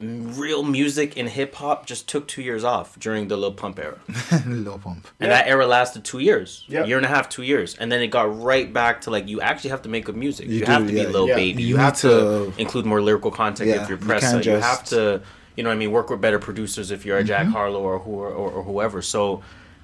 M- 0.00 0.34
Real 0.38 0.62
music 0.62 1.16
in 1.16 1.26
hip 1.26 1.54
hop 1.56 1.84
just 1.86 2.08
took 2.08 2.26
two 2.26 2.42
years 2.42 2.64
off 2.64 2.98
during 2.98 3.28
the 3.28 3.36
Lil 3.36 3.52
Pump 3.52 3.78
era, 3.78 3.98
Lil 4.46 4.78
Pump. 4.78 5.06
and 5.20 5.30
that 5.30 5.46
era 5.46 5.66
lasted 5.66 6.04
two 6.04 6.20
years, 6.20 6.64
Yeah. 6.68 6.84
year 6.84 6.96
and 6.96 7.04
a 7.04 7.08
half, 7.08 7.28
two 7.28 7.42
years, 7.42 7.74
and 7.76 7.92
then 7.92 8.00
it 8.00 8.06
got 8.08 8.42
right 8.42 8.72
back 8.72 9.02
to 9.02 9.10
like 9.10 9.28
you 9.28 9.40
actually 9.40 9.70
have 9.70 9.82
to 9.82 9.88
make 9.90 10.06
good 10.06 10.16
music. 10.16 10.48
You, 10.48 10.60
You 10.60 10.66
have 10.66 10.82
do, 10.82 10.88
to 10.88 10.92
be 10.94 11.00
yeah. 11.02 11.08
Lil 11.08 11.28
Yeah. 11.28 11.34
Baby. 11.34 11.62
You 11.62 11.68
You, 11.70 11.76
have 11.76 11.96
to, 11.98 12.08
to- 12.08 12.52
include 12.56 12.86
more 12.86 13.02
lyrical 13.02 13.30
content 13.30 13.68
Yeah, 13.68 13.82
if 13.82 13.88
you're 13.90 13.98
you 13.98 14.04
Pressa. 14.06 14.20
can't 14.32 14.46
You, 14.46 14.52
have 14.52 14.84
to, 14.86 15.20
you 15.56 15.62
know, 15.64 15.68
what 15.70 15.74
I 15.74 15.78
mean, 15.78 15.90
work 15.92 16.08
with 16.08 16.20
better 16.20 16.38
producers 16.38 16.90
if 16.90 17.04
you're 17.04 17.18
a 17.18 17.24
Jack 17.24 17.46
Harlow 17.48 17.80
or 17.82 17.98
who 17.98 18.12
or, 18.12 18.30
or 18.30 18.62
whoever. 18.62 19.02
So. 19.02 19.42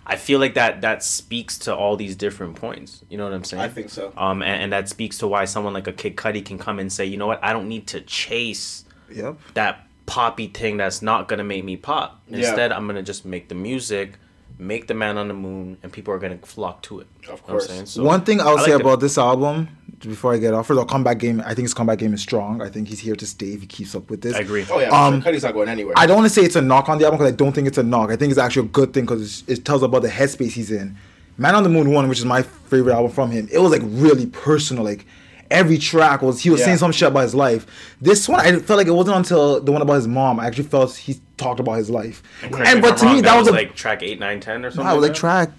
I 0.09 0.15
feel 0.15 0.39
like 0.39 0.55
that 0.55 0.83
that 0.83 1.03
speaks 1.03 1.59
to 1.67 1.75
all 1.75 1.97
these 1.97 2.15
different 2.15 2.55
points. 2.55 3.03
You 3.11 3.19
know 3.19 3.25
what 3.25 3.33
I'm 3.33 3.43
saying? 3.43 3.61
I 3.61 3.69
think 3.69 3.91
so. 3.91 4.13
Um, 4.17 4.41
and, 4.41 4.63
and 4.63 4.73
that 4.73 4.89
speaks 4.89 5.19
to 5.19 5.27
why 5.27 5.47
someone 5.47 5.73
like 5.75 5.89
a 5.89 5.93
Kid 5.93 6.15
Cudi 6.15 6.45
can 6.45 6.59
come 6.59 6.79
and 6.79 6.93
say, 6.93 7.05
you 7.07 7.17
know 7.17 7.27
what, 7.27 7.43
I 7.43 7.53
don't 7.53 7.67
need 7.69 7.89
to 7.89 8.01
chase 8.03 8.85
Yep. 9.13 9.37
that 9.55 9.86
poppy 10.07 10.47
thing 10.49 10.77
that's 10.77 11.03
not 11.03 11.29
gonna 11.29 11.45
make 11.45 11.65
me 11.65 11.77
pop. 11.77 12.21
Yeah. 12.29 12.39
Instead, 12.39 12.73
I'm 12.73 12.87
gonna 12.87 13.03
just 13.03 13.25
make 13.25 13.49
the 13.49 13.55
music, 13.55 14.15
make 14.59 14.87
the 14.87 14.95
man 14.95 15.19
on 15.19 15.29
the 15.29 15.35
moon, 15.35 15.77
and 15.83 15.93
people 15.93 16.15
are 16.15 16.19
gonna 16.19 16.39
flock 16.39 16.83
to 16.83 17.01
it. 17.01 17.07
Of 17.19 17.23
You 17.23 17.31
know 17.33 17.37
course. 17.39 17.91
So, 17.91 18.03
One 18.05 18.23
thing 18.23 18.41
I'll 18.41 18.59
I 18.59 18.65
say 18.65 18.71
liked 18.73 18.81
it. 18.81 18.87
about 18.87 19.01
this 19.01 19.19
album 19.19 19.69
before 20.01 20.33
I 20.35 20.39
get 20.39 20.53
off, 20.55 20.67
first 20.67 20.77
of 20.77 20.79
all, 20.79 20.85
comeback 20.85 21.19
game. 21.19 21.41
I 21.45 21.55
think 21.55 21.65
his 21.65 21.75
comeback 21.75 21.99
game 21.99 22.15
is 22.15 22.21
strong. 22.21 22.63
I 22.63 22.69
think 22.69 22.87
he's 22.89 23.01
here 23.01 23.17
to 23.17 23.27
stay 23.27 23.49
if 23.55 23.61
he 23.63 23.67
keeps 23.67 23.95
up 23.95 24.09
with 24.11 24.21
this. 24.21 24.35
I 24.37 24.41
agree. 24.41 24.65
Oh 24.71 24.79
yeah, 24.79 24.91
Um, 24.91 25.23
Cudi's 25.23 25.43
not 25.43 25.55
going 25.55 25.69
anywhere. 25.69 25.95
I 25.97 26.07
don't 26.07 26.17
want 26.17 26.27
to 26.27 26.35
say 26.35 26.43
it's 26.43 26.57
a 26.57 26.63
knock 26.63 26.89
on 26.89 26.99
the 26.99 27.05
album 27.05 27.19
because 27.19 27.33
I 27.33 27.37
don't 27.37 27.53
think 27.53 27.67
it's 27.67 27.79
a 27.79 27.83
knock. 27.83 28.11
I 28.11 28.17
think 28.17 28.31
it's 28.31 28.39
actually 28.39 28.67
a 28.69 28.71
good 28.71 28.93
thing 28.93 29.05
because 29.05 29.43
it 29.49 29.65
tells 29.65 29.83
about 29.83 30.03
the 30.03 30.09
headspace 30.09 30.53
he's 30.53 30.71
in. 30.71 30.97
Man 31.39 31.55
on 31.55 31.63
the 31.65 31.69
Moon 31.69 31.91
One, 31.91 32.09
which 32.09 32.19
is 32.19 32.25
my 32.25 32.43
favorite 32.43 32.95
album 32.95 33.11
from 33.11 33.31
him, 33.31 33.49
it 33.53 33.59
was 33.59 33.71
like 33.73 33.83
really 33.85 34.27
personal. 34.27 34.85
Like 34.85 35.05
every 35.51 35.79
track 35.79 36.23
was 36.23 36.41
he 36.41 36.51
was 36.51 36.61
Yeah. 36.61 36.67
saying 36.67 36.79
some 36.79 36.93
shit 36.93 37.09
about 37.09 37.21
his 37.25 37.35
life. 37.35 37.67
This 38.01 38.29
one, 38.29 38.41
I 38.41 38.53
felt 38.59 38.79
like 38.79 38.87
it 38.87 38.93
wasn't 38.93 39.17
until 39.19 39.61
the 39.61 39.73
one 39.73 39.83
about 39.83 39.95
his 39.95 40.09
mom. 40.09 40.41
I 40.41 40.47
actually 40.47 40.65
felt 40.65 40.95
he 40.97 41.21
talked 41.37 41.61
about 41.61 41.75
his 41.75 41.91
life. 41.91 42.23
Correct 42.43 42.69
And, 42.69 42.83
but 42.83 42.97
to 42.99 43.05
wrong, 43.07 43.15
me, 43.17 43.21
that 43.23 43.39
was, 43.39 43.49
a 43.49 43.53
like 43.53 43.75
track 43.75 44.03
eight, 44.03 44.19
nine, 44.21 44.41
ten, 44.41 44.65
or 44.65 44.71
something. 44.71 44.87
I 44.87 44.93
was 44.95 45.03
like 45.03 45.13
that? 45.13 45.19
track. 45.19 45.51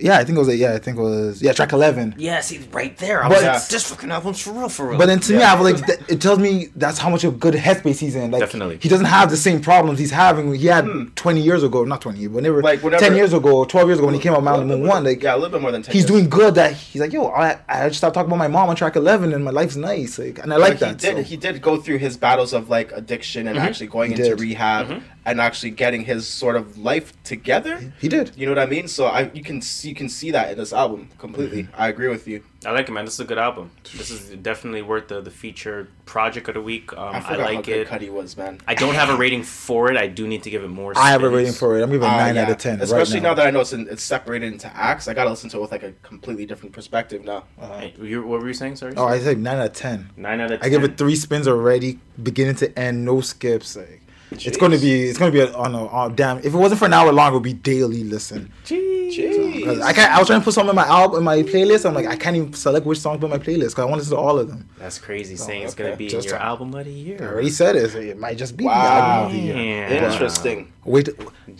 Yeah, 0.00 0.18
I 0.18 0.24
think 0.24 0.36
it 0.36 0.38
was 0.38 0.48
like 0.48 0.58
yeah, 0.58 0.74
I 0.74 0.78
think 0.78 0.96
it 0.98 1.02
was 1.02 1.42
yeah 1.42 1.52
track 1.52 1.72
eleven. 1.72 2.14
Yeah, 2.18 2.40
see, 2.40 2.58
right 2.72 2.96
there. 2.98 3.22
I 3.24 3.28
But- 3.28 3.34
was 3.36 3.42
like, 3.44 3.68
this 3.68 3.84
fucking 3.90 4.10
album's 4.10 4.40
for 4.40 4.52
real, 4.52 4.68
for 4.68 4.88
real. 4.90 4.98
But 4.98 5.06
then 5.06 5.20
to 5.20 5.32
me, 5.36 5.42
I 5.42 5.60
was 5.60 5.72
like, 5.72 5.86
th- 5.86 6.00
it 6.08 6.20
tells 6.20 6.38
me 6.38 6.68
that's 6.76 6.98
how 6.98 7.10
much 7.10 7.24
of 7.24 7.40
good 7.40 7.54
headspace 7.54 7.98
he's 7.98 8.14
in. 8.14 8.30
Like, 8.30 8.40
Definitely. 8.40 8.78
he 8.80 8.88
doesn't 8.88 9.06
have 9.06 9.30
the 9.30 9.36
same 9.36 9.60
problems 9.60 9.98
he's 9.98 10.10
having. 10.12 10.54
He 10.54 10.66
had 10.66 10.86
20 11.16 11.40
years 11.40 11.62
ago, 11.64 11.84
not 11.84 12.00
20, 12.00 12.28
whenever, 12.28 12.58
Hmm. 12.60 12.64
Like, 12.64 12.82
whenever- 12.82 13.04
10 13.04 13.16
years 13.16 13.32
ago, 13.32 13.64
12 13.64 13.88
years 13.88 13.98
ago 13.98 14.06
when 14.06 14.14
he 14.14 14.20
came 14.20 14.32
out 14.34 14.44
Man 14.44 14.54
on 14.54 14.68
the 14.68 14.76
Moon 14.76 14.86
One. 14.86 15.04
Like, 15.04 15.22
yeah, 15.22 15.34
a 15.34 15.36
little 15.36 15.50
bit 15.50 15.60
more 15.62 15.72
than 15.72 15.82
ten. 15.82 15.92
he's 15.92 16.02
years. 16.02 16.10
doing 16.10 16.28
good. 16.28 16.54
That 16.54 16.72
he's 16.74 17.00
like, 17.00 17.12
yo, 17.12 17.26
I, 17.28 17.58
I 17.68 17.88
just 17.88 17.98
stopped 17.98 18.14
talking 18.14 18.28
about 18.30 18.38
my 18.38 18.48
mom 18.48 18.68
on 18.68 18.76
track 18.76 18.94
11, 18.96 19.32
and 19.32 19.44
my 19.44 19.50
life's 19.50 19.76
nice. 19.76 20.18
Like, 20.18 20.38
and 20.38 20.52
I 20.52 20.56
like 20.56 20.78
But 20.78 20.80
that. 20.80 20.88
He 20.88 20.94
did. 21.14 21.16
so. 21.16 21.22
He 21.30 21.36
did 21.36 21.60
go 21.60 21.76
through 21.76 21.98
his 21.98 22.16
battles 22.16 22.52
of 22.52 22.68
like 22.70 22.92
addiction 22.92 23.48
and 23.48 23.58
actually 23.58 23.88
going 23.88 24.12
He 24.12 24.16
into 24.18 24.30
did. 24.30 24.40
rehab 24.40 25.02
and 25.26 25.40
actually 25.40 25.70
getting 25.70 26.04
his 26.04 26.26
sort 26.26 26.56
of 26.56 26.78
life 26.78 27.12
together. 27.24 27.92
He 28.00 28.08
did. 28.08 28.30
You 28.36 28.46
know 28.46 28.52
what 28.52 28.58
I 28.58 28.66
mean? 28.66 28.88
So 28.88 29.06
I 29.06 29.30
you 29.34 29.42
can 29.42 29.60
see, 29.60 29.87
you 29.88 29.94
can 29.94 30.08
see 30.08 30.30
that 30.30 30.52
in 30.52 30.58
this 30.58 30.72
album 30.72 31.08
completely. 31.18 31.66
I 31.76 31.88
agree 31.88 32.08
with 32.08 32.28
you. 32.28 32.42
I 32.66 32.72
like 32.72 32.88
it, 32.88 32.92
man. 32.92 33.04
This 33.04 33.14
is 33.14 33.20
a 33.20 33.24
good 33.24 33.38
album. 33.38 33.70
This 33.96 34.10
is 34.10 34.30
definitely 34.36 34.82
worth 34.82 35.08
the, 35.08 35.20
the 35.20 35.30
featured 35.30 35.88
project 36.06 36.48
of 36.48 36.54
the 36.54 36.60
week. 36.60 36.92
Um, 36.92 36.98
I 37.14 37.18
I, 37.18 37.20
forgot 37.20 37.38
how 37.38 37.54
like 37.54 37.64
good 37.64 37.86
it. 37.86 37.88
Cudi 37.88 38.10
was, 38.10 38.36
man. 38.36 38.60
I 38.66 38.74
don't 38.74 38.94
have 38.94 39.08
a 39.08 39.16
rating 39.16 39.42
for 39.44 39.90
it. 39.90 39.96
I 39.96 40.06
do 40.08 40.26
need 40.26 40.42
to 40.42 40.50
give 40.50 40.62
it 40.64 40.68
more. 40.68 40.92
I 40.96 41.10
have 41.10 41.22
a 41.22 41.28
rating 41.28 41.52
for 41.52 41.78
it. 41.78 41.82
I'm 41.82 41.90
giving 41.90 42.08
Uh, 42.08 42.16
9 42.16 42.36
out 42.36 42.50
of 42.50 42.58
10. 42.58 42.80
Especially 42.80 43.14
right 43.14 43.22
now. 43.22 43.28
now. 43.30 43.34
that 43.34 43.46
I 43.46 43.50
know 43.50 43.60
it's 43.60 43.72
in, 43.72 43.88
it's 43.88 44.02
separated 44.02 44.52
into 44.52 44.66
acts. 44.76 45.08
I 45.08 45.14
gotta 45.14 45.30
listen 45.30 45.48
to 45.50 45.58
it 45.58 45.60
with 45.60 45.72
like 45.72 45.82
a 45.84 45.92
completely 46.02 46.46
different 46.46 46.72
perspective 46.74 47.24
now. 47.24 47.44
Hey, 47.60 47.94
you- 48.00 48.26
what 48.26 48.40
were 48.40 48.48
you 48.48 48.54
saying? 48.54 48.76
Sorry. 48.76 48.92
Oh, 48.96 49.06
I 49.06 49.18
said 49.20 49.38
9 49.38 49.56
out 49.58 49.66
of 49.66 49.72
10. 49.72 50.10
Nine 50.16 50.40
out 50.40 50.50
of 50.52 50.60
10. 50.60 50.66
I 50.66 50.68
give 50.70 50.84
it 50.84 50.98
three 50.98 51.16
spins 51.16 51.48
already, 51.48 51.98
beginning 52.22 52.56
to 52.56 52.78
end, 52.78 53.04
no 53.04 53.20
skips. 53.20 53.76
Like, 53.76 54.02
It's 54.30 54.56
going 54.56 54.72
to 54.72 54.78
be 54.78 55.04
it's 55.04 55.18
going 55.18 55.32
to 55.32 55.36
be 55.38 55.40
a, 55.42 55.52
on 55.56 55.74
a 55.74 55.86
on 55.86 56.14
damn. 56.14 56.38
If 56.38 56.46
it 56.46 56.52
wasn't 56.54 56.78
for 56.78 56.84
an 56.86 56.92
hour 56.92 57.10
long, 57.12 57.30
it 57.30 57.34
would 57.34 57.42
be 57.42 57.52
daily 57.54 58.04
listen. 58.04 58.52
Jeez. 58.64 59.64
'Cause 59.64 59.80
I 59.80 59.92
can't. 59.94 60.12
I 60.12 60.18
was 60.18 60.26
trying 60.28 60.40
to 60.40 60.44
put 60.44 60.52
some 60.54 60.68
in 60.68 60.76
my 60.76 60.86
album 60.86 61.18
in 61.18 61.24
my 61.24 61.42
playlist. 61.42 61.86
I'm 61.88 61.94
like 61.94 62.06
I 62.06 62.14
can't 62.16 62.36
even 62.36 62.52
select 62.52 62.84
which 62.84 62.98
song 62.98 63.14
to 63.14 63.20
put 63.20 63.32
in 63.32 63.38
my 63.38 63.44
playlist 63.44 63.70
because 63.70 63.78
I 63.78 63.84
want 63.84 63.94
to 63.94 63.98
listen 64.00 64.16
to 64.16 64.22
all 64.22 64.38
of 64.38 64.48
them. 64.48 64.68
That's 64.78 64.98
crazy. 64.98 65.34
Saying 65.36 65.62
it's 65.62 65.74
gonna 65.74 65.96
be 65.96 66.08
Just 66.08 66.28
your 66.28 66.36
a- 66.36 66.42
album 66.42 66.74
of 66.74 66.84
the 66.84 66.92
year. 66.92 67.18
I 67.22 67.26
already 67.32 67.50
said 67.50 67.74
it. 67.76 67.90
so 67.92 67.98
It 67.98 68.18
might 68.18 68.36
just 68.36 68.56
be 68.56 68.64
the 68.64 68.68
Wow. 68.68 68.74
album 69.22 69.26
of 69.26 69.32
the 69.32 69.38
year. 69.48 69.56
Yeah. 69.56 70.12
Interesting. 70.12 70.72
Wait, 70.84 71.08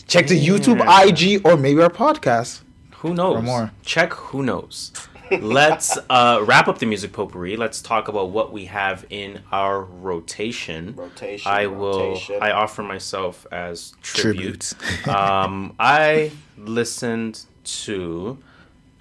check 0.06 0.26
the 0.26 0.38
YouTube, 0.38 0.80
IG, 0.86 1.40
or 1.46 1.56
maybe 1.56 1.80
our 1.80 1.88
podcast. 1.90 2.60
Who 2.96 3.14
knows? 3.14 3.36
For 3.36 3.42
more. 3.42 3.70
Check 3.82 4.12
who 4.12 4.42
knows. 4.42 4.92
Let's 5.30 5.98
uh, 6.10 6.42
wrap 6.46 6.68
up 6.68 6.78
the 6.78 6.86
music 6.86 7.12
potpourri. 7.12 7.56
Let's 7.56 7.80
talk 7.82 8.08
about 8.08 8.30
what 8.30 8.52
we 8.52 8.66
have 8.66 9.04
in 9.10 9.40
our 9.52 9.82
rotation. 9.82 10.94
Rotation, 10.96 11.50
I 11.50 11.66
will. 11.66 12.10
rotation. 12.10 12.38
I 12.40 12.52
offer 12.52 12.82
myself 12.82 13.46
as 13.52 13.92
tribute. 14.02 14.74
Tributes. 14.74 14.74
um, 15.08 15.74
I 15.78 16.30
listened 16.56 17.44
to 17.64 18.38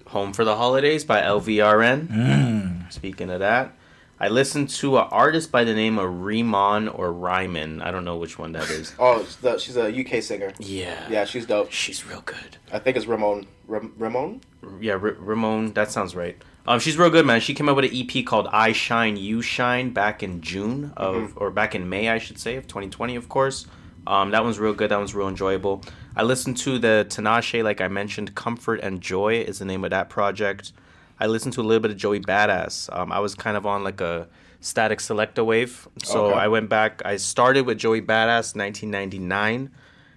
"Home 0.07 0.33
for 0.33 0.43
the 0.45 0.55
Holidays" 0.55 1.03
by 1.03 1.21
LVRN. 1.21 2.07
Mm. 2.07 2.91
Speaking 2.93 3.29
of 3.29 3.39
that, 3.39 3.73
I 4.19 4.29
listened 4.29 4.69
to 4.69 4.97
an 4.97 5.07
artist 5.11 5.51
by 5.51 5.63
the 5.63 5.73
name 5.73 5.97
of 5.99 6.21
Riemann 6.23 6.87
or 6.87 7.11
Ryman. 7.13 7.81
I 7.81 7.91
don't 7.91 8.05
know 8.05 8.17
which 8.17 8.39
one 8.39 8.51
that 8.53 8.69
is. 8.69 8.93
Oh, 8.99 9.23
she's 9.23 9.35
the- 9.37 9.57
she's 9.59 9.77
a 9.77 9.87
UK 10.17 10.23
singer. 10.23 10.53
Yeah. 10.59 11.07
Yeah, 11.09 11.25
she's 11.25 11.45
dope. 11.45 11.71
She's 11.71 12.05
real 12.05 12.21
good. 12.21 12.57
I 12.71 12.79
think 12.79 12.97
it's 12.97 13.05
Ramon. 13.05 13.47
Ram- 13.67 13.93
Ramon? 13.97 14.41
Yeah, 14.81 14.93
R- 14.93 15.17
Ramon. 15.19 15.73
That 15.73 15.91
sounds 15.91 16.15
right. 16.15 16.41
Um, 16.67 16.79
she's 16.79 16.97
real 16.97 17.09
good, 17.09 17.25
man. 17.25 17.39
She 17.39 17.53
came 17.53 17.69
out 17.69 17.75
with 17.77 17.85
an 17.85 17.91
EP 17.93 18.25
called 18.25 18.47
"I 18.51 18.71
Shine, 18.73 19.15
You 19.17 19.41
Shine" 19.41 19.91
back 19.91 20.21
in 20.23 20.41
June 20.41 20.91
of, 20.97 21.15
Mm-hmm. 21.15 21.37
or 21.41 21.49
back 21.51 21.75
in 21.75 21.87
May, 21.89 22.09
I 22.09 22.17
should 22.17 22.37
say, 22.37 22.55
of 22.57 22.67
2020, 22.67 23.15
of 23.15 23.29
course. 23.29 23.65
Um, 24.05 24.31
that 24.31 24.43
one's 24.43 24.59
real 24.59 24.73
good. 24.73 24.91
That 24.91 24.97
one's 24.97 25.13
real 25.15 25.27
enjoyable. 25.27 25.81
I 26.15 26.23
listened 26.23 26.57
to 26.57 26.79
the 26.79 27.05
Tinashe, 27.09 27.63
like 27.63 27.79
I 27.81 27.87
mentioned. 27.87 28.35
"Comfort 28.35 28.79
and 28.81 28.99
Joy" 29.01 29.35
is 29.41 29.59
the 29.59 29.65
name 29.65 29.83
of 29.83 29.91
that 29.91 30.09
project. 30.09 30.71
I 31.19 31.27
listened 31.27 31.53
to 31.53 31.61
a 31.61 31.63
little 31.63 31.81
bit 31.81 31.91
of 31.91 31.97
Joey 31.97 32.19
Badass. 32.19 32.89
Um, 32.95 33.11
I 33.11 33.19
was 33.19 33.33
kind 33.35 33.57
of 33.57 33.65
on 33.65 33.83
like 33.83 34.01
a 34.01 34.27
Statik 34.61 34.97
Selektah 34.99 35.45
wave, 35.45 35.87
so 36.03 36.27
Okay. 36.27 36.39
I 36.39 36.47
went 36.47 36.67
back. 36.69 37.01
I 37.05 37.17
started 37.17 37.65
with 37.65 37.77
Joey 37.77 38.01
Badass 38.01 38.55
1999, 38.55 39.69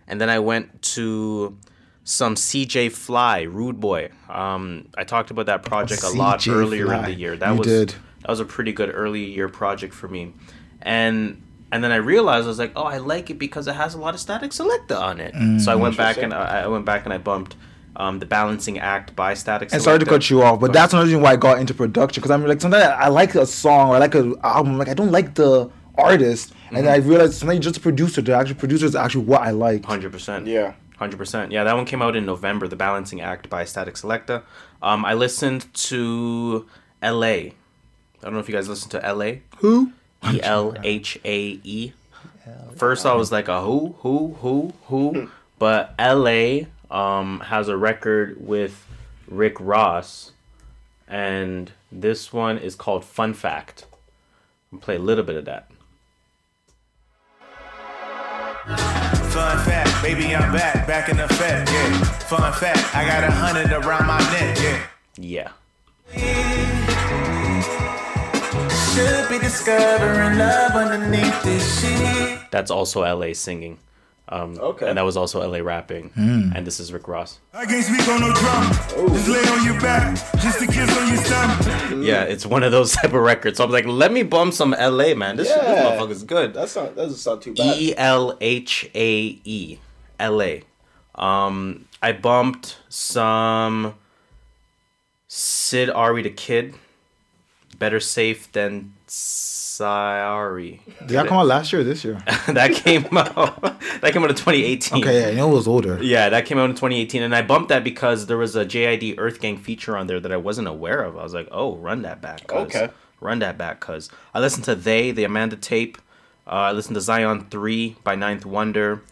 and 0.08 0.20
then 0.20 0.28
I 0.30 0.38
went 0.40 0.82
to 0.94 1.56
some 2.04 2.34
CJ 2.34 2.92
Fly, 2.92 3.42
Rude 3.42 3.80
Boy. 3.80 4.10
Um, 4.28 4.88
I 4.96 5.04
talked 5.04 5.30
about 5.30 5.46
that 5.46 5.62
project 5.62 6.02
a 6.02 6.10
lot 6.10 6.40
CJ 6.40 6.54
earlier 6.54 6.92
in 6.94 7.02
the 7.02 7.14
year. 7.14 7.36
That 7.36 7.52
You 7.52 7.58
was 7.58 7.66
did. 7.66 7.88
that 8.20 8.28
was 8.28 8.40
a 8.40 8.44
pretty 8.44 8.72
good 8.72 8.90
early 8.92 9.24
year 9.24 9.48
project 9.48 9.94
for 9.94 10.08
me, 10.08 10.32
and 10.82 11.42
and 11.72 11.84
then 11.84 11.92
I 11.92 11.96
realized 11.96 12.46
I 12.46 12.48
was 12.48 12.58
like, 12.58 12.72
oh, 12.74 12.82
I 12.84 12.98
like 12.98 13.30
it 13.30 13.38
because 13.38 13.68
it 13.68 13.74
has 13.74 13.94
a 13.94 13.98
lot 13.98 14.14
of 14.14 14.20
Statik 14.20 14.50
Selektah 14.50 15.00
on 15.00 15.20
it. 15.20 15.34
Mm. 15.34 15.60
so 15.60 15.70
I 15.70 15.76
went 15.76 15.96
back 15.96 16.16
and 16.18 16.34
I, 16.34 16.62
I 16.62 16.66
went 16.66 16.84
back 16.84 17.04
and 17.04 17.14
I 17.14 17.18
bumped 17.18 17.54
um, 17.96 18.18
the 18.18 18.26
Balancing 18.26 18.78
Act 18.78 19.14
by 19.14 19.34
Statik. 19.34 19.72
And 19.72 19.80
sorry 19.82 19.98
to 19.98 20.06
cut 20.06 20.28
you 20.30 20.42
off, 20.42 20.58
but 20.60 20.72
that's 20.72 20.92
another 20.92 21.06
reason 21.06 21.22
why 21.22 21.32
I 21.32 21.36
got 21.36 21.58
into 21.58 21.74
production 21.74 22.20
because 22.20 22.30
I'm 22.30 22.44
like 22.44 22.60
sometimes 22.60 22.84
I 22.84 23.08
like 23.08 23.34
a 23.34 23.46
song 23.46 23.90
or 23.90 23.96
I 23.96 23.98
like 23.98 24.14
an 24.14 24.34
album, 24.42 24.78
like 24.78 24.88
I 24.88 24.94
don't 24.94 25.12
like 25.12 25.34
the 25.34 25.70
artist, 25.96 26.52
and 26.70 26.88
I 26.88 26.96
realized 26.96 27.34
sometimes 27.34 27.60
just 27.64 27.76
a 27.76 27.80
producer, 27.80 28.20
the 28.22 28.34
actual 28.34 28.56
producer 28.56 28.86
is 28.86 28.96
actually 28.96 29.24
what 29.26 29.42
I 29.42 29.50
like. 29.50 29.84
Hundred 29.84 30.12
percent. 30.12 30.46
Yeah. 30.46 30.74
Hundred 31.00 31.16
percent. 31.16 31.50
Yeah, 31.50 31.64
that 31.64 31.74
one 31.74 31.86
came 31.86 32.00
out 32.02 32.14
in 32.14 32.24
November. 32.26 32.68
The 32.68 32.76
Balancing 32.76 33.20
Act 33.20 33.50
by 33.50 33.64
Statik 33.64 33.94
Selektah. 34.00 34.42
Um, 34.80 35.04
I 35.04 35.14
listened 35.14 35.66
to 35.88 36.66
Elhae 37.02 37.54
I 38.20 38.26
don't 38.26 38.34
know 38.34 38.40
if 38.40 38.48
you 38.48 38.54
guys 38.54 38.68
listened 38.68 38.90
to 38.92 39.00
Elhae 39.00 39.40
Who? 39.58 39.92
E 40.30 40.40
L 40.42 40.76
H 40.84 41.18
A 41.24 41.58
E. 41.64 41.92
First, 42.76 43.06
I 43.06 43.14
was 43.14 43.32
like 43.32 43.48
a 43.48 43.62
who, 43.62 43.94
who, 44.00 44.36
who, 44.40 44.72
who, 44.86 45.30
but 45.58 45.96
Elhae 45.96 46.66
Um, 46.90 47.40
has 47.46 47.68
a 47.68 47.76
record 47.76 48.36
with 48.46 48.84
Rick 49.26 49.56
Ross, 49.58 50.32
and 51.08 51.72
this 51.90 52.32
one 52.32 52.58
is 52.58 52.74
called 52.74 53.04
Fun 53.04 53.32
Fact. 53.32 53.86
I'll 54.72 54.80
play 54.80 54.96
a 54.96 54.98
little 54.98 55.24
bit 55.24 55.36
of 55.36 55.44
that. 55.46 55.70
Fun 59.30 59.58
fact, 59.64 60.02
baby, 60.02 60.34
I'm 60.34 60.52
back, 60.52 60.86
back 60.88 61.08
in 61.08 61.16
the 61.16 61.24
effect, 61.24 61.70
yeah. 61.70 62.02
Fun 62.28 62.52
fact, 62.52 62.94
I 62.96 63.04
got 63.04 63.22
a 63.22 63.30
hundred 63.30 63.70
around 63.72 64.06
my 64.06 64.18
neck, 64.32 64.58
yeah. 64.60 64.86
Yeah. 65.16 65.52
Should 68.92 69.28
be 69.28 69.38
discovering 69.38 70.36
love 70.36 70.72
underneath 70.72 71.42
this 71.44 71.80
shit. 71.80 72.40
That's 72.50 72.72
also 72.72 73.04
Elhae 73.04 73.36
singing. 73.36 73.78
Um, 74.32 74.56
Okay. 74.60 74.88
And 74.88 74.96
that 74.96 75.02
was 75.04 75.16
also 75.16 75.42
Elhae 75.42 75.64
rapping. 75.64 76.10
Hmm. 76.10 76.52
And 76.54 76.64
this 76.66 76.78
is 76.78 76.92
Rick 76.92 77.08
Ross. 77.08 77.40
I 77.52 77.66
can't 77.66 77.84
speak 77.84 78.06
on 78.08 78.20
no 78.20 78.32
drama. 78.32 78.70
Just 79.12 79.28
lay 79.28 79.42
on 79.48 79.64
your 79.64 79.80
back, 79.80 80.14
just 80.40 80.62
a 80.62 80.66
kiss 80.66 80.96
on 80.96 81.08
your 81.08 81.16
stomach. 81.16 82.04
Yeah, 82.06 82.22
it's 82.22 82.46
one 82.46 82.62
of 82.62 82.70
those 82.70 82.92
type 82.96 83.06
of 83.12 83.20
records. 83.22 83.56
So 83.58 83.64
I'm 83.64 83.70
like, 83.72 83.86
let 83.86 84.12
me 84.12 84.22
bump 84.22 84.54
some 84.54 84.72
Elhae, 84.72 85.16
man. 85.16 85.36
This, 85.36 85.48
this 85.48 85.56
Yeah. 85.56 85.84
motherfucker's 85.96 86.22
good. 86.22 86.54
That's 86.54 86.76
not. 86.76 86.94
That 86.94 87.02
doesn't 87.02 87.18
sound 87.18 87.42
too 87.42 87.54
bad. 87.54 87.76
E 87.76 87.92
L 87.96 88.36
H 88.40 88.88
A 88.94 89.40
E, 89.44 89.78
Elhae. 90.20 90.62
Um, 91.16 91.86
I 92.00 92.12
bumped 92.12 92.78
some 92.88 93.94
Sid 95.28 95.90
Ari 95.90 96.22
the 96.22 96.30
Kid. 96.30 96.74
Better 97.78 97.98
safe 98.00 98.50
than 98.52 98.92
sorry. 99.80 100.80
Did 101.00 101.08
that 101.08 101.26
come 101.26 101.38
out 101.38 101.46
last 101.46 101.72
year 101.72 101.80
or 101.80 101.84
this 101.84 102.04
year? 102.04 102.22
that 102.48 102.72
came 102.72 103.06
out. 103.16 103.62
that 103.62 104.12
came 104.12 104.22
out 104.22 104.30
in 104.30 104.36
2018. 104.36 105.02
Okay, 105.02 105.20
yeah, 105.22 105.28
I 105.28 105.34
know 105.34 105.50
it 105.50 105.54
was 105.54 105.66
older. 105.66 106.02
Yeah, 106.02 106.28
that 106.28 106.44
came 106.46 106.58
out 106.58 106.68
in 106.68 106.76
2018, 106.76 107.22
and 107.22 107.34
I 107.34 107.42
bumped 107.42 107.70
that 107.70 107.82
because 107.82 108.26
there 108.26 108.36
was 108.36 108.54
a 108.56 108.64
JID 108.64 109.16
EarthGang 109.16 109.58
feature 109.58 109.96
on 109.96 110.06
there 110.06 110.20
that 110.20 110.30
I 110.30 110.36
wasn't 110.36 110.68
aware 110.68 111.02
of. 111.02 111.16
I 111.16 111.22
was 111.22 111.32
like, 111.34 111.48
oh, 111.50 111.76
run 111.76 112.02
that 112.02 112.20
back. 112.20 112.46
Cuz. 112.46 112.58
Okay. 112.58 112.90
Run 113.20 113.38
that 113.40 113.56
back, 113.58 113.80
cuz. 113.80 114.10
I 114.34 114.40
listened 114.40 114.64
to 114.64 114.74
They, 114.74 115.10
the 115.10 115.24
Amanda 115.24 115.56
tape. 115.56 115.98
Uh, 116.46 116.50
I 116.70 116.72
listened 116.72 116.94
to 116.96 117.00
Zion 117.00 117.46
3 117.50 117.96
by 118.04 118.14
Ninth 118.14 118.44
Wonder. 118.44 119.02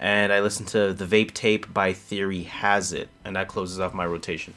And 0.00 0.32
I 0.32 0.40
listened 0.40 0.68
to 0.68 0.92
The 0.92 1.04
Vape 1.04 1.34
tape 1.34 1.72
by 1.74 1.92
Theory 1.92 2.44
Hazit. 2.44 3.08
And 3.24 3.34
that 3.34 3.48
closes 3.48 3.80
off 3.80 3.92
my 3.92 4.06
rotation. 4.06 4.54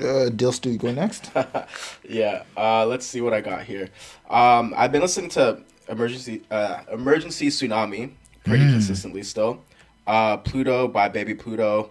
Uh, 0.00 0.28
Dill 0.30 0.52
Stu, 0.52 0.70
you 0.70 0.78
go 0.78 0.92
next. 0.92 1.30
Yeah. 2.08 2.42
Uh, 2.56 2.86
let's 2.86 3.06
see 3.06 3.20
what 3.20 3.32
I 3.32 3.40
got 3.40 3.64
here. 3.64 3.88
Um, 4.28 4.74
I've 4.76 4.92
been 4.92 5.02
listening 5.02 5.30
to 5.30 5.62
emergency 5.88 6.42
uh, 6.50 6.80
emergency 6.92 7.48
tsunami 7.48 8.12
pretty 8.44 8.64
Mm. 8.64 8.72
consistently 8.72 9.22
still. 9.22 9.62
Uh, 10.06 10.36
Pluto 10.38 10.88
by 10.88 11.08
Baby 11.08 11.34
Pluto. 11.34 11.90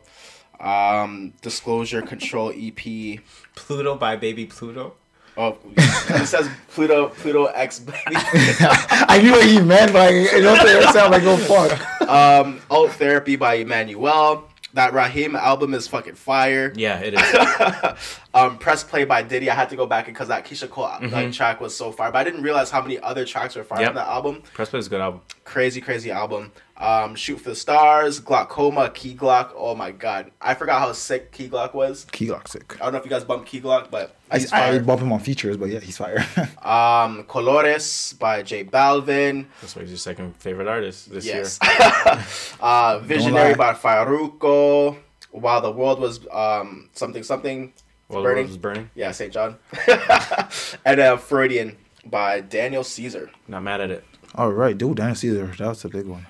Um, 0.59 1.33
Disclosure 1.41 2.01
Control 2.01 2.51
EP. 2.55 3.19
Pluto 3.55 3.95
by 3.95 4.15
Baby 4.15 4.45
Pluto. 4.45 4.93
Oh, 5.37 5.57
it 5.77 6.27
says 6.27 6.49
Pluto 6.69 7.07
Pluto 7.07 7.45
X 7.45 7.79
Baby. 7.79 7.97
I 8.13 9.19
knew 9.23 9.31
what 9.31 9.45
he 9.45 9.59
meant, 9.61 9.93
but 9.93 10.13
it 10.13 10.41
don't 10.41 10.93
sound 10.93 11.11
like 11.13 11.23
no 11.23 11.37
fuck. 11.37 12.01
um, 12.07 12.59
Alt 12.69 12.91
Therapy 12.93 13.37
by 13.37 13.55
Emanuel. 13.55 14.43
That 14.73 14.93
Raheem 14.93 15.35
album 15.35 15.73
is 15.73 15.88
fucking 15.88 16.15
fire. 16.15 16.72
Yeah, 16.76 16.99
it 16.99 17.14
is. 17.14 18.19
um, 18.34 18.57
Press 18.57 18.84
Play 18.84 19.03
by 19.03 19.22
Diddy. 19.22 19.49
I 19.49 19.56
had 19.56 19.69
to 19.69 19.76
go 19.76 19.85
back 19.85 20.06
because 20.06 20.30
that 20.30 20.45
Keyshia 20.45 20.69
Cole 20.69 20.85
like, 20.85 21.02
Mhm. 21.02 21.34
track 21.34 21.60
was 21.60 21.76
so 21.76 21.91
fire, 21.91 22.11
but 22.11 22.19
I 22.19 22.23
didn't 22.23 22.41
realize 22.43 22.72
how 22.72 22.81
many 22.81 22.98
other 22.99 23.26
tracks 23.26 23.56
were 23.56 23.64
fire 23.65 23.81
Yep. 23.81 23.89
on 23.89 23.95
that 23.95 24.07
album. 24.07 24.43
Press 24.53 24.69
Play 24.69 24.80
is 24.80 24.88
a 24.88 24.89
good 24.89 25.02
album. 25.02 25.22
Crazy, 25.43 25.81
crazy 25.81 26.10
album. 26.11 26.52
Um, 26.81 27.13
Shoot 27.13 27.37
for 27.37 27.49
the 27.49 27.55
Stars, 27.55 28.19
Glokoma, 28.19 28.91
Key 28.93 29.13
Glock. 29.15 29.51
Oh 29.55 29.75
my 29.75 29.91
god, 29.91 30.31
I 30.41 30.55
forgot 30.55 30.79
how 30.79 30.91
sick 30.93 31.31
Key 31.31 31.47
Glock 31.47 31.75
was. 31.75 32.05
Key 32.11 32.27
Glock 32.27 32.47
sick. 32.47 32.75
I 32.81 32.85
don't 32.85 32.93
know 32.93 32.99
if 32.99 33.05
you 33.05 33.11
guys 33.11 33.23
bumped 33.23 33.45
Key 33.47 33.61
Glock, 33.61 33.91
but 33.91 34.15
I, 34.31 34.39
he's 34.39 34.51
I 34.51 34.71
fire. 34.71 34.79
bump 34.79 35.01
him 35.01 35.11
on 35.13 35.19
features, 35.19 35.57
but 35.57 35.69
yeah, 35.69 35.79
he's 35.79 35.97
fire. 35.97 36.17
um, 36.63 37.23
Colores 37.25 38.17
by 38.17 38.41
J 38.41 38.63
Balvin. 38.65 39.45
That's 39.61 39.75
why 39.75 39.83
he's 39.83 39.91
your 39.91 39.97
second 39.99 40.35
favorite 40.37 40.67
artist 40.67 41.11
this 41.11 41.23
Yes. 41.25 41.59
year. 41.63 42.25
uh, 42.59 42.99
Visionary 42.99 43.53
by 43.53 43.73
Farruko. 43.73 44.97
While 45.31 45.61
the 45.61 45.71
world 45.71 45.99
was 45.99 46.19
um, 46.31 46.89
something 46.93 47.23
something 47.23 47.71
While 48.07 48.23
the 48.23 48.29
World 48.29 48.47
Was 48.47 48.57
Burning? 48.57 48.89
Yeah, 48.95 49.11
SAINt 49.11 49.33
JHN. 49.33 50.79
and 50.85 50.99
uh, 50.99 51.15
Freudian 51.17 51.77
by 52.05 52.41
Daniel 52.41 52.83
Caesar. 52.83 53.29
Not 53.47 53.63
mad 53.63 53.79
at 53.81 53.91
it. 53.91 54.03
All 54.35 54.51
right, 54.51 54.77
dude, 54.77 54.97
Daniel 54.97 55.15
Caesar, 55.15 55.45
that 55.57 55.67
was 55.67 55.85
a 55.85 55.89
big 55.89 56.05
one. 56.07 56.25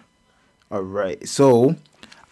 All 0.71 0.81
right, 0.83 1.27
so 1.27 1.75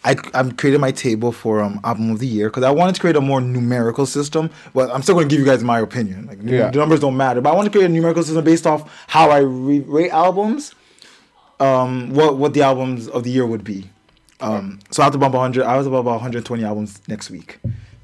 I 0.02 0.16
I'm 0.32 0.52
creating 0.52 0.80
my 0.80 0.92
table 0.92 1.30
for 1.30 1.60
um 1.60 1.78
album 1.84 2.10
of 2.10 2.18
the 2.20 2.26
year 2.26 2.48
because 2.48 2.62
I 2.62 2.70
wanted 2.70 2.94
to 2.94 3.00
create 3.00 3.16
a 3.16 3.20
more 3.20 3.40
numerical 3.40 4.06
system, 4.06 4.48
but 4.72 4.90
I'm 4.90 5.02
still 5.02 5.14
going 5.14 5.28
to 5.28 5.30
give 5.34 5.40
you 5.40 5.46
guys 5.50 5.62
my 5.62 5.78
opinion. 5.80 6.26
Like 6.26 6.38
Yeah. 6.42 6.70
the 6.70 6.78
numbers 6.78 7.00
don't 7.00 7.16
matter, 7.18 7.40
but 7.42 7.50
I 7.52 7.54
want 7.54 7.66
to 7.66 7.70
create 7.70 7.84
a 7.84 7.92
numerical 7.92 8.22
system 8.22 8.42
based 8.42 8.66
off 8.66 8.90
how 9.08 9.30
I 9.30 9.38
re- 9.40 9.80
rate 9.80 10.10
albums. 10.10 10.74
Um, 11.58 12.14
what 12.14 12.38
what 12.38 12.54
the 12.54 12.62
albums 12.62 13.08
of 13.08 13.24
the 13.24 13.30
year 13.30 13.44
would 13.46 13.62
be. 13.62 13.90
Um, 14.40 14.78
so 14.90 15.02
I 15.02 15.04
have 15.04 15.12
to 15.12 15.18
bump 15.18 15.34
100. 15.34 15.62
I 15.66 15.76
was 15.76 15.86
about 15.86 16.06
120 16.06 16.64
albums 16.64 17.02
next 17.06 17.28
week. 17.28 17.58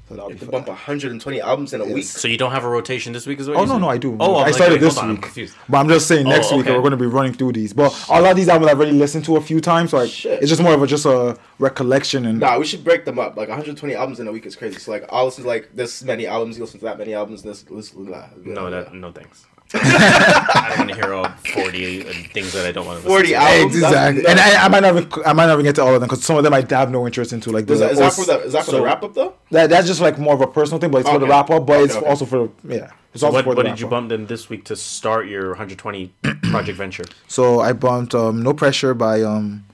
So 0.07 0.15
that'll 0.15 0.29
You 0.29 0.35
be 0.35 0.39
have 0.39 0.47
to 0.47 0.51
bump 0.51 0.67
120 0.69 1.41
albums 1.41 1.73
in 1.73 1.81
a 1.81 1.85
week. 1.85 2.05
So 2.05 2.29
you 2.29 2.37
don't 2.37 2.51
have 2.51 2.63
a 2.63 2.69
rotation 2.69 3.11
this 3.11 3.27
week, 3.27 3.41
as 3.41 3.49
well? 3.49 3.57
Oh 3.59 3.65
no, 3.65 3.73
said? 3.73 3.81
no, 3.81 3.89
I 3.89 3.97
do. 3.97 4.15
Oh, 4.19 4.37
I'm 4.37 4.45
I 4.47 4.51
started 4.51 4.75
wait, 4.75 4.81
this 4.81 4.93
hold 4.93 5.03
on, 5.03 5.09
I'm 5.09 5.15
week, 5.17 5.23
confused. 5.23 5.55
but 5.67 5.77
I'm 5.79 5.89
just 5.89 6.07
saying 6.07 6.25
Oh, 6.25 6.29
next 6.29 6.51
week 6.53 6.65
we're 6.65 6.79
going 6.79 6.91
to 6.91 6.97
be 6.97 7.05
running 7.05 7.33
through 7.33 7.51
these. 7.51 7.73
But 7.73 7.91
a 8.09 8.21
lot 8.21 8.31
of 8.31 8.37
these 8.37 8.47
albums 8.47 8.71
I've 8.71 8.77
already 8.77 8.93
listened 8.97 9.25
to 9.25 9.35
a 9.35 9.41
few 9.41 9.59
times, 9.59 9.91
so 9.91 9.97
like, 9.97 10.25
it's 10.25 10.47
just 10.49 10.61
more 10.61 10.73
of 10.73 10.81
a 10.81 10.87
just 10.87 11.05
a 11.05 11.37
recollection 11.59 12.25
and 12.25 12.39
Nah, 12.39 12.57
we 12.57 12.65
should 12.65 12.85
break 12.85 13.03
them 13.03 13.19
up. 13.19 13.35
Like 13.35 13.49
120 13.49 13.95
albums 13.95 14.21
in 14.21 14.27
a 14.27 14.31
week 14.31 14.45
is 14.45 14.55
crazy. 14.55 14.79
So 14.79 14.91
like, 14.91 15.05
I'll 15.09 15.25
listen 15.25 15.43
to 15.43 15.49
like 15.49 15.69
this 15.75 16.01
many 16.03 16.25
albums. 16.25 16.57
You 16.57 16.63
listen 16.63 16.79
to 16.79 16.85
that 16.85 16.97
many 16.97 17.13
albums. 17.13 17.43
This, 17.43 17.63
this 17.63 17.89
blah, 17.89 18.05
blah, 18.05 18.53
No, 18.53 18.69
that 18.69 18.93
no 18.93 19.11
thanks. 19.11 19.45
I 19.73 20.65
don't 20.69 20.77
want 20.87 20.89
to 20.89 20.95
hear 20.95 21.13
all 21.13 21.27
forty 21.53 22.03
things 22.03 22.53
that 22.53 22.65
I 22.65 22.71
don't 22.71 22.85
want 22.85 23.01
to. 23.01 23.07
40 23.07 23.35
albums? 23.35 23.75
exactly. 23.75 24.25
And 24.25 24.39
I, 24.39 24.65
I 24.65 24.67
might 24.69 24.79
not 24.81 24.95
even, 24.95 25.11
I 25.25 25.33
might 25.33 25.47
not 25.47 25.53
even 25.53 25.65
get 25.65 25.75
to 25.75 25.81
all 25.81 25.93
of 25.93 25.99
them 26.01 26.07
because 26.07 26.23
some 26.23 26.37
of 26.37 26.43
them 26.43 26.53
I 26.53 26.65
have 26.69 26.91
no 26.91 27.05
interest 27.05 27.33
into. 27.33 27.51
Like, 27.51 27.69
Is 27.69 27.79
that, 27.79 27.91
is 27.91 27.99
that 27.99 28.13
for 28.13 28.25
the 28.25 28.39
is 28.43 28.53
that 28.53 28.65
for 28.65 28.71
the 28.71 28.81
wrap 28.81 29.03
up 29.03 29.13
though? 29.13 29.33
That, 29.51 29.69
that's 29.69 29.87
just 29.87 29.99
like 30.01 30.17
more 30.17 30.33
of 30.33 30.41
a 30.41 30.47
personal 30.47 30.79
thing, 30.79 30.91
but 30.91 30.99
it's 31.01 31.09
for 31.09 31.19
the 31.19 31.27
wrap 31.27 31.49
up. 31.49 31.65
But 31.65 31.73
Okay, 31.77 31.83
it's 31.85 31.95
okay. 31.95 32.05
also 32.07 32.25
for 32.25 32.49
yeah. 32.67 32.91
It's 33.13 33.23
also 33.23 33.33
what 33.37 33.43
for 33.45 33.51
the 33.55 33.55
what 33.57 33.65
did 33.65 33.79
you 33.79 33.87
bump 33.87 34.09
then 34.09 34.27
this 34.27 34.49
week 34.49 34.63
to 34.65 34.75
start 34.75 35.27
your 35.27 35.49
120 35.49 36.13
project 36.43 36.77
venture? 36.77 37.03
So 37.27 37.59
I 37.59 37.73
bumped 37.73 38.13
um, 38.15 38.41
"No 38.43 38.53
Pressure" 38.53 38.93
by 38.93 39.21
um, 39.23 39.65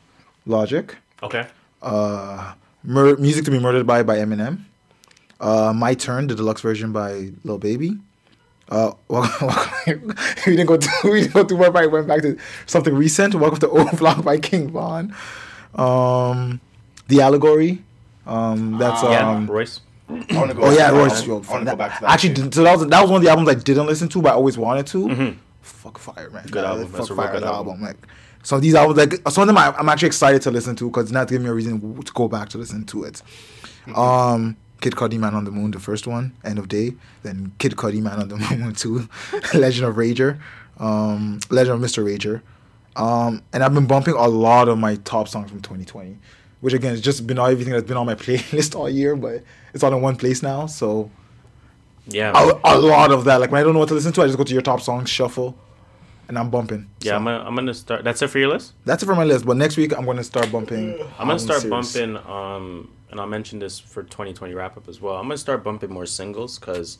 Logic. 0.46 0.96
Okay. 1.22 1.46
Uh, 1.82 2.54
Mur- 2.84 3.18
"Music 3.18 3.46
to 3.46 3.52
Be 3.52 3.60
Murdered 3.60 3.86
By" 3.86 4.02
by 4.04 4.18
Eminem. 4.18 4.62
Uh, 5.40 5.74
"My 5.76 5.94
Turn," 5.94 6.28
the 6.28 6.36
deluxe 6.36 6.62
version 6.62 6.92
by 6.94 7.32
Lil 7.44 7.58
Baby. 7.58 7.98
Uh, 8.74 8.92
welcome, 9.08 9.48
welcome- 9.48 10.16
we 10.48 10.56
didn't 10.56 10.66
go 10.66 10.78
to 10.78 10.90
we 11.04 11.22
didn't 11.22 11.34
go 11.34 11.44
too 11.44 11.58
far 11.58 11.72
back. 11.72 11.92
Went 11.92 12.08
back 12.08 12.22
to 12.24 12.38
something 12.66 12.96
recent. 12.96 13.36
Welcome 13.36 13.60
to 13.60 13.70
O'Block 13.70 14.24
by 14.24 14.38
King 14.40 14.72
Von. 14.72 15.14
Um, 15.76 16.60
"The 17.08 17.22
Allegory." 17.22 17.84
Um, 18.26 18.78
that's 18.80 19.04
Ah. 19.04 19.12
yeah, 19.12 19.30
um, 19.30 19.46
Royce. 19.48 19.82
I 20.10 20.14
want 20.14 20.50
to 20.50 20.56
go. 20.56 20.64
Oh 20.64 20.72
yeah, 20.72 20.90
back- 20.90 20.94
Royce. 20.94 21.22
I 21.22 21.26
Yo, 21.26 21.34
want 21.36 21.46
to 21.46 21.50
that- 21.66 21.66
go 21.66 21.76
back 21.76 21.96
to 21.98 22.02
that. 22.02 22.10
Actually, 22.12 22.36
shit. 22.36 22.54
so 22.56 22.64
that 22.64 22.78
was 22.80 22.88
that 22.88 23.02
was 23.02 23.12
one 23.12 23.18
of 23.18 23.24
the 23.24 23.30
albums 23.30 23.50
I 23.50 23.54
didn't 23.54 23.86
listen 23.86 24.08
to, 24.10 24.22
but 24.22 24.30
I 24.30 24.36
always 24.36 24.58
wanted 24.58 24.88
to. 24.88 24.98
Mhm. 25.08 25.36
Fuck 25.62 25.98
fire, 26.00 26.30
man. 26.32 26.44
Good 26.46 26.54
That- 26.56 26.66
album. 26.66 26.88
Fuck 26.88 26.98
That's 26.98 27.10
a 27.12 27.16
fire 27.16 27.32
good 27.32 27.44
that 27.44 27.54
album. 27.54 27.82
Like 27.82 27.98
so, 28.42 28.60
these 28.60 28.74
albums, 28.76 28.98
like 28.98 29.22
some 29.30 29.44
of 29.44 29.48
them, 29.48 29.58
I, 29.58 29.72
I'm 29.78 29.88
actually 29.88 30.08
excited 30.08 30.42
to 30.42 30.52
listen 30.52 30.76
to 30.78 30.90
because 30.90 31.12
not 31.12 31.28
to 31.28 31.36
give 31.36 31.42
me 31.44 31.50
a 31.50 31.54
reason 31.54 31.80
to 32.04 32.12
go 32.14 32.28
back 32.28 32.50
to 32.50 32.58
listen 32.58 32.86
to 32.88 33.04
it. 33.04 33.22
Mm-hmm. 33.88 33.96
Um, 34.00 34.58
Kid 34.84 34.94
Cudi, 34.94 35.18
Man 35.18 35.34
on 35.34 35.46
the 35.46 35.52
Moon, 35.52 35.72
the 35.72 35.80
first 35.80 36.06
one, 36.06 36.34
End 36.44 36.60
of 36.60 36.68
Day. 36.68 36.94
Then 37.24 37.52
Kid 37.58 37.72
Cudi, 37.76 38.02
Man 38.02 38.20
on 38.20 38.28
the 38.28 38.38
Moon 38.58 38.74
two, 38.76 39.10
Legend 39.56 39.88
of 39.88 39.96
Rager, 39.96 40.38
um, 40.78 41.40
Legend 41.50 41.84
of 41.84 41.90
Mr. 41.90 42.04
Rager. 42.04 42.42
Um, 42.96 43.42
and 43.54 43.64
I've 43.64 43.74
been 43.74 43.88
bumping 43.88 44.14
a 44.14 44.28
lot 44.28 44.68
of 44.70 44.78
my 44.78 44.96
top 44.98 45.28
songs 45.28 45.50
from 45.50 45.62
2020, 45.62 46.18
which 46.62 46.74
again, 46.74 46.94
it's 46.94 47.02
just 47.02 47.26
been 47.26 47.40
all 47.40 47.48
everything 47.48 47.74
that's 47.74 47.88
been 47.88 47.98
on 47.98 48.06
my 48.06 48.14
playlist 48.26 48.76
all 48.76 48.88
year, 48.90 49.16
but 49.16 49.44
it's 49.74 49.84
all 49.84 49.94
in 49.94 50.02
one 50.02 50.16
place 50.16 50.44
now. 50.44 50.68
So 50.68 51.10
Yeah. 52.08 52.34
a, 52.36 52.76
a 52.76 52.78
lot 52.78 53.12
of 53.12 53.24
that. 53.26 53.40
Like 53.42 53.52
when 53.52 53.62
I 53.62 53.64
don't 53.64 53.74
know 53.74 53.80
what 53.80 53.88
to 53.90 53.96
listen 53.96 54.14
to, 54.14 54.22
I 54.22 54.26
just 54.28 54.38
go 54.38 54.44
to 54.44 54.54
your 54.54 54.62
top 54.62 54.82
songs, 54.82 55.10
shuffle, 55.10 55.58
and 56.28 56.38
I'm 56.38 56.50
bumping. 56.52 56.88
Yeah, 57.02 57.12
So 57.12 57.16
I'm 57.16 57.24
gonna, 57.24 57.44
I'm 57.46 57.56
gonna 57.56 57.74
start. 57.74 58.04
That's 58.04 58.22
it 58.22 58.28
for 58.28 58.38
your 58.40 58.50
list. 58.50 58.74
that's 58.86 59.02
it 59.02 59.06
for 59.08 59.16
my 59.16 59.24
list. 59.24 59.46
But 59.46 59.58
next 59.58 59.78
week 59.78 59.98
I'm 59.98 60.06
gonna 60.06 60.24
start 60.24 60.52
bumping. 60.52 61.00
I'm 61.18 61.28
gonna 61.28 61.40
start 61.40 61.62
series. 61.62 61.94
bumping. 61.96 62.18
Um, 62.30 62.92
and 63.14 63.22
I'll 63.22 63.28
mention 63.28 63.60
this 63.60 63.78
for 63.80 64.02
2020 64.02 64.56
wrap 64.56 64.76
up 64.76 64.90
as 64.90 65.00
well. 65.00 65.16
I'm 65.18 65.24
gonna 65.28 65.38
start 65.38 65.64
bumping 65.64 65.92
more 65.94 66.08
singles 66.08 66.58
because 66.58 66.98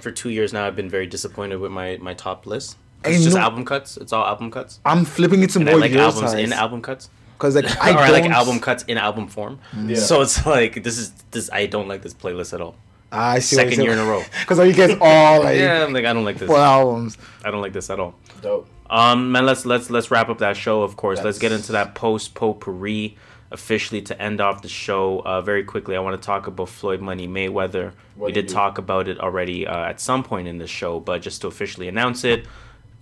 for 0.00 0.10
two 0.10 0.30
years 0.30 0.52
now 0.54 0.66
I've 0.66 0.74
been 0.74 0.88
very 0.88 1.06
disappointed 1.06 1.56
with 1.60 1.70
my 1.70 1.98
my 2.00 2.14
top 2.14 2.46
list. 2.46 2.78
It's 3.04 3.18
you 3.18 3.24
just 3.24 3.36
know- 3.36 3.42
album 3.42 3.64
cuts. 3.66 3.98
It's 3.98 4.12
all 4.14 4.24
album 4.26 4.50
cuts. 4.50 4.80
I'm 4.86 5.04
flipping 5.04 5.42
it 5.42 5.50
to 5.50 5.58
And 5.58 5.66
more 5.66 5.74
I 5.74 5.78
like 5.78 5.92
albums 5.92 6.30
size. 6.32 6.40
in 6.44 6.52
album 6.54 6.80
cuts. 6.80 7.10
Cause 7.38 7.54
like 7.54 7.66
I 7.82 7.92
or 7.92 7.98
I 7.98 8.08
like 8.10 8.24
album 8.24 8.60
cuts 8.60 8.82
in 8.84 8.96
album 8.96 9.28
form. 9.28 9.58
Yeah. 9.76 9.96
So 9.96 10.22
it's 10.22 10.46
like 10.56 10.82
this 10.82 10.96
is 10.96 11.12
this. 11.32 11.50
I 11.52 11.66
don't 11.66 11.86
like 11.86 12.00
this 12.00 12.14
playlist 12.14 12.54
at 12.54 12.62
all. 12.62 12.76
I 13.14 13.40
see 13.40 13.56
Second 13.56 13.82
year 13.82 13.92
in 13.92 13.98
a 13.98 14.04
row. 14.06 14.22
Because 14.40 14.58
are 14.58 14.64
you 14.64 14.72
guys 14.72 14.96
all 15.02 15.42
like 15.42 15.58
yeah, 15.58 15.84
I'm 15.84 15.92
like 15.92 16.06
I 16.06 16.14
don't 16.14 16.24
like 16.24 16.38
this. 16.38 16.46
four 16.48 16.56
albums? 16.56 17.18
I 17.44 17.50
don't 17.50 17.60
like 17.60 17.74
this 17.74 17.90
at 17.90 18.00
all. 18.00 18.14
Dope. 18.40 18.66
Um, 18.88 19.32
man, 19.32 19.44
let's 19.44 19.66
let's 19.66 19.90
let's 19.90 20.10
wrap 20.10 20.30
up 20.30 20.38
that 20.38 20.56
show. 20.56 20.82
Of 20.82 20.96
course, 20.96 21.22
let's 21.22 21.38
get 21.38 21.52
into 21.52 21.72
that 21.72 21.94
post 21.94 22.34
potpourri 22.34 23.16
officially 23.52 24.02
to 24.02 24.20
end 24.20 24.40
off 24.40 24.62
the 24.62 24.68
show. 24.68 25.20
Uh, 25.20 25.40
very 25.42 25.64
quickly, 25.64 25.96
I 25.96 26.00
want 26.00 26.20
to 26.20 26.24
talk 26.26 26.46
about 26.46 26.68
Floyd 26.68 27.00
Money 27.00 27.28
Mayweather. 27.28 27.92
What 28.16 28.26
we 28.26 28.32
did 28.32 28.46
do? 28.46 28.54
talk 28.54 28.78
about 28.78 29.08
it 29.08 29.18
already 29.20 29.66
uh, 29.66 29.84
at 29.84 30.00
some 30.00 30.22
point 30.22 30.48
in 30.48 30.58
the 30.58 30.66
show, 30.66 31.00
but 31.00 31.22
just 31.22 31.40
to 31.42 31.46
officially 31.48 31.88
announce 31.88 32.24
it, 32.24 32.46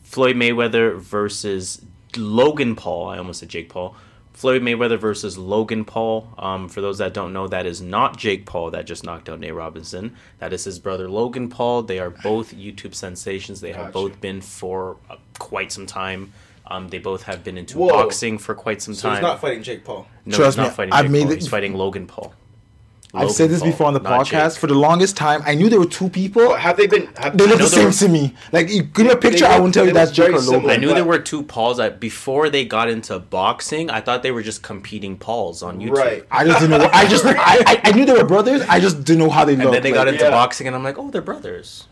Floyd 0.02 0.36
Mayweather 0.36 0.98
versus 0.98 1.84
Logan 2.16 2.76
Paul. 2.76 3.08
I 3.08 3.18
almost 3.18 3.40
said 3.40 3.48
Jake 3.48 3.68
Paul. 3.68 3.94
Floyd 4.32 4.62
Mayweather 4.62 4.98
versus 4.98 5.36
Logan 5.36 5.84
Paul. 5.84 6.28
Um, 6.38 6.68
for 6.68 6.80
those 6.80 6.98
that 6.98 7.12
don't 7.12 7.32
know, 7.32 7.46
that 7.48 7.66
is 7.66 7.82
not 7.82 8.16
Jake 8.16 8.46
Paul 8.46 8.70
that 8.70 8.86
just 8.86 9.04
knocked 9.04 9.28
out 9.28 9.38
Nate 9.38 9.54
Robinson. 9.54 10.16
That 10.38 10.52
is 10.52 10.64
his 10.64 10.78
brother 10.78 11.10
Logan 11.10 11.50
Paul. 11.50 11.82
They 11.82 11.98
are 11.98 12.10
both 12.10 12.54
YouTube 12.54 12.94
sensations. 12.94 13.60
They 13.60 13.72
have 13.72 13.86
Gotcha. 13.86 13.92
both 13.92 14.20
been 14.20 14.40
for 14.40 14.96
uh, 15.10 15.16
quite 15.38 15.72
some 15.72 15.84
time. 15.86 16.32
Um, 16.70 16.88
they 16.88 16.98
both 16.98 17.24
have 17.24 17.42
been 17.42 17.58
into 17.58 17.78
Whoa. 17.78 17.88
boxing 17.88 18.38
for 18.38 18.54
quite 18.54 18.80
some 18.80 18.94
So 18.94 19.08
time. 19.08 19.16
he's 19.16 19.22
not 19.22 19.40
fighting 19.40 19.62
Jake 19.62 19.84
Paul. 19.84 20.06
no, 20.24 20.36
Trust 20.36 20.56
he's 20.56 20.56
not 20.58 20.68
me, 20.70 20.74
fighting 20.76 20.92
I've 20.92 21.02
Jake 21.06 21.10
made 21.12 21.22
Paul. 21.24 21.34
He's 21.34 21.48
fighting 21.48 21.74
Logan 21.74 22.06
Paul. 22.06 22.34
I've 23.12 23.32
said 23.32 23.50
this 23.50 23.58
Paul, 23.58 23.70
before 23.72 23.86
on 23.88 23.94
the 23.94 24.00
podcast. 24.00 24.52
Jake. 24.52 24.60
For 24.60 24.66
the 24.68 24.74
longest 24.76 25.16
time, 25.16 25.42
I 25.44 25.56
knew 25.56 25.68
there 25.68 25.80
were 25.80 25.84
two 25.86 26.08
people. 26.08 26.54
Have 26.54 26.76
they 26.76 26.86
been? 26.86 27.06
Have, 27.18 27.36
They 27.36 27.44
I 27.44 27.48
look 27.48 27.58
the 27.58 27.66
same 27.66 27.86
were- 27.86 27.92
to 27.92 28.08
me. 28.08 28.34
Like 28.52 28.70
you 28.70 28.84
give 28.84 29.04
me 29.06 29.10
a 29.10 29.16
They 29.16 29.30
picture, 29.30 29.46
I 29.46 29.48
look- 29.54 29.58
wouldn't 29.58 29.74
tell 29.74 29.84
you 29.86 29.92
that's 29.92 30.12
Jake 30.12 30.26
very 30.30 30.38
or 30.38 30.42
Logan. 30.42 30.70
I 30.70 30.76
knew 30.76 30.94
there 30.94 31.04
were 31.04 31.18
two 31.18 31.42
Pauls. 31.42 31.78
That 31.78 31.98
before 31.98 32.48
they 32.50 32.64
got 32.64 32.88
into 32.88 33.18
boxing, 33.18 33.90
I 33.90 34.00
thought 34.00 34.22
they 34.22 34.30
were 34.30 34.44
just 34.44 34.62
competing 34.62 35.16
Pauls 35.18 35.60
on 35.60 35.80
YouTube. 35.80 35.96
Right. 35.96 36.24
I 36.30 36.44
just 36.44 36.60
didn't 36.60 36.78
know. 36.80 36.88
I 36.92 37.08
just 37.08 37.24
I, 37.26 37.32
I, 37.36 37.80
I 37.86 37.90
knew 37.90 38.04
they 38.04 38.12
were 38.12 38.24
brothers. 38.24 38.62
I 38.68 38.78
just 38.78 39.02
didn't 39.02 39.18
know 39.18 39.30
how 39.30 39.44
they 39.44 39.54
And 39.54 39.62
looked. 39.64 39.72
then 39.72 39.82
they 39.82 39.90
got 39.90 40.06
like- 40.06 40.12
into 40.14 40.26
yeah. 40.26 40.30
boxing, 40.30 40.68
and 40.68 40.76
I'm 40.76 40.84
like, 40.84 40.96
oh, 40.96 41.10
they're 41.10 41.20
brothers. 41.20 41.88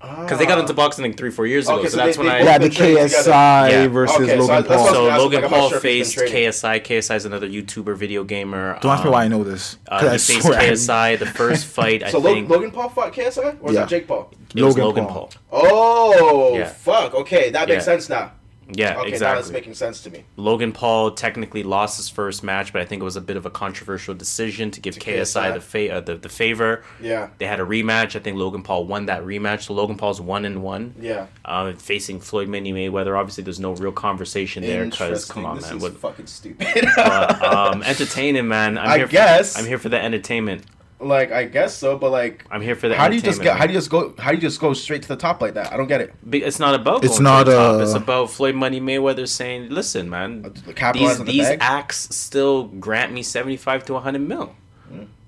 Because 0.00 0.38
they 0.38 0.46
got 0.46 0.58
into 0.60 0.72
boxing 0.74 1.04
like 1.04 1.16
three, 1.16 1.30
four 1.32 1.44
years 1.46 1.66
ago. 1.68 1.78
Okay, 1.80 1.88
so 1.88 1.90
so 1.90 1.96
that's 1.96 2.16
they- 2.16 2.22
when 2.22 2.32
they 2.32 2.38
I. 2.40 2.44
yeah, 2.44 2.58
the 2.58 2.66
been 2.68 2.76
training 2.76 2.96
together. 3.08 3.30
KSI 3.32 3.70
Yeah. 3.70 3.86
versus 3.88 4.16
Okay, 4.16 4.36
Logan 4.38 4.46
that's 4.46 4.68
what 4.68 4.72
I 4.72 4.76
Paul. 4.76 4.86
So 4.94 5.04
Logan 5.24 5.40
like, 5.42 5.50
Paul 5.50 5.68
sure 5.70 5.80
faced. 5.80 6.16
KSI. 6.18 6.80
KSI 6.80 7.16
is 7.16 7.24
another 7.24 7.48
YouTuber, 7.48 7.96
video 7.96 8.22
gamer. 8.22 8.78
Don't 8.80 8.92
ask 8.92 9.02
me 9.02 9.08
um, 9.08 9.12
why 9.14 9.24
I 9.24 9.28
know 9.28 9.42
this. 9.42 9.76
Uh, 9.90 9.94
I 9.96 10.02
he 10.02 10.08
faced 10.18 10.42
swear 10.42 10.60
KSI. 10.60 11.18
The 11.18 11.26
first 11.26 11.66
fight, 11.78 12.04
I 12.04 12.10
So 12.12 12.18
Lo- 12.20 12.32
think, 12.32 12.48
Logan 12.48 12.70
Paul 12.70 12.90
fought 12.90 13.12
KSI, 13.12 13.38
or 13.38 13.56
was 13.60 13.74
Yeah. 13.74 13.80
that 13.80 13.88
Jake 13.88 14.06
Paul? 14.06 14.30
it 14.54 14.62
was 14.62 14.76
Logan 14.78 14.84
Logan 14.84 15.06
Paul. 15.06 15.30
Paul. 15.50 15.62
Oh, 15.68 16.56
Yeah. 16.58 16.68
fuck. 16.68 17.14
Okay, 17.14 17.50
that 17.50 17.68
makes 17.68 17.80
Yeah. 17.80 17.92
sense 17.96 18.08
now. 18.08 18.30
Yeah, 18.70 18.90
Okay, 18.90 18.96
now 18.96 19.02
that's 19.02 19.12
exactly. 19.12 19.52
making 19.52 19.74
sense 19.74 20.02
to 20.02 20.10
me. 20.10 20.24
Logan 20.36 20.72
Paul 20.72 21.12
technically 21.12 21.62
lost 21.62 21.96
his 21.96 22.08
first 22.08 22.42
match, 22.44 22.72
but 22.72 22.82
I 22.82 22.84
think 22.84 23.00
it 23.00 23.04
was 23.04 23.16
a 23.16 23.20
bit 23.20 23.36
of 23.38 23.46
a 23.46 23.50
controversial 23.50 24.14
decision 24.14 24.70
to 24.72 24.80
give 24.80 24.94
To 24.94 25.00
KSI, 25.00 25.50
KSI. 25.50 25.54
the, 25.54 25.60
fa- 25.60 25.92
uh, 25.94 26.00
the 26.00 26.16
the 26.16 26.28
favor. 26.28 26.84
Yeah. 27.00 27.30
They 27.38 27.46
had 27.46 27.60
a 27.60 27.64
rematch. 27.64 28.14
I 28.14 28.18
think 28.18 28.36
Logan 28.36 28.62
Paul 28.62 28.84
won 28.84 29.06
that 29.06 29.22
rematch. 29.22 29.62
So 29.62 29.74
Logan 29.74 29.96
Paul's 29.96 30.20
one 30.20 30.44
and 30.44 30.62
one. 30.62 30.94
Yeah. 31.00 31.28
Uh, 31.44 31.72
facing 31.72 32.20
Floyd 32.20 32.48
Money 32.48 32.72
Mayweather. 32.72 33.18
Obviously, 33.18 33.44
there's 33.44 33.60
no 33.60 33.72
real 33.72 33.92
conversation 33.92 34.62
there 34.62 34.84
because 34.84 35.24
come 35.24 35.46
on, 35.46 35.56
this 35.56 35.68
man. 35.68 35.76
is 35.78 35.82
What, 35.82 35.96
fucking 35.96 36.26
stupid. 36.26 36.66
but, 36.96 37.42
um, 37.54 37.82
entertaining, 37.82 38.48
man. 38.48 38.76
I'm 38.76 38.88
I 38.88 38.98
here 38.98 39.06
guess. 39.08 39.54
For, 39.54 39.60
I'm 39.60 39.66
here 39.66 39.78
for 39.78 39.88
the 39.88 40.02
entertainment. 40.02 40.64
Like, 41.00 41.30
I 41.32 41.44
guess 41.44 41.74
so, 41.76 41.96
but 41.96 42.10
like, 42.10 42.44
I'm 42.50 42.60
here 42.60 42.74
for 42.74 42.88
the. 42.88 42.96
how 42.96 43.08
do 43.08 43.14
you 43.14 43.20
just 43.22 43.40
get? 43.40 43.56
How 43.56 43.66
do 43.66 43.72
you 43.72 43.78
just 43.78 43.90
go? 43.90 44.14
How 44.18 44.30
do 44.30 44.36
you 44.36 44.40
just 44.40 44.60
go 44.60 44.72
straight 44.74 45.02
to 45.02 45.08
the 45.08 45.16
top 45.16 45.40
like 45.40 45.54
that? 45.54 45.72
I 45.72 45.76
don't 45.76 45.86
get 45.86 46.00
it. 46.00 46.30
Be- 46.30 46.42
It's 46.42 46.58
not 46.58 46.74
about. 46.74 47.04
It's 47.04 47.14
going 47.14 47.24
not, 47.24 47.44
To 47.44 47.50
the 47.50 47.56
top. 47.56 47.74
uh, 47.80 47.82
It's 47.84 47.94
about 47.94 48.30
Floyd 48.30 48.54
Money 48.54 48.80
Mayweather 48.80 49.28
saying, 49.28 49.70
"Listen, 49.70 50.10
man, 50.10 50.52
capitalize 50.74 51.18
these 51.18 51.26
the 51.26 51.32
these 51.32 51.48
bag? 51.48 51.58
acts 51.60 52.14
still 52.14 52.64
grant 52.64 53.12
me 53.12 53.22
seventy 53.22 53.56
five 53.56 53.84
to 53.86 53.98
hundred 53.98 54.22
mil. 54.22 54.54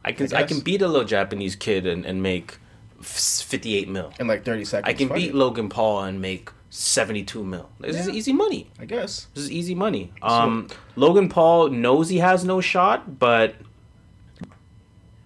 I 0.05 0.13
can 0.13 0.35
I 0.35 0.41
I, 0.41 0.43
can 0.45 0.61
beat 0.61 0.81
a 0.83 0.89
little 0.89 1.07
Japanese 1.07 1.55
kid 1.57 1.87
and, 1.87 2.05
and 2.07 2.23
make 2.23 2.59
fifty 3.01 3.77
eight 3.77 3.89
mil. 3.89 4.13
In 4.19 4.27
like 4.27 4.45
thirty 4.45 4.65
seconds. 4.65 4.89
I 4.89 4.95
can 4.95 5.09
beat 5.09 5.31
it. 5.31 5.35
Logan 5.35 5.69
Paul 5.69 6.05
and 6.05 6.21
make 6.21 6.51
seventy 6.71 7.23
two 7.23 7.45
mil. 7.45 7.69
This 7.81 7.97
is 7.97 8.09
easy 8.09 8.33
money. 8.33 8.71
I 8.79 8.87
guess. 8.87 9.27
This 9.35 9.45
is 9.45 9.51
easy 9.53 9.75
money. 9.75 10.13
Um, 10.23 10.69
Logan 10.97 11.29
Paul 11.29 11.69
knows 11.69 12.09
he 12.09 12.19
has 12.19 12.45
no 12.45 12.61
shot, 12.61 13.19
but 13.19 13.55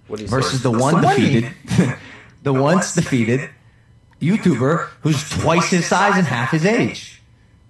what 0.06 0.16
do 0.18 0.22
you 0.24 0.28
versus 0.28 0.62
the 0.62 0.70
one 0.70 1.00
defeated, 1.02 1.50
the 2.42 2.52
once 2.52 2.94
defeated 2.94 3.50
YouTuber 4.20 4.88
who's 5.02 5.28
twice 5.30 5.70
his 5.70 5.86
size 5.86 6.16
and 6.16 6.26
half 6.26 6.50
his 6.50 6.64
age. 6.64 7.22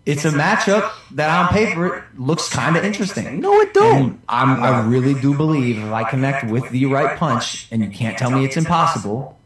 It's 0.06 0.26
a 0.26 0.30
matchup 0.30 0.92
that 1.12 1.30
on 1.30 1.48
paper 1.48 2.04
looks 2.18 2.50
kind 2.50 2.76
of 2.76 2.84
interesting. 2.84 3.40
No, 3.40 3.58
it 3.60 3.72
don't. 3.72 4.20
I'm, 4.28 4.62
I 4.62 4.82
really 4.84 5.14
do 5.18 5.34
believe 5.34 5.78
if 5.78 5.90
I 5.92 6.08
connect 6.08 6.44
with 6.50 6.68
the 6.68 6.84
right 6.86 7.18
punch, 7.18 7.68
and 7.70 7.82
you 7.82 7.88
can't 7.90 8.18
tell 8.18 8.30
me 8.30 8.44
it's 8.44 8.58
impossible, 8.58 9.38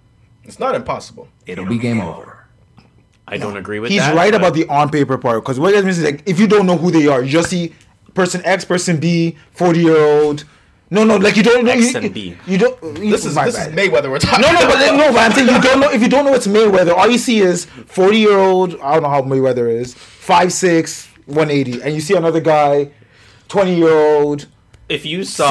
It's 0.42 0.58
not 0.58 0.74
impossible. 0.74 1.28
it'll 1.46 1.66
be 1.66 1.78
game 1.78 2.00
over. 2.00 2.44
I 3.28 3.36
don't 3.36 3.56
agree 3.56 3.78
with 3.78 3.90
He's 3.90 4.00
that. 4.00 4.08
He's 4.08 4.16
right 4.16 4.32
but- 4.32 4.40
about 4.40 4.54
the 4.54 4.66
on 4.68 4.90
paper 4.90 5.16
part 5.16 5.44
because 5.44 5.60
what 5.60 5.74
it 5.74 5.84
means 5.84 5.98
is 5.98 6.04
like 6.04 6.22
if 6.26 6.40
you 6.40 6.48
don't 6.48 6.66
know 6.66 6.76
who 6.76 6.90
they 6.90 7.06
are, 7.06 7.22
you 7.22 7.28
just 7.28 7.50
see 7.50 7.72
person 8.14 8.40
X, 8.44 8.64
person 8.64 8.98
B, 8.98 9.36
forty 9.52 9.80
year 9.80 9.98
old. 9.98 10.44
No, 10.90 11.04
no, 11.04 11.16
like 11.16 11.36
you 11.36 11.42
don't 11.42 11.64
know. 11.64 11.70
X 11.72 11.92
you, 11.92 11.98
and 12.00 12.14
B. 12.14 12.36
You 12.46 12.58
don't. 12.58 12.82
You, 12.98 13.10
This 13.10 13.24
is 13.26 13.34
this 13.34 13.56
bad. 13.56 13.68
is 13.70 13.74
Mayweather. 13.74 14.10
We're 14.10 14.18
talking. 14.18 14.40
No, 14.40 14.52
no, 14.52 14.66
but 14.66 14.96
no, 14.96 15.12
but 15.12 15.18
I'm 15.20 15.32
saying 15.32 15.48
you 15.48 15.60
don't 15.60 15.80
know 15.80 15.90
if 15.90 16.00
you 16.00 16.08
don't 16.08 16.24
know 16.24 16.34
it's 16.34 16.46
Mayweather. 16.46 16.94
All 16.94 17.08
you 17.10 17.18
see 17.18 17.40
is 17.40 17.66
forty 17.66 18.18
year 18.18 18.38
old. 18.38 18.80
I 18.80 18.94
don't 18.94 19.02
know 19.02 19.10
how 19.10 19.22
Mayweather 19.22 19.70
is. 19.70 19.94
Five 19.94 20.52
six, 20.52 21.08
one 21.26 21.50
eighty, 21.50 21.82
and 21.82 21.94
you 21.94 22.00
see 22.00 22.14
another 22.16 22.40
guy, 22.40 22.90
twenty 23.48 23.74
year 23.76 23.92
old, 23.92 24.46
if 24.88 25.04
you 25.04 25.24
saw 25.24 25.48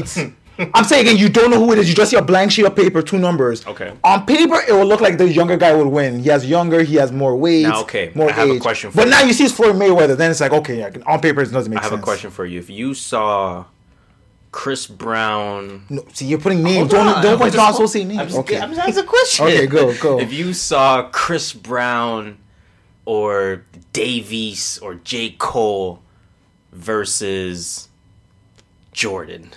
six 0.00 0.14
feet. 0.14 0.32
I'm 0.74 0.84
saying 0.84 1.06
again, 1.06 1.16
you 1.16 1.28
don't 1.28 1.50
know 1.50 1.58
who 1.58 1.72
it 1.72 1.78
is. 1.78 1.88
You 1.88 1.94
just 1.94 2.10
see 2.10 2.16
a 2.16 2.22
blank 2.22 2.52
sheet 2.52 2.66
of 2.66 2.76
paper, 2.76 3.02
two 3.02 3.18
numbers. 3.18 3.66
Okay. 3.66 3.94
On 4.04 4.26
paper, 4.26 4.60
it 4.68 4.72
will 4.72 4.84
look 4.84 5.00
like 5.00 5.16
the 5.16 5.26
younger 5.26 5.56
guy 5.56 5.72
would 5.74 5.86
win. 5.88 6.20
He 6.20 6.28
has 6.28 6.44
younger, 6.46 6.82
he 6.82 6.96
has 6.96 7.10
more 7.10 7.34
weight. 7.34 7.62
Now, 7.62 7.80
okay, 7.82 8.12
more 8.14 8.28
I 8.28 8.32
have 8.32 8.50
a 8.50 8.58
question 8.60 8.90
for 8.90 8.96
But 8.98 9.04
you. 9.06 9.10
now 9.10 9.20
you 9.22 9.32
see 9.32 9.44
it's 9.44 9.54
Floyd 9.54 9.76
Mayweather. 9.76 10.16
Then 10.16 10.30
it's 10.30 10.40
like, 10.40 10.52
okay, 10.52 10.78
yeah, 10.80 10.90
on 11.06 11.20
paper 11.20 11.40
it 11.40 11.50
doesn't 11.50 11.70
make 11.70 11.78
sense. 11.78 11.80
I 11.80 11.82
have 11.84 11.90
sense. 11.92 12.02
a 12.02 12.04
question 12.04 12.30
for 12.30 12.44
you. 12.44 12.58
If 12.58 12.68
you 12.68 12.92
saw 12.94 13.64
Chris 14.52 14.86
Brown, 14.86 15.84
No, 15.88 16.04
see, 16.12 16.26
you're 16.26 16.38
putting 16.38 16.62
names. 16.62 16.76
Hold 16.78 16.90
Don't 16.90 17.06
on, 17.06 17.22
don't 17.22 17.32
I'm 17.32 17.38
point 17.38 17.54
just- 17.54 17.92
to 17.92 18.04
names. 18.04 18.20
I'm 18.20 18.26
just, 18.28 18.38
okay. 18.40 18.60
I'm 18.60 18.68
just 18.74 18.80
asking 18.86 19.04
a 19.04 19.06
question. 19.06 19.46
Okay, 19.46 19.66
go 19.66 19.94
go. 19.98 20.20
If 20.20 20.32
you 20.32 20.52
saw 20.52 21.08
Chris 21.10 21.52
Brown 21.54 22.36
or 23.06 23.64
Davies 23.94 24.78
or 24.82 24.94
J. 24.96 25.30
Cole 25.38 26.02
versus 26.70 27.88
Jordan. 28.92 29.50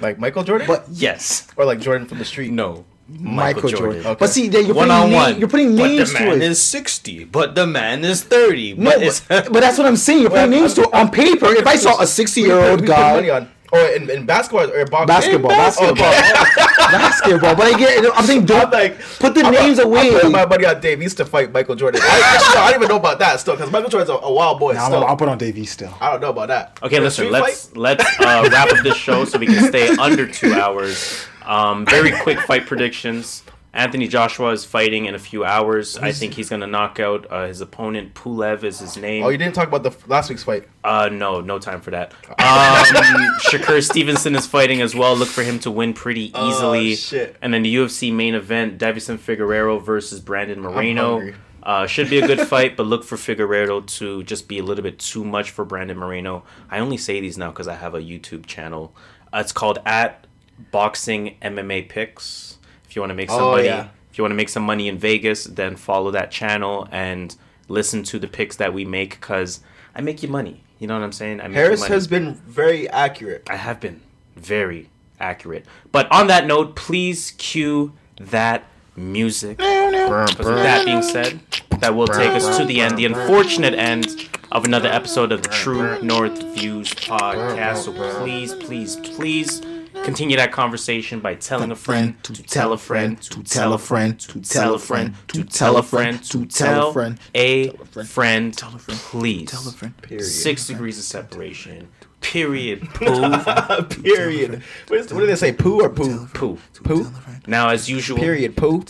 Like 0.00 0.18
Michael 0.18 0.42
Jordan? 0.44 0.66
But 0.66 0.86
yes. 0.90 1.46
Or 1.56 1.64
like 1.64 1.80
Jordan 1.80 2.06
from 2.06 2.18
the 2.18 2.24
street? 2.24 2.50
No. 2.52 2.84
Michael 3.06 3.68
Jordan. 3.68 4.00
Okay. 4.06 4.16
But 4.18 4.30
see, 4.30 4.46
you're 4.48 4.62
One 4.74 4.88
putting 4.88 4.90
on 4.92 5.10
name- 5.10 5.12
one. 5.14 5.38
You're 5.38 5.48
putting 5.48 5.74
names 5.74 5.78
But 5.78 5.88
names 5.88 6.12
the 6.12 6.18
to 6.18 6.24
man 6.24 6.42
it. 6.42 6.50
is 6.50 6.62
60, 6.62 7.24
but 7.24 7.54
the 7.54 7.66
man 7.66 8.02
is 8.04 8.22
30. 8.22 8.74
No, 8.74 8.98
but 8.98 9.22
but, 9.28 9.52
but 9.52 9.60
that's 9.60 9.76
what 9.76 9.86
I'm 9.86 9.96
saying. 9.96 10.22
You're 10.22 10.30
putting 10.30 10.50
names 10.50 10.72
to 10.74 10.82
it 10.84 10.94
on 10.94 11.10
paper. 11.10 11.46
If 11.52 11.66
I 11.66 11.76
saw 11.76 12.00
a 12.00 12.06
60 12.06 12.40
year 12.40 12.58
old 12.58 12.80
We 12.80 12.86
put 12.86 12.96
money 12.96 13.26
guy, 13.26 13.36
on. 13.40 13.50
Oh, 13.74 13.94
in, 13.94 14.08
in 14.10 14.24
basketball 14.26 14.70
or 14.70 14.84
boxing? 14.86 15.06
basketball, 15.06 15.50
basketball, 15.50 15.96
basketball. 16.78 17.54
But 17.56 17.74
I 17.74 17.78
get. 17.78 18.04
I'm 18.16 18.24
saying 18.24 18.46
don't 18.46 18.70
like 18.72 18.98
put 19.18 19.34
the 19.34 19.42
I'm 19.42 19.52
names 19.52 19.78
not- 19.78 19.86
away. 19.86 20.08
I'm 20.08 20.12
putting 20.14 20.32
my 20.32 20.46
money 20.46 20.64
on 20.66 20.80
Davies 20.80 21.14
to 21.16 21.24
fight 21.24 21.52
Michael 21.52 21.74
Jordan. 21.74 22.00
I, 22.02 22.34
actually, 22.34 22.56
I 22.60 22.70
don't 22.70 22.80
even 22.82 22.88
know 22.88 22.96
about 23.00 23.18
that 23.18 23.40
still 23.40 23.54
because 23.54 23.70
Michael 23.70 23.90
Jordan's 23.90 24.10
a, 24.10 24.14
a 24.14 24.32
wild 24.32 24.58
boy. 24.58 24.72
Nah, 24.72 24.80
I'm- 24.82 24.90
still. 24.90 25.04
I'll 25.04 25.16
put 25.16 25.28
on 25.28 25.38
Davies 25.38 25.70
still. 25.70 25.94
I 26.00 26.10
don't 26.12 26.20
know 26.20 26.30
about 26.30 26.48
that. 26.48 26.78
Okay, 26.82 26.96
For 26.96 27.02
listen. 27.02 27.30
Let's 27.30 27.66
fight? 27.68 27.76
let's 27.76 28.04
uh, 28.20 28.48
wrap 28.50 28.70
up 28.70 28.82
this 28.82 28.96
show 28.96 29.24
so 29.24 29.38
we 29.38 29.46
can 29.46 29.64
stay 29.68 29.88
under 29.96 30.26
two 30.26 30.52
hours. 30.54 31.24
Um, 31.44 31.84
very 31.86 32.10
quick 32.22 32.40
fight 32.40 32.66
predictions. 32.66 33.42
Anthony 33.74 34.06
Joshua 34.06 34.52
is 34.52 34.64
fighting 34.64 35.06
in 35.06 35.14
a 35.14 35.18
few 35.18 35.44
hours. 35.44 35.98
I 35.98 36.12
think 36.12 36.34
he's 36.34 36.48
gonna 36.48 36.66
knock 36.68 37.00
out 37.00 37.26
uh, 37.30 37.46
his 37.48 37.60
opponent. 37.60 38.14
Pulev 38.14 38.62
is 38.62 38.78
his 38.78 38.96
name. 38.96 39.24
Oh, 39.24 39.28
you 39.30 39.36
didn't 39.36 39.54
talk 39.54 39.66
about 39.68 39.82
the 39.82 39.90
f- 39.90 40.08
last 40.08 40.30
week's 40.30 40.44
fight. 40.44 40.68
Uh, 40.84 41.08
no, 41.10 41.40
no 41.40 41.58
time 41.58 41.80
for 41.80 41.90
that. 41.90 42.14
Um, 42.44 43.36
Shakur 43.40 43.82
Stevenson 43.82 44.34
is 44.36 44.46
fighting 44.46 44.80
as 44.80 44.94
well. 44.94 45.16
Look 45.16 45.28
for 45.28 45.42
him 45.42 45.58
to 45.60 45.70
win 45.70 45.92
pretty 45.92 46.30
Oh, 46.34 46.48
easily. 46.50 46.94
shit. 46.94 47.36
And 47.42 47.52
then 47.52 47.62
the 47.62 47.74
UFC 47.74 48.12
main 48.12 48.34
event: 48.34 48.78
Deiveson 48.78 49.18
Figueroa 49.18 49.80
versus 49.80 50.20
Brandon 50.20 50.60
Moreno. 50.60 51.32
Uh, 51.62 51.86
should 51.86 52.10
be 52.10 52.18
a 52.18 52.26
good 52.26 52.40
fight, 52.48 52.76
but 52.76 52.84
look 52.86 53.02
for 53.04 53.16
Figueroa 53.16 53.82
to 53.86 54.22
just 54.24 54.46
be 54.48 54.58
a 54.58 54.62
little 54.62 54.82
bit 54.82 54.98
too 54.98 55.24
much 55.24 55.50
for 55.50 55.64
Brandon 55.64 55.96
Moreno. 55.98 56.44
I 56.70 56.78
only 56.78 56.98
say 56.98 57.20
these 57.20 57.38
now 57.38 57.50
because 57.50 57.66
I 57.68 57.74
have 57.74 57.94
a 57.94 58.00
YouTube 58.00 58.46
channel. 58.46 58.94
Uh, 59.32 59.38
it's 59.38 59.52
called 59.52 59.78
at 59.86 60.26
Boxing 60.70 61.36
MMA 61.42 61.88
Picks. 61.88 62.53
If 62.94 62.96
you 62.96 63.02
want 63.02 63.10
to 63.10 63.16
make 63.16 63.28
some 63.28 63.42
Oh, 63.42 63.50
money, 63.50 63.64
yeah. 63.64 63.88
if 64.12 64.18
you 64.18 64.22
want 64.22 64.30
to 64.30 64.36
make 64.36 64.48
some 64.48 64.62
money 64.62 64.86
in 64.86 64.98
Vegas, 64.98 65.46
then 65.46 65.74
follow 65.74 66.12
that 66.12 66.30
channel 66.30 66.86
and 66.92 67.34
listen 67.66 68.04
to 68.04 68.20
the 68.20 68.28
picks 68.28 68.54
that 68.54 68.72
we 68.72 68.84
make 68.84 69.18
because 69.18 69.58
I 69.96 70.00
make 70.00 70.22
you 70.22 70.28
money. 70.28 70.62
You 70.78 70.86
know 70.86 70.94
what 70.96 71.02
I'm 71.02 71.10
saying? 71.10 71.40
I 71.40 71.48
Harris 71.48 71.84
has 71.86 72.06
been 72.06 72.34
very 72.34 72.88
accurate. 72.88 73.48
I 73.50 73.56
have 73.56 73.80
been 73.80 74.00
very 74.36 74.90
accurate. 75.18 75.66
But 75.90 76.06
on 76.12 76.28
that 76.28 76.46
note, 76.46 76.76
please 76.76 77.32
cue 77.32 77.94
that 78.20 78.62
music. 78.94 79.58
With 79.58 80.38
that 80.38 80.84
being 80.84 81.02
said, 81.02 81.40
that 81.80 81.96
will 81.96 82.06
take 82.06 82.30
us 82.30 82.56
to 82.58 82.64
the 82.64 82.80
end, 82.80 82.96
the 82.96 83.06
unfortunate 83.06 83.74
end 83.74 84.28
of 84.52 84.66
another 84.66 84.88
episode 84.88 85.32
of 85.32 85.42
the 85.42 85.48
True 85.48 86.00
North 86.00 86.40
Views 86.54 86.90
podcast. 86.94 87.78
So 87.86 87.92
please, 88.20 88.54
please, 88.54 88.94
please 88.94 89.62
continue 90.04 90.36
that 90.36 90.52
conversation 90.52 91.20
by 91.20 91.34
telling 91.34 91.70
a 91.70 91.76
friend 91.76 92.22
to 92.22 92.32
tell 92.42 92.72
a 92.72 92.78
friend 92.78 93.20
to 93.22 93.42
tell 93.42 93.72
a 93.72 93.78
friend 93.78 94.20
to 94.20 94.40
tell 94.40 94.74
a 94.74 94.78
friend 94.78 95.14
to 95.28 95.44
tell 95.44 95.76
a 95.76 95.82
friend 95.82 96.22
to 96.24 96.46
tell 96.46 96.90
a 96.90 96.92
friend 96.92 97.18
a 97.34 97.70
friend 98.04 98.54
please. 98.54 99.50
Tell 99.50 99.68
a 99.68 99.72
friend. 99.72 99.96
Period. 100.02 100.24
Six 100.24 100.66
degrees 100.66 100.98
of 100.98 101.04
separation. 101.04 101.88
Period. 102.20 102.80
Poo. 102.94 103.84
Period. 104.02 104.62
What 104.88 105.08
do 105.08 105.26
they 105.26 105.36
say? 105.36 105.52
Poo 105.52 105.82
or 105.82 105.90
poo? 105.90 106.26
Poo. 106.32 106.58
Poo. 106.82 107.10
Now, 107.46 107.68
as 107.68 107.88
usual, 107.90 108.18
Period. 108.18 108.56
Poo. 108.56 108.84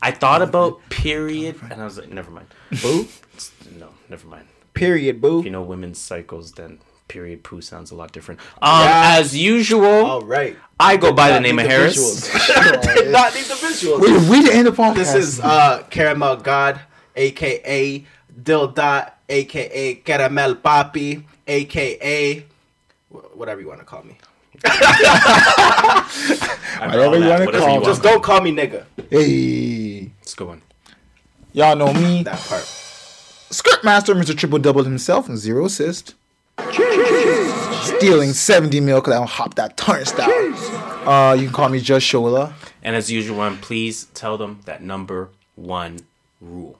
I 0.00 0.10
thought 0.10 0.42
about 0.42 0.80
period, 0.88 1.60
and 1.70 1.80
I 1.80 1.84
was 1.84 1.98
like, 1.98 2.10
never 2.10 2.30
mind. 2.30 2.48
Boo. 2.82 3.08
No, 3.78 3.88
never 4.08 4.26
mind. 4.26 4.46
Period. 4.74 5.20
Boo. 5.20 5.40
If 5.40 5.46
you 5.46 5.50
know 5.50 5.62
women's 5.62 5.98
cycles, 5.98 6.52
then 6.52 6.78
period 7.12 7.42
poo 7.44 7.60
sounds 7.60 7.90
a 7.90 7.94
lot 7.94 8.10
different. 8.12 8.40
Um, 8.62 8.84
Yeah. 8.84 9.16
as 9.20 9.36
usual, 9.36 10.06
All 10.12 10.22
right. 10.22 10.56
I 10.80 10.96
go 10.96 11.12
by 11.12 11.30
the 11.30 11.40
name 11.40 11.58
of 11.58 11.64
the 11.66 11.70
Harris. 11.70 11.98
Did 12.96 13.12
not 13.18 13.34
need 13.34 13.44
the 13.44 13.54
visuals. 13.54 14.00
Wait, 14.00 14.30
we 14.30 14.40
didn't 14.40 14.56
end 14.56 14.68
up 14.68 14.78
on. 14.80 14.94
This 14.94 15.14
is 15.14 15.38
uh 15.40 15.82
Caramel 15.90 16.36
God, 16.38 16.80
aka 17.14 18.04
Dil 18.42 18.68
Dot, 18.68 19.18
aka 19.28 19.94
Caramel 19.96 20.54
Papi, 20.56 21.22
aka 21.46 22.46
whatever 23.34 23.60
you 23.60 23.68
want 23.68 23.80
to 23.80 23.86
call 23.86 24.02
me. 24.04 24.16
Whatever 26.78 27.18
you 27.18 27.28
want 27.28 27.52
to 27.52 27.58
call. 27.58 27.80
Just 27.82 28.02
don't 28.02 28.22
call 28.22 28.40
me 28.40 28.52
nigga. 28.52 28.84
Hey, 29.10 30.10
Let's 30.20 30.34
go 30.34 30.50
on. 30.50 30.62
y'all 31.52 31.76
know 31.76 31.92
me. 31.92 32.22
That 32.22 32.38
part. 32.40 32.62
Script 33.50 33.84
master, 33.84 34.14
Mr. 34.14 34.36
Triple 34.36 34.58
Double 34.60 34.84
himself, 34.84 35.28
and 35.28 35.36
zero 35.36 35.66
assist. 35.66 36.14
Stealing 37.82 38.32
70 38.32 38.80
mil 38.80 39.00
because 39.00 39.14
I 39.14 39.18
don't 39.18 39.28
hop 39.28 39.54
that 39.56 39.76
turnstile. 39.76 40.30
Uh, 41.08 41.34
you 41.34 41.44
can 41.44 41.52
call 41.52 41.68
me 41.68 41.80
Just 41.80 42.06
Shola. 42.06 42.52
And 42.82 42.96
as 42.96 43.10
usual, 43.10 43.40
um, 43.40 43.58
please 43.58 44.06
tell 44.14 44.36
them 44.36 44.60
that 44.64 44.82
number 44.82 45.30
one 45.54 46.00
rule. 46.40 46.78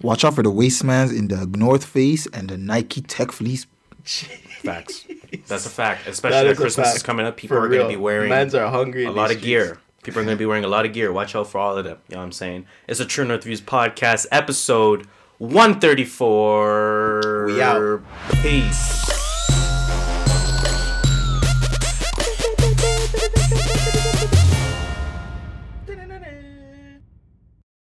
Watch 0.00 0.24
out 0.24 0.34
for 0.34 0.42
the 0.42 0.50
wastemans 0.50 1.16
in 1.16 1.28
the 1.28 1.46
North 1.46 1.84
Face 1.84 2.26
and 2.32 2.48
the 2.48 2.58
Nike 2.58 3.00
Tech 3.00 3.30
Fleece. 3.32 3.66
Facts. 4.04 5.04
That's 5.46 5.66
a 5.66 5.70
fact. 5.70 6.06
Especially 6.06 6.38
is 6.38 6.44
that 6.44 6.52
a 6.52 6.56
Christmas 6.56 6.96
is 6.96 7.02
coming 7.02 7.26
up. 7.26 7.36
People 7.36 7.56
For 7.56 7.64
are 7.64 7.68
going 7.68 7.82
to 7.82 7.88
be 7.88 7.96
wearing 7.96 8.30
Men's 8.30 8.54
are 8.54 8.68
hungry 8.70 9.04
a 9.04 9.10
lot 9.10 9.28
these 9.28 9.38
of 9.38 9.42
gear. 9.42 9.78
People 10.02 10.20
are 10.20 10.24
going 10.24 10.36
to 10.36 10.38
be 10.38 10.46
wearing 10.46 10.64
a 10.64 10.68
lot 10.68 10.84
of 10.84 10.92
gear. 10.92 11.12
Watch 11.12 11.36
out 11.36 11.48
for 11.48 11.58
all 11.58 11.76
of 11.76 11.84
them. 11.84 11.98
You 12.08 12.14
know 12.14 12.20
what 12.20 12.26
I'm 12.26 12.32
saying? 12.32 12.66
It's 12.88 12.98
a 13.00 13.04
True 13.04 13.24
North 13.24 13.44
Views 13.44 13.60
podcast, 13.60 14.26
episode 14.32 15.06
134. 15.42 17.46
We 17.46 17.60
out. 17.60 18.00
Peace. 18.42 19.21